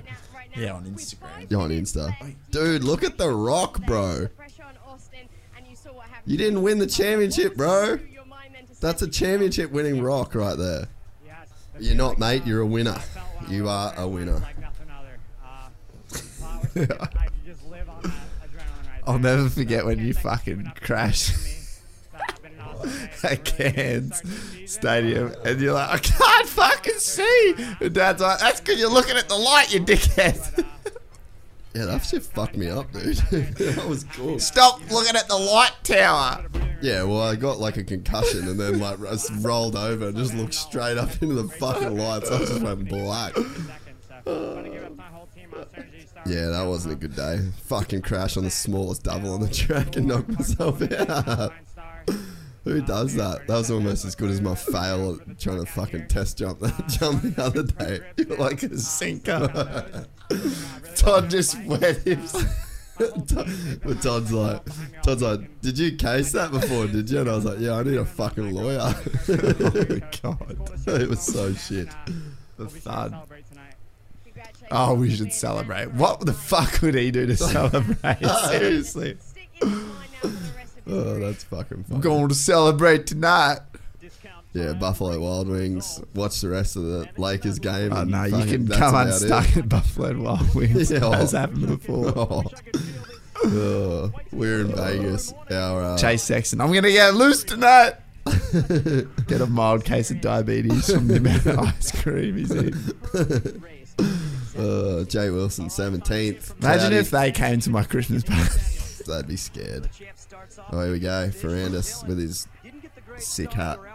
Yeah, 0.56 0.74
on 0.74 0.86
Instagram. 0.86 1.50
Yeah, 1.50 1.58
on 1.58 1.70
Insta. 1.72 2.16
Dude, 2.52 2.84
look 2.84 3.04
at 3.04 3.18
the 3.18 3.30
rock, 3.30 3.86
bro. 3.86 4.28
Pressure 4.36 4.64
on 4.64 4.76
Austin, 4.88 5.20
and 5.58 5.66
you 5.68 5.76
saw 5.76 5.94
what 5.94 6.06
happened. 6.08 6.32
You 6.32 6.38
didn't 6.38 6.62
win 6.62 6.80
the 6.80 6.88
championship, 6.88 7.56
bro. 7.56 8.00
That's 8.80 9.02
a 9.02 9.08
championship 9.08 9.72
winning 9.72 10.02
rock 10.02 10.36
right 10.36 10.58
there. 10.58 10.88
You're 11.80 11.96
not, 11.96 12.20
mate. 12.20 12.46
You're 12.46 12.62
a 12.62 12.68
winner. 12.68 12.98
You 13.50 13.68
are 13.68 13.94
a 13.98 14.08
winner. 14.08 14.42
I'll 19.06 19.20
never 19.20 19.50
forget 19.50 19.86
when 19.86 20.00
you 20.00 20.14
fucking 20.14 20.72
crashed 20.82 21.63
at 23.24 23.44
Cairns 23.44 24.22
Stadium 24.66 25.34
and 25.46 25.60
you're 25.60 25.74
like, 25.74 25.90
I 25.90 25.98
can't 25.98 26.48
fucking 26.48 27.00
see. 27.00 27.56
And 27.82 27.94
Dad's 27.94 28.22
like, 28.22 28.40
that's 28.40 28.60
because 28.60 28.80
you're 28.80 28.90
looking 28.90 29.18
at 29.18 29.30
the 29.30 29.36
light, 29.36 29.74
you 29.74 29.80
dickhead. 29.80 30.66
Yeah, 31.76 31.86
that 31.86 32.06
shit 32.06 32.22
fucked 32.22 32.56
me 32.56 32.70
up, 32.70 32.92
dude. 32.94 33.16
that 33.58 33.88
was 33.88 34.04
cool. 34.04 34.38
Stop 34.40 34.80
looking 34.92 35.16
at 35.16 35.28
the 35.28 35.36
light 35.36 35.74
tower. 35.82 36.46
Yeah, 36.84 37.02
well, 37.02 37.22
I 37.22 37.36
got 37.36 37.60
like 37.60 37.78
a 37.78 37.84
concussion 37.84 38.48
and 38.48 38.60
then 38.60 38.80
like 38.80 39.00
just 39.00 39.32
rolled 39.38 39.76
over 39.76 40.10
and 40.10 40.16
just 40.16 40.36
looked 40.36 40.54
straight 40.54 41.00
up 41.00 41.10
into 41.22 41.34
the 41.34 41.48
fucking 41.48 41.98
lights. 41.98 42.30
I 42.30 42.40
just 42.40 42.62
went 42.62 42.88
black. 42.88 43.34
Yeah, 46.26 46.48
that 46.48 46.64
wasn't 46.64 46.94
a 46.94 46.96
good 46.96 47.18
day. 47.18 47.40
Fucking 47.66 48.02
crash 48.02 48.38
on 48.38 48.46
the 48.46 48.50
smallest 48.50 49.04
double 49.04 49.34
on 49.34 49.42
the 49.42 49.50
track 49.50 49.98
and 49.98 50.08
knocked 50.08 50.30
myself 50.30 50.82
out. 50.82 51.52
Who 52.64 52.82
does 52.82 53.14
that? 53.16 53.46
That 53.48 53.58
was 53.58 53.72
almost 53.72 54.06
as 54.06 54.16
good 54.16 54.30
as 54.30 54.40
my 54.40 54.56
fail 54.56 55.20
at 55.30 55.40
trying 55.40 55.60
to 55.60 55.66
fucking 55.66 56.08
test 56.08 56.38
jump 56.38 56.60
that 56.62 56.88
jump 57.00 57.22
the 57.22 57.44
other 57.44 57.64
day. 57.64 58.00
You're 58.18 58.38
like 58.38 58.64
a 58.64 58.78
sinker. 58.78 60.06
Todd 60.96 61.30
just 61.30 61.62
wet 61.66 61.98
him. 62.08 62.22
but 62.98 64.02
Todd's 64.02 64.32
like, 64.32 64.62
Todd's 65.04 65.22
like, 65.22 65.62
did 65.62 65.78
you 65.78 65.98
case 65.98 66.32
that 66.32 66.52
before? 66.52 66.88
Did 66.88 67.10
you? 67.10 67.20
And 67.20 67.30
I 67.30 67.36
was 67.36 67.44
like, 67.44 67.60
yeah, 67.60 67.74
I 67.74 67.84
need 67.84 67.98
a 67.98 68.06
fucking 68.06 68.54
lawyer. 68.54 68.80
oh 68.82 70.00
God, 70.22 70.58
it 70.88 71.10
was 71.10 71.22
so 71.22 71.54
shit. 71.54 71.90
The 72.58 72.68
thud. 72.68 73.14
Oh, 74.72 74.94
we 74.94 75.14
should 75.14 75.34
celebrate. 75.34 75.92
What 75.92 76.22
the 76.22 76.34
fuck 76.34 76.82
would 76.82 76.96
he 76.96 77.12
do 77.12 77.26
to 77.26 77.36
celebrate? 77.36 78.26
Seriously. 78.48 79.18
Oh, 80.88 81.20
that's 81.20 81.44
fucking 81.46 81.78
I'm 81.78 81.84
funny. 81.86 82.02
going 82.02 82.28
to 82.30 82.36
celebrate 82.36 83.08
tonight. 83.08 83.60
Yeah, 84.54 84.74
Buffalo 84.74 85.20
Wild 85.20 85.48
Wings. 85.48 86.00
Watch 86.14 86.40
the 86.42 86.50
rest 86.50 86.76
of 86.76 86.84
the 86.84 87.10
Lakers 87.18 87.58
game. 87.58 87.92
Oh, 87.92 88.04
no, 88.04 88.26
you 88.26 88.46
can 88.46 88.68
come 88.68 88.90
about 88.90 89.08
unstuck 89.08 89.58
at 89.58 89.68
Buffalo 89.68 90.22
Wild 90.22 90.54
Wings. 90.56 90.92
Yeah. 90.92 91.00
That's 91.00 91.32
happened 91.32 91.68
before. 91.68 92.44
Oh. 93.46 94.12
Oh, 94.12 94.12
we're 94.32 94.62
in 94.62 94.68
Vegas. 94.68 95.34
Our 95.52 95.84
uh, 95.84 95.98
Chase 95.98 96.24
Sexton. 96.24 96.62
I'm 96.62 96.70
going 96.72 96.84
to 96.84 96.92
get 96.94 97.14
loose 97.14 97.44
tonight. 97.44 97.96
get 99.28 99.42
a 99.42 99.48
mild 99.48 99.84
case 99.84 100.12
of 100.12 100.22
diabetes 100.22 100.94
from 100.94 101.10
the 101.10 101.18
amount 101.18 101.46
of 101.48 101.60
ice 101.60 101.92
cream 102.02 102.38
he's 102.38 102.56
eating. 102.56 103.64
Uh, 104.58 105.04
Jay 105.06 105.30
Wilson, 105.30 105.66
17th. 105.66 106.06
Imagine 106.62 106.80
Cloudy. 106.80 106.96
if 106.96 107.10
they 107.10 107.32
came 107.34 107.60
to 107.60 107.70
my 107.70 107.84
Christmas 107.84 108.24
party. 108.24 108.60
They'd 109.08 109.28
be 109.28 109.36
scared. 109.36 109.90
Oh, 110.72 110.82
here 110.84 110.92
we 110.92 111.00
go. 111.00 111.30
Ferrandis 111.30 112.06
with 112.08 112.20
his 112.20 112.48
sick 113.18 113.54
hat. 113.54 113.80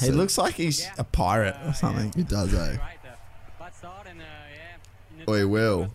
He 0.00 0.10
looks 0.10 0.38
like 0.38 0.54
he's 0.54 0.86
a 0.98 1.04
pirate 1.04 1.56
or 1.66 1.72
something. 1.72 2.12
He 2.14 2.22
does, 2.22 2.54
eh? 2.54 2.76
Oi, 5.28 5.46
Will. 5.46 5.92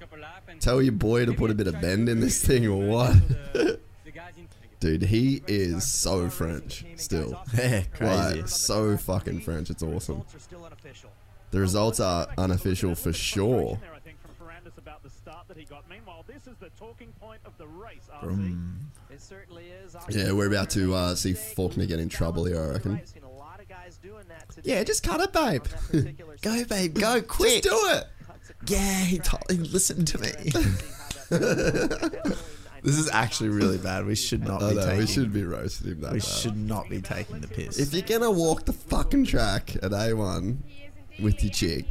Tell 0.59 0.81
your 0.81 0.93
boy 0.93 1.25
to 1.25 1.33
put 1.33 1.49
a 1.51 1.53
bit 1.53 1.67
of 1.67 1.79
bend 1.79 2.09
in 2.09 2.19
this 2.19 2.43
thing 2.45 2.67
or 2.67 2.77
what? 2.87 3.15
Dude, 4.79 5.03
he 5.03 5.41
is 5.47 5.89
so 5.91 6.29
French 6.29 6.85
still. 6.95 7.41
Yeah, 7.53 7.83
crazy. 7.93 8.41
Like, 8.41 8.47
so 8.47 8.97
fucking 8.97 9.41
French. 9.41 9.69
It's 9.69 9.83
awesome. 9.83 10.23
The 11.51 11.59
results 11.59 11.99
are 11.99 12.27
unofficial 12.37 12.95
for 12.95 13.11
sure. 13.11 13.79
Vroom. 18.21 18.91
It 19.09 19.21
certainly 19.21 19.65
is. 19.83 19.95
Yeah, 20.09 20.31
we're 20.31 20.47
about 20.47 20.69
to 20.71 20.93
uh, 20.93 21.15
see 21.15 21.33
Forkner 21.33 21.87
get 21.87 21.99
in 21.99 22.09
trouble 22.09 22.45
here, 22.45 22.61
I 22.61 22.73
reckon. 22.73 23.01
Yeah, 24.63 24.83
just 24.83 25.03
cut 25.03 25.19
it, 25.21 25.33
babe. 25.33 25.65
Go, 26.41 26.63
babe, 26.65 26.93
go 26.93 27.21
quick. 27.21 27.63
Just 27.63 27.75
do 27.75 27.89
it. 27.97 28.05
Yeah, 28.67 29.03
he, 29.03 29.19
told, 29.19 29.43
he 29.49 29.57
listened 29.57 30.07
to 30.09 30.17
me. 30.19 30.29
this 32.83 32.97
is 32.97 33.09
actually 33.11 33.49
really 33.49 33.77
bad. 33.77 34.05
We 34.05 34.15
should 34.15 34.43
not 34.43 34.61
I 34.61 34.69
be 34.69 34.75
know, 34.75 34.81
taking. 34.85 34.99
we 34.99 35.07
should 35.07 35.33
be 35.33 35.43
roasting 35.43 35.91
him 35.91 36.01
that 36.01 36.13
We 36.13 36.19
bad. 36.19 36.27
should 36.27 36.57
not 36.57 36.89
be 36.89 37.01
taking 37.01 37.41
the 37.41 37.47
piss. 37.47 37.77
If 37.79 37.93
you're 37.93 38.19
gonna 38.19 38.31
walk 38.31 38.65
the 38.65 38.73
fucking 38.73 39.25
track 39.25 39.75
at 39.77 39.91
A1 39.91 40.57
with 41.21 41.43
your 41.43 41.51
chick, 41.51 41.85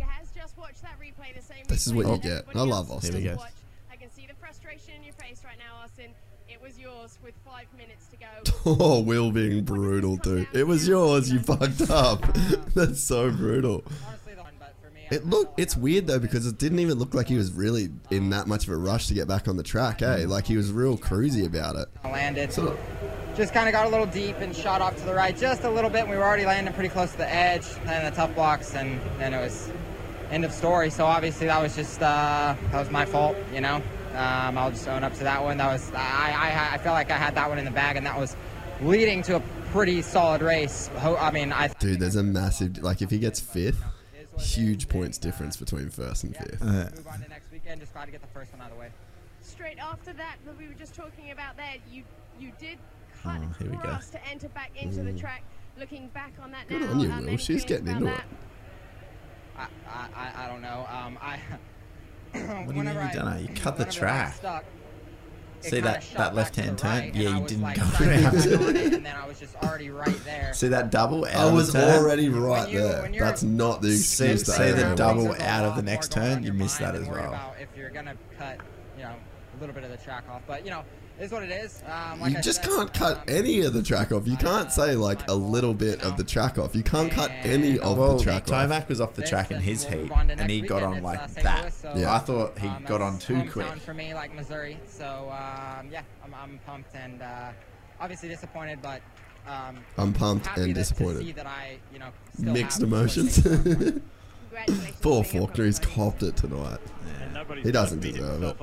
this 1.69 1.87
is 1.87 1.95
what 1.95 2.07
you 2.07 2.19
get. 2.19 2.45
I 2.55 2.63
love 2.63 2.91
Austin. 2.91 3.21
Here 3.21 3.33
we 3.33 3.37
go. 3.37 3.45
Oh, 8.81 9.01
Will 9.01 9.31
being 9.31 9.65
brutal, 9.65 10.17
dude. 10.17 10.47
It 10.53 10.67
was 10.67 10.87
yours. 10.87 11.33
You 11.33 11.39
fucked 11.41 11.91
up. 11.91 12.21
That's 12.75 13.01
so 13.03 13.31
brutal. 13.31 13.83
It 15.11 15.25
look. 15.25 15.55
It's 15.57 15.75
weird 15.75 16.07
though 16.07 16.19
because 16.19 16.47
it 16.47 16.59
didn't 16.59 16.81
even 16.81 16.99
look 16.99 17.15
like 17.15 17.29
he 17.29 17.37
was 17.37 17.51
really 17.53 17.89
in 18.11 18.29
that 18.31 18.47
much 18.47 18.65
of 18.65 18.75
a 18.75 18.77
rush 18.77 19.07
to 19.07 19.15
get 19.15 19.27
back 19.27 19.49
on 19.49 19.57
the 19.57 19.63
track. 19.63 20.03
Eh? 20.03 20.27
Like 20.27 20.47
he 20.47 20.57
was 20.59 20.71
real 20.71 20.99
cruisy 20.99 21.47
about 21.47 21.77
it. 21.77 21.89
landed. 22.05 22.53
So, 22.53 22.77
Just 23.35 23.55
kind 23.55 23.69
of 23.69 23.73
got 23.73 23.87
a 23.87 23.89
little 23.89 24.05
deep 24.05 24.37
and 24.39 24.55
shot 24.55 24.83
off 24.83 24.97
to 24.99 25.05
the 25.07 25.15
right 25.15 25.35
just 25.35 25.65
a 25.65 25.71
little 25.71 25.89
bit. 25.89 26.03
And 26.03 26.11
we 26.11 26.17
were 26.17 26.25
already 26.25 26.45
landing 26.45 26.75
pretty 26.75 26.91
close 26.91 27.13
to 27.13 27.19
the 27.19 27.33
edge 27.35 27.65
and 27.87 28.07
the 28.07 28.15
Tuff 28.15 28.35
Blocks, 28.35 28.75
and 28.75 29.01
then 29.19 29.33
it 29.33 29.41
was 29.41 29.71
end 30.31 30.45
of 30.45 30.53
story. 30.53 30.91
So 30.91 31.07
obviously 31.07 31.47
that 31.47 31.63
was 31.63 31.75
just 31.75 32.03
uh, 32.03 32.55
that 32.71 32.79
was 32.79 32.91
my 32.91 33.07
fault, 33.07 33.37
you 33.55 33.63
know. 33.63 33.77
Um, 34.15 34.59
I'll 34.59 34.71
just 34.71 34.87
own 34.89 35.05
up 35.05 35.15
to 35.15 35.25
that 35.25 35.43
one. 35.43 35.57
That 35.57 35.73
was 35.73 35.91
I, 35.95 36.35
I 36.37 36.75
I 36.75 36.79
felt 36.79 36.95
like 36.95 37.11
I 37.11 37.17
had 37.17 37.35
that 37.37 37.49
one 37.49 37.59
in 37.59 37.65
the 37.65 37.71
bag, 37.71 37.97
and 37.97 38.05
that 38.05 38.19
was 38.19 38.37
leading 38.81 39.23
to 39.23 39.37
a 39.37 39.41
pretty 39.73 40.03
solid 40.03 40.43
race. 40.43 40.91
I 40.99 41.31
mean, 41.31 41.53
I 41.53 41.69
dude, 41.69 42.01
there's 42.01 42.17
a 42.17 42.23
massive. 42.23 42.79
Like 42.83 43.03
if 43.03 43.11
he 43.11 43.19
gets 43.19 43.41
fifth, 43.41 43.83
huge 44.39 44.89
points 44.89 45.19
difference 45.19 45.57
between 45.57 45.91
first 45.91 46.25
and 46.25 46.37
fifth. 46.37 46.63
move 46.63 47.07
on 47.11 47.21
to 47.21 47.29
next 47.29 47.51
weekend. 47.53 47.81
Just 47.81 47.93
glad 47.93 48.07
to 48.07 48.13
get 48.13 48.21
the 48.21 48.29
first 48.29 48.53
one 48.53 48.61
out 48.63 48.69
of 48.71 48.75
the 48.75 48.81
way. 48.81 48.89
Straight 49.43 49.79
after 49.79 50.13
that, 50.15 50.37
that 50.45 50.59
we 50.59 50.69
were 50.69 50.75
just 50.75 50.95
talking 50.95 51.31
about 51.31 51.57
there, 51.57 51.75
you 51.91 52.03
you 52.39 52.53
did 52.61 52.79
cut 53.23 53.41
Oh, 53.43 53.55
here 53.59 53.71
we 53.71 53.77
go. 53.77 53.83
across 53.83 54.11
to 54.11 54.25
enter 54.29 54.49
back 54.51 54.71
into 54.81 55.03
the 55.03 55.11
Mm. 55.13 55.21
track. 55.21 55.43
Looking 55.79 56.09
back 56.09 56.33
on 56.43 56.51
that 56.53 56.69
Good 56.69 56.81
now, 56.83 56.91
on 56.91 57.01
you, 57.01 57.11
um, 57.11 57.27
Will. 57.27 57.37
She's 57.37 57.65
getting 57.65 57.87
into 57.89 58.07
it. 58.07 58.17
that. 58.17 58.25
I, 59.57 59.67
I, 59.89 60.09
I- 60.15 60.45
I 60.45 60.49
don't 60.49 60.61
know. 60.63 60.87
Um, 60.91 61.19
I. 61.21 61.39
What 62.33 62.33
do 62.33 62.39
you 62.41 62.47
mean 62.67 62.67
whenever 62.77 63.01
you 63.01 63.07
I- 63.09 63.13
done 63.15 63.37
it? 63.37 63.43
You 63.43 63.49
cut 63.55 63.77
the 63.77 63.85
whenever 63.85 64.07
I 64.07 64.31
track. 64.33 64.63
Stuck, 65.61 65.67
it 65.67 65.71
See 65.77 65.81
that 65.81 66.05
that 66.17 66.35
left 66.35 66.57
hand 66.57 66.79
turn? 66.79 66.91
right, 66.91 67.15
yeah, 67.15 67.39
you 67.39 67.47
didn't 67.47 67.63
like, 67.63 67.77
go 67.77 67.83
trying 67.91 68.09
to 68.11 68.17
get 68.17 68.33
back 68.33 68.35
on 68.47 68.63
around. 68.65 68.77
and 68.95 69.07
then 69.07 69.17
I 69.17 69.27
was 69.27 69.39
just 69.41 69.55
already 69.57 69.91
right 69.91 70.25
there. 70.25 70.53
See 70.55 70.69
that 70.69 70.91
double 70.91 71.25
out 71.25 71.35
I 71.37 71.45
of 71.49 71.55
was 71.55 71.73
the 71.73 71.81
turn? 71.81 71.99
already 72.05 72.29
right 72.29 72.69
you- 72.69 72.81
there. 72.81 73.03
when 73.03 73.15
you're- 73.15 73.27
That's 73.27 73.43
not 73.43 73.83
the 73.83 73.93
See, 73.97 74.27
excuse. 74.31 74.43
to 74.45 74.51
see 74.53 74.71
the 74.73 74.95
double 74.95 75.33
out 75.43 75.65
of 75.65 75.77
the 75.77 75.83
next 75.83 76.13
turn? 76.13 76.43
You 76.43 76.53
missed 76.53 76.79
that 76.81 76.95
as 76.95 77.07
well. 77.09 77.55
if 77.61 77.69
you're 77.77 77.91
gonna 77.91 78.15
cut, 78.39 78.59
you 78.97 79.03
know, 79.05 79.15
a 79.15 79.61
little 79.61 79.75
bit 79.75 79.85
of 79.85 79.91
the 79.91 79.97
track 79.99 80.25
off. 80.31 80.43
But 80.47 80.65
you 80.65 80.71
know, 80.71 80.81
it 80.81 80.85
is 81.21 81.33
what 81.33 81.43
it 81.43 81.51
is. 81.51 81.83
Um, 81.87 82.21
like 82.21 82.33
You 82.33 82.39
I 82.39 82.41
just 82.41 82.63
said, 82.63 82.71
can't 82.71 82.93
cut 82.95 83.25
any 83.29 83.61
of 83.63 83.73
the 83.73 83.83
track 83.83 84.13
off. 84.13 84.27
You 84.27 84.37
can't 84.37 84.71
say 84.73 84.95
like 84.95 85.27
a 85.29 85.35
little 85.35 85.75
bit 85.75 86.03
of 86.03 86.17
the 86.17 86.25
track 86.25 86.59
off. 86.59 86.75
You 86.77 86.83
can't 86.83 87.11
cut 87.11 87.31
any 87.43 87.79
of 87.79 87.99
Well, 87.99 88.17
the 88.19 88.23
track 88.25 88.43
off. 88.51 88.69
Tomac 88.71 88.89
was 88.89 89.01
off 89.01 89.15
the 89.15 89.23
track 89.23 89.51
in 89.51 89.61
his 89.61 89.85
heat, 89.85 90.11
and 90.13 90.51
he 90.51 90.61
got 90.61 90.83
on 90.83 91.03
like 91.03 91.19
uh, 91.21 91.27
that. 91.43 91.63
Louis, 91.63 91.75
so, 91.75 91.93
Yeah. 91.97 92.15
I 92.15 92.19
thought 92.19 92.59
he 92.59 92.69
um, 92.69 92.85
got 92.85 93.01
on 93.03 93.19
too 93.19 93.43
quick. 93.51 93.67
for 93.79 93.95
me, 93.95 94.15
like 94.15 94.35
Missouri. 94.35 94.79
So 94.87 95.05
um, 95.33 95.89
yeah, 95.91 96.03
I'm, 96.25 96.35
I'm 96.35 96.61
pumped 96.67 96.95
and 96.95 97.21
uh, 97.23 97.51
obviously 98.01 98.29
disappointed, 98.29 98.79
but 98.83 99.01
um, 99.49 99.79
I'm 99.97 100.13
pumped 100.13 100.47
happy 100.47 100.63
and 100.63 100.71
that- 100.71 100.75
To 100.75 100.81
disappointed. 100.81 101.25
see 101.25 101.33
that 101.33 101.47
I, 101.47 101.79
you 101.93 101.99
know, 101.99 102.11
still 102.39 102.53
Mixed 102.53 102.81
have 102.81 102.89
emotions. 102.89 103.41
Congratulations 103.43 104.03
Poor 105.01 105.17
on 105.19 105.23
being 105.31 105.43
a 105.43 105.47
Forkner, 105.47 105.65
he's 105.67 105.79
copped 105.79 106.23
it 106.23 106.37
tonight. 106.37 106.79
And 107.23 107.35
nobody's 107.35 107.65
He 107.65 107.73
doesn't 107.73 108.01
deserve 108.01 108.43
it. 108.43 108.57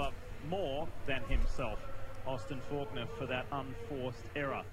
more 0.50 0.88
than 1.08 1.22
himself. 1.28 1.80
Austin 2.28 2.62
Forkner 2.72 3.08
for 3.18 3.26
that 3.26 3.46
unforced 3.52 4.24
error. 4.36 4.64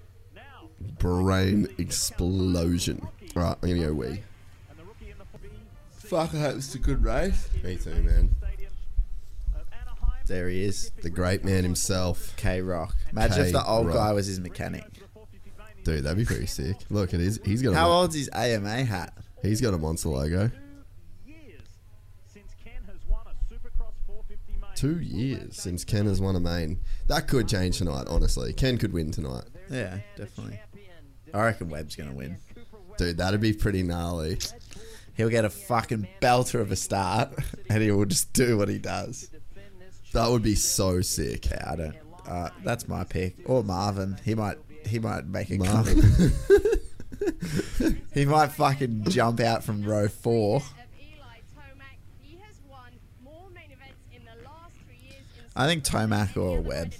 Brain 0.98 1.68
explosion. 1.78 3.06
Right, 3.34 3.56
I'm 3.62 3.68
gonna 3.68 3.86
go 3.86 3.92
wee. 3.92 4.22
Fuck, 5.90 6.34
I 6.34 6.38
hope 6.38 6.56
it's 6.56 6.74
a 6.74 6.78
good 6.78 7.02
race. 7.02 7.48
Me 7.62 7.76
too, 7.76 8.02
man. 8.02 8.34
There 10.26 10.48
he 10.48 10.64
is, 10.64 10.92
The 11.02 11.10
great 11.10 11.44
man 11.44 11.62
himself. 11.64 12.34
K 12.36 12.62
Rock. 12.62 12.96
Imagine 13.10 13.46
if 13.46 13.52
the 13.52 13.64
old 13.66 13.88
K-Rock. 13.88 13.96
guy 13.96 14.12
was 14.12 14.26
his 14.26 14.40
mechanic. 14.40 14.84
Dude, 15.84 16.04
that'd 16.04 16.16
be 16.16 16.24
pretty 16.24 16.46
sick. 16.46 16.76
Look, 16.90 17.12
it 17.12 17.20
is. 17.20 17.40
He's 17.44 17.60
got. 17.60 17.74
How 17.74 17.90
a, 17.90 18.00
old's 18.00 18.14
his 18.14 18.30
AMA 18.32 18.84
hat? 18.84 19.14
He's 19.42 19.60
got 19.60 19.74
a 19.74 19.78
monster 19.78 20.10
logo. 20.10 20.50
Two 24.82 24.98
years 24.98 25.62
since 25.62 25.84
Ken 25.84 26.06
has 26.06 26.20
won 26.20 26.34
a 26.34 26.40
main. 26.40 26.80
That 27.06 27.28
could 27.28 27.46
change 27.46 27.78
tonight. 27.78 28.08
Honestly, 28.08 28.52
Ken 28.52 28.78
could 28.78 28.92
win 28.92 29.12
tonight. 29.12 29.44
Yeah, 29.70 29.98
definitely. 30.16 30.58
I 31.32 31.44
reckon 31.44 31.68
Webb's 31.68 31.94
gonna 31.94 32.12
win. 32.12 32.38
Dude, 32.98 33.16
that'd 33.16 33.40
be 33.40 33.52
pretty 33.52 33.84
gnarly. 33.84 34.38
He'll 35.14 35.28
get 35.28 35.44
a 35.44 35.50
fucking 35.50 36.08
belter 36.20 36.60
of 36.60 36.72
a 36.72 36.74
start, 36.74 37.32
and 37.70 37.80
he 37.80 37.92
will 37.92 38.06
just 38.06 38.32
do 38.32 38.58
what 38.58 38.68
he 38.68 38.78
does. 38.78 39.30
That 40.14 40.28
would 40.28 40.42
be 40.42 40.56
so 40.56 41.00
sick. 41.00 41.48
Yeah, 41.48 41.64
I 41.64 41.76
don't. 41.76 41.96
Uh, 42.26 42.48
that's 42.64 42.88
my 42.88 43.04
pick. 43.04 43.36
Or 43.44 43.62
Marvin. 43.62 44.18
He 44.24 44.34
might. 44.34 44.58
He 44.84 44.98
might 44.98 45.26
make 45.26 45.48
a. 45.50 45.58
Marvin. 45.58 46.32
he 48.12 48.24
might 48.24 48.50
fucking 48.50 49.04
jump 49.10 49.38
out 49.38 49.62
from 49.62 49.84
row 49.84 50.08
four. 50.08 50.60
I 55.54 55.66
think 55.66 55.84
Tomac 55.84 56.36
or 56.36 56.60
Webb. 56.60 56.94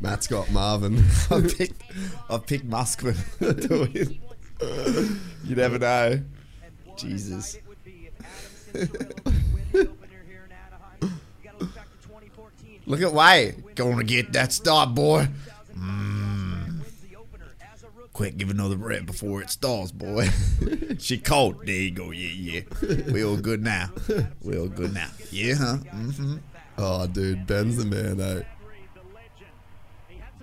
Matt's 0.00 0.26
got 0.26 0.50
Marvin. 0.50 0.98
I've 1.30 1.56
picked. 1.56 1.82
I've 2.28 2.46
picked 2.46 2.68
Muskman 2.68 3.16
to 3.68 3.88
win. 3.92 5.20
You 5.44 5.56
never 5.56 5.78
know. 5.78 6.20
Jesus. 6.96 7.58
Look 12.86 13.00
at 13.00 13.12
Way. 13.12 13.54
Gonna 13.74 14.04
get 14.04 14.32
that 14.34 14.52
start, 14.52 14.94
boy. 14.94 15.28
Mm. 15.76 16.13
Quick, 18.14 18.36
give 18.38 18.48
another 18.48 18.76
rep 18.76 19.04
before 19.06 19.42
it 19.42 19.50
stalls, 19.50 19.90
boy. 19.92 20.28
she 20.98 21.18
cold. 21.18 21.66
There 21.66 21.74
you 21.74 21.90
go. 21.90 22.12
Yeah, 22.12 22.62
yeah. 22.80 23.12
We 23.12 23.24
all 23.24 23.36
good 23.36 23.62
now. 23.62 23.90
We 24.40 24.56
all 24.56 24.68
good 24.68 24.94
now. 24.94 25.08
Yeah, 25.30 25.54
huh? 25.54 25.76
Mm-hmm. 25.92 26.36
Oh, 26.78 27.06
dude, 27.08 27.46
Ben's 27.46 27.76
the 27.76 27.84
man, 27.84 28.20
eh? 28.20 28.42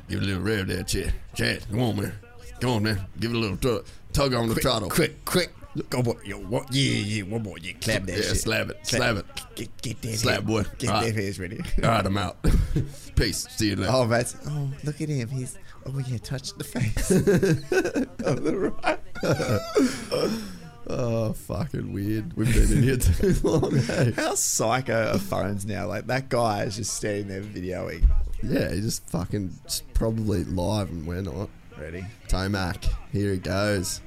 Give 0.10 0.22
a 0.22 0.26
little 0.26 0.42
rev 0.44 0.68
there, 0.68 0.84
Chet. 0.84 1.14
Chet, 1.34 1.66
come 1.70 1.82
on, 1.82 1.96
man. 1.96 2.14
Come 2.60 2.70
on, 2.72 2.84
man. 2.84 3.06
Give 3.20 3.32
it 3.32 3.38
a 3.38 3.40
little 3.40 3.58
tug, 3.58 3.86
tug 4.12 4.34
on 4.34 4.48
the 4.50 4.54
Quick, 4.56 4.64
throttle. 4.64 4.90
quick, 4.90 5.24
quick. 5.26 5.54
Go, 5.90 6.04
boy. 6.04 6.16
Yo, 6.26 6.38
what? 6.38 6.68
Yeah, 6.74 6.92
yeah, 6.96 7.24
one 7.24 7.44
more. 7.44 7.58
Yeah, 7.58 7.72
clap 7.80 8.04
that 8.04 8.12
Yeah, 8.18 8.22
shit. 8.24 8.38
slap 8.42 8.70
it, 8.70 8.84
Clap- 8.84 8.88
slap 9.02 9.16
it. 9.18 9.26
Get, 9.56 9.82
get 9.82 10.02
that 10.02 10.18
Slap, 10.18 10.36
head. 10.36 10.46
boy. 10.48 10.64
Get 10.78 10.90
All 10.90 11.00
that 11.00 11.06
right. 11.06 11.16
hairs 11.16 11.40
ready. 11.40 11.62
All 11.82 11.90
right, 11.90 12.06
I'm 12.06 12.18
out. 12.18 12.38
Peace. 13.16 13.48
See 13.52 13.70
you 13.70 13.78
later. 13.78 13.92
Oh, 13.94 14.06
that's. 14.06 14.36
Oh, 14.50 14.70
look 14.84 15.00
at 15.00 15.08
him. 15.08 15.30
He's. 15.30 15.58
Oh, 15.86 16.00
yeah, 16.08 16.18
touch 16.20 16.54
the 16.54 16.64
face. 16.66 17.12
of 17.12 18.44
the 18.44 18.74
right. 18.84 19.00
Oh, 20.88 21.32
fucking 21.34 21.94
weird. 21.94 22.36
We've 22.36 22.54
been 22.54 22.78
in 22.78 22.84
here 22.84 22.98
too 22.98 23.34
long, 23.44 23.76
hey? 23.78 24.12
How 24.16 24.36
psycho 24.36 25.14
are 25.14 25.20
phones 25.20 25.66
now? 25.66 25.88
Like, 25.88 26.08
that 26.08 26.28
guy 26.28 26.64
is 26.64 26.76
just 26.76 26.96
standing 26.96 27.28
there 27.28 27.42
videoing. 27.42 28.04
Yeah, 28.44 28.70
he's 28.74 28.84
just 28.84 29.08
fucking 29.10 29.54
just 29.66 29.92
probably 29.94 30.44
live 30.44 30.90
and 30.90 31.06
we're 31.08 31.22
not. 31.22 31.50
Ready? 31.80 32.04
Tomac, 32.28 32.90
here 33.14 33.32
he 33.32 33.38
goes. 33.38 34.02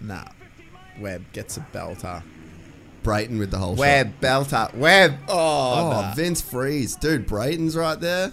Nah. 0.00 0.24
Webb 0.98 1.24
gets 1.32 1.56
a 1.58 1.66
belter. 1.72 2.22
Brayton 3.04 3.38
with 3.38 3.50
the 3.50 3.58
whole 3.58 3.74
Webb 3.76 4.14
belter. 4.20 4.74
Webb. 4.74 5.12
shot. 5.12 5.28
Oh, 5.28 5.74
Oh, 5.78 5.90
nah. 6.00 6.14
Vince 6.14 6.40
Friese. 6.40 6.96
Dude, 6.96 7.26
Brayton's 7.26 7.76
right 7.76 8.00
there. 8.00 8.32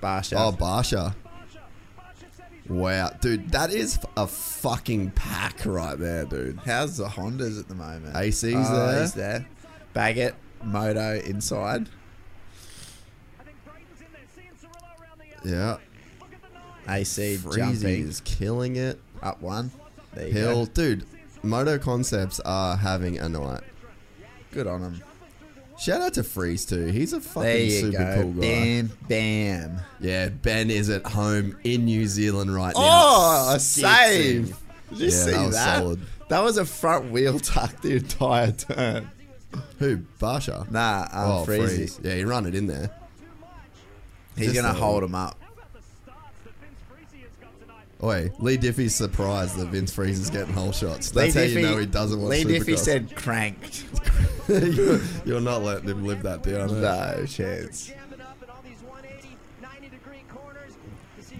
Barcia. 0.00 0.36
Oh, 0.38 0.52
Barcia. 0.52 1.14
Wow. 2.68 3.10
Dude, 3.20 3.50
that 3.50 3.72
is 3.72 3.98
a 4.16 4.26
fucking 4.26 5.10
pack 5.12 5.64
right 5.66 5.98
there, 5.98 6.24
dude. 6.24 6.60
How's 6.64 6.96
the 6.96 7.06
Hondas 7.06 7.58
at 7.58 7.68
the 7.68 7.74
moment? 7.74 8.16
AC's 8.16 8.44
oh, 8.44 8.86
there. 8.86 9.00
He's 9.00 9.14
there. 9.14 9.46
Baggett, 9.92 10.34
Moto 10.62 11.20
inside. 11.20 11.88
Yeah. 15.44 15.78
AC 16.88 17.36
Freezy 17.36 17.56
jumping. 17.56 18.08
is 18.08 18.20
killing 18.20 18.76
it. 18.76 19.00
Up 19.22 19.40
one. 19.40 19.70
There 20.14 20.26
you 20.26 20.32
Hill. 20.32 20.66
go. 20.66 20.72
Dude, 20.72 21.06
Moto 21.42 21.78
Concepts 21.78 22.40
are 22.40 22.76
having 22.76 23.18
a 23.18 23.28
night. 23.28 23.62
Good 24.50 24.66
on 24.66 24.82
him. 24.82 25.02
Shout 25.82 26.00
out 26.00 26.14
to 26.14 26.22
Friese 26.22 26.64
too. 26.64 26.86
He's 26.86 27.12
a 27.12 27.20
fucking 27.20 27.42
There 27.42 27.58
you 27.58 27.70
super 27.80 27.98
go. 27.98 28.22
cool 28.22 28.32
guy. 28.34 28.40
Bam, 28.40 28.90
bam. 29.08 29.80
Yeah, 30.00 30.28
Ben 30.28 30.70
is 30.70 30.88
at 30.90 31.04
home 31.04 31.56
in 31.64 31.86
New 31.86 32.06
Zealand 32.06 32.54
right 32.54 32.74
now. 32.74 32.80
Oh, 32.82 33.52
a 33.56 33.58
save. 33.58 34.56
Did 34.90 34.98
you 34.98 35.04
Yeah, 35.06 35.10
see 35.10 35.30
that 35.32 35.36
that? 35.38 35.46
was 35.46 35.56
solid. 35.56 36.00
That 36.28 36.44
was 36.44 36.56
a 36.56 36.64
front 36.64 37.10
wheel 37.10 37.38
tuck 37.40 37.80
the 37.82 37.96
entire 37.96 38.52
turn. 38.52 39.10
Who? 39.80 39.98
Barcia? 40.20 40.70
Nah, 40.70 41.08
um, 41.12 41.30
oh, 41.30 41.44
Friese. 41.44 41.98
Yeah, 42.02 42.14
he 42.14 42.24
run 42.24 42.46
it 42.46 42.54
in 42.54 42.68
there. 42.68 42.90
He's 44.36 44.52
Just 44.52 44.62
going 44.62 44.72
to 44.72 44.80
hold 44.80 45.02
him 45.02 45.14
up. 45.14 45.38
Oi, 48.04 48.32
Leigh 48.40 48.58
Diffey's 48.58 48.94
surprised 48.94 49.56
that 49.58 49.66
Vince 49.68 49.92
Friese 49.94 50.18
is 50.18 50.28
getting 50.30 50.52
whole 50.54 50.72
shots. 50.72 51.14
Leigh 51.14 51.30
That's 51.30 51.34
how 51.36 51.42
you 51.60 51.62
know 51.66 51.76
he 51.78 51.86
doesn't 51.86 52.20
want 52.20 52.34
to. 52.34 52.44
Leigh 52.46 52.58
Diffey 52.58 52.74
Supercross. 52.74 52.78
said 52.78 53.14
cranked. 53.16 53.84
you're, 54.48 55.00
you're 55.24 55.40
not 55.40 55.62
letting 55.62 55.88
him 55.88 56.04
live 56.04 56.22
that 56.24 56.42
down. 56.42 56.80
No 56.80 57.24
chance. 57.26 57.92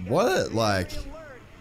What 0.07 0.53
like 0.53 0.91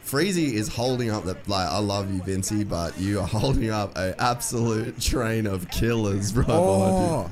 Freezy 0.04 0.52
is 0.54 0.68
holding 0.68 1.10
up 1.10 1.24
the 1.24 1.36
like 1.46 1.68
I 1.68 1.78
love 1.78 2.12
you 2.12 2.20
Vincey, 2.22 2.64
but 2.68 2.98
you 2.98 3.20
are 3.20 3.26
holding 3.26 3.70
up 3.70 3.96
a 3.96 4.14
absolute 4.20 5.00
train 5.00 5.46
of 5.46 5.70
killers 5.70 6.34
right 6.34 6.46
Oh. 6.48 7.30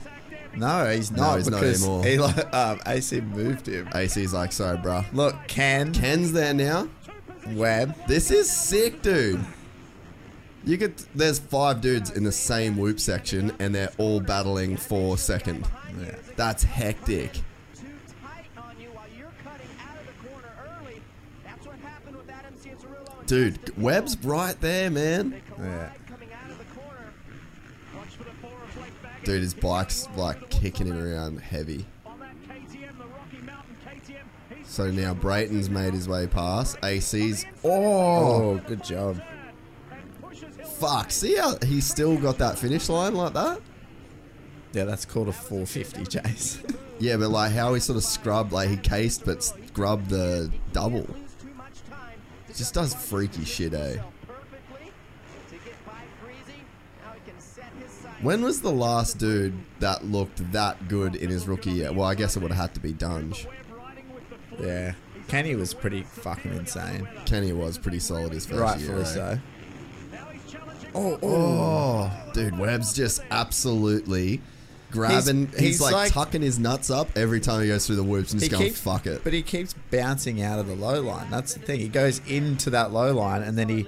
behind 0.52 0.60
No, 0.60 0.90
he's 0.94 1.10
No, 1.10 1.22
not 1.22 1.36
he's 1.38 1.48
not 1.50 1.60
because 1.60 1.82
anymore. 1.84 2.04
he 2.04 2.18
like 2.18 2.54
um, 2.54 2.80
AC 2.86 3.20
moved 3.20 3.66
him. 3.66 3.88
AC's 3.94 4.32
like, 4.32 4.52
sorry, 4.52 4.78
bruh. 4.78 5.04
Look, 5.12 5.34
Ken, 5.48 5.92
Ken's 5.92 6.32
there 6.32 6.54
now. 6.54 6.88
Webb. 7.48 7.94
This 8.06 8.30
is 8.30 8.50
sick, 8.50 9.02
dude. 9.02 9.44
You 10.64 10.76
could 10.76 10.96
there's 11.14 11.38
five 11.38 11.80
dudes 11.80 12.10
in 12.10 12.22
the 12.22 12.32
same 12.32 12.76
whoop 12.76 13.00
section 13.00 13.52
and 13.58 13.74
they're 13.74 13.92
all 13.98 14.20
battling 14.20 14.76
for 14.76 15.16
second. 15.16 15.66
Yeah. 15.98 16.16
That's 16.36 16.62
hectic. 16.62 17.40
Dude, 23.26 23.78
Webb's 23.78 24.18
right 24.24 24.60
there, 24.60 24.90
man. 24.90 25.40
Yeah. 25.56 25.92
Dude, 29.22 29.42
his 29.42 29.54
bike's 29.54 30.08
like 30.16 30.50
kicking 30.50 30.88
him 30.88 30.98
around 30.98 31.38
heavy. 31.40 31.86
So 34.70 34.88
now 34.88 35.14
Brayton's 35.14 35.68
made 35.68 35.94
his 35.94 36.08
way 36.08 36.28
past. 36.28 36.76
AC's. 36.84 37.44
Oh, 37.64 38.58
good 38.68 38.84
job. 38.84 39.20
Fuck. 40.78 41.10
See 41.10 41.34
how 41.34 41.56
he's 41.60 41.84
still 41.84 42.16
got 42.16 42.38
that 42.38 42.56
finish 42.56 42.88
line 42.88 43.16
like 43.16 43.32
that? 43.32 43.60
Yeah, 44.72 44.84
that's 44.84 45.04
called 45.04 45.26
a 45.26 45.32
450 45.32 46.06
chase. 46.06 46.62
Yeah, 47.00 47.16
but 47.16 47.30
like 47.30 47.52
how 47.52 47.72
he 47.72 47.80
sort 47.80 47.96
of 47.96 48.04
scrubbed, 48.04 48.52
like 48.52 48.68
he 48.68 48.76
cased 48.76 49.24
but 49.24 49.42
scrubbed 49.42 50.10
the 50.10 50.52
double. 50.74 51.06
Just 52.54 52.74
does 52.74 52.92
freaky 52.92 53.46
shit, 53.46 53.72
eh? 53.72 53.96
When 58.20 58.42
was 58.42 58.60
the 58.60 58.70
last 58.70 59.16
dude 59.16 59.54
that 59.78 60.04
looked 60.04 60.52
that 60.52 60.88
good 60.88 61.16
in 61.16 61.30
his 61.30 61.48
rookie 61.48 61.70
year? 61.70 61.90
Well, 61.90 62.06
I 62.06 62.14
guess 62.14 62.36
it 62.36 62.42
would 62.42 62.52
have 62.52 62.60
had 62.60 62.74
to 62.74 62.80
be 62.80 62.92
Dungey. 62.92 63.46
Yeah. 64.62 64.94
Kenny 65.28 65.54
was 65.54 65.74
pretty 65.74 66.02
fucking 66.02 66.52
insane. 66.52 67.08
Kenny 67.24 67.52
was 67.52 67.78
pretty 67.78 68.00
solid 68.00 68.32
his 68.32 68.46
first 68.46 68.60
Rightfully 68.60 68.88
year. 68.88 69.00
eh? 69.00 69.04
so. 69.04 69.38
Oh, 70.92 71.18
oh, 71.22 72.30
dude, 72.34 72.58
Webb's 72.58 72.92
just 72.92 73.22
absolutely 73.30 74.40
grabbing. 74.90 75.46
He's, 75.48 75.58
he's 75.58 75.80
like, 75.80 75.92
like- 75.92 76.12
tucking 76.12 76.42
his 76.42 76.58
nuts 76.58 76.90
up 76.90 77.08
every 77.16 77.38
time 77.38 77.62
he 77.62 77.68
goes 77.68 77.86
through 77.86 77.94
the 77.96 78.02
whoops 78.02 78.32
and 78.32 78.40
just 78.40 78.50
going, 78.50 78.64
keeps, 78.64 78.80
fuck 78.80 79.06
it. 79.06 79.22
But 79.22 79.32
he 79.32 79.42
keeps 79.42 79.74
bouncing 79.92 80.42
out 80.42 80.58
of 80.58 80.66
the 80.66 80.74
low 80.74 81.00
line. 81.00 81.30
That's 81.30 81.54
the 81.54 81.60
thing. 81.60 81.78
He 81.78 81.88
goes 81.88 82.20
into 82.26 82.70
that 82.70 82.92
low 82.92 83.14
line 83.14 83.42
and 83.42 83.56
then 83.56 83.68
he 83.68 83.86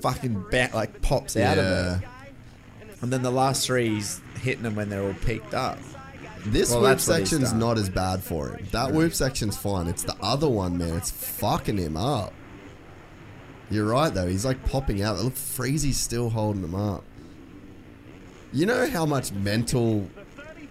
fucking 0.00 0.44
ba- 0.50 0.70
like 0.74 1.00
pops 1.00 1.36
out 1.38 1.56
Yeah. 1.56 1.62
of 1.96 2.02
it. 2.02 2.08
And 3.00 3.10
then 3.12 3.22
the 3.22 3.30
last 3.32 3.66
three, 3.66 3.88
he's 3.88 4.20
hitting 4.42 4.62
them 4.62 4.74
when 4.76 4.90
they're 4.90 5.02
all 5.02 5.14
peaked 5.24 5.54
up. 5.54 5.78
This 6.46 6.70
Well, 6.70 6.82
what 6.82 7.00
section's 7.00 7.52
not 7.52 7.78
as 7.78 7.88
bad 7.88 8.22
for 8.22 8.48
him. 8.50 8.66
That 8.72 8.92
whoop 8.92 9.14
section's 9.14 9.56
fine. 9.56 9.86
It's 9.86 10.02
the 10.02 10.16
other 10.20 10.48
one, 10.48 10.76
man. 10.76 10.94
It's 10.96 11.10
fucking 11.10 11.76
him 11.78 11.96
up. 11.96 12.32
You're 13.70 13.86
right, 13.86 14.12
though. 14.12 14.26
He's 14.26 14.44
like 14.44 14.64
popping 14.66 15.02
out. 15.02 15.18
Look, 15.18 15.34
Freezy's 15.34 15.96
still 15.96 16.30
holding 16.30 16.62
him 16.64 16.74
up. 16.74 17.04
You 18.52 18.66
know 18.66 18.86
how 18.90 19.06
much 19.06 19.32
mental, 19.32 20.06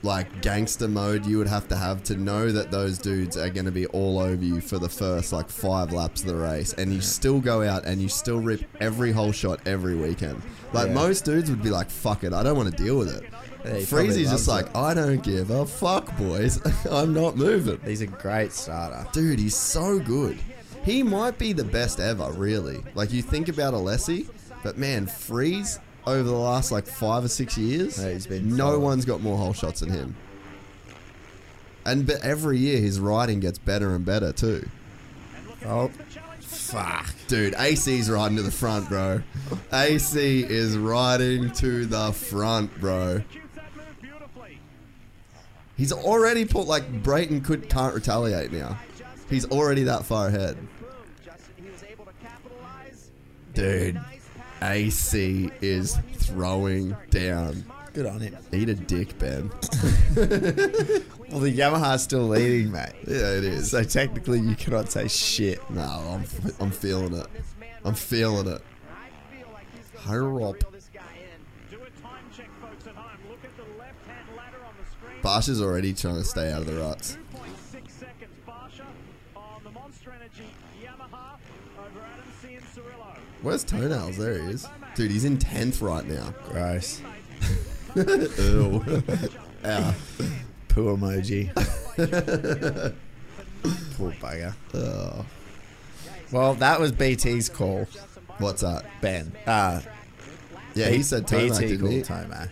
like, 0.03 0.43
gangster 0.43 0.87
mode 0.87 1.25
you 1.25 1.39
would 1.39 1.47
have 1.47 1.67
to 1.69 1.75
have 1.75 2.03
to 2.03 2.15
know 2.15 2.51
that 2.51 2.69
those 2.69 2.99
dudes 2.99 3.35
are 3.37 3.49
going 3.49 3.65
to 3.65 3.71
be 3.71 3.87
all 3.87 4.19
over 4.19 4.43
you 4.43 4.61
for 4.61 4.77
the 4.77 4.89
first, 4.89 5.33
like, 5.33 5.49
five 5.49 5.91
laps 5.91 6.21
of 6.21 6.27
the 6.27 6.35
race, 6.35 6.73
and 6.73 6.93
you 6.93 7.01
still 7.01 7.39
go 7.39 7.63
out 7.63 7.85
and 7.85 7.99
you 7.99 8.07
still 8.07 8.39
rip 8.39 8.61
every 8.79 9.11
whole 9.11 9.31
shot 9.31 9.61
every 9.65 9.95
weekend. 9.95 10.43
Like, 10.73 10.89
Yeah. 10.89 10.93
most 10.93 11.25
dudes 11.25 11.49
would 11.49 11.63
be 11.63 11.71
like, 11.71 11.89
fuck 11.89 12.23
it, 12.23 12.33
I 12.33 12.43
don't 12.43 12.55
want 12.55 12.69
to 12.75 12.83
deal 12.83 12.99
with 12.99 13.09
it. 13.15 13.23
Yeah, 13.65 13.75
he 13.75 13.83
Freezy's 13.83 14.29
just 14.31 14.47
like, 14.47 14.75
I 14.75 14.93
don't 14.93 15.21
give 15.23 15.49
a 15.51 15.65
fuck, 15.65 16.15
boys. 16.17 16.59
I'm 16.91 17.13
not 17.13 17.35
moving. 17.37 17.79
He's 17.85 18.01
a 18.01 18.07
great 18.07 18.51
starter. 18.53 19.07
Dude, 19.11 19.39
he's 19.39 19.55
so 19.55 19.99
good. 19.99 20.39
He 20.83 21.03
might 21.03 21.37
be 21.37 21.53
the 21.53 21.63
best 21.63 21.99
ever, 21.99 22.31
really. 22.31 22.83
Like, 22.95 23.11
you 23.13 23.21
think 23.21 23.49
about 23.49 23.73
Alessi, 23.75 24.27
but 24.63 24.77
man, 24.79 25.05
Friese 25.05 25.79
over 26.07 26.23
the 26.23 26.31
last 26.35 26.71
like 26.71 26.87
five 26.87 27.23
or 27.23 27.27
six 27.27 27.55
years, 27.57 28.01
Yeah, 28.03 28.11
he's 28.13 28.25
been 28.25 28.49
no 28.49 28.69
solid. 28.69 28.79
one's 28.79 29.05
got 29.05 29.21
more 29.21 29.37
whole 29.37 29.53
shots 29.53 29.81
than 29.81 29.91
him. 29.91 30.15
And 31.85 32.05
but 32.05 32.23
every 32.23 32.57
year 32.57 32.79
his 32.79 32.99
riding 32.99 33.39
gets 33.39 33.57
better 33.59 33.93
and 33.95 34.05
better 34.05 34.31
too. 34.31 34.67
Oh, 35.65 35.89
fuck. 36.39 37.13
Dude, 37.27 37.53
AC's 37.55 38.09
riding 38.09 38.37
to 38.37 38.43
the 38.43 38.51
front, 38.51 38.87
bro. 38.89 39.21
AC 39.71 40.43
is 40.43 40.77
riding 40.77 41.51
to 41.53 41.85
the 41.85 42.11
front, 42.11 42.79
bro. 42.79 43.21
He's 45.81 45.91
already 45.91 46.45
put 46.45 46.67
like 46.67 47.01
Brayton 47.01 47.41
could 47.41 47.67
can't 47.67 47.95
retaliate 47.95 48.51
now. 48.51 48.77
He's 49.31 49.45
already 49.49 49.81
that 49.85 50.05
far 50.05 50.27
ahead. 50.27 50.55
Dude, 53.55 53.99
AC 54.61 55.49
is 55.59 55.97
throwing 56.17 56.95
down. 57.09 57.65
Good 57.93 58.05
on 58.05 58.19
him. 58.19 58.37
Eat 58.53 58.69
a 58.69 58.75
dick, 58.75 59.17
Ben. 59.17 59.49
Well, 61.31 61.39
the 61.39 61.57
Yamaha's 61.57 62.03
still 62.03 62.27
leading, 62.27 62.73
mate. 62.73 62.91
Yeah, 63.07 63.37
it 63.37 63.45
is. 63.45 63.71
So 63.71 63.83
technically, 63.83 64.39
you 64.39 64.53
cannot 64.53 64.91
say 64.91 65.07
shit. 65.07 65.67
No, 65.71 65.81
I'm, 65.81 66.25
I'm 66.59 66.71
feeling 66.71 67.15
it. 67.15 67.25
I'm 67.85 67.95
feeling 67.95 68.47
it. 68.47 68.61
Hurry 70.01 70.43
up. 70.43 70.57
Barcia's 75.21 75.61
already 75.61 75.93
trying 75.93 76.15
to 76.15 76.23
stay 76.23 76.51
out 76.51 76.61
of 76.61 76.67
the 76.67 76.75
ruts. 76.75 77.17
Where's 83.41 83.63
Toenails? 83.63 84.17
There 84.17 84.37
he 84.37 84.49
is. 84.51 84.67
Dude, 84.95 85.11
he's 85.11 85.25
in 85.25 85.37
10th 85.37 85.81
right 85.81 86.05
now. 86.07 86.33
Gross. 86.47 87.01
Ew. 87.95 88.83
Ow. 89.65 89.95
Poo 90.67 90.95
emoji. 90.95 91.53
Poor 93.97 94.11
bugger. 94.11 94.53
Oh. 94.73 95.25
Well, 96.31 96.53
that 96.55 96.79
was 96.79 96.91
BT's 96.91 97.49
call. 97.49 97.87
What's 98.37 98.61
that? 98.61 98.85
Ben. 99.01 99.31
Uh, 99.45 99.81
Yeah, 100.75 100.89
he 100.89 101.03
said 101.03 101.27
Tomac, 101.27 101.59
BT 101.59 101.67
didn't 101.67 101.79
called 101.79 101.91
he? 101.93 102.01
Tomac. 102.01 102.49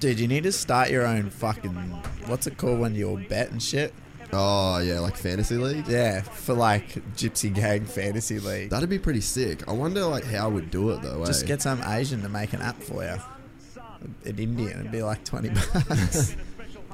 Dude, 0.00 0.20
you 0.20 0.28
need 0.28 0.44
to 0.44 0.52
start 0.52 0.90
your 0.90 1.06
own 1.06 1.28
fucking. 1.30 1.72
What's 2.26 2.46
it 2.46 2.56
called 2.56 2.78
when 2.78 2.94
you're 2.94 3.18
bet 3.18 3.50
and 3.50 3.62
shit? 3.62 3.92
Oh 4.32 4.78
yeah, 4.78 5.00
like 5.00 5.16
fantasy 5.16 5.56
league. 5.56 5.88
Yeah, 5.88 6.20
for 6.20 6.54
like 6.54 6.88
Gypsy 7.16 7.52
Gang 7.52 7.84
Fantasy 7.84 8.38
League. 8.38 8.70
That'd 8.70 8.90
be 8.90 8.98
pretty 8.98 9.22
sick. 9.22 9.66
I 9.66 9.72
wonder 9.72 10.04
like 10.04 10.24
how 10.24 10.50
we'd 10.50 10.70
do 10.70 10.90
it 10.90 11.02
though. 11.02 11.24
Just 11.24 11.44
eh? 11.44 11.46
get 11.46 11.62
some 11.62 11.82
Asian 11.84 12.22
to 12.22 12.28
make 12.28 12.52
an 12.52 12.60
app 12.62 12.80
for 12.82 13.02
you. 13.02 13.16
An 14.24 14.38
Indian, 14.38 14.80
it'd 14.80 14.92
be 14.92 15.02
like 15.02 15.24
20 15.24 15.48
bucks. 15.88 16.36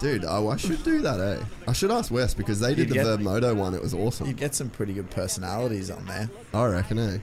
Dude, 0.00 0.24
oh, 0.26 0.48
I 0.48 0.56
should 0.56 0.82
do 0.82 1.00
that, 1.02 1.20
eh? 1.20 1.44
I 1.68 1.72
should 1.72 1.90
ask 1.90 2.10
Wes 2.10 2.32
because 2.34 2.60
they 2.60 2.74
did 2.74 2.88
You'd 2.88 2.88
the 2.88 2.94
get- 2.94 3.06
Vurbmoto 3.20 3.54
one. 3.54 3.74
It 3.74 3.82
was 3.82 3.92
awesome. 3.94 4.26
You'd 4.26 4.38
get 4.38 4.54
some 4.54 4.70
pretty 4.70 4.92
good 4.94 5.10
personalities 5.10 5.90
on 5.90 6.06
there. 6.06 6.30
I 6.54 6.64
reckon, 6.66 6.98
eh? 6.98 7.18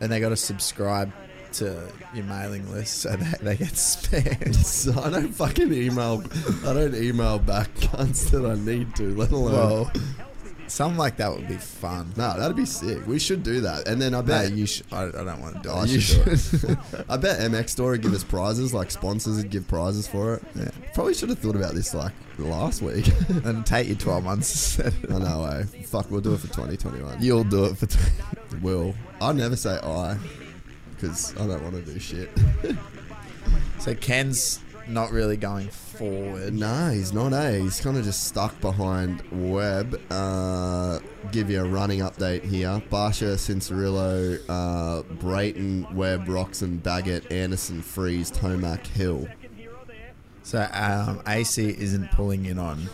And 0.00 0.10
they 0.10 0.20
got 0.20 0.30
to 0.30 0.36
subscribe 0.36 1.12
to 1.58 1.88
your 2.14 2.24
mailing 2.24 2.70
list 2.72 2.98
so 2.98 3.10
that 3.16 3.40
they 3.40 3.56
get 3.56 3.72
spammed. 3.72 4.54
So 4.66 4.92
I 5.02 5.10
don't 5.10 5.32
fucking 5.32 5.72
email. 5.72 6.22
I 6.64 6.72
don't 6.72 6.94
email 6.94 7.38
back 7.38 7.72
cunts 7.76 8.30
that 8.30 8.44
I 8.44 8.54
need 8.56 8.94
to, 8.96 9.14
let 9.16 9.30
alone. 9.32 9.52
Well, 9.52 9.92
something 10.68 10.98
like 10.98 11.16
that 11.18 11.32
would 11.32 11.46
be 11.48 11.56
fun. 11.56 12.12
no, 12.16 12.36
that'd 12.38 12.56
be 12.56 12.66
sick. 12.66 13.06
We 13.06 13.18
should 13.18 13.42
do 13.42 13.60
that. 13.62 13.86
And 13.88 14.00
then 14.02 14.14
I 14.14 14.20
bet 14.22 14.52
you 14.52 14.66
should. 14.66 14.86
I, 14.92 15.04
I 15.06 15.10
don't 15.10 15.40
want 15.40 15.56
to 15.56 15.62
do 15.62 15.70
it. 15.70 15.72
I 15.74 15.84
You 15.84 16.00
should. 16.00 16.38
should. 16.38 16.60
do 16.60 16.66
it. 16.72 17.04
I 17.08 17.16
bet 17.16 17.38
MX 17.40 17.70
Store 17.70 17.90
would 17.92 18.02
give 18.02 18.12
us 18.12 18.24
prizes, 18.24 18.74
like 18.74 18.90
sponsors 18.90 19.36
would 19.36 19.50
give 19.50 19.66
prizes 19.68 20.06
for 20.08 20.34
it. 20.34 20.42
Yeah. 20.54 20.70
Probably 20.94 21.14
should 21.14 21.28
have 21.30 21.38
thought 21.38 21.56
about 21.56 21.74
this 21.74 21.94
like 21.94 22.12
last 22.38 22.82
week. 22.82 23.08
and 23.44 23.64
take 23.64 23.88
you 23.88 23.94
12 23.94 24.24
months 24.24 24.50
to 24.52 24.58
set 24.58 24.86
it 25.04 25.10
I 25.12 25.18
know, 25.18 25.44
eh? 25.44 25.64
Fuck, 25.84 26.10
we'll 26.10 26.20
do 26.20 26.34
it 26.34 26.40
for 26.40 26.48
2021. 26.48 27.22
You'll 27.22 27.44
do 27.44 27.64
it 27.66 27.78
for. 27.78 27.86
T- 27.86 27.98
Will. 28.62 28.94
I 29.20 29.32
never 29.32 29.56
say 29.56 29.78
I 29.82 30.16
because 30.96 31.32
I 31.36 31.46
don't 31.46 31.62
want 31.62 31.74
to 31.76 31.82
do 31.92 31.98
shit. 32.00 32.30
so 33.78 33.94
Ken's 33.94 34.60
not 34.88 35.10
really 35.10 35.36
going 35.36 35.68
forward. 35.68 36.54
No, 36.54 36.90
he's 36.90 37.12
not, 37.12 37.32
eh? 37.32 37.58
He's 37.58 37.80
kind 37.80 37.96
of 37.96 38.04
just 38.04 38.24
stuck 38.24 38.60
behind 38.60 39.22
Webb. 39.32 40.00
Uh, 40.10 41.00
give 41.32 41.50
you 41.50 41.60
a 41.60 41.64
running 41.64 42.00
update 42.00 42.44
here. 42.44 42.80
Barcia, 42.90 43.34
Cianciarulo, 43.34 44.40
uh, 44.48 45.02
Brayton, 45.14 45.86
Webb, 45.94 46.26
Roczen, 46.26 46.80
Baggett, 46.82 47.30
Anderson, 47.32 47.82
Friese, 47.82 48.30
Tomac, 48.30 48.86
Hill. 48.86 49.26
So 50.44 50.68
um, 50.72 51.20
AC 51.26 51.68
isn't 51.78 52.12
pulling 52.12 52.44
in 52.46 52.56
on 52.58 52.88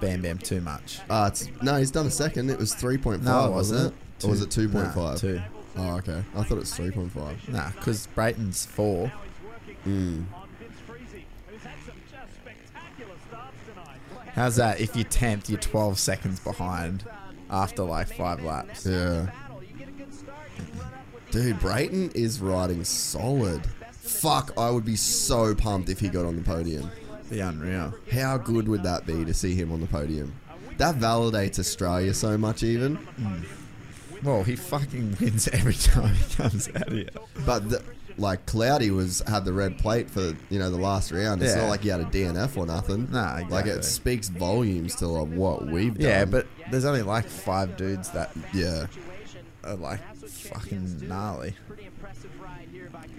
Bam 0.00 0.20
Bam 0.20 0.36
too 0.36 0.60
much. 0.60 1.00
Uh, 1.08 1.30
it's, 1.32 1.48
no, 1.62 1.76
he's 1.78 1.90
done 1.90 2.06
a 2.06 2.10
second. 2.10 2.50
It 2.50 2.58
was 2.58 2.74
3.5, 2.74 3.22
No, 3.22 3.50
wasn't 3.50 3.54
wasn't. 3.54 3.94
it? 4.18 4.24
Or 4.24 4.30
was 4.30 4.42
it 4.42 4.50
Two. 4.50 4.68
2.5? 4.68 4.96
Nah, 4.96 5.14
two. 5.14 5.40
Oh, 5.78 5.96
okay. 5.98 6.22
I 6.34 6.42
thought 6.42 6.56
it 6.56 6.60
was 6.60 6.72
3.5. 6.72 7.48
Nah, 7.48 7.70
because 7.70 8.08
Brayton's 8.08 8.66
four. 8.66 9.12
Mm. 9.86 10.24
How's 14.32 14.56
that? 14.56 14.80
If 14.80 14.96
you're 14.96 15.04
10th, 15.04 15.48
you're 15.48 15.58
12 15.58 15.98
seconds 15.98 16.40
behind 16.40 17.04
after 17.50 17.82
like 17.84 18.08
five 18.08 18.42
laps. 18.42 18.86
Yeah. 18.86 19.30
Dude, 21.30 21.60
Brayton 21.60 22.10
is 22.14 22.40
riding 22.40 22.82
solid. 22.84 23.66
Fuck, 23.92 24.52
I 24.56 24.70
would 24.70 24.84
be 24.84 24.96
so 24.96 25.54
pumped 25.54 25.88
if 25.88 26.00
he 26.00 26.08
got 26.08 26.24
on 26.24 26.36
the 26.36 26.42
podium. 26.42 26.90
The 27.30 27.40
unreal. 27.40 27.94
How 28.10 28.38
good 28.38 28.66
would 28.66 28.82
that 28.82 29.06
be 29.06 29.24
to 29.24 29.34
see 29.34 29.54
him 29.54 29.70
on 29.70 29.80
the 29.80 29.86
podium? 29.86 30.34
That 30.78 30.96
validates 30.96 31.58
Australia 31.58 32.14
so 32.14 32.38
much, 32.38 32.62
even. 32.62 32.98
Well, 34.22 34.42
he 34.42 34.56
fucking 34.56 35.16
wins 35.20 35.48
every 35.48 35.74
time 35.92 36.14
he 36.14 36.34
comes 36.34 36.68
out 36.74 36.90
here. 36.90 37.08
But 37.46 37.68
the, 37.70 37.82
like 38.16 38.46
Cloudy 38.46 38.90
was 38.90 39.22
had 39.28 39.44
the 39.44 39.52
red 39.52 39.78
plate 39.78 40.10
for 40.10 40.34
you 40.50 40.58
know 40.58 40.70
the 40.70 40.76
last 40.78 41.12
round. 41.12 41.40
It's 41.42 41.54
Yeah. 41.54 41.62
not 41.62 41.68
like 41.70 41.82
he 41.82 41.88
had 41.88 42.00
a 42.00 42.04
DNF 42.06 42.56
or 42.56 42.66
nothing. 42.66 43.08
Nah, 43.12 43.34
Like 43.34 43.44
exactly. 43.66 43.70
it 43.72 43.84
speaks 43.84 44.28
volumes 44.28 44.96
to 44.96 45.06
like, 45.06 45.28
what 45.28 45.66
we've 45.66 45.94
done. 45.94 46.02
Yeah, 46.02 46.24
but 46.24 46.46
there's 46.70 46.84
only 46.84 47.02
like 47.02 47.26
five 47.26 47.76
dudes 47.76 48.10
that 48.10 48.32
yeah, 48.52 48.86
are 49.64 49.76
like 49.76 50.00
fucking 50.16 51.06
gnarly. 51.08 51.54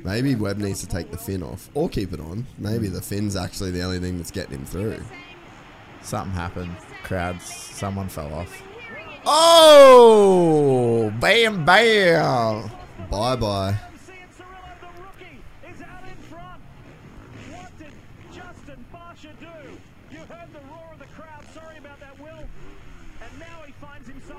maybe 0.04 0.36
Webb 0.36 0.58
needs 0.58 0.82
to 0.82 0.88
take 0.88 1.12
the 1.12 1.18
fin 1.18 1.44
off 1.44 1.70
or 1.74 1.88
keep 1.90 2.12
it 2.14 2.20
on. 2.20 2.46
Maybe 2.58 2.88
the 2.88 3.02
fin's 3.02 3.36
actually 3.36 3.72
the 3.72 3.82
only 3.84 4.00
thing 4.00 4.18
that's 4.18 4.32
getting 4.32 4.60
him 4.60 4.66
through. 4.66 5.02
Something 6.02 6.34
happened. 6.34 6.76
Crowds, 7.04 7.44
someone 7.46 8.10
fell 8.10 8.34
off. 8.34 8.64
Oh, 9.32 11.14
bam, 11.20 11.64
bam. 11.64 12.72
Bye 13.12 13.36
bye. 13.36 13.76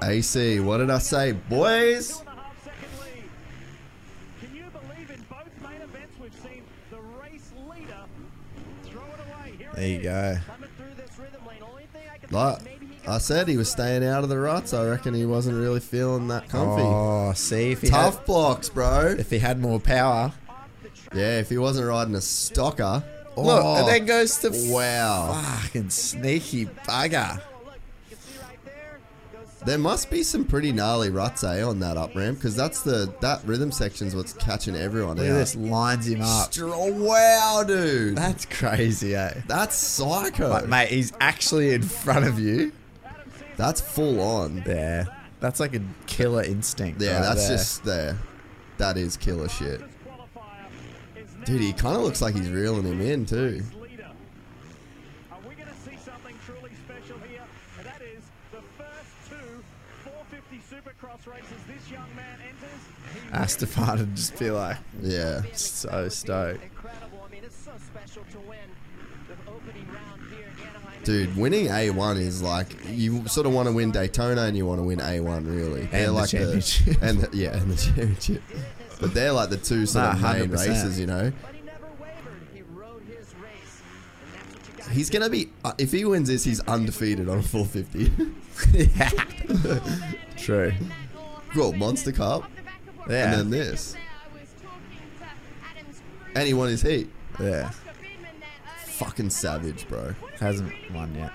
AC, 0.03 0.59
what 0.59 0.79
did 0.79 0.91
I 0.91 0.99
say, 0.99 1.33
boys? 1.33 2.25
There 9.75 9.87
you 9.87 10.03
go. 10.03 10.37
Like 12.31 12.80
I 13.07 13.19
said, 13.19 13.49
he 13.49 13.57
was 13.57 13.71
staying 13.71 14.05
out 14.05 14.23
of 14.25 14.29
the 14.29 14.39
ruts. 14.39 14.73
I 14.75 14.87
reckon 14.89 15.15
he 15.15 15.25
wasn't 15.25 15.57
really 15.59 15.81
feeling 15.81 16.29
that 16.29 16.49
comfy. 16.49 16.83
Oh, 16.83 17.33
see 17.35 17.73
if 17.73 17.81
he 17.81 17.89
Tough 17.89 18.19
had, 18.19 18.27
blocks, 18.27 18.69
bro. 18.69 19.15
if 19.19 19.31
he 19.31 19.39
had 19.39 19.59
more 19.59 19.81
power. 19.81 20.33
Yeah, 21.15 21.39
if 21.39 21.49
he 21.49 21.59
wasn't 21.59 21.89
riding 21.89 22.15
a 22.15 22.19
stocker. 22.19 23.03
Look, 23.37 23.65
Oh, 23.65 23.77
and 23.77 23.89
then 23.89 24.07
goes 24.07 24.37
to 24.39 24.51
wow. 24.73 25.33
fucking 25.63 25.91
sneaky 25.91 26.67
bugger. 26.67 27.41
There 29.67 29.79
must 29.79 30.09
be 30.11 30.23
some 30.23 30.45
pretty 30.45 30.73
gnarly 30.73 31.11
ruts 31.11 31.45
eh, 31.45 31.63
on 31.63 31.81
that 31.81 31.99
up 31.99 32.15
ramp 32.17 32.39
because 32.39 32.57
that's 32.57 32.81
the 32.83 33.13
that 33.21 33.45
rhythm 33.45 33.71
section's 33.71 34.15
what's 34.17 34.33
catching 34.33 34.75
everyone 34.75 35.19
Look 35.19 35.27
out. 35.27 35.35
this, 35.35 35.55
lines 35.55 36.09
him 36.09 36.23
up. 36.23 36.51
Str- 36.53 36.67
wow, 36.69 37.63
dude, 37.67 38.17
That's 38.17 38.47
crazy, 38.47 39.15
eh? 39.15 39.35
that's 39.47 39.77
psycho. 39.77 40.49
Like, 40.49 40.67
mate, 40.67 40.89
he's 40.89 41.13
actually 41.21 41.75
in 41.75 41.83
front 41.83 42.27
of 42.27 42.39
you. 42.39 42.73
That's 43.61 43.81
full 43.83 44.21
on. 44.23 44.63
There. 44.65 45.07
That's 45.39 45.61
like 45.61 45.75
a 45.75 45.83
killer 46.07 46.43
instinct. 46.43 46.99
Yeah, 47.01 47.17
right 47.17 47.21
that's 47.23 47.47
there. 47.49 47.57
just 47.59 47.85
there. 47.85 48.17
That 48.79 48.97
is 48.97 49.19
killer 49.19 49.51
shit. 49.51 49.83
Dude, 51.45 51.61
he 51.61 51.75
kind 51.75 51.95
of 51.95 52.03
looks 52.03 52.23
like 52.23 52.35
he's 52.35 52.49
reeling 52.49 52.85
him 52.85 53.03
in 53.03 53.27
too. 53.27 53.63
Astafan 63.33 63.99
would 63.99 64.17
just 64.17 64.39
be 64.39 64.51
like, 64.51 64.77
Yeah. 65.03 65.43
so 65.55 66.09
stoked. 66.09 66.63
Dude, 71.05 71.35
winning 71.37 71.67
A1 71.69 72.19
is 72.19 72.43
like 72.43 72.77
you 72.91 73.27
sort 73.27 73.47
of 73.47 73.55
want 73.55 73.69
to 73.69 73.73
win 73.73 73.91
Daytona 73.91 74.43
and 74.43 74.57
you 74.57 74.67
want 74.67 74.81
to 74.81 74.85
win 74.85 74.99
A1 74.99 75.47
really. 75.49 75.87
They're 75.87 76.07
the 76.07 76.13
like 76.13 76.29
championship. 76.29 77.01
and 77.03 77.21
the, 77.23 77.37
yeah, 77.37 77.57
and 77.57 77.71
the 77.71 77.77
championship. 77.77 78.43
But 79.01 79.15
they're 79.15 79.33
like 79.33 79.49
the 79.49 79.57
two 79.57 79.87
sort 79.87 80.05
of 80.07 80.21
Nah, 80.21 80.33
main 80.35 80.51
100%. 80.51 80.53
races, 80.69 81.01
you 81.01 81.07
know. 81.07 81.33
He's 84.93 85.09
gonna 85.09 85.31
be 85.31 85.49
uh, 85.65 85.73
if 85.79 85.93
he 85.93 86.05
wins 86.05 86.29
this, 86.29 86.43
he's 86.45 86.61
undefeated 86.61 87.29
on 87.29 87.39
a 87.39 87.43
450. 87.43 88.11
True. 90.37 90.73
Cool, 91.55 91.73
Monster 91.75 92.13
Cup, 92.13 92.51
Yeah. 93.09 93.33
and 93.33 93.33
then 93.35 93.51
this, 93.51 93.95
and 96.35 96.47
he 96.47 96.55
won 96.55 96.69
his 96.69 96.83
heat. 96.83 97.09
yeah. 97.39 97.71
Fucking 99.01 99.31
savage, 99.31 99.89
bro. 99.89 100.15
Hasn't 100.39 100.73
won 100.93 101.15
yet. 101.15 101.33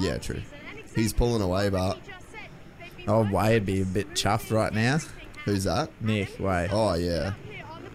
Yeah, 0.00 0.18
true. 0.18 0.42
He's 0.94 1.12
pulling 1.12 1.40
away, 1.40 1.68
but 1.70 1.98
Oh, 3.06 3.22
Wey'd 3.24 3.64
be 3.64 3.82
a 3.82 3.84
bit 3.84 4.10
chuffed 4.10 4.50
right 4.52 4.72
now. 4.72 4.98
who's 5.44 5.64
that? 5.64 5.90
Nick, 6.00 6.38
Wey. 6.40 6.68
Oh 6.70 6.94
yeah, 6.94 7.34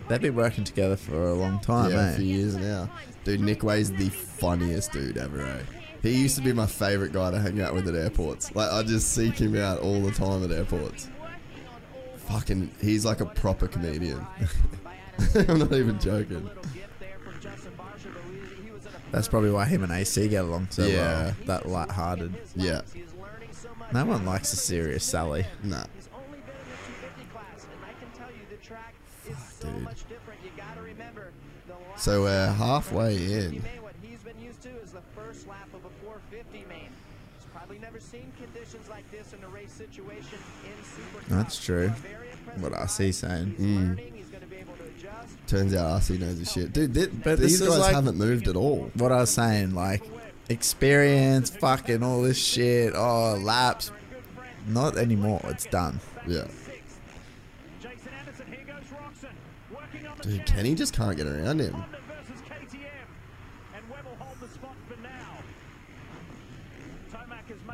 They've 0.08 0.22
been 0.22 0.36
working 0.36 0.64
together 0.64 0.96
for 0.96 1.28
a 1.28 1.34
long 1.34 1.60
time, 1.60 1.92
yeah, 1.92 2.12
a 2.12 2.14
eh? 2.14 2.16
few 2.16 2.26
years 2.26 2.56
now. 2.56 2.90
Dude, 3.26 3.42
Nick 3.42 3.64
Wey's 3.64 3.92
the 3.92 4.08
funniest 4.10 4.94
dude 4.94 5.18
ever, 5.18 5.42
eh? 5.46 5.60
He 6.02 6.12
used 6.12 6.38
to 6.38 6.42
be 6.42 6.54
my 6.54 6.66
favorite 6.68 7.12
guy 7.12 7.32
to 7.32 7.40
hang 7.42 7.60
out 7.60 7.74
with 7.74 7.88
at 7.90 7.96
airports. 7.96 8.56
Like, 8.56 8.72
I 8.72 8.84
just 8.84 9.12
seek 9.14 9.36
him 9.38 9.58
out 9.58 9.80
all 9.80 10.00
the 10.02 10.12
time 10.12 10.42
at 10.46 10.52
airports. 10.52 11.10
Fucking, 12.28 12.72
he's 12.82 13.04
like 13.04 13.20
a 13.20 13.26
proper 13.26 13.68
comedian. 13.68 14.26
I'm 15.36 15.60
not 15.60 15.74
even 15.74 16.00
joking. 16.00 16.50
That's 19.18 19.28
probably 19.28 19.50
why 19.50 19.66
him 19.66 19.82
and 19.82 19.92
AC 19.92 20.28
get 20.28 20.44
along 20.46 20.68
so 20.70 20.86
Yeah. 20.86 20.94
well. 20.96 21.36
That 21.48 21.68
light-hearted. 21.68 22.36
Yeah, 22.56 22.82
No 23.92 24.06
one 24.06 24.26
likes 24.28 24.54
a 24.54 24.56
serious 24.56 25.04
Sally. 25.04 25.48
nah. 25.64 25.86
dude. 29.60 29.88
So 31.98 32.22
we're 32.22 32.52
halfway 32.52 33.16
in. 33.16 33.64
too 34.62 34.70
is 34.84 34.92
the 34.92 35.02
first 35.16 35.48
lap 35.48 35.68
of 35.74 35.84
a 35.86 35.90
450 36.04 36.66
main. 36.70 36.90
He's 37.38 37.46
probably 37.52 37.80
never 37.80 38.00
seen 38.00 38.32
conditions 38.40 38.88
like 38.88 39.10
this 39.12 39.34
in 39.34 39.44
a 39.44 39.48
race 39.48 39.72
situation. 39.72 40.38
That's 41.28 41.64
true. 41.64 41.90
What 42.58 42.74
RC 42.74 43.14
saying. 43.14 43.56
Mm. 43.60 44.27
Turns 45.48 45.74
out 45.74 46.02
RC 46.02 46.20
knows 46.20 46.38
his 46.40 46.52
shit, 46.52 46.74
dude. 46.74 46.94
Th- 46.94 47.10
But 47.24 47.40
these 47.40 47.62
is 47.62 47.68
guys 47.68 47.80
like- 47.80 47.94
haven't 47.96 48.18
moved 48.18 48.48
at 48.48 48.56
all. 48.56 48.92
What 48.96 49.12
I 49.12 49.18
was 49.22 49.30
saying, 49.30 49.74
like 49.74 50.04
experience, 50.50 51.50
fucking 51.50 52.04
all 52.04 52.22
this 52.22 52.38
shit. 52.38 52.94
Oh, 52.96 53.36
laps. 53.42 53.92
Not 54.68 54.98
anymore. 54.98 55.40
It's 55.46 55.66
done. 55.66 56.00
Yeah. 56.28 56.48
Dude, 60.22 60.46
Kenny 60.46 60.76
just 60.76 60.94
can't 60.94 61.16
get 61.16 61.28
around 61.28 61.60
him. 61.60 61.76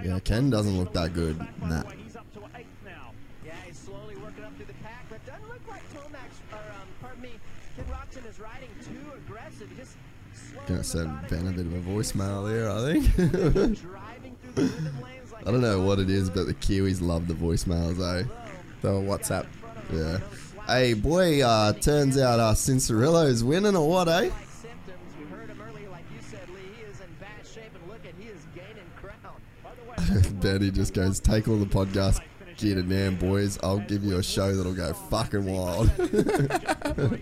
Yeah, 0.03 0.19
Ken 0.19 0.49
doesn't 0.49 0.77
look 0.77 0.93
that 0.93 1.13
good. 1.13 1.39
Nah. 1.61 1.83
Yeah, 3.45 3.53
he's 3.65 3.77
slowly 3.77 4.15
working 4.17 4.43
up 4.43 4.55
through 4.55 4.65
the 4.65 4.73
pack, 4.83 5.05
but 5.09 5.25
doesn't 5.25 5.47
look 5.47 5.61
like 5.69 5.81
Tomac's, 5.93 6.39
or 6.51 6.57
um, 6.57 6.87
pardon 7.01 7.21
me, 7.23 7.31
Ken 7.75 7.85
Roczen 7.85 8.29
is 8.29 8.39
riding 8.39 8.69
too 8.83 9.11
aggressive. 9.17 9.69
He 9.69 9.75
just 9.75 9.95
Gonna 10.67 10.83
send 10.83 11.27
Ben 11.29 11.47
a 11.47 11.51
bit 11.51 11.65
of 11.65 11.73
a 11.73 11.89
voicemail 11.89 12.47
there, 12.47 12.69
I 12.71 12.93
think. 12.93 13.79
I 15.45 15.51
don't 15.51 15.61
know 15.61 15.81
what 15.81 15.99
it 15.99 16.09
is, 16.09 16.29
but 16.29 16.45
the 16.45 16.53
Kiwis 16.53 17.01
love 17.01 17.27
the 17.27 17.33
voicemails, 17.33 17.99
eh? 17.99 18.23
The 18.81 18.89
WhatsApp. 18.89 19.45
Yeah. 19.91 20.19
Hey, 20.67 20.93
boy, 20.93 21.41
uh, 21.41 21.73
turns 21.73 22.17
out 22.17 22.39
uh, 22.39 22.53
Cianciarulo's 22.53 23.43
winning 23.43 23.75
or 23.75 23.89
what, 23.89 24.07
eh? 24.07 24.29
Benny 30.35 30.71
just 30.71 30.93
goes, 30.93 31.19
take 31.19 31.49
all 31.49 31.57
the 31.57 31.65
podcast 31.65 32.21
gear 32.57 32.75
to 32.75 32.83
Nam, 32.83 33.15
boys. 33.17 33.59
I'll 33.61 33.79
give 33.79 34.03
you 34.03 34.17
a 34.17 34.23
show 34.23 34.55
that'll 34.55 34.73
go 34.73 34.93
fucking 34.93 35.45
wild. 35.45 35.91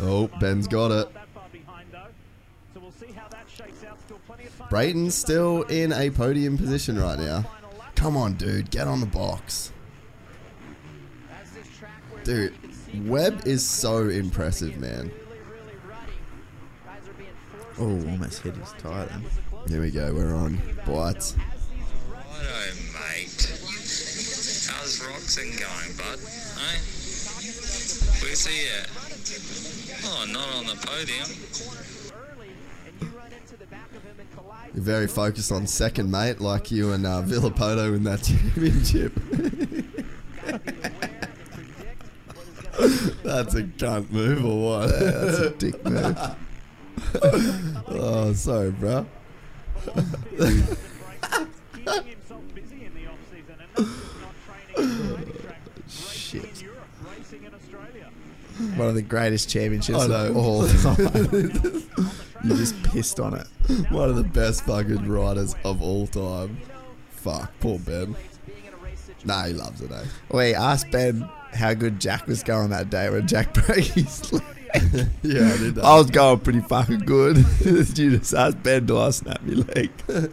oh, 0.00 0.30
Ben's 0.40 0.66
got 0.66 0.90
it. 0.90 1.08
Brayton's 4.74 5.14
still 5.14 5.62
in 5.62 5.92
a 5.92 6.10
podium 6.10 6.58
position 6.58 6.98
right 6.98 7.16
now. 7.16 7.44
Come 7.94 8.16
on, 8.16 8.34
dude, 8.34 8.72
get 8.72 8.88
on 8.88 8.98
the 8.98 9.06
box. 9.06 9.70
Dude, 12.24 12.52
Webb 13.04 13.42
is 13.46 13.64
so 13.64 14.08
impressive, 14.08 14.80
man. 14.80 15.12
Oh, 17.78 17.84
almost 17.84 18.42
hit 18.42 18.56
his 18.56 18.72
tire 18.78 19.06
then. 19.06 19.24
Here 19.68 19.80
we 19.80 19.92
go, 19.92 20.12
we're 20.12 20.34
on. 20.34 20.60
Bites. 20.84 21.36
Righto, 22.10 22.74
mate. 22.94 23.46
How's 24.66 24.98
Roczen 24.98 25.56
going, 25.56 25.96
bud? 25.96 26.18
Eh? 26.18 26.78
Where's 28.24 28.44
he 28.44 28.66
at? 28.70 28.90
Oh, 30.04 30.26
not 30.32 30.52
on 30.56 30.66
the 30.66 30.74
podium. 30.84 31.93
You're 34.74 34.82
very 34.82 35.06
focused 35.06 35.52
on 35.52 35.66
second, 35.68 36.10
mate, 36.10 36.40
like 36.40 36.72
you 36.72 36.92
and 36.92 37.06
uh, 37.06 37.22
Villopoto 37.22 37.94
in 37.94 38.02
that 38.04 38.22
championship. 38.24 39.14
That's 43.22 43.54
a 43.54 43.62
cunt 43.62 44.10
move 44.10 44.44
or 44.44 44.80
what? 44.80 44.90
Yeah, 44.90 45.10
that's 45.10 45.38
a 45.38 45.50
dick 45.50 45.84
move. 45.84 46.18
oh, 47.88 48.32
sorry, 48.32 48.72
bro. 48.72 49.06
Shit. 55.88 56.64
One 58.76 58.88
of 58.88 58.94
the 58.96 59.02
greatest 59.02 59.48
championships 59.48 60.04
of 60.04 60.36
all 60.36 60.66
time. 60.66 61.84
You 62.44 62.56
just 62.56 62.80
pissed 62.82 63.20
on 63.20 63.34
it. 63.34 63.46
One 63.90 64.08
of 64.08 64.16
the 64.16 64.24
best 64.24 64.64
fucking 64.64 65.08
riders 65.08 65.54
of 65.64 65.82
all 65.82 66.06
time. 66.06 66.58
Fuck, 67.10 67.52
poor 67.60 67.78
Ben. 67.78 68.14
Nah, 69.24 69.44
he 69.46 69.54
loves 69.54 69.80
it, 69.80 69.90
eh? 69.90 70.04
Wait, 70.30 70.54
ask 70.54 70.90
Ben 70.90 71.28
how 71.54 71.72
good 71.72 72.00
Jack 72.00 72.26
was 72.26 72.42
going 72.42 72.70
that 72.70 72.90
day 72.90 73.08
when 73.08 73.26
Jack 73.26 73.54
broke 73.54 73.78
his 73.78 74.32
leg. 74.32 74.42
Yeah, 75.22 75.52
I 75.52 75.56
did 75.56 75.76
that. 75.76 75.84
I 75.84 75.96
was 75.96 76.10
going 76.10 76.40
pretty 76.40 76.60
fucking 76.60 77.00
good. 77.00 77.36
you 77.64 77.84
just 77.84 78.34
asked 78.34 78.60
Ben 78.64 78.86
to 78.88 78.98
I 78.98 79.10
snap 79.10 79.40
my 79.42 79.54
leg. 79.74 79.90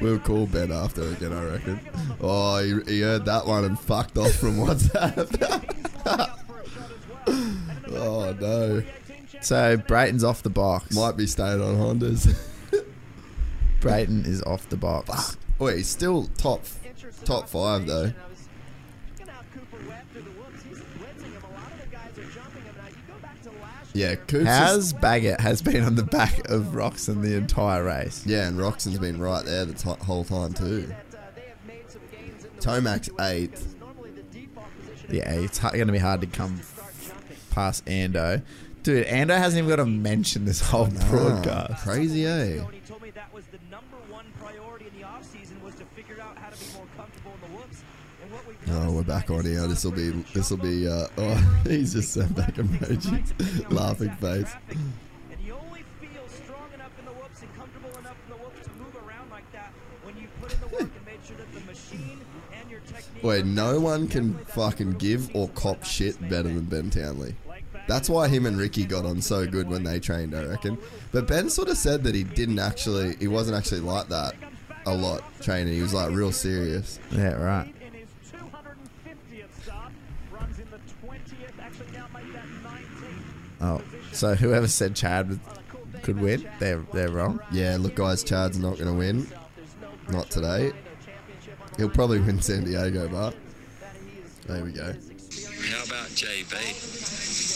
We'll 0.00 0.18
call 0.18 0.46
Ben 0.46 0.72
after 0.72 1.02
again, 1.02 1.32
I 1.32 1.44
reckon. 1.44 1.80
Oh, 2.20 2.58
he, 2.58 2.90
he 2.90 3.00
heard 3.02 3.26
that 3.26 3.46
one 3.46 3.64
and 3.64 3.78
fucked 3.78 4.16
off 4.16 4.32
from 4.32 4.56
WhatsApp. 4.56 5.28
oh, 7.88 8.36
no. 8.40 8.82
So 9.42 9.76
Brayton's 9.76 10.24
off 10.24 10.42
the 10.42 10.50
box. 10.50 10.94
Might 10.94 11.16
be 11.16 11.26
staying 11.26 11.60
on 11.60 11.76
Hondas. 11.76 12.34
Brayton 13.80 14.24
is 14.24 14.42
off 14.42 14.68
the 14.68 14.76
box. 14.76 15.36
Wait, 15.58 15.72
oh, 15.72 15.76
he's 15.76 15.88
still 15.88 16.26
top 16.36 16.64
top 17.24 17.48
five 17.48 17.86
though. 17.86 18.12
Yeah, 23.94 24.14
Coops 24.14 24.46
How's 24.46 24.92
Baggett 24.94 25.40
has 25.40 25.60
been 25.60 25.84
on 25.84 25.96
the 25.96 26.02
back 26.02 26.48
of 26.48 26.72
Roczen 26.72 27.20
the 27.20 27.36
entire 27.36 27.84
race. 27.84 28.24
Yeah, 28.24 28.48
and 28.48 28.58
Roczen's 28.58 28.98
been 28.98 29.20
right 29.20 29.44
there 29.44 29.66
the 29.66 29.74
t- 29.74 30.04
whole 30.04 30.24
time 30.24 30.54
too. 30.54 30.94
Tomac's 32.58 33.10
eighth. 33.20 33.74
Yeah, 35.10 35.30
it's 35.32 35.58
going 35.58 35.86
to 35.88 35.92
be 35.92 35.98
hard 35.98 36.22
to 36.22 36.26
come 36.26 36.60
past 37.50 37.84
Ando. 37.84 38.42
Dude, 38.82 39.06
Ando 39.06 39.38
hasn't 39.38 39.58
even 39.58 39.70
got 39.70 39.76
to 39.76 39.86
mention 39.86 40.44
this 40.44 40.60
whole 40.60 40.88
broadcast. 41.08 41.84
Crazy, 41.84 42.26
eh? 42.26 42.64
Oh, 48.68 48.92
we're 48.92 49.02
back 49.02 49.30
on 49.30 49.44
here. 49.44 49.68
This 49.68 49.84
will 49.84 49.92
be. 49.92 50.10
This 50.34 50.50
will 50.50 50.56
be. 50.56 50.88
Uh, 50.88 51.06
oh, 51.16 51.60
he's 51.66 51.92
just 51.92 52.12
sent 52.12 52.34
back 52.34 52.54
emojis, 52.54 53.70
laughing 53.72 54.10
face. 54.16 54.52
Wait, 63.22 63.46
no 63.46 63.78
one 63.78 64.08
can 64.08 64.34
fucking 64.46 64.92
give 64.94 65.30
or 65.36 65.48
cop 65.50 65.84
shit 65.84 66.20
better 66.28 66.48
than 66.48 66.64
Ben 66.64 66.90
Townley. 66.90 67.36
That's 67.88 68.08
why 68.08 68.28
him 68.28 68.46
and 68.46 68.56
Ricky 68.56 68.84
got 68.84 69.04
on 69.04 69.20
so 69.20 69.46
good 69.46 69.68
when 69.68 69.82
they 69.82 69.98
trained, 69.98 70.34
I 70.34 70.44
reckon. 70.44 70.78
But 71.10 71.26
Ben 71.26 71.50
sort 71.50 71.68
of 71.68 71.76
said 71.76 72.04
that 72.04 72.14
he 72.14 72.24
didn't 72.24 72.58
actually, 72.58 73.16
he 73.16 73.28
wasn't 73.28 73.56
actually 73.56 73.80
like 73.80 74.08
that 74.08 74.34
a 74.86 74.94
lot 74.94 75.22
training. 75.40 75.74
He 75.74 75.82
was 75.82 75.94
like 75.94 76.10
real 76.12 76.32
serious. 76.32 76.98
Yeah, 77.10 77.34
right. 77.34 77.74
Oh, 83.60 83.80
so 84.12 84.34
whoever 84.34 84.66
said 84.66 84.96
Chad 84.96 85.38
could 86.02 86.20
win, 86.20 86.48
they're 86.58 86.84
they're 86.92 87.10
wrong. 87.10 87.38
Yeah, 87.52 87.76
look, 87.78 87.94
guys, 87.94 88.24
Chad's 88.24 88.58
not 88.58 88.74
going 88.74 88.88
to 88.88 88.92
win. 88.92 89.28
Not 90.10 90.30
today. 90.30 90.72
He'll 91.76 91.88
probably 91.88 92.18
win 92.18 92.42
San 92.42 92.64
Diego, 92.64 93.08
but 93.08 93.36
there 94.46 94.64
we 94.64 94.72
go. 94.72 94.92
How 95.70 95.84
about 95.84 96.08
JB? 96.08 97.51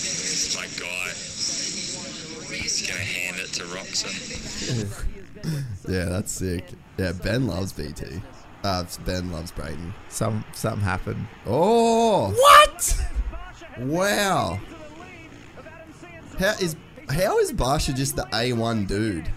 It's 2.66 2.82
my 2.82 2.88
guy. 2.88 2.88
He's 2.88 2.88
going 2.88 2.98
to 2.98 3.06
hand 3.06 3.36
it 3.38 3.52
to 3.54 3.62
Roczen. 3.64 5.06
yeah, 5.94 6.06
that's 6.06 6.32
sick. 6.32 6.64
Yeah, 6.98 7.12
Ben 7.12 7.46
loves 7.46 7.72
BT. 7.72 8.20
Uh, 8.64 8.84
ben 9.04 9.30
loves 9.30 9.52
Brayton. 9.52 9.94
Some 10.08 10.44
something 10.52 10.82
happened. 10.82 11.28
Oh, 11.46 12.30
what? 12.30 13.00
Wow. 13.78 14.58
How 16.38 16.54
is 16.60 16.74
how 17.08 17.38
is 17.38 17.52
Barcia 17.52 17.94
just 17.94 18.16
the 18.16 18.24
A1 18.32 18.88
dude? 18.88 19.30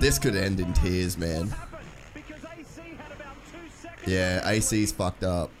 This 0.00 0.18
could 0.18 0.34
end 0.34 0.58
in 0.58 0.72
tears, 0.72 1.16
man. 1.16 1.54
Yeah, 4.06 4.48
AC's 4.48 4.90
fucked 4.90 5.22
up. 5.22 5.52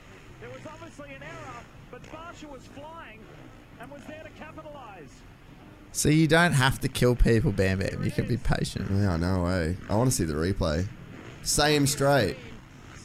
So 5.96 6.10
you 6.10 6.26
don't 6.26 6.52
have 6.52 6.78
to 6.80 6.88
kill 6.88 7.16
people, 7.16 7.52
Bam 7.52 7.78
Bam. 7.78 8.04
You 8.04 8.10
can 8.10 8.26
be 8.26 8.36
patient. 8.36 8.86
Yeah, 8.90 9.14
I 9.14 9.16
know, 9.16 9.46
eh? 9.46 9.72
I 9.88 9.96
want 9.96 10.10
to 10.10 10.14
see 10.14 10.24
the 10.24 10.34
replay. 10.34 10.86
Same 11.42 11.86
straight. 11.86 12.36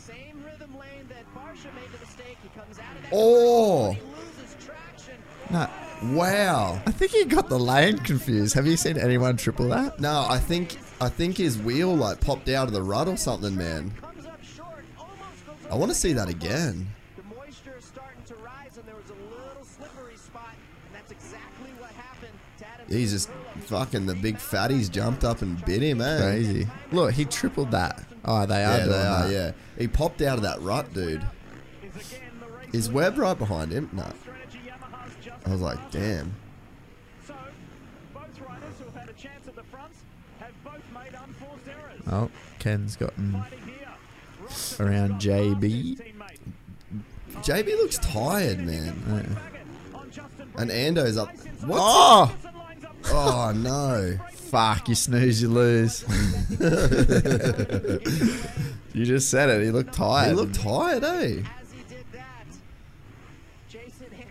rhythm 0.09 0.77
lane 0.77 1.07
that 1.07 1.23
Barcia 1.33 1.73
made 1.73 1.89
the 1.93 1.99
mistake. 1.99 2.37
He 2.43 2.49
comes 2.49 2.79
out 2.79 2.95
of 2.97 3.01
that. 3.03 3.09
Oh. 3.13 3.91
He 3.91 4.01
loses 4.01 4.57
traction. 4.65 5.13
No. 5.49 5.69
Wow. 6.17 6.81
I 6.85 6.91
think 6.91 7.11
he 7.11 7.23
got 7.25 7.47
the 7.47 7.59
lane 7.59 7.97
confused. 7.99 8.55
Have 8.55 8.67
you 8.67 8.75
seen 8.75 8.97
anyone 8.97 9.37
triple 9.37 9.69
that? 9.69 9.99
No, 9.99 10.25
I 10.27 10.39
think 10.39 10.77
I 10.99 11.09
think 11.09 11.37
his 11.37 11.57
wheel 11.59 11.95
like 11.95 12.19
popped 12.19 12.49
out 12.49 12.67
of 12.67 12.73
the 12.73 12.81
rut 12.81 13.07
or 13.07 13.15
something, 13.15 13.55
man. 13.55 13.93
I 15.69 15.75
want 15.75 15.91
to 15.91 15.95
see 15.95 16.11
that 16.13 16.27
again. 16.27 16.87
The 17.15 17.23
moisture 17.23 17.75
is 17.77 17.85
starting 17.85 18.21
to 18.25 18.35
rise, 18.35 18.77
and 18.77 18.85
there 18.85 18.95
was 18.95 19.09
a 19.09 19.13
little 19.13 19.63
slippery 19.63 20.17
spot, 20.17 20.55
and 20.87 20.95
that's 20.95 21.11
exactly 21.11 21.69
what 21.79 21.91
happened 21.91 22.33
to 22.59 22.67
Adam. 22.67 22.80
He's 22.91 23.11
just 23.11 23.29
fucking 23.61 24.05
the 24.05 24.15
big 24.15 24.35
fatties 24.37 24.89
jumped 24.91 25.23
up 25.23 25.41
and 25.41 25.63
bit 25.65 25.81
him, 25.81 26.01
eh? 26.01 26.17
Crazy. 26.19 26.67
Look, 26.91 27.13
he 27.13 27.25
tripled 27.25 27.71
that. 27.71 28.03
Oh, 28.25 28.45
they 28.45 28.63
are 28.63 28.77
Yeah, 28.77 28.85
they 28.85 28.93
are. 28.93 29.27
that. 29.27 29.31
Yeah, 29.31 29.51
he 29.77 29.87
popped 29.87 30.21
out 30.21 30.37
of 30.37 30.43
that 30.43 30.61
rut, 30.61 30.93
dude. 30.93 31.25
Is 32.73 32.89
Webb 32.89 33.17
right 33.17 33.37
behind 33.37 33.71
him? 33.71 33.89
No. 33.93 34.05
I 35.45 35.49
was 35.49 35.61
like, 35.61 35.91
damn. 35.91 36.33
So, 37.25 37.33
both 38.13 38.23
riders 38.47 38.73
who 38.79 38.85
have 38.85 38.95
had 38.95 39.09
a 39.09 39.13
chance 39.13 39.47
at 39.47 39.55
the 39.55 39.63
fronts 39.63 39.99
have 40.39 40.51
both 40.63 40.81
made 40.93 41.13
unforced 41.13 41.67
errors. 41.67 42.01
Oh, 42.11 42.29
Ken's 42.59 42.95
gotten 42.95 43.43
around 44.79 45.19
JB. 45.19 45.99
JB 47.37 47.65
looks 47.77 47.97
tired, 47.97 48.59
man. 48.59 49.37
And 50.57 50.69
Ando's 50.71 51.17
up. 51.17 51.29
What? 51.65 51.79
Oh! 51.81 52.35
Oh 53.05 53.53
no! 53.55 54.17
Fuck! 54.33 54.89
You 54.89 54.95
snooze, 54.95 55.41
you 55.41 55.49
lose. 55.49 56.03
you 58.93 59.05
just 59.05 59.29
said 59.29 59.49
it. 59.49 59.63
He 59.63 59.71
looked 59.71 59.93
tired. 59.93 60.29
He 60.29 60.33
looked 60.35 60.55
tired, 60.55 61.03
eh? 61.03 61.43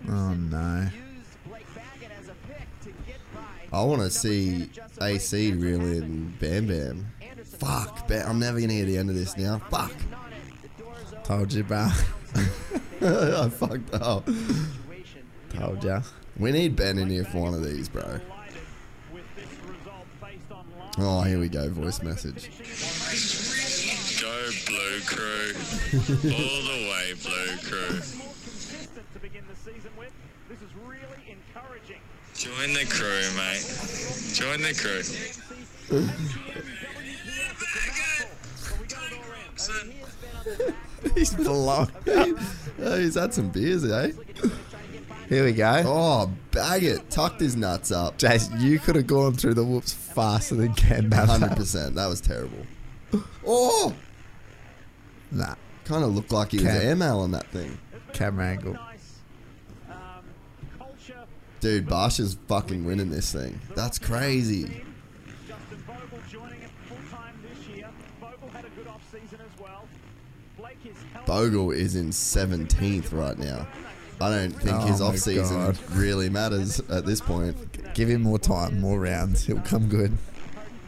Oh 0.08 0.34
no! 0.34 0.88
I 3.72 3.82
want 3.84 4.02
to 4.02 4.10
see 4.10 4.68
AC 5.00 5.52
really 5.52 5.78
reeling 5.78 6.34
Bam 6.40 6.66
Bam. 6.66 7.06
Fuck, 7.44 8.08
Ba- 8.08 8.26
I'm 8.26 8.38
never 8.38 8.60
gonna 8.60 8.72
hear 8.72 8.86
the 8.86 8.96
end 8.98 9.10
of 9.10 9.16
this 9.16 9.36
now. 9.36 9.60
Fuck. 9.70 9.92
Told 11.24 11.52
you, 11.52 11.62
bro. 11.62 11.88
I 13.02 13.48
fucked 13.48 13.94
up. 13.94 14.28
Told 15.50 15.84
ya. 15.84 16.02
We 16.38 16.52
need 16.52 16.74
Ben 16.74 16.98
in 16.98 17.10
here 17.10 17.24
for 17.24 17.38
one 17.38 17.54
of 17.54 17.64
these, 17.64 17.88
bro. 17.88 18.20
Oh, 20.98 21.22
here 21.22 21.38
we 21.38 21.48
go. 21.48 21.70
Voice 21.70 22.02
message. 22.02 22.50
Go 24.20 24.50
Blue 24.66 25.00
Crew. 25.06 25.54
All 26.32 26.62
the 26.62 26.88
way, 26.90 27.14
Blue 27.22 27.56
Crew. 27.68 28.00
Join 32.34 32.72
the 32.72 32.86
crew, 32.88 33.30
mate. 33.36 33.62
Join 34.32 34.62
the 34.62 34.74
crew. 34.74 35.02
he's 41.14 41.34
below. 41.34 41.86
oh, 42.80 42.96
he's 42.98 43.14
had 43.14 43.32
some 43.34 43.50
beers, 43.50 43.84
eh? 43.84 44.12
Here 45.30 45.44
we 45.44 45.52
go. 45.52 45.82
Oh, 45.86 46.30
bag 46.50 46.82
it. 46.82 47.08
Tucked 47.08 47.40
his 47.40 47.56
nuts 47.56 47.90
up. 47.92 48.18
Jace, 48.18 48.60
you 48.60 48.78
could 48.80 48.96
have 48.96 49.06
gone 49.06 49.34
through 49.34 49.54
the 49.54 49.64
whoops 49.64 49.92
faster 49.92 50.56
than 50.56 50.74
Ken. 50.74 51.08
that 51.10 51.28
100%. 51.28 51.94
That 51.94 52.06
was 52.08 52.20
terrible. 52.20 52.66
Oh, 53.46 53.94
Nah. 55.32 55.54
kind 55.84 56.04
of 56.04 56.14
looked 56.14 56.30
like 56.32 56.50
he 56.50 56.58
was 56.58 56.66
Cam- 56.66 56.82
air 56.82 56.96
mailing 56.96 57.30
that 57.30 57.46
thing. 57.48 57.78
Camera 58.12 58.46
angle. 58.46 58.76
Dude, 61.60 61.86
Barcia's 61.86 62.36
fucking 62.48 62.84
winning 62.84 63.10
this 63.10 63.32
thing. 63.32 63.60
That's 63.74 63.98
crazy. 63.98 64.82
Justin 65.46 65.84
Bogle 65.86 66.18
joining 66.30 66.62
it 66.62 66.70
full 66.88 66.96
time 67.10 67.34
this 67.48 67.66
year. 67.68 67.88
Bogle 68.20 68.48
had 68.48 68.64
a 68.64 68.68
good 68.70 68.86
off 68.88 69.02
season 69.12 69.38
as 69.44 69.60
well. 69.60 69.86
Blake 70.56 70.78
is. 70.86 70.96
Bogle 71.26 71.70
is 71.70 71.96
in 71.96 72.10
17th 72.10 73.12
right 73.12 73.38
now. 73.38 73.66
I 74.20 74.28
don't 74.30 74.50
think 74.52 74.76
Oh 74.76 74.86
his 74.86 75.00
off 75.00 75.16
season 75.16 75.56
God. 75.56 75.78
really 75.92 76.28
matters 76.28 76.78
at 76.90 77.06
this 77.06 77.20
point. 77.20 77.56
Give 77.94 78.08
him 78.08 78.22
more 78.22 78.38
time, 78.38 78.80
more 78.80 79.00
rounds. 79.00 79.44
He'll 79.46 79.60
come 79.60 79.88
good. 79.88 80.16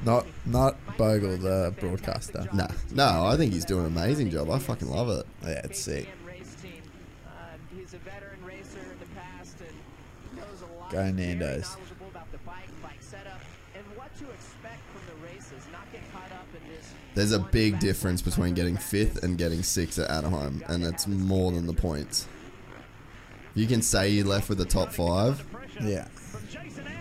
Not 0.05 0.27
not 0.45 0.77
Bogle, 0.99 1.37
the 1.39 1.75
broadcaster. 1.81 2.47
Nah, 2.53 2.69
no, 2.93 3.25
I 3.27 3.37
think 3.37 3.53
he's 3.53 3.65
doing 3.65 3.87
an 3.87 3.93
amazing 3.97 4.31
job. 4.31 4.51
I 4.51 4.59
fucking 4.59 4.89
love 4.91 5.09
it. 5.09 5.27
Yeah, 5.43 5.61
it's 5.65 5.81
sick. 5.81 6.09
race 6.27 6.55
team. 6.61 6.83
Um, 7.27 7.59
he's 7.77 7.95
a 7.95 7.99
veteran 7.99 8.45
racer 8.45 8.81
in 8.81 8.99
the 8.99 9.07
past 9.15 9.57
and 9.61 10.39
knows 10.39 10.63
a 10.63 10.79
lot. 10.81 10.91
Go 10.91 11.11
Nando's. 11.11 11.71
knowledgeable 11.71 12.09
about 12.11 12.31
the 12.33 12.39
bike, 12.39 12.69
bike 12.83 13.01
setup, 13.01 13.41
and 13.75 13.85
what 13.97 14.15
to 14.19 14.25
expect 14.31 14.81
from 14.93 15.03
the 15.07 15.27
races. 15.27 15.65
Not 15.73 15.91
get 15.93 16.03
caught 16.13 16.33
up 16.33 16.47
in 16.61 16.69
this. 16.75 16.93
There's 17.15 17.33
a 17.33 17.39
big 17.39 17.79
difference 17.79 18.23
between 18.23 18.55
getting 18.55 18.77
fifth 18.77 19.23
and 19.23 19.39
getting 19.39 19.63
sixth 19.63 19.99
at 20.01 20.11
Anaheim, 20.11 20.63
and 20.69 20.85
that's 20.85 21.07
more 21.07 21.53
than 21.53 21.67
the 21.67 21.75
points. 21.75 22.27
You 23.55 23.67
can 23.67 23.83
say 23.83 24.11
you 24.11 24.25
left 24.25 24.49
with 24.49 24.59
the 24.59 24.65
top 24.65 24.93
five. 24.93 25.45
Yeah. 25.81 26.07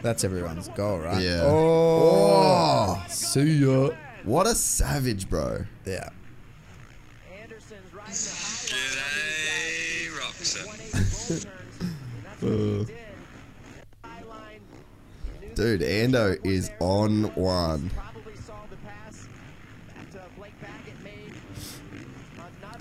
That's 0.02 0.24
everyone's 0.24 0.68
goal, 0.70 1.00
right? 1.00 1.22
Yeah. 1.22 1.42
Oh, 1.44 2.98
oh. 2.98 3.04
see 3.08 3.58
ya. 3.58 3.92
What 4.24 4.48
a 4.48 4.56
savage, 4.56 5.30
bro. 5.30 5.66
Yeah. 5.86 6.10
G'day, 8.10 10.10
Roczen. 10.18 11.48
Uh. 12.42 12.86
Dude, 15.54 15.82
Ando 15.82 16.44
is 16.44 16.72
on 16.80 17.26
one. 17.36 17.92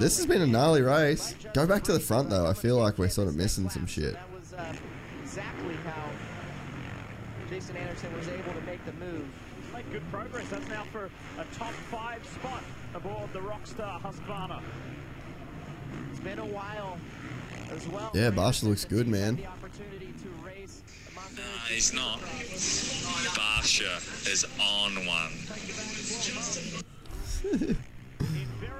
This 0.00 0.16
has 0.16 0.24
been 0.24 0.40
a 0.40 0.46
gnarly 0.46 0.80
race. 0.80 1.34
Go 1.52 1.66
back 1.66 1.84
to 1.84 1.92
the 1.92 2.00
front 2.00 2.30
though. 2.30 2.46
I 2.46 2.54
feel 2.54 2.78
like 2.78 2.96
we're 2.96 3.10
sort 3.10 3.28
of 3.28 3.36
missing 3.36 3.68
some 3.68 3.86
shit. 3.86 4.14
That 4.14 4.32
was 4.32 4.54
uh, 4.54 4.74
exactly 5.22 5.74
how 5.84 6.08
Jason 7.50 7.76
Anderson 7.76 8.16
was 8.16 8.26
able 8.28 8.54
to 8.54 8.60
make 8.62 8.82
the 8.86 8.92
move. 8.92 9.26
Make 9.74 9.92
good 9.92 10.10
progress. 10.10 10.48
That's 10.48 10.66
now 10.68 10.84
for 10.84 11.10
a 11.38 11.44
top 11.54 11.72
five 11.90 12.24
spot 12.26 12.62
aboard 12.94 13.30
the 13.34 13.40
Rockstar 13.40 14.00
Husqvarna. 14.00 14.62
It's 16.10 16.20
been 16.20 16.38
a 16.38 16.46
while 16.46 16.96
as 17.70 17.86
well. 17.88 18.10
Yeah, 18.14 18.30
Barcia 18.30 18.64
looks 18.64 18.86
good, 18.86 19.06
man. 19.06 19.36
The 19.36 19.46
opportunity 19.46 20.14
to 20.22 20.46
race 20.46 20.80
Nah, 21.36 21.42
he's 21.68 21.92
not. 21.92 22.20
Barcia 23.36 23.98
is 24.32 24.46
on 24.58 25.06
one. 25.06 25.32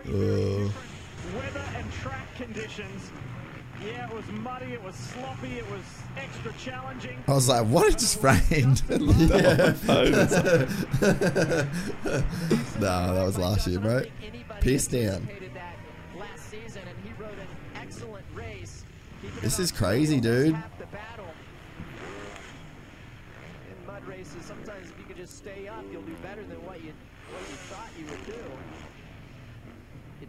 Uh, 0.08 0.72
Weather 1.36 1.64
and 1.76 1.92
track 1.92 2.26
conditions. 2.36 3.10
Yeah, 3.84 4.08
it 4.10 4.14
was 4.14 4.26
muddy, 4.32 4.72
it 4.72 4.82
was 4.82 4.94
sloppy, 4.94 5.58
it 5.58 5.70
was 5.70 5.82
extra 6.16 6.52
challenging. 6.54 7.16
I 7.28 7.32
was 7.32 7.48
like, 7.48 7.66
what? 7.66 7.88
It 7.92 7.98
just 7.98 8.22
rained. 8.22 8.82
I 8.90 8.94
looked 8.96 9.32
up 9.32 9.40
at 9.42 9.58
my 9.58 9.72
phone. 9.72 10.06
It's 10.14 10.32
like- 12.74 12.80
nah, 12.80 13.12
that 13.14 13.24
was 13.24 13.38
last 13.38 13.66
year, 13.66 13.78
bro. 13.80 14.02
Peace 14.60 14.86
down. 14.86 15.28
last 16.18 16.50
season, 16.50 16.82
and 16.86 16.98
he 17.04 17.12
rode 17.22 17.32
an 17.38 17.46
excellent 17.76 18.26
race. 18.34 18.84
This 19.40 19.58
is 19.58 19.72
crazy, 19.72 20.20
dude. 20.20 20.48
In 20.48 20.54
mud 23.86 24.04
races, 24.06 24.44
sometimes 24.44 24.90
if 24.90 24.98
you 24.98 25.04
can 25.04 25.16
just 25.16 25.36
stay 25.38 25.68
up, 25.68 25.84
you'll 25.90 26.02
do 26.02 26.14
better 26.22 26.42
than 26.42 26.62
what 26.66 26.82
you 26.84 26.92
what 27.30 27.40
you 27.48 27.56
thought 27.70 27.88
you 27.98 28.04
would 28.06 28.26
do. 28.26 28.34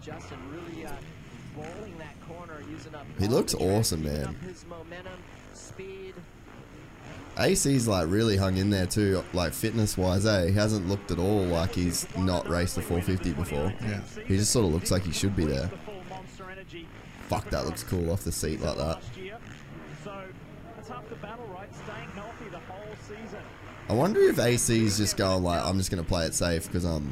Justin 0.01 0.39
really 0.49 0.83
uh, 0.85 0.91
bowling 1.55 1.95
that 1.99 2.15
corner, 2.27 2.59
using 2.71 2.95
up. 2.95 3.05
He 3.21 3.27
looks 3.27 3.53
awesome, 3.53 4.03
man. 4.03 4.25
up 4.25 4.35
His. 4.41 4.65
AC's 7.37 7.87
like 7.87 8.07
really 8.09 8.37
hung 8.37 8.57
in 8.57 8.69
there 8.69 8.85
too, 8.85 9.23
like 9.33 9.53
fitness 9.53 9.97
wise, 9.97 10.25
eh? 10.25 10.47
He 10.47 10.53
hasn't 10.53 10.87
looked 10.87 11.11
at 11.11 11.17
all 11.17 11.43
like 11.45 11.73
he's 11.73 12.05
not 12.17 12.47
raced 12.47 12.75
the 12.75 12.81
450 12.81 13.33
before. 13.33 13.73
Yeah. 13.81 14.01
He 14.25 14.37
just 14.37 14.51
sort 14.51 14.65
of 14.65 14.73
looks 14.73 14.91
like 14.91 15.03
he 15.03 15.11
should 15.11 15.35
be 15.35 15.45
there. 15.45 15.71
Fuck, 17.27 17.49
that 17.49 17.65
looks 17.65 17.83
cool 17.83 18.11
off 18.11 18.23
the 18.23 18.31
seat 18.31 18.59
like 18.61 18.75
that. 18.75 18.83
last. 18.83 19.13
So 20.03 20.23
that's 20.75 20.89
half 20.89 21.07
the 21.09 21.15
battle, 21.15 21.47
right? 21.47 21.73
Staying 21.73 22.09
healthy 22.09 22.49
the 22.51 22.59
whole 22.59 22.95
season. 23.07 23.39
I 23.87 23.93
wonder 23.93 24.19
if 24.21 24.37
AC's 24.37 24.97
just 24.97 25.15
going 25.15 25.43
like, 25.43 25.63
I'm 25.63 25.77
just 25.77 25.89
going 25.89 26.03
to 26.03 26.07
play 26.07 26.25
it 26.25 26.33
safe 26.33 26.67
because 26.67 26.83
I'm 26.83 27.11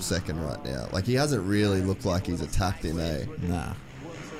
second 0.00 0.42
right 0.44 0.62
now. 0.64 0.88
Like 0.92 1.04
he 1.06 1.14
hasn't 1.14 1.46
really 1.46 1.80
looked 1.80 2.04
like 2.04 2.26
he's 2.26 2.40
attacked 2.40 2.84
in 2.84 2.98
A. 2.98 3.26
Nah. 3.42 3.74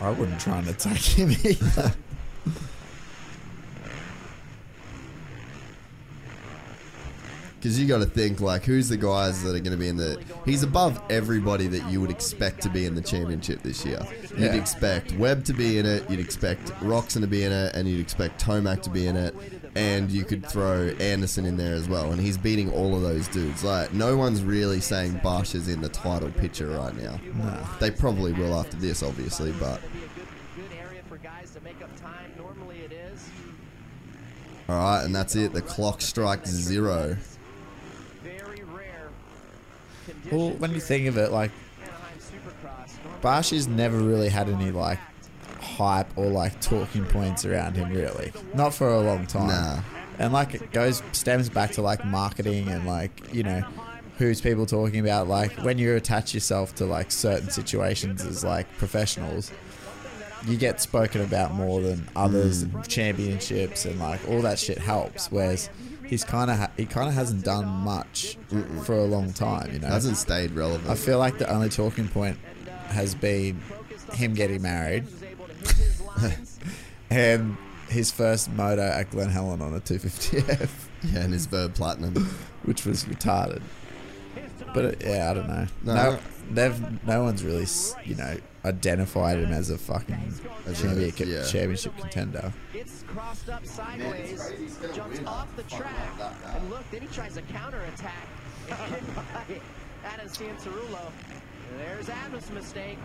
I 0.03 0.11
wouldn't 0.11 0.41
try 0.41 0.59
and 0.59 0.69
attack 0.69 0.97
him 0.99 1.31
either. 1.31 1.95
Because 7.59 7.79
you 7.79 7.87
got 7.87 7.99
to 7.99 8.07
think 8.07 8.41
like, 8.41 8.65
who's 8.65 8.89
the 8.89 8.97
guys 8.97 9.45
that 9.45 9.51
are 9.51 9.61
going 9.61 9.71
to 9.71 9.77
be 9.77 9.87
in 9.87 9.97
the? 9.97 10.21
He's 10.45 10.65
above 10.65 11.01
everybody 11.11 11.69
that 11.69 11.89
you 11.93 12.01
would 12.01 12.11
expect 12.11 12.61
to 12.63 12.69
be 12.69 12.87
in 12.87 12.97
the 12.97 13.01
championship 13.01 13.63
this 13.63 13.85
year. 13.87 14.05
You'd 14.31 14.41
Yeah. 14.41 14.55
expect 14.55 15.13
Webb 15.17 15.45
to 15.45 15.53
be 15.53 15.79
in 15.79 15.87
it. 15.87 16.11
You'd 16.11 16.19
expect 16.19 16.67
Roczen 16.81 17.21
to 17.21 17.29
be 17.29 17.45
in 17.45 17.53
it, 17.53 17.73
and 17.77 17.87
you'd 17.87 18.01
expect 18.01 18.45
Tomac 18.45 18.83
to 18.83 18.91
be 18.91 19.07
in 19.07 19.15
it, 19.15 19.33
and 19.75 20.11
you 20.11 20.25
could 20.25 20.47
throw 20.47 20.89
Anderson 21.01 21.45
in 21.47 21.57
there 21.57 21.75
as 21.75 21.89
well. 21.89 22.13
And 22.13 22.21
he's 22.21 22.37
beating 22.37 22.71
all 22.73 22.95
of 22.95 23.03
those 23.03 23.29
dudes. 23.29 23.65
Like, 23.65 23.93
no 23.93 24.17
one's 24.17 24.43
really 24.43 24.81
saying 24.81 25.21
Barcia 25.21 25.57
is 25.57 25.69
in 25.69 25.81
the 25.81 25.89
title 25.89 26.31
picture 26.31 26.69
right 26.69 26.95
now. 26.97 27.19
No. 27.35 27.59
They 27.81 27.91
probably 27.91 28.33
will 28.33 28.55
after 28.55 28.77
this, 28.77 29.03
obviously, 29.03 29.53
but. 29.53 29.81
Good 30.55 30.77
area 30.79 31.03
for 31.09 31.17
guys 31.17 31.51
to 31.53 31.61
make 31.63 31.81
up 31.83 31.95
time. 32.01 32.33
Normally 32.37 32.81
it 32.81 32.93
is. 32.93 33.29
All 34.69 34.77
right, 34.77 35.05
and 35.05 35.15
that's 35.15 35.37
it. 35.37 35.53
The 35.53 35.63
clock 35.63 36.01
strikes 36.01 36.51
zero. 36.51 37.17
Well, 40.31 40.51
when 40.51 40.73
you 40.73 40.81
think 40.81 41.07
of 41.09 41.19
it, 41.19 41.31
like 41.31 41.51
Barcia's 43.21 43.69
never 43.69 43.99
really 43.99 44.29
had 44.29 44.49
any 44.49 44.71
like 44.71 44.99
hype 45.73 46.17
or 46.17 46.27
like 46.27 46.61
talking 46.61 47.05
points 47.07 47.45
around 47.45 47.77
him, 47.77 47.91
really. 47.91 48.33
Not 48.55 48.75
for 48.75 48.89
a 48.89 49.01
long 49.01 49.27
time. 49.27 49.49
Nah. 49.49 49.81
And 50.19 50.33
like 50.33 50.55
it 50.55 50.73
goes 50.73 51.03
stems 51.13 51.49
back 51.49 51.73
to 51.73 51.83
like 51.83 52.05
marketing 52.05 52.69
and 52.69 52.87
like 52.87 53.33
you 53.33 53.43
know 53.43 53.63
who's 54.19 54.41
people 54.41 54.67
talking 54.67 55.01
about. 55.01 55.27
Like 55.29 55.53
when 55.65 55.79
you 55.79 55.95
attach 55.97 56.35
yourself 56.35 56.75
to 56.77 56.85
like 56.85 57.11
certain 57.11 57.51
situations 57.51 58.25
as 58.25 58.45
like 58.45 58.71
professionals, 58.77 59.51
you 60.47 60.57
get 60.57 60.81
spoken 60.81 61.23
about 61.23 61.55
more 61.55 61.81
than 61.81 62.09
others. 62.15 62.65
Mm. 62.65 62.87
Championships 62.89 63.85
and 63.85 63.99
like 63.99 64.21
all 64.29 64.43
that 64.43 64.59
shit 64.59 64.79
helps. 64.79 65.31
Whereas 65.31 65.71
he's 66.07 66.25
kind 66.25 66.51
of 66.51 66.59
ha- 66.59 66.71
he 66.77 66.85
kind 66.85 67.09
of 67.09 67.15
hasn't 67.15 67.45
done 67.45 67.67
much 67.67 68.37
for 68.85 68.95
a 68.95 69.05
long 69.05 69.33
time. 69.33 69.73
You 69.73 69.79
know, 69.79 69.89
Hasn't 69.89 70.19
stayed 70.19 70.53
relevant. 70.53 70.91
I 70.91 70.95
feel 70.95 71.19
like 71.19 71.39
the 71.39 71.51
only 71.51 71.71
talking 71.71 72.07
point 72.09 72.39
has 72.89 73.15
been 73.15 73.61
him 74.13 74.35
getting 74.35 74.61
married 74.61 75.07
and 77.11 77.57
his 77.89 78.11
first 78.11 78.51
moto 78.53 78.83
at 78.83 79.11
Glen 79.11 79.29
Helen 79.31 79.61
on 79.61 79.75
a 79.75 79.81
250F. 79.81 80.69
Yeah, 81.13 81.21
and 81.21 81.33
his 81.33 81.47
Verb 81.47 81.75
Platinum, 81.75 82.15
which 82.63 82.85
was 82.87 83.05
retarded. 83.05 83.61
But 84.75 84.85
uh, 84.85 84.93
yeah, 85.01 85.31
I 85.31 85.35
don't 85.35 85.49
know. 85.49 85.67
No, 85.83 85.95
No, 85.95 86.11
no. 86.13 86.19
they've 86.53 87.05
no 87.07 87.23
one's 87.25 87.43
really 87.45 87.67
you 88.05 88.15
know 88.15 88.37
identified 88.65 89.39
him 89.39 89.53
as 89.53 89.69
a 89.71 89.77
fucking 89.77 90.33
As 90.67 90.81
a- 90.81 90.87
championship, 90.87 91.27
yeah. 91.29 91.43
championship 91.45 91.97
contender. 91.99 92.53
Gets 92.73 93.03
crossed 93.09 93.49
up 93.51 93.67
sideways, 93.67 94.49
jumps 94.95 95.21
off 95.27 95.55
the 95.57 95.65
track, 95.65 95.93
and 96.55 96.71
look, 96.71 96.89
then 96.93 97.03
he 97.03 97.09
tries 97.09 97.37
a 97.37 97.43
counterattack. 97.43 98.29
and 98.71 98.95
hit 98.95 99.15
by 99.17 99.61
Adam 100.05 100.29
Cianciarulo. 100.29 101.11
There's 101.79 102.09
Adam's 102.09 102.51
mistake. 102.53 102.99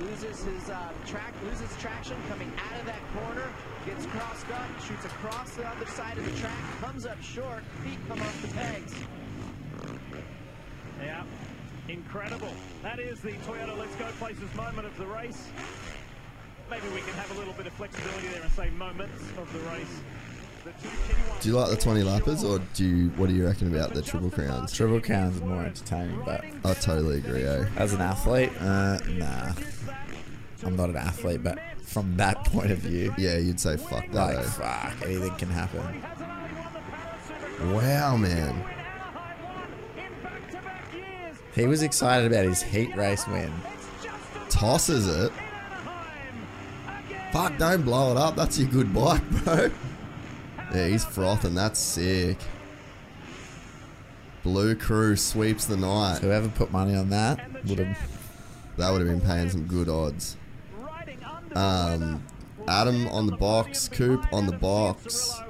Loses 0.00 0.44
his 0.44 0.68
uh, 0.68 0.92
track, 1.06 1.32
loses 1.44 1.74
traction 1.80 2.16
coming 2.28 2.52
out 2.58 2.80
of 2.80 2.86
that 2.86 3.00
corner, 3.14 3.48
gets 3.86 4.04
crossed 4.06 4.50
up, 4.50 4.68
shoots 4.86 5.04
across 5.06 5.54
the 5.54 5.66
other 5.66 5.86
side 5.86 6.18
of 6.18 6.24
the 6.24 6.38
track, 6.38 6.52
comes 6.82 7.06
up 7.06 7.20
short, 7.22 7.62
feet 7.82 7.98
come 8.06 8.20
off 8.20 8.42
the 8.42 8.48
pegs. 8.48 8.94
Yeah, 11.02 11.22
incredible. 11.88 12.52
That 12.82 12.98
is 12.98 13.20
the 13.20 13.32
Toyota 13.32 13.76
Let's 13.78 13.94
Go 13.96 14.06
Places 14.18 14.54
moment 14.54 14.86
of 14.86 14.96
the 14.98 15.06
race. 15.06 15.48
Maybe 16.70 16.88
we 16.94 17.00
can 17.00 17.14
have 17.14 17.30
a 17.34 17.38
little 17.38 17.54
bit 17.54 17.66
of 17.66 17.72
flexibility 17.74 18.28
there 18.28 18.42
and 18.42 18.52
say 18.52 18.70
moments 18.70 19.22
of 19.38 19.50
the 19.52 19.60
race. 19.70 20.00
The 20.64 20.72
two 20.72 20.88
key 20.88 21.28
ones 21.30 21.42
Do 21.42 21.48
you 21.48 21.54
like 21.54 21.70
the 21.70 21.76
20 21.76 22.02
lappers, 22.02 22.42
or 22.42 22.60
do 22.74 22.84
you? 22.84 23.08
What 23.10 23.28
do 23.28 23.36
you 23.36 23.46
reckon 23.46 23.72
about 23.72 23.94
the 23.94 24.02
Triple 24.02 24.30
Crowns? 24.30 24.72
Triple 24.72 25.00
Crowns 25.00 25.40
are 25.40 25.44
more 25.44 25.64
entertaining, 25.64 26.20
but 26.24 26.44
I 26.64 26.74
totally 26.74 27.18
agree. 27.18 27.44
Eh? 27.44 27.66
as 27.76 27.92
an 27.92 28.00
athlete, 28.00 28.50
uh, 28.60 28.98
nah. 29.10 29.52
I'm 30.64 30.76
not 30.76 30.88
an 30.90 30.96
athlete, 30.96 31.42
but 31.42 31.58
from 31.82 32.16
that 32.16 32.44
point 32.46 32.70
of 32.70 32.78
view, 32.78 33.14
Yeah, 33.18 33.36
you'd 33.38 33.60
say 33.60 33.76
fuck 33.76 34.10
that. 34.12 34.36
like 34.36 34.44
fuck, 34.44 34.94
anything 35.04 35.34
can 35.36 35.48
happen. 35.50 36.02
Wow, 37.72 38.16
man. 38.16 38.64
He 41.54 41.66
was 41.66 41.82
excited 41.82 42.30
about 42.30 42.44
his 42.44 42.62
heat 42.62 42.94
race 42.96 43.26
win. 43.26 43.52
Tosses 44.50 45.06
it. 45.08 45.32
Fuck, 47.32 47.56
don't 47.58 47.82
blow 47.82 48.10
it 48.12 48.16
up. 48.16 48.36
That's 48.36 48.58
your 48.58 48.68
good 48.68 48.92
bike, 48.94 49.22
bro. 49.44 49.70
Yeah, 50.74 50.88
he's 50.88 51.04
frothing. 51.04 51.54
That's 51.54 51.78
sick. 51.78 52.38
Blue 54.42 54.74
Crew 54.74 55.16
sweeps 55.16 55.64
the 55.66 55.76
night. 55.76 56.18
Whoever 56.20 56.48
put 56.48 56.70
money 56.70 56.94
on 56.94 57.10
that 57.10 57.40
would 57.66 57.78
have. 57.78 57.98
That 58.76 58.90
would 58.90 59.00
have 59.00 59.08
been 59.08 59.26
paying 59.26 59.48
some 59.48 59.66
good 59.66 59.88
odds. 59.88 60.36
Um, 61.56 62.22
Adam 62.68 63.08
on 63.08 63.26
the 63.26 63.36
box, 63.36 63.88
Coop 63.88 64.24
on 64.32 64.46
the 64.46 64.56
box. 64.56 65.40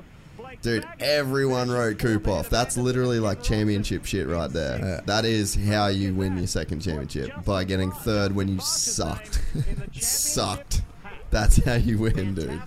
Dude, 0.63 0.87
everyone 1.01 1.71
wrote 1.71 1.99
Coop 1.99 2.29
off. 2.29 2.49
That's 2.49 2.77
literally 2.77 3.19
like 3.19 3.43
championship 3.43 4.05
shit 4.05 4.27
right 4.27 4.51
there. 4.51 5.03
That 5.07 5.25
is 5.25 5.55
how 5.55 5.89
you 5.89 6.15
win 6.15 6.37
your 6.37 6.47
second 6.47 6.81
championship 6.81 7.45
by 7.45 7.65
getting 7.65 7.91
third 7.91 8.35
when 8.35 8.49
you 8.49 8.61
sucked. 8.61 9.43
sucked. 9.93 10.83
That's 11.31 11.63
how 11.65 11.75
you 11.75 11.99
win, 11.99 12.35
dude. 12.35 12.63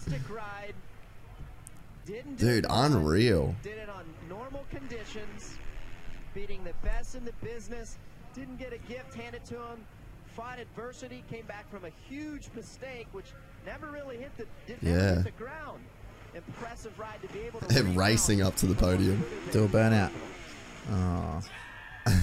Dude, 2.38 2.66
unreal. 2.70 3.56
Did 3.64 3.78
it 3.78 3.90
on 3.90 4.06
normal 4.28 4.66
conditions, 4.70 5.58
beating 6.34 6.64
the 6.64 6.74
best 6.84 7.16
in 7.16 7.24
the 7.24 7.34
business. 7.44 7.98
Didn't 8.34 8.58
get 8.58 8.74
a 8.74 8.78
gift 8.80 9.14
handed 9.14 9.46
to 9.46 9.56
him. 9.56 9.86
Fought 10.40 10.60
adversity, 10.60 11.22
came 11.30 11.46
back 11.48 11.70
from 11.70 11.84
a 11.84 11.90
huge 12.08 12.50
mistake, 12.56 13.08
which 13.12 13.26
never 13.66 13.88
really 13.88 14.16
hit 14.16 14.32
the 14.38 14.46
didn't 14.68 14.84
Yeah. 14.90 15.16
hit 15.16 15.24
the 15.26 15.32
ground. 15.32 15.84
Impressive 16.34 16.98
ride 16.98 17.22
to 17.22 17.28
be 17.34 17.40
able 17.40 17.60
to 17.60 17.68
They're 17.74 17.84
racing 17.84 18.42
up 18.42 18.56
to 18.58 18.66
the 18.66 18.76
podium. 18.76 19.22
Do 19.52 19.66
a 19.66 19.68
burnout. 19.68 20.12
Oh. 20.92 21.42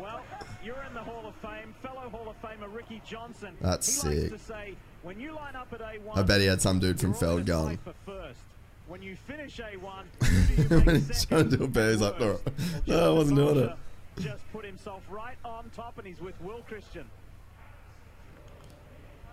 Well, 0.00 0.22
you're 0.64 0.82
in 0.88 0.94
the 0.94 1.02
Hall 1.02 1.26
of 1.26 1.34
Fame. 1.36 1.74
Fellow 1.82 2.08
Hall 2.08 2.28
of 2.30 2.40
Famer 2.42 2.74
Ricky 2.74 3.02
Johnson. 3.06 3.54
That's 3.60 3.86
he 3.86 3.92
sick. 3.92 4.30
Likes 4.32 4.42
to 4.46 4.52
say, 4.52 4.74
when 5.02 5.20
you 5.20 5.34
line 5.34 5.54
up 5.54 5.70
at 5.72 5.80
A1, 5.80 6.16
I 6.16 6.22
bet 6.22 6.40
he 6.40 6.46
had 6.46 6.62
some 6.62 6.80
dude 6.80 6.98
from 6.98 7.10
you're 7.10 7.18
Feld 7.18 7.46
going. 7.46 7.76
safe 7.76 7.80
for 7.84 7.94
first. 8.06 8.40
When 8.88 9.02
you 9.02 9.16
finish 9.16 9.58
A1, 9.60 10.70
when 10.86 10.96
he's 10.96 11.26
trying 11.26 11.50
to 11.50 11.56
do 11.58 11.64
a 11.64 11.68
bear, 11.68 11.90
he's 11.90 12.00
like, 12.00 12.18
"No, 12.18 12.40
no, 12.86 13.10
I 13.10 13.14
wasn't 13.14 13.36
doing 13.36 13.58
it. 13.58 13.72
just 14.20 14.42
put 14.52 14.64
himself 14.64 15.02
right 15.10 15.36
on 15.44 15.70
top, 15.76 15.98
and 15.98 16.06
he's 16.06 16.20
with 16.20 16.40
Will 16.40 16.62
Christien. 16.66 17.04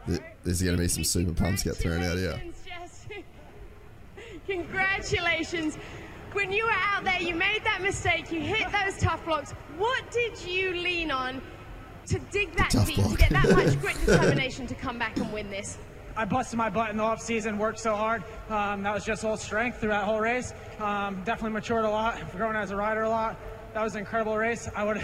Th- 0.07 0.21
There's 0.43 0.61
going 0.61 0.75
to 0.75 0.81
be 0.81 0.87
some 0.87 1.03
super 1.03 1.33
pumps 1.33 1.63
get 1.63 1.75
thrown 1.75 2.03
out 2.03 2.17
here. 2.17 2.41
Jess. 2.65 3.05
Congratulations. 4.47 5.77
When 6.33 6.51
you 6.51 6.65
were 6.65 6.71
out 6.73 7.03
there, 7.03 7.21
you 7.21 7.35
made 7.35 7.63
that 7.63 7.81
mistake, 7.81 8.31
you 8.31 8.41
hit 8.41 8.67
those 8.71 8.97
Tuff 8.99 9.23
Blocks. 9.23 9.51
What 9.77 10.09
did 10.11 10.43
you 10.43 10.71
lean 10.73 11.11
on 11.11 11.41
to 12.07 12.19
dig 12.31 12.55
that 12.55 12.71
tough 12.71 12.87
deep, 12.87 13.05
to 13.05 13.15
get 13.15 13.29
that 13.29 13.49
much 13.55 13.79
grit 13.81 13.95
determination 14.05 14.65
to 14.67 14.75
come 14.75 14.97
back 14.97 15.15
and 15.17 15.31
win 15.31 15.49
this? 15.49 15.77
I 16.15 16.25
busted 16.25 16.57
my 16.57 16.69
butt 16.69 16.89
in 16.89 16.97
the 16.97 17.03
off 17.03 17.21
season, 17.21 17.57
worked 17.57 17.79
so 17.79 17.95
hard. 17.95 18.23
Um, 18.49 18.83
that 18.83 18.93
was 18.93 19.05
just 19.05 19.23
all 19.23 19.37
strength 19.37 19.79
through 19.79 19.89
that 19.89 20.03
whole 20.05 20.19
race. 20.19 20.53
Um, 20.79 21.23
definitely 21.23 21.51
matured 21.51 21.85
a 21.85 21.89
lot, 21.89 22.19
growing 22.35 22.55
as 22.55 22.71
a 22.71 22.75
rider 22.75 23.03
a 23.03 23.09
lot. 23.09 23.39
That 23.73 23.83
was 23.83 23.93
an 23.93 23.99
incredible 23.99 24.37
race. 24.37 24.69
I 24.75 24.83
would, 24.83 25.01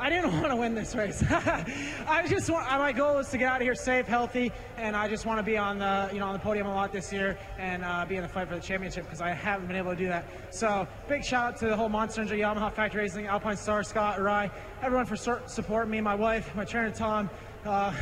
I 0.00 0.08
didn't 0.08 0.32
want 0.32 0.48
to 0.48 0.56
win 0.56 0.74
this 0.74 0.94
race. 0.94 1.22
I 1.30 2.26
just 2.26 2.48
want, 2.48 2.66
my 2.66 2.90
goal 2.90 3.18
is 3.18 3.28
to 3.28 3.36
get 3.36 3.52
out 3.52 3.56
of 3.56 3.62
here 3.62 3.74
safe, 3.74 4.06
healthy, 4.06 4.50
and 4.78 4.96
I 4.96 5.08
just 5.08 5.26
want 5.26 5.40
to 5.40 5.42
be 5.42 5.58
on 5.58 5.78
the, 5.78 6.08
you 6.10 6.20
know, 6.20 6.26
on 6.28 6.32
the 6.32 6.38
podium 6.38 6.66
a 6.66 6.74
lot 6.74 6.90
this 6.90 7.12
year 7.12 7.36
and 7.58 7.84
uh, 7.84 8.06
be 8.06 8.16
in 8.16 8.22
the 8.22 8.28
fight 8.28 8.48
for 8.48 8.54
the 8.54 8.62
championship 8.62 9.04
because 9.04 9.20
I 9.20 9.32
haven't 9.32 9.66
been 9.66 9.76
able 9.76 9.90
to 9.90 9.98
do 9.98 10.08
that. 10.08 10.24
So 10.54 10.88
big 11.06 11.22
shout 11.22 11.52
out 11.52 11.58
to 11.58 11.66
the 11.66 11.76
whole 11.76 11.90
Monster 11.90 12.22
Energy, 12.22 12.38
Yamaha 12.38 12.72
Factory 12.72 13.02
Racing, 13.02 13.26
Alpine 13.26 13.58
Star, 13.58 13.82
Scott, 13.82 14.18
Rai, 14.18 14.50
everyone 14.80 15.04
for 15.04 15.16
sur- 15.16 15.42
supporting 15.44 15.90
me, 15.90 16.00
my 16.00 16.14
wife, 16.14 16.54
my 16.56 16.64
trainer 16.64 16.90
Tom. 16.90 17.28
Uh, 17.66 17.92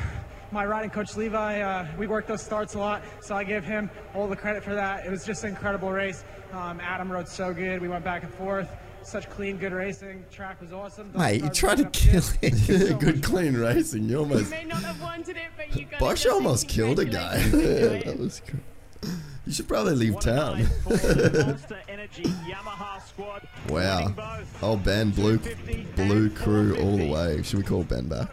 my 0.52 0.64
riding 0.64 0.90
coach 0.90 1.16
Levi, 1.16 1.60
uh, 1.60 1.84
we 1.98 2.06
work 2.06 2.28
those 2.28 2.42
starts 2.42 2.74
a 2.74 2.78
lot, 2.78 3.02
so 3.20 3.34
I 3.34 3.42
give 3.42 3.64
him 3.64 3.90
all 4.14 4.28
the 4.28 4.36
credit 4.36 4.62
for 4.62 4.74
that. 4.76 5.04
It 5.04 5.10
was 5.10 5.26
just 5.26 5.42
an 5.42 5.50
incredible 5.50 5.90
race. 5.90 6.22
Um, 6.52 6.80
Adam 6.80 7.10
rode 7.10 7.28
so 7.28 7.52
good. 7.52 7.82
We 7.82 7.88
went 7.88 8.04
back 8.04 8.22
and 8.22 8.32
forth. 8.32 8.70
Such 9.08 9.30
clean, 9.30 9.56
good 9.56 9.72
racing. 9.72 10.22
Track 10.30 10.60
was 10.60 10.70
awesome. 10.70 11.10
Those 11.12 11.18
Mate, 11.18 11.42
you 11.42 11.48
tried 11.48 11.78
to 11.78 11.86
kill 11.86 12.18
up 12.22 12.24
him. 12.42 12.98
Good 12.98 13.22
clean 13.22 13.56
racing. 13.56 14.02
You 14.04 14.10
You 14.10 14.18
almost. 14.18 14.50
may 14.50 14.64
not 14.64 14.82
have 14.82 15.00
wanted 15.00 15.38
it, 15.38 15.46
but 15.56 15.74
you 15.74 15.86
got 15.86 15.98
Bosch 15.98 16.26
it. 16.26 16.30
almost 16.30 16.68
killed 16.68 16.98
a 16.98 17.06
guy. 17.06 17.38
that 17.48 18.18
was 18.18 18.42
cool. 18.46 18.60
You 19.46 19.52
should 19.54 19.66
probably 19.66 19.94
leave 19.94 20.20
town. 20.20 20.58
Monster 20.90 21.80
Energy 21.88 22.24
Yamaha 22.24 23.00
squad. 23.00 23.48
wow. 23.70 24.00
winning. 24.08 24.46
Oh, 24.62 24.76
Ben, 24.76 25.08
blue, 25.10 25.38
blue 25.96 26.28
crew 26.28 26.76
all 26.76 26.98
the 26.98 27.08
way. 27.08 27.42
Should 27.42 27.60
we 27.60 27.64
call 27.64 27.84
Ben 27.84 28.08
back? 28.08 28.28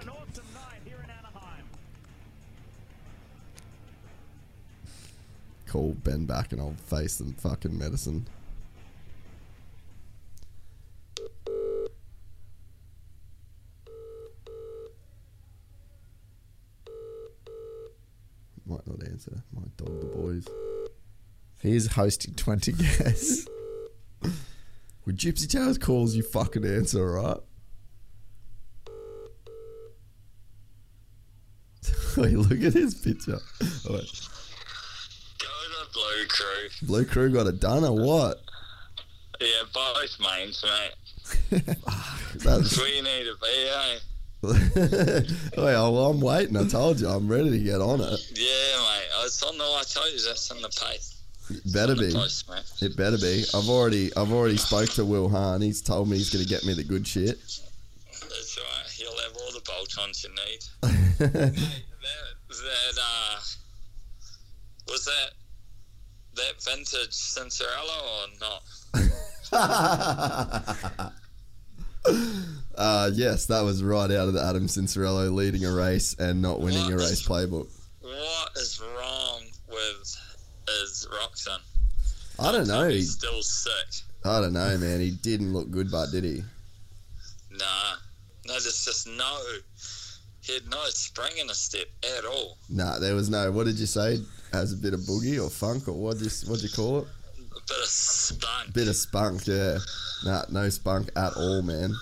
Call 5.67 5.93
Ben 6.03 6.25
back 6.25 6.51
and 6.51 6.61
I'll 6.61 6.75
face 6.85 7.15
the 7.17 7.33
fucking 7.37 7.77
medicine. 7.77 8.27
Not 18.67 19.07
answer. 19.07 19.43
Might 19.53 19.75
dog 19.77 19.99
the 19.99 20.07
boys. 20.07 20.47
He's 21.61 21.93
hosting 21.93 22.33
20 22.35 22.71
guests. 22.73 23.47
When 25.03 25.17
Gypsy 25.17 25.49
Tales 25.49 25.77
calls, 25.77 26.15
you 26.15 26.23
fucking 26.23 26.65
answer, 26.65 27.11
right? 27.11 27.37
Wait, 32.17 32.33
look 32.33 32.63
at 32.63 32.73
his 32.73 32.95
picture. 32.95 33.39
Oh, 33.87 33.93
wait. 33.93 34.09
Blue 35.93 36.27
crew. 36.27 36.69
Blue 36.81 37.05
Crew 37.05 37.29
got 37.31 37.47
it 37.47 37.59
done 37.59 37.83
or 37.83 37.95
what? 37.95 38.41
Yeah, 39.39 39.63
both 39.73 40.17
mains, 40.19 40.63
mate. 40.63 41.65
That's, 42.35 42.77
we 42.81 43.01
need 43.01 43.25
to 43.25 43.35
be, 43.41 43.69
well, 45.57 46.05
I'm 46.05 46.21
waiting. 46.21 46.57
I 46.57 46.67
told 46.67 46.99
you, 46.99 47.07
I'm 47.07 47.27
ready 47.27 47.49
to 47.51 47.59
get 47.59 47.81
on 47.81 48.01
it. 48.01 48.19
Yeah, 48.33 48.77
mate. 48.77 49.25
It's 49.25 49.41
on 49.43 49.57
the. 49.57 49.63
I 49.63 49.83
told 49.87 50.07
you 50.07 50.19
that's 50.25 50.51
on 50.51 50.61
the 50.61 50.69
pay. 50.69 50.97
It 51.49 51.73
better 51.73 51.95
be. 51.95 52.11
Post. 52.11 52.49
It 52.81 52.97
better 52.97 53.17
be. 53.17 53.45
I've 53.53 53.69
already, 53.69 54.15
I've 54.15 54.31
already 54.31 54.57
spoke 54.57 54.89
to 54.91 55.05
Wil 55.05 55.29
Hahn. 55.29 55.61
He's 55.61 55.81
told 55.81 56.09
me 56.09 56.17
he's 56.17 56.31
going 56.31 56.43
to 56.43 56.49
get 56.49 56.65
me 56.65 56.73
the 56.73 56.83
good 56.83 57.07
shit. 57.07 57.37
That's 58.11 58.57
right. 58.57 58.89
He'll 58.91 59.11
have 59.11 59.37
all 59.37 59.51
the 59.51 59.61
bolt-ons 59.65 60.23
you 60.23 60.31
need. 60.31 60.63
that, 61.19 61.55
that 61.55 62.97
uh, 63.01 63.39
was 64.87 65.05
that 65.05 65.31
that 66.35 66.61
vintage 66.63 67.11
Cianciarulo 67.11 68.01
or 68.21 68.27
not? 68.39 68.63
uh, 72.77 73.11
yes, 73.13 73.45
that 73.47 73.61
was 73.61 73.83
right 73.83 74.11
out 74.11 74.27
of 74.27 74.33
the 74.33 74.43
Adam 74.43 74.67
Cianciarulo 74.67 75.33
leading 75.33 75.65
a 75.65 75.71
race 75.71 76.15
and 76.19 76.41
not 76.41 76.59
winning 76.59 76.91
a 76.91 76.97
race 76.97 77.25
playbook. 77.25 77.67
What 78.01 78.51
is 78.55 78.81
wrong 78.95 79.43
with 79.67 80.15
is 80.67 81.07
Roczen? 81.11 81.59
I 82.39 82.51
don't 82.51 82.67
know. 82.67 82.89
He's 82.89 83.13
still 83.13 83.41
sick. 83.41 84.03
I 84.23 84.41
don't 84.41 84.53
know, 84.53 84.77
man. 84.77 84.99
He 84.99 85.11
didn't 85.11 85.53
look 85.53 85.71
good, 85.71 85.91
but 85.91 86.11
did 86.11 86.23
he? 86.23 86.43
Nah, 87.51 87.95
no, 88.47 88.53
there's 88.53 88.83
just 88.83 89.07
no. 89.07 89.39
He 90.41 90.53
had 90.53 90.69
no 90.69 90.83
spring 90.89 91.37
in 91.39 91.47
his 91.47 91.57
step 91.57 91.87
at 92.17 92.25
all. 92.25 92.57
Nah, 92.69 92.99
there 92.99 93.15
was 93.15 93.29
no. 93.29 93.51
What 93.51 93.65
did 93.65 93.79
you 93.79 93.85
say? 93.85 94.19
Has 94.51 94.73
a 94.73 94.77
bit 94.77 94.93
of 94.93 95.01
boogie 95.01 95.43
or 95.43 95.49
funk 95.49 95.87
or 95.87 95.93
what? 95.93 96.17
You 96.17 96.29
what 96.47 96.61
you 96.61 96.69
call 96.69 96.99
it? 96.99 97.07
A 97.37 97.61
bit 97.67 97.77
of 97.81 97.87
spunk. 97.87 98.73
Bit 98.73 98.87
of 98.87 98.95
spunk, 98.95 99.47
yeah. 99.47 99.77
Nah, 100.25 100.43
no 100.51 100.69
spunk 100.69 101.09
at 101.15 101.33
all, 101.35 101.61
man. 101.61 101.93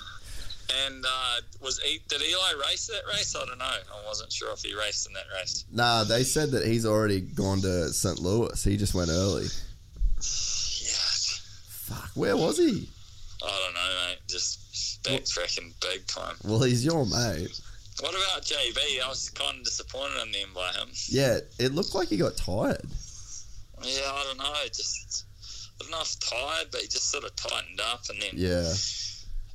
And 0.86 1.06
uh, 1.06 1.36
was 1.62 1.80
he, 1.80 2.00
did 2.08 2.22
Eli 2.22 2.54
race 2.68 2.88
that 2.88 3.02
race? 3.16 3.36
I 3.36 3.46
don't 3.46 3.58
know. 3.58 3.66
I 3.66 4.08
wasn't 4.08 4.32
sure 4.32 4.52
if 4.54 4.62
he 4.62 4.74
raced 4.76 5.08
in 5.08 5.14
that 5.14 5.26
race. 5.38 5.66
Nah, 5.72 6.04
they 6.04 6.24
said 6.24 6.52
that 6.52 6.66
he's 6.66 6.86
already 6.86 7.22
gone 7.22 7.62
to 7.62 7.90
St. 7.90 8.20
Louis. 8.20 8.64
He 8.64 8.78
just 8.78 8.94
went 8.96 9.10
early. 9.10 9.46
Yeah 10.18 10.94
Fuck, 11.84 12.12
where 12.16 12.38
was 12.38 12.58
he? 12.58 12.90
I 13.44 13.60
don't 13.66 13.74
know, 13.74 14.08
mate. 14.08 14.20
Just 14.28 15.04
backtracking 15.04 15.74
big 15.82 16.08
time. 16.08 16.36
Well, 16.44 16.62
he's 16.64 16.86
your 16.86 17.06
mate. 17.06 17.60
What 18.00 18.12
about 18.12 18.44
JB? 18.44 19.04
I 19.04 19.10
was 19.10 19.30
kind 19.30 19.60
of 19.60 19.66
disappointed 19.66 20.22
in 20.26 20.32
them 20.32 20.50
by 20.56 20.72
him. 20.72 20.90
Yeah, 21.08 21.40
it 21.60 21.74
looked 21.74 21.94
like 21.94 22.08
he 22.08 22.18
got 22.18 22.38
tired. 22.38 22.88
Yeah, 23.84 24.02
I 24.06 24.24
don't 24.24 24.38
know. 24.38 24.54
Just 24.68 25.26
I 25.80 25.84
don't 25.84 25.92
know 25.92 26.02
if 26.02 26.20
tired, 26.20 26.68
but 26.72 26.82
he 26.82 26.88
just 26.88 27.12
sort 27.12 27.26
of 27.26 27.36
tightened 27.36 27.82
up, 27.82 28.04
and 28.10 28.22
then 28.22 28.32
Yeah. 28.34 28.74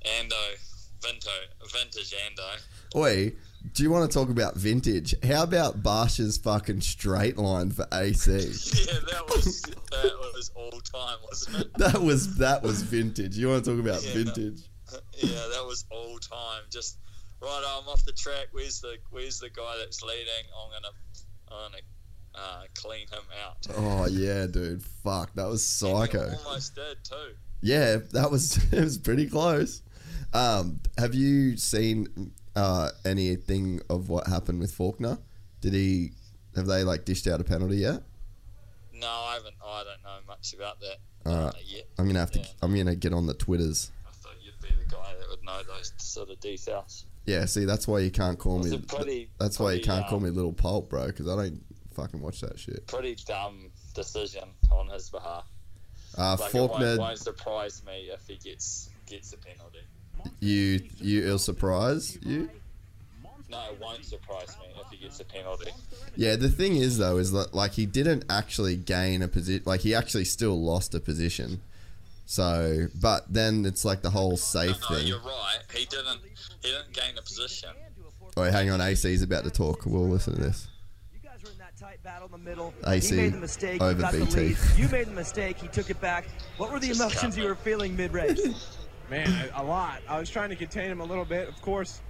Ando, 0.04 0.58
Vinto, 1.00 1.30
vintage 1.72 2.14
Ando. 2.26 2.96
Oi, 2.96 3.32
do 3.74 3.82
you 3.82 3.90
want 3.90 4.10
to 4.10 4.18
talk 4.18 4.30
about 4.30 4.56
vintage? 4.56 5.14
How 5.24 5.42
about 5.44 5.82
Barcia's 5.82 6.38
fucking 6.38 6.80
straight 6.80 7.36
line 7.36 7.70
for 7.70 7.86
AC? 7.92 8.32
yeah, 8.32 8.98
that 9.12 9.24
was 9.28 9.62
that 9.62 10.12
was 10.34 10.50
all 10.54 10.80
time, 10.80 11.18
wasn't 11.28 11.56
it? 11.60 11.70
That 11.78 12.02
was 12.02 12.36
that 12.38 12.62
was 12.62 12.82
vintage. 12.82 13.36
You 13.36 13.48
want 13.48 13.64
to 13.64 13.70
talk 13.70 13.80
about 13.80 14.02
Yeah. 14.04 14.14
vintage? 14.14 14.60
yeah, 15.18 15.46
that 15.54 15.64
was 15.66 15.84
all 15.90 16.18
time. 16.18 16.62
Just 16.70 16.98
right, 17.40 17.62
I'm 17.78 17.88
off 17.88 18.04
the 18.04 18.12
track. 18.12 18.48
Where's 18.52 18.80
the 18.80 18.96
Where's 19.10 19.38
the 19.38 19.50
guy 19.50 19.76
that's 19.78 20.02
leading? 20.02 20.26
I'm 20.60 20.70
gonna 20.70 20.94
I'm 21.50 21.70
gonna 21.70 21.82
uh, 22.34 22.62
clean 22.74 23.06
him 23.08 23.24
out. 23.46 23.66
Oh 23.76 24.06
yeah, 24.06 24.46
dude. 24.46 24.82
Fuck, 25.04 25.34
that 25.34 25.46
was 25.48 25.64
psycho. 25.64 26.32
Almost 26.44 26.74
did 26.74 26.96
too. 27.04 27.34
Yeah, 27.60 27.96
that 28.12 28.30
was 28.30 28.56
it 28.72 28.80
was 28.82 28.98
pretty 28.98 29.26
close. 29.28 29.82
Um, 30.32 30.80
have 30.98 31.14
you 31.14 31.56
seen 31.56 32.32
uh, 32.54 32.90
anything 33.04 33.80
of 33.88 34.08
what 34.08 34.26
happened 34.26 34.60
with 34.60 34.76
Forkner? 34.76 35.18
Did 35.60 35.72
he 35.72 36.12
have 36.54 36.66
they 36.66 36.84
like 36.84 37.04
dished 37.04 37.26
out 37.26 37.40
a 37.40 37.44
penalty 37.44 37.78
yet? 37.78 38.02
No, 38.94 39.06
I 39.06 39.34
haven't. 39.34 39.54
I 39.64 39.84
don't 39.84 40.02
know 40.02 40.18
much 40.26 40.54
about 40.54 40.80
that. 40.80 40.96
All 41.24 41.44
right, 41.46 41.54
I'm 41.98 42.06
gonna 42.06 42.18
have 42.18 42.32
to. 42.32 42.44
I'm 42.62 42.76
gonna 42.76 42.94
get 42.94 43.12
on 43.12 43.26
the 43.26 43.34
twitters. 43.34 43.90
I 44.06 44.10
thought 44.12 44.34
you'd 44.42 44.60
be 44.60 44.68
the 44.68 44.90
guy 44.90 45.14
that 45.18 45.28
would 45.30 45.44
know 45.44 45.62
those 45.62 45.92
sort 45.98 46.30
of 46.30 46.40
details. 46.40 47.04
Yeah, 47.26 47.44
see, 47.44 47.64
that's 47.64 47.86
why 47.86 48.00
you 48.00 48.10
can't 48.10 48.38
call 48.38 48.58
me. 48.58 48.78
pretty- 48.78 49.30
that's 49.38 49.58
why 49.60 49.72
you 49.72 49.82
can't 49.82 50.06
call 50.06 50.18
um, 50.18 50.24
me 50.24 50.30
little 50.30 50.52
pulp, 50.52 50.88
bro, 50.88 51.06
because 51.06 51.28
I 51.28 51.36
don't 51.36 51.62
fucking 51.92 52.20
watch 52.20 52.40
that 52.40 52.58
shit. 52.58 52.86
Pretty 52.86 53.16
dumb 53.26 53.70
decision 53.94 54.48
on 54.70 54.88
his 54.88 55.10
behalf. 55.10 55.44
Uh, 56.16 56.36
like, 56.40 56.54
it 56.54 56.56
Forkner, 56.56 56.70
won't, 56.70 57.00
won't 57.00 57.18
surprise 57.18 57.82
me 57.86 58.08
if 58.12 58.26
he 58.26 58.36
gets 58.36 58.88
gets 59.06 59.32
a 59.32 59.36
penalty. 59.36 59.80
You 60.40 60.80
you 60.98 61.24
it'll 61.24 61.38
surprise 61.38 62.18
you. 62.22 62.50
No, 63.50 63.58
it 63.72 63.80
won't 63.80 64.04
surprise 64.04 64.56
me 64.60 64.66
if 64.78 64.90
he 64.90 64.96
gets 64.98 65.20
a 65.20 65.24
penalty. 65.24 65.70
Yeah, 66.16 66.36
the 66.36 66.50
thing 66.50 66.76
is 66.76 66.98
though 66.98 67.16
is 67.16 67.32
that 67.32 67.54
like 67.54 67.72
he 67.72 67.86
didn't 67.86 68.24
actually 68.28 68.76
gain 68.76 69.22
a 69.22 69.28
position. 69.28 69.62
Like 69.64 69.80
he 69.80 69.94
actually 69.94 70.24
still 70.26 70.60
lost 70.62 70.94
a 70.94 71.00
position. 71.00 71.60
So, 72.26 72.88
but 73.00 73.24
then 73.32 73.64
it's 73.64 73.86
like 73.86 74.02
the 74.02 74.10
whole 74.10 74.36
safe 74.36 74.76
No, 74.90 74.96
thing. 74.96 75.06
you're 75.06 75.20
right. 75.20 75.58
He 75.74 75.86
didn't. 75.86 76.20
He 76.62 76.70
didn't 76.70 76.92
gain 76.92 77.16
a 77.16 77.22
position. 77.22 77.70
Wait, 78.36 78.52
hang 78.52 78.70
on. 78.70 78.82
AC's 78.82 79.22
about 79.22 79.44
to 79.44 79.50
talk. 79.50 79.86
We'll 79.86 80.06
listen 80.08 80.34
to 80.34 80.40
this. 80.42 80.68
battle 82.04 82.26
in 82.26 82.32
the 82.32 82.38
middle. 82.50 82.74
AC 82.86 83.14
he 83.14 83.22
made 83.22 83.32
the 83.32 83.38
mistake. 83.38 83.80
over 83.80 83.98
got 83.98 84.12
the 84.12 84.24
lead. 84.26 84.58
You 84.76 84.88
made 84.90 85.06
the 85.06 85.12
mistake. 85.12 85.56
He 85.56 85.68
took 85.68 85.88
it 85.88 86.00
back. 86.02 86.26
What 86.58 86.70
were 86.70 86.78
the 86.78 86.90
emotions 86.90 87.36
you 87.36 87.44
were 87.44 87.54
feeling 87.54 87.96
mid-race? 87.96 88.76
Man, 89.10 89.50
a, 89.56 89.62
a 89.62 89.64
lot. 89.64 90.00
I 90.08 90.18
was 90.18 90.28
trying 90.28 90.50
to 90.50 90.56
contain 90.56 90.90
him 90.90 91.00
a 91.00 91.04
little 91.04 91.24
bit. 91.24 91.48
Of 91.48 91.60
course, 91.62 92.00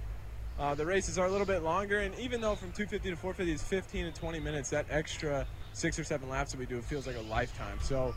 uh, 0.59 0.75
the 0.75 0.85
races 0.85 1.17
are 1.17 1.27
a 1.27 1.31
little 1.31 1.47
bit 1.47 1.63
longer, 1.63 1.99
and 1.99 2.17
even 2.19 2.41
though 2.41 2.55
from 2.55 2.69
250 2.71 3.09
to 3.11 3.15
450 3.15 3.53
is 3.53 3.63
15 3.63 4.05
and 4.07 4.15
20 4.15 4.39
minutes, 4.39 4.69
that 4.71 4.85
extra 4.89 5.47
six 5.73 5.97
or 5.97 6.03
seven 6.03 6.27
laps 6.29 6.51
that 6.51 6.59
we 6.59 6.65
do 6.65 6.77
it 6.77 6.83
feels 6.83 7.07
like 7.07 7.15
a 7.15 7.21
lifetime. 7.21 7.77
So, 7.81 8.13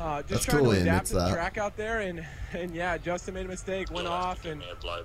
uh, 0.00 0.22
just 0.22 0.30
That's 0.30 0.44
trying 0.46 0.64
cool 0.64 0.72
to 0.72 0.80
adapt 0.80 1.06
to 1.08 1.14
the 1.14 1.18
that. 1.20 1.32
track 1.32 1.58
out 1.58 1.76
there, 1.76 2.00
and 2.00 2.24
and 2.52 2.74
yeah, 2.74 2.98
Justin 2.98 3.34
made 3.34 3.46
a 3.46 3.48
mistake, 3.48 3.90
went 3.92 4.08
off, 4.08 4.44
and 4.44 4.62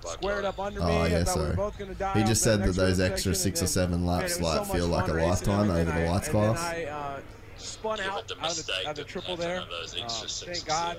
squared 0.07 0.45
up 0.45 0.59
under 0.59 0.79
me. 0.79 0.85
Oh 0.87 1.01
I 1.01 1.07
yeah, 1.07 1.23
thought 1.23 1.37
we 1.37 1.43
were 1.45 1.53
both 1.53 1.77
gonna 1.77 1.93
die. 1.93 2.13
he 2.19 2.23
just 2.23 2.41
said 2.41 2.63
that 2.63 2.71
those 2.73 2.99
extra 2.99 3.35
six 3.35 3.61
or 3.61 3.67
seven 3.67 4.05
laps 4.07 4.39
man, 4.39 4.47
it 4.47 4.51
was 4.51 4.57
like 4.59 4.67
so 4.67 4.73
feel 4.73 4.87
like 4.87 5.03
a 5.05 5.07
fun 5.09 5.15
racing, 5.17 5.29
lifetime 5.29 5.61
and 5.61 5.71
over 5.71 5.83
then 5.83 5.95
the 5.95 6.07
I- 6.07 6.11
lights 6.11 6.27
and 6.29 7.23
then 7.63 7.79
class. 7.79 7.97
I, 7.97 7.97
spun 7.97 7.99
out 7.99 8.17
out 8.43 8.59
of, 8.59 8.65
the, 8.65 8.73
out 8.73 8.85
of 8.91 8.95
the 8.95 9.03
triple 9.03 9.35
there. 9.37 9.61
Uh, 9.61 9.65
thank 9.87 10.65
God. 10.65 10.97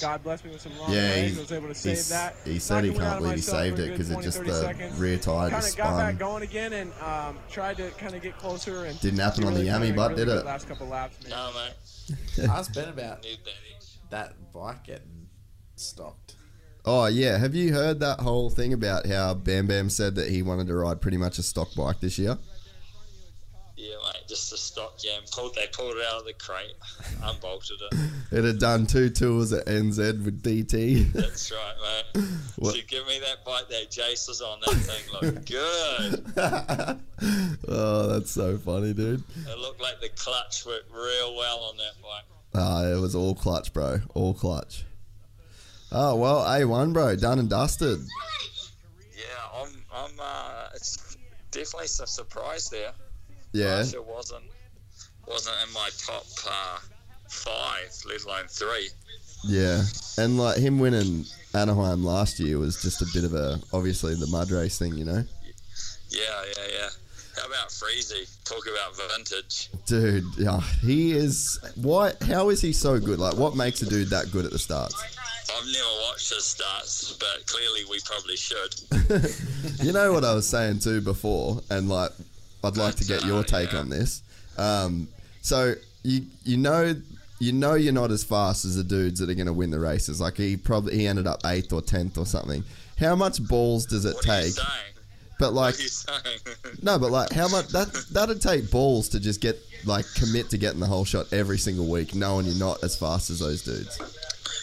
God 0.00 0.22
blessed 0.22 0.44
me 0.44 0.50
with 0.50 0.60
some 0.60 0.76
long 0.78 0.92
Yeah, 0.92 0.98
legs. 1.00 1.32
he- 1.32 1.38
I 1.38 1.40
was 1.40 1.52
able 1.52 1.68
to 1.68 1.88
he 1.88 1.94
save 1.96 2.08
that. 2.10 2.36
he 2.44 2.58
said 2.58 2.84
he 2.84 2.90
Knocking 2.90 3.02
can't 3.02 3.18
believe 3.22 3.34
he 3.36 3.40
saved 3.40 3.78
it 3.78 3.90
because 3.92 4.10
it 4.10 4.20
just 4.20 4.36
30 4.38 4.50
the 4.50 4.56
seconds. 4.60 4.98
rear 4.98 5.16
tire 5.16 5.48
Kinda 5.50 5.62
got 5.64 5.64
spun. 5.72 5.96
back 5.96 6.18
going 6.18 6.42
again 6.42 6.72
and 6.74 6.92
um, 7.02 7.38
tried 7.50 7.78
to 7.78 7.90
kind 7.92 8.14
of 8.14 8.20
get 8.20 8.36
closer. 8.36 8.84
And 8.84 9.00
Didn't 9.00 9.20
happen 9.20 9.44
on 9.44 9.54
the 9.54 9.60
really 9.60 9.70
Yami 9.70 9.86
kinda 9.86 10.02
really 10.02 10.14
did 10.16 10.26
good 10.26 10.38
it? 10.40 10.44
Last 10.44 10.68
couple 10.68 10.86
laps. 10.88 11.16
man. 11.22 11.30
No, 11.30 11.50
mate. 11.54 12.48
Ask 12.50 12.74
Ben 12.74 12.88
about 12.90 13.26
that 14.10 14.34
bike 14.52 14.84
getting 14.84 15.28
stopped. 15.76 16.34
Oh 16.84 17.06
yeah, 17.06 17.38
have 17.38 17.54
you 17.54 17.72
heard 17.72 17.98
that 18.00 18.20
whole 18.20 18.50
thing 18.50 18.72
about 18.72 19.06
how 19.06 19.34
Bam 19.34 19.66
Bam 19.66 19.88
said 19.90 20.14
that 20.16 20.28
he 20.28 20.42
wanted 20.42 20.66
to 20.68 20.74
ride 20.74 21.00
pretty 21.00 21.16
much 21.16 21.38
a 21.38 21.42
stock 21.42 21.68
bike 21.74 22.00
this 22.00 22.18
year? 22.18 22.38
Yeah, 23.78 23.96
mate. 24.04 24.22
Just 24.26 24.50
the 24.50 24.56
stock 24.56 24.98
jam. 24.98 25.22
Pulled. 25.32 25.54
They 25.54 25.66
pulled 25.70 25.96
it 25.96 26.02
out 26.10 26.20
of 26.20 26.24
the 26.26 26.32
crate, 26.32 26.72
unbolted 27.22 27.76
it. 27.92 28.10
It 28.32 28.44
had 28.44 28.58
done 28.58 28.86
two 28.86 29.10
tours 29.10 29.52
at 29.52 29.66
NZ 29.66 30.24
with 30.24 30.42
DT. 30.42 31.12
That's 31.12 31.52
right, 31.52 31.74
mate. 32.14 32.24
What- 32.56 32.74
So 32.74 32.80
give 32.88 33.06
me 33.06 33.18
that 33.20 33.44
bike 33.44 33.68
that 33.68 33.90
Jace 33.90 34.28
was 34.28 34.40
on. 34.40 34.60
That 34.60 34.74
thing 34.76 35.12
looked 35.12 35.46
good. 35.50 37.00
oh, 37.68 38.08
that's 38.08 38.30
so 38.30 38.56
funny, 38.56 38.94
dude. 38.94 39.22
It 39.46 39.58
looked 39.58 39.82
like 39.82 40.00
the 40.00 40.08
clutch 40.16 40.64
worked 40.64 40.90
real 40.90 41.36
well 41.36 41.58
on 41.70 41.76
that 41.76 42.00
bike. 42.02 42.24
Ah, 42.54 42.84
it 42.86 42.98
was 42.98 43.14
all 43.14 43.34
clutch, 43.34 43.74
bro. 43.74 43.98
All 44.14 44.32
clutch. 44.32 44.84
Oh 45.92 46.16
well, 46.16 46.44
A1, 46.46 46.94
bro, 46.94 47.14
done 47.16 47.38
and 47.38 47.50
dusted. 47.50 48.00
Yeah, 49.14 49.22
I'm. 49.62 49.68
I'm. 49.94 50.10
Uh, 50.18 50.68
it's 50.74 51.16
definitely 51.50 51.84
a 51.84 51.88
surprise 51.88 52.70
there. 52.70 52.92
Yeah. 53.56 53.78
Russia 53.78 54.02
wasn't 54.02 54.44
wasn't 55.26 55.56
in 55.66 55.72
my 55.72 55.88
top 55.98 56.26
uh, 56.46 56.78
five, 57.28 57.90
let 58.06 58.24
alone 58.24 58.46
three. 58.48 58.88
Yeah, 59.44 59.82
and 60.18 60.38
like 60.38 60.58
him 60.58 60.78
winning 60.78 61.24
Anaheim 61.54 62.04
last 62.04 62.38
year 62.38 62.58
was 62.58 62.82
just 62.82 63.00
a 63.00 63.06
bit 63.14 63.24
of 63.24 63.34
a 63.34 63.58
obviously 63.72 64.14
the 64.14 64.26
mud 64.26 64.50
race 64.50 64.78
thing, 64.78 64.96
you 64.96 65.04
know. 65.04 65.24
Yeah, 66.10 66.20
yeah, 66.56 66.66
yeah. 66.70 66.88
How 67.36 67.46
about 67.46 67.70
Friese? 67.70 68.38
Talk 68.44 68.66
about 68.66 68.96
vintage. 69.10 69.68
Dude, 69.86 70.24
yeah, 70.36 70.60
he 70.82 71.12
is. 71.12 71.58
What? 71.76 72.22
How 72.22 72.50
is 72.50 72.60
he 72.60 72.72
so 72.72 72.98
good? 72.98 73.18
Like, 73.18 73.36
what 73.36 73.56
makes 73.56 73.82
a 73.82 73.86
dude 73.86 74.08
that 74.10 74.30
good 74.32 74.44
at 74.44 74.52
the 74.52 74.58
starts? 74.58 74.94
I've 75.50 75.66
never 75.66 75.88
watched 76.08 76.32
his 76.32 76.44
starts, 76.44 77.16
but 77.18 77.46
clearly 77.46 77.82
we 77.88 78.00
probably 78.04 78.36
should. 78.36 78.74
you 79.84 79.92
know 79.92 80.12
what 80.12 80.24
I 80.24 80.34
was 80.34 80.48
saying 80.48 80.80
too 80.80 81.00
before, 81.00 81.62
and 81.70 81.88
like, 81.88 82.10
I'd 82.66 82.76
like 82.76 82.96
to 82.96 83.04
get 83.04 83.24
your 83.24 83.42
take 83.44 83.74
on 83.74 83.88
this. 83.88 84.22
Um, 84.58 85.08
so 85.42 85.74
you 86.02 86.22
you 86.44 86.56
know 86.56 86.94
you 87.38 87.52
know 87.52 87.74
you're 87.74 87.92
not 87.92 88.10
as 88.10 88.24
fast 88.24 88.64
as 88.64 88.76
the 88.76 88.84
dudes 88.84 89.20
that 89.20 89.28
are 89.30 89.34
going 89.34 89.46
to 89.46 89.52
win 89.52 89.70
the 89.70 89.80
races. 89.80 90.20
Like 90.20 90.36
he 90.36 90.56
probably 90.56 90.96
he 90.96 91.06
ended 91.06 91.26
up 91.26 91.40
eighth 91.44 91.72
or 91.72 91.82
tenth 91.82 92.16
or 92.18 92.26
something. 92.26 92.64
How 92.98 93.14
much 93.14 93.46
balls 93.46 93.84
does 93.86 94.04
it 94.06 94.16
take? 94.22 94.54
But 95.38 95.52
like, 95.52 95.74
What 95.74 95.80
are 95.80 95.82
you 95.82 95.88
saying? 95.88 96.56
no, 96.82 96.98
but 96.98 97.10
like, 97.10 97.30
how 97.30 97.46
much 97.48 97.68
that 97.68 97.92
that'd 98.12 98.40
take 98.40 98.70
balls 98.70 99.10
to 99.10 99.20
just 99.20 99.42
get 99.42 99.58
like 99.84 100.06
commit 100.14 100.48
to 100.50 100.58
getting 100.58 100.80
the 100.80 100.86
whole 100.86 101.04
shot 101.04 101.30
every 101.32 101.58
single 101.58 101.86
week, 101.86 102.14
knowing 102.14 102.46
you're 102.46 102.58
not 102.58 102.82
as 102.82 102.96
fast 102.96 103.28
as 103.28 103.40
those 103.40 103.62
dudes. 103.62 103.98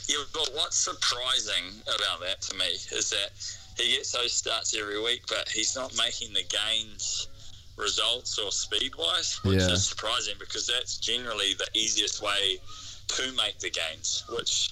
Yeah, 0.07 0.17
but 0.33 0.49
what's 0.55 0.75
surprising 0.75 1.63
about 1.83 2.19
that 2.21 2.41
to 2.41 2.57
me 2.57 2.65
is 2.65 3.11
that 3.11 3.29
he 3.77 3.95
gets 3.95 4.11
those 4.11 4.33
starts 4.33 4.75
every 4.75 5.01
week, 5.01 5.21
but 5.29 5.47
he's 5.47 5.75
not 5.75 5.95
making 5.95 6.33
the 6.33 6.43
gains 6.43 7.27
results 7.77 8.37
or 8.37 8.51
speed 8.51 8.95
wise, 8.95 9.39
which 9.43 9.59
Yeah. 9.59 9.71
is 9.71 9.87
surprising 9.87 10.35
because 10.39 10.67
that's 10.67 10.97
generally 10.97 11.53
the 11.55 11.67
easiest 11.73 12.21
way 12.21 12.59
to 13.07 13.31
make 13.33 13.59
the 13.59 13.69
gains, 13.69 14.23
which 14.29 14.71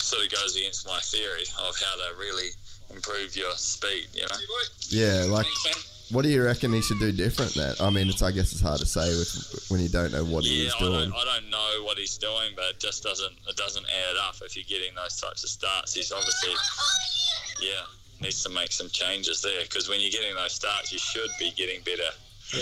sort 0.00 0.24
of 0.24 0.30
goes 0.30 0.56
against 0.56 0.86
my 0.86 1.00
theory 1.00 1.44
of 1.58 1.78
how 1.80 1.94
to 1.96 2.14
really 2.16 2.50
improve 2.90 3.36
your 3.36 3.54
speed, 3.56 4.08
you 4.14 4.22
know? 4.22 4.38
Yeah, 4.88 5.24
like, 5.24 5.46
what 6.10 6.22
do 6.22 6.28
you 6.30 6.42
reckon 6.42 6.72
he 6.72 6.80
should 6.80 6.98
do 7.00 7.12
different? 7.12 7.54
That 7.54 7.80
I 7.80 7.90
mean, 7.90 8.08
it's 8.08 8.22
I 8.22 8.30
guess 8.30 8.52
it's 8.52 8.62
hard 8.62 8.78
to 8.80 8.86
say 8.86 9.08
with 9.10 9.66
when 9.68 9.80
you 9.80 9.88
don't 9.88 10.12
know 10.12 10.24
what 10.24 10.44
he 10.44 10.62
Yeah, 10.62 10.68
is 10.68 10.74
I 10.76 10.78
doing. 10.78 11.10
don't, 11.10 11.14
I 11.14 11.24
don't 11.24 11.50
know 11.50 11.82
what 11.84 11.98
he's 11.98 12.16
doing, 12.16 12.52
but 12.56 12.64
it 12.70 12.80
just 12.80 13.02
doesn't 13.02 13.34
it 13.48 13.56
doesn't 13.56 13.84
add 13.84 14.16
up 14.26 14.36
if 14.42 14.56
you're 14.56 14.64
getting 14.64 14.94
those 14.94 15.16
types 15.20 15.44
of 15.44 15.50
starts. 15.50 15.92
He's 15.94 16.10
obviously, 16.12 16.54
yeah, 17.60 17.84
needs 18.20 18.42
to 18.44 18.48
make 18.48 18.72
some 18.72 18.88
changes 18.88 19.42
there 19.42 19.62
because 19.62 19.88
when 19.88 20.00
you're 20.00 20.10
getting 20.10 20.34
those 20.34 20.52
starts, 20.52 20.92
you 20.92 20.98
should 20.98 21.28
be 21.38 21.50
getting 21.50 21.82
better 21.82 22.10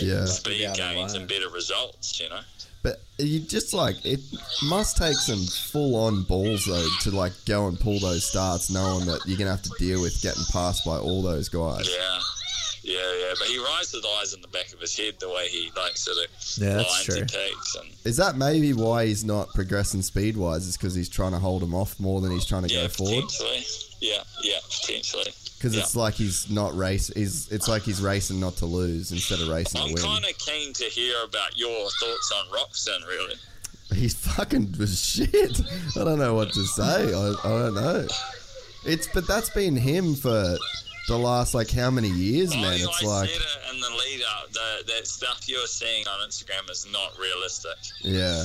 Yeah. 0.00 0.24
speed 0.26 0.74
gains 0.74 1.15
and 1.15 1.28
better 1.28 1.48
results. 1.48 2.20
You 2.20 2.28
know. 2.31 2.40
But 2.82 3.00
you 3.18 3.40
just 3.40 3.74
like 3.74 3.97
it 4.05 4.20
must 4.65 4.97
take 4.97 5.16
some 5.16 5.44
full 5.73 5.97
on 5.97 6.23
balls 6.23 6.66
though 6.66 6.86
to 7.02 7.10
like 7.10 7.32
go 7.44 7.66
and 7.66 7.78
pull 7.78 7.98
those 7.98 8.24
starts, 8.24 8.70
knowing 8.70 9.06
that 9.06 9.20
you're 9.26 9.39
gonna 9.39 9.50
have 9.50 9.62
to 9.62 9.73
deal 9.78 10.00
with 10.02 10.20
getting 10.23 10.44
passed 10.52 10.84
by 10.84 10.97
all 10.97 11.23
those 11.23 11.48
guys. 11.48 11.89
Yeah. 11.90 12.18
Yeah, 12.84 12.98
yeah, 13.20 13.34
but 13.36 13.48
he 13.48 13.58
rides 13.58 13.92
with 13.92 14.05
eyes 14.20 14.32
in 14.32 14.40
the 14.42 14.47
back 14.47 14.73
of 14.73 14.78
his 14.78 14.97
head 14.97 15.15
the 15.18 15.28
way 15.28 15.48
he 15.48 15.73
likes 15.76 16.02
sort 16.02 16.18
of 16.18 16.26
Yeah, 16.56 16.76
that's 16.76 16.89
lines 16.89 17.05
true. 17.05 17.15
he 17.16 17.23
takes, 17.24 17.74
and 17.74 17.89
Is 18.05 18.16
that 18.18 18.36
maybe 18.36 18.73
why 18.74 19.06
he's 19.06 19.24
not 19.24 19.48
progressing 19.55 20.02
speed 20.02 20.36
wise? 20.36 20.68
Is 20.68 20.76
because 20.76 20.94
he's 20.94 21.08
trying 21.08 21.32
to 21.32 21.40
hold 21.40 21.65
him 21.65 21.74
off 21.74 21.98
more 21.98 22.20
than 22.20 22.31
he's 22.31 22.44
trying 22.44 22.62
to 22.62 22.73
yeah, 22.73 22.82
go 22.82 22.89
forward? 22.90 23.24
Yeah, 24.07 24.23
yeah, 24.43 24.59
potentially. 24.81 25.33
Because 25.57 25.75
yeah. 25.75 25.83
it's 25.83 25.97
like 25.97 26.15
he's 26.15 26.51
not 26.51 26.76
race. 26.76 27.09
He's 27.09 27.51
it's 27.51 27.67
like 27.67 27.83
he's 27.83 28.01
racing 28.02 28.39
not 28.39 28.57
to 28.57 28.67
lose 28.67 29.10
instead 29.10 29.41
of 29.41 29.49
racing 29.49 29.81
I'm 29.81 29.89
to 29.89 29.94
win. 29.94 30.02
kind 30.02 30.25
of 30.25 30.39
keen 30.39 30.73
to 30.75 30.85
hear 30.85 31.15
about 31.25 31.59
your 31.59 31.89
thoughts 31.91 32.33
on 32.36 32.47
Roczen, 32.52 33.09
really. 33.09 33.35
He's 33.94 34.15
fucking 34.15 34.75
shit. 34.86 35.60
I 35.97 36.05
don't 36.05 36.18
know 36.18 36.35
what 36.35 36.52
to 36.52 36.65
say. 36.65 37.15
I, 37.15 37.35
I 37.44 37.49
don't 37.49 37.75
know. 37.75 38.07
It's 38.85 39.09
but 39.09 39.26
that's 39.26 39.51
been 39.51 39.76
him 39.76 40.15
for 40.15 40.57
the 41.09 41.17
last 41.17 41.55
like 41.55 41.70
how 41.70 41.91
many 41.91 42.10
years, 42.10 42.55
man? 42.55 42.75
It's 42.75 43.02
I 43.02 43.07
like 43.07 43.31
said 43.31 43.41
it 43.41 43.75
in 43.75 43.81
the 43.81 43.91
lead 43.91 44.23
up. 44.39 44.52
The, 44.52 44.93
that 44.93 45.07
stuff 45.07 45.49
you're 45.49 45.67
seeing 45.67 46.07
on 46.07 46.28
Instagram 46.28 46.70
is 46.70 46.86
not 46.91 47.18
realistic. 47.18 47.76
yeah. 48.02 48.44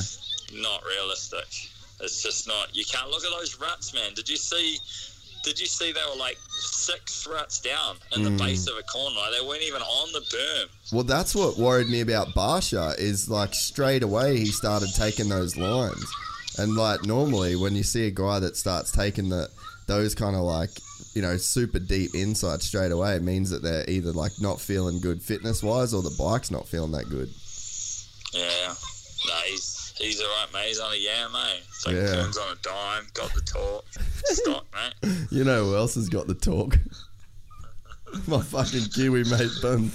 Not 0.53 0.83
realistic. 0.85 1.47
It's 2.01 2.23
just 2.23 2.47
not. 2.47 2.75
You 2.75 2.83
can't 2.85 3.09
look 3.09 3.23
at 3.23 3.31
those 3.37 3.59
ruts, 3.59 3.93
man. 3.93 4.13
Did 4.15 4.27
you 4.27 4.37
see? 4.37 4.79
Did 5.43 5.59
you 5.59 5.65
see 5.65 5.91
they 5.91 5.99
were 6.09 6.19
like 6.19 6.37
six 6.49 7.27
ruts 7.27 7.59
down 7.59 7.97
in 8.15 8.21
Mm. 8.21 8.23
the 8.37 8.43
base 8.43 8.67
of 8.67 8.77
a 8.77 8.83
corner? 8.83 9.15
Like 9.15 9.31
they 9.39 9.45
weren't 9.45 9.63
even 9.63 9.81
on 9.81 10.11
the 10.13 10.19
berm. 10.21 10.65
Well, 10.91 11.03
that's 11.03 11.33
what 11.33 11.57
worried 11.57 11.89
me 11.89 12.01
about 12.01 12.29
Barcia 12.35 12.97
is 12.99 13.29
like 13.29 13.53
straight 13.55 14.03
away 14.03 14.37
he 14.37 14.45
started 14.51 14.89
taking 14.95 15.29
those 15.29 15.57
lines, 15.57 16.05
and 16.57 16.75
like 16.75 17.05
normally 17.05 17.55
when 17.55 17.75
you 17.75 17.83
see 17.83 18.05
a 18.07 18.11
guy 18.11 18.39
that 18.39 18.55
starts 18.57 18.91
taking 18.91 19.29
the 19.29 19.49
those 19.87 20.13
kind 20.13 20.35
of 20.35 20.43
like 20.43 20.69
you 21.15 21.21
know 21.21 21.35
super 21.37 21.79
deep 21.79 22.13
insights 22.13 22.65
straight 22.67 22.91
away, 22.91 23.15
it 23.15 23.23
means 23.23 23.49
that 23.49 23.63
they're 23.63 23.89
either 23.89 24.11
like 24.11 24.33
not 24.39 24.61
feeling 24.61 24.99
good 25.01 25.21
fitness 25.23 25.63
wise 25.63 25.93
or 25.93 26.01
the 26.03 26.15
bike's 26.19 26.51
not 26.51 26.67
feeling 26.67 26.91
that 26.91 27.09
good. 27.09 27.29
Yeah. 28.33 28.73
No, 29.27 29.33
he's 29.47 29.80
he's 30.01 30.21
alright, 30.21 30.53
mate. 30.53 30.67
He's 30.67 30.79
on 30.79 30.91
a 30.91 30.95
yam, 30.95 31.31
mate. 31.31 31.61
So 31.73 31.89
he 31.91 31.97
Yeah. 31.97 32.07
turns 32.15 32.37
on 32.37 32.51
a 32.51 32.55
dime. 32.61 33.07
Got 33.13 33.33
the 33.33 33.41
talk. 33.41 33.85
Stock, 34.25 34.65
mate. 35.03 35.13
You 35.31 35.43
know 35.43 35.65
who 35.65 35.75
else 35.75 35.95
has 35.95 36.09
got 36.09 36.27
the 36.27 36.33
talk? 36.33 36.77
My 38.27 38.41
fucking 38.41 38.85
Kiwi 38.93 39.23
mate 39.25 39.51
Bun. 39.61 39.89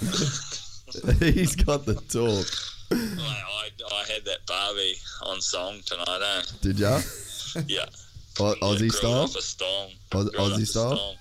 He's 1.19 1.55
got 1.55 1.85
the 1.85 1.95
talk. 2.09 2.47
Like, 2.89 3.19
I, 3.19 3.69
I 3.93 4.03
had 4.11 4.25
that 4.25 4.45
Barbie 4.47 4.95
on 5.23 5.39
song 5.41 5.81
tonight, 5.85 6.21
eh? 6.23 6.41
Did 6.61 6.79
ya? 6.79 7.01
Yeah. 7.67 7.85
Yeah, 8.39 8.53
Aussie 8.61 8.77
grilled 8.89 8.93
style? 8.93 9.13
Off 9.23 9.35
a 9.35 9.41
storm. 9.41 9.91
Off 10.13 10.25
Aussie 10.33 10.65
style? 10.67 10.95
storm. 10.95 11.15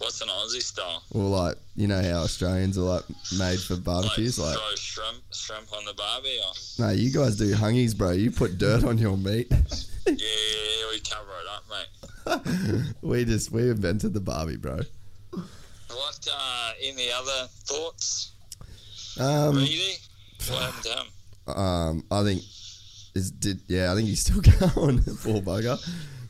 What's 0.00 0.22
an 0.22 0.28
Aussie 0.28 0.62
style? 0.62 1.02
Well, 1.12 1.28
like, 1.28 1.56
you 1.76 1.86
know 1.86 2.00
how 2.02 2.22
Australians 2.22 2.78
are 2.78 2.80
like 2.82 3.04
made 3.38 3.60
for 3.60 3.76
barbecues? 3.76 4.38
Like, 4.38 4.56
Throw 4.56 4.74
shrimp, 4.76 5.22
shrimp 5.30 5.72
on 5.76 5.84
the 5.84 5.92
barbie. 5.92 6.38
Or, 6.42 6.52
no, 6.86 6.90
you 6.90 7.12
guys 7.12 7.36
do 7.36 7.52
hungies, 7.54 7.94
bro. 7.96 8.12
You 8.12 8.30
put 8.30 8.56
dirt 8.56 8.82
on 8.84 8.96
your 8.96 9.18
meat. 9.18 9.48
yeah, 9.50 9.56
yeah, 10.06 10.14
we 10.90 11.00
cover 11.00 11.32
it 11.42 11.48
up, 11.52 11.64
mate. 12.80 12.94
we 13.02 13.24
just 13.26 13.52
we 13.52 13.68
invented 13.68 14.14
the 14.14 14.20
Barbie, 14.20 14.56
bro. 14.56 14.80
What? 15.32 16.28
Uh, 16.32 16.70
any 16.82 17.10
other 17.12 17.48
thoughts? 17.64 18.32
Um? 19.18 19.56
What 19.56 20.62
happened 20.62 20.84
to 20.84 20.90
him? 20.90 21.58
um, 21.58 22.04
I 22.10 22.22
think 22.22 22.42
is 23.14 23.30
did 23.32 23.60
yeah, 23.68 23.92
I 23.92 23.96
think 23.96 24.08
he's 24.08 24.20
still 24.20 24.40
going. 24.74 25.02
Poor 25.02 25.42
bugger. 25.42 25.78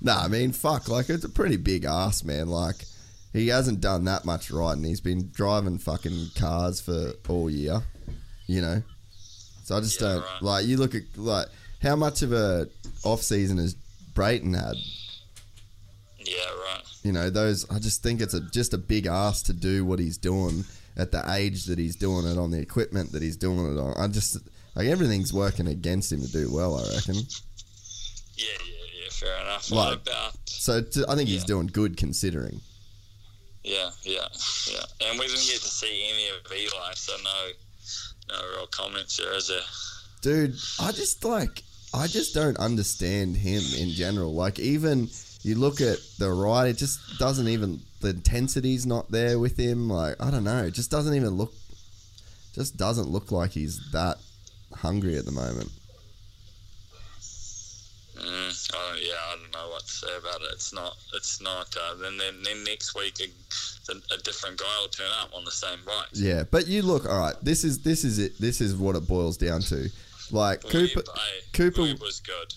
Nah, 0.01 0.25
I 0.25 0.29
mean, 0.29 0.51
fuck, 0.53 0.89
like 0.89 1.09
it's 1.09 1.25
a 1.25 1.29
pretty 1.29 1.57
big 1.57 1.85
ass, 1.85 2.25
man. 2.25 2.49
Like 2.49 2.85
he 3.33 3.49
hasn't 3.49 3.81
done 3.81 4.05
that 4.05 4.25
much 4.25 4.51
riding. 4.51 4.85
He's 4.85 5.01
been 5.01 5.31
driving 5.33 5.79
fucking 5.79 6.29
cars 6.37 6.81
for 6.81 7.13
all 7.29 7.49
year, 7.51 7.83
you 8.47 8.61
know. 8.61 8.83
So 9.65 9.77
I 9.77 9.81
just 9.81 10.01
don't 10.01 10.25
like. 10.41 10.67
You 10.67 10.77
look 10.77 10.95
at 10.95 11.03
like 11.17 11.47
how 11.83 11.95
much 11.97 12.23
of 12.23 12.33
a 12.33 12.69
off 13.05 13.23
season 13.23 13.59
has 13.59 13.75
Brayton 14.15 14.55
had? 14.55 14.75
Yeah, 16.19 16.35
right. 16.45 16.83
You 17.03 17.13
know, 17.13 17.31
those. 17.31 17.71
I 17.71 17.79
just 17.79 18.03
think 18.03 18.21
it's 18.21 18.35
a 18.35 18.41
just 18.51 18.75
a 18.75 18.79
big 18.79 19.07
ass 19.07 19.43
to 19.45 19.53
do 19.53 19.85
what 19.85 19.99
he's 19.99 20.19
doing 20.19 20.65
at 20.97 21.13
the 21.13 21.23
age 21.33 21.65
that 21.67 21.79
he's 21.79 21.97
doing 21.97 22.27
it 22.27 22.37
on 22.37 22.51
the 22.51 22.59
equipment 22.59 23.13
that 23.13 23.23
he's 23.23 23.37
doing 23.37 23.77
it 23.77 23.81
on. 23.81 23.95
I 23.97 24.09
just 24.09 24.39
like 24.75 24.89
everything's 24.89 25.33
working 25.33 25.69
against 25.69 26.13
him 26.13 26.21
to 26.21 26.31
do 26.31 26.53
well. 26.53 26.77
I 26.77 26.95
reckon. 26.95 27.15
Yeah, 27.15 27.23
yeah, 28.67 28.75
yeah. 29.05 29.09
Fair 29.11 29.41
enough. 29.43 29.71
Like- 29.71 29.87
what 29.87 29.95
about? 30.03 30.37
So 30.47 30.83
t- 30.83 31.05
I 31.09 31.15
think 31.15 31.29
he's 31.29 31.45
doing 31.45 31.69
good 31.69 31.97
considering. 31.97 32.61
Yeah, 33.63 33.91
yeah, 34.03 34.27
yeah. 34.71 34.85
And 35.07 35.19
we 35.19 35.27
didn't 35.27 35.47
get 35.47 35.61
to 35.61 35.69
see 35.69 36.09
any 36.13 36.29
of 36.29 36.53
Eli, 36.53 36.95
so 36.95 37.13
no, 37.23 38.35
no 38.35 38.57
real 38.57 38.67
comments 38.69 39.17
there, 39.19 39.35
is 39.35 39.49
there? 39.49 39.61
Dude, 40.23 40.57
I 40.81 40.93
just 40.93 41.25
like 41.25 41.63
I 41.93 42.07
just 42.07 42.35
don't 42.35 42.57
understand 42.59 43.37
him 43.37 43.63
in 43.79 43.91
general. 43.91 44.35
Like 44.35 44.59
even 44.59 45.09
you 45.43 45.57
look 45.57 45.81
at 45.81 45.99
the 46.19 46.31
ride, 46.31 46.69
it 46.69 46.77
just 46.79 47.19
doesn't 47.19 47.49
even 47.49 47.81
the 48.01 48.11
intensity's 48.11 48.87
not 48.87 49.11
there 49.11 49.39
with 49.39 49.59
him. 49.59 49.89
Like 49.89 50.17
I 50.21 50.31
don't 50.31 50.45
know, 50.45 50.65
it 50.65 50.73
just 50.73 50.91
doesn't 50.91 51.15
even 51.15 51.31
look 51.31 51.53
just 52.55 52.77
doesn't 52.77 53.09
look 53.09 53.31
like 53.33 53.53
he's 53.53 53.81
that 53.93 54.19
hungry 54.75 55.17
at 55.17 55.25
the 55.25 55.33
moment. 55.33 55.71
Mm, 58.21 58.75
I 58.75 59.01
yeah, 59.03 59.15
I 59.33 59.37
don't 59.37 59.53
know 59.53 59.71
what 59.71 59.83
to 59.83 59.91
say 59.91 60.09
about 60.19 60.43
it. 60.43 60.49
It's 60.53 60.73
not. 60.75 60.97
It's 61.15 61.41
not. 61.41 61.75
Uh, 61.77 61.95
then, 61.95 62.19
then, 62.19 62.43
then 62.43 62.65
next 62.65 62.95
week, 62.95 63.15
a, 63.21 63.93
a 64.15 64.19
different 64.19 64.59
guy 64.59 64.67
will 64.81 64.89
turn 64.89 65.07
up 65.23 65.31
on 65.35 65.45
the 65.45 65.51
same 65.51 65.79
bike. 65.87 66.09
Yeah, 66.13 66.45
but 66.51 66.67
you 66.67 66.83
look 66.83 67.07
all 67.09 67.19
right. 67.19 67.35
This 67.43 67.65
is 67.65 67.83
this 67.83 68.05
is 68.05 68.19
it. 68.19 68.39
This 68.39 68.61
is 68.61 68.77
what 68.77 68.95
it 68.97 69.09
boils 69.09 69.37
down 69.37 69.63
to. 69.63 69.89
Like 70.31 70.63
Cooper, 70.63 70.97
Webb, 70.97 71.07
hey, 71.17 71.41
Cooper 71.53 71.83
Webb 71.83 72.01
was 72.01 72.21
good. 72.21 72.55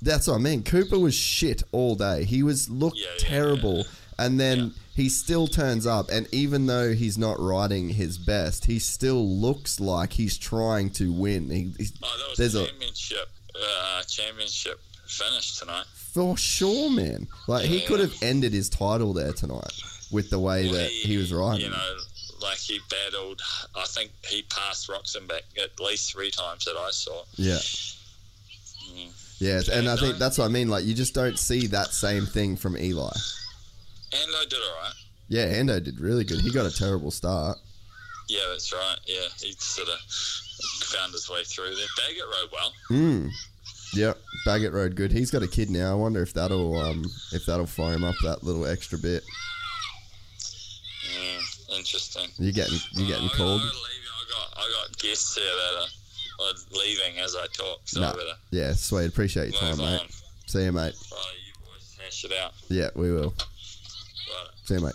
That's 0.00 0.26
what 0.28 0.34
I 0.34 0.38
mean. 0.38 0.62
Cooper 0.62 0.98
was 0.98 1.14
shit 1.14 1.62
all 1.72 1.96
day. 1.96 2.24
He 2.24 2.42
was 2.42 2.70
looked 2.70 3.00
terrible, 3.18 3.84
and 4.18 4.38
then 4.38 4.74
he 4.94 5.08
still 5.08 5.46
turns 5.48 5.86
up. 5.86 6.08
And 6.10 6.26
even 6.32 6.66
though 6.66 6.92
he's 6.92 7.18
not 7.18 7.38
riding 7.40 7.90
his 7.90 8.16
best, 8.16 8.66
he 8.66 8.78
still 8.78 9.26
looks 9.28 9.80
like 9.80 10.12
he's 10.14 10.38
trying 10.38 10.90
to 10.90 11.12
win. 11.12 11.50
He, 11.50 11.74
he's, 11.76 11.92
Oh, 12.02 12.16
that 12.18 12.28
was 12.30 12.38
there's 12.38 12.54
a 12.54 12.66
championship. 12.66 13.28
Uh, 13.54 14.02
championship 14.04 14.80
finish 15.10 15.56
tonight. 15.58 15.84
for 15.94 16.36
sure, 16.36 16.90
man. 16.90 17.26
Like 17.46 17.66
he 17.66 17.80
could 17.80 18.00
have 18.00 18.14
ended 18.22 18.52
his 18.52 18.68
title 18.68 19.12
there 19.12 19.32
tonight 19.32 19.72
with 20.10 20.30
the 20.30 20.38
way 20.38 20.70
that 20.70 20.88
he 20.90 21.16
was 21.16 21.32
riding. 21.32 21.66
You 21.66 21.70
know, 21.70 21.96
like 22.42 22.58
he 22.58 22.78
battled. 22.88 23.40
I 23.76 23.84
think 23.86 24.10
he 24.26 24.42
passed 24.42 24.88
Roxenbeck 24.88 25.42
at 25.62 25.78
least 25.80 26.12
three 26.12 26.30
times 26.30 26.64
that 26.64 26.76
I 26.76 26.90
saw. 26.90 27.24
Yeah. 27.36 27.54
Mm. 28.92 29.36
Yeah, 29.38 29.60
and 29.72 29.88
I 29.88 29.96
think 29.96 30.18
that's 30.18 30.36
what 30.36 30.44
I 30.44 30.48
mean. 30.48 30.68
Like, 30.68 30.84
you 30.84 30.94
just 30.94 31.14
don't 31.14 31.38
see 31.38 31.66
that 31.68 31.88
same 31.88 32.26
thing 32.26 32.56
from 32.56 32.76
Eli. 32.76 33.10
And 34.12 34.30
I 34.36 34.44
did 34.48 34.58
all 34.58 34.82
right. 34.82 34.92
Yeah, 35.28 35.46
Ando 35.54 35.82
did 35.82 35.98
really 36.00 36.24
good. 36.24 36.40
He 36.40 36.50
got 36.50 36.66
a 36.66 36.76
terrible 36.76 37.10
start. 37.10 37.56
Yeah, 38.28 38.40
that's 38.50 38.72
right. 38.72 38.96
Yeah, 39.06 39.26
he 39.40 39.52
sort 39.52 39.88
of 39.88 39.98
found 40.84 41.12
his 41.12 41.30
way 41.30 41.42
through 41.44 41.74
there. 41.74 41.86
Baggett 41.96 42.24
rode 42.24 42.50
well. 42.52 42.72
Mm. 42.90 43.30
Yep, 43.94 44.18
Baggett 44.44 44.72
rode 44.72 44.94
good. 44.94 45.10
He's 45.12 45.30
got 45.30 45.42
a 45.42 45.48
kid 45.48 45.68
now. 45.70 45.92
I 45.92 45.94
wonder 45.94 46.22
if 46.22 46.32
that'll 46.32 46.76
um 46.78 47.04
if 47.32 47.44
that'll 47.46 47.66
fire 47.66 47.94
him 47.94 48.04
up 48.04 48.14
that 48.22 48.44
little 48.44 48.66
extra 48.66 48.98
bit. 48.98 49.24
Yeah, 51.12 51.76
interesting. 51.76 52.28
You 52.38 52.52
getting 52.52 52.78
you 52.92 53.06
getting 53.06 53.28
called? 53.30 53.60
I 53.60 53.64
got 54.30 54.58
I 54.58 54.86
got 54.86 54.98
guests 54.98 55.34
here 55.36 55.44
that 55.44 55.80
are, 55.80 56.46
are 56.46 56.54
leaving 56.78 57.18
as 57.18 57.34
I 57.34 57.46
talk, 57.52 57.80
so 57.84 58.02
I 58.02 58.12
better 58.12 58.22
Yeah, 58.50 58.72
sweet. 58.74 59.06
Appreciate 59.06 59.52
your 59.52 59.60
time, 59.60 59.78
Move 59.78 59.86
mate. 59.86 60.22
See 60.46 60.64
you, 60.64 60.72
mate. 60.72 60.94
uh, 61.12 61.16
you 61.46 61.52
boys 61.64 61.96
hash 62.02 62.24
it 62.24 62.32
out. 62.40 62.52
Yeah, 62.68 62.90
we 62.94 63.10
will. 63.12 63.34
See 64.64 64.74
you, 64.74 64.80
mate. 64.80 64.94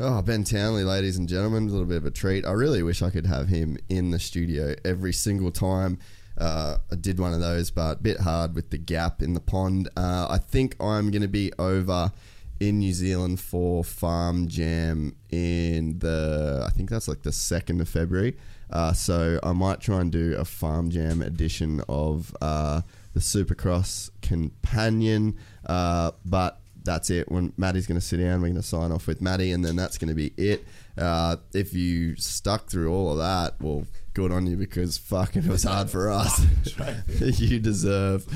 Oh, 0.00 0.22
Ben 0.22 0.42
Townley, 0.42 0.82
ladies 0.84 1.18
and 1.18 1.28
gentlemen, 1.28 1.68
a 1.68 1.70
little 1.70 1.86
bit 1.86 1.98
of 1.98 2.04
a 2.06 2.10
treat. 2.10 2.44
I 2.44 2.50
really 2.52 2.82
wish 2.82 3.00
I 3.00 3.10
could 3.10 3.26
have 3.26 3.48
him 3.48 3.78
in 3.88 4.10
the 4.10 4.18
studio 4.18 4.74
every 4.84 5.12
single 5.12 5.52
time. 5.52 5.98
Uh, 6.36 6.78
I 6.90 6.94
did 6.96 7.18
one 7.18 7.32
of 7.32 7.40
those, 7.40 7.70
but 7.70 7.98
a 7.98 8.02
bit 8.02 8.20
hard 8.20 8.54
with 8.54 8.70
the 8.70 8.78
gap 8.78 9.22
in 9.22 9.34
the 9.34 9.40
pond. 9.40 9.88
Uh, 9.96 10.26
I 10.28 10.38
think 10.38 10.76
I'm 10.80 11.10
going 11.10 11.22
to 11.22 11.28
be 11.28 11.52
over 11.58 12.12
in 12.60 12.78
New 12.78 12.92
Zealand 12.92 13.40
for 13.40 13.84
Farm 13.84 14.48
Jam 14.48 15.14
in 15.30 15.98
the, 15.98 16.64
I 16.66 16.70
think 16.70 16.90
that's 16.90 17.08
like 17.08 17.22
the 17.22 17.30
2nd 17.30 17.80
of 17.80 17.88
February. 17.88 18.36
Uh, 18.70 18.92
so 18.92 19.38
I 19.42 19.52
might 19.52 19.80
try 19.80 20.00
and 20.00 20.10
do 20.10 20.34
a 20.36 20.44
Farm 20.44 20.90
Jam 20.90 21.22
edition 21.22 21.82
of 21.88 22.34
uh, 22.40 22.80
the 23.12 23.20
Supercross 23.20 24.10
Companion. 24.22 25.36
Uh, 25.66 26.12
but 26.24 26.60
that's 26.84 27.10
it. 27.10 27.30
When 27.30 27.52
Matty's 27.56 27.86
going 27.86 28.00
to 28.00 28.06
sit 28.06 28.18
down, 28.18 28.40
we're 28.40 28.48
going 28.48 28.56
to 28.56 28.62
sign 28.62 28.92
off 28.92 29.06
with 29.06 29.20
Matty, 29.20 29.52
and 29.52 29.64
then 29.64 29.76
that's 29.76 29.98
going 29.98 30.08
to 30.08 30.14
be 30.14 30.32
it. 30.36 30.64
Uh, 30.96 31.36
if 31.52 31.74
you 31.74 32.14
stuck 32.16 32.68
through 32.68 32.92
all 32.92 33.12
of 33.12 33.18
that, 33.18 33.60
well, 33.60 33.86
good 34.14 34.30
on 34.30 34.46
you 34.46 34.56
because 34.56 34.96
fucking 34.96 35.44
it 35.44 35.50
was 35.50 35.64
hard 35.64 35.90
for 35.90 36.10
us. 36.10 36.46
you 37.20 37.58
deserve, 37.58 38.26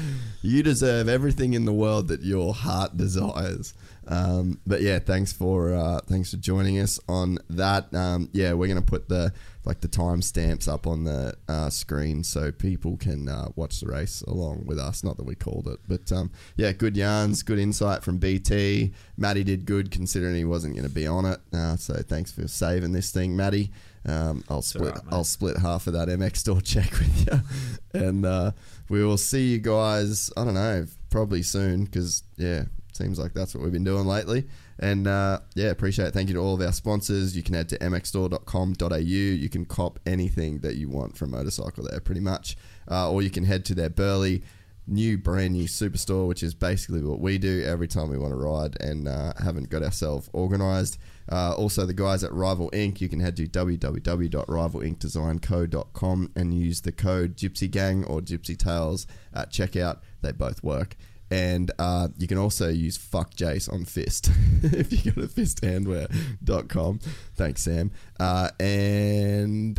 you 0.43 0.63
deserve 0.63 1.09
everything 1.09 1.55
in 1.55 1.65
the 1.65 1.73
world 1.73 2.09
that 2.09 2.23
your 2.23 2.53
heart 2.53 2.97
desires. 2.97 3.75
Um, 4.09 4.61
but 4.67 4.81
yeah, 4.81 4.99
thanks 4.99 5.33
for 5.33 5.75
uh, 5.75 6.01
thanks 6.07 6.31
for 6.31 6.39
joining 6.39 6.79
us 6.79 6.99
on 7.09 7.39
that. 7.51 7.95
Um, 7.95 8.31
yeah, 8.33 8.55
we're 8.55 8.69
gonna 8.69 8.81
put 8.83 9.09
the 9.09 9.33
like 9.67 9.83
the 9.83 9.89
timestamps 9.89 10.67
up 10.67 10.87
on 10.87 11.05
the 11.05 11.35
uh, 11.47 11.69
screen 11.69 12.25
so 12.25 12.51
people 12.51 12.97
can 12.97 13.29
uh, 13.29 13.49
watch 13.55 13.81
the 13.81 13.87
race 13.87 14.23
along 14.23 14.65
with 14.65 14.79
us. 14.79 15.05
Not 15.05 15.19
that 15.19 15.27
we 15.27 15.35
called 15.35 15.69
it, 15.69 15.79
but 15.87 16.11
um, 16.11 16.31
yeah, 16.57 16.73
good 16.73 16.97
yarns, 16.97 17.43
good 17.43 17.59
insight 17.59 18.03
from 18.03 18.17
BT. 18.17 18.95
Matty 19.19 19.45
did 19.45 19.67
good 19.67 19.91
considering 19.91 20.37
he 20.37 20.45
wasn't 20.45 20.75
going 20.75 20.89
to 20.89 20.95
be 20.95 21.07
on 21.07 21.27
it. 21.27 21.41
Uh, 21.53 21.77
so 21.77 21.95
thanks 21.97 22.33
for 22.33 22.49
saving 22.49 22.93
this 22.93 23.13
thing, 23.13 23.37
Matty. 23.37 23.71
Um, 24.07 24.45
I'll 24.49 24.63
split. 24.63 24.95
mate. 24.95 25.05
I'll 25.11 25.25
split 25.25 25.59
half 25.59 25.87
of 25.87 25.93
that 25.95 26.09
MX 26.09 26.37
store 26.39 26.61
check 26.61 26.91
with 26.99 27.27
you, 27.27 28.01
and 28.01 28.25
uh, 28.25 28.53
we 28.89 29.05
will 29.05 29.19
see 29.19 29.49
you 29.49 29.59
guys. 29.59 30.31
I 30.37 30.45
don't 30.45 30.55
know, 30.55 30.87
probably 31.11 31.43
soon 31.43 31.85
because 31.85 32.23
yeah, 32.37 32.65
seems 32.93 33.19
like 33.19 33.33
that's 33.33 33.55
what 33.55 33.63
we've 33.63 33.73
been 33.73 33.85
doing 33.85 34.07
lately. 34.07 34.47
And 34.81 35.07
uh, 35.07 35.41
yeah, 35.55 35.71
appreciate 35.71 36.07
it. 36.07 36.15
Thank 36.15 36.29
you 36.29 36.35
to 36.35 36.41
all 36.41 36.55
of 36.55 36.61
our 36.61 36.73
sponsors. 36.73 37.37
You 37.37 37.43
can 37.43 37.55
head 37.55 37.69
to 37.71 37.79
mxstore.com.au. 37.79 38.97
You 38.97 39.49
can 39.49 39.65
cop 39.65 39.99
anything 40.07 40.59
that 40.61 40.77
you 40.77 40.89
want 40.89 41.17
from 41.17 41.33
motorcycle 41.33 41.85
there, 41.91 42.01
pretty 42.01 42.21
much. 42.21 42.57
Uh, 42.91 43.11
or 43.11 43.23
you 43.23 43.31
can 43.31 43.45
head 43.45 43.65
to 43.67 43.75
their 43.75 43.91
Burleigh 43.91 44.41
new 44.89 45.19
brand 45.19 45.53
new 45.53 45.67
superstore, 45.67 46.27
which 46.27 46.43
is 46.43 46.55
basically 46.55 47.03
what 47.03 47.21
we 47.21 47.39
do 47.39 47.63
every 47.65 47.87
time 47.87 48.09
we 48.09 48.19
want 48.19 48.33
to 48.33 48.37
ride 48.37 48.81
and 48.81 49.07
uh, 49.07 49.33
haven't 49.43 49.69
got 49.69 49.83
ourselves 49.83 50.29
organized. 50.33 50.99
Uh, 51.31 51.53
also, 51.57 51.85
the 51.85 51.93
guys 51.93 52.25
at 52.25 52.33
Rival 52.33 52.71
Ink, 52.73 53.01
you 53.01 53.09
can 53.09 53.21
head 53.21 53.37
to 53.37 53.47
www.rivalinkdesignco.com 53.47 56.33
and 56.35 56.55
use 56.55 56.81
the 56.81 56.93
code 56.93 57.37
Gypsy 57.37 57.71
Gang 57.71 58.05
or 58.05 58.21
Gypsy 58.21 58.57
Tales 58.57 59.07
at 59.35 59.51
checkout. 59.51 59.99
They 60.23 60.33
both 60.33 60.63
work. 60.63 60.97
And 61.31 61.71
uh, 61.79 62.09
you 62.17 62.27
can 62.27 62.39
also 62.39 62.71
use 62.71 62.97
fuck 62.97 63.35
Jace 63.35 63.71
on 63.71 63.85
Fist 63.85 64.31
if 64.63 64.91
you 64.93 65.13
go 65.13 65.21
to 65.21 65.29
fisthandwear.com. 65.29 67.01
Thanks, 67.35 67.63
Sam. 67.63 67.91
Uh, 68.19 68.49
and 68.59 69.79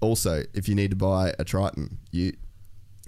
also, 0.00 0.44
if 0.54 0.68
you 0.68 0.76
need 0.76 0.90
to 0.90 0.96
buy 0.96 1.34
a 1.38 1.44
Triton, 1.44 1.98
you 2.12 2.34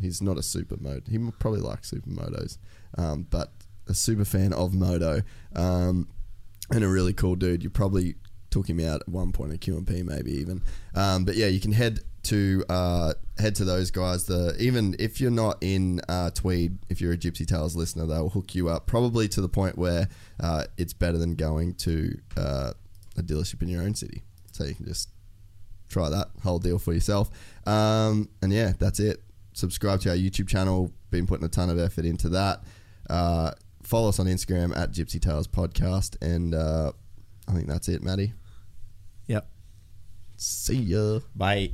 he's 0.01 0.23
not 0.23 0.37
a 0.37 0.41
supermoto. 0.41 1.09
He 1.09 1.19
probably 1.39 1.61
likes 1.61 1.91
supermotos, 1.91 2.59
um, 2.97 3.27
but 3.31 3.53
a 3.89 3.95
super 3.95 4.25
fan 4.25 4.53
of 4.53 4.75
moto 4.75 5.23
um, 5.57 6.09
and 6.71 6.85
a 6.85 6.89
really 6.89 7.13
cool 7.13 7.35
dude. 7.35 7.65
You 7.65 7.71
probably 7.71 8.15
took 8.51 8.69
him 8.69 8.81
out 8.81 9.01
at 9.01 9.09
one 9.09 9.33
point 9.33 9.53
at 9.53 9.61
QMP, 9.61 10.05
maybe 10.05 10.33
even. 10.33 10.63
Um, 10.95 11.25
but 11.25 11.37
yeah, 11.37 11.47
you 11.47 11.59
can 11.59 11.73
head 11.73 12.01
to 12.25 12.65
uh, 12.69 13.15
head 13.39 13.55
to 13.57 13.65
those 13.65 13.91
guys. 13.91 14.25
The 14.25 14.57
even 14.59 14.95
if 14.99 15.21
you're 15.21 15.31
not 15.31 15.59
in 15.61 16.01
uh, 16.09 16.31
Tweed, 16.31 16.79
if 16.89 17.01
you're 17.01 17.13
a 17.13 17.17
Gypsy 17.17 17.47
Tales 17.47 17.77
listener, 17.77 18.07
they'll 18.07 18.31
hook 18.31 18.55
you 18.55 18.69
up 18.69 18.87
probably 18.87 19.29
to 19.29 19.41
the 19.41 19.49
point 19.49 19.77
where 19.77 20.09
uh, 20.41 20.65
it's 20.77 20.93
better 20.93 21.19
than 21.19 21.35
going 21.35 21.75
to 21.75 22.19
uh, 22.37 22.73
a 23.17 23.23
dealership 23.23 23.63
in 23.63 23.69
your 23.69 23.83
own 23.83 23.95
city. 23.95 24.23
So 24.53 24.65
you 24.65 24.75
can 24.75 24.87
just 24.87 25.09
try 25.89 26.09
that 26.09 26.29
whole 26.43 26.59
deal 26.59 26.79
for 26.79 26.93
yourself. 26.93 27.31
Um, 27.67 28.29
and 28.41 28.53
yeah, 28.53 28.73
that's 28.79 29.01
it. 29.01 29.23
Subscribe 29.53 30.01
to 30.01 30.11
our 30.11 30.17
YouTube 30.17 30.49
channel. 30.49 30.93
Been 31.11 31.27
putting 31.27 31.45
a 31.45 31.49
ton 31.49 31.69
of 31.71 31.79
effort 31.79 32.05
into 32.05 32.29
that. 32.31 32.65
Uh, 33.11 33.53
follow 33.83 34.09
us 34.09 34.19
on 34.19 34.27
Instagram 34.27 34.77
at 34.77 34.93
Gypsy 34.93 35.21
Tales 35.21 35.47
Podcast, 35.47 36.17
and 36.23 36.55
uh, 36.55 36.93
I 37.49 37.53
think 37.53 37.67
that's 37.67 37.89
it, 37.89 38.03
Matty. 38.03 38.33
Yep. 39.27 39.47
See 40.37 40.77
ya. 40.77 41.21
Bye. 41.37 41.73